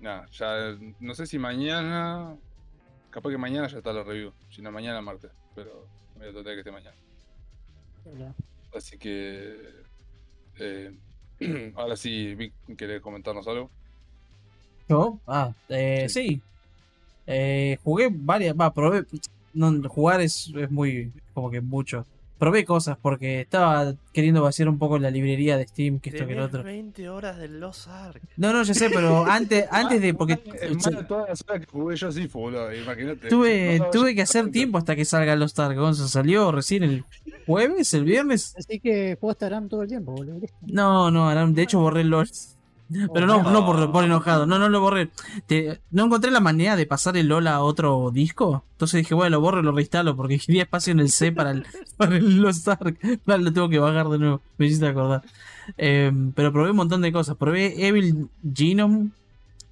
nada, 0.00 0.26
ya 0.32 0.76
no 0.98 1.14
sé 1.14 1.26
si 1.26 1.38
mañana, 1.38 2.36
capaz 3.10 3.30
que 3.30 3.38
mañana 3.38 3.68
ya 3.68 3.78
está 3.78 3.92
la 3.92 4.02
review, 4.02 4.32
si 4.50 4.62
no 4.62 4.72
mañana 4.72 5.00
martes, 5.00 5.30
pero 5.54 5.86
voy 6.16 6.28
a 6.28 6.32
tratar 6.32 6.44
de 6.44 6.54
que 6.54 6.60
esté 6.60 6.72
mañana. 6.72 6.96
Hola. 8.04 8.34
Así 8.74 8.98
que, 8.98 9.56
eh, 10.58 10.92
ahora 11.76 11.96
sí, 11.96 12.34
Vic, 12.34 12.52
¿querés 12.76 13.00
comentarnos 13.00 13.46
algo? 13.46 13.70
¿Yo? 14.88 15.18
Ah, 15.26 15.52
eh, 15.68 16.08
sí. 16.08 16.40
Eh, 17.26 17.78
jugué 17.84 18.08
varias, 18.10 18.56
va, 18.58 18.72
probé. 18.72 19.04
No, 19.52 19.88
jugar 19.88 20.20
es, 20.20 20.52
es 20.56 20.70
muy, 20.70 21.12
como 21.34 21.50
que 21.50 21.60
mucho. 21.60 22.04
Probé 22.40 22.64
cosas 22.64 22.96
porque 22.96 23.42
estaba 23.42 23.94
queriendo 24.14 24.42
vaciar 24.42 24.70
un 24.70 24.78
poco 24.78 24.98
la 24.98 25.10
librería 25.10 25.58
de 25.58 25.68
Steam, 25.68 26.00
que 26.00 26.08
esto 26.08 26.26
que 26.26 26.32
el 26.32 26.40
otro. 26.40 26.62
20 26.62 27.10
horas 27.10 27.36
del 27.36 27.60
Lost 27.60 27.86
Ark. 27.88 28.22
No, 28.38 28.50
no, 28.50 28.62
ya 28.62 28.72
sé, 28.72 28.88
pero 28.88 29.24
antes, 29.30 29.66
antes 29.70 30.00
de, 30.00 30.14
porque 30.14 30.36
de 30.36 31.04
todas 31.06 31.28
las 31.28 31.44
horas 31.46 31.66
que 31.66 31.70
jugué 31.70 31.96
yo 31.96 32.10
Sifu, 32.10 32.38
boludo, 32.38 32.74
imagínate. 32.74 33.28
tuve, 33.28 33.78
No, 33.78 33.90
tuve 33.90 34.14
que 34.14 34.22
hacer 34.22 34.50
tiempo 34.50 34.78
hasta 34.78 34.96
que 34.96 35.04
salga 35.04 35.36
Lost 35.36 35.58
Ark. 35.60 35.76
Gonzo 35.76 36.08
salió 36.08 36.50
recién 36.50 36.82
el 36.82 37.04
jueves, 37.46 37.92
el 37.92 38.04
viernes. 38.04 38.54
Así 38.56 38.80
que 38.80 39.18
jugaste 39.20 39.44
Aram 39.44 39.68
todo 39.68 39.82
el 39.82 39.88
tiempo, 39.88 40.12
boludo. 40.12 40.40
No, 40.62 41.10
no, 41.10 41.28
Aram, 41.28 41.52
de 41.52 41.62
hecho 41.62 41.78
borré 41.78 42.00
el. 42.00 42.10
Pero 43.14 43.26
no, 43.26 43.42
no 43.52 43.64
por, 43.66 43.92
por 43.92 44.04
enojado, 44.04 44.46
no, 44.46 44.58
no 44.58 44.68
lo 44.68 44.80
borré. 44.80 45.10
Te- 45.46 45.80
no 45.92 46.06
encontré 46.06 46.30
la 46.30 46.40
manera 46.40 46.74
de 46.76 46.86
pasar 46.86 47.16
el 47.16 47.28
LOL 47.28 47.46
a 47.46 47.60
otro 47.62 48.10
disco. 48.12 48.64
Entonces 48.72 48.98
dije, 49.02 49.14
bueno, 49.14 49.36
lo 49.36 49.40
borro 49.40 49.60
y 49.60 49.62
lo 49.62 49.72
reinstalo 49.72 50.16
porque 50.16 50.38
quería 50.44 50.62
espacio 50.62 50.90
en 50.92 51.00
el 51.00 51.10
C 51.10 51.30
para 51.32 51.52
el, 51.52 51.64
para 51.96 52.16
el 52.16 52.40
Lost 52.42 52.66
Ark. 52.68 52.98
No, 53.26 53.38
lo 53.38 53.52
tengo 53.52 53.68
que 53.68 53.78
bajar 53.78 54.08
de 54.08 54.18
nuevo, 54.18 54.40
me 54.58 54.66
hiciste 54.66 54.86
acordar. 54.88 55.22
Eh, 55.78 56.10
pero 56.34 56.52
probé 56.52 56.70
un 56.70 56.76
montón 56.76 57.00
de 57.02 57.12
cosas. 57.12 57.36
Probé 57.36 57.86
Evil 57.86 58.28
Genome 58.54 59.10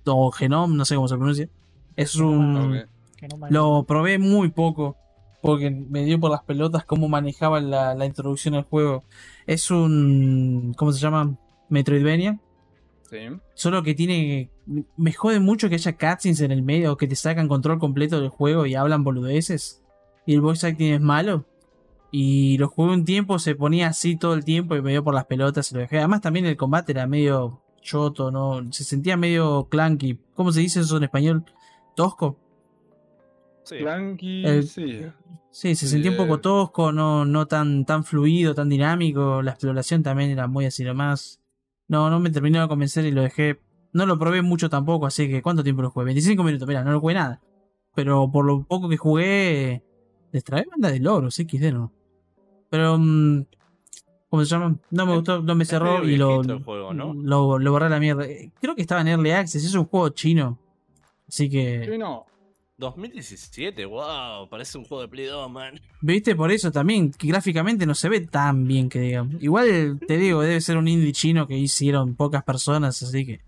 o 0.05 0.31
Genome, 0.31 0.77
no 0.77 0.85
sé 0.85 0.95
cómo 0.95 1.09
se 1.09 1.17
pronuncia. 1.17 1.49
Es 1.97 2.15
un. 2.15 2.53
Me- 2.71 2.87
Lo 3.51 3.83
probé 3.83 4.19
muy 4.19 4.49
poco. 4.51 4.97
Porque 5.43 5.71
me 5.71 6.05
dio 6.05 6.19
por 6.21 6.31
las 6.33 6.43
pelotas 6.43 6.85
cómo 6.85 7.09
manejaban 7.09 7.71
la, 7.71 7.95
la 7.95 8.07
introducción 8.07 8.55
al 8.55 8.65
juego. 8.65 9.03
Es 9.47 9.71
un. 9.73 10.75
¿Cómo 10.77 10.93
se 10.93 11.01
llama? 11.01 11.35
Metroidvania. 11.69 12.39
Sí. 13.11 13.17
Solo 13.55 13.83
que 13.83 13.95
tiene. 13.95 14.51
Me 14.97 15.13
jode 15.13 15.41
mucho 15.41 15.69
que 15.69 15.77
haya 15.77 15.93
cutscenes 15.97 16.41
en 16.43 16.51
el 16.53 16.63
medio 16.63 16.97
que 16.97 17.07
te 17.07 17.17
sacan 17.17 17.49
control 17.49 17.79
completo 17.79 18.21
del 18.21 18.29
juego 18.29 18.67
y 18.67 18.75
hablan 18.75 19.03
boludeces. 19.05 19.83
Y 20.27 20.35
el 20.35 20.41
voice 20.43 20.67
acting 20.67 20.93
es 20.93 21.01
malo. 21.01 21.47
Y 22.11 22.59
lo 22.59 22.69
jugué 22.69 22.93
un 22.93 23.05
tiempo, 23.05 23.39
se 23.39 23.55
ponía 23.55 23.89
así 23.89 24.17
todo 24.17 24.35
el 24.35 24.45
tiempo 24.45 24.77
y 24.77 24.83
me 24.83 24.91
dio 24.91 25.05
por 25.05 25.15
las 25.15 25.25
pelotas 25.27 25.71
y 25.71 25.75
lo 25.75 25.81
dejé. 25.81 25.99
Además, 25.99 26.21
también 26.21 26.45
el 26.47 26.57
combate 26.57 26.93
era 26.93 27.07
medio 27.07 27.63
choto, 27.81 28.31
¿no? 28.31 28.71
Se 28.73 28.85
sentía 28.85 29.17
medio 29.17 29.69
clunky. 29.71 30.19
¿Cómo 30.35 30.53
se 30.53 30.61
dice 30.61 30.81
eso 30.81 30.97
en 30.99 31.05
español? 31.05 31.45
Tosco. 31.95 32.39
Sí. 33.65 33.79
Clanky, 33.79 34.45
El- 34.45 34.67
sí. 34.67 35.03
Sí, 35.51 35.75
se 35.75 35.87
Sí, 35.87 35.93
sentía 35.93 36.11
un 36.13 36.17
poco 36.19 36.41
tosco, 36.41 36.93
no, 36.93 37.25
no 37.25 37.47
tan, 37.47 37.85
tan 37.85 38.05
fluido, 38.05 38.55
tan 38.55 38.69
dinámico. 38.69 39.43
La 39.43 39.53
exploración 39.53 40.03
también 40.03 40.31
era 40.31 40.47
muy 40.47 40.67
así 40.67 40.85
nomás. 40.85 41.41
No, 41.89 42.11
no 42.11 42.21
me 42.21 42.31
terminó 42.31 42.61
de 42.61 42.69
convencer 42.69 43.05
y 43.07 43.11
lo 43.11 43.23
dejé. 43.23 43.61
No 43.93 44.05
lo 44.07 44.19
probé 44.19 44.43
mucho 44.43 44.69
tampoco, 44.69 45.07
así 45.07 45.29
que 45.29 45.43
¿cuánto 45.43 45.65
tiempo 45.65 45.83
lo 45.83 45.91
jugué? 45.91 46.07
25 46.07 46.45
minutos, 46.45 46.69
mira, 46.69 46.85
no 46.85 46.93
lo 46.93 47.01
jugué 47.01 47.15
nada. 47.15 47.41
Pero 47.95 48.31
por 48.31 48.45
lo 48.45 48.63
poco 48.65 48.89
que 48.89 48.99
jugué, 48.99 49.83
destraé 50.31 50.67
banda 50.71 50.91
de 50.91 51.01
logros, 51.01 51.35
XD, 51.37 51.73
¿no? 51.73 51.93
Pero, 52.71 52.99
mm, 52.99 53.47
¿cómo 54.29 54.45
se 54.45 54.51
llama? 54.51 54.77
No 54.91 55.07
me 55.07 55.15
gustó, 55.17 55.43
no 55.43 55.55
me 55.55 55.65
cerró 55.65 56.05
y 56.05 56.17
lo, 56.17 56.43
juego, 56.65 56.93
¿no? 56.93 57.15
lo, 57.15 57.59
lo 57.59 57.73
borré 57.73 57.87
a 57.87 57.89
la 57.89 57.99
mierda. 57.99 58.27
Eh, 58.27 58.53
Creo 58.61 58.75
que 58.75 58.83
estaba 58.83 59.01
en 59.01 59.09
Early 59.09 59.31
Access, 59.31 59.65
es 59.65 59.75
un 59.75 59.87
juego 59.87 60.11
chino. 60.11 60.59
Así 61.27 61.49
que... 61.49 61.89
Sí, 61.91 61.99
no. 61.99 62.27
2017, 62.79 63.85
wow, 63.87 64.49
parece 64.49 64.79
un 64.79 64.85
juego 64.85 65.03
de 65.03 65.09
Play 65.09 65.27
2, 65.27 65.51
man. 65.51 65.81
¿Viste? 66.01 66.37
Por 66.37 66.53
eso 66.53 66.71
también, 66.71 67.11
que 67.11 67.27
gráficamente 67.27 67.87
no 67.87 67.95
se 67.95 68.09
ve 68.09 68.21
tan 68.21 68.67
bien 68.67 68.89
que 68.89 69.01
digamos. 69.01 69.43
Igual 69.43 69.99
te 70.07 70.17
digo, 70.17 70.43
debe 70.43 70.61
ser 70.61 70.77
un 70.77 70.87
indie 70.87 71.13
chino 71.13 71.49
que 71.49 71.59
hicieron 71.59 72.15
pocas 72.15 72.45
personas, 72.45 73.03
así 73.03 73.27
que 73.27 73.41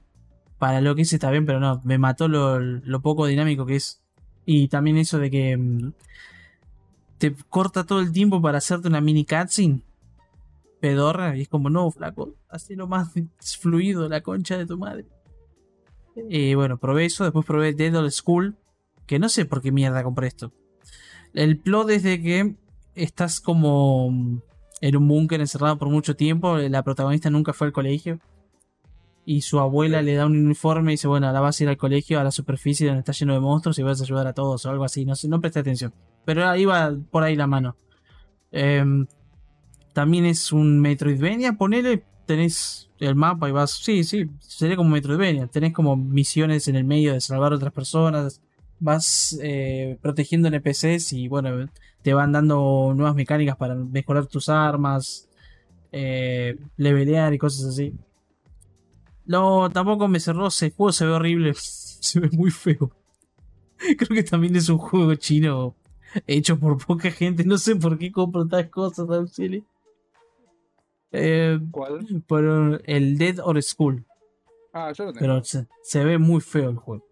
para 0.58 0.80
lo 0.80 0.96
que 0.96 1.02
es 1.02 1.12
está 1.12 1.30
bien, 1.30 1.46
pero 1.46 1.60
no, 1.60 1.80
me 1.84 1.96
mató 1.96 2.26
lo, 2.26 2.58
lo 2.58 3.00
poco 3.00 3.26
dinámico 3.26 3.66
que 3.66 3.76
es. 3.76 4.02
Y 4.46 4.66
también 4.66 4.98
eso 4.98 5.18
de 5.18 5.30
que 5.30 5.56
mm, 5.56 5.92
te 7.18 7.32
corta 7.48 7.86
todo 7.86 8.00
el 8.00 8.10
tiempo 8.10 8.42
para 8.42 8.58
hacerte 8.58 8.88
una 8.88 9.00
mini 9.00 9.24
cutscene. 9.24 9.82
Pedorra, 10.80 11.36
y 11.36 11.42
es 11.42 11.48
como, 11.48 11.70
no, 11.70 11.90
flaco, 11.90 12.34
así 12.48 12.74
lo 12.74 12.88
más 12.88 13.12
fluido, 13.60 14.08
la 14.08 14.22
concha 14.22 14.58
de 14.58 14.66
tu 14.66 14.76
madre. 14.76 15.06
Y 16.28 16.54
bueno, 16.54 16.78
probé 16.78 17.04
eso, 17.04 17.22
después 17.22 17.46
probé 17.46 17.74
Dead 17.74 17.94
Old 17.94 18.10
School, 18.10 18.56
que 19.10 19.18
no 19.18 19.28
sé 19.28 19.44
por 19.44 19.60
qué 19.60 19.72
mierda 19.72 20.04
compré 20.04 20.28
esto. 20.28 20.52
El 21.34 21.58
plot 21.58 21.90
es 21.90 22.04
de 22.04 22.22
que 22.22 22.54
estás 22.94 23.40
como 23.40 24.40
en 24.80 24.96
un 24.96 25.08
búnker 25.08 25.40
encerrado 25.40 25.78
por 25.78 25.88
mucho 25.88 26.14
tiempo. 26.14 26.58
La 26.58 26.84
protagonista 26.84 27.28
nunca 27.28 27.52
fue 27.52 27.66
al 27.66 27.72
colegio. 27.72 28.20
Y 29.24 29.40
su 29.40 29.58
abuela 29.58 30.00
le 30.00 30.14
da 30.14 30.26
un 30.26 30.36
uniforme 30.36 30.92
y 30.92 30.94
dice: 30.94 31.08
Bueno, 31.08 31.26
ahora 31.26 31.40
vas 31.40 31.58
a 31.58 31.64
ir 31.64 31.68
al 31.68 31.76
colegio, 31.76 32.20
a 32.20 32.24
la 32.24 32.30
superficie 32.30 32.86
donde 32.86 33.00
está 33.00 33.10
lleno 33.10 33.34
de 33.34 33.40
monstruos 33.40 33.80
y 33.80 33.82
vas 33.82 34.00
a 34.00 34.04
ayudar 34.04 34.28
a 34.28 34.32
todos 34.32 34.64
o 34.64 34.70
algo 34.70 34.84
así. 34.84 35.04
No 35.04 35.16
sé, 35.16 35.26
no 35.26 35.40
presté 35.40 35.58
atención. 35.58 35.92
Pero 36.24 36.48
ahí 36.48 36.64
va 36.64 36.96
por 37.10 37.24
ahí 37.24 37.34
la 37.34 37.48
mano. 37.48 37.74
Em, 38.52 39.08
también 39.92 40.24
es 40.24 40.52
un 40.52 40.78
Metroidvania. 40.78 41.54
Ponele, 41.54 42.04
tenés 42.26 42.90
el 43.00 43.16
mapa 43.16 43.48
y 43.48 43.52
vas. 43.52 43.72
Sí, 43.72 44.04
sí, 44.04 44.30
sería 44.38 44.76
como 44.76 44.90
Metroidvania. 44.90 45.48
Tenés 45.48 45.72
como 45.72 45.96
misiones 45.96 46.68
en 46.68 46.76
el 46.76 46.84
medio 46.84 47.12
de 47.12 47.20
salvar 47.20 47.52
a 47.52 47.56
otras 47.56 47.72
personas 47.72 48.40
vas 48.80 49.38
eh, 49.42 49.98
protegiendo 50.02 50.48
NPCs 50.48 51.12
y 51.12 51.28
bueno, 51.28 51.68
te 52.02 52.14
van 52.14 52.32
dando 52.32 52.92
nuevas 52.96 53.14
mecánicas 53.14 53.56
para 53.56 53.74
mejorar 53.74 54.26
tus 54.26 54.48
armas, 54.48 55.28
eh, 55.92 56.56
levelear 56.76 57.32
y 57.34 57.38
cosas 57.38 57.66
así. 57.66 57.94
No, 59.26 59.70
tampoco 59.70 60.08
me 60.08 60.18
cerró, 60.18 60.48
ese 60.48 60.70
juego 60.70 60.92
se 60.92 61.06
ve 61.06 61.12
horrible, 61.12 61.52
se 61.54 62.20
ve 62.20 62.30
muy 62.32 62.50
feo. 62.50 62.90
Creo 63.96 64.08
que 64.08 64.22
también 64.24 64.56
es 64.56 64.68
un 64.68 64.78
juego 64.78 65.14
chino 65.14 65.74
hecho 66.26 66.58
por 66.58 66.84
poca 66.84 67.10
gente, 67.10 67.44
no 67.44 67.56
sé 67.58 67.76
por 67.76 67.96
qué 67.98 68.10
compro 68.10 68.46
tal 68.48 68.68
cosas, 68.68 69.08
auxilio. 69.08 69.62
Eh, 71.12 71.58
¿Cuál? 71.70 72.06
pero 72.28 72.78
el 72.84 73.18
Dead 73.18 73.38
or 73.42 73.60
School, 73.62 74.04
Ah, 74.72 74.92
yo 74.92 75.06
lo 75.06 75.12
tengo. 75.12 75.20
pero 75.20 75.44
se, 75.44 75.66
se 75.82 76.04
ve 76.04 76.18
muy 76.18 76.40
feo 76.40 76.70
el 76.70 76.76
juego, 76.76 77.04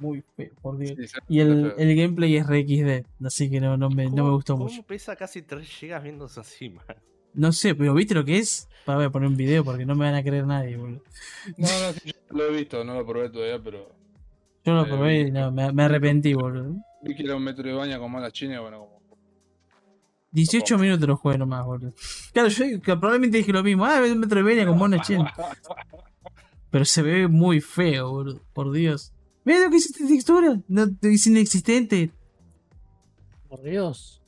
muy 0.00 0.22
feo, 0.36 0.50
por 0.60 0.76
Dios. 0.78 0.94
Sí, 0.98 1.18
Y 1.28 1.40
el, 1.40 1.74
el 1.78 1.96
gameplay 1.96 2.36
es 2.36 2.46
re 2.46 2.62
XD, 2.62 3.06
así 3.26 3.50
que 3.50 3.60
no, 3.60 3.76
no, 3.76 3.88
me, 3.90 4.04
no 4.04 4.10
me 4.10 4.16
¿Cómo- 4.20 4.32
gustó 4.32 4.52
cómo 4.54 4.64
mucho. 4.66 4.82
pesa 4.82 5.16
casi 5.16 5.42
3 5.42 5.66
GB 5.80 6.02
viéndose 6.02 6.40
así, 6.40 6.68
man? 6.70 6.84
No 7.34 7.50
sé, 7.52 7.74
pero 7.74 7.94
¿viste 7.94 8.14
lo 8.14 8.24
que 8.24 8.38
es? 8.38 8.68
Pa, 8.84 8.96
Voy 8.96 9.04
a 9.06 9.10
poner 9.10 9.28
un 9.28 9.36
video 9.36 9.64
porque 9.64 9.86
no 9.86 9.94
me 9.94 10.04
van 10.04 10.14
a 10.16 10.22
creer 10.22 10.46
nadie, 10.46 10.76
boludo. 10.76 11.02
No, 11.56 11.66
no, 11.68 11.92
sí, 11.94 12.00
yo 12.30 12.36
lo 12.36 12.44
he 12.46 12.56
visto, 12.56 12.84
no 12.84 12.94
lo 12.94 13.06
probé 13.06 13.30
todavía, 13.30 13.58
pero 13.62 13.88
Yo 14.64 14.74
lo 14.74 14.82
Eh, 14.84 14.88
probé 14.88 15.20
y 15.20 15.30
no, 15.30 15.50
me, 15.50 15.72
me 15.72 15.82
arrepentí, 15.84 16.34
boludo. 16.34 16.76
vi 17.02 17.14
que 17.14 17.22
era 17.22 17.34
un 17.36 17.42
metro 17.44 17.64
de 17.66 17.72
baña 17.74 17.98
con 17.98 18.12
malas 18.12 18.32
chinas, 18.34 18.60
bueno, 18.60 18.80
como 18.80 19.00
18 20.32 20.66
Supongo. 20.66 20.82
minutos 20.84 21.08
lo 21.08 21.16
jugué 21.16 21.38
nomás, 21.38 21.64
boludo. 21.64 21.92
Claro, 22.32 22.48
yo 22.48 22.64
que 22.82 22.96
probablemente 22.96 23.38
dije 23.38 23.52
lo 23.52 23.62
mismo. 23.62 23.84
Ah, 23.86 24.04
es 24.04 24.12
un 24.12 24.20
Metroidvania 24.20 24.66
con 24.66 24.76
Mona 24.78 25.00
Chen. 25.02 25.24
Pero 26.70 26.84
se 26.86 27.02
ve 27.02 27.28
muy 27.28 27.60
feo, 27.60 28.10
boludo. 28.10 28.40
Por 28.52 28.72
Dios. 28.72 29.12
Mira 29.44 29.60
lo 29.60 29.70
que 29.70 29.76
hiciste 29.76 30.06
textura. 30.06 30.60
No, 30.68 30.86
es 31.02 31.26
inexistente. 31.26 32.10
Por 33.48 33.62
Dios. 33.62 34.22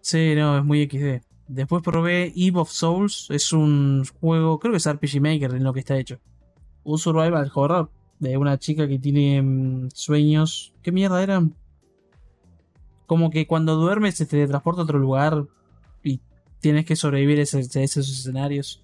Sí, 0.00 0.34
no, 0.34 0.58
es 0.58 0.64
muy 0.64 0.86
XD. 0.86 1.24
Después 1.48 1.82
probé 1.82 2.32
Eve 2.36 2.60
of 2.60 2.70
Souls. 2.70 3.28
Es 3.30 3.52
un 3.52 4.04
juego, 4.20 4.58
creo 4.58 4.72
que 4.72 4.78
es 4.78 4.90
RPG 4.90 5.20
Maker 5.20 5.54
en 5.54 5.64
lo 5.64 5.72
que 5.72 5.80
está 5.80 5.98
hecho. 5.98 6.18
Un 6.82 6.98
survival 6.98 7.50
horror 7.54 7.90
de 8.18 8.36
una 8.36 8.58
chica 8.58 8.88
que 8.88 8.98
tiene 8.98 9.42
mm, 9.42 9.88
sueños. 9.92 10.74
¿Qué 10.82 10.92
mierda 10.92 11.22
eran? 11.22 11.54
Como 13.06 13.30
que 13.30 13.46
cuando 13.46 13.76
duermes 13.76 14.16
se 14.16 14.26
teletransporta 14.26 14.80
a 14.80 14.84
otro 14.84 14.98
lugar 14.98 15.46
y 16.02 16.20
tienes 16.60 16.86
que 16.86 16.96
sobrevivir 16.96 17.38
a 17.38 17.42
esos 17.42 18.08
escenarios. 18.08 18.83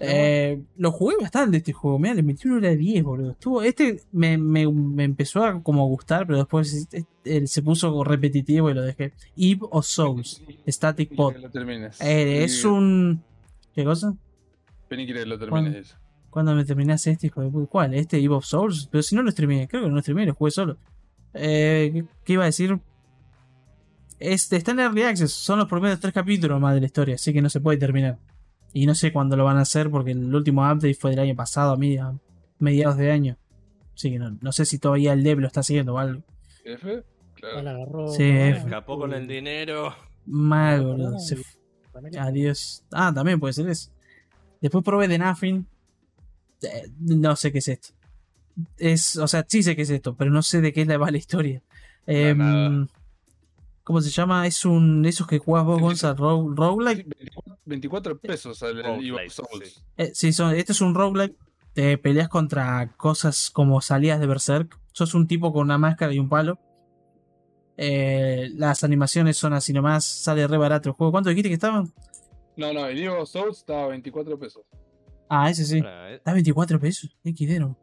Eh, 0.00 0.60
lo 0.76 0.90
jugué 0.90 1.14
bastante 1.20 1.58
este 1.58 1.72
juego, 1.72 1.98
mira, 1.98 2.14
le 2.14 2.22
metí 2.22 2.48
una 2.48 2.56
hora 2.58 2.68
de 2.70 2.76
10, 2.76 3.04
boludo. 3.04 3.30
Estuvo, 3.32 3.62
este 3.62 4.02
me, 4.12 4.36
me- 4.36 4.66
me 4.70 5.04
empezó 5.04 5.44
a 5.44 5.62
como 5.62 5.86
gustar, 5.88 6.26
pero 6.26 6.38
después 6.38 6.72
este- 6.72 7.46
se 7.46 7.62
puso 7.62 8.02
repetitivo 8.02 8.70
y 8.70 8.74
lo 8.74 8.82
dejé. 8.82 9.12
Eve 9.36 9.60
of 9.70 9.86
Souls, 9.86 10.42
Static 10.66 11.10
termines. 11.50 12.00
Eh, 12.00 12.42
es 12.44 12.64
un. 12.64 13.22
¿Qué 13.74 13.84
cosa? 13.84 14.14
Quiere 14.88 15.22
que 15.22 15.26
lo 15.26 15.38
termines. 15.38 15.74
dice. 15.84 15.94
¿Cuándo 16.30 16.54
me 16.54 16.64
terminaste 16.64 17.10
este, 17.10 17.26
hijo 17.28 17.42
de 17.42 17.48
puta? 17.50 17.70
¿Cuál? 17.70 17.94
¿Este 17.94 18.16
Eve 18.18 18.34
of 18.34 18.44
Souls? 18.44 18.88
Pero 18.90 19.02
si 19.02 19.14
no 19.14 19.22
lo 19.22 19.30
streamé, 19.30 19.68
creo 19.68 19.82
que 19.82 19.88
no 19.88 19.94
lo 19.94 20.00
streamé, 20.00 20.26
lo 20.26 20.34
jugué 20.34 20.50
solo. 20.50 20.76
Eh, 21.34 21.90
¿qué, 21.94 22.04
qué 22.24 22.32
iba 22.34 22.42
a 22.42 22.46
decir? 22.46 22.78
Este, 24.18 24.56
está 24.56 24.70
en 24.72 24.80
Early 24.80 25.02
Access, 25.02 25.32
son 25.32 25.58
los 25.58 25.68
primeros 25.68 25.98
tres 26.00 26.12
capítulos 26.12 26.60
más 26.60 26.74
de 26.74 26.80
la 26.80 26.86
historia, 26.86 27.16
así 27.16 27.32
que 27.32 27.42
no 27.42 27.50
se 27.50 27.60
puede 27.60 27.78
terminar. 27.78 28.18
Y 28.72 28.86
no 28.86 28.94
sé 28.94 29.12
cuándo 29.12 29.36
lo 29.36 29.44
van 29.44 29.58
a 29.58 29.62
hacer 29.62 29.90
porque 29.90 30.12
el 30.12 30.34
último 30.34 30.62
update 30.62 30.94
fue 30.94 31.10
del 31.10 31.20
año 31.20 31.36
pasado, 31.36 31.72
a 31.72 31.76
media- 31.76 32.14
mediados 32.58 32.96
de 32.96 33.10
año. 33.12 33.36
Así 33.94 34.10
que 34.10 34.18
no, 34.18 34.36
no 34.40 34.52
sé 34.52 34.64
si 34.64 34.78
todavía 34.78 35.12
el 35.12 35.22
dev 35.22 35.38
lo 35.40 35.46
está 35.46 35.60
haciendo 35.60 35.94
o 35.94 35.98
algo. 35.98 36.22
F, 36.64 37.02
claro. 37.34 38.08
Sí, 38.08 38.22
F. 38.24 38.58
Escapó 38.60 38.98
con 38.98 39.12
el 39.12 39.26
dinero. 39.26 39.94
Mal, 40.26 40.82
boludo. 40.84 41.16
Adiós. 42.18 42.84
Ah, 42.92 43.12
también 43.14 43.38
puede 43.40 43.52
ser 43.52 43.68
eso. 43.68 43.90
Después 44.60 44.82
probé 44.84 45.08
The 45.08 45.18
Nothing. 45.18 45.66
Eh, 46.62 46.90
no 47.00 47.36
sé 47.36 47.52
qué 47.52 47.58
es 47.58 47.68
esto. 47.68 47.88
Es, 48.78 49.16
o 49.16 49.26
sea, 49.26 49.44
sí 49.48 49.62
sé 49.62 49.74
qué 49.76 49.82
es 49.82 49.90
esto, 49.90 50.14
pero 50.14 50.30
no 50.30 50.42
sé 50.42 50.60
de 50.60 50.72
qué 50.72 50.82
es 50.82 50.86
la 50.86 50.96
va 50.98 51.10
la 51.10 51.18
historia. 51.18 51.62
Nada. 52.06 52.86
¿Cómo 53.84 54.00
se 54.00 54.10
llama? 54.10 54.46
Es 54.46 54.64
un. 54.64 55.04
Esos 55.04 55.26
que 55.26 55.38
jugás 55.38 55.64
vos, 55.64 55.80
Gonza, 55.80 56.14
ro- 56.14 56.52
roguelike. 56.54 57.06
24, 57.08 57.58
24 57.64 58.18
pesos 58.18 58.58
sale 58.58 58.80
el 58.80 58.86
Roguelike, 58.86 59.30
sí. 59.30 59.82
Eh, 59.96 60.10
sí, 60.14 60.32
son, 60.32 60.54
este 60.54 60.72
es 60.72 60.80
un 60.80 60.94
roguelike. 60.94 61.36
Te 61.72 61.98
peleas 61.98 62.28
contra 62.28 62.92
cosas 62.96 63.50
como 63.50 63.80
salidas 63.80 64.20
de 64.20 64.26
Berserk. 64.26 64.78
Sos 64.92 65.14
un 65.14 65.26
tipo 65.26 65.52
con 65.52 65.62
una 65.62 65.78
máscara 65.78 66.12
y 66.12 66.18
un 66.18 66.28
palo. 66.28 66.58
Eh, 67.76 68.50
las 68.54 68.84
animaciones 68.84 69.36
son 69.38 69.52
así 69.54 69.72
nomás. 69.72 70.04
Sale 70.04 70.46
re 70.46 70.58
barato 70.58 70.90
el 70.90 70.94
juego. 70.94 71.10
¿Cuánto 71.12 71.30
dijiste 71.30 71.48
que 71.48 71.54
estaban? 71.54 71.92
No, 72.56 72.72
no, 72.72 72.86
el 72.86 72.98
Eve 72.98 73.08
of 73.08 73.28
Souls 73.28 73.58
estaba 73.58 73.84
a 73.84 73.88
24 73.88 74.38
pesos. 74.38 74.62
Ah, 75.28 75.48
ese 75.50 75.64
sí. 75.64 75.82
Eh. 75.84 76.20
Da 76.24 76.32
24 76.34 76.78
pesos. 76.78 77.16
No. 77.58 77.76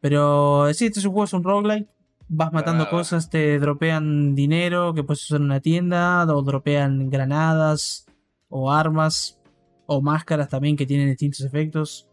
Pero 0.00 0.72
sí, 0.74 0.86
este 0.86 1.00
es 1.00 1.06
un 1.06 1.12
juego, 1.12 1.24
es 1.24 1.32
un 1.32 1.42
roguelike. 1.42 1.88
Vas 2.28 2.52
matando 2.52 2.88
cosas, 2.88 3.30
te 3.30 3.58
dropean 3.60 4.34
dinero 4.34 4.94
que 4.94 5.04
puedes 5.04 5.24
usar 5.24 5.38
en 5.38 5.44
una 5.44 5.60
tienda, 5.60 6.24
o 6.24 6.42
dropean 6.42 7.08
granadas, 7.08 8.06
o 8.48 8.72
armas, 8.72 9.40
o 9.86 10.02
máscaras 10.02 10.48
también 10.48 10.76
que 10.76 10.86
tienen 10.86 11.08
distintos 11.08 11.40
efectos. 11.42 12.08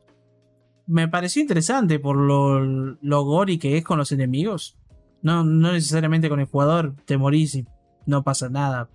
Me 0.85 1.07
pareció 1.07 1.41
interesante 1.41 1.97
por 1.97 2.17
lo, 2.17 2.59
lo 2.63 3.23
gory 3.23 3.57
que 3.57 3.77
es 3.77 3.83
con 3.83 3.97
los 3.97 4.11
enemigos. 4.11 4.77
No, 5.23 5.43
no 5.43 5.71
necesariamente 5.71 6.29
con 6.29 6.39
el 6.39 6.45
jugador, 6.45 6.95
te 7.05 7.17
morís 7.17 7.55
y 7.55 7.65
no 8.05 8.23
pasa 8.23 8.49
nada. 8.49 8.89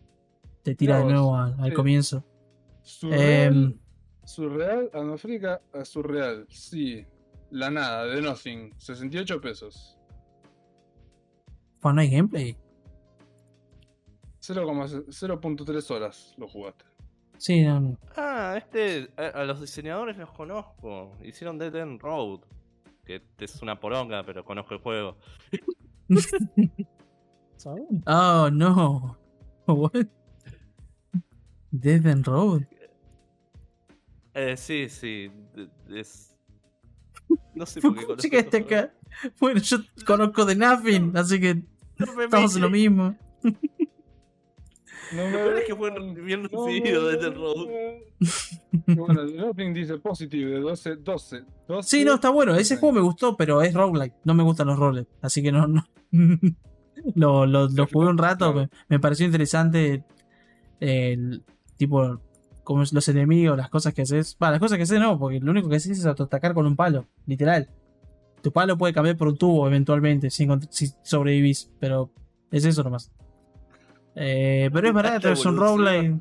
Te 0.62 0.74
tira 0.74 0.98
de 0.98 1.04
nuevo 1.06 1.36
al, 1.36 1.58
al 1.58 1.72
comienzo. 1.72 2.24
Surreal, 2.82 3.54
Em, 3.54 3.78
surreal, 4.24 4.90
Anafrica, 4.92 5.60
a 5.72 5.84
surreal. 5.84 6.46
Sí. 6.48 7.04
La 7.50 7.70
nada, 7.70 8.04
de 8.04 8.20
Nothing, 8.20 8.74
68 8.76 9.40
pesos. 9.40 9.97
Pues 11.80 11.94
no 11.94 12.00
hay 12.00 12.10
gameplay. 12.10 12.56
0,6 14.40 15.06
0.3 15.08 15.90
horas 15.94 16.34
lo 16.36 16.48
jugaste. 16.48 16.84
Sí, 17.36 17.62
no, 17.62 17.80
no. 17.80 17.98
Ah, 18.16 18.54
este. 18.58 19.10
A, 19.16 19.40
a 19.40 19.44
los 19.44 19.60
diseñadores 19.60 20.16
los 20.16 20.30
conozco. 20.32 21.16
Hicieron 21.22 21.58
Dead 21.58 21.74
End 21.74 22.00
Road. 22.00 22.40
Que 23.04 23.22
es 23.38 23.62
una 23.62 23.78
poronga, 23.78 24.24
pero 24.24 24.44
conozco 24.44 24.74
el 24.74 24.80
juego. 24.80 25.16
¿sabes? 27.56 27.84
Oh, 28.06 28.48
no. 28.52 29.18
What? 29.66 30.06
Dead 31.72 32.06
End 32.06 32.24
Road. 32.26 32.62
Eh, 34.34 34.56
sí, 34.56 34.88
sí. 34.88 35.30
Es. 35.90 36.36
No 37.54 37.66
sé 37.66 37.80
por 37.82 37.94
qué 37.94 37.96
¿Cómo 38.06 38.06
conozco 38.06 38.22
llegaste 38.28 38.58
este 38.58 38.62
juego. 38.62 38.82
acá? 38.84 38.94
Bueno, 39.40 39.60
yo 39.60 39.78
conozco 40.06 40.44
de 40.44 40.56
Nothing, 40.56 41.16
así 41.16 41.40
que 41.40 41.62
No 41.98 42.14
me 42.14 42.24
estamos 42.24 42.54
en 42.56 42.62
lo 42.62 42.70
mismo. 42.70 43.16
No 45.12 45.22
peor 45.32 45.58
es 45.58 45.64
que 45.64 45.74
fue 45.74 45.90
bien 46.22 46.44
recibido 46.44 47.08
Dead 47.08 47.24
End 47.24 47.36
Road. 47.36 47.68
Y 48.86 48.94
bueno, 48.94 49.26
The 49.26 49.32
Nothing 49.32 49.72
dice 49.72 49.98
positive 49.98 50.50
de 50.50 50.60
12, 50.60 50.96
12, 50.96 51.44
12. 51.66 51.88
Sí, 51.88 52.04
no, 52.04 52.14
está 52.14 52.30
bueno. 52.30 52.54
Ese 52.54 52.76
juego 52.76 52.94
me 52.94 53.00
gustó, 53.00 53.36
pero 53.36 53.62
es 53.62 53.72
roguelike. 53.72 54.14
No 54.24 54.34
me 54.34 54.42
gustan 54.42 54.66
los 54.66 54.78
roles. 54.78 55.06
Así 55.22 55.42
que 55.42 55.52
no. 55.52 55.66
no. 55.66 55.86
lo, 57.14 57.46
lo, 57.46 57.68
lo 57.68 57.86
jugué 57.86 58.08
un 58.08 58.18
rato. 58.18 58.52
Me, 58.52 58.68
me 58.88 59.00
pareció 59.00 59.26
interesante. 59.26 60.04
El 60.80 61.42
tipo. 61.76 62.20
Como 62.64 62.84
los 62.92 63.08
enemigos, 63.08 63.56
las 63.56 63.70
cosas 63.70 63.94
que 63.94 64.02
haces. 64.02 64.36
Va, 64.42 64.50
las 64.50 64.60
cosas 64.60 64.76
que 64.76 64.82
haces 64.82 65.00
no, 65.00 65.18
porque 65.18 65.40
lo 65.40 65.50
único 65.50 65.70
que 65.70 65.76
haces 65.76 65.98
es 65.98 66.06
autoatacar 66.06 66.52
con 66.52 66.66
un 66.66 66.76
palo. 66.76 67.06
Literal. 67.26 67.70
Tu 68.42 68.52
palo 68.52 68.76
puede 68.78 68.92
cambiar 68.92 69.16
por 69.16 69.28
un 69.28 69.36
tubo 69.36 69.66
eventualmente. 69.66 70.30
Si, 70.30 70.46
si 70.70 70.92
sobrevivís. 71.02 71.70
Pero 71.80 72.10
es 72.50 72.64
eso 72.64 72.82
nomás. 72.84 73.10
Eh, 74.14 74.70
pero 74.72 74.88
es 74.88 74.94
barato, 74.94 75.16
Esta 75.16 75.32
es 75.32 75.44
un 75.46 75.56
roguelike. 75.56 76.16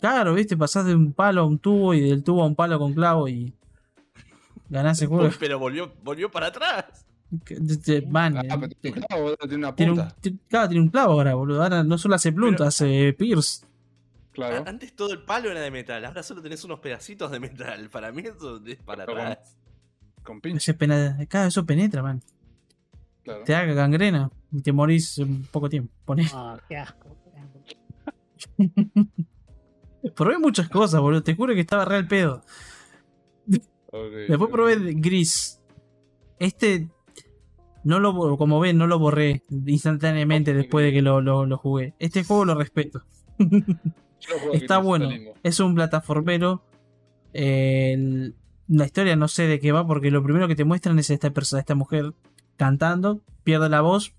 Claro, 0.00 0.34
viste, 0.34 0.56
pasás 0.56 0.84
de 0.86 0.94
un 0.94 1.12
palo 1.12 1.42
a 1.42 1.44
un 1.44 1.58
tubo 1.58 1.94
y 1.94 2.00
del 2.00 2.22
tubo 2.22 2.42
a 2.42 2.46
un 2.46 2.54
palo 2.54 2.78
con 2.78 2.92
clavo 2.94 3.28
y. 3.28 3.52
Ganás 4.68 5.00
el 5.02 5.08
juego. 5.08 5.30
Pero 5.40 5.58
volvió, 5.58 5.92
volvió 6.02 6.30
para 6.30 6.48
atrás. 6.48 6.84
De- 7.30 8.02
Man, 8.02 8.36
Ah, 8.36 8.42
eh, 8.44 8.48
pero 8.60 8.68
tiene 8.80 8.96
un 8.98 9.02
clavo, 9.04 9.22
boludo, 9.22 9.36
tiene 9.48 9.56
una 9.56 9.74
tiene 9.74 9.92
un, 9.92 10.08
claro, 10.48 10.68
tiene 10.68 10.82
un 10.82 10.88
clavo 10.90 11.12
ahora, 11.14 11.34
boludo. 11.34 11.62
Ahora 11.62 11.82
no 11.82 11.98
solo 11.98 12.14
hace 12.14 12.32
plunta, 12.32 12.58
Pero- 12.58 12.68
hace 12.68 13.12
Pierce. 13.14 13.66
Claro. 14.32 14.64
Antes 14.66 14.94
todo 14.94 15.12
el 15.12 15.22
palo 15.24 15.50
era 15.50 15.60
de 15.60 15.70
metal, 15.70 16.04
ahora 16.04 16.22
solo 16.22 16.40
tenés 16.42 16.62
unos 16.64 16.78
pedacitos 16.80 17.30
de 17.30 17.40
metal. 17.40 17.88
Para 17.90 18.12
mí 18.12 18.22
eso 18.22 18.60
es 18.64 18.76
para 18.76 19.06
Pero 19.06 19.20
atrás. 19.22 19.38
Con 19.56 19.65
pinche, 20.40 20.58
Ese 20.58 20.74
pena- 20.74 21.16
Cada 21.28 21.46
eso 21.48 21.64
penetra, 21.66 22.02
man. 22.02 22.22
claro. 23.22 23.44
Te 23.44 23.54
haga 23.54 23.72
gangrena 23.74 24.30
y 24.52 24.60
te 24.62 24.72
morís 24.72 25.18
en 25.18 25.42
poco 25.44 25.68
tiempo. 25.68 25.92
Poné. 26.04 26.26
Ah, 26.34 26.58
qué 26.68 26.76
asco. 26.76 27.08
Probé 30.14 30.38
muchas 30.38 30.68
cosas, 30.68 31.00
boludo. 31.00 31.22
Te 31.22 31.34
juro 31.34 31.54
que 31.54 31.60
estaba 31.60 31.84
real 31.84 32.06
pedo. 32.06 32.42
Ok, 33.86 34.12
Después 34.28 34.50
probé 34.50 34.76
Gris. 34.94 35.60
Este. 36.38 36.88
No 37.84 38.00
lo, 38.00 38.36
como 38.36 38.58
ven, 38.58 38.76
no 38.78 38.86
lo 38.88 38.98
borré 38.98 39.42
instantáneamente 39.66 40.52
después 40.52 40.84
de 40.84 40.92
que 40.92 41.02
lo, 41.02 41.20
lo- 41.20 41.46
lo 41.46 41.56
jugué. 41.56 41.94
Este 42.00 42.24
juego 42.24 42.44
lo 42.44 42.54
respeto. 42.56 43.02
Yo 43.38 43.46
lo 43.48 44.38
juego 44.40 44.54
Está 44.54 44.78
bueno. 44.78 45.08
Es 45.44 45.60
un 45.60 45.74
plataformero. 45.74 46.64
Eh, 47.32 47.92
el- 47.94 48.34
la 48.68 48.84
historia 48.84 49.16
no 49.16 49.28
sé 49.28 49.44
de 49.46 49.60
qué 49.60 49.72
va, 49.72 49.86
porque 49.86 50.10
lo 50.10 50.22
primero 50.22 50.48
que 50.48 50.56
te 50.56 50.64
muestran 50.64 50.98
es 50.98 51.10
esta 51.10 51.30
persona, 51.30 51.60
esta 51.60 51.74
mujer 51.74 52.12
cantando, 52.56 53.20
pierde 53.44 53.68
la 53.68 53.80
voz 53.80 54.12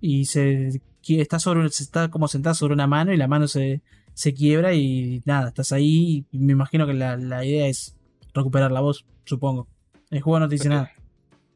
y 0.00 0.26
se 0.26 0.80
está 1.06 1.38
sobre 1.38 1.68
se 1.70 1.82
está 1.82 2.10
como 2.10 2.28
sentada 2.28 2.54
sobre 2.54 2.74
una 2.74 2.86
mano 2.86 3.12
y 3.12 3.16
la 3.16 3.28
mano 3.28 3.46
se, 3.46 3.82
se 4.14 4.34
quiebra 4.34 4.74
y 4.74 5.22
nada, 5.24 5.48
estás 5.48 5.72
ahí 5.72 6.24
y 6.30 6.38
me 6.38 6.52
imagino 6.52 6.86
que 6.86 6.94
la, 6.94 7.16
la 7.16 7.44
idea 7.44 7.66
es 7.66 7.96
recuperar 8.34 8.72
la 8.72 8.80
voz, 8.80 9.04
supongo. 9.24 9.68
El 10.10 10.22
juego 10.22 10.40
no 10.40 10.48
te 10.48 10.54
dice 10.56 10.68
nada. 10.68 10.92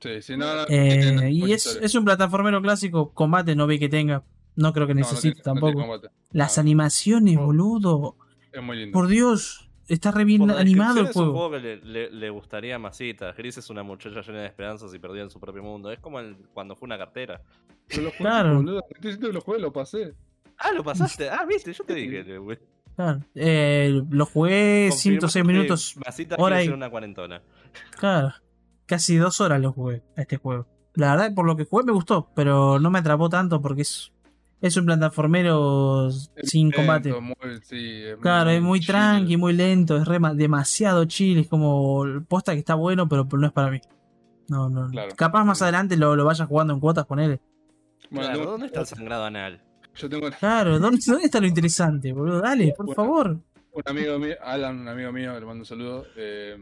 Sí, 0.00 0.22
sí, 0.22 0.36
no, 0.36 0.54
no, 0.54 0.64
Eh, 0.68 1.30
y 1.32 1.52
es, 1.52 1.78
es 1.80 1.94
un 1.94 2.04
plataformero 2.04 2.62
clásico, 2.62 3.12
combate 3.12 3.56
no 3.56 3.66
vi 3.66 3.78
que 3.78 3.88
tenga, 3.88 4.22
no 4.54 4.72
creo 4.72 4.86
que 4.86 4.94
necesite 4.94 5.42
tampoco. 5.42 6.00
Las 6.30 6.58
animaciones, 6.58 7.36
boludo. 7.36 8.16
Es 8.52 8.62
muy 8.62 8.76
lindo. 8.76 8.92
Por 8.92 9.08
Dios, 9.08 9.67
está 9.88 10.10
re 10.10 10.24
bien 10.24 10.50
animado 10.50 11.00
el 11.00 11.06
descripción 11.06 11.08
Es 11.08 11.16
un 11.16 11.32
juego. 11.32 11.50
que 11.50 11.58
le, 11.60 11.76
le- 11.84 12.10
le 12.10 12.30
gustaría 12.30 12.76
a 12.76 12.78
Masita. 12.78 13.32
Gris 13.32 13.58
es 13.58 13.70
una 13.70 13.82
muchacha 13.82 14.20
llena 14.22 14.40
de 14.42 14.46
esperanzas 14.46 14.94
y 14.94 14.98
perdida 14.98 15.22
en 15.22 15.30
su 15.30 15.40
propio 15.40 15.62
mundo. 15.62 15.90
Es 15.90 15.98
como 16.00 16.20
el- 16.20 16.36
cuando 16.54 16.76
fue 16.76 16.86
una 16.86 16.98
cartera. 16.98 17.40
Pero 17.88 18.02
lo 18.02 18.08
jugué, 18.10 18.18
Claro. 18.22 18.56
boludo. 18.56 18.80
Estoy 18.90 19.00
diciendo 19.00 19.28
que 19.28 19.32
lo 19.34 19.40
jugué, 19.40 19.58
lo 19.58 19.72
pasé. 19.72 20.14
Ah, 20.58 20.72
lo 20.72 20.84
pasaste. 20.84 21.28
Ah, 21.30 21.44
viste, 21.46 21.72
yo 21.72 21.84
te 21.84 21.94
dije. 21.94 22.38
güey. 22.38 22.58
Claro. 22.96 23.20
Eh, 23.34 24.02
lo 24.10 24.26
jugué 24.26 24.88
Confirmó 24.90 25.28
106 25.28 25.42
que 25.44 25.46
minutos. 25.52 25.96
Masita 26.04 26.36
hora 26.38 26.62
y- 26.64 26.68
una 26.68 26.90
cuarentona. 26.90 27.42
Claro. 27.98 28.32
Casi 28.86 29.16
dos 29.16 29.40
horas 29.40 29.60
lo 29.60 29.72
jugué 29.72 30.02
a 30.16 30.22
este 30.22 30.36
juego. 30.36 30.66
La 30.94 31.12
verdad, 31.14 31.32
por 31.34 31.46
lo 31.46 31.54
que 31.56 31.64
jugué 31.64 31.84
me 31.84 31.92
gustó, 31.92 32.30
pero 32.34 32.80
no 32.80 32.90
me 32.90 32.98
atrapó 32.98 33.28
tanto 33.28 33.60
porque 33.62 33.82
es 33.82 34.10
Es 34.60 34.76
un 34.76 34.86
plataformero 34.86 36.10
sin 36.10 36.66
Lento, 36.70 36.76
combate. 36.76 37.12
muy- 37.20 37.34
sí, 37.62 38.02
es 38.02 38.16
Claro, 38.16 38.50
es 38.50 38.60
muy 38.60 38.80
chill. 38.80 38.88
tranqui, 38.88 39.36
muy 39.36 39.52
lento, 39.52 39.96
es 39.96 40.06
re 40.08 40.18
demasiado 40.34 41.04
chill, 41.04 41.38
es 41.38 41.46
como 41.48 42.04
posta 42.28 42.54
que 42.54 42.58
está 42.58 42.74
bueno, 42.74 43.08
pero 43.08 43.26
no 43.30 43.46
es 43.46 43.52
para 43.52 43.70
mí. 43.70 43.80
No, 44.48 44.68
no. 44.68 44.88
Claro. 44.88 45.14
Capaz 45.16 45.44
más 45.44 45.62
adelante 45.62 45.96
lo, 45.96 46.16
lo 46.16 46.24
vayas 46.24 46.48
jugando 46.48 46.72
en 46.74 46.80
cuotas, 46.80 47.06
ponele. 47.06 47.40
Bueno, 48.10 48.30
Claro, 48.32 48.50
¿dónde 48.50 48.66
está 48.66 48.80
el 48.80 48.86
sangrado 48.86 49.24
anal? 49.26 49.62
Yo 49.94 50.08
tengo 50.08 50.28
Claro, 50.30 50.78
¿dónde, 50.78 50.98
dónde 51.06 51.24
está 51.24 51.40
lo 51.40 51.46
interesante, 51.46 52.12
boludo? 52.12 52.40
Dale, 52.40 52.72
por 52.76 52.86
Bueno. 52.86 52.96
favor. 52.96 53.40
un 53.72 53.82
amigo 53.86 54.18
mío, 54.18 54.34
Alan, 54.42 54.80
un 54.80 54.88
amigo 54.88 55.12
mío, 55.12 55.34
le 55.38 55.46
mando 55.46 55.60
un 55.62 55.66
saludo. 55.66 56.04
eh, 56.16 56.56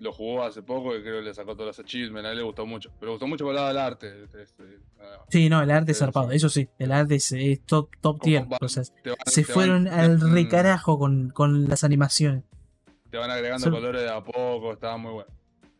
lo 0.00 0.12
jugó 0.12 0.42
hace 0.44 0.62
poco 0.62 0.94
y 0.96 1.02
creo 1.02 1.20
que 1.20 1.26
le 1.26 1.34
sacó 1.34 1.54
todos 1.54 1.68
los 1.68 1.78
achievements. 1.78 2.26
A 2.28 2.32
él 2.32 2.38
le 2.38 2.42
gustó 2.42 2.66
mucho. 2.66 2.90
Pero 2.98 3.06
le 3.06 3.12
gustó 3.12 3.26
mucho 3.26 3.44
por 3.44 3.52
el 3.52 3.56
lado 3.56 3.68
del 3.68 3.78
arte. 3.78 4.24
este, 4.24 4.64
más. 4.98 5.08
Sí, 5.30 5.48
no, 5.48 5.62
el 5.62 5.70
arte 5.70 5.92
es 5.92 5.98
zarpado, 5.98 6.30
eso 6.32 6.48
sí, 6.48 6.68
el 6.78 6.92
arte 6.92 7.14
es, 7.16 7.32
es 7.32 7.60
top, 7.64 7.90
top 8.00 8.20
tier. 8.20 8.44
van- 8.46 8.58
o 8.60 8.68
sea, 8.68 8.82
van- 9.04 9.16
se 9.26 9.42
van- 9.42 9.50
fueron 9.50 9.88
al 9.88 10.20
recarajo 10.32 10.98
con, 10.98 11.30
con 11.30 11.68
las 11.68 11.84
animaciones. 11.84 12.44
Te 13.10 13.18
van 13.18 13.30
agregando 13.30 13.70
colores 13.70 14.02
de 14.02 14.10
a 14.10 14.22
poco. 14.22 14.72
Estaba 14.72 14.96
muy 14.96 15.12
bueno. 15.12 15.30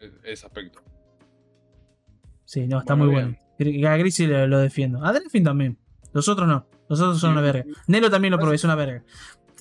e- 0.01 0.32
Ese 0.32 0.47
aspecto. 0.47 0.81
Sí, 2.45 2.66
no, 2.66 2.78
está 2.78 2.95
muy 2.95 3.09
bueno. 3.09 3.36
A 3.89 3.97
Grisi 3.97 4.27
lo, 4.27 4.47
lo 4.47 4.59
defiendo. 4.59 5.05
A 5.05 5.12
Delfin 5.12 5.45
también. 5.45 5.78
Los 6.12 6.28
otros 6.28 6.47
no. 6.47 6.66
Los 6.89 7.01
otros 7.01 7.19
son 7.19 7.31
Sí. 7.31 7.32
una 7.32 7.41
verga. 7.41 7.65
Nelo 7.89 8.11
también 8.11 8.32
lo 8.32 8.39
probé, 8.39 8.57
es 8.57 8.65
una 8.65 8.74
verga. 8.74 9.03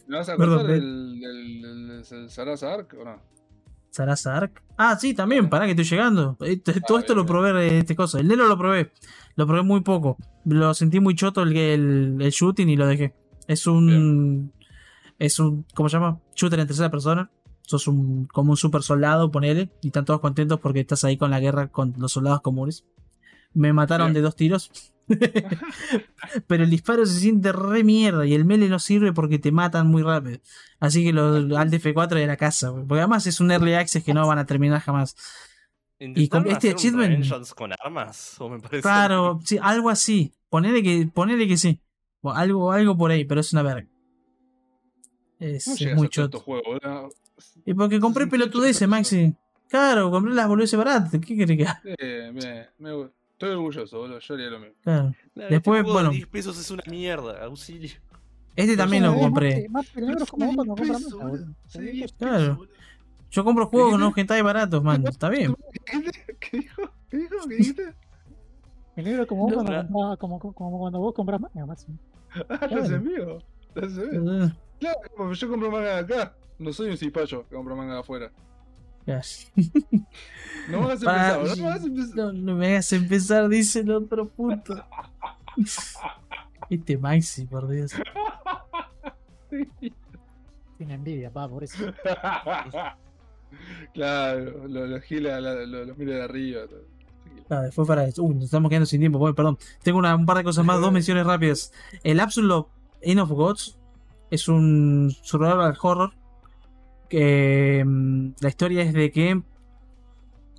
¿Me 0.08 0.18
vas 0.18 0.28
a 0.30 0.36
del, 0.36 0.68
del, 0.68 1.62
del- 1.62 2.04
del 2.04 2.30
Sarasa 2.30 2.74
Ark 2.74 2.96
o 3.00 3.04
no? 3.06 3.22
Sarasa 3.94 4.36
Ark. 4.36 4.64
Ah, 4.76 4.98
sí, 5.00 5.14
también, 5.14 5.50
pará 5.50 5.66
que 5.66 5.72
estoy 5.72 5.86
llegando. 5.86 6.36
Todo 6.88 6.98
esto 6.98 7.14
lo 7.14 7.28
probé, 7.28 7.78
este 7.78 7.96
cosa. 7.96 8.20
El 8.20 8.28
Nelo 8.28 8.48
lo 8.48 8.58
probé. 8.58 8.92
Lo 9.36 9.46
probé 9.46 9.62
muy 9.62 9.82
poco. 9.82 10.18
Lo 10.46 10.74
sentí 10.74 11.00
muy 11.00 11.14
choto 11.14 11.44
el, 11.44 11.56
el, 11.56 12.18
el 12.20 12.32
shooting 12.32 12.70
y 12.70 12.76
lo 12.76 12.88
dejé. 12.88 13.14
Es 13.48 13.68
un. 13.68 14.52
Es 15.20 15.38
un. 15.40 15.68
¿Cómo 15.76 15.90
se 15.90 15.98
llama? 15.98 16.20
Shooter 16.36 16.60
en 16.60 16.66
tercera 16.66 16.90
persona. 16.90 17.30
Sos 17.62 17.88
un, 17.88 18.26
como 18.26 18.50
un 18.52 18.58
super 18.58 18.82
soldado, 18.82 19.30
ponele. 19.30 19.70
Y 19.84 19.88
están 19.88 20.06
todos 20.06 20.20
contentos 20.22 20.60
porque 20.60 20.80
estás 20.80 21.04
ahí 21.04 21.16
con 21.16 21.30
la 21.30 21.40
guerra 21.40 21.68
con 21.68 21.94
los 21.98 22.12
soldados 22.12 22.42
comunes. 22.42 22.86
Me 23.54 23.74
mataron 23.74 24.08
Bien. 24.08 24.16
de 24.16 24.22
dos 24.22 24.36
tiros. 24.36 24.72
Pero 26.48 26.64
el 26.64 26.70
disparo 26.70 27.06
se 27.06 27.20
siente 27.20 27.52
re 27.52 27.84
mierda 27.84 28.26
y 28.26 28.34
el 28.34 28.46
melee 28.46 28.70
no 28.70 28.80
sirve 28.80 29.14
porque 29.14 29.40
te 29.40 29.52
matan 29.52 29.88
muy 29.88 30.02
rápido. 30.04 30.40
Así 30.80 31.04
que 31.04 31.14
los 31.14 31.52
Alt 31.58 31.74
F4 31.74 32.10
de 32.16 32.28
la 32.28 32.38
casa. 32.38 32.72
Porque 32.74 33.00
además 33.00 33.28
es 33.28 33.40
un 33.40 33.52
early 33.52 33.74
access 33.74 34.04
que 34.04 34.14
no 34.14 34.28
van 34.28 34.40
a 34.40 34.46
terminar 34.46 34.80
jamás. 34.82 35.16
¿Intentaron 36.00 36.48
este 36.48 36.72
hacer 36.74 36.94
un 36.96 37.02
achievement- 37.02 37.54
con 37.56 37.72
armas? 37.80 38.36
¿O 38.40 38.50
me 38.50 38.60
parece 38.60 38.82
Claro, 38.82 39.40
sí, 39.46 39.58
algo 39.62 39.90
así. 39.90 40.34
Ponele 40.50 40.84
que, 40.84 41.08
ponele 41.14 41.48
que 41.48 41.58
sí. 41.58 41.80
O 42.22 42.32
algo, 42.32 42.72
algo 42.72 42.98
por 42.98 43.12
ahí, 43.12 43.26
pero 43.26 43.42
es 43.42 43.52
una 43.54 43.64
verga. 43.64 43.88
Es, 45.40 45.66
¿Cómo 45.66 45.78
es 45.78 45.96
muy 45.96 46.10
choto. 46.10 46.42
boludo? 46.46 47.10
Y 47.66 47.74
porque 47.74 48.00
compré 48.00 48.26
68 48.26 48.30
pelotudeces, 48.30 48.88
Maxi. 48.88 49.36
Claro, 49.70 50.12
compré 50.12 50.34
las 50.34 50.48
boludeces 50.48 50.78
baratas. 50.78 51.12
¿Qué 51.12 51.36
querés 51.36 51.58
que 51.58 51.64
haga? 51.66 51.82
Eh, 51.98 52.32
me, 52.34 52.68
me- 52.78 53.10
estoy 53.44 53.58
orgulloso, 53.58 53.98
boludo. 54.00 54.20
Yo 54.20 54.34
haría 54.34 54.50
lo 54.50 54.60
mismo. 54.60 54.76
Claro. 54.84 55.14
Claro, 55.34 55.50
Después, 55.50 55.52
este 55.52 55.70
juego 55.70 55.88
de 55.88 55.94
bueno. 55.94 56.10
10 56.12 56.28
pesos 56.28 56.60
es 56.60 56.72
una 56.72 56.84
mierda, 56.90 57.44
auxilio. 57.46 57.92
Este 58.56 58.78
también 58.78 59.04
lo 59.04 59.16
compré. 59.16 59.68
Más, 59.70 59.90
como 60.30 60.46
vos 60.48 60.56
cuando 60.56 60.76
compras 60.76 61.04
Peso, 61.04 61.18
manga, 61.18 61.30
boludo. 61.32 61.46
boludo. 61.46 61.56
Sí, 61.68 61.80
10 61.82 62.14
Claro. 62.14 62.58
pesos. 62.60 62.70
Yo 63.32 63.44
compro 63.44 63.66
juegos 63.68 64.00
con 64.00 64.14
hentai 64.20 64.42
baratos, 64.44 64.84
man. 64.84 65.04
Está 65.08 65.30
bien. 65.30 65.56
¿Qué 65.86 66.00
dijo? 66.60 66.82
¿Qué 67.10 67.18
dijo? 67.18 67.36
¿Qué 67.50 67.56
dijiste? 67.56 67.94
El 68.96 69.06
negro 69.06 69.24
es 69.24 69.28
como 69.28 69.42
vos 69.44 69.52
No, 69.52 69.56
cuando, 69.64 69.72
no. 69.72 69.78
compras- 69.90 70.18
como, 70.20 70.40
como, 70.40 70.54
como 70.54 70.80
cuando 70.80 71.00
vos 71.00 71.14
compras 71.16 71.42
manga, 71.42 71.66
más. 71.66 71.88
Ah, 72.50 72.68
no 72.72 72.86
sé 72.86 73.00
mío. 73.00 73.40
No 73.76 73.88
mío. 73.88 74.46
Eh, 74.48 74.52
Claro, 74.80 75.34
yo 75.34 75.50
compro 75.50 75.72
manga 75.72 76.04
de 76.04 76.16
acá. 76.16 76.36
No 76.60 76.72
soy 76.74 76.92
un 76.92 76.98
cipayo 76.98 77.48
que 77.48 77.56
compro 77.56 77.76
manga 77.76 77.94
de 77.96 78.00
afuera. 78.02 78.32
No 79.06 80.80
me 80.80 80.86
hagas 80.86 81.04
Para- 81.04 81.36
empezar, 81.36 81.58
no 81.58 81.64
me 81.64 81.70
hagas 81.70 81.84
empezar. 81.86 82.16
No, 82.16 82.34
no 82.34 82.56
me 82.56 82.68
hagas 82.68 82.94
empezar, 82.94 83.50
dice 83.50 83.80
el 83.82 83.92
otro 83.92 84.28
puto. 84.30 84.84
Este 86.70 86.98
Maxi, 86.98 87.46
por 87.46 87.68
Dios. 87.68 87.94
Tiene 90.78 90.94
envidia, 90.96 91.32
pa, 91.32 91.48
por 91.48 91.64
eso. 91.64 91.78
claro, 93.94 94.68
los 94.68 94.90
lo 94.90 95.02
giles 95.02 95.42
lo, 95.42 95.66
lo, 95.86 95.96
mira 95.96 96.16
de 96.16 96.24
arriba. 96.24 96.62
Ah, 97.50 97.62
después 97.62 97.88
para. 97.88 98.06
Uy, 98.18 98.36
nos 98.36 98.46
estamos 98.46 98.70
quedando 98.70 98.86
sin 98.86 99.00
tiempo. 99.00 99.20
Bueno, 99.20 99.36
perdón. 99.36 99.58
Tengo 99.84 100.00
una- 100.00 100.16
un 100.16 100.26
par 100.26 100.38
de 100.38 100.44
cosas 100.44 100.66
más, 100.66 100.80
dos 100.82 100.92
menciones 100.94 101.26
rápidas. 101.26 101.72
El 102.04 102.20
Absolute 102.20 102.70
End 103.02 103.20
of 103.20 103.30
Gods 103.30 103.78
es 104.32 104.48
un 104.48 105.12
survival 105.22 105.78
horror. 105.82 106.14
Que 107.10 107.84
mm, 107.86 108.30
la 108.42 108.50
historia 108.50 108.82
es 108.84 108.94
de 108.94 109.12
que 109.12 109.42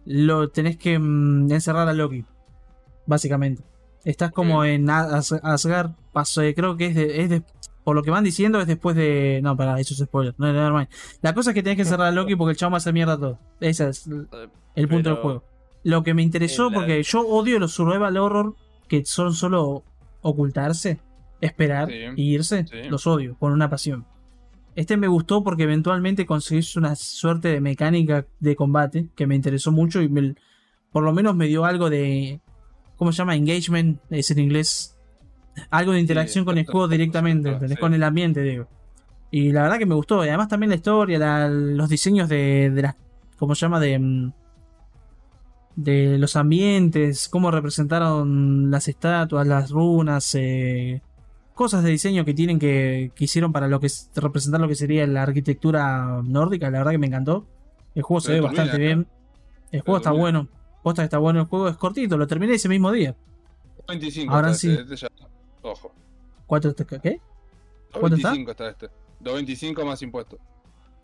lo 0.04 0.48
tenés 0.50 0.76
que 0.76 0.98
mm, 0.98 1.50
encerrar 1.52 1.88
a 1.88 1.92
Loki. 1.92 2.24
Básicamente. 3.06 3.62
Estás 4.04 4.32
como 4.32 4.64
en 4.64 4.88
As- 4.90 5.32
Asgard. 5.42 5.92
Paso, 6.12 6.42
creo 6.54 6.76
que 6.76 6.86
es 6.86 6.94
de, 6.94 7.22
es 7.22 7.30
de- 7.30 7.42
Por 7.84 7.96
lo 7.96 8.02
que 8.02 8.10
van 8.10 8.24
diciendo, 8.24 8.60
es 8.60 8.66
después 8.66 8.96
de. 8.96 9.40
No, 9.42 9.56
para, 9.56 9.78
eso 9.80 9.94
es 9.94 10.00
spoiler. 10.00 10.34
No, 10.38 10.46
nevermind. 10.52 10.88
La 11.22 11.34
cosa 11.34 11.50
es 11.50 11.54
que 11.54 11.62
tenés 11.62 11.76
que 11.76 11.82
encerrar 11.82 12.08
a 12.08 12.10
Loki 12.12 12.36
porque 12.36 12.52
el 12.52 12.56
chabón 12.56 12.74
va 12.74 12.76
a 12.76 12.78
hacer 12.78 12.92
mierda 12.92 13.18
todo. 13.18 13.38
Ese 13.60 13.88
es 13.88 14.06
el 14.06 14.28
Eh, 14.74 14.86
punto 14.86 15.10
del 15.10 15.18
juego. 15.18 15.44
Lo 15.82 16.02
que 16.02 16.14
me 16.14 16.22
interesó, 16.22 16.70
la- 16.70 16.76
porque 16.76 17.02
yo 17.02 17.20
odio 17.26 17.58
los 17.58 17.72
survival 17.72 18.16
horror 18.16 18.54
que 18.88 19.04
son 19.04 19.32
solo 19.34 19.82
ocultarse, 20.22 21.00
esperar 21.40 21.88
Sí. 21.88 21.94
y 22.16 22.34
irse. 22.34 22.66
Sí. 22.66 22.88
Los 22.88 23.06
odio, 23.06 23.36
con 23.38 23.52
una 23.52 23.68
pasión. 23.68 24.06
Este 24.76 24.96
me 24.96 25.06
gustó 25.06 25.44
porque 25.44 25.62
eventualmente 25.64 26.26
conseguís 26.26 26.74
una 26.76 26.96
suerte 26.96 27.48
de 27.48 27.60
mecánica 27.60 28.26
de 28.40 28.56
combate 28.56 29.06
que 29.14 29.26
me 29.26 29.34
interesó 29.36 29.70
mucho 29.70 30.02
y 30.02 30.08
me- 30.08 30.34
por 30.90 31.02
lo 31.04 31.12
menos 31.12 31.34
me 31.36 31.46
dio 31.46 31.64
algo 31.64 31.90
de. 31.90 32.40
¿Cómo 32.96 33.12
se 33.12 33.18
llama? 33.18 33.36
Engagement, 33.36 34.00
es 34.10 34.30
en 34.30 34.38
inglés. 34.38 34.96
Algo 35.70 35.92
de 35.92 36.00
interacción 36.00 36.44
con 36.44 36.58
el 36.58 36.66
juego 36.66 36.88
directamente, 36.88 37.48
Sí. 37.48 37.54
¿entendés? 37.54 37.78
con 37.78 37.94
el 37.94 38.02
ambiente, 38.02 38.42
digo. 38.42 38.66
Y 39.30 39.52
la 39.52 39.62
verdad 39.62 39.78
que 39.78 39.86
me 39.86 39.94
gustó. 39.94 40.24
Y 40.24 40.28
además 40.28 40.48
también 40.48 40.70
la 40.70 40.76
historia, 40.76 41.18
la- 41.18 41.48
los 41.48 41.88
diseños 41.88 42.28
de, 42.28 42.70
de 42.70 42.82
las. 42.82 42.96
¿Cómo 43.38 43.54
se 43.54 43.60
llama? 43.62 43.78
De. 43.80 43.98
mm, 43.98 44.32
De 45.76 46.18
los 46.18 46.36
ambientes, 46.36 47.28
cómo 47.28 47.50
representaron 47.50 48.70
las 48.70 48.86
estatuas, 48.86 49.44
las 49.44 49.70
runas, 49.72 50.32
eh, 50.36 51.02
cosas 51.54 51.82
de 51.84 51.90
diseño 51.90 52.24
que 52.24 52.34
tienen 52.34 52.58
que, 52.58 53.12
que 53.14 53.24
hicieron 53.24 53.52
para 53.52 53.68
lo 53.68 53.80
que 53.80 53.86
es- 53.86 54.10
representar 54.14 54.60
lo 54.60 54.68
que 54.68 54.74
sería 54.74 55.06
la 55.06 55.22
arquitectura 55.22 56.20
nórdica. 56.24 56.70
La 56.70 56.78
verdad 56.78 56.90
que 56.92 56.98
me 56.98 57.06
encantó. 57.06 57.46
El 57.94 58.02
juego 58.02 58.20
se 58.20 58.28
Pero 58.32 58.42
ve 58.42 58.48
turbina, 58.48 58.62
bastante 58.64 58.84
bien. 58.84 59.06
El 59.70 59.80
juego 59.82 59.98
está 59.98 60.10
bueno. 60.12 60.48
Posta 60.82 61.02
que 61.02 61.04
está 61.04 61.18
bueno 61.18 61.40
el 61.40 61.46
juego, 61.46 61.68
es 61.68 61.76
cortito, 61.76 62.16
lo 62.18 62.26
terminé 62.26 62.54
ese 62.54 62.68
mismo 62.68 62.92
día. 62.92 63.14
25 63.88 64.34
Ahora 64.34 64.48
está 64.50 64.58
sí. 64.60 64.70
este, 64.70 64.94
este 64.94 64.96
ya. 64.96 65.08
Ojo. 65.62 65.92
¿Cuánto 66.46 66.68
está? 66.68 66.84
¿Qué? 66.84 67.20
¿Cuánto 67.92 68.16
está? 68.16 68.28
225 68.30 68.50
está 68.50 68.68
este. 68.68 68.86
225 69.20 69.84
más 69.86 70.02
impuestos. 70.02 70.38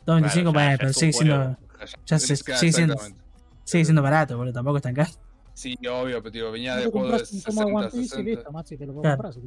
225 0.07 0.53
Bueno, 0.53 0.77
pero 0.79 0.93
sigue 0.93 1.13
siendo. 1.13 1.35
Ya 1.35 2.19
Claro, 2.19 2.21
sigue 2.57 2.73
siendo- 2.73 2.97
sigue 3.65 3.85
siendo 3.85 4.03
barato, 4.03 4.37
boludo. 4.37 4.53
Tampoco 4.53 4.77
es 4.79 4.83
tan 4.83 4.95
caro. 4.95 5.11
Sí, 5.55 5.75
obvio, 5.89 6.23
pero 6.23 6.31
digo, 6.31 6.51
venía 6.53 6.77
de 6.77 6.85
te 6.85 6.91
juegos 6.91 7.11
de 7.13 7.19
compras 7.19 7.33
un 7.33 7.43
tomo 7.43 7.61
de 7.61 7.65
60, 7.65 7.79
One 7.79 7.91
Piece 7.91 7.99
y 8.05 8.09
60. 8.09 8.31
listo, 8.31 8.53
Maxi, 8.53 8.77
te 8.77 8.87
lo 8.87 8.93
puedo 8.93 9.03
Claro. 9.03 9.17
comprar 9.17 9.35
si 9.35 9.41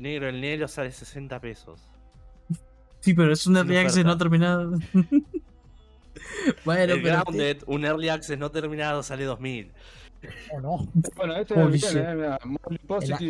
negro, 0.00 0.28
el 0.28 0.40
negro 0.40 0.68
sale 0.68 0.90
60 0.92 1.40
pesos. 1.40 1.80
Sí, 3.00 3.14
pero 3.14 3.32
es 3.32 3.46
un 3.46 3.56
early 3.56 3.76
access 3.76 4.04
no 4.04 4.16
terminado. 4.18 4.72
bueno, 6.64 6.94
el 6.94 7.02
pero. 7.02 7.22
Grounded, 7.22 7.62
un 7.66 7.84
early 7.84 8.08
access 8.08 8.38
no 8.38 8.50
terminado, 8.50 9.02
sale 9.02 9.24
2000. 9.24 9.72
O 10.52 10.60
no. 10.60 10.88
Bueno, 11.14 11.36
este 11.36 11.54
Holy 11.54 11.76
es 11.76 11.94
el 11.94 11.98
eh, 11.98 12.38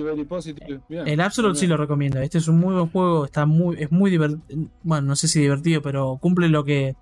very 0.02 0.24
positive. 0.24 0.80
Bien. 0.88 1.06
El 1.06 1.20
Absolute 1.20 1.56
sí 1.59 1.66
Bien. 1.66 1.70
lo 1.72 1.76
recomiendo. 1.76 2.20
Este 2.20 2.38
es 2.38 2.48
un 2.48 2.59
muy 2.59 2.74
buen 2.74 2.88
juego. 2.88 3.26
Está 3.26 3.44
muy, 3.44 3.76
es 3.82 3.90
muy 3.90 4.10
divertido. 4.10 4.68
Bueno, 4.82 5.09
no 5.09 5.16
sé 5.16 5.28
si 5.28 5.40
divertido, 5.40 5.82
pero 5.82 6.16
cumple 6.20 6.48
lo 6.48 6.64
que. 6.64 6.94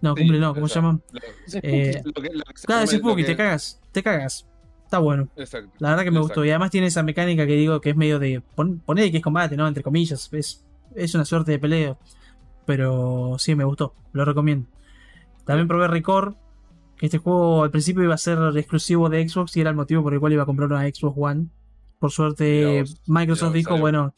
No, 0.00 0.14
Sí, 0.14 0.22
cumple 0.22 0.38
no, 0.38 0.54
¿cómo 0.54 0.68
se 0.68 0.74
llama? 0.76 1.00
Lo, 1.12 1.20
Eh, 1.62 1.94
spooky. 2.00 2.12
lo 2.14 2.22
que, 2.22 2.36
lo 2.38 2.44
que 2.44 2.56
se 2.58 2.66
Claro, 2.66 2.84
es 2.84 2.90
spooky, 2.90 3.24
te 3.24 3.36
cagas. 3.36 3.80
Te 3.92 4.02
cagas. 4.02 4.46
Está 4.86 4.98
bueno. 4.98 5.28
Exacto. 5.36 5.70
La 5.80 5.90
verdad 5.90 6.04
que 6.04 6.10
me 6.12 6.18
Exacto. 6.18 6.28
gustó. 6.40 6.44
Y 6.44 6.50
además 6.50 6.70
tiene 6.70 6.86
esa 6.86 7.02
mecánica 7.02 7.44
que 7.46 7.54
digo 7.56 7.80
que 7.80 7.90
es 7.90 7.96
medio 7.96 8.18
de. 8.18 8.40
Pon, 8.54 8.78
poner 8.78 9.10
que 9.10 9.16
es 9.18 9.22
combate, 9.22 9.56
¿no? 9.56 9.66
Entre 9.66 9.82
comillas. 9.82 10.28
Es, 10.32 10.64
es 10.94 11.14
una 11.14 11.24
suerte 11.24 11.50
de 11.52 11.58
pelea. 11.58 11.98
Pero 12.64 13.36
sí, 13.38 13.54
me 13.54 13.64
gustó. 13.64 13.94
Lo 14.12 14.24
recomiendo. 14.24 14.68
También 15.44 15.68
probé 15.68 15.88
Record. 15.88 16.34
Que 16.96 17.06
este 17.06 17.18
juego 17.18 17.64
al 17.64 17.70
principio 17.70 18.02
iba 18.04 18.14
a 18.14 18.18
ser 18.18 18.38
exclusivo 18.56 19.08
de 19.10 19.28
Xbox 19.28 19.54
y 19.56 19.60
era 19.60 19.68
el 19.70 19.76
motivo 19.76 20.02
por 20.02 20.14
el 20.14 20.20
cual 20.20 20.32
iba 20.32 20.44
a 20.44 20.46
comprar 20.46 20.70
una 20.72 20.82
Xbox 20.88 21.14
One. 21.18 21.48
Por 21.98 22.10
suerte, 22.10 22.80
vos, 22.82 23.02
Microsoft 23.06 23.52
dijo: 23.52 23.70
salió. 23.70 23.82
Bueno, 23.82 24.14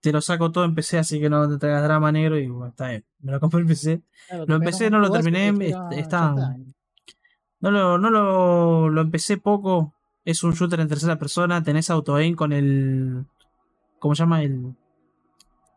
te 0.00 0.10
lo 0.10 0.20
saco 0.20 0.50
todo 0.50 0.64
en 0.64 0.74
PC, 0.74 0.98
así 0.98 1.20
que 1.20 1.28
no 1.30 1.48
te 1.48 1.58
traigas 1.58 1.84
drama 1.84 2.10
negro. 2.10 2.38
Y 2.38 2.48
bueno, 2.48 2.68
está 2.70 2.88
bien. 2.88 3.04
Me 3.20 3.30
lo 3.32 3.40
compré 3.40 3.60
en 3.60 3.66
PC. 3.68 4.02
Claro, 4.28 4.44
lo 4.48 4.54
empecé, 4.56 4.90
no 4.90 4.98
lo 5.00 5.10
terminé, 5.10 5.48
está- 5.66 5.88
está. 5.90 6.34
No 7.60 7.70
lo, 7.72 7.98
no 7.98 8.10
lo, 8.10 8.88
lo 8.88 9.00
empecé 9.00 9.36
poco. 9.36 9.94
Es 10.24 10.42
un 10.42 10.52
shooter 10.52 10.80
en 10.80 10.88
tercera 10.88 11.18
persona. 11.18 11.62
Tenés 11.62 11.90
auto-aim 11.90 12.34
con 12.34 12.52
el. 12.52 13.24
¿Cómo 13.98 14.14
se 14.14 14.22
llama? 14.22 14.42
El, 14.42 14.74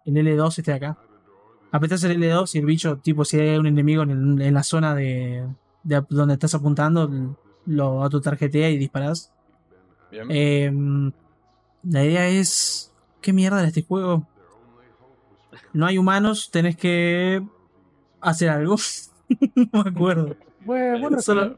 el 0.05 0.13
L2 0.15 0.47
este 0.59 0.71
de 0.71 0.77
acá. 0.77 0.97
Apretás 1.71 2.03
el 2.03 2.21
L2 2.21 2.55
y 2.55 2.57
el 2.59 2.65
bicho, 2.65 2.97
tipo, 2.97 3.23
si 3.23 3.39
hay 3.39 3.57
un 3.57 3.65
enemigo 3.67 4.03
en, 4.03 4.11
el- 4.11 4.41
en 4.41 4.53
la 4.53 4.63
zona 4.63 4.93
de, 4.93 5.47
de 5.83 6.03
donde 6.09 6.33
estás 6.33 6.53
apuntando, 6.53 7.37
lo 7.65 8.03
autotarjetea 8.03 8.69
y 8.69 8.77
disparás. 8.77 9.31
Bien. 10.11 10.27
Eh, 10.29 11.11
la 11.83 12.03
idea 12.03 12.27
es. 12.27 12.93
¿Qué 13.21 13.31
mierda 13.33 13.59
era 13.59 13.67
este 13.67 13.83
juego? 13.83 14.27
No 15.73 15.85
hay 15.85 15.97
humanos, 15.97 16.49
tenés 16.51 16.75
que 16.75 17.41
hacer 18.19 18.49
algo. 18.49 18.75
no 19.73 19.83
me 19.83 19.89
acuerdo. 19.89 20.35
Bueno, 20.65 20.99
bueno, 20.99 21.21
Solo- 21.21 21.57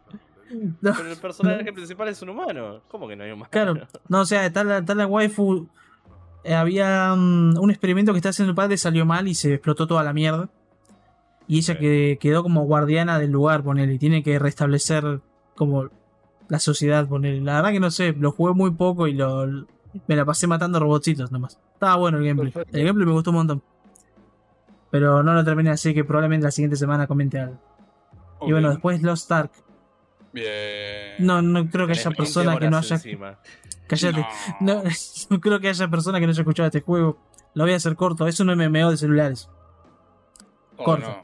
No, 0.81 0.93
Pero 0.95 1.11
el 1.11 1.17
personaje 1.17 1.73
principal 1.73 2.07
es 2.09 2.21
un 2.21 2.29
humano. 2.29 2.81
¿Cómo 2.87 3.07
que 3.07 3.15
no 3.15 3.23
hay 3.23 3.31
humano? 3.31 3.49
claro, 3.51 3.75
no, 4.07 4.21
o 4.21 4.25
sea, 4.25 4.51
tal, 4.53 4.85
tal 4.85 4.97
la 4.97 5.07
waifu. 5.07 5.67
eh, 6.43 6.53
había 6.53 7.13
mm, 7.15 7.57
un 7.59 7.69
experimento 7.71 8.11
que 8.11 8.17
estaba 8.17 8.31
haciendo 8.31 8.51
el 8.51 8.55
padre, 8.55 8.77
salió 8.77 9.05
mal 9.05 9.27
y 9.27 9.35
se 9.35 9.53
explotó 9.55 9.87
toda 9.87 10.03
la 10.03 10.13
mierda. 10.13 10.49
Y 11.47 11.57
ella 11.57 11.77
que 11.77 12.17
quedó 12.21 12.41
como 12.43 12.63
guardiana 12.65 13.19
del 13.19 13.31
lugar, 13.31 13.63
ponele, 13.63 13.93
y 13.93 13.99
tiene 13.99 14.23
que 14.23 14.39
restablecer 14.39 15.19
como 15.55 15.89
la 16.47 16.59
sociedad, 16.59 17.07
ponele. 17.07 17.41
La 17.41 17.55
verdad 17.55 17.71
que 17.71 17.79
no 17.79 17.91
sé, 17.91 18.13
lo 18.13 18.31
jugué 18.31 18.53
muy 18.53 18.71
poco 18.71 19.07
y 19.07 19.13
lo, 19.13 19.45
me 20.07 20.15
la 20.15 20.25
pasé 20.25 20.47
matando 20.47 20.79
robotcitos 20.79 21.31
nomás. 21.31 21.59
Estaba 21.73 21.95
bueno 21.97 22.17
el 22.17 22.25
gameplay. 22.25 22.51
Perfecto. 22.51 22.77
El 22.77 22.85
gameplay 22.85 23.07
me 23.07 23.13
gustó 23.13 23.31
un 23.31 23.37
montón. 23.37 23.63
Pero 24.89 25.23
no 25.23 25.33
lo 25.33 25.43
terminé 25.43 25.71
así 25.71 25.93
que 25.93 26.03
probablemente 26.03 26.45
la 26.45 26.51
siguiente 26.51 26.77
semana 26.77 27.07
comente 27.07 27.39
algo. 27.39 27.59
Ok. 28.39 28.49
Y 28.49 28.51
bueno, 28.51 28.69
después 28.69 29.01
Lost 29.01 29.31
Ark. 29.31 29.51
Bien. 30.33 31.15
No, 31.19 31.41
no 31.41 31.69
creo 31.69 31.85
que 31.85 31.93
haya 31.93 32.09
20 32.09 32.17
persona 32.17 32.57
que 32.57 32.69
no 32.69 32.77
haya. 32.77 32.95
encima. 32.95 33.39
Cállate. 33.87 34.25
No, 34.59 34.81
no 35.29 35.39
creo 35.39 35.59
que 35.59 35.69
haya 35.69 35.87
persona 35.87 36.19
que 36.19 36.25
no 36.25 36.31
haya 36.31 36.41
escuchado 36.41 36.67
este 36.67 36.81
juego. 36.81 37.19
Lo 37.53 37.63
voy 37.63 37.73
a 37.73 37.77
hacer 37.77 37.95
corto. 37.95 38.27
Es 38.27 38.39
un 38.39 38.47
MMO 38.47 38.91
de 38.91 38.97
celulares. 38.97 39.49
Oh, 40.77 40.83
corto. 40.83 41.23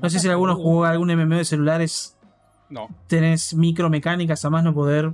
no. 0.00 0.10
Sé 0.10 0.18
si 0.18 0.28
alguno 0.28 0.56
jugó 0.56 0.86
algún 0.86 1.14
MMO 1.14 1.36
de 1.36 1.44
celulares. 1.44 2.16
No. 2.70 2.88
Tenés 3.06 3.54
micromecánicas 3.54 4.44
a 4.44 4.50
más 4.50 4.64
no 4.64 4.74
poder. 4.74 5.12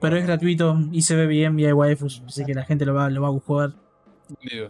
Pero 0.00 0.16
es 0.16 0.26
gratuito 0.26 0.78
y 0.90 1.02
se 1.02 1.14
ve 1.16 1.26
bien 1.26 1.58
y 1.60 1.66
hay 1.66 1.72
waifus. 1.72 2.22
Así 2.26 2.44
que 2.44 2.54
la 2.54 2.64
gente 2.64 2.84
lo 2.84 2.94
va, 2.94 3.10
lo 3.10 3.22
va 3.22 3.28
a 3.28 3.32
jugar. 3.32 3.74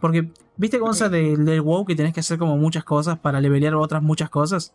Porque, 0.00 0.30
¿viste 0.56 0.78
cómo 0.78 0.92
del, 0.92 1.44
del 1.44 1.60
WoW 1.60 1.84
que 1.84 1.94
tenés 1.94 2.12
que 2.12 2.20
hacer 2.20 2.38
como 2.38 2.56
muchas 2.56 2.84
cosas 2.84 3.18
para 3.18 3.40
levelear 3.40 3.74
otras 3.76 4.02
muchas 4.02 4.30
cosas? 4.30 4.74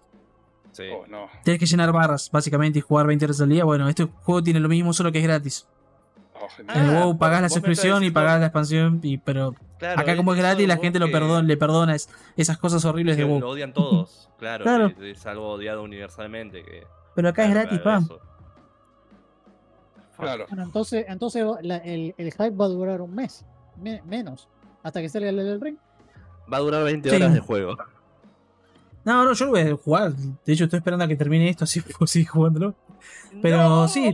Sí. 0.84 0.90
Oh, 0.94 1.06
no. 1.08 1.28
Tenés 1.44 1.60
que 1.60 1.66
llenar 1.66 1.92
barras, 1.92 2.30
básicamente, 2.32 2.80
y 2.80 2.82
jugar 2.82 3.06
20 3.08 3.26
horas 3.26 3.42
al 3.42 3.50
día. 3.50 3.64
Bueno, 3.66 3.88
este 3.90 4.06
juego 4.06 4.42
tiene 4.44 4.60
lo 4.60 4.70
mismo, 4.70 4.94
solo 4.94 5.12
que 5.12 5.20
es 5.20 5.24
gratis. 5.24 5.68
Oh. 6.34 6.48
En 6.72 6.86
el 6.86 6.96
Ah, 6.96 7.04
WoW 7.06 7.18
pagás 7.18 7.42
la 7.42 7.50
suscripción 7.50 8.04
y 8.04 8.12
pagás 8.12 8.40
la 8.40 8.46
expansión, 8.48 9.00
y, 9.04 9.18
pero 9.18 9.56
Claro, 9.78 10.00
acá 10.02 10.16
como 10.16 10.34
es 10.34 10.40
gratis 10.40 10.68
la 10.68 10.78
gente 10.78 10.98
lo 11.00 11.12
perdona, 11.12 11.42
le 11.46 11.58
perdona 11.58 11.96
es- 11.96 12.10
esas 12.38 12.58
cosas 12.58 12.84
horribles 12.86 13.16
que 13.18 13.24
de 13.24 13.30
WoW. 13.30 13.40
Lo 13.42 13.50
odian 13.50 13.74
todos, 13.74 14.30
claro. 14.40 14.64
Claro. 14.64 14.96
que 14.96 15.12
es 15.12 15.26
algo 15.26 15.50
odiado 15.50 15.84
universalmente. 15.84 16.64
Que, 16.64 16.84
Pero 17.16 17.30
acá 17.30 17.44
es 17.46 17.50
gratis, 17.52 17.80
claro, 17.82 18.06
pa. 18.08 18.16
Claro. 20.18 20.46
Bueno, 20.50 20.64
entonces, 20.64 21.06
entonces 21.08 21.46
la- 21.62 21.78
el, 21.78 22.14
el 22.18 22.32
hype 22.32 22.50
va 22.52 22.66
a 22.66 22.70
durar 22.70 23.02
un 23.02 23.14
mes. 23.16 23.46
me- 23.78 24.02
menos. 24.04 24.48
Hasta 24.84 25.02
que 25.02 25.08
salga 25.10 25.30
el 25.30 25.38
del 25.38 25.62
ring. 25.62 25.78
Va 26.52 26.58
a 26.58 26.60
durar 26.62 26.84
20 26.84 27.10
Sí. 27.10 27.16
horas 27.16 27.34
de 27.34 27.40
juego. 27.40 27.78
No, 29.10 29.26
no, 29.26 29.34
yo 29.34 29.46
lo 29.46 29.52
voy 29.52 29.62
a 29.62 29.76
jugar. 29.76 30.14
De 30.14 30.54
hecho, 30.54 30.66
estoy 30.66 30.78
esperando 30.78 31.04
a 31.04 31.08
que 31.08 31.16
termine 31.16 31.50
esto, 31.50 31.64
así 31.66 31.82
puedo 31.82 32.06
seguir 32.06 32.28
jugándolo. 32.28 32.76
Pero 33.42 33.58
¡No! 33.58 33.88
sí, 33.88 34.14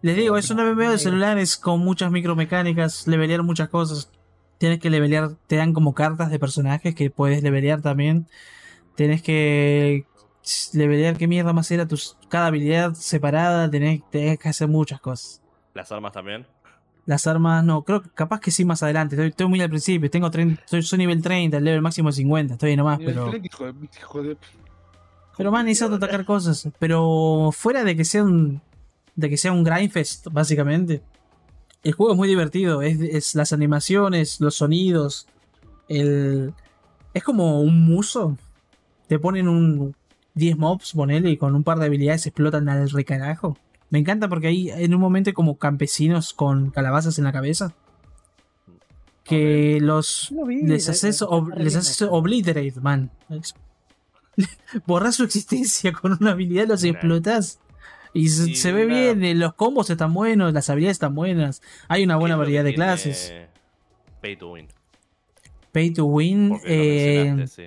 les 0.00 0.14
digo, 0.14 0.36
es 0.36 0.48
un 0.50 0.58
MMO 0.58 0.92
de 0.92 0.98
celulares 0.98 1.56
con 1.56 1.80
muchas 1.80 2.12
micromecánicas, 2.12 3.08
levelear 3.08 3.42
muchas 3.42 3.68
cosas. 3.68 4.12
Tienes 4.58 4.78
que 4.78 4.90
levelear, 4.90 5.30
te 5.48 5.56
dan 5.56 5.72
como 5.72 5.92
cartas 5.92 6.30
de 6.30 6.38
personajes 6.38 6.94
que 6.94 7.10
puedes 7.10 7.42
levelear 7.42 7.82
también. 7.82 8.28
Tenés 8.94 9.22
que 9.22 10.06
levelear 10.72 11.16
qué 11.16 11.26
mierda 11.26 11.52
más 11.52 11.68
era 11.72 11.86
tus 11.86 12.16
cada 12.28 12.46
habilidad 12.46 12.94
separada, 12.94 13.68
tenés, 13.68 14.02
tenés 14.08 14.38
que 14.38 14.48
hacer 14.48 14.68
muchas 14.68 15.00
cosas. 15.00 15.42
Las 15.74 15.90
armas 15.90 16.12
también. 16.12 16.46
Las 17.08 17.26
armas, 17.26 17.64
no, 17.64 17.84
creo 17.84 18.02
que 18.02 18.10
capaz 18.10 18.38
que 18.38 18.50
sí 18.50 18.66
más 18.66 18.82
adelante. 18.82 19.14
Estoy, 19.16 19.28
estoy 19.28 19.48
muy 19.48 19.62
al 19.62 19.70
principio, 19.70 20.10
tengo 20.10 20.30
30, 20.30 20.62
soy, 20.66 20.82
soy 20.82 20.98
nivel 20.98 21.22
30, 21.22 21.56
el 21.56 21.64
level 21.64 21.80
máximo 21.80 22.10
es 22.10 22.16
50, 22.16 22.52
estoy 22.52 22.68
ahí 22.72 22.76
nomás, 22.76 23.00
Y 23.00 23.04
el 23.04 23.08
pero. 23.14 23.30
Fleck, 23.30 23.44
hijo 23.46 23.64
de, 23.64 23.88
hijo 23.98 24.22
de- 24.22 24.36
Pero 25.38 25.50
man, 25.50 25.64
necesito 25.64 25.94
atacar 25.94 26.26
cosas. 26.26 26.68
Pero 26.78 27.48
fuera 27.50 27.82
de 27.82 27.96
que 27.96 28.04
sea 28.04 28.22
un. 28.24 28.60
de 29.16 29.30
que 29.30 29.38
sea 29.38 29.52
un 29.52 29.64
grindfest, 29.64 30.26
básicamente. 30.30 31.00
El 31.82 31.92
juego 31.94 32.12
es 32.12 32.18
muy 32.18 32.28
divertido. 32.28 32.82
Es, 32.82 33.00
es 33.00 33.34
las 33.34 33.54
animaciones, 33.54 34.38
los 34.42 34.56
sonidos. 34.56 35.26
El. 35.88 36.52
Es 37.14 37.24
como 37.24 37.62
un 37.62 37.86
muso. 37.86 38.36
Te 39.06 39.18
ponen 39.18 39.48
un 39.48 39.96
10 40.34 40.58
mobs, 40.58 40.92
ponele, 40.92 41.30
y 41.30 41.38
con 41.38 41.54
un 41.54 41.64
par 41.64 41.78
de 41.78 41.86
habilidades 41.86 42.26
explotan 42.26 42.68
al 42.68 42.90
recarajo. 42.90 43.56
Me 43.90 43.98
encanta 43.98 44.28
porque 44.28 44.48
hay 44.48 44.70
en 44.70 44.94
un 44.94 45.00
momento 45.00 45.32
como 45.32 45.56
campesinos 45.58 46.32
con 46.34 46.70
calabazas 46.70 47.18
en 47.18 47.24
la 47.24 47.32
cabeza. 47.32 47.74
Que 49.24 49.78
los 49.80 50.32
vi, 50.46 50.62
les 50.62 50.86
la- 50.86 50.92
haces, 50.92 51.22
ob- 51.22 51.50
la 51.54 51.62
les 51.64 51.76
haces 51.76 52.02
obliterate, 52.02 52.74
man. 52.80 53.10
Borras 54.86 55.16
su 55.16 55.24
existencia 55.24 55.92
con 55.92 56.16
una 56.20 56.32
habilidad, 56.32 56.66
los 56.66 56.82
Nah. 56.82 56.90
explotas. 56.90 57.58
Y 58.14 58.30
se, 58.30 58.72
ve 58.72 58.86
bien, 58.86 59.22
eh, 59.22 59.34
los 59.34 59.52
combos 59.54 59.90
están 59.90 60.14
buenos, 60.14 60.52
las 60.54 60.70
habilidades 60.70 60.96
están 60.96 61.14
buenas. 61.14 61.60
Hay 61.88 62.04
una 62.04 62.16
buena 62.16 62.34
¿Qué 62.34 62.36
es 62.36 62.38
lo 62.38 62.42
variedad 62.44 62.64
de 62.64 62.74
clases. 62.74 63.32
Pay 64.22 64.36
to 64.36 64.50
win. 64.52 64.66
Pay 65.72 65.90
to 65.92 66.04
win, 66.06 66.48
lo 66.48 66.58
eh, 66.64 67.44
sí. 67.48 67.64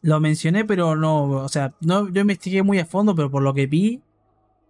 lo 0.00 0.20
mencioné, 0.20 0.64
pero 0.64 0.96
no, 0.96 1.24
o 1.24 1.48
sea, 1.50 1.74
no, 1.80 2.08
yo 2.08 2.22
investigué 2.22 2.62
muy 2.62 2.78
a 2.78 2.86
fondo, 2.86 3.14
pero 3.14 3.30
por 3.30 3.42
lo 3.42 3.52
que 3.52 3.66
vi, 3.66 4.00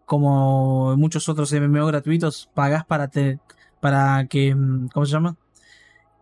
como 0.04 0.96
muchos 0.96 1.28
otros 1.28 1.52
MMO 1.52 1.86
gratuitos, 1.86 2.50
pagás 2.54 2.84
para 2.84 3.08
te, 3.08 3.38
para 3.80 4.26
que, 4.28 4.54
mm, 4.54 4.88
¿cómo 4.88 5.06
se 5.06 5.12
llama? 5.12 5.36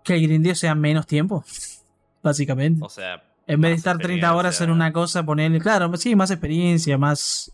Que 0.04 0.14
el 0.14 0.22
grindeo 0.22 0.54
sea 0.54 0.74
menos 0.74 1.06
tiempo, 1.06 1.44
básicamente. 2.22 2.80
O 2.84 2.88
sea, 2.88 3.22
En 3.46 3.60
vez 3.60 3.70
de 3.72 3.76
estar 3.76 3.98
30 3.98 4.34
horas 4.34 4.60
en 4.60 4.70
una 4.70 4.92
cosa, 4.92 5.24
ponerle, 5.24 5.60
claro, 5.60 5.94
sí, 5.96 6.14
más 6.16 6.30
experiencia, 6.30 6.96
más... 6.98 7.52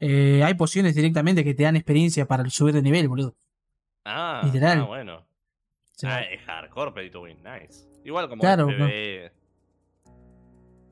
eh, 0.00 0.42
hay 0.44 0.54
pociones 0.54 0.94
directamente 0.94 1.44
que 1.44 1.54
te 1.54 1.64
dan 1.64 1.76
experiencia 1.76 2.26
para 2.26 2.48
subir 2.50 2.74
de 2.74 2.82
nivel, 2.82 3.08
boludo. 3.08 3.34
Ah, 4.04 4.40
Literal. 4.44 4.80
ah, 4.80 4.84
bueno. 4.86 5.26
Ah, 6.04 6.20
es 6.20 6.40
hardcore 6.46 7.10
to 7.10 7.22
win, 7.22 7.36
nice. 7.42 7.84
Igual 8.04 8.28
como 8.28 8.40
Claro, 8.40 8.68
el 8.68 8.76
PvE, 8.76 9.24
un 9.26 9.37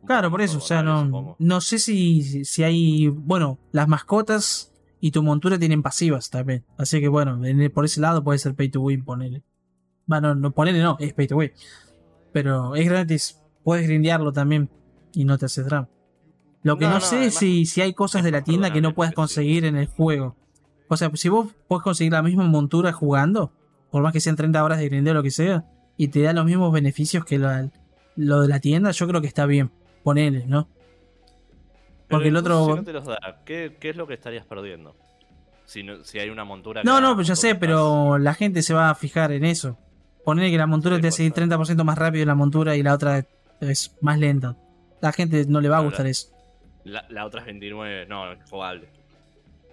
claro, 0.07 0.31
por 0.31 0.41
eso, 0.43 0.59
o 0.59 0.61
sea, 0.61 0.83
no, 0.83 1.37
no 1.39 1.61
sé 1.61 1.79
si, 1.79 2.45
si- 2.45 2.63
hay... 2.63 3.09
Bueno, 3.09 3.59
las 3.73 3.89
mascotas 3.89 4.73
y 5.01 5.11
tu 5.11 5.23
montura 5.23 5.59
tienen 5.59 5.83
pasivas 5.83 6.31
también. 6.31 6.65
Así 6.79 7.01
que 7.01 7.09
bueno, 7.09 7.45
en- 7.45 7.71
por 7.71 7.85
ese 7.85 8.01
lado 8.01 8.23
puede 8.25 8.39
ser 8.39 8.55
pay 8.55 8.69
to 8.69 8.81
win, 8.81 9.05
ponele. 9.05 9.43
Bueno, 10.07 10.35
no, 10.35 10.51
ponele 10.53 10.81
no, 10.83 10.97
es 11.01 11.13
pay 11.13 11.27
to 11.27 11.37
win. 11.37 11.51
Pero 12.33 12.75
es 12.77 12.87
gratis, 12.89 13.41
puedes 13.65 13.87
grindearlo 13.87 14.33
también 14.33 14.69
y 15.13 15.25
no 15.25 15.39
te 15.39 15.47
hace 15.47 15.63
drama. 15.63 15.89
Lo 16.63 16.79
que 16.79 16.85
no, 16.85 16.93
No, 16.93 16.95
no, 16.97 17.01
sé 17.01 17.17
además 17.17 17.35
es 17.35 17.39
si, 17.39 17.67
si 17.67 17.81
hay 17.81 17.95
cosas 17.95 18.25
de 18.25 18.31
la 18.33 18.43
tienda 18.43 18.73
que 18.73 18.81
no 18.81 18.91
sí. 18.91 19.13
conseguir 19.15 19.65
en 19.65 19.77
el 19.77 19.87
juego. 19.87 20.37
O 20.89 20.97
sea, 20.97 21.11
si 21.15 21.29
vos 21.29 21.49
podés 21.69 21.83
conseguir 21.85 22.13
la 22.13 22.23
misma 22.23 22.45
montura 22.45 22.93
jugando, 22.93 23.53
por 23.91 24.03
más 24.03 24.13
que 24.13 24.21
sean 24.21 24.37
30 24.37 24.63
horas 24.65 24.79
de 24.79 24.89
grindeo 24.89 25.13
o 25.13 25.15
lo 25.15 25.23
que 25.23 25.31
sea, 25.31 25.65
y 25.97 26.09
te 26.09 26.23
da 26.23 26.33
los 26.33 26.45
mismos 26.45 26.73
beneficios 26.73 27.25
que 27.25 27.39
la- 27.39 27.71
lo 28.17 28.41
de 28.43 28.49
la 28.49 28.61
tienda, 28.61 28.91
yo 28.91 29.07
creo 29.09 29.21
que 29.21 29.27
está 29.27 29.47
bien. 29.47 29.71
Ponele, 30.07 30.47
¿no? 30.47 30.69
Porque 32.09 32.29
el 32.29 32.37
otro- 32.37 32.65
Si 32.67 32.73
no 32.75 32.85
te 32.85 32.93
los 32.93 33.05
da, 33.05 33.19
¿qué, 33.45 33.77
qué 33.81 33.91
es 33.91 33.97
lo 33.97 34.07
que 34.07 34.15
estarías 34.15 34.47
perdiendo? 34.47 34.95
Si, 35.65 35.83
no- 35.83 36.05
si 36.05 36.21
hay 36.21 36.31
una 36.31 36.45
montura. 36.45 36.85
No, 36.85 37.01
no, 37.01 37.17
pues 37.17 37.27
ya 37.27 37.35
sé, 37.35 37.49
estás- 37.49 37.59
pero 37.61 38.17
la 38.17 38.33
gente 38.35 38.63
se 38.63 38.73
va 38.73 38.89
a 38.91 38.95
fijar 38.95 39.33
en 39.33 39.45
eso. 39.45 39.77
Poner 40.25 40.49
que 40.53 40.59
la 40.59 40.69
montura 40.69 40.95
Sí, 40.95 41.03
te 41.03 41.09
hace 41.09 41.25
ir 41.25 41.31
ser. 41.31 41.49
30% 41.49 41.83
más 41.83 41.99
rápido 41.99 42.25
la 42.25 42.37
montura 42.37 42.77
y 42.77 42.85
la 42.85 42.95
otra 42.95 43.25
es 43.61 43.97
más 44.01 44.17
lenta. 44.21 44.57
La 45.01 45.11
gente 45.13 45.45
no 45.49 45.61
le 45.61 45.69
va 45.69 45.79
a 45.79 45.81
gustar 45.81 46.05
la- 46.05 46.11
eso. 46.11 46.29
La, 46.85 47.05
la 47.09 47.27
otra 47.27 47.41
es 47.41 47.47
29, 47.47 48.07
no, 48.07 48.31
es 48.31 48.39
jugable. 48.49 48.87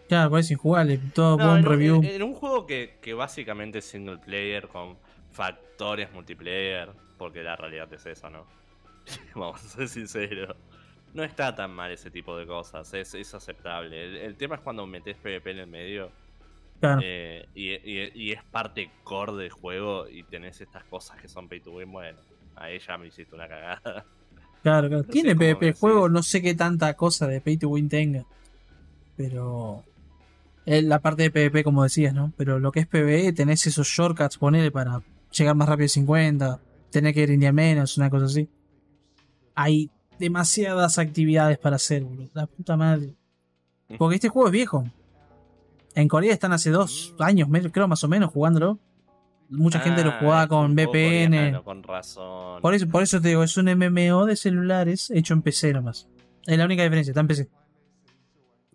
Claro, 0.09 0.31
parece 0.31 0.53
injugable. 0.53 0.99
Todo 1.13 1.37
No, 1.37 1.45
buen 1.49 1.59
en, 1.59 1.65
review. 1.65 1.95
en- 1.97 2.05
en 2.05 2.23
un 2.23 2.33
juego 2.33 2.65
que, 2.65 2.97
que 3.03 3.13
básicamente 3.13 3.77
es 3.77 3.85
single 3.85 4.17
player 4.17 4.67
con 4.67 4.97
factores 5.31 6.11
multiplayer, 6.11 6.89
porque 7.19 7.43
la 7.43 7.55
realidad 7.55 7.87
es 7.93 8.03
esa, 8.07 8.31
¿no? 8.31 8.47
Vamos 9.35 9.63
a 9.63 9.67
ser 9.69 9.87
sinceros. 9.89 10.55
No 11.13 11.23
está 11.23 11.53
tan 11.55 11.71
mal 11.71 11.91
ese 11.91 12.09
tipo 12.09 12.35
de 12.37 12.47
cosas, 12.47 12.91
es, 12.93 13.13
es 13.13 13.33
aceptable. 13.35 14.03
El, 14.03 14.15
el 14.17 14.35
tema 14.35 14.55
es 14.55 14.61
cuando 14.61 14.85
metes 14.87 15.15
PvP 15.17 15.51
en 15.51 15.59
el 15.59 15.67
medio 15.67 16.11
claro. 16.79 17.01
eh, 17.03 17.47
y, 17.53 17.69
y- 17.73 18.11
y 18.15 18.31
es 18.31 18.43
parte 18.43 18.89
core 19.03 19.33
del 19.33 19.51
juego 19.51 20.07
y 20.09 20.23
tenés 20.23 20.59
estas 20.61 20.83
cosas 20.85 21.21
que 21.21 21.27
son 21.27 21.47
pay 21.47 21.59
to 21.59 21.71
win, 21.71 21.91
bueno, 21.91 22.17
ahí 22.55 22.79
ya 22.79 22.97
me 22.97 23.07
hiciste 23.07 23.35
una 23.35 23.47
cagada. 23.47 24.05
Claro, 24.63 24.87
claro. 24.87 25.03
No 25.03 25.09
Tiene 25.09 25.29
sé 25.31 25.35
PvP 25.35 25.67
el 25.67 25.73
juego, 25.75 26.09
no 26.09 26.23
sé 26.23 26.41
qué 26.41 26.55
tanta 26.55 26.93
cosa 26.95 27.27
de 27.27 27.41
pay 27.41 27.57
to 27.57 27.69
win 27.69 27.89
tenga. 27.89 28.25
Pero. 29.15 29.83
La 30.65 30.99
parte 30.99 31.23
de 31.23 31.29
PvP, 31.31 31.61
como 31.63 31.83
decías, 31.83 32.13
¿no? 32.13 32.31
Pero 32.37 32.57
lo 32.57 32.71
que 32.71 32.79
es 32.79 32.87
PvE, 32.87 33.33
tenés 33.33 33.67
esos 33.67 33.85
shortcuts, 33.85 34.37
ponele 34.37 34.71
para 34.71 35.01
llegar 35.37 35.55
más 35.55 35.67
rápido 35.67 35.83
de 35.83 35.89
50. 35.89 36.59
Tenés 36.89 37.13
que 37.13 37.23
grindear 37.25 37.51
menos, 37.53 37.97
una 37.97 38.09
cosa 38.09 38.25
así. 38.27 38.47
Hay 39.55 39.89
demasiadas 40.19 40.97
actividades 40.99 41.57
para 41.57 41.75
hacer, 41.77 42.03
boludo. 42.03 42.29
La 42.33 42.45
puta 42.47 42.77
madre. 42.77 43.13
Porque 43.97 44.15
este 44.15 44.29
juego 44.29 44.47
es 44.47 44.51
viejo. 44.53 44.83
En 45.95 46.07
Corea 46.07 46.33
están 46.33 46.53
hace 46.53 46.71
dos 46.71 47.13
años, 47.19 47.47
me- 47.49 47.71
creo 47.71 47.87
más 47.87 48.03
o 48.03 48.07
menos, 48.07 48.31
jugándolo. 48.31 48.79
Mucha 49.49 49.79
gente 49.79 50.03
lo 50.03 50.09
Ah, 50.11 50.17
jugaba 50.19 50.47
con 50.47 50.73
VPN. 50.73 51.35
coreano, 51.37 51.63
con 51.63 51.83
razón. 51.83 52.61
Por 52.61 52.73
eso, 52.73 52.87
por 52.87 53.03
eso 53.03 53.21
te 53.21 53.27
digo, 53.29 53.43
es 53.43 53.55
un 53.57 53.67
MMO 53.67 54.25
de 54.25 54.35
celulares 54.35 55.11
hecho 55.11 55.33
en 55.35 55.43
PC 55.43 55.73
nomás. 55.73 56.07
Es 56.47 56.57
la 56.57 56.65
única 56.65 56.81
diferencia, 56.83 57.11
está 57.11 57.21
en 57.21 57.27
PC. 57.27 57.49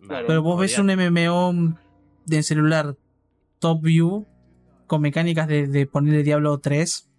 Pero 0.07 0.41
vos 0.41 0.59
ves 0.59 0.77
un. 0.79 0.87
MMO 0.87 1.75
de 2.25 2.43
celular 2.43 2.95
top 3.59 3.81
view 3.81 4.25
con 4.87 5.01
mecánicas 5.01 5.47
de, 5.47 5.67
de 5.67 5.85
ponerle 5.85 6.23
Diablo 6.23 6.57
3. 6.59 7.09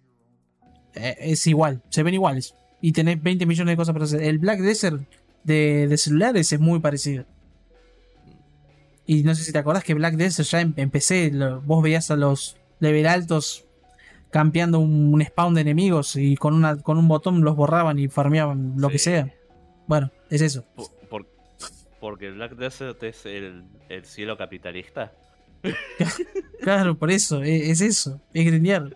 eh, 0.95 1.15
es 1.19 1.45
igual, 1.47 1.83
se 1.89 2.01
ven 2.03 2.15
iguales. 2.15 2.55
Y 2.81 2.91
tenés 2.93 3.21
20 3.21 3.45
millones 3.45 3.73
de 3.73 3.77
cosas 3.77 3.93
para 3.93 4.05
hacer. 4.05 4.21
El 4.23 4.39
Black 4.39 4.59
Desert 4.59 5.01
de, 5.43 5.87
de 5.87 5.97
celulares 5.97 6.51
es 6.51 6.59
muy 6.59 6.79
parecido. 6.79 7.25
Y 9.05 9.23
no 9.23 9.35
sé 9.35 9.43
si 9.43 9.51
te 9.51 9.57
acordás 9.59 9.83
que 9.83 9.93
Black 9.93 10.15
Desert 10.15 10.47
ya 10.49 10.61
en, 10.61 10.89
PC, 10.89 11.31
lo- 11.31 11.61
vos 11.61 11.83
veías 11.83 12.09
a 12.11 12.15
los 12.15 12.57
level 12.79 13.05
altos 13.07 13.65
campeando 14.29 14.79
un, 14.79 15.13
un 15.13 15.21
spawn 15.23 15.53
de 15.53 15.61
enemigos 15.61 16.15
y 16.15 16.37
con, 16.37 16.53
una, 16.53 16.77
con 16.77 16.97
un 16.97 17.07
botón 17.07 17.41
los 17.41 17.55
borraban 17.55 17.99
y 17.99 18.07
farmeaban 18.07 18.75
lo 18.77 18.89
que 18.89 18.97
sea. 18.99 19.31
Bueno, 19.87 20.09
es 20.29 20.41
eso. 20.41 20.63
Por- 20.75 20.89
por- 21.09 21.27
porque 21.99 22.31
Black 22.31 22.53
Desert 22.55 23.03
es 23.03 23.25
el, 23.25 23.63
el 23.89 24.05
cielo 24.05 24.37
capitalista. 24.37 25.11
Claro, 26.61 26.95
por 26.95 27.09
eso, 27.09 27.41
e- 27.43 27.71
es, 27.71 27.81
eso, 27.81 28.21
es 28.35 28.45
grindear. 28.45 28.95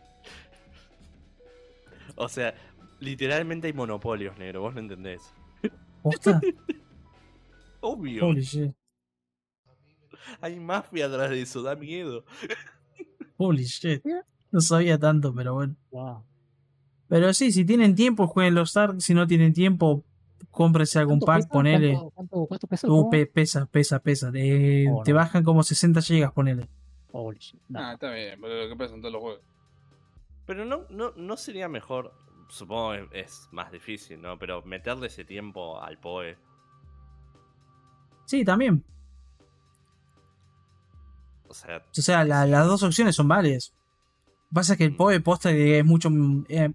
O 2.16 2.30
sea, 2.30 2.54
literalmente 3.00 3.68
hay 3.68 3.74
monopolios, 3.74 4.38
negro, 4.38 4.62
vos 4.62 4.74
no 4.74 4.80
entendés. 4.80 5.34
¿Posta? 6.02 6.42
Obvio. 7.82 8.26
Holy 8.28 8.42
shit. 8.42 8.72
Hay 10.42 10.60
mafia 10.60 11.06
atrás 11.06 11.30
de 11.30 11.42
eso, 11.42 11.62
da 11.62 11.76
miedo. 11.76 12.24
Holy 13.38 13.64
shit. 13.66 14.02
No 14.52 14.62
sabía 14.62 14.98
tanto, 14.98 15.34
pero 15.34 15.54
bueno. 15.54 15.76
Wow. 15.92 16.24
Pero 17.08 17.34
sí, 17.34 17.52
si 17.52 17.66
tienen 17.66 17.94
tiempo, 17.96 18.28
jueguen 18.28 18.56
los 18.56 18.76
Ark. 18.78 18.96
Si 19.00 19.14
no 19.14 19.28
tienen 19.28 19.54
tiempo, 19.54 20.04
cómprese 20.50 20.98
algún 21.00 21.20
¿Cuánto 21.20 21.26
pack, 21.26 21.38
pesa? 21.42 21.50
ponele. 21.54 21.92
¿Cuánto, 21.94 22.12
cuánto, 22.16 22.46
cuánto 22.48 22.68
pesa 22.68 22.88
el 22.88 22.94
Uh, 22.94 23.10
pe- 23.10 23.26
pesa, 23.28 23.66
pesa, 23.68 24.00
pesa. 24.00 24.32
Te, 24.32 24.90
Oh, 24.90 25.04
te 25.04 25.12
no. 25.12 25.18
bajan 25.18 25.44
como 25.44 25.62
60 25.64 26.02
gigas, 26.02 26.32
ponele. 26.32 26.68
Holy 27.12 27.38
shit, 27.40 27.62
no. 27.70 27.80
Ah, 27.80 27.94
está 27.94 28.12
bien, 28.12 28.40
pero 28.42 28.64
lo 28.64 28.70
que 28.70 28.76
pasa 28.76 28.96
en 28.96 29.02
todos 29.02 29.14
los 29.14 29.22
juegos. 29.22 29.42
Pero 30.48 30.66
no, 30.66 30.86
no, 30.90 31.12
no 31.16 31.38
sería 31.38 31.68
mejor, 31.70 32.14
supongo 32.48 33.10
que 33.10 33.20
es 33.22 33.48
más 33.52 33.72
difícil, 33.72 34.22
¿no? 34.22 34.38
Pero 34.40 34.62
meterle 34.64 35.08
ese 35.08 35.24
tiempo 35.26 35.82
al 35.82 35.98
PoE. 36.00 36.38
Sí, 38.26 38.44
también. 38.44 38.84
O 41.48 41.54
sea, 41.54 41.78
O 41.78 42.02
sea, 42.02 42.24
la- 42.26 42.46
las 42.46 42.66
dos 42.68 42.84
opciones 42.84 43.16
son 43.16 43.28
válidas. 43.28 43.74
Pasa 44.54 44.76
que 44.78 44.86
el 44.86 44.96
PoE 44.96 45.20
posta 45.20 45.52
que 45.52 45.80
es 45.80 45.86
mucho. 45.86 46.10
mm, 46.10 46.46
eh, 46.50 46.74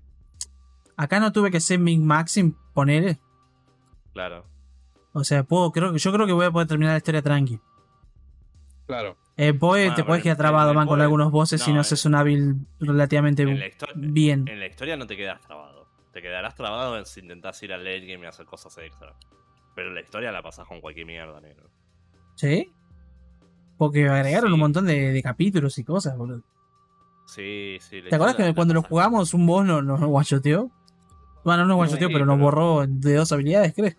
acá 0.97 1.19
no 1.21 1.33
tuve 1.33 1.51
que 1.51 1.57
hacer 1.59 1.79
min 1.79 2.05
maxim, 2.07 2.55
ponele. 2.75 3.19
claro. 4.13 4.45
O 5.13 5.25
sea, 5.25 5.43
puedo, 5.43 5.73
creo, 5.73 5.93
que- 5.93 5.99
yo 5.99 6.13
creo 6.13 6.25
que 6.27 6.33
voy 6.33 6.47
a 6.47 6.53
poder 6.53 6.69
terminar 6.69 6.93
la 6.95 6.99
historia 6.99 7.21
tranqui. 7.21 7.59
Claro. 8.91 9.17
El 9.37 9.59
PoE 9.59 9.89
Ah, 9.89 9.95
te 9.95 10.03
puedes 10.05 10.07
bueno, 10.07 10.23
quedar 10.23 10.37
trabado, 10.37 10.75
man, 10.75 10.87
con 10.87 11.01
algunos 11.01 11.31
bosses 11.31 11.63
si 11.63 11.71
no, 11.71 11.77
no 11.77 11.81
eh. 11.81 11.83
haces 11.83 12.05
una 12.05 12.23
build 12.23 12.67
relativamente 12.81 13.43
En 13.43 13.59
bien. 14.13 14.47
en 14.49 14.61
la 14.61 14.67
historia 14.67 14.97
no 14.97 15.07
te 15.07 15.17
quedas 15.17 15.41
trabado. 15.41 15.87
Te 16.13 16.21
quedarás 16.21 16.55
trabado 16.57 17.03
si 17.05 17.21
intentás 17.21 17.63
ir 17.63 17.73
al 17.73 17.85
late 17.85 18.01
game 18.07 18.25
y 18.25 18.29
hacer 18.29 18.45
cosas 18.47 18.77
extra. 18.79 19.15
Pero 19.75 19.93
la 19.93 20.01
historia 20.01 20.33
la 20.33 20.43
pasás 20.43 20.67
con 20.67 20.81
cualquier 20.81 21.07
mierda, 21.07 21.41
negro. 21.41 21.71
¿Sí? 22.35 22.73
Porque 23.79 24.09
agregaron 24.09 24.49
Sí. 24.51 24.55
un 24.55 24.61
montón 24.61 24.87
de, 24.87 25.13
de 25.13 25.23
capítulos 25.23 25.79
y 25.79 25.85
cosas, 25.85 26.17
boludo. 26.19 26.43
Sí, 27.27 27.79
sí. 27.81 28.03
¿Te 28.03 28.15
acuerdas 28.17 28.37
que 28.37 28.43
la 28.43 28.55
cuando 28.55 28.75
lo 28.75 28.83
jugamos 28.83 29.33
un 29.35 29.47
boss 29.47 29.65
nos, 29.65 29.85
nos 29.85 30.01
guachoteó? 30.01 30.71
Bueno, 31.45 31.63
no 31.63 31.69
nos 31.69 31.77
guachoteó, 31.77 32.09
Sí, 32.09 32.13
pero 32.13 32.27
nos 32.27 32.39
borró 32.39 32.85
de 32.87 33.15
dos 33.15 33.31
habilidades, 33.33 33.73
¿crees? 33.73 33.97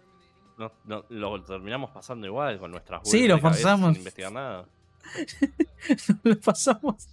No, 0.57 0.71
no, 0.85 1.05
lo 1.09 1.41
terminamos 1.43 1.89
pasando 1.91 2.27
igual 2.27 2.59
con 2.59 2.69
nuestras 2.71 3.01
Sí, 3.09 3.27
lo 3.27 3.39
forzamos. 3.39 3.93
Sin 3.93 3.97
investigar 4.01 4.31
nada. 4.31 4.65
lo 6.23 6.39
pasamos. 6.39 7.07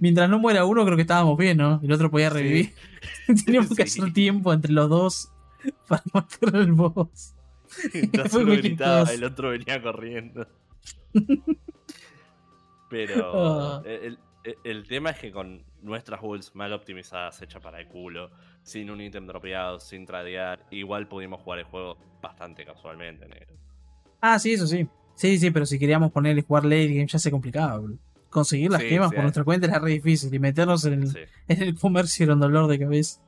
Mientras 0.00 0.28
no 0.28 0.38
muera 0.38 0.64
uno, 0.66 0.84
creo 0.84 0.96
que 0.96 1.02
estábamos 1.02 1.38
bien, 1.38 1.56
¿no? 1.56 1.80
El 1.82 1.90
otro 1.92 2.10
podía 2.10 2.28
Sí. 2.30 2.34
revivir. 2.36 2.74
Teníamos 3.46 3.74
que 3.74 3.86
Sí. 3.86 4.00
hacer 4.00 4.12
tiempo 4.12 4.52
entre 4.52 4.72
los 4.72 4.88
dos 4.90 5.32
para 5.88 6.02
matar 6.12 6.54
al 6.56 6.72
boss. 6.72 7.34
Fue 8.30 8.42
uno 8.44 8.52
gritaba, 8.52 9.10
el 9.12 9.24
otro 9.24 9.50
venía 9.50 9.80
corriendo. 9.82 10.46
Pero 12.88 13.32
Ah. 13.34 13.82
el, 13.84 14.18
el- 14.44 14.58
el 14.62 14.86
tema 14.86 15.10
es 15.10 15.18
que 15.18 15.32
con 15.32 15.64
nuestras 15.82 16.20
builds 16.20 16.54
mal 16.54 16.72
optimizadas, 16.72 17.40
hechas 17.42 17.60
para 17.62 17.80
el 17.80 17.88
culo, 17.88 18.30
sin 18.62 18.90
un 18.90 19.00
ítem 19.00 19.26
dropeado, 19.26 19.80
sin 19.80 20.06
tradear, 20.06 20.64
igual 20.70 21.08
pudimos 21.08 21.40
jugar 21.42 21.58
el 21.60 21.64
juego 21.64 21.98
bastante 22.22 22.64
casualmente, 22.64 23.26
negro. 23.26 23.54
Ah, 24.20 24.38
sí, 24.38 24.52
eso 24.52 24.66
sí. 24.66 24.86
Sí, 25.16 25.38
sí, 25.38 25.50
pero 25.50 25.66
si 25.66 25.78
queríamos 25.80 26.12
ponerle 26.12 26.42
jugar 26.42 26.64
late 26.64 26.88
game 26.94 27.06
ya 27.08 27.18
se 27.18 27.30
complicaba, 27.32 27.78
boludo. 27.78 27.98
Conseguir 28.30 28.70
las 28.70 28.82
Sí, 28.82 28.88
gemas 28.88 29.08
sí, 29.10 29.14
por 29.14 29.20
eh. 29.20 29.22
nuestra 29.24 29.44
cuenta 29.44 29.66
era 29.66 29.78
re 29.80 29.92
difícil 29.92 30.32
y 30.34 30.38
meternos 30.38 30.84
en 30.84 31.02
el, 31.02 31.08
Sí, 31.12 31.20
en 31.48 31.62
el 31.62 31.78
comercio 31.78 32.24
era 32.24 32.34
un 32.34 32.40
dolor 32.40 32.68
de 32.68 32.78
cabeza. 32.78 33.20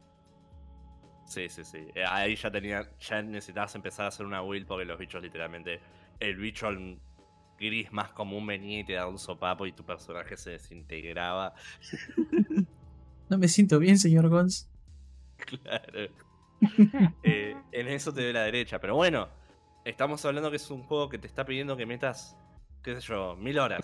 sí, 1.25 1.49
sí. 1.49 1.65
sí. 1.65 1.79
Eh, 1.95 2.05
Ahí 2.07 2.37
ya 2.37 2.51
tenía, 2.51 2.89
ya 3.01 3.23
necesitabas 3.23 3.75
empezar 3.75 4.07
a 4.07 4.09
hacer 4.09 4.27
una 4.27 4.41
build 4.41 4.67
porque 4.67 4.85
los 4.85 4.99
bichos 4.99 5.23
literalmente, 5.23 5.81
el 6.21 6.37
bicho 6.37 6.67
al- 6.67 7.01
gris 7.59 7.93
más 7.93 8.13
común 8.13 8.47
venía 8.47 8.81
y 8.81 8.85
te 8.85 8.93
daba 8.95 9.11
un 9.11 9.19
sopapo 9.19 9.67
y 9.67 9.73
tu 9.73 9.85
personaje 9.85 10.37
se 10.37 10.51
desintegraba. 10.53 11.55
No 13.31 13.39
me 13.39 13.49
siento 13.49 13.79
bien, 13.79 13.99
señor 13.99 14.29
Gons. 14.29 14.69
Claro. 15.47 16.09
Eh, 17.23 17.55
en 17.73 17.89
eso 17.89 18.13
te 18.13 18.23
doy 18.23 18.33
la 18.33 18.43
derecha. 18.45 18.81
Pero 18.81 18.95
bueno, 18.97 19.29
estamos 19.85 20.25
hablando 20.25 20.51
que 20.51 20.57
es 20.57 20.71
un 20.71 20.83
juego 20.83 21.09
que 21.09 21.19
te 21.19 21.27
está 21.27 21.45
pidiendo 21.45 21.77
que 21.77 21.87
metas, 21.87 22.37
qué 22.83 22.95
sé 22.95 23.01
yo, 23.01 23.37
mil 23.37 23.59
horas. 23.59 23.81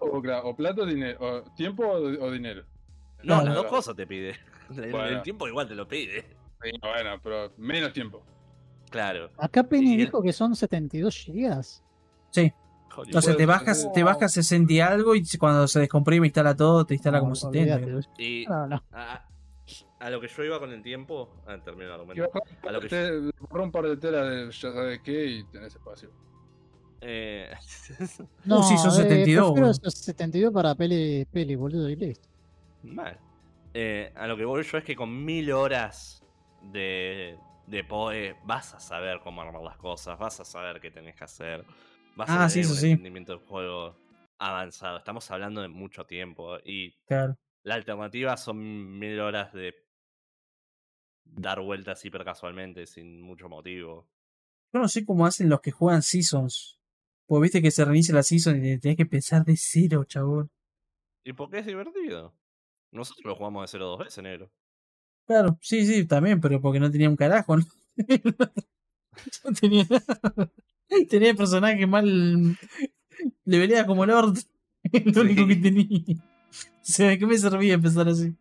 O, 0.00 0.06
o 0.18 0.56
plata 0.56 0.82
o 0.82 0.86
dinero. 0.86 1.18
O 1.20 1.42
tiempo 1.54 1.84
o, 1.84 1.96
o 2.26 2.30
dinero. 2.30 2.64
No, 3.22 3.42
las 3.42 3.54
dos 3.54 3.66
cosas 3.66 3.96
te 3.96 4.06
pide. 4.06 4.36
El, 4.76 4.90
Bueno. 4.92 5.06
el 5.06 5.22
tiempo 5.22 5.48
igual 5.48 5.66
te 5.66 5.74
lo 5.74 5.88
pide. 5.88 6.22
Sí, 6.62 6.70
bueno, 6.82 7.18
pero 7.22 7.52
menos 7.56 7.92
tiempo. 7.92 8.22
Claro. 8.90 9.30
Acá 9.38 9.62
Penny 9.64 9.92
el- 9.94 9.98
dijo 10.00 10.22
que 10.22 10.32
son 10.32 10.54
72 10.54 11.14
gigas. 11.16 11.82
Sí. 12.30 12.52
Joder, 12.90 13.16
O 13.16 13.22
sea, 13.22 13.36
te 13.36 13.46
bajas, 13.46 13.90
te 13.94 14.02
bajas 14.02 14.32
60 14.32 14.72
y 14.72 14.80
algo 14.80 15.14
y 15.14 15.24
cuando 15.38 15.66
se 15.68 15.80
descomprime 15.80 16.26
instala 16.26 16.54
todo, 16.56 16.84
te 16.84 16.94
instala 16.94 17.18
No, 17.18 17.24
como 17.24 17.34
70. 17.34 17.74
olvídate. 17.76 17.84
creo. 17.84 18.00
y 18.18 18.44
No, 18.46 18.66
no. 18.66 18.82
a, 18.92 19.24
a 20.00 20.10
lo 20.10 20.20
que 20.20 20.28
yo 20.28 20.44
iba 20.44 20.58
con 20.58 20.72
el 20.72 20.82
tiempo. 20.82 21.42
Ah, 21.46 21.58
termino 21.62 21.86
el 21.86 21.92
argumento. 21.92 22.30
A 22.66 22.72
lo 22.72 22.80
que 22.80 22.88
te- 22.88 23.10
borra 23.48 23.64
un 23.64 23.72
par 23.72 23.84
de 23.86 23.96
telas 23.96 24.28
de 24.30 24.50
ya 24.50 24.72
sabes 24.72 25.00
qué 25.02 25.24
y 25.26 25.44
tenés 25.44 25.74
espacio. 25.74 26.10
Eh, 27.00 27.50
No, 28.44 28.62
sí, 28.62 28.76
son 28.78 28.90
eh, 28.90 29.02
72, 29.02 29.24
prefiero 29.24 29.50
boludo. 29.50 29.70
esos 29.70 29.94
72 29.94 30.52
para 30.52 30.74
peli, 30.74 31.24
peli, 31.30 31.54
boludo, 31.56 31.88
y 31.88 31.96
listo. 31.96 32.28
mal. 32.82 33.18
Eh, 33.74 34.12
a 34.16 34.26
lo 34.26 34.36
que 34.36 34.44
voy 34.44 34.62
yo 34.64 34.78
es 34.78 34.84
que 34.84 34.96
con 34.96 35.24
mil 35.24 35.52
horas 35.52 36.24
de, 36.62 37.36
de 37.66 37.84
PoE 37.84 38.36
vas 38.44 38.74
a 38.74 38.80
saber 38.80 39.20
cómo 39.22 39.42
armar 39.42 39.62
las 39.62 39.76
cosas, 39.76 40.18
vas 40.18 40.40
a 40.40 40.44
saber 40.44 40.80
qué 40.80 40.90
tenés 40.90 41.14
que 41.14 41.24
hacer, 41.24 41.64
vas 42.16 42.30
Ah, 42.30 42.44
a 42.46 42.48
sí, 42.48 42.60
tener 42.62 42.70
un 42.74 42.76
sí. 42.78 42.90
entendimiento 42.90 43.32
del 43.36 43.46
juego 43.46 43.96
avanzado. 44.38 44.98
Estamos 44.98 45.30
hablando 45.30 45.60
de 45.60 45.68
mucho 45.68 46.06
tiempo 46.06 46.56
y 46.64 46.92
Claro. 47.06 47.36
la 47.64 47.74
alternativa 47.74 48.36
son 48.36 48.98
mil 48.98 49.20
horas 49.20 49.52
de 49.52 49.74
dar 51.34 51.60
vueltas 51.60 52.04
hiper 52.04 52.24
casualmente 52.24 52.86
sin 52.86 53.20
mucho 53.20 53.48
motivo. 53.48 54.08
Yo 54.72 54.80
no 54.80 54.88
sé 54.88 55.04
cómo 55.04 55.26
hacen 55.26 55.48
los 55.48 55.60
que 55.60 55.70
juegan 55.70 56.02
Seasons. 56.02 56.78
Pues 57.26 57.42
viste 57.42 57.62
que 57.62 57.70
se 57.70 57.84
reinicia 57.84 58.14
la 58.14 58.22
Season 58.22 58.56
y 58.64 58.78
tenés 58.78 58.96
que 58.96 59.06
pensar 59.06 59.44
de 59.44 59.56
cero, 59.56 60.04
chabón. 60.04 60.50
¿Y 61.24 61.32
por 61.32 61.50
qué 61.50 61.58
es 61.58 61.66
divertido? 61.66 62.34
Nosotros 62.90 63.26
lo 63.26 63.36
jugamos 63.36 63.62
de 63.62 63.68
cero 63.68 63.86
dos 63.86 63.98
veces, 63.98 64.22
negro. 64.22 64.50
Claro, 65.26 65.58
sí, 65.60 65.86
sí, 65.86 66.06
también, 66.06 66.40
pero 66.40 66.60
porque 66.60 66.80
no 66.80 66.90
tenía 66.90 67.10
un 67.10 67.16
carajo, 67.16 67.58
¿no? 67.58 67.64
no 69.44 69.52
tenía 69.52 69.86
nada. 69.90 70.50
Tenía 71.08 71.30
el 71.30 71.36
personaje 71.36 71.86
mal. 71.86 72.56
Le 73.44 73.58
velea 73.58 73.86
como 73.86 74.06
Lord. 74.06 74.38
Lo 75.04 75.20
único 75.20 75.46
que 75.46 75.56
tenía. 75.56 76.00
O 76.10 76.80
sea, 76.80 77.10
¿de 77.10 77.18
qué 77.18 77.26
me 77.26 77.36
servía 77.36 77.74
empezar 77.74 78.08
así? 78.08 78.34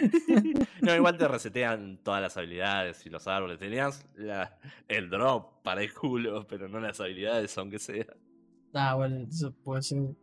No, 0.82 0.94
igual 0.94 1.18
te 1.18 1.28
resetean 1.28 1.98
todas 2.02 2.22
las 2.22 2.36
habilidades 2.36 3.04
y 3.04 3.10
los 3.10 3.26
árboles. 3.26 3.58
Tenías 3.58 4.06
la- 4.14 4.58
el 4.88 5.10
drop 5.10 5.62
para 5.62 5.82
el 5.82 5.92
culo, 5.92 6.46
pero 6.46 6.68
no 6.68 6.80
las 6.80 7.00
habilidades, 7.00 7.56
aunque 7.58 7.78
sea. 7.78 8.06
Ah, 8.72 8.94
bueno, 8.94 9.26
eso 9.28 9.52
puede 9.62 9.82
ser. 9.82 10.14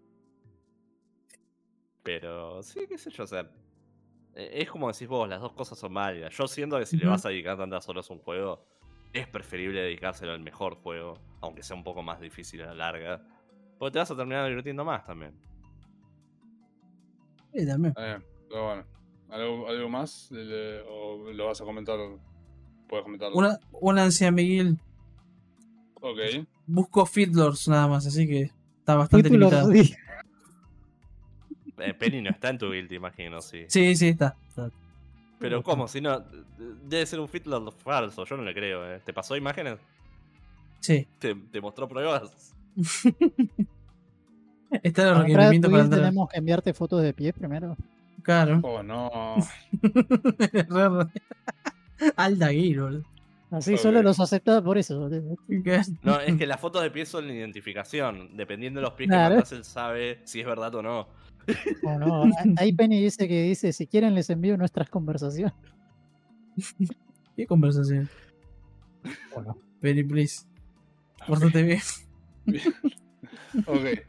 Pero 2.04 2.64
sí, 2.64 2.86
qué 2.88 2.98
sé 2.98 3.10
yo, 3.12 3.24
o 3.24 3.28
sea. 3.28 3.50
Eh, 4.36 4.62
Es 4.62 4.70
como 4.70 4.92
decís 4.92 5.08
vos, 5.08 5.28
las 5.28 5.42
dos 5.42 5.54
cosas 5.54 5.78
son 5.78 5.94
válidas. 5.94 6.36
Yo 6.36 6.48
siento 6.48 6.78
que 6.80 6.86
si 6.86 6.98
le 6.98 7.06
vas 7.08 7.26
a 7.26 7.30
dedicar 7.30 7.58
tantas 7.58 7.88
horas 7.90 8.10
a 8.10 8.14
un 8.14 8.20
juego, 8.20 8.66
es 9.14 9.28
preferible 9.28 9.82
dedicárselo 9.82 10.32
al 10.32 10.40
mejor 10.40 10.76
juego, 10.76 11.18
aunque 11.42 11.64
sea 11.64 11.76
un 11.76 11.84
poco 11.84 12.02
más 12.04 12.20
difícil 12.22 12.62
a 12.62 12.68
la 12.68 12.74
larga. 12.76 13.22
Porque 13.78 13.94
te 13.94 14.00
vas 14.00 14.12
a 14.12 14.16
terminar 14.16 14.48
divirtiendo 14.48 14.86
más 14.86 15.04
también. 15.06 15.34
Sí, 17.54 17.66
también. 17.66 17.94
Pero 17.96 18.66
bueno. 18.66 18.97
¿Algo, 19.30 19.68
algo 19.68 19.90
más? 19.90 20.32
¿O 20.90 21.32
lo 21.32 21.46
vas 21.48 21.62
a 21.62 21.66
comentar? 21.66 21.98
Puedes 22.88 23.04
comentarlo. 23.04 23.36
Una, 23.38 23.60
una 23.72 24.04
ansia, 24.04 24.32
Miguel. 24.32 24.78
Ok. 25.96 26.46
Busco 26.66 27.06
Fiddlers 27.06 27.68
nada 27.68 27.88
más, 27.88 28.06
así 28.06 28.28
que 28.28 28.52
está 28.80 28.96
bastante 28.96 29.30
limitado. 29.30 29.72
sí. 29.72 29.94
Eh, 31.80 31.94
Penny 31.94 32.22
no 32.22 32.32
está 32.32 32.50
en 32.50 32.58
tu 32.58 32.70
build, 32.70 32.92
imagino, 32.92 33.40
sí. 33.40 33.66
Sí, 33.68 33.96
sí, 33.96 34.08
está. 34.08 34.36
está. 34.48 34.72
Pero 35.40 35.62
¿cómo? 35.62 35.88
Si 35.88 36.02
no, 36.02 36.24
debe 36.84 37.06
ser 37.06 37.20
un 37.20 37.28
Fiddler 37.28 37.62
falso, 37.72 38.26
yo 38.26 38.36
no 38.36 38.44
le 38.44 38.54
creo, 38.54 38.92
eh. 38.92 39.00
¿Te 39.06 39.14
pasó 39.14 39.36
imágenes? 39.36 39.78
Sí. 40.80 41.08
¿Te, 41.20 41.36
te 41.36 41.62
mostró 41.62 41.88
pruebas? 41.88 42.56
A 44.70 44.74
requerimientos 44.74 45.70
tu 45.70 45.72
para 45.72 45.84
entrar. 45.84 46.02
tenemos 46.02 46.30
que 46.30 46.38
enviarte 46.38 46.74
fotos 46.74 47.02
de 47.02 47.14
pie 47.14 47.32
primero. 47.32 47.78
Claro. 48.28 48.60
Oh, 48.62 48.84
no. 48.84 49.36
Gear, 51.98 52.80
boludo. 52.82 53.04
Así 53.52 53.78
solo 53.78 54.02
los 54.04 54.20
aceptaba 54.20 54.62
por 54.62 54.78
eso. 54.78 55.10
No, 56.04 56.20
es 56.20 56.36
que 56.36 56.46
las 56.46 56.60
fotos 56.60 56.84
de 56.84 56.92
pies 56.92 57.08
son 57.08 57.26
la 57.26 57.34
identificación. 57.34 58.36
Dependiendo 58.36 58.82
de 58.82 58.86
los 58.86 58.96
pies 58.96 59.08
Claro. 59.08 59.30
que 59.30 59.36
mandas, 59.36 59.52
él 59.54 59.64
sabe 59.64 60.20
si 60.26 60.42
es 60.42 60.46
verdad 60.46 60.76
o 60.76 60.82
no. 60.84 61.08
O 61.86 61.98
no, 61.98 62.24
ahí 62.58 62.74
Penny 62.74 63.02
dice 63.02 63.30
que 63.30 63.44
dice, 63.44 63.72
si 63.72 63.88
quieren 63.88 64.14
les 64.14 64.30
envío 64.30 64.58
nuestras 64.58 64.90
conversaciones. 64.90 65.54
¿Qué 67.38 67.48
conversación? 67.48 68.10
Bueno, 69.34 69.58
Penny, 69.80 70.04
please. 70.04 70.46
Pórtate 71.26 71.64
bien. 71.64 71.80
Ok. 73.66 74.06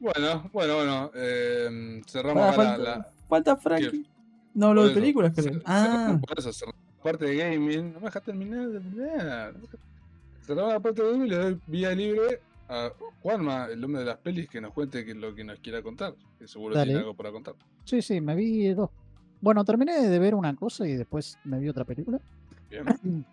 Bueno, 0.00 0.48
bueno, 0.52 0.74
bueno. 0.76 1.10
eh, 1.14 2.00
cerramos 2.06 2.44
la, 2.46 2.52
falta, 2.52 2.78
la- 2.78 3.08
falta 3.28 3.56
Frankie. 3.56 3.90
¿Qué? 3.90 4.10
No 4.54 4.66
hablo 4.68 4.82
por 4.82 4.86
de 4.86 4.92
eso. 4.92 5.00
películas, 5.00 5.32
creo. 5.34 5.52
Cer- 5.54 5.62
Ah, 5.64 5.82
cerramos 5.86 6.20
Por 6.26 6.38
eso, 6.38 6.52
cerramos 6.52 6.80
la 6.96 7.02
parte 7.02 7.24
de 7.26 7.36
gaming. 7.36 7.92
No 7.92 8.00
me 8.00 8.06
dejas 8.06 8.22
terminar 8.22 8.68
de 8.68 8.80
terminar. 8.80 9.54
Cerramos 10.42 10.72
la 10.72 10.80
parte 10.80 11.02
de 11.02 11.10
gaming 11.10 11.26
y 11.26 11.30
le 11.30 11.36
doy 11.36 11.60
vía 11.66 11.90
libre 11.94 12.40
a 12.68 12.90
Juanma, 13.22 13.66
el 13.66 13.82
hombre 13.84 14.00
de 14.00 14.06
las 14.06 14.18
pelis, 14.18 14.48
que 14.48 14.60
nos 14.60 14.72
cuente 14.72 15.04
que- 15.04 15.14
lo 15.14 15.34
que 15.34 15.44
nos 15.44 15.58
quiera 15.60 15.82
contar. 15.82 16.14
Que 16.38 16.46
seguro 16.46 16.74
Dale. 16.74 16.86
tiene 16.86 17.00
algo 17.00 17.14
para 17.14 17.30
contar. 17.32 17.54
sí, 17.84 18.02
sí, 18.02 18.20
me 18.20 18.34
vi 18.34 18.68
dos. 18.74 18.90
Bueno, 19.40 19.64
terminé 19.64 20.08
de 20.08 20.18
ver 20.18 20.34
una 20.34 20.54
cosa 20.56 20.86
y 20.86 20.94
después 20.96 21.38
me 21.44 21.58
vi 21.60 21.68
otra 21.68 21.84
película. 21.84 22.20
Bien. 22.70 22.84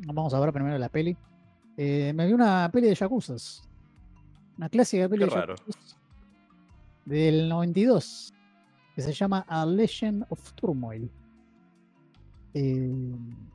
Vamos 0.00 0.34
a 0.34 0.40
ver 0.40 0.52
primero 0.52 0.76
la 0.78 0.88
peli. 0.88 1.16
Eh, 1.76 2.12
me 2.14 2.26
vi 2.26 2.32
una 2.32 2.68
peli 2.72 2.88
de 2.88 2.94
Yakuzas. 2.94 3.62
Una 4.62 4.68
clásica 4.68 5.08
peli 5.08 5.24
de 5.24 5.56
del 7.04 7.48
92 7.48 8.32
que 8.94 9.02
se 9.02 9.12
llama 9.12 9.44
A 9.48 9.66
Legend 9.66 10.24
of 10.28 10.52
Turmoil. 10.52 11.10
Eh, 12.54 12.92
en 12.92 13.48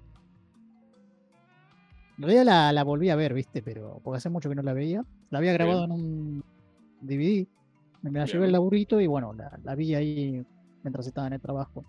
realidad 2.17 2.43
la, 2.43 2.73
la 2.73 2.83
volví 2.83 3.09
a 3.09 3.15
ver, 3.15 3.33
viste, 3.33 3.61
pero 3.61 4.01
porque 4.03 4.17
hace 4.17 4.29
mucho 4.29 4.49
que 4.49 4.55
no 4.55 4.63
la 4.63 4.73
veía. 4.73 5.05
La 5.29 5.37
había 5.37 5.53
grabado 5.53 5.85
en 5.85 5.91
un 5.93 6.43
DVD. 6.99 7.47
Me 8.01 8.11
la 8.11 8.25
llevé 8.25 8.47
el 8.47 8.51
laburito 8.51 8.99
y 8.99 9.07
bueno, 9.07 9.31
la, 9.31 9.57
la 9.63 9.75
vi 9.75 9.95
ahí 9.95 10.45
mientras 10.83 11.07
estaba 11.07 11.27
en 11.27 11.33
el 11.33 11.39
trabajo. 11.39 11.85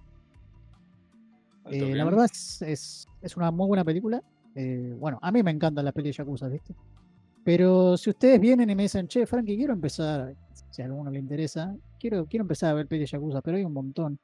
Alto 1.64 1.86
Eh, 1.86 1.92
la 1.96 2.04
verdad 2.04 2.26
es, 2.26 2.62
es, 2.62 3.08
es 3.20 3.36
una 3.36 3.50
muy 3.50 3.66
buena 3.66 3.82
película. 3.82 4.22
Eh, 4.54 4.96
bueno, 4.96 5.18
a 5.20 5.32
mí 5.32 5.42
me 5.42 5.50
encantan 5.50 5.84
las 5.84 5.92
pelis 5.92 6.16
de 6.16 6.22
Yakuza, 6.22 6.46
¿viste? 6.46 6.72
Pero 7.44 7.96
si 7.96 8.10
ustedes 8.10 8.40
vienen 8.40 8.70
y 8.70 8.74
me 8.74 8.82
dicen, 8.82 9.08
che, 9.08 9.26
Frankie, 9.26 9.56
quiero 9.56 9.72
empezar, 9.72 10.34
si 10.70 10.82
a 10.82 10.84
alguno 10.84 11.10
le 11.10 11.18
interesa, 11.18 11.74
quiero, 11.98 12.26
quiero 12.26 12.42
empezar 12.42 12.70
a 12.70 12.74
ver 12.74 12.86
pelis 12.86 13.10
de 13.10 13.16
Yakuza, 13.16 13.40
pero 13.40 13.56
hay 13.56 13.64
un 13.64 13.72
montón. 13.72 14.18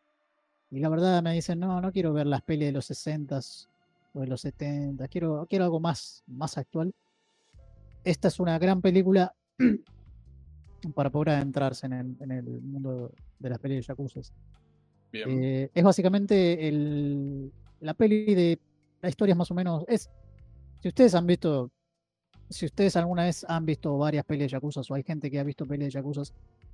Y 0.71 0.81
la 0.81 0.89
verdad 0.89 1.23
me 1.23 1.33
dicen, 1.33 1.61
no, 1.61 1.81
no 1.81 1.93
quiero 1.93 2.13
ver 2.13 2.27
las 2.27 2.43
pelis 2.43 2.67
de 2.67 2.73
los 2.73 2.91
60s 2.91 3.69
o 4.13 4.21
de 4.21 4.27
los 4.27 4.41
70, 4.41 5.09
quiero, 5.09 5.47
quiero 5.49 5.65
algo 5.65 5.81
más, 5.81 6.23
más 6.27 6.59
actual. 6.59 6.93
Esta 8.03 8.29
es 8.29 8.39
una 8.41 8.59
gran 8.59 8.83
película 8.83 9.35
para 10.95 11.11
poder 11.11 11.31
adentrarse 11.31 11.87
en 11.87 11.93
el, 11.93 12.17
en 12.21 12.31
el 12.31 12.45
mundo 12.61 13.13
de 13.39 13.49
las 13.49 13.59
pelis 13.59 13.79
de 13.79 13.83
Yakuza. 13.83 14.21
Bien. 15.13 15.31
Eh, 15.31 15.71
es 15.73 15.85
básicamente 15.85 16.69
el, 16.69 17.53
la 17.81 17.95
peli 17.95 18.35
de 18.35 18.59
la 19.01 19.09
historia 19.09 19.33
es 19.33 19.39
más 19.39 19.51
o 19.51 19.55
menos 19.55 19.85
es 19.87 20.11
si 20.81 20.89
ustedes 20.89 21.15
han 21.15 21.27
visto 21.27 21.71
si 22.55 22.67
ustedes 22.67 22.95
alguna 22.97 23.25
vez 23.25 23.45
han 23.49 23.67
visto 23.67 23.99
varias 23.99 24.25
pelis 24.25 24.45
de 24.45 24.49
Yakuza 24.51 24.81
o 24.89 24.95
hay 24.95 25.03
gente 25.03 25.29
que 25.31 25.41
ha 25.41 25.43
visto 25.43 25.67
pelis 25.67 25.87
de 25.87 25.91
Yakuza 25.91 26.23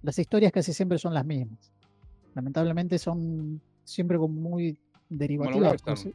las 0.03 0.19
historias 0.19 0.53
casi 0.53 0.73
siempre 0.75 0.99
son 0.99 1.15
las 1.15 1.25
mismas 1.25 1.73
lamentablemente 2.35 2.99
son 2.99 3.61
siempre 3.85 4.19
como 4.19 4.35
muy 4.35 4.77
derivativas 5.09 5.83
así- 5.87 6.13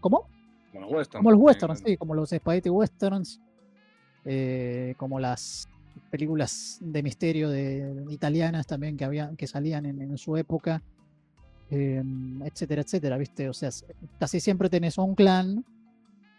¿cómo? 0.00 0.26
Como 0.72 0.80
los 0.82 0.90
westerns. 0.92 1.18
como 1.22 1.30
los 1.30 1.40
westerns 1.40 1.82
sí 1.86 1.96
como 1.96 2.14
los 2.14 2.30
spaghetti 2.30 2.70
westerns 2.70 3.40
eh, 4.24 4.94
como 4.98 5.20
las 5.20 5.68
películas 6.10 6.78
de 6.80 7.02
misterio 7.02 7.48
de 7.50 8.04
italianas 8.10 8.66
también 8.66 8.96
que 8.96 9.04
había 9.04 9.30
que 9.36 9.46
salían 9.46 9.86
en, 9.86 10.02
en 10.02 10.18
su 10.18 10.36
época 10.36 10.82
eh, 11.70 12.02
etcétera 12.44 12.82
etcétera 12.82 13.16
viste 13.16 13.48
o 13.48 13.52
sea 13.54 13.70
casi 14.18 14.40
siempre 14.40 14.68
tenés 14.68 14.98
un 14.98 15.14
clan 15.14 15.64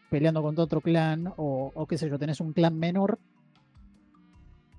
peleando 0.09 0.41
contra 0.41 0.63
otro 0.63 0.81
clan 0.81 1.33
o, 1.37 1.85
qué 1.87 1.97
sé 1.97 2.09
yo 2.09 2.19
tenés 2.19 2.39
un 2.39 2.53
clan 2.53 2.77
menor 2.77 3.19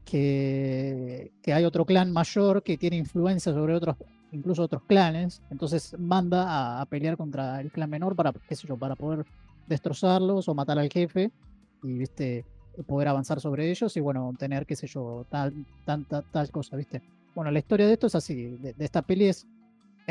que, 0.04 1.30
que 1.42 1.52
hay 1.52 1.64
otro 1.64 1.84
clan 1.84 2.12
mayor 2.12 2.62
que 2.62 2.76
tiene 2.76 2.96
influencia 2.96 3.52
sobre 3.52 3.74
otros 3.74 3.96
incluso 4.32 4.62
otros 4.62 4.82
clanes 4.84 5.42
entonces 5.50 5.96
manda 5.98 6.80
a, 6.80 6.86
pelear 6.86 7.16
contra 7.16 7.60
el 7.60 7.70
clan 7.70 7.90
menor 7.90 8.16
para 8.16 8.32
qué 8.32 8.56
sé 8.56 8.66
yo 8.66 8.76
para 8.76 8.96
poder 8.96 9.24
destrozarlos 9.66 10.48
o 10.48 10.54
matar 10.54 10.78
al 10.78 10.90
jefe 10.90 11.30
y 11.82 11.92
viste 11.98 12.44
poder 12.86 13.08
avanzar 13.08 13.40
sobre 13.40 13.70
ellos 13.70 13.96
y 13.96 14.00
bueno 14.00 14.32
tener 14.38 14.66
qué 14.66 14.76
sé 14.76 14.86
yo 14.86 15.26
tal 15.28 15.66
tanta 15.84 16.22
tal 16.22 16.50
cosa 16.50 16.76
viste. 16.76 17.02
Bueno 17.34 17.50
la 17.50 17.58
historia 17.58 17.86
de 17.86 17.92
esto 17.92 18.06
es 18.06 18.14
así 18.14 18.56
de, 18.56 18.72
de 18.72 18.84
esta 18.84 19.02
peli 19.02 19.26
es 19.26 19.46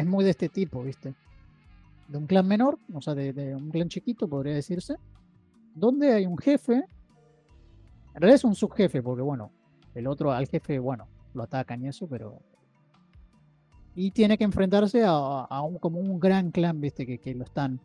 muy 0.06 0.23
de 0.23 0.31
este 0.31 0.49
tipo 0.49 0.83
viste 0.83 1.14
de 2.09 2.17
un 2.17 2.25
clan 2.27 2.47
menor 2.47 2.77
o 2.93 3.01
sea 3.01 3.15
de, 3.15 3.55
un 3.55 3.69
clan 3.69 3.88
chiquito 3.89 4.27
podría 4.27 4.53
decirse 4.53 4.95
donde 5.75 6.11
hay 6.13 6.25
un 6.25 6.38
jefe 6.38 6.73
en 6.73 8.21
realidad 8.21 8.35
es 8.35 8.43
un 8.43 8.55
subjefe 8.55 9.01
porque 9.01 9.21
bueno 9.21 9.51
el 9.95 10.07
otro 10.07 10.31
al 10.31 10.47
jefe 10.47 10.79
bueno 10.79 11.07
lo 11.33 11.43
atacan 11.43 11.83
y 11.83 11.88
eso 11.88 12.07
pero 12.07 12.39
y 13.95 14.11
tiene 14.11 14.38
que 14.38 14.43
enfrentarse 14.43 15.03
a, 15.03 15.11
a 15.11 15.61
un 15.61 15.77
como 15.77 15.99
un 15.99 16.19
gran 16.19 16.51
clan 16.51 16.81
viste 16.81 17.05
que, 17.05 17.17
que 17.19 17.33
lo 17.35 17.43
están 17.43 17.79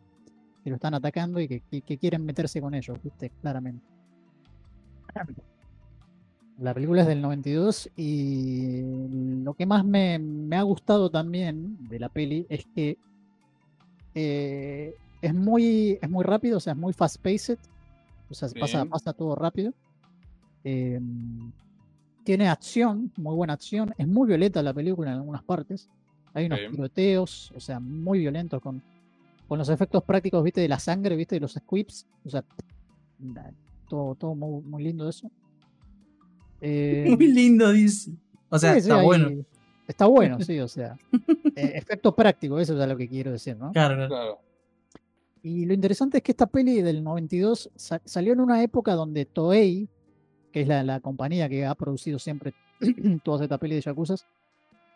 que 0.63 0.69
lo 0.71 0.75
están 0.77 0.93
atacando 0.95 1.39
y 1.39 1.47
que, 1.47 1.61
que- 1.61 1.81
que 1.83 1.97
quieren 1.97 2.25
meterse 2.25 2.59
con 2.59 2.73
ellos 2.73 2.97
viste 3.03 3.29
claramente. 3.41 3.85
La 6.57 6.73
película 6.73 7.01
es 7.01 7.07
del 7.07 7.21
92 7.21 7.91
y 7.97 8.81
lo 9.43 9.53
que 9.55 9.65
más 9.65 9.83
me, 9.85 10.17
me 10.19 10.55
ha 10.55 10.61
gustado 10.63 11.09
también 11.09 11.77
de 11.89 11.99
la 11.99 12.07
peli 12.07 12.45
es 12.49 12.65
que 12.73 12.97
eh, 14.15 14.95
es 15.21 15.33
muy 15.33 15.97
es 16.01 16.09
muy 16.09 16.23
rápido, 16.23 16.57
o 16.57 16.59
sea, 16.59 16.73
es 16.73 16.79
muy 16.79 16.93
fast 16.93 17.17
paced, 17.21 17.57
o 18.29 18.33
sea, 18.33 18.49
pasa, 18.59 18.85
pasa 18.85 19.13
todo 19.13 19.35
rápido. 19.35 19.73
Eh, 20.63 20.99
tiene 22.23 22.47
acción, 22.47 23.11
muy 23.17 23.35
buena 23.35 23.53
acción, 23.53 23.93
es 23.97 24.07
muy 24.07 24.27
violenta 24.27 24.63
la 24.63 24.73
película 24.73 25.11
en 25.11 25.17
algunas 25.17 25.43
partes. 25.43 25.89
Hay 26.33 26.47
unos 26.47 26.59
Sí. 26.59 26.65
tiroteos, 26.71 27.51
o 27.55 27.59
sea, 27.59 27.79
muy 27.79 28.19
violentos 28.19 28.61
con, 28.61 28.81
con 29.47 29.59
los 29.59 29.69
efectos 29.69 30.03
prácticos, 30.03 30.43
viste, 30.43 30.61
de 30.61 30.67
la 30.67 30.79
sangre, 30.79 31.15
viste, 31.15 31.35
de 31.35 31.41
los 31.41 31.53
squibs, 31.53 32.07
o 32.25 32.29
sea, 32.29 32.43
todo, 33.87 34.15
todo 34.15 34.33
muy, 34.35 34.61
muy 34.63 34.83
lindo 34.83 35.07
eso. 35.09 35.29
Eh, 36.61 37.05
Muy 37.15 37.27
lindo, 37.27 37.71
dice. 37.71 38.11
O 38.49 38.57
sea, 38.57 38.73
sí, 38.73 38.79
está 38.79 39.03
bueno. 39.03 39.29
Está 39.87 40.05
bueno, 40.07 40.39
sí, 40.41 40.59
o 40.59 40.67
sea. 40.67 40.97
eh, 41.55 41.71
efectos 41.75 42.13
prácticos, 42.13 42.61
eso 42.61 42.81
es 42.81 42.89
lo 42.89 42.97
que 42.97 43.07
quiero 43.07 43.31
decir, 43.31 43.55
¿no? 43.57 43.71
Claro, 43.71 43.95
claro. 43.95 44.09
Claro. 44.09 44.39
Y 45.43 45.65
lo 45.65 45.73
interesante 45.75 46.17
es 46.17 46.23
que 46.23 46.31
esta 46.31 46.47
peli 46.47 46.81
del 46.81 47.03
92 47.03 47.69
sa- 47.75 48.01
salió 48.03 48.33
en 48.33 48.39
una 48.39 48.63
época 48.63 48.93
donde 48.95 49.25
Toei, 49.25 49.87
que 50.51 50.61
es 50.61 50.67
la, 50.67 50.83
la 50.83 50.99
compañía 51.01 51.47
que 51.47 51.65
ha 51.65 51.75
producido 51.75 52.17
siempre 52.17 52.53
todas 53.23 53.41
estas 53.41 53.59
pelis 53.59 53.75
de 53.77 53.81
Yakuza, 53.91 54.15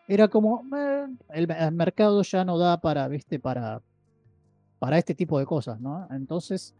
era 0.08 0.26
como, 0.26 0.64
"Eh, 0.76 1.06
el, 1.34 1.50
el 1.50 1.72
mercado 1.72 2.20
ya 2.22 2.44
no 2.44 2.58
da 2.58 2.80
para, 2.80 3.06
viste, 3.06 3.38
para, 3.38 3.80
para 4.80 4.98
este 4.98 5.14
tipo 5.14 5.38
de 5.38 5.46
cosas, 5.46 5.80
¿no? 5.80 6.08
Entonces, 6.10 6.74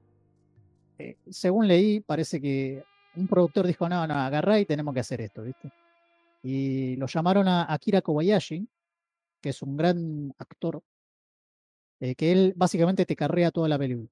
eh, 0.98 1.16
según 1.30 1.68
leí, 1.68 2.00
parece 2.00 2.40
que 2.40 2.82
un 3.14 3.28
productor 3.28 3.68
dijo, 3.68 3.88
no, 3.88 4.04
no, 4.06 4.14
agarrá 4.14 4.58
y 4.58 4.66
tenemos 4.66 4.92
que 4.94 5.00
hacer 5.00 5.20
esto, 5.20 5.42
¿viste? 5.44 5.70
Y 6.42 6.96
lo 6.96 7.06
llamaron 7.06 7.48
a 7.48 7.72
Akira 7.72 8.02
Kobayashi, 8.02 8.66
que 9.40 9.48
es 9.50 9.62
un 9.62 9.76
gran 9.76 10.34
actor 10.38 10.82
eh, 12.00 12.14
que 12.14 12.32
él 12.32 12.54
básicamente 12.56 13.04
te 13.04 13.14
carrea 13.14 13.50
toda 13.50 13.68
la 13.68 13.78
película. 13.78 14.08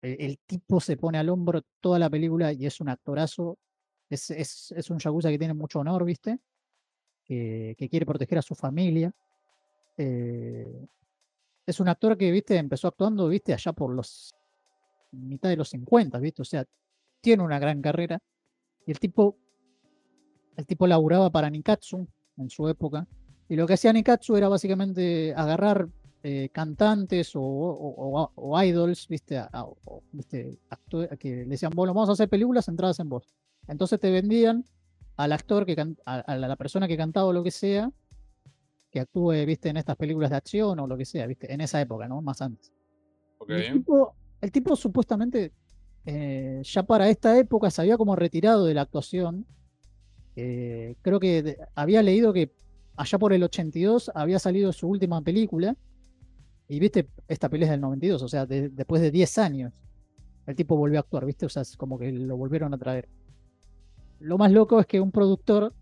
El, 0.00 0.16
el 0.20 0.38
tipo 0.46 0.80
se 0.80 0.96
pone 0.96 1.18
al 1.18 1.28
hombro 1.28 1.62
toda 1.80 1.98
la 1.98 2.08
película 2.08 2.52
y 2.52 2.66
es 2.66 2.80
un 2.80 2.88
actorazo. 2.88 3.58
Es, 4.08 4.30
es, 4.30 4.90
un 4.90 4.98
Yakuza 4.98 5.30
que 5.30 5.38
tiene 5.38 5.52
mucho 5.52 5.80
honor, 5.80 6.04
¿viste? 6.04 6.38
Que, 7.24 7.74
que 7.76 7.88
quiere 7.88 8.06
proteger 8.06 8.38
a 8.38 8.42
su 8.42 8.54
familia. 8.54 9.12
Eh, 9.98 10.86
es 11.66 11.80
un 11.80 11.88
actor 11.88 12.16
que, 12.16 12.30
viste, 12.30 12.56
empezó 12.56 12.88
actuando, 12.88 13.28
viste, 13.28 13.52
allá 13.52 13.72
por 13.72 13.92
los 13.92 14.32
mitad 15.12 15.48
de 15.48 15.56
los 15.56 15.70
50, 15.70 16.18
viste, 16.18 16.42
o 16.42 16.44
sea, 16.44 16.64
tiene 17.20 17.42
una 17.42 17.58
gran 17.58 17.82
carrera. 17.82 18.20
Y 18.86 18.92
el 18.92 19.00
tipo, 19.00 19.36
el 20.56 20.66
tipo 20.66 20.86
laburaba 20.86 21.30
para 21.30 21.50
Nikatsu 21.50 22.06
en 22.38 22.50
su 22.50 22.68
época. 22.68 23.06
Y 23.48 23.56
lo 23.56 23.66
que 23.66 23.74
hacía 23.74 23.92
Nikatsu 23.92 24.36
era 24.36 24.48
básicamente 24.48 25.32
agarrar 25.36 25.88
eh, 26.22 26.48
cantantes 26.52 27.36
o, 27.36 27.40
o- 27.40 28.20
o- 28.20 28.32
o 28.34 28.62
idols, 28.62 29.06
viste, 29.06 29.38
a- 29.38 29.66
viste 30.10 30.58
que 31.20 31.28
le 31.36 31.44
decían, 31.46 31.70
bueno, 31.74 31.94
vamos 31.94 32.08
a 32.08 32.12
hacer 32.12 32.28
películas 32.28 32.64
centradas 32.64 32.98
en 32.98 33.08
vos. 33.08 33.36
Entonces 33.68 34.00
te 34.00 34.10
vendían 34.10 34.64
al 35.16 35.30
actor, 35.32 35.64
que 35.64 35.76
can- 35.76 35.96
a, 36.04 36.16
a 36.16 36.36
la 36.36 36.56
persona 36.56 36.88
que 36.88 36.96
cantaba 36.96 37.26
o 37.26 37.32
lo 37.32 37.44
que 37.44 37.52
sea, 37.52 37.92
que 38.90 39.00
actúe, 39.00 39.44
viste, 39.46 39.68
en 39.68 39.76
estas 39.76 39.96
películas 39.96 40.30
de 40.30 40.36
acción 40.36 40.80
o 40.80 40.86
lo 40.86 40.96
que 40.96 41.04
sea, 41.04 41.26
viste, 41.28 41.52
en 41.52 41.60
esa 41.60 41.80
época, 41.80 42.08
¿no? 42.08 42.20
Más 42.22 42.42
antes. 42.42 42.72
Ok. 43.38 43.50
Y 43.50 43.52
El 43.54 43.72
tipo, 43.74 44.14
el 44.40 44.50
tipo 44.52 44.74
supuestamente 44.74 45.52
eh, 46.06 46.60
ya 46.64 46.82
para 46.82 47.08
esta 47.08 47.38
época 47.38 47.70
se 47.70 47.82
había 47.82 47.96
como 47.96 48.16
retirado 48.16 48.64
de 48.64 48.74
la 48.74 48.82
actuación. 48.82 49.46
Eh, 50.36 50.94
creo 51.02 51.18
que 51.18 51.42
de- 51.42 51.58
había 51.74 52.02
leído 52.02 52.32
que 52.32 52.52
allá 52.96 53.18
por 53.18 53.32
el 53.32 53.42
82 53.42 54.10
había 54.14 54.38
salido 54.38 54.72
su 54.72 54.86
última 54.88 55.20
película. 55.22 55.76
Y 56.68 56.78
viste, 56.80 57.08
esta 57.28 57.48
pelea 57.48 57.66
es 57.66 57.70
del 57.72 57.80
92, 57.80 58.22
o 58.22 58.28
sea, 58.28 58.44
de- 58.46 58.68
después 58.68 59.00
de 59.02 59.10
10 59.10 59.38
años, 59.38 59.72
el 60.46 60.54
tipo 60.56 60.76
volvió 60.76 60.98
a 60.98 61.00
actuar, 61.00 61.24
viste, 61.24 61.46
o 61.46 61.48
sea, 61.48 61.62
es 61.62 61.76
como 61.76 61.98
que 61.98 62.12
lo 62.12 62.36
volvieron 62.36 62.72
a 62.74 62.78
traer. 62.78 63.08
Lo 64.20 64.38
más 64.38 64.50
loco 64.52 64.80
es 64.80 64.86
que 64.86 65.00
un 65.00 65.12
productor 65.12 65.72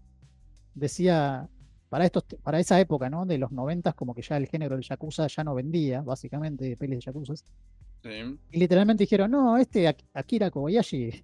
decía, 0.75 1.49
para, 1.89 2.05
estos, 2.05 2.25
para 2.43 2.59
esa 2.59 2.81
época, 2.81 3.09
¿no? 3.09 3.25
De 3.27 3.39
los 3.39 3.53
90, 3.53 3.93
como 3.93 4.15
que 4.15 4.23
ya 4.23 4.37
el 4.37 4.47
género 4.49 4.75
del 4.77 4.85
Yakuza 4.85 5.27
ya 5.29 5.45
no 5.45 5.55
vendía, 5.55 6.03
básicamente, 6.03 6.77
pelis 6.77 6.99
de 6.99 7.05
Yakuza. 7.05 7.35
Sí. 7.37 8.39
Y 8.51 8.59
literalmente 8.59 9.05
dijeron, 9.05 9.31
no, 9.31 9.57
este 9.57 9.89
Ak- 9.89 10.05
Akira 10.13 10.51
Kobayashi, 10.51 11.23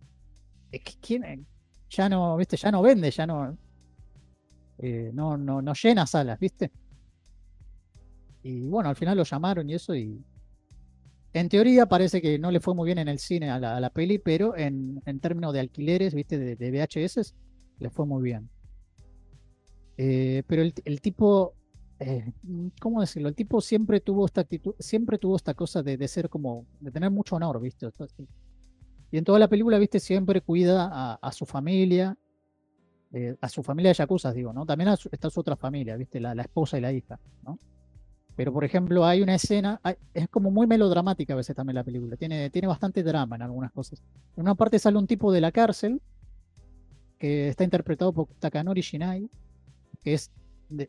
¿qui- 0.73 0.99
¿quién? 1.01 1.47
Ya 1.91 2.09
no, 2.09 2.37
viste, 2.37 2.57
ya 2.57 2.71
no 2.71 2.83
vende, 2.83 3.11
ya 3.11 3.27
no, 3.27 3.57
eh, 4.79 5.11
no, 5.13 5.37
no, 5.37 5.61
no 5.61 5.73
llena 5.75 6.07
salas, 6.07 6.39
viste. 6.39 6.71
Y 8.43 8.69
bueno, 8.69 8.89
al 8.89 8.97
final 8.97 9.17
lo 9.19 9.25
llamaron 9.25 9.69
y 9.69 9.75
eso, 9.75 9.95
y 9.95 10.25
en 11.33 11.49
teoría 11.49 11.87
parece 11.87 12.23
que 12.23 12.39
no 12.39 12.51
le 12.51 12.61
fue 12.61 12.75
muy 12.75 12.87
bien 12.87 12.99
en 12.99 13.09
el 13.09 13.19
cine 13.19 13.51
a 13.51 13.59
la, 13.59 13.77
a 13.77 13.81
la 13.81 13.91
peli, 13.91 14.19
pero 14.19 14.57
en, 14.57 15.03
en 15.05 15.21
términos 15.21 15.53
de 15.53 15.61
alquileres, 15.61 16.15
viste, 16.15 16.39
de, 16.39 16.57
de 16.57 16.71
VHS, 16.71 17.35
le 17.79 17.91
fue 17.91 18.07
muy 18.07 18.23
bien. 18.23 18.49
Eh, 19.97 20.43
pero 20.47 20.63
el, 20.63 20.73
el 20.85 21.01
tipo, 21.01 21.55
eh, 21.99 22.33
¿cómo 22.81 23.01
decirlo? 23.01 23.29
El 23.29 23.35
tipo 23.35 23.61
siempre 23.61 24.01
tuvo 24.01 24.27
esta 24.27 24.41
actitud, 24.41 24.75
siempre 24.79 25.19
tuvo 25.19 25.37
esta 25.37 25.55
cosa 25.55 25.83
de, 25.83 25.97
de 25.97 26.09
ser 26.09 26.29
como, 26.29 26.67
de 26.81 26.91
tener 26.91 27.11
mucho 27.11 27.37
honor, 27.37 27.61
¿viste? 27.61 27.87
Y 29.11 29.19
en 29.19 29.25
toda 29.25 29.39
la 29.39 29.49
película, 29.49 29.79
¿viste? 29.79 29.99
Siempre 29.99 30.41
cuida 30.41 31.19
a, 31.21 31.33
su 31.33 31.45
familia, 31.45 32.17
eh, 33.13 33.37
a 33.41 33.49
su 33.49 33.63
familia 33.63 33.91
de 33.91 33.95
Yakuza, 33.95 34.33
digo, 34.33 34.53
¿no? 34.53 34.65
También 34.65 34.97
su- 34.97 35.09
está 35.11 35.31
su 35.31 35.41
otra 35.41 35.57
familia, 35.57 35.97
¿viste? 35.97 36.21
La, 36.21 36.33
esposa 36.33 36.79
y 36.79 36.81
la 36.81 36.93
hija, 36.93 37.19
¿no? 37.43 37.59
Pero, 38.37 38.53
por 38.53 38.65
ejemplo, 38.65 39.05
hay 39.05 39.21
una 39.21 39.35
escena, 39.35 39.81
es 40.15 40.29
como 40.29 40.51
muy 40.51 40.67
melodramática 40.67 41.35
a 41.35 41.37
veces 41.37 41.55
también 41.55 41.75
la 41.75 41.85
película, 41.85 42.17
tiene, 42.17 42.49
tiene 42.51 42.69
bastante 42.69 43.03
drama 43.03 43.37
en 43.37 43.43
algunas 43.43 43.73
cosas. 43.73 44.03
En 44.37 44.43
una 44.43 44.55
parte 44.55 44.79
sale 44.79 44.97
un 44.97 45.07
tipo 45.07 45.33
de 45.33 45.41
la 45.41 45.53
cárcel, 45.53 46.01
que 47.19 47.49
está 47.49 47.65
interpretado 47.65 48.13
por 48.13 48.29
Takanori 48.39 48.81
Shinai, 48.81 49.29
que 50.03 50.15
es, 50.15 50.31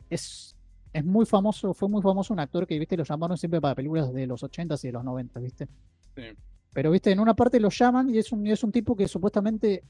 es, 0.08 0.56
es 0.92 1.04
muy 1.04 1.26
famoso, 1.26 1.74
fue 1.74 1.88
muy 1.88 2.00
famoso 2.00 2.32
un 2.32 2.40
actor 2.40 2.66
que, 2.66 2.78
viste, 2.78 2.96
lo 2.96 3.04
llamaron 3.04 3.36
siempre 3.36 3.60
para 3.60 3.74
películas 3.74 4.12
de 4.14 4.26
los 4.26 4.42
80s 4.42 4.84
y 4.84 4.88
de 4.88 4.92
los 4.92 5.04
90, 5.04 5.40
viste. 5.40 5.68
Sí. 6.14 6.22
Pero, 6.72 6.90
viste, 6.90 7.10
en 7.12 7.20
una 7.20 7.34
parte 7.34 7.60
lo 7.60 7.68
llaman 7.70 8.10
y 8.10 8.18
es 8.18 8.32
un, 8.32 8.46
es 8.46 8.64
un 8.64 8.72
tipo 8.72 8.96
que 8.96 9.08
supuestamente 9.08 9.84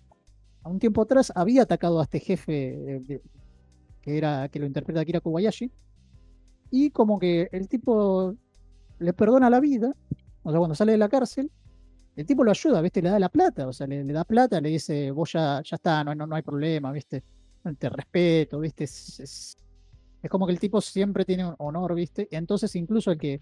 a 0.62 0.68
un 0.68 0.78
tiempo 0.78 1.02
atrás 1.02 1.32
había 1.34 1.62
atacado 1.62 2.00
a 2.00 2.04
este 2.04 2.20
jefe 2.20 2.96
eh, 2.96 3.20
que 4.02 4.18
era 4.18 4.48
que 4.48 4.58
lo 4.60 4.66
interpreta 4.66 5.00
Akira 5.00 5.20
Kobayashi 5.20 5.70
y 6.70 6.90
como 6.90 7.18
que 7.18 7.48
el 7.52 7.68
tipo 7.68 8.34
le 8.98 9.12
perdona 9.12 9.50
la 9.50 9.60
vida, 9.60 9.94
o 10.42 10.50
sea, 10.50 10.58
cuando 10.58 10.74
sale 10.74 10.92
de 10.92 10.98
la 10.98 11.08
cárcel, 11.08 11.50
el 12.16 12.26
tipo 12.26 12.44
lo 12.44 12.50
ayuda, 12.50 12.80
¿viste? 12.82 13.02
Le 13.02 13.10
da 13.10 13.18
la 13.18 13.28
plata, 13.30 13.68
o 13.68 13.72
sea, 13.72 13.86
le, 13.86 14.04
le 14.04 14.12
da 14.12 14.24
plata, 14.24 14.60
le 14.60 14.70
dice, 14.70 15.10
vos 15.10 15.32
ya, 15.32 15.62
ya 15.64 15.76
está, 15.76 16.04
no, 16.04 16.14
no, 16.14 16.26
no 16.26 16.36
hay 16.36 16.42
problema, 16.42 16.92
¿viste? 16.92 17.24
Te 17.78 17.88
respeto, 17.90 18.60
¿viste? 18.60 18.84
Es, 18.84 19.20
es- 19.20 19.56
es 20.22 20.30
como 20.30 20.46
que 20.46 20.52
el 20.52 20.60
tipo 20.60 20.80
siempre 20.80 21.24
tiene 21.24 21.46
un 21.46 21.54
honor, 21.58 21.94
¿viste? 21.94 22.28
Y 22.30 22.36
entonces 22.36 22.74
incluso 22.76 23.10
el 23.12 23.18
que, 23.18 23.40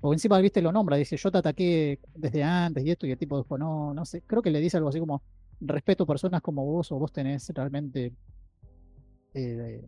o 0.00 0.12
encima, 0.12 0.38
¿viste? 0.40 0.62
Lo 0.62 0.72
nombra, 0.72 0.96
dice, 0.96 1.16
yo 1.16 1.30
te 1.30 1.38
ataqué 1.38 1.98
desde 2.14 2.42
antes 2.42 2.84
y 2.84 2.90
esto, 2.90 3.06
y 3.06 3.12
el 3.12 3.18
tipo 3.18 3.38
dijo, 3.38 3.58
no, 3.58 3.94
no 3.94 4.04
sé, 4.04 4.22
creo 4.22 4.42
que 4.42 4.50
le 4.50 4.60
dice 4.60 4.76
algo 4.76 4.88
así 4.88 5.00
como, 5.00 5.22
respeto 5.60 6.06
personas 6.06 6.42
como 6.42 6.64
vos, 6.64 6.92
o 6.92 6.98
vos 6.98 7.12
tenés 7.12 7.48
realmente 7.54 8.12
eh, 9.34 9.84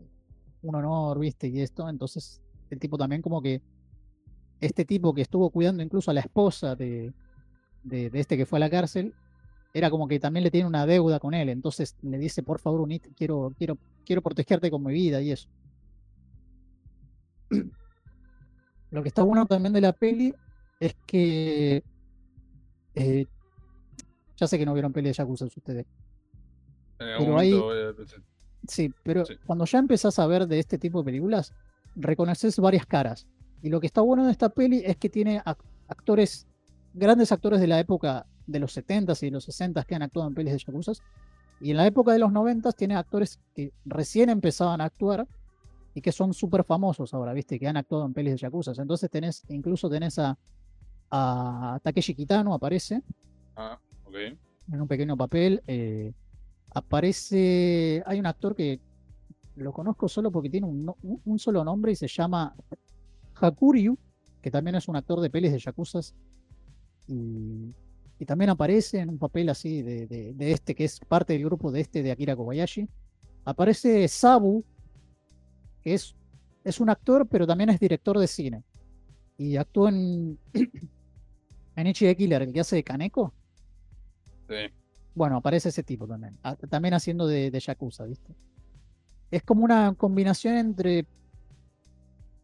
un 0.63 0.75
honor, 0.75 1.19
¿viste? 1.19 1.49
Y 1.49 1.61
esto, 1.61 1.89
entonces 1.89 2.41
el 2.71 2.79
tipo 2.79 2.97
también 2.97 3.23
como 3.23 3.43
que, 3.43 3.61
este 4.61 4.85
tipo 4.85 5.15
que 5.15 5.23
estuvo 5.23 5.51
cuidando 5.51 5.83
incluso 5.83 6.11
a 6.11 6.15
la 6.15 6.21
esposa 6.21 6.75
de, 6.75 7.13
de, 7.85 8.11
de 8.11 8.21
este 8.21 8.37
que 8.37 8.45
fue 8.45 8.59
a 8.59 8.61
la 8.61 8.71
cárcel, 8.71 9.15
era 9.73 9.91
como 9.91 10.09
que 10.09 10.19
también 10.19 10.45
le 10.45 10.51
tiene 10.51 10.67
una 10.67 10.87
deuda 10.87 11.21
con 11.21 11.35
él, 11.35 11.49
entonces 11.49 11.97
le 12.03 12.19
dice, 12.19 12.43
por 12.43 12.59
favor, 12.59 12.81
unite, 12.81 13.11
quiero, 13.17 13.53
quiero, 13.57 13.79
quiero 14.05 14.23
protegerte 14.23 14.71
con 14.71 14.83
mi 14.83 14.93
vida 14.93 15.21
y 15.21 15.33
eso. 15.33 15.49
Lo 18.91 19.03
que 19.03 19.09
está 19.09 19.23
bueno 19.23 19.47
también 19.47 19.73
de 19.73 19.81
la 19.81 19.93
peli 19.93 20.35
es 20.81 20.95
que 21.07 21.83
eh, 22.95 23.27
ya 24.37 24.47
sé 24.47 24.59
que 24.59 24.67
no 24.67 24.73
vieron 24.75 24.93
peli 24.93 25.09
de 25.09 25.13
Yakuza 25.15 25.45
ustedes. 25.47 25.87
En 26.99 27.09
algún 27.09 27.37
Pero 27.37 27.61
momento 27.67 28.05
Sí, 28.67 28.93
pero 29.05 29.25
Sí. 29.25 29.35
cuando 29.47 29.65
ya 29.67 29.79
empezás 29.79 30.19
a 30.19 30.27
ver 30.27 30.47
de 30.47 30.59
este 30.59 30.79
tipo 30.79 30.99
de 31.01 31.05
películas, 31.07 31.55
reconoces 31.95 32.59
varias 32.59 32.87
caras. 32.87 33.27
Y 33.63 33.69
lo 33.71 33.81
que 33.81 33.87
está 33.87 34.01
bueno 34.01 34.25
de 34.27 34.33
esta 34.33 34.49
peli 34.49 34.83
es 34.85 34.97
que 34.97 35.09
tiene 35.09 35.41
ac- 35.45 35.63
actores, 35.89 36.47
grandes 36.95 37.31
actores 37.33 37.61
de 37.61 37.67
la 37.67 37.79
época 37.81 38.27
de 38.47 38.59
los 38.59 38.73
70s 38.77 39.23
y 39.23 39.27
de 39.27 39.33
los 39.33 39.49
60s 39.49 39.85
que 39.87 39.95
han 39.95 40.03
actuado 40.03 40.29
en 40.29 40.35
pelis 40.35 40.53
de 40.53 40.59
Yakuza. 40.59 40.93
Y 41.61 41.71
en 41.71 41.77
la 41.77 41.87
época 41.87 42.13
de 42.13 42.19
los 42.19 42.31
90s 42.33 42.75
tiene 42.75 42.97
actores 42.97 43.39
que 43.55 43.73
recién 43.85 44.29
empezaban 44.31 44.81
a 44.81 44.85
actuar 44.85 45.27
y 45.95 46.01
que 46.01 46.13
son 46.13 46.33
súper 46.35 46.65
famosos 46.65 47.13
ahora, 47.15 47.33
¿viste? 47.33 47.59
Que 47.59 47.67
han 47.67 47.77
actuado 47.77 48.07
en 48.07 48.13
pelis 48.15 48.33
de 48.35 48.39
Yakuza. 48.39 48.73
Entonces 48.81 49.11
tenés, 49.11 49.43
incluso 49.49 49.89
tenés 49.91 50.19
a, 50.19 50.39
a 51.11 51.81
Takeshi 51.83 52.15
Kitano, 52.15 52.55
aparece 52.55 53.03
Ah, 53.57 53.79
ok. 54.05 54.15
en 54.73 54.81
un 54.81 54.87
pequeño 54.89 55.17
papel. 55.17 55.63
eh, 55.67 56.13
aparece. 56.71 58.03
Hay 58.07 58.19
un 58.21 58.27
actor 58.27 58.55
que 58.55 58.81
lo 59.57 59.73
conozco 59.73 60.09
solo 60.09 60.31
porque 60.31 60.51
tiene 60.51 60.67
un, 60.67 61.39
solo 61.39 61.65
nombre 61.65 61.93
y 61.93 61.97
se 61.97 62.07
llama 62.07 62.55
Hakuryu, 63.35 63.97
que 64.41 64.51
también 64.51 64.77
es 64.77 64.87
un 64.89 64.97
actor 64.97 65.21
de 65.21 65.31
pelis 65.31 65.53
de 65.53 65.59
Yakuza. 65.59 66.01
Y, 67.09 67.75
y 68.19 68.25
también 68.27 68.51
aparece 68.51 68.99
en 69.01 69.09
un 69.09 69.19
papel 69.19 69.49
así 69.49 69.83
de, 69.83 70.07
de- 70.07 70.35
de 70.35 70.53
este, 70.53 70.75
que 70.75 70.85
es 70.85 71.01
parte 71.01 71.33
del 71.33 71.45
grupo 71.45 71.73
de 71.73 71.81
este 71.81 72.03
de 72.03 72.13
Akira 72.13 72.37
Kobayashi. 72.37 72.89
Aparece 73.45 74.07
Sabu, 74.09 74.65
es, 75.95 76.15
es 76.65 76.81
un 76.81 76.91
actor, 76.91 77.27
pero 77.27 77.47
también 77.47 77.71
es 77.71 77.81
director 77.81 78.19
de 78.19 78.27
cine. 78.27 78.63
Y 79.37 79.57
actúa 79.57 79.91
en, 79.91 80.39
en 81.77 81.87
Ichi 81.87 82.15
Killer, 82.17 82.43
el 82.43 82.53
que 82.53 82.61
hace 82.61 82.77
de 82.77 82.85
Kaneko. 82.85 83.33
Sí. 84.49 84.55
Bueno, 85.15 85.37
aparece 85.37 85.69
ese 85.71 85.83
tipo 85.83 86.07
también. 86.07 86.39
a- 86.43 86.57
También 86.57 86.95
haciendo 86.95 87.27
de, 87.27 87.51
de 87.51 87.61
Yakuza, 87.61 88.05
¿viste? 88.05 88.35
Es 89.31 89.43
como 89.43 89.65
una 89.65 89.95
combinación 89.95 90.57
entre 90.57 91.07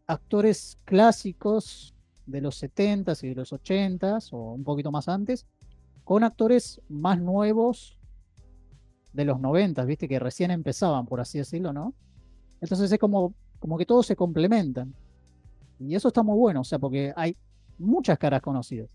actores 0.07 0.79
clásicos 0.85 1.95
de 2.27 2.41
los 2.41 2.63
70s 2.63 3.23
y 3.25 3.29
de 3.29 3.35
los 3.35 3.53
80s, 3.53 4.29
o 4.33 4.53
un 4.53 4.65
poquito 4.65 4.91
más 4.91 5.09
antes, 5.09 5.47
con 6.05 6.25
actores 6.25 6.81
más 6.89 7.19
nuevos 7.19 7.99
de 9.13 9.25
los 9.25 9.39
90s, 9.39 9.87
¿viste? 9.87 10.09
Que 10.09 10.19
recién 10.19 10.51
empezaban, 10.51 11.07
por 11.07 11.21
así 11.21 11.39
decirlo, 11.39 11.73
¿no? 11.73 11.95
Entonces 12.65 12.91
es 12.91 12.99
como, 12.99 13.35
como 13.59 13.77
que 13.77 13.85
todos 13.85 14.07
se 14.07 14.17
complementan. 14.17 14.95
Y 15.79 15.95
eso 15.95 16.09
está 16.09 16.23
muy 16.23 16.39
bueno, 16.39 16.63
o 16.63 16.65
sea, 16.65 16.79
porque 16.79 17.13
hay 17.15 17.37
muchas 17.79 18.19
caras 18.19 18.41
conocidas. 18.41 18.89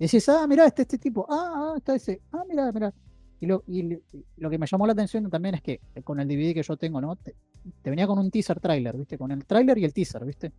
Y 0.00 0.04
decís, 0.04 0.28
ah, 0.28 0.46
mira, 0.48 0.66
este, 0.66 0.82
este 0.82 0.98
tipo, 0.98 1.26
ah, 1.30 1.52
ah, 1.54 1.74
está 1.76 1.94
ese, 1.94 2.20
ah, 2.32 2.42
mira, 2.48 2.72
mira. 2.72 2.92
Y 3.38 3.46
lo, 3.46 3.62
y 3.68 3.96
lo 4.36 4.50
que 4.50 4.58
me 4.58 4.66
llamó 4.66 4.86
la 4.86 4.94
atención 4.94 5.30
también 5.30 5.54
es 5.54 5.62
que 5.62 5.80
eh, 5.94 6.02
con 6.02 6.18
el 6.18 6.26
DVD 6.26 6.52
que 6.52 6.62
yo 6.64 6.76
tengo, 6.76 7.00
¿no? 7.00 7.14
Te, 7.14 7.36
te 7.82 7.88
venía 7.88 8.08
con 8.08 8.18
un 8.18 8.30
teaser 8.32 8.58
trailer, 8.58 8.96
¿viste? 8.96 9.16
Con 9.16 9.30
el 9.30 9.46
trailer 9.46 9.78
y 9.78 9.84
el 9.84 9.94
teaser, 9.94 10.24
¿viste? 10.24 10.52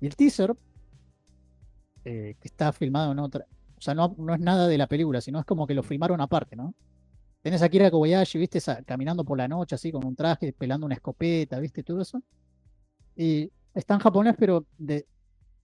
Y 0.00 0.06
el 0.06 0.14
teaser 0.16 0.54
eh, 2.04 2.36
que 2.38 2.48
está 2.48 2.72
filmado 2.72 3.12
en 3.12 3.18
otra. 3.18 3.46
O 3.78 3.80
sea, 3.80 3.94
no, 3.94 4.14
no 4.18 4.34
es 4.34 4.40
nada 4.40 4.68
de 4.68 4.76
la 4.76 4.86
película, 4.86 5.22
sino 5.22 5.40
es 5.40 5.46
como 5.46 5.66
que 5.66 5.74
lo 5.74 5.82
filmaron 5.82 6.20
aparte, 6.20 6.54
¿no? 6.54 6.74
Tenés 7.42 7.62
a 7.62 7.68
Kira 7.68 7.90
Kobayashi, 7.90 8.38
viste, 8.38 8.60
caminando 8.84 9.24
por 9.24 9.38
la 9.38 9.48
noche 9.48 9.74
así 9.74 9.90
con 9.90 10.04
un 10.04 10.14
traje, 10.14 10.52
pelando 10.52 10.86
una 10.86 10.94
escopeta, 10.94 11.58
viste, 11.58 11.82
todo 11.82 12.02
eso. 12.02 12.22
Y 13.16 13.50
está 13.74 13.94
en 13.94 14.00
japonés, 14.00 14.34
pero 14.38 14.66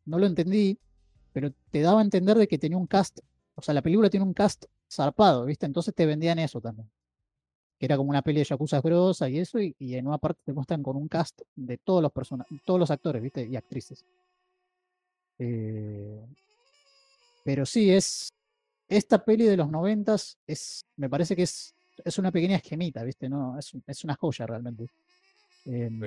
no 0.04 0.18
lo 0.18 0.26
entendí, 0.26 0.78
pero 1.32 1.52
te 1.70 1.80
daba 1.82 2.00
a 2.00 2.04
entender 2.04 2.36
de 2.38 2.48
que 2.48 2.58
tenía 2.58 2.78
un 2.78 2.86
cast, 2.86 3.20
o 3.54 3.62
sea, 3.62 3.74
la 3.74 3.82
película 3.82 4.08
tiene 4.08 4.24
un 4.24 4.32
cast 4.32 4.64
zarpado, 4.90 5.44
viste, 5.44 5.66
entonces 5.66 5.94
te 5.94 6.06
vendían 6.06 6.38
eso 6.38 6.60
también. 6.60 6.90
Que 7.78 7.84
era 7.84 7.98
como 7.98 8.08
una 8.08 8.22
peli 8.22 8.38
de 8.38 8.44
Yakuza 8.44 8.80
grosa 8.80 9.28
y 9.28 9.38
eso, 9.38 9.60
y, 9.60 9.74
y 9.78 9.96
en 9.96 10.06
una 10.06 10.16
parte 10.16 10.40
te 10.46 10.52
muestran 10.54 10.82
con 10.82 10.96
un 10.96 11.08
cast 11.08 11.42
de 11.54 11.76
todos 11.76 12.02
los 12.02 12.10
personajes, 12.10 12.58
todos 12.64 12.80
los 12.80 12.90
actores, 12.90 13.22
viste, 13.22 13.46
y 13.46 13.54
actrices. 13.54 14.04
Eh, 15.38 16.26
pero 17.44 17.66
sí, 17.66 17.90
es. 17.92 18.32
Esta 18.88 19.24
peli 19.24 19.44
de 19.44 19.56
los 19.56 19.70
noventas 19.70 20.38
es. 20.46 20.84
Me 20.96 21.08
parece 21.08 21.34
que 21.34 21.42
es. 21.42 21.74
Es 22.04 22.18
una 22.18 22.30
pequeña 22.30 22.56
esquemita, 22.56 23.02
¿viste? 23.02 23.28
No, 23.28 23.58
es, 23.58 23.72
es 23.86 24.04
una 24.04 24.14
joya 24.14 24.46
realmente. 24.46 24.86
Em, 25.64 25.98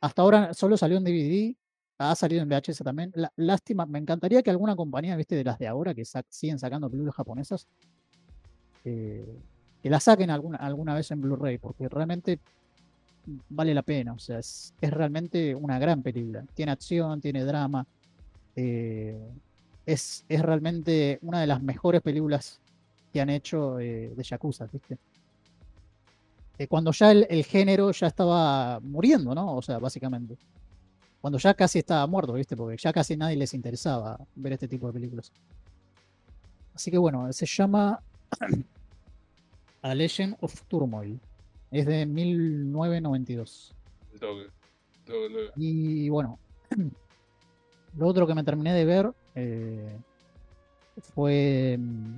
hasta 0.00 0.22
ahora 0.22 0.52
solo 0.54 0.76
salió 0.76 0.96
en 0.98 1.04
DVD, 1.04 1.54
ha 1.98 2.14
salido 2.16 2.42
en 2.42 2.48
VHS 2.48 2.82
también. 2.82 3.12
La- 3.14 3.32
lástima, 3.36 3.86
me 3.86 3.98
encantaría 4.00 4.42
que 4.42 4.50
alguna 4.50 4.74
compañía, 4.74 5.16
viste, 5.16 5.36
de 5.36 5.44
las 5.44 5.58
de 5.58 5.68
ahora 5.68 5.94
que 5.94 6.04
siguen 6.28 6.58
sacando 6.58 6.90
películas 6.90 7.14
japonesas, 7.14 7.66
eh, 8.84 9.24
que 9.82 9.90
la 9.90 10.00
saquen 10.00 10.30
alguna, 10.30 10.58
alguna 10.58 10.94
vez 10.94 11.10
en 11.10 11.20
Blu-ray, 11.20 11.58
porque 11.58 11.88
realmente 11.88 12.40
vale 13.50 13.72
la 13.72 13.82
pena. 13.82 14.14
O 14.14 14.18
sea, 14.18 14.38
es, 14.40 14.74
es 14.80 14.90
realmente 14.90 15.54
una 15.54 15.78
gran 15.78 16.02
película. 16.02 16.44
Tiene 16.54 16.72
acción, 16.72 17.20
tiene 17.20 17.44
drama. 17.44 17.86
eh, 18.56 19.18
es, 19.86 20.24
es 20.28 20.42
realmente 20.42 21.18
una 21.22 21.40
de 21.40 21.46
las 21.46 21.62
mejores 21.62 22.00
películas 22.02 22.60
que 23.12 23.20
han 23.20 23.30
hecho 23.30 23.78
eh, 23.78 24.12
de 24.16 24.22
Yakuza, 24.22 24.66
¿viste? 24.66 24.98
Eh, 26.58 26.66
cuando 26.68 26.92
ya 26.92 27.10
el, 27.10 27.26
el 27.28 27.44
género 27.44 27.90
ya 27.92 28.06
estaba 28.06 28.80
muriendo, 28.80 29.34
¿no? 29.34 29.56
O 29.56 29.62
sea, 29.62 29.78
básicamente. 29.78 30.36
Cuando 31.20 31.38
ya 31.38 31.54
casi 31.54 31.78
estaba 31.80 32.06
muerto, 32.06 32.34
¿viste? 32.34 32.56
Porque 32.56 32.76
ya 32.76 32.92
casi 32.92 33.16
nadie 33.16 33.36
les 33.36 33.54
interesaba 33.54 34.18
ver 34.34 34.52
este 34.52 34.68
tipo 34.68 34.86
de 34.86 34.92
películas. 34.92 35.32
Así 36.74 36.90
que 36.90 36.98
bueno, 36.98 37.32
se 37.32 37.46
llama 37.46 38.00
A 39.82 39.94
Legend 39.94 40.36
of 40.40 40.60
Turmoil. 40.68 41.18
Es 41.70 41.86
de 41.86 42.06
1992. 42.06 43.74
El 44.12 44.20
toque. 44.20 44.46
Toque, 45.06 45.28
toque. 45.28 45.52
Y 45.56 46.08
bueno, 46.08 46.38
lo 47.96 48.06
otro 48.06 48.26
que 48.26 48.34
me 48.34 48.44
terminé 48.44 48.72
de 48.74 48.84
ver 48.84 49.10
eh, 49.34 49.96
fue 51.14 51.76
mm, 51.78 52.16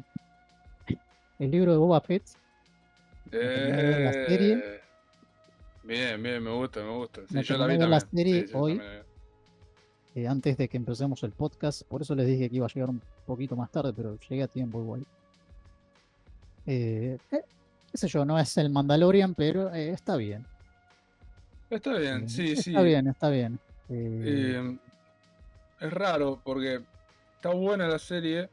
el 1.40 1.50
libro 1.50 1.72
de 1.72 1.78
Boba 1.78 2.00
Fett. 2.00 2.24
ver 3.30 4.00
la 4.00 4.12
serie. 4.12 4.52
Eh, 4.64 4.80
Bien, 5.82 6.20
bien, 6.20 6.42
me 6.42 6.50
gusta, 6.50 6.82
me 6.82 6.90
gusta. 6.90 7.20
Sí, 7.28 7.34
Me 7.34 7.42
yo 7.44 7.56
la 7.56 7.66
vi 7.68 7.78
la 7.78 8.00
serie 8.00 8.46
Sí, 8.48 8.52
hoy. 8.54 8.80
eh, 10.16 10.26
antes 10.26 10.56
de 10.56 10.68
que 10.68 10.76
empecemos 10.76 11.22
el 11.22 11.30
podcast. 11.30 11.82
Por 11.82 12.02
eso 12.02 12.14
les 12.16 12.26
dije 12.26 12.50
que 12.50 12.56
iba 12.56 12.66
a 12.66 12.68
llegar 12.68 12.90
un 12.90 13.00
poquito 13.24 13.54
más 13.54 13.70
tarde, 13.70 13.92
pero 13.96 14.18
llegué 14.28 14.42
a 14.42 14.48
tiempo 14.48 14.80
igual. 14.80 15.06
Eh, 16.66 17.18
eh, 17.30 17.42
qué 17.92 17.98
sé 17.98 18.08
yo, 18.08 18.24
no 18.24 18.36
es 18.36 18.56
el 18.56 18.70
Mandalorian, 18.70 19.34
pero 19.36 19.72
eh, 19.72 19.90
está 19.90 20.16
bien. 20.16 20.44
Está 21.70 21.96
bien, 21.98 22.24
Eh, 22.24 22.28
sí, 22.28 22.56
sí. 22.56 22.70
Está 22.70 22.82
bien, 22.82 23.06
está 23.06 23.30
bien. 23.30 23.60
Es 25.80 25.92
raro 25.92 26.40
porque 26.44 26.80
está 27.36 27.50
buena 27.50 27.86
la 27.88 27.98
serie. 27.98 28.48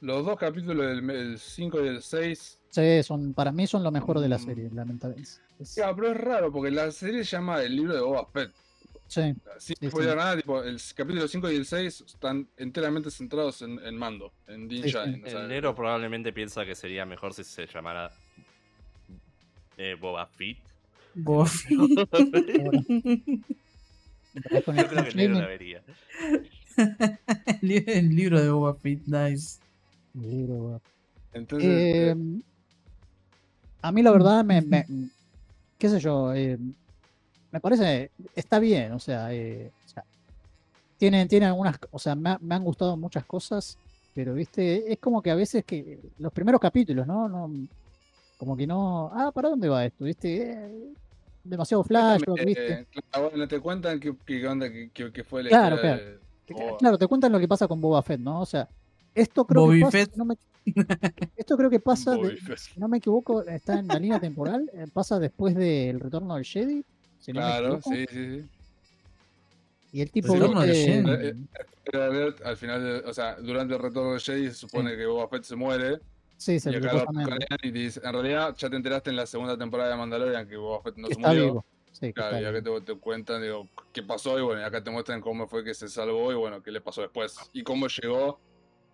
Los 0.00 0.26
dos 0.26 0.36
capítulos 0.38 0.84
del 0.86 1.38
5 1.38 1.84
y 1.84 1.88
el 1.88 2.02
6. 2.02 2.58
sí, 2.70 3.02
son, 3.02 3.34
para 3.34 3.52
mí 3.52 3.66
son 3.66 3.82
lo 3.84 3.90
mejor 3.92 4.18
de 4.20 4.28
la 4.28 4.36
Mm. 4.38 4.44
serie, 4.44 4.70
lamentablemente. 4.72 5.30
Ya, 5.76 5.94
pero 5.94 6.10
es 6.10 6.16
raro 6.16 6.50
porque 6.50 6.70
la 6.72 6.90
serie 6.90 7.24
se 7.24 7.36
llama 7.36 7.62
El 7.62 7.76
libro 7.76 7.94
de 7.94 8.00
Boba 8.00 8.26
Fett. 8.26 8.50
sí, 9.06 9.34
Sin 9.58 9.76
Sí, 9.78 9.88
spoiler 9.90 10.12
sí. 10.12 10.16
nada, 10.16 10.36
tipo, 10.36 10.62
el 10.62 10.80
capítulo 10.96 11.28
5 11.28 11.50
y 11.52 11.56
el 11.56 11.66
6 11.66 12.00
están 12.06 12.48
enteramente 12.56 13.10
centrados 13.12 13.62
en, 13.62 13.78
en 13.84 13.96
Mando, 13.96 14.32
en 14.48 14.66
Din 14.68 14.82
Sí, 14.82 14.88
sí. 14.88 14.94
Djarin, 14.94 15.24
o 15.24 15.28
sea, 15.30 15.40
El 15.42 15.48
negro 15.48 15.74
probablemente 15.74 16.32
piensa 16.32 16.64
que 16.64 16.74
sería 16.74 17.04
mejor 17.06 17.32
si 17.34 17.44
se 17.44 17.66
llamara 17.66 18.10
eh, 19.76 19.94
Boba 20.00 20.26
Fett. 20.26 20.58
Boba 21.14 21.46
Fett. 21.46 21.70
Yo 24.34 24.40
el 24.44 24.62
creo 24.88 25.02
que 25.04 25.08
el 25.10 25.16
negro 25.16 25.38
la 25.40 25.46
vería. 25.46 25.82
el 27.62 27.68
li- 27.68 27.84
el 27.86 28.08
libro 28.16 28.40
de 28.40 28.50
Boba 28.50 28.74
Fett, 28.74 29.02
nice. 29.06 29.60
el 30.14 30.30
libro, 30.30 30.54
bueno. 30.54 30.80
Entonces, 31.32 31.68
Eh, 31.68 32.10
eh, 32.10 32.16
a 33.82 33.92
mí 33.92 34.02
la 34.02 34.10
verdad 34.10 34.44
me, 34.44 34.60
me- 34.62 34.86
qué 35.78 35.88
sé 35.88 35.98
yo, 36.00 36.32
eh, 36.34 36.58
me 37.50 37.60
parece, 37.60 38.10
está 38.34 38.58
bien, 38.58 38.92
o 38.92 38.98
sea, 38.98 39.32
eh, 39.34 39.70
o 39.84 39.88
sea, 39.88 40.04
tiene, 40.98 41.26
tiene 41.26 41.46
algunas, 41.46 41.76
o 41.90 41.98
sea, 41.98 42.14
me 42.14 42.54
han 42.54 42.64
gustado 42.64 42.96
muchas 42.96 43.24
cosas, 43.24 43.76
pero 44.14 44.34
viste, 44.34 44.92
es 44.92 44.98
como 44.98 45.20
que 45.22 45.30
a 45.30 45.34
veces 45.34 45.64
que 45.64 45.98
los 46.18 46.32
primeros 46.32 46.60
capítulos, 46.60 47.06
¿no? 47.06 47.28
no 47.28 47.50
como 48.36 48.56
que 48.56 48.66
no, 48.66 49.10
ah, 49.14 49.30
¿para 49.32 49.50
dónde 49.50 49.68
va 49.68 49.84
esto? 49.84 50.04
¿Viste? 50.04 50.50
Eh, 50.52 50.92
demasiado 51.44 51.82
flash, 51.84 52.22
eh, 52.38 52.44
¿viste? 52.44 52.86
claro, 53.10 53.30
bueno, 53.30 53.48
te 53.48 53.60
cuentan 53.60 53.98
qué, 54.00 54.14
qué 54.24 54.46
onda, 54.46 54.70
qué, 54.70 54.90
qué- 55.12 55.24
fue 55.24 55.42
la 55.42 55.48
Claro, 55.50 55.80
claro. 55.80 56.02
de. 56.04 56.18
Claro, 56.78 56.98
te 56.98 57.06
cuentan 57.06 57.32
lo 57.32 57.40
que 57.40 57.48
pasa 57.48 57.66
con 57.66 57.80
Boba 57.80 58.02
Fett, 58.02 58.20
¿no? 58.20 58.40
O 58.42 58.46
sea, 58.46 58.68
esto 59.14 59.44
creo 59.46 59.62
Bobby 59.62 59.78
que 59.78 59.84
pasa, 59.86 59.98
Fett. 59.98 60.16
no 60.16 60.24
me- 60.24 60.36
esto 61.36 61.56
creo 61.56 61.70
que 61.70 61.80
pasa, 61.80 62.14
de- 62.16 62.36
si 62.56 62.78
no 62.78 62.88
me 62.88 62.98
equivoco, 62.98 63.42
está 63.44 63.78
en 63.78 63.88
la 63.88 63.98
línea 63.98 64.20
temporal, 64.20 64.70
eh, 64.74 64.86
pasa 64.92 65.18
después 65.18 65.54
del 65.54 65.98
retorno 66.00 66.34
del 66.34 66.44
Jedi, 66.44 66.84
si 67.20 67.32
Claro, 67.32 67.80
sí, 67.82 68.04
sí, 68.10 68.38
sí. 68.40 68.44
y 69.92 70.00
el 70.02 70.10
tipo, 70.10 70.34
Retorno 70.34 70.60
del 70.60 70.70
viste, 70.70 70.92
Jedi. 70.92 71.46
Eh, 71.92 71.96
alert, 71.96 72.42
al 72.44 72.56
final, 72.56 72.82
de- 72.82 73.08
o 73.08 73.14
sea, 73.14 73.36
durante 73.36 73.74
el 73.74 73.80
retorno 73.80 74.12
de 74.14 74.20
Jedi 74.20 74.46
se 74.48 74.54
supone 74.54 74.96
que 74.96 75.06
Boba 75.06 75.28
Fett 75.28 75.44
se 75.44 75.56
muere. 75.56 75.98
Sí, 76.42 76.60
se 76.60 76.70
y 76.70 76.74
acá 76.76 76.92
lo 76.92 77.00
supuestamente, 77.00 77.44
escanean 77.44 77.58
y 77.62 77.72
te 77.72 77.78
dice, 77.78 78.00
en 78.04 78.12
realidad 78.12 78.54
ya 78.56 78.70
te 78.70 78.76
enteraste 78.76 79.10
en 79.10 79.16
la 79.16 79.26
segunda 79.26 79.56
temporada 79.58 79.90
de 79.90 79.96
Mandalorian 79.96 80.48
que 80.48 80.56
Boba 80.56 80.82
Fett 80.82 80.96
no 80.96 81.08
que 81.08 81.14
se 81.14 81.20
está 81.20 81.28
murió. 81.28 81.44
vivo. 81.44 81.64
Sí, 81.92 82.12
que 82.12 82.12
Claro, 82.12 82.36
está 82.36 82.40
y 82.40 82.44
acá 82.44 82.60
vivo. 82.60 82.80
te, 82.82 82.94
te 82.94 82.98
cuentan, 83.00 83.42
digo, 83.42 83.68
qué 83.92 84.02
pasó 84.02 84.38
y 84.38 84.42
bueno, 84.42 84.60
y 84.60 84.64
acá 84.64 84.82
te 84.82 84.90
muestran 84.90 85.20
cómo 85.20 85.46
fue 85.46 85.64
que 85.64 85.74
se 85.74 85.88
salvó 85.88 86.32
y 86.32 86.34
bueno, 86.34 86.62
qué 86.62 86.70
le 86.70 86.80
pasó 86.80 87.02
después. 87.02 87.36
Y 87.52 87.62
cómo 87.62 87.86
llegó 87.88 88.40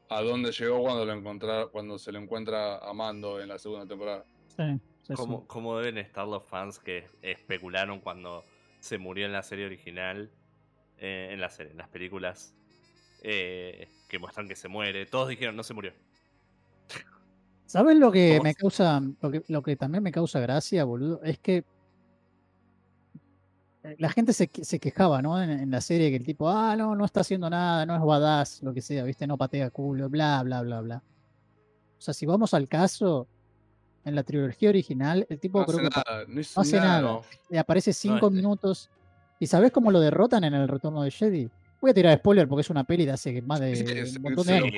a 0.09 0.23
dónde 0.23 0.53
llegó 0.53 0.81
cuando 0.83 1.05
lo 1.05 1.13
encontrar, 1.13 1.69
cuando 1.69 1.99
se 1.99 2.13
lo 2.13 2.19
encuentra 2.19 2.79
a 2.79 2.93
Mando 2.93 3.41
en 3.41 3.49
la 3.49 3.59
segunda 3.59 3.87
temporada. 3.87 4.25
Sí, 4.57 4.63
sí, 5.03 5.07
sí. 5.09 5.13
¿Cómo, 5.15 5.47
cómo 5.47 5.79
deben 5.79 5.99
estar 5.99 6.27
los 6.27 6.45
fans 6.45 6.79
que 6.79 7.07
especularon 7.23 8.01
cuando 8.01 8.45
se 8.81 8.99
murió 8.99 9.27
en 9.27 9.33
la 9.33 9.43
serie 9.43 9.67
original? 9.67 10.31
eh, 11.01 11.29
en 11.33 11.41
la 11.41 11.49
serie, 11.49 11.71
en 11.73 11.79
las 11.79 11.89
películas 11.89 12.55
eh, 13.23 13.89
que 14.09 14.19
muestran 14.19 14.49
que 14.49 14.57
se 14.57 14.67
muere. 14.69 15.07
Todos 15.07 15.29
dijeron 15.29 15.55
no 15.55 15.63
se 15.63 15.73
murió. 15.75 15.93
¿Sabes 17.69 17.99
lo 17.99 18.11
que 18.11 18.39
¿Cómo 18.39 18.45
me 18.45 18.55
causa, 18.55 19.03
lo 19.21 19.31
que, 19.31 19.45
lo 19.49 19.63
que 19.63 19.77
también 19.77 20.03
me 20.03 20.11
causa 20.11 20.41
gracia, 20.41 20.85
boludo? 20.85 21.23
Es 21.23 21.39
que 21.39 21.67
la 23.99 24.09
gente 24.09 24.33
se, 24.33 24.49
se 24.63 24.81
quejaba, 24.81 25.21
¿no? 25.21 25.41
En, 25.43 25.51
en 25.51 25.71
la 25.71 25.83
serie 25.83 26.09
que 26.09 26.17
el 26.17 26.25
tipo, 26.25 26.49
ah, 26.49 26.77
no, 26.77 26.97
no 26.97 27.05
está 27.05 27.21
haciendo 27.21 27.51
nada, 27.51 27.85
no 27.85 27.95
es 27.95 28.01
badass, 28.01 28.63
lo 28.63 28.73
que 28.73 28.81
sea, 28.81 29.05
¿viste? 29.05 29.27
No 29.27 29.37
patea 29.37 29.69
culo, 29.69 30.09
bla, 30.09 30.43
bla, 30.43 30.63
bla, 30.63 30.81
bla. 30.81 31.03
O 31.99 32.01
sea, 32.01 32.15
si 32.15 32.25
vamos 32.25 32.55
al 32.55 32.69
caso, 32.69 33.29
en 34.03 34.15
la 34.15 34.23
trilogía 34.23 34.71
original, 34.71 35.27
el 35.29 35.39
tipo 35.39 35.61
No 35.61 35.67
creo 35.67 35.79
hace 35.81 35.89
que 35.91 35.95
nada, 35.95 36.25
no 36.27 36.41
hace 36.63 36.77
nada. 36.79 37.21
le 37.51 37.59
aparece 37.59 37.93
cinco 37.93 38.29
este. 38.29 38.31
minutos. 38.31 38.91
¿Y 39.39 39.47
sabes 39.47 39.73
cómo 39.73 39.91
lo 39.91 40.01
derrotan 40.01 40.43
en 40.45 40.55
el 40.55 40.69
retorno 40.69 41.03
de 41.03 41.11
Jedi? 41.11 41.51
Voy 41.81 41.91
a 41.93 41.95
tirar 41.95 42.19
spoiler 42.19 42.49
porque 42.49 42.63
es 42.63 42.71
una 42.71 42.83
peli 42.85 43.07
de 43.07 43.13
hace 43.13 43.41
más 43.43 43.61
de 43.61 43.77
Sí, 43.77 44.17
un 44.17 44.23
montón 44.23 44.47
de 44.47 44.53
años. 44.55 44.73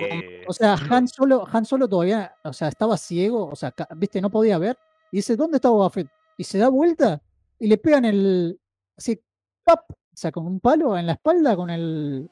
O 0.47 0.53
sea, 0.53 0.75
Han 0.91 1.09
Solo, 1.09 1.47
Han 1.51 1.65
Solo 1.65 1.89
todavía, 1.89 2.35
o 2.45 2.53
sea, 2.53 2.69
estaba 2.69 2.97
ciego, 2.99 3.47
o 3.47 3.57
sea, 3.57 3.73
viste, 3.97 4.21
no 4.21 4.29
podía 4.31 4.59
ver. 4.59 4.77
Y 5.11 5.17
dice, 5.19 5.35
¿dónde 5.37 5.57
está 5.57 5.71
Boba 5.71 5.89
Fett? 5.91 6.09
Y 6.37 6.45
se 6.45 6.59
da 6.59 6.69
vuelta 6.69 7.23
y 7.59 7.67
le 7.69 7.79
pegan 7.79 8.05
el, 8.05 8.59
así, 8.97 9.21
¡pap! 9.65 9.91
O 9.91 10.17
sea, 10.17 10.31
con 10.31 10.47
un 10.47 10.61
palo 10.61 10.97
en 10.99 11.07
la 11.07 11.13
espalda, 11.13 11.57
con 11.57 11.71
el, 11.71 12.29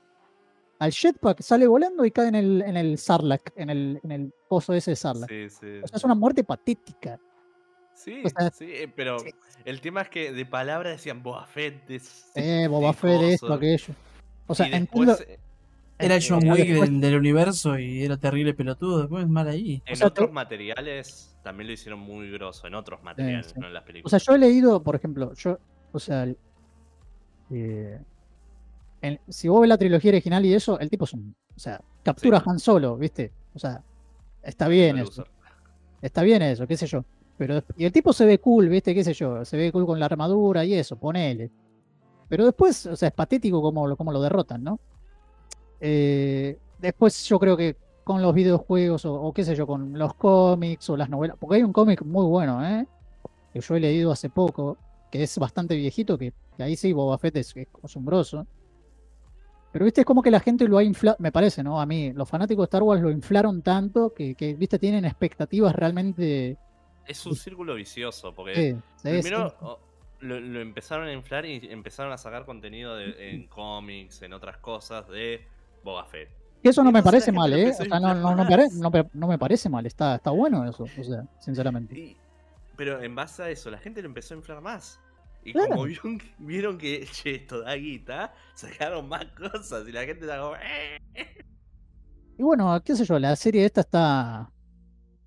al 0.78 0.92
jetpack, 0.92 1.40
sale 1.40 1.66
volando 1.66 2.05
y 2.05 2.10
cae 2.10 2.28
en 2.28 2.34
el, 2.34 2.62
en 2.62 2.76
el 2.76 2.98
Sarlacc, 2.98 3.52
en 3.56 3.70
el, 3.70 4.00
en 4.02 4.12
el 4.12 4.34
pozo 4.48 4.74
ese 4.74 4.90
de 4.92 4.97
Sarlacc. 4.97 5.30
Sí, 5.30 5.48
sí. 5.48 5.80
O 5.82 5.88
sea, 5.88 5.97
es 5.97 6.05
una 6.05 6.14
muerte 6.14 6.44
patética. 6.44 7.18
Sí, 7.94 8.22
o 8.24 8.28
sea, 8.28 8.50
sí, 8.50 8.66
eh, 8.70 8.92
pero 8.94 9.18
sí. 9.18 9.30
el 9.64 9.80
tema 9.80 10.02
es 10.02 10.08
que 10.08 10.32
de 10.32 10.47
palabra 10.47 10.90
decían 10.90 11.22
Boba 11.22 11.47
Fett. 11.47 11.86
de- 11.88 12.00
Eh, 12.36 12.68
Boba 12.68 12.88
de 12.88 12.94
Fett, 12.94 13.22
esto, 13.22 13.52
aquello. 13.52 13.94
O 14.49 14.55
sea, 14.57 14.67
y 14.67 14.70
después, 14.73 15.09
entiendo. 15.09 15.33
eh, 15.33 15.39
Era 16.01 16.17
el 16.17 16.25
John 16.27 16.49
Wick 16.49 16.67
después- 16.68 16.91
del, 16.91 17.01
del 17.01 17.17
universo 17.17 17.78
y 17.78 18.02
era 18.05 18.17
terrible 18.17 18.55
pelotudo. 18.55 19.01
Después 19.01 19.28
mal 19.28 19.47
ahí. 19.49 19.83
en 19.86 19.97
sea, 19.97 20.07
te- 20.09 20.23
otros 20.23 20.33
materiales 20.33 21.36
también 21.44 21.67
lo 21.68 21.73
hicieron 21.73 22.01
muy 22.01 22.31
grosso. 22.31 22.67
En 22.67 22.75
otros 22.75 23.02
materiales, 23.02 23.47
sí. 23.49 23.60
no 23.60 23.67
en 23.68 23.75
las 23.75 23.83
O 23.83 23.86
películas. 23.86 24.10
sea, 24.10 24.18
yo 24.18 24.36
he 24.36 24.39
leído, 24.39 24.83
por 24.83 24.94
ejemplo, 24.97 25.33
yo, 25.35 25.59
o 25.93 25.99
sea, 25.99 26.25
el- 26.25 26.36
eh, 27.51 27.99
en- 29.02 29.20
si 29.28 29.49
vos 29.49 29.60
ves 29.60 29.68
la 29.68 29.78
trilogía 29.78 30.10
original 30.10 30.44
y 30.44 30.55
eso, 30.55 30.78
el 30.81 30.91
tipo 30.91 31.05
es 31.05 31.12
un. 31.15 31.35
O 31.57 31.59
sea, 31.59 31.81
captura 32.02 32.39
Sí. 32.39 32.44
a 32.47 32.51
Han 32.52 32.59
Solo, 32.59 32.97
¿viste? 32.97 33.33
O 33.55 33.59
sea, 33.59 33.83
está 34.43 34.68
bien 34.68 34.99
eso. 34.99 35.25
Está 36.01 36.23
bien 36.23 36.43
eso, 36.43 36.67
qué 36.67 36.77
sé 36.77 36.86
yo. 36.86 37.05
Pero, 37.36 37.62
y 37.77 37.85
el 37.85 37.93
tipo 37.93 38.12
se 38.12 38.25
ve 38.25 38.39
cool, 38.39 38.68
¿viste? 38.68 38.94
¿Qué 38.94 39.02
sé 39.05 39.15
yo? 39.15 39.44
Se 39.44 39.57
ve 39.57 39.70
cool 39.73 39.86
con 39.86 39.99
la 39.99 40.07
armadura 40.07 40.65
y 40.65 40.75
eso, 40.75 40.97
ponele. 40.97 41.51
Pero 42.28 42.44
después, 42.44 42.86
o 42.86 42.97
sea, 42.97 43.08
es 43.08 43.15
patético 43.15 43.60
como, 43.62 43.86
lo- 43.86 43.97
como 43.97 44.12
lo 44.12 44.20
derrotan, 44.20 44.62
¿no? 44.62 44.78
Eh, 45.81 46.58
después 46.78 47.24
yo 47.28 47.39
creo 47.39 47.57
que 47.57 47.76
con 48.05 48.23
los 48.23 48.34
videojuegos 48.34 49.05
o, 49.05 49.15
o 49.15 49.32
qué 49.32 49.44
sé 49.44 49.55
yo, 49.55 49.66
con 49.66 49.98
los 49.98 50.15
cómics 50.15 50.89
o 50.90 50.97
las 50.97 51.08
novelas, 51.10 51.36
porque 51.39 51.57
hay 51.57 51.62
un 51.62 51.73
cómic 51.73 52.02
muy 52.02 52.24
bueno, 52.26 52.65
¿eh? 52.66 52.86
Que 53.52 53.60
yo 53.60 53.76
he 53.76 53.81
leído 53.81 54.10
hace 54.12 54.31
poco, 54.31 54.76
que 55.10 55.23
es 55.23 55.39
bastante 55.39 55.76
viejito, 55.76 56.16
que, 56.18 56.32
que 56.57 56.62
ahí 56.62 56.76
sí 56.76 56.92
Boba 56.92 57.18
Fett 57.18 57.36
es, 57.36 57.57
es 57.57 57.68
asombroso. 57.82 58.47
Pero 59.73 59.84
viste, 59.84 60.00
es 60.00 60.07
como 60.07 60.23
que 60.23 60.31
la 60.31 60.40
gente 60.40 60.66
lo 60.66 60.78
ha 60.78 60.82
inflado, 60.82 61.16
me 61.20 61.31
parece, 61.31 61.62
¿no? 61.62 61.81
A 61.81 61.84
mí, 61.86 62.12
los 62.15 62.28
fanáticos 62.28 62.62
de 62.62 62.65
Star 62.65 62.82
Wars 62.82 63.02
lo 63.02 63.10
inflaron 63.10 63.60
tanto 63.62 64.15
que, 64.15 64.34
que, 64.34 64.55
viste, 64.55 64.78
tienen 64.78 65.05
expectativas 65.05 65.74
realmente... 65.74 66.57
Es 67.07 67.24
un 67.26 67.36
círculo 67.36 67.74
vicioso, 67.74 68.34
porque 68.34 68.55
Sí, 68.55 68.73
sí, 68.97 69.08
primero 69.20 69.50
sí. 69.50 69.57
Lo, 70.20 70.40
lo 70.40 70.60
empezaron 70.60 71.08
a 71.08 71.12
inflar 71.12 71.44
y 71.47 71.68
empezaron 71.70 72.12
a 72.12 72.18
sacar 72.18 72.44
contenido 72.44 72.97
de- 72.97 73.30
en 73.34 73.47
cómics, 73.48 74.22
en 74.22 74.32
otras 74.32 74.56
cosas 74.58 75.06
de 75.08 75.44
Boba 75.84 76.05
Fett. 76.06 76.28
Que 76.62 76.70
eso 76.70 76.82
no 76.82 76.90
me 76.90 77.02
parece 77.02 77.30
mal, 77.30 77.52
¿eh? 77.52 77.70
O 77.70 77.72
sea, 77.74 77.86
no, 77.86 77.97
inflar 77.97 78.16
no, 78.16 78.30
no, 78.30 78.36
más. 78.38 78.48
pare- 78.48 78.68
no 78.74 78.90
pe- 78.90 79.08
no 79.14 79.28
me 79.28 79.38
parece 79.38 79.68
mal, 79.68 79.86
está, 79.86 80.16
está 80.16 80.30
bueno 80.30 80.68
eso, 80.68 80.82
o 80.84 81.05
sea, 81.05 81.24
sinceramente. 81.38 81.98
Y- 81.98 82.16
pero 82.76 83.00
en 83.02 83.14
base 83.14 83.42
a 83.42 83.50
eso, 83.50 83.70
la 83.70 83.78
gente 83.78 84.00
lo 84.02 84.08
empezó 84.08 84.34
a 84.34 84.36
inflar 84.38 84.60
más. 84.60 85.00
Y 85.44 85.52
Claro. 85.52 85.70
como 85.70 85.84
vieron, 85.84 86.20
vieron 86.38 86.78
que, 86.78 87.06
che, 87.12 87.36
esto 87.36 87.60
da 87.60 87.74
guita, 87.76 88.34
sacaron 88.55 89.08
más 89.08 89.24
cosas 89.26 89.86
y 89.88 89.92
la 89.92 90.00
gente 90.05 90.22
está 90.26 90.38
como... 90.40 90.56
"Eh". 90.56 90.98
Y 92.36 92.42
bueno, 92.42 92.80
qué 92.84 92.94
sé 92.97 93.05
yo, 93.05 93.18
la 93.18 93.34
serie 93.36 93.64
esta 93.64 93.80
está, 93.80 94.50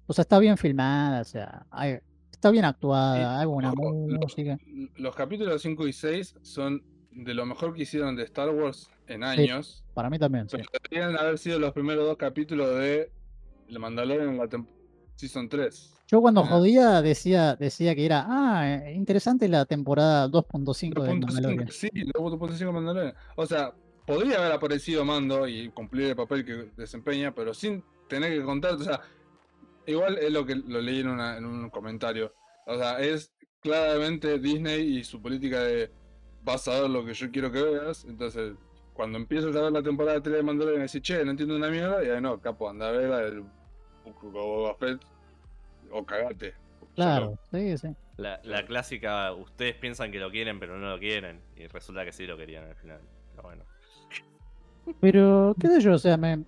o 0.07 0.13
sea, 0.13 0.21
está 0.23 0.37
bien 0.39 0.57
filmada, 0.57 1.21
o 1.21 1.25
sea, 1.25 1.65
hay- 1.71 1.99
está 2.41 2.49
bien 2.49 2.65
actuada, 2.65 3.39
hay 3.39 3.45
buena 3.45 3.71
Ojo, 3.71 4.07
lo- 4.07 4.19
música. 4.19 4.57
Los 4.95 5.15
capítulos 5.15 5.61
5 5.61 5.87
y 5.87 5.93
6 5.93 6.35
son 6.41 6.83
de 7.11 7.35
lo 7.35 7.45
mejor 7.45 7.75
que 7.75 7.83
hicieron 7.83 8.15
de 8.15 8.23
Star 8.23 8.49
Wars 8.49 8.89
en 9.05 9.23
años. 9.23 9.83
Para 9.93 10.09
mí 10.09 10.17
también, 10.17 10.49
sí. 10.49 10.57
Pero 10.57 10.69
deberían 10.89 11.17
haber 11.19 11.37
sido 11.37 11.59
los 11.59 11.71
primeros 11.71 12.03
dos 12.03 12.17
capítulos 12.17 12.67
de 12.79 13.11
The 13.71 13.77
Mandalorian 13.77 14.37
la 14.37 14.47
Season 15.15 15.47
3. 15.47 15.93
Yo 16.07 16.19
cuando 16.19 16.43
jodía 16.43 17.03
decía, 17.03 17.55
decía 17.55 17.93
que 17.93 18.05
era, 18.07 18.25
ah, 18.27 18.67
eh, 18.87 18.93
interesante 18.95 19.47
la 19.47 19.65
temporada 19.65 20.27
2.5 20.27 21.03
de 21.03 21.11
2.5, 21.11 21.25
Mandalorian. 21.27 21.67
sí, 21.69 21.89
2.5 21.93 22.71
Mandalorian. 22.73 23.13
O 23.35 23.45
sea, 23.45 23.71
podría 24.07 24.39
haber 24.39 24.51
aparecido 24.53 25.05
Mando 25.05 25.47
y 25.47 25.69
cumplir 25.69 26.07
el 26.07 26.15
papel 26.15 26.43
que 26.43 26.71
desempeña, 26.75 27.35
pero 27.35 27.53
sin 27.53 27.83
tener 28.09 28.31
que 28.31 28.43
contar. 28.43 28.73
O 28.73 28.79
sea, 28.79 28.99
igual 29.85 30.17
es 30.17 30.31
lo 30.31 30.45
que 30.45 30.55
lo 30.55 30.81
leí 30.81 30.99
en, 30.99 31.07
una- 31.09 31.37
en 31.37 31.45
un 31.45 31.69
comentario. 31.69 32.33
O 32.65 32.75
sea, 32.77 32.99
es 32.99 33.31
claramente 33.61 34.39
Disney 34.39 34.97
y 34.99 35.03
su 35.03 35.21
política 35.21 35.61
de 35.61 35.91
vas 36.43 36.67
a 36.67 36.81
ver 36.81 36.89
lo 36.89 37.05
que 37.05 37.13
yo 37.13 37.31
quiero 37.31 37.51
que 37.51 37.61
veas. 37.61 38.05
Entonces, 38.05 38.53
cuando 38.93 39.17
empiezas 39.17 39.55
a 39.55 39.61
ver 39.61 39.71
la 39.71 39.83
temporada 39.83 40.21
3 40.21 40.37
de 40.37 40.43
Mandalorian, 40.43 40.85
decís, 40.85 41.01
che, 41.01 41.23
no 41.23 41.31
entiendo 41.31 41.55
una 41.55 41.69
mierda. 41.69 42.03
Y 42.03 42.09
ahí 42.09 42.21
no, 42.21 42.39
capo, 42.39 42.69
anda 42.69 42.89
a 42.89 42.91
ver 42.91 43.09
la 43.09 43.17
del 43.19 43.43
Boba 44.21 44.75
Fett 44.75 45.01
o 45.91 46.05
cagate. 46.05 46.53
Claro, 46.95 47.37
sí, 47.51 47.77
sí. 47.77 47.95
La, 48.17 48.39
la 48.43 48.65
clásica, 48.65 49.33
ustedes 49.33 49.75
piensan 49.75 50.11
que 50.11 50.19
lo 50.19 50.29
quieren 50.29 50.59
pero 50.59 50.77
no 50.77 50.89
lo 50.89 50.99
quieren. 50.99 51.41
Y 51.55 51.67
resulta 51.67 52.03
que 52.05 52.11
sí 52.11 52.25
lo 52.27 52.37
querían 52.37 52.65
al 52.65 52.75
final. 52.75 53.01
Pero 53.31 53.43
bueno. 53.43 53.63
Pero, 54.99 55.55
qué 55.59 55.67
sé 55.67 55.81
yo, 55.81 55.93
o 55.93 55.97
sea, 55.99 56.17
me, 56.17 56.43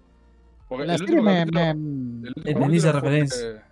Porque 0.74 0.88
la 0.88 0.96
el 0.96 1.02
último 1.02 1.22
me, 1.24 1.40
capítulo- 1.46 1.60
me- 1.60 1.70
El 2.28 2.34
último 2.36 2.44
Entendí 2.46 2.78
esa 2.78 2.92
capítulo 2.92 2.92
fue- 2.92 3.02
referencia. 3.02 3.68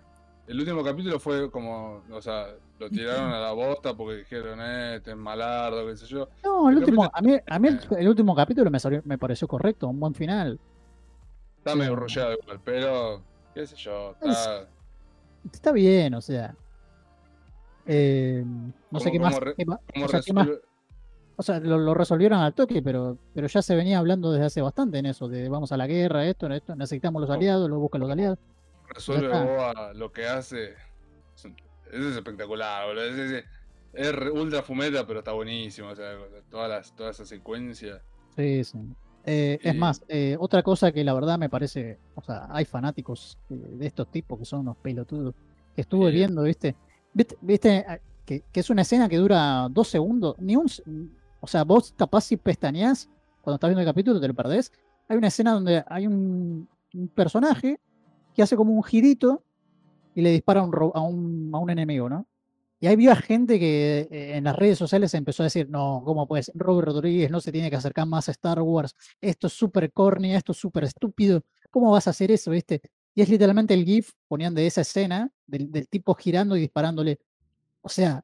el 0.46 0.58
último 0.60 0.84
capítulo 0.84 1.20
fue 1.20 1.50
como, 1.50 2.02
o 2.10 2.22
sea, 2.22 2.46
lo 2.78 2.90
tiraron 2.90 3.30
a 3.32 3.38
la 3.40 3.52
bosta 3.52 3.94
porque 3.96 4.16
dijeron, 4.18 4.60
eh, 4.60 4.96
este 4.96 5.10
es 5.12 5.16
malardo, 5.16 5.86
qué 5.86 5.96
sé 5.96 6.06
yo. 6.06 6.28
No, 6.44 6.68
el 6.68 6.76
el 6.76 6.82
último, 6.84 7.02
capítulo- 7.10 7.18
a 7.18 7.22
mí, 7.36 7.40
a 7.46 7.58
mí 7.58 7.68
el, 7.68 7.74
eh. 7.76 8.00
el 8.00 8.08
último 8.08 8.34
capítulo 8.34 8.70
me, 8.70 8.78
salió- 8.80 9.02
me 9.04 9.18
pareció 9.18 9.48
correcto, 9.48 9.88
un 9.88 9.98
buen 10.00 10.14
final. 10.14 10.58
Está 11.58 11.74
medio 11.76 11.94
rollado 11.96 12.32
igual, 12.40 12.60
pero, 12.64 13.22
qué 13.54 13.66
sé 13.66 13.76
yo, 13.76 14.12
está... 14.20 14.68
Está 15.52 15.72
bien, 15.72 16.14
o 16.14 16.20
sea. 16.20 16.54
eh, 17.86 18.44
no 18.90 19.00
sé 19.00 19.06
¿Cómo- 19.06 19.12
qué 19.12 19.18
más. 19.20 19.34
cómo 19.34 19.40
re- 19.44 19.54
qué 19.56 19.64
ma- 19.66 19.80
¿Cómo 19.92 20.06
o 20.06 20.08
sea, 20.08 20.20
qué 20.22 20.32
más- 20.32 20.48
o 21.36 21.42
sea, 21.42 21.60
lo, 21.60 21.78
lo 21.78 21.94
resolvieron 21.94 22.40
al 22.40 22.54
toque, 22.54 22.82
pero, 22.82 23.16
pero 23.34 23.46
ya 23.46 23.62
se 23.62 23.74
venía 23.74 23.98
hablando 23.98 24.32
desde 24.32 24.46
hace 24.46 24.60
bastante 24.62 24.98
en 24.98 25.06
eso, 25.06 25.28
de 25.28 25.48
vamos 25.48 25.72
a 25.72 25.76
la 25.76 25.86
guerra, 25.86 26.26
esto, 26.26 26.46
esto, 26.52 26.74
necesitamos 26.76 27.20
los 27.20 27.28
¿Cómo- 27.28 27.38
aliados, 27.38 27.68
lo 27.70 27.78
buscan 27.78 28.00
los 28.02 28.10
aliados. 28.10 28.38
resuelve. 28.88 29.28
Boba 29.28 29.92
lo 29.94 30.12
que 30.12 30.26
hace? 30.26 30.74
Es, 31.34 31.44
un- 31.44 31.56
es 31.90 32.16
espectacular, 32.16 32.86
boludo. 32.86 33.04
Es, 33.04 33.18
es- 33.18 33.44
es 33.94 34.12
re- 34.14 34.30
ultra 34.30 34.62
fumeta, 34.62 35.06
pero 35.06 35.18
está 35.20 35.32
buenísimo. 35.32 35.88
O 35.88 35.94
sea, 35.94 36.12
todas 36.50 36.68
las, 36.68 36.96
toda 36.96 37.10
esa 37.10 37.24
secuencia. 37.26 38.00
Sí, 38.36 38.64
sí. 38.64 38.78
Eh, 39.24 39.58
es 39.62 39.74
más, 39.76 40.02
eh, 40.08 40.36
otra 40.40 40.62
cosa 40.62 40.90
que 40.92 41.04
la 41.04 41.14
verdad 41.14 41.38
me 41.38 41.48
parece, 41.48 41.98
o 42.14 42.22
sea, 42.22 42.46
hay 42.50 42.64
fanáticos 42.64 43.38
eh, 43.50 43.54
de 43.54 43.86
estos 43.86 44.10
tipos 44.10 44.38
que 44.38 44.44
son 44.44 44.60
unos 44.60 44.76
pelotudos, 44.78 45.34
que 45.76 45.82
estuve 45.82 46.10
Sí. 46.10 46.16
viendo, 46.16 46.42
¿viste? 46.42 46.74
¿Viste, 47.14 47.36
viste, 47.40 47.84
ah, 47.86 47.98
que, 48.26 48.42
que 48.50 48.60
es 48.60 48.68
una 48.70 48.82
escena 48.82 49.08
que 49.08 49.16
dura 49.18 49.68
dos 49.70 49.86
segundos? 49.88 50.34
Ni 50.40 50.56
un, 50.56 50.66
o 51.42 51.48
sea, 51.48 51.64
vos 51.64 51.92
capaz 51.96 52.22
si 52.22 52.36
pestañeás 52.36 53.10
cuando 53.42 53.56
estás 53.56 53.68
viendo 53.68 53.80
el 53.80 53.86
capítulo 53.86 54.20
te 54.20 54.28
lo 54.28 54.34
perdés. 54.34 54.72
Hay 55.08 55.16
una 55.16 55.26
escena 55.26 55.52
donde 55.52 55.84
hay 55.88 56.06
un, 56.06 56.68
personaje 57.14 57.80
que 58.34 58.42
hace 58.42 58.54
como 58.54 58.72
un 58.72 58.82
girito 58.82 59.42
y 60.14 60.22
le 60.22 60.30
dispara 60.30 60.60
a 60.60 60.64
un, 60.64 61.50
a 61.52 61.58
un, 61.58 61.70
enemigo, 61.70 62.08
¿no? 62.08 62.26
Y 62.78 62.86
ahí 62.86 62.96
vio 62.96 63.14
gente 63.16 63.58
que 63.58 64.08
eh, 64.10 64.36
en 64.36 64.44
las 64.44 64.54
redes 64.54 64.78
sociales 64.78 65.14
empezó 65.14 65.42
a 65.42 65.44
decir, 65.44 65.68
no, 65.68 66.02
¿cómo 66.04 66.28
puede 66.28 66.44
ser? 66.44 66.54
Robert 66.56 66.88
Rodríguez 66.88 67.30
no 67.30 67.40
se 67.40 67.50
tiene 67.50 67.70
que 67.70 67.76
acercar 67.76 68.06
más 68.06 68.28
a 68.28 68.32
Star 68.32 68.60
Wars, 68.60 68.94
esto 69.20 69.46
es 69.46 69.52
súper 69.54 69.90
corny, 69.92 70.34
esto 70.34 70.52
es 70.52 70.58
súper 70.58 70.84
estúpido, 70.84 71.42
¿cómo 71.70 71.90
vas 71.90 72.06
a 72.06 72.10
hacer 72.10 72.30
eso, 72.30 72.50
viste? 72.50 72.82
Y 73.14 73.22
es 73.22 73.28
literalmente 73.28 73.74
el 73.74 73.84
GIF, 73.84 74.12
ponían 74.28 74.54
de 74.54 74.66
esa 74.66 74.82
escena, 74.82 75.30
del, 75.46 75.72
del 75.72 75.88
tipo 75.88 76.14
girando 76.14 76.56
y 76.56 76.60
disparándole. 76.60 77.18
O 77.80 77.88
sea, 77.88 78.22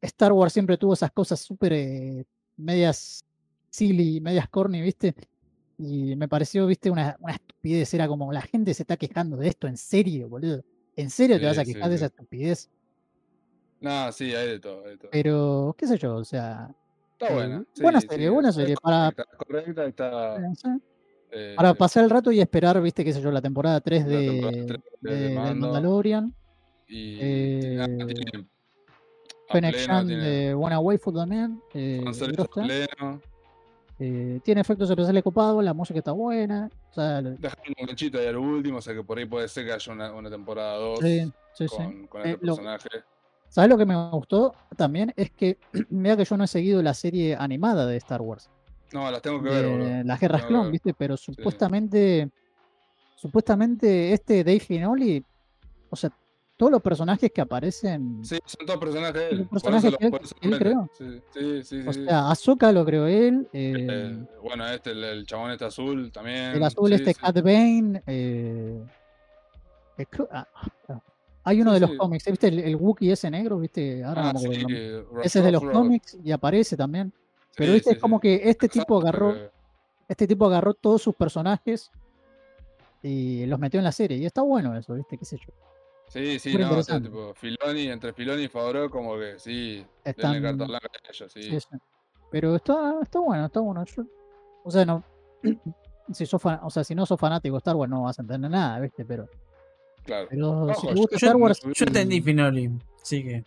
Star 0.00 0.32
Wars 0.32 0.52
siempre 0.52 0.78
tuvo 0.78 0.94
esas 0.94 1.12
cosas 1.12 1.40
súper 1.40 1.72
eh, 1.74 2.24
medias 2.60 3.20
silly, 3.70 4.20
medias 4.20 4.48
corny, 4.48 4.80
viste? 4.82 5.14
Y 5.78 6.14
me 6.16 6.28
pareció, 6.28 6.66
viste, 6.66 6.90
una, 6.90 7.16
una 7.20 7.32
estupidez, 7.34 7.92
era 7.94 8.06
como, 8.06 8.32
la 8.32 8.42
gente 8.42 8.74
se 8.74 8.82
está 8.82 8.96
quejando 8.96 9.36
de 9.36 9.48
esto, 9.48 9.66
en 9.66 9.76
serio, 9.76 10.28
boludo. 10.28 10.62
¿En 10.96 11.08
serio 11.08 11.38
te 11.40 11.46
vas 11.46 11.58
a 11.58 11.64
sí, 11.64 11.72
quejar 11.72 11.88
de 11.90 11.96
esa 11.96 12.06
estupidez? 12.06 12.68
No, 13.80 14.12
sí, 14.12 14.34
hay 14.34 14.48
de 14.48 14.60
todo, 14.60 14.84
hay 14.84 14.90
de 14.90 14.98
todo. 14.98 15.10
Pero, 15.10 15.74
qué 15.78 15.86
sé 15.86 15.96
yo, 15.96 16.16
o 16.16 16.24
sea, 16.24 16.70
Está 17.12 17.32
eh, 17.32 17.34
buena. 17.34 18.00
serie, 18.08 18.28
buena 18.28 18.52
serie, 18.52 18.74
para- 18.82 19.14
correcta, 19.38 19.86
está. 19.86 20.36
eh, 21.30 21.54
para 21.56 21.74
pasar 21.74 22.04
el 22.04 22.10
rato 22.10 22.30
y 22.30 22.40
esperar, 22.40 22.80
viste, 22.82 23.04
qué 23.04 23.12
sé 23.12 23.22
yo, 23.22 23.30
la 23.30 23.40
temporada 23.40 23.80
3 23.80 24.04
La 24.04 24.10
de, 24.10 24.26
temporada 24.26 24.66
tres 24.66 24.80
de- 25.00 25.10
de- 25.10 25.16
de 25.16 25.24
del 25.24 25.34
Mando. 25.34 25.66
Mandalorian, 25.66 26.34
Y 26.88 27.18
eh, 27.20 27.78
ah, 27.80 27.86
Fennec 29.52 29.74
tiene 29.76 30.16
de 30.16 30.54
One 30.54 30.76
Waifu 30.78 31.12
también, 31.12 31.60
eh, 31.74 32.02
pleno. 32.54 33.20
eh, 33.98 34.40
tiene 34.42 34.60
efectos 34.60 34.88
especiales 34.88 35.22
copados, 35.22 35.62
la 35.62 35.74
música 35.74 35.98
está 35.98 36.12
buena, 36.12 36.70
o 36.90 36.94
sea, 36.94 37.20
lo- 37.20 37.30
Dejaron 37.30 37.74
un 37.80 37.86
ganchito 37.86 38.18
ahí 38.18 38.26
a 38.26 38.32
lo 38.32 38.42
último, 38.42 38.78
o 38.78 38.82
sea 38.82 38.94
que 38.94 39.02
por 39.02 39.18
ahí 39.18 39.26
puede 39.26 39.48
ser 39.48 39.66
que 39.66 39.72
haya 39.72 39.92
una, 39.92 40.12
una 40.12 40.30
temporada 40.30 40.76
2 40.76 41.00
sí, 41.00 41.32
sí, 41.52 41.68
sí. 41.68 41.76
con, 41.76 42.06
con 42.06 42.20
Eh, 42.22 42.30
este 42.32 42.46
lo- 42.46 42.54
personaje. 42.56 42.88
¿Sabes 43.48 43.68
lo 43.68 43.76
que 43.76 43.84
me 43.84 44.10
gustó 44.10 44.54
también? 44.76 45.12
Es 45.16 45.30
que, 45.32 45.58
mira 45.90 46.16
que 46.16 46.24
yo 46.24 46.36
no 46.36 46.44
he 46.44 46.48
seguido 46.48 46.82
la 46.82 46.94
serie 46.94 47.34
animada 47.36 47.84
de 47.86 47.96
Star 47.96 48.22
Wars. 48.22 48.48
No, 48.92 49.10
las 49.10 49.20
tengo 49.22 49.42
que 49.42 49.48
ver, 49.50 49.66
boludo. 49.68 50.02
las 50.04 50.20
guerras 50.20 50.44
clon. 50.46 50.70
¿viste? 50.72 50.94
Pero 50.94 51.16
supuestamente, 51.16 52.28
supuestamente 53.16 54.12
este 54.12 54.42
Dave 54.44 54.60
Finoli, 54.60 55.24
o 55.90 55.96
sea, 55.96 56.10
todos 56.60 56.72
los 56.72 56.82
personajes 56.82 57.32
que 57.32 57.40
aparecen, 57.40 58.22
Sí, 58.22 58.38
son 58.44 58.66
todos 58.66 58.78
personajes. 58.78 59.32
Los 59.32 59.48
personajes 59.48 59.96
que 59.96 60.06
él- 60.06 60.20
él 60.52 60.58
creó. 60.58 60.90
Sí, 60.92 61.22
sí, 61.32 61.62
sí. 61.64 61.88
o 61.88 61.92
sí, 61.94 62.04
sea, 62.04 62.30
Ahsoka 62.30 62.70
lo 62.70 62.84
creó 62.84 63.06
él, 63.06 63.48
eh, 63.54 63.86
Eh, 63.90 64.26
bueno, 64.42 64.68
este, 64.68 64.90
el, 64.90 65.02
el 65.02 65.26
chabón 65.26 65.52
este 65.52 65.64
azul 65.64 66.12
también. 66.12 66.52
el 66.56 66.62
azul 66.62 66.88
sí, 66.90 66.96
este 66.96 67.14
sí. 67.14 67.18
Cat 67.18 67.36
Bane, 67.42 68.02
eh, 68.06 68.78
eh, 69.96 70.06
creo- 70.10 70.28
ah, 70.30 70.46
ah, 70.90 71.00
hay 71.44 71.62
uno 71.62 71.72
de 71.72 71.80
los 71.80 71.92
cómics, 71.94 72.26
¿viste? 72.26 72.48
El, 72.48 72.58
el 72.58 72.76
Wookiee 72.76 73.12
ese 73.12 73.30
negro, 73.30 73.58
¿viste? 73.58 74.04
Ahora 74.04 74.28
Ah, 74.28 74.32
no 74.34 74.40
me 74.42 75.24
Ese 75.24 75.38
es 75.38 75.44
de 75.46 75.52
los 75.52 75.62
cómics 75.64 76.18
y 76.22 76.30
aparece 76.30 76.76
también. 76.76 77.10
Pero 77.56 77.72
viste, 77.72 77.92
es 77.92 77.98
como 77.98 78.20
que 78.20 78.42
este 78.44 78.68
tipo 78.68 78.98
agarró, 79.00 79.34
este 80.08 80.26
tipo 80.26 80.44
agarró 80.44 80.74
todos 80.74 81.00
sus 81.00 81.14
personajes 81.14 81.90
y 83.02 83.46
los 83.46 83.58
metió 83.58 83.80
en 83.80 83.84
la 83.84 83.92
serie. 83.92 84.18
Y 84.18 84.26
está 84.26 84.42
bueno 84.42 84.76
eso, 84.76 84.92
¿viste? 84.94 85.16
¿Qué 85.16 85.24
sé 85.24 85.38
yo? 85.38 85.54
Sí, 86.12 86.38
sí, 86.40 86.50
Súper 86.52 86.66
no, 86.66 86.76
o 86.78 86.82
sea, 86.82 87.00
tipo, 87.00 87.32
Filoni, 87.34 87.86
entre 87.88 88.12
Filoni 88.12 88.42
y 88.42 88.48
Favreau, 88.48 88.90
como 88.90 89.16
que 89.16 89.38
sí, 89.38 89.86
Están, 90.04 90.32
denle 90.32 90.48
carta 90.48 90.64
blanca 90.66 90.88
a 91.04 91.08
ellos, 91.12 91.32
sí. 91.32 91.42
sí, 91.44 91.60
sí. 91.60 91.76
Pero 92.32 92.56
está, 92.56 92.98
está 93.00 93.20
bueno, 93.20 93.46
está 93.46 93.60
bueno. 93.60 93.84
Yo 93.84 94.02
O 94.64 94.70
sea, 94.70 94.84
no. 94.84 95.02
Si 96.12 96.26
sos 96.26 96.42
fan- 96.42 96.58
o 96.64 96.70
sea, 96.70 96.82
si 96.82 96.92
no 96.92 97.06
sos 97.06 97.20
fanático 97.20 97.54
de 97.54 97.58
Star 97.58 97.76
Wars 97.76 97.88
no 97.88 98.02
vas 98.02 98.18
a 98.18 98.22
entender 98.22 98.50
nada, 98.50 98.80
¿viste? 98.80 99.04
Pero, 99.04 99.28
Claro. 100.02 100.26
pero 100.28 100.74
si 100.74 100.86
Ojo, 100.86 100.88
te 100.88 100.94
gusta 100.94 101.16
yo- 101.18 101.26
Star 101.28 101.36
Wars, 101.36 101.60
Yo 101.62 101.84
entendí 101.86 102.20
Finoli, 102.20 102.68
así 103.00 103.22
que. 103.22 103.44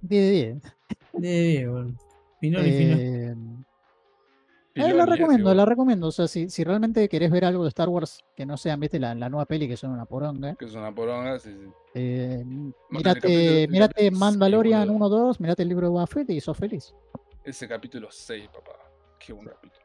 10 0.00 0.24
de 0.24 0.30
10. 0.30 0.62
De 1.12 1.42
bien, 1.48 1.70
boludo. 1.72 1.94
Finoli, 2.40 2.72
Finoli. 2.72 3.64
Eh, 4.86 4.94
la 4.94 5.06
recomiendo, 5.06 5.54
la 5.54 5.64
recomiendo. 5.64 6.06
O 6.08 6.12
sea, 6.12 6.28
si, 6.28 6.48
si 6.50 6.64
realmente 6.64 7.08
querés 7.08 7.30
ver 7.30 7.44
algo 7.44 7.62
de 7.64 7.68
Star 7.68 7.88
Wars 7.88 8.24
que 8.36 8.44
no 8.46 8.56
sean, 8.56 8.80
viste, 8.80 8.98
la, 8.98 9.14
la 9.14 9.28
nueva 9.28 9.44
peli 9.46 9.68
que 9.68 9.76
son 9.76 9.90
una 9.90 10.04
poronga. 10.04 10.54
Que 10.56 10.64
es 10.66 10.74
una 10.74 10.94
poronga, 10.94 11.38
sí, 11.38 11.50
sí. 11.52 11.70
Eh, 11.94 12.44
mirate, 12.90 13.66
mirate 13.68 14.10
Mandalorian 14.10 14.82
seis, 14.88 14.96
1, 14.96 15.08
2, 15.08 15.40
mirate 15.40 15.62
el 15.62 15.68
libro 15.68 15.86
de 15.86 15.90
Boba 15.92 16.06
Fett 16.06 16.30
y 16.30 16.40
sos 16.40 16.56
feliz. 16.56 16.94
Ese 17.44 17.66
capítulo 17.68 18.08
6, 18.10 18.48
papá. 18.48 18.72
Qué 19.18 19.32
buen 19.32 19.46
capítulo. 19.48 19.84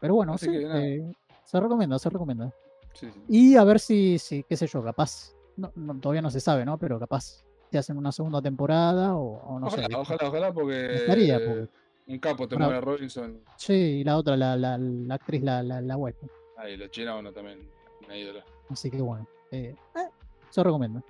Pero 0.00 0.14
bueno, 0.14 0.34
Así 0.34 0.46
sí, 0.46 0.52
que 0.52 0.96
eh, 0.96 1.12
se 1.44 1.60
recomienda, 1.60 1.98
se 1.98 2.10
recomienda. 2.10 2.52
Sí, 2.94 3.08
sí. 3.10 3.20
Y 3.28 3.56
a 3.56 3.64
ver 3.64 3.80
si, 3.80 4.18
si 4.18 4.42
qué 4.42 4.56
sé 4.56 4.66
yo, 4.66 4.82
capaz, 4.82 5.32
no, 5.56 5.72
no, 5.76 5.98
todavía 5.98 6.22
no 6.22 6.30
se 6.30 6.40
sabe, 6.40 6.64
¿no? 6.64 6.76
Pero 6.78 6.98
capaz 6.98 7.44
te 7.70 7.78
hacen 7.78 7.96
una 7.96 8.12
segunda 8.12 8.42
temporada 8.42 9.14
o, 9.16 9.38
o 9.38 9.58
no 9.60 9.68
ojalá, 9.68 9.86
sé. 9.86 9.94
ojalá, 9.94 10.28
ojalá, 10.28 10.52
porque. 10.52 10.74
Me 10.74 10.92
gustaría, 10.94 11.38
porque- 11.38 11.68
Un 12.06 12.18
capo 12.18 12.48
te 12.48 12.56
Bueno. 12.56 12.66
mueve 12.70 12.80
Robinson. 12.80 13.40
Sí, 13.56 13.72
y 13.72 14.04
la 14.04 14.16
otra, 14.16 14.36
la, 14.36 14.56
la, 14.56 14.76
la 14.78 15.14
actriz, 15.14 15.42
la, 15.42 15.62
la, 15.62 15.80
la 15.80 15.96
web. 15.96 16.16
Ahí, 16.56 16.76
los 16.76 16.90
chinos, 16.90 17.14
bueno, 17.14 17.32
también. 17.32 17.60
Una 18.04 18.16
ídola. 18.16 18.44
Así 18.68 18.90
que 18.90 19.00
bueno, 19.00 19.26
eh, 19.50 19.74
eh, 19.96 20.08
se 20.50 20.62
recomienda. 20.62 21.02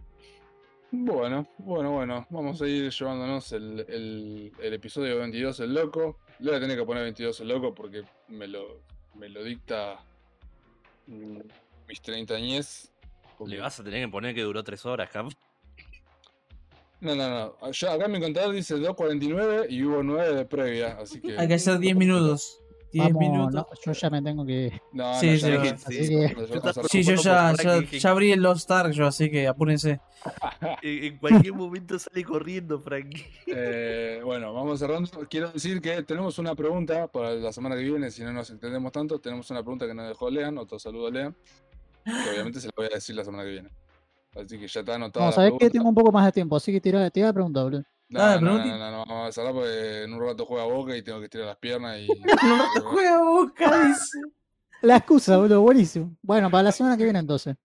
Bueno, 0.90 1.46
bueno, 1.58 1.92
bueno. 1.92 2.26
Vamos 2.28 2.60
a 2.60 2.66
ir 2.68 2.90
llevándonos 2.90 3.50
el, 3.52 3.80
el, 3.88 4.52
el 4.60 4.74
episodio 4.74 5.18
22, 5.18 5.60
el 5.60 5.72
loco. 5.74 6.18
Le 6.38 6.50
voy 6.50 6.58
a 6.58 6.60
tener 6.60 6.76
que 6.76 6.84
poner 6.84 7.02
22 7.04 7.40
el 7.40 7.48
loco 7.48 7.74
porque 7.74 8.02
me 8.28 8.46
lo, 8.46 8.80
me 9.14 9.28
lo 9.30 9.42
dicta 9.42 9.98
mm, 11.06 11.38
mis 11.88 12.02
30 12.02 12.34
añez. 12.34 12.92
Le 13.46 13.58
vas 13.58 13.80
a 13.80 13.84
tener 13.84 14.04
que 14.04 14.10
poner 14.12 14.34
que 14.34 14.42
duró 14.42 14.62
tres 14.62 14.84
horas, 14.84 15.08
cap. 15.10 15.26
No, 17.02 17.16
no, 17.16 17.28
no. 17.28 17.70
Yo, 17.72 17.90
acá 17.90 18.04
en 18.06 18.12
mi 18.12 18.20
contador 18.20 18.54
dice 18.54 18.76
2.49 18.76 19.66
y 19.68 19.82
hubo 19.84 20.04
9 20.04 20.34
de 20.36 20.44
previa, 20.44 20.98
así 21.00 21.20
que. 21.20 21.36
Hay 21.36 21.48
que 21.48 21.54
hacer 21.54 21.78
10 21.78 21.96
minutos. 21.96 22.60
10 22.92 23.06
Vamos, 23.06 23.20
minutos. 23.20 23.54
no, 23.54 23.66
yo 23.86 23.92
ya 23.92 24.10
me 24.10 24.22
tengo 24.22 24.44
que. 24.46 24.80
No, 24.92 25.14
Sí, 25.18 25.30
no, 25.30 25.36
sí, 25.36 25.40
ya, 25.40 25.76
sí, 25.78 26.04
sí. 26.04 26.08
que- 26.08 26.68
a 26.68 26.72
Sí, 26.88 27.02
yo 27.02 27.14
ya, 27.16 27.54
ya, 27.60 27.82
ya 27.82 28.10
abrí 28.10 28.30
el 28.32 28.40
Lost 28.42 28.70
Ark, 28.70 28.92
yo, 28.92 29.06
así 29.06 29.30
que 29.30 29.48
apúrense. 29.48 30.00
En, 30.82 31.18
cualquier 31.18 31.54
momento 31.54 31.98
sale 31.98 32.22
corriendo, 32.22 32.78
Frankie. 32.78 33.24
Eh, 33.46 34.20
bueno, 34.24 34.52
vamos 34.54 34.78
cerrando. 34.78 35.10
Quiero 35.28 35.50
decir 35.50 35.80
que 35.80 36.02
tenemos 36.04 36.38
una 36.38 36.54
pregunta 36.54 37.08
para 37.08 37.32
la 37.32 37.52
semana 37.52 37.74
que 37.76 37.82
viene, 37.82 38.10
si 38.12 38.22
no 38.22 38.32
nos 38.32 38.50
entendemos 38.50 38.92
tanto, 38.92 39.18
tenemos 39.18 39.50
una 39.50 39.62
pregunta 39.62 39.86
que 39.88 39.94
nos 39.94 40.06
dejó 40.06 40.30
Lean, 40.30 40.56
otro 40.58 40.78
saludo 40.78 41.08
a 41.08 41.10
Lean, 41.10 41.34
que 42.04 42.30
obviamente 42.30 42.60
se 42.60 42.66
la 42.68 42.72
voy 42.76 42.86
a 42.86 42.94
decir 42.94 43.16
la 43.16 43.24
semana 43.24 43.42
que 43.44 43.50
viene. 43.50 43.70
Así 44.34 44.58
que 44.58 44.66
ya 44.66 44.80
está 44.80 44.94
anotada 44.94 45.26
No, 45.26 45.32
sabés 45.32 45.52
que 45.58 45.70
tengo 45.70 45.88
un 45.88 45.94
poco 45.94 46.10
más 46.12 46.24
de 46.26 46.32
tiempo, 46.32 46.56
así 46.56 46.72
que 46.72 46.80
tira, 46.80 47.10
tira 47.10 47.26
la 47.28 47.32
pregunta, 47.32 47.62
boludo. 47.62 47.84
No, 48.08 48.40
no, 48.40 48.58
no, 48.58 48.58
no, 48.64 48.78
no, 48.78 48.90
no, 48.90 49.04
vamos 49.06 49.28
a 49.28 49.32
cerrar 49.32 49.52
porque 49.54 50.02
en 50.02 50.12
un 50.12 50.20
rato 50.20 50.44
juega 50.44 50.64
Boca 50.64 50.96
y 50.96 51.02
tengo 51.02 51.18
que 51.18 51.24
estirar 51.24 51.46
las 51.46 51.56
piernas 51.56 51.98
y... 51.98 52.08
No 52.42 52.58
rato 52.58 52.80
juega 52.82 53.22
boca, 53.22 53.86
dice. 53.86 54.18
La 54.82 54.96
excusa, 54.96 55.36
boludo, 55.38 55.60
buenísimo. 55.62 56.16
Bueno, 56.22 56.50
para 56.50 56.64
la 56.64 56.72
semana 56.72 56.96
que 56.96 57.04
viene 57.04 57.20
entonces. 57.20 57.56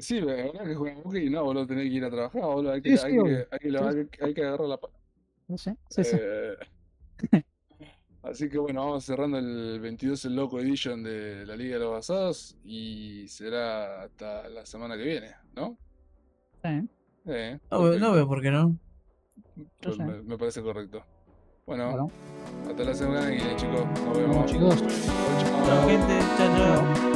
Sí, 0.00 0.20
la 0.20 0.34
verdad 0.34 0.64
que 0.64 0.74
juega 0.74 1.00
Boca 1.02 1.18
y 1.18 1.28
no, 1.28 1.44
boludo, 1.44 1.66
tenés 1.66 1.84
que 1.88 1.94
ir 1.96 2.04
a 2.04 2.10
trabajar, 2.10 2.42
boludo, 2.42 2.72
hay 2.72 2.80
que, 2.80 2.90
Sí, 2.90 2.96
sí, 2.98 3.04
hay 3.06 3.12
que, 3.12 3.46
hay 3.50 3.58
que, 3.58 3.78
hay 3.78 4.06
que- 4.08 4.24
hay 4.24 4.34
que 4.34 4.42
agarrar 4.44 4.68
la... 4.68 4.76
pa- 4.78 4.88
Sí, 5.56 5.70
sí, 5.90 6.04
sí. 6.04 6.16
Eh, 6.18 6.56
Así 8.22 8.48
que 8.50 8.58
bueno, 8.58 8.84
vamos 8.84 9.04
cerrando 9.04 9.38
el 9.38 9.80
22 9.80 10.24
el 10.26 10.36
Loco 10.36 10.60
Edition 10.60 11.02
de 11.02 11.44
la 11.46 11.56
Liga 11.56 11.74
de 11.74 11.80
los 11.84 11.92
Basados 11.92 12.56
y 12.62 13.26
será 13.28 14.02
hasta 14.02 14.48
la 14.50 14.64
semana 14.66 14.96
que 14.96 15.04
viene, 15.04 15.34
¿no? 15.54 15.78
Sí. 16.62 16.88
Eh, 17.26 17.58
No, 17.70 17.82
veo- 17.82 17.98
no 17.98 18.12
veo 18.12 18.26
por 18.28 18.40
qué 18.42 18.50
no. 18.50 18.76
Pues 19.82 19.96
sé. 19.96 20.04
me, 20.04 20.22
me 20.22 20.38
parece 20.38 20.62
correcto. 20.62 21.02
Bueno, 21.66 21.90
Bueno, 21.90 22.10
hasta 22.68 22.82
la 22.84 22.94
semana 22.94 23.26
que 23.28 23.36
viene, 23.36 23.56
chicos. 23.56 23.84
Nos 24.04 24.18
vemos. 24.18 24.46
chicos. 24.50 24.82
Chao, 25.66 25.88
gente. 25.88 26.18
Chao, 26.36 26.56
chao. 26.56 26.94
Chao. 26.94 27.09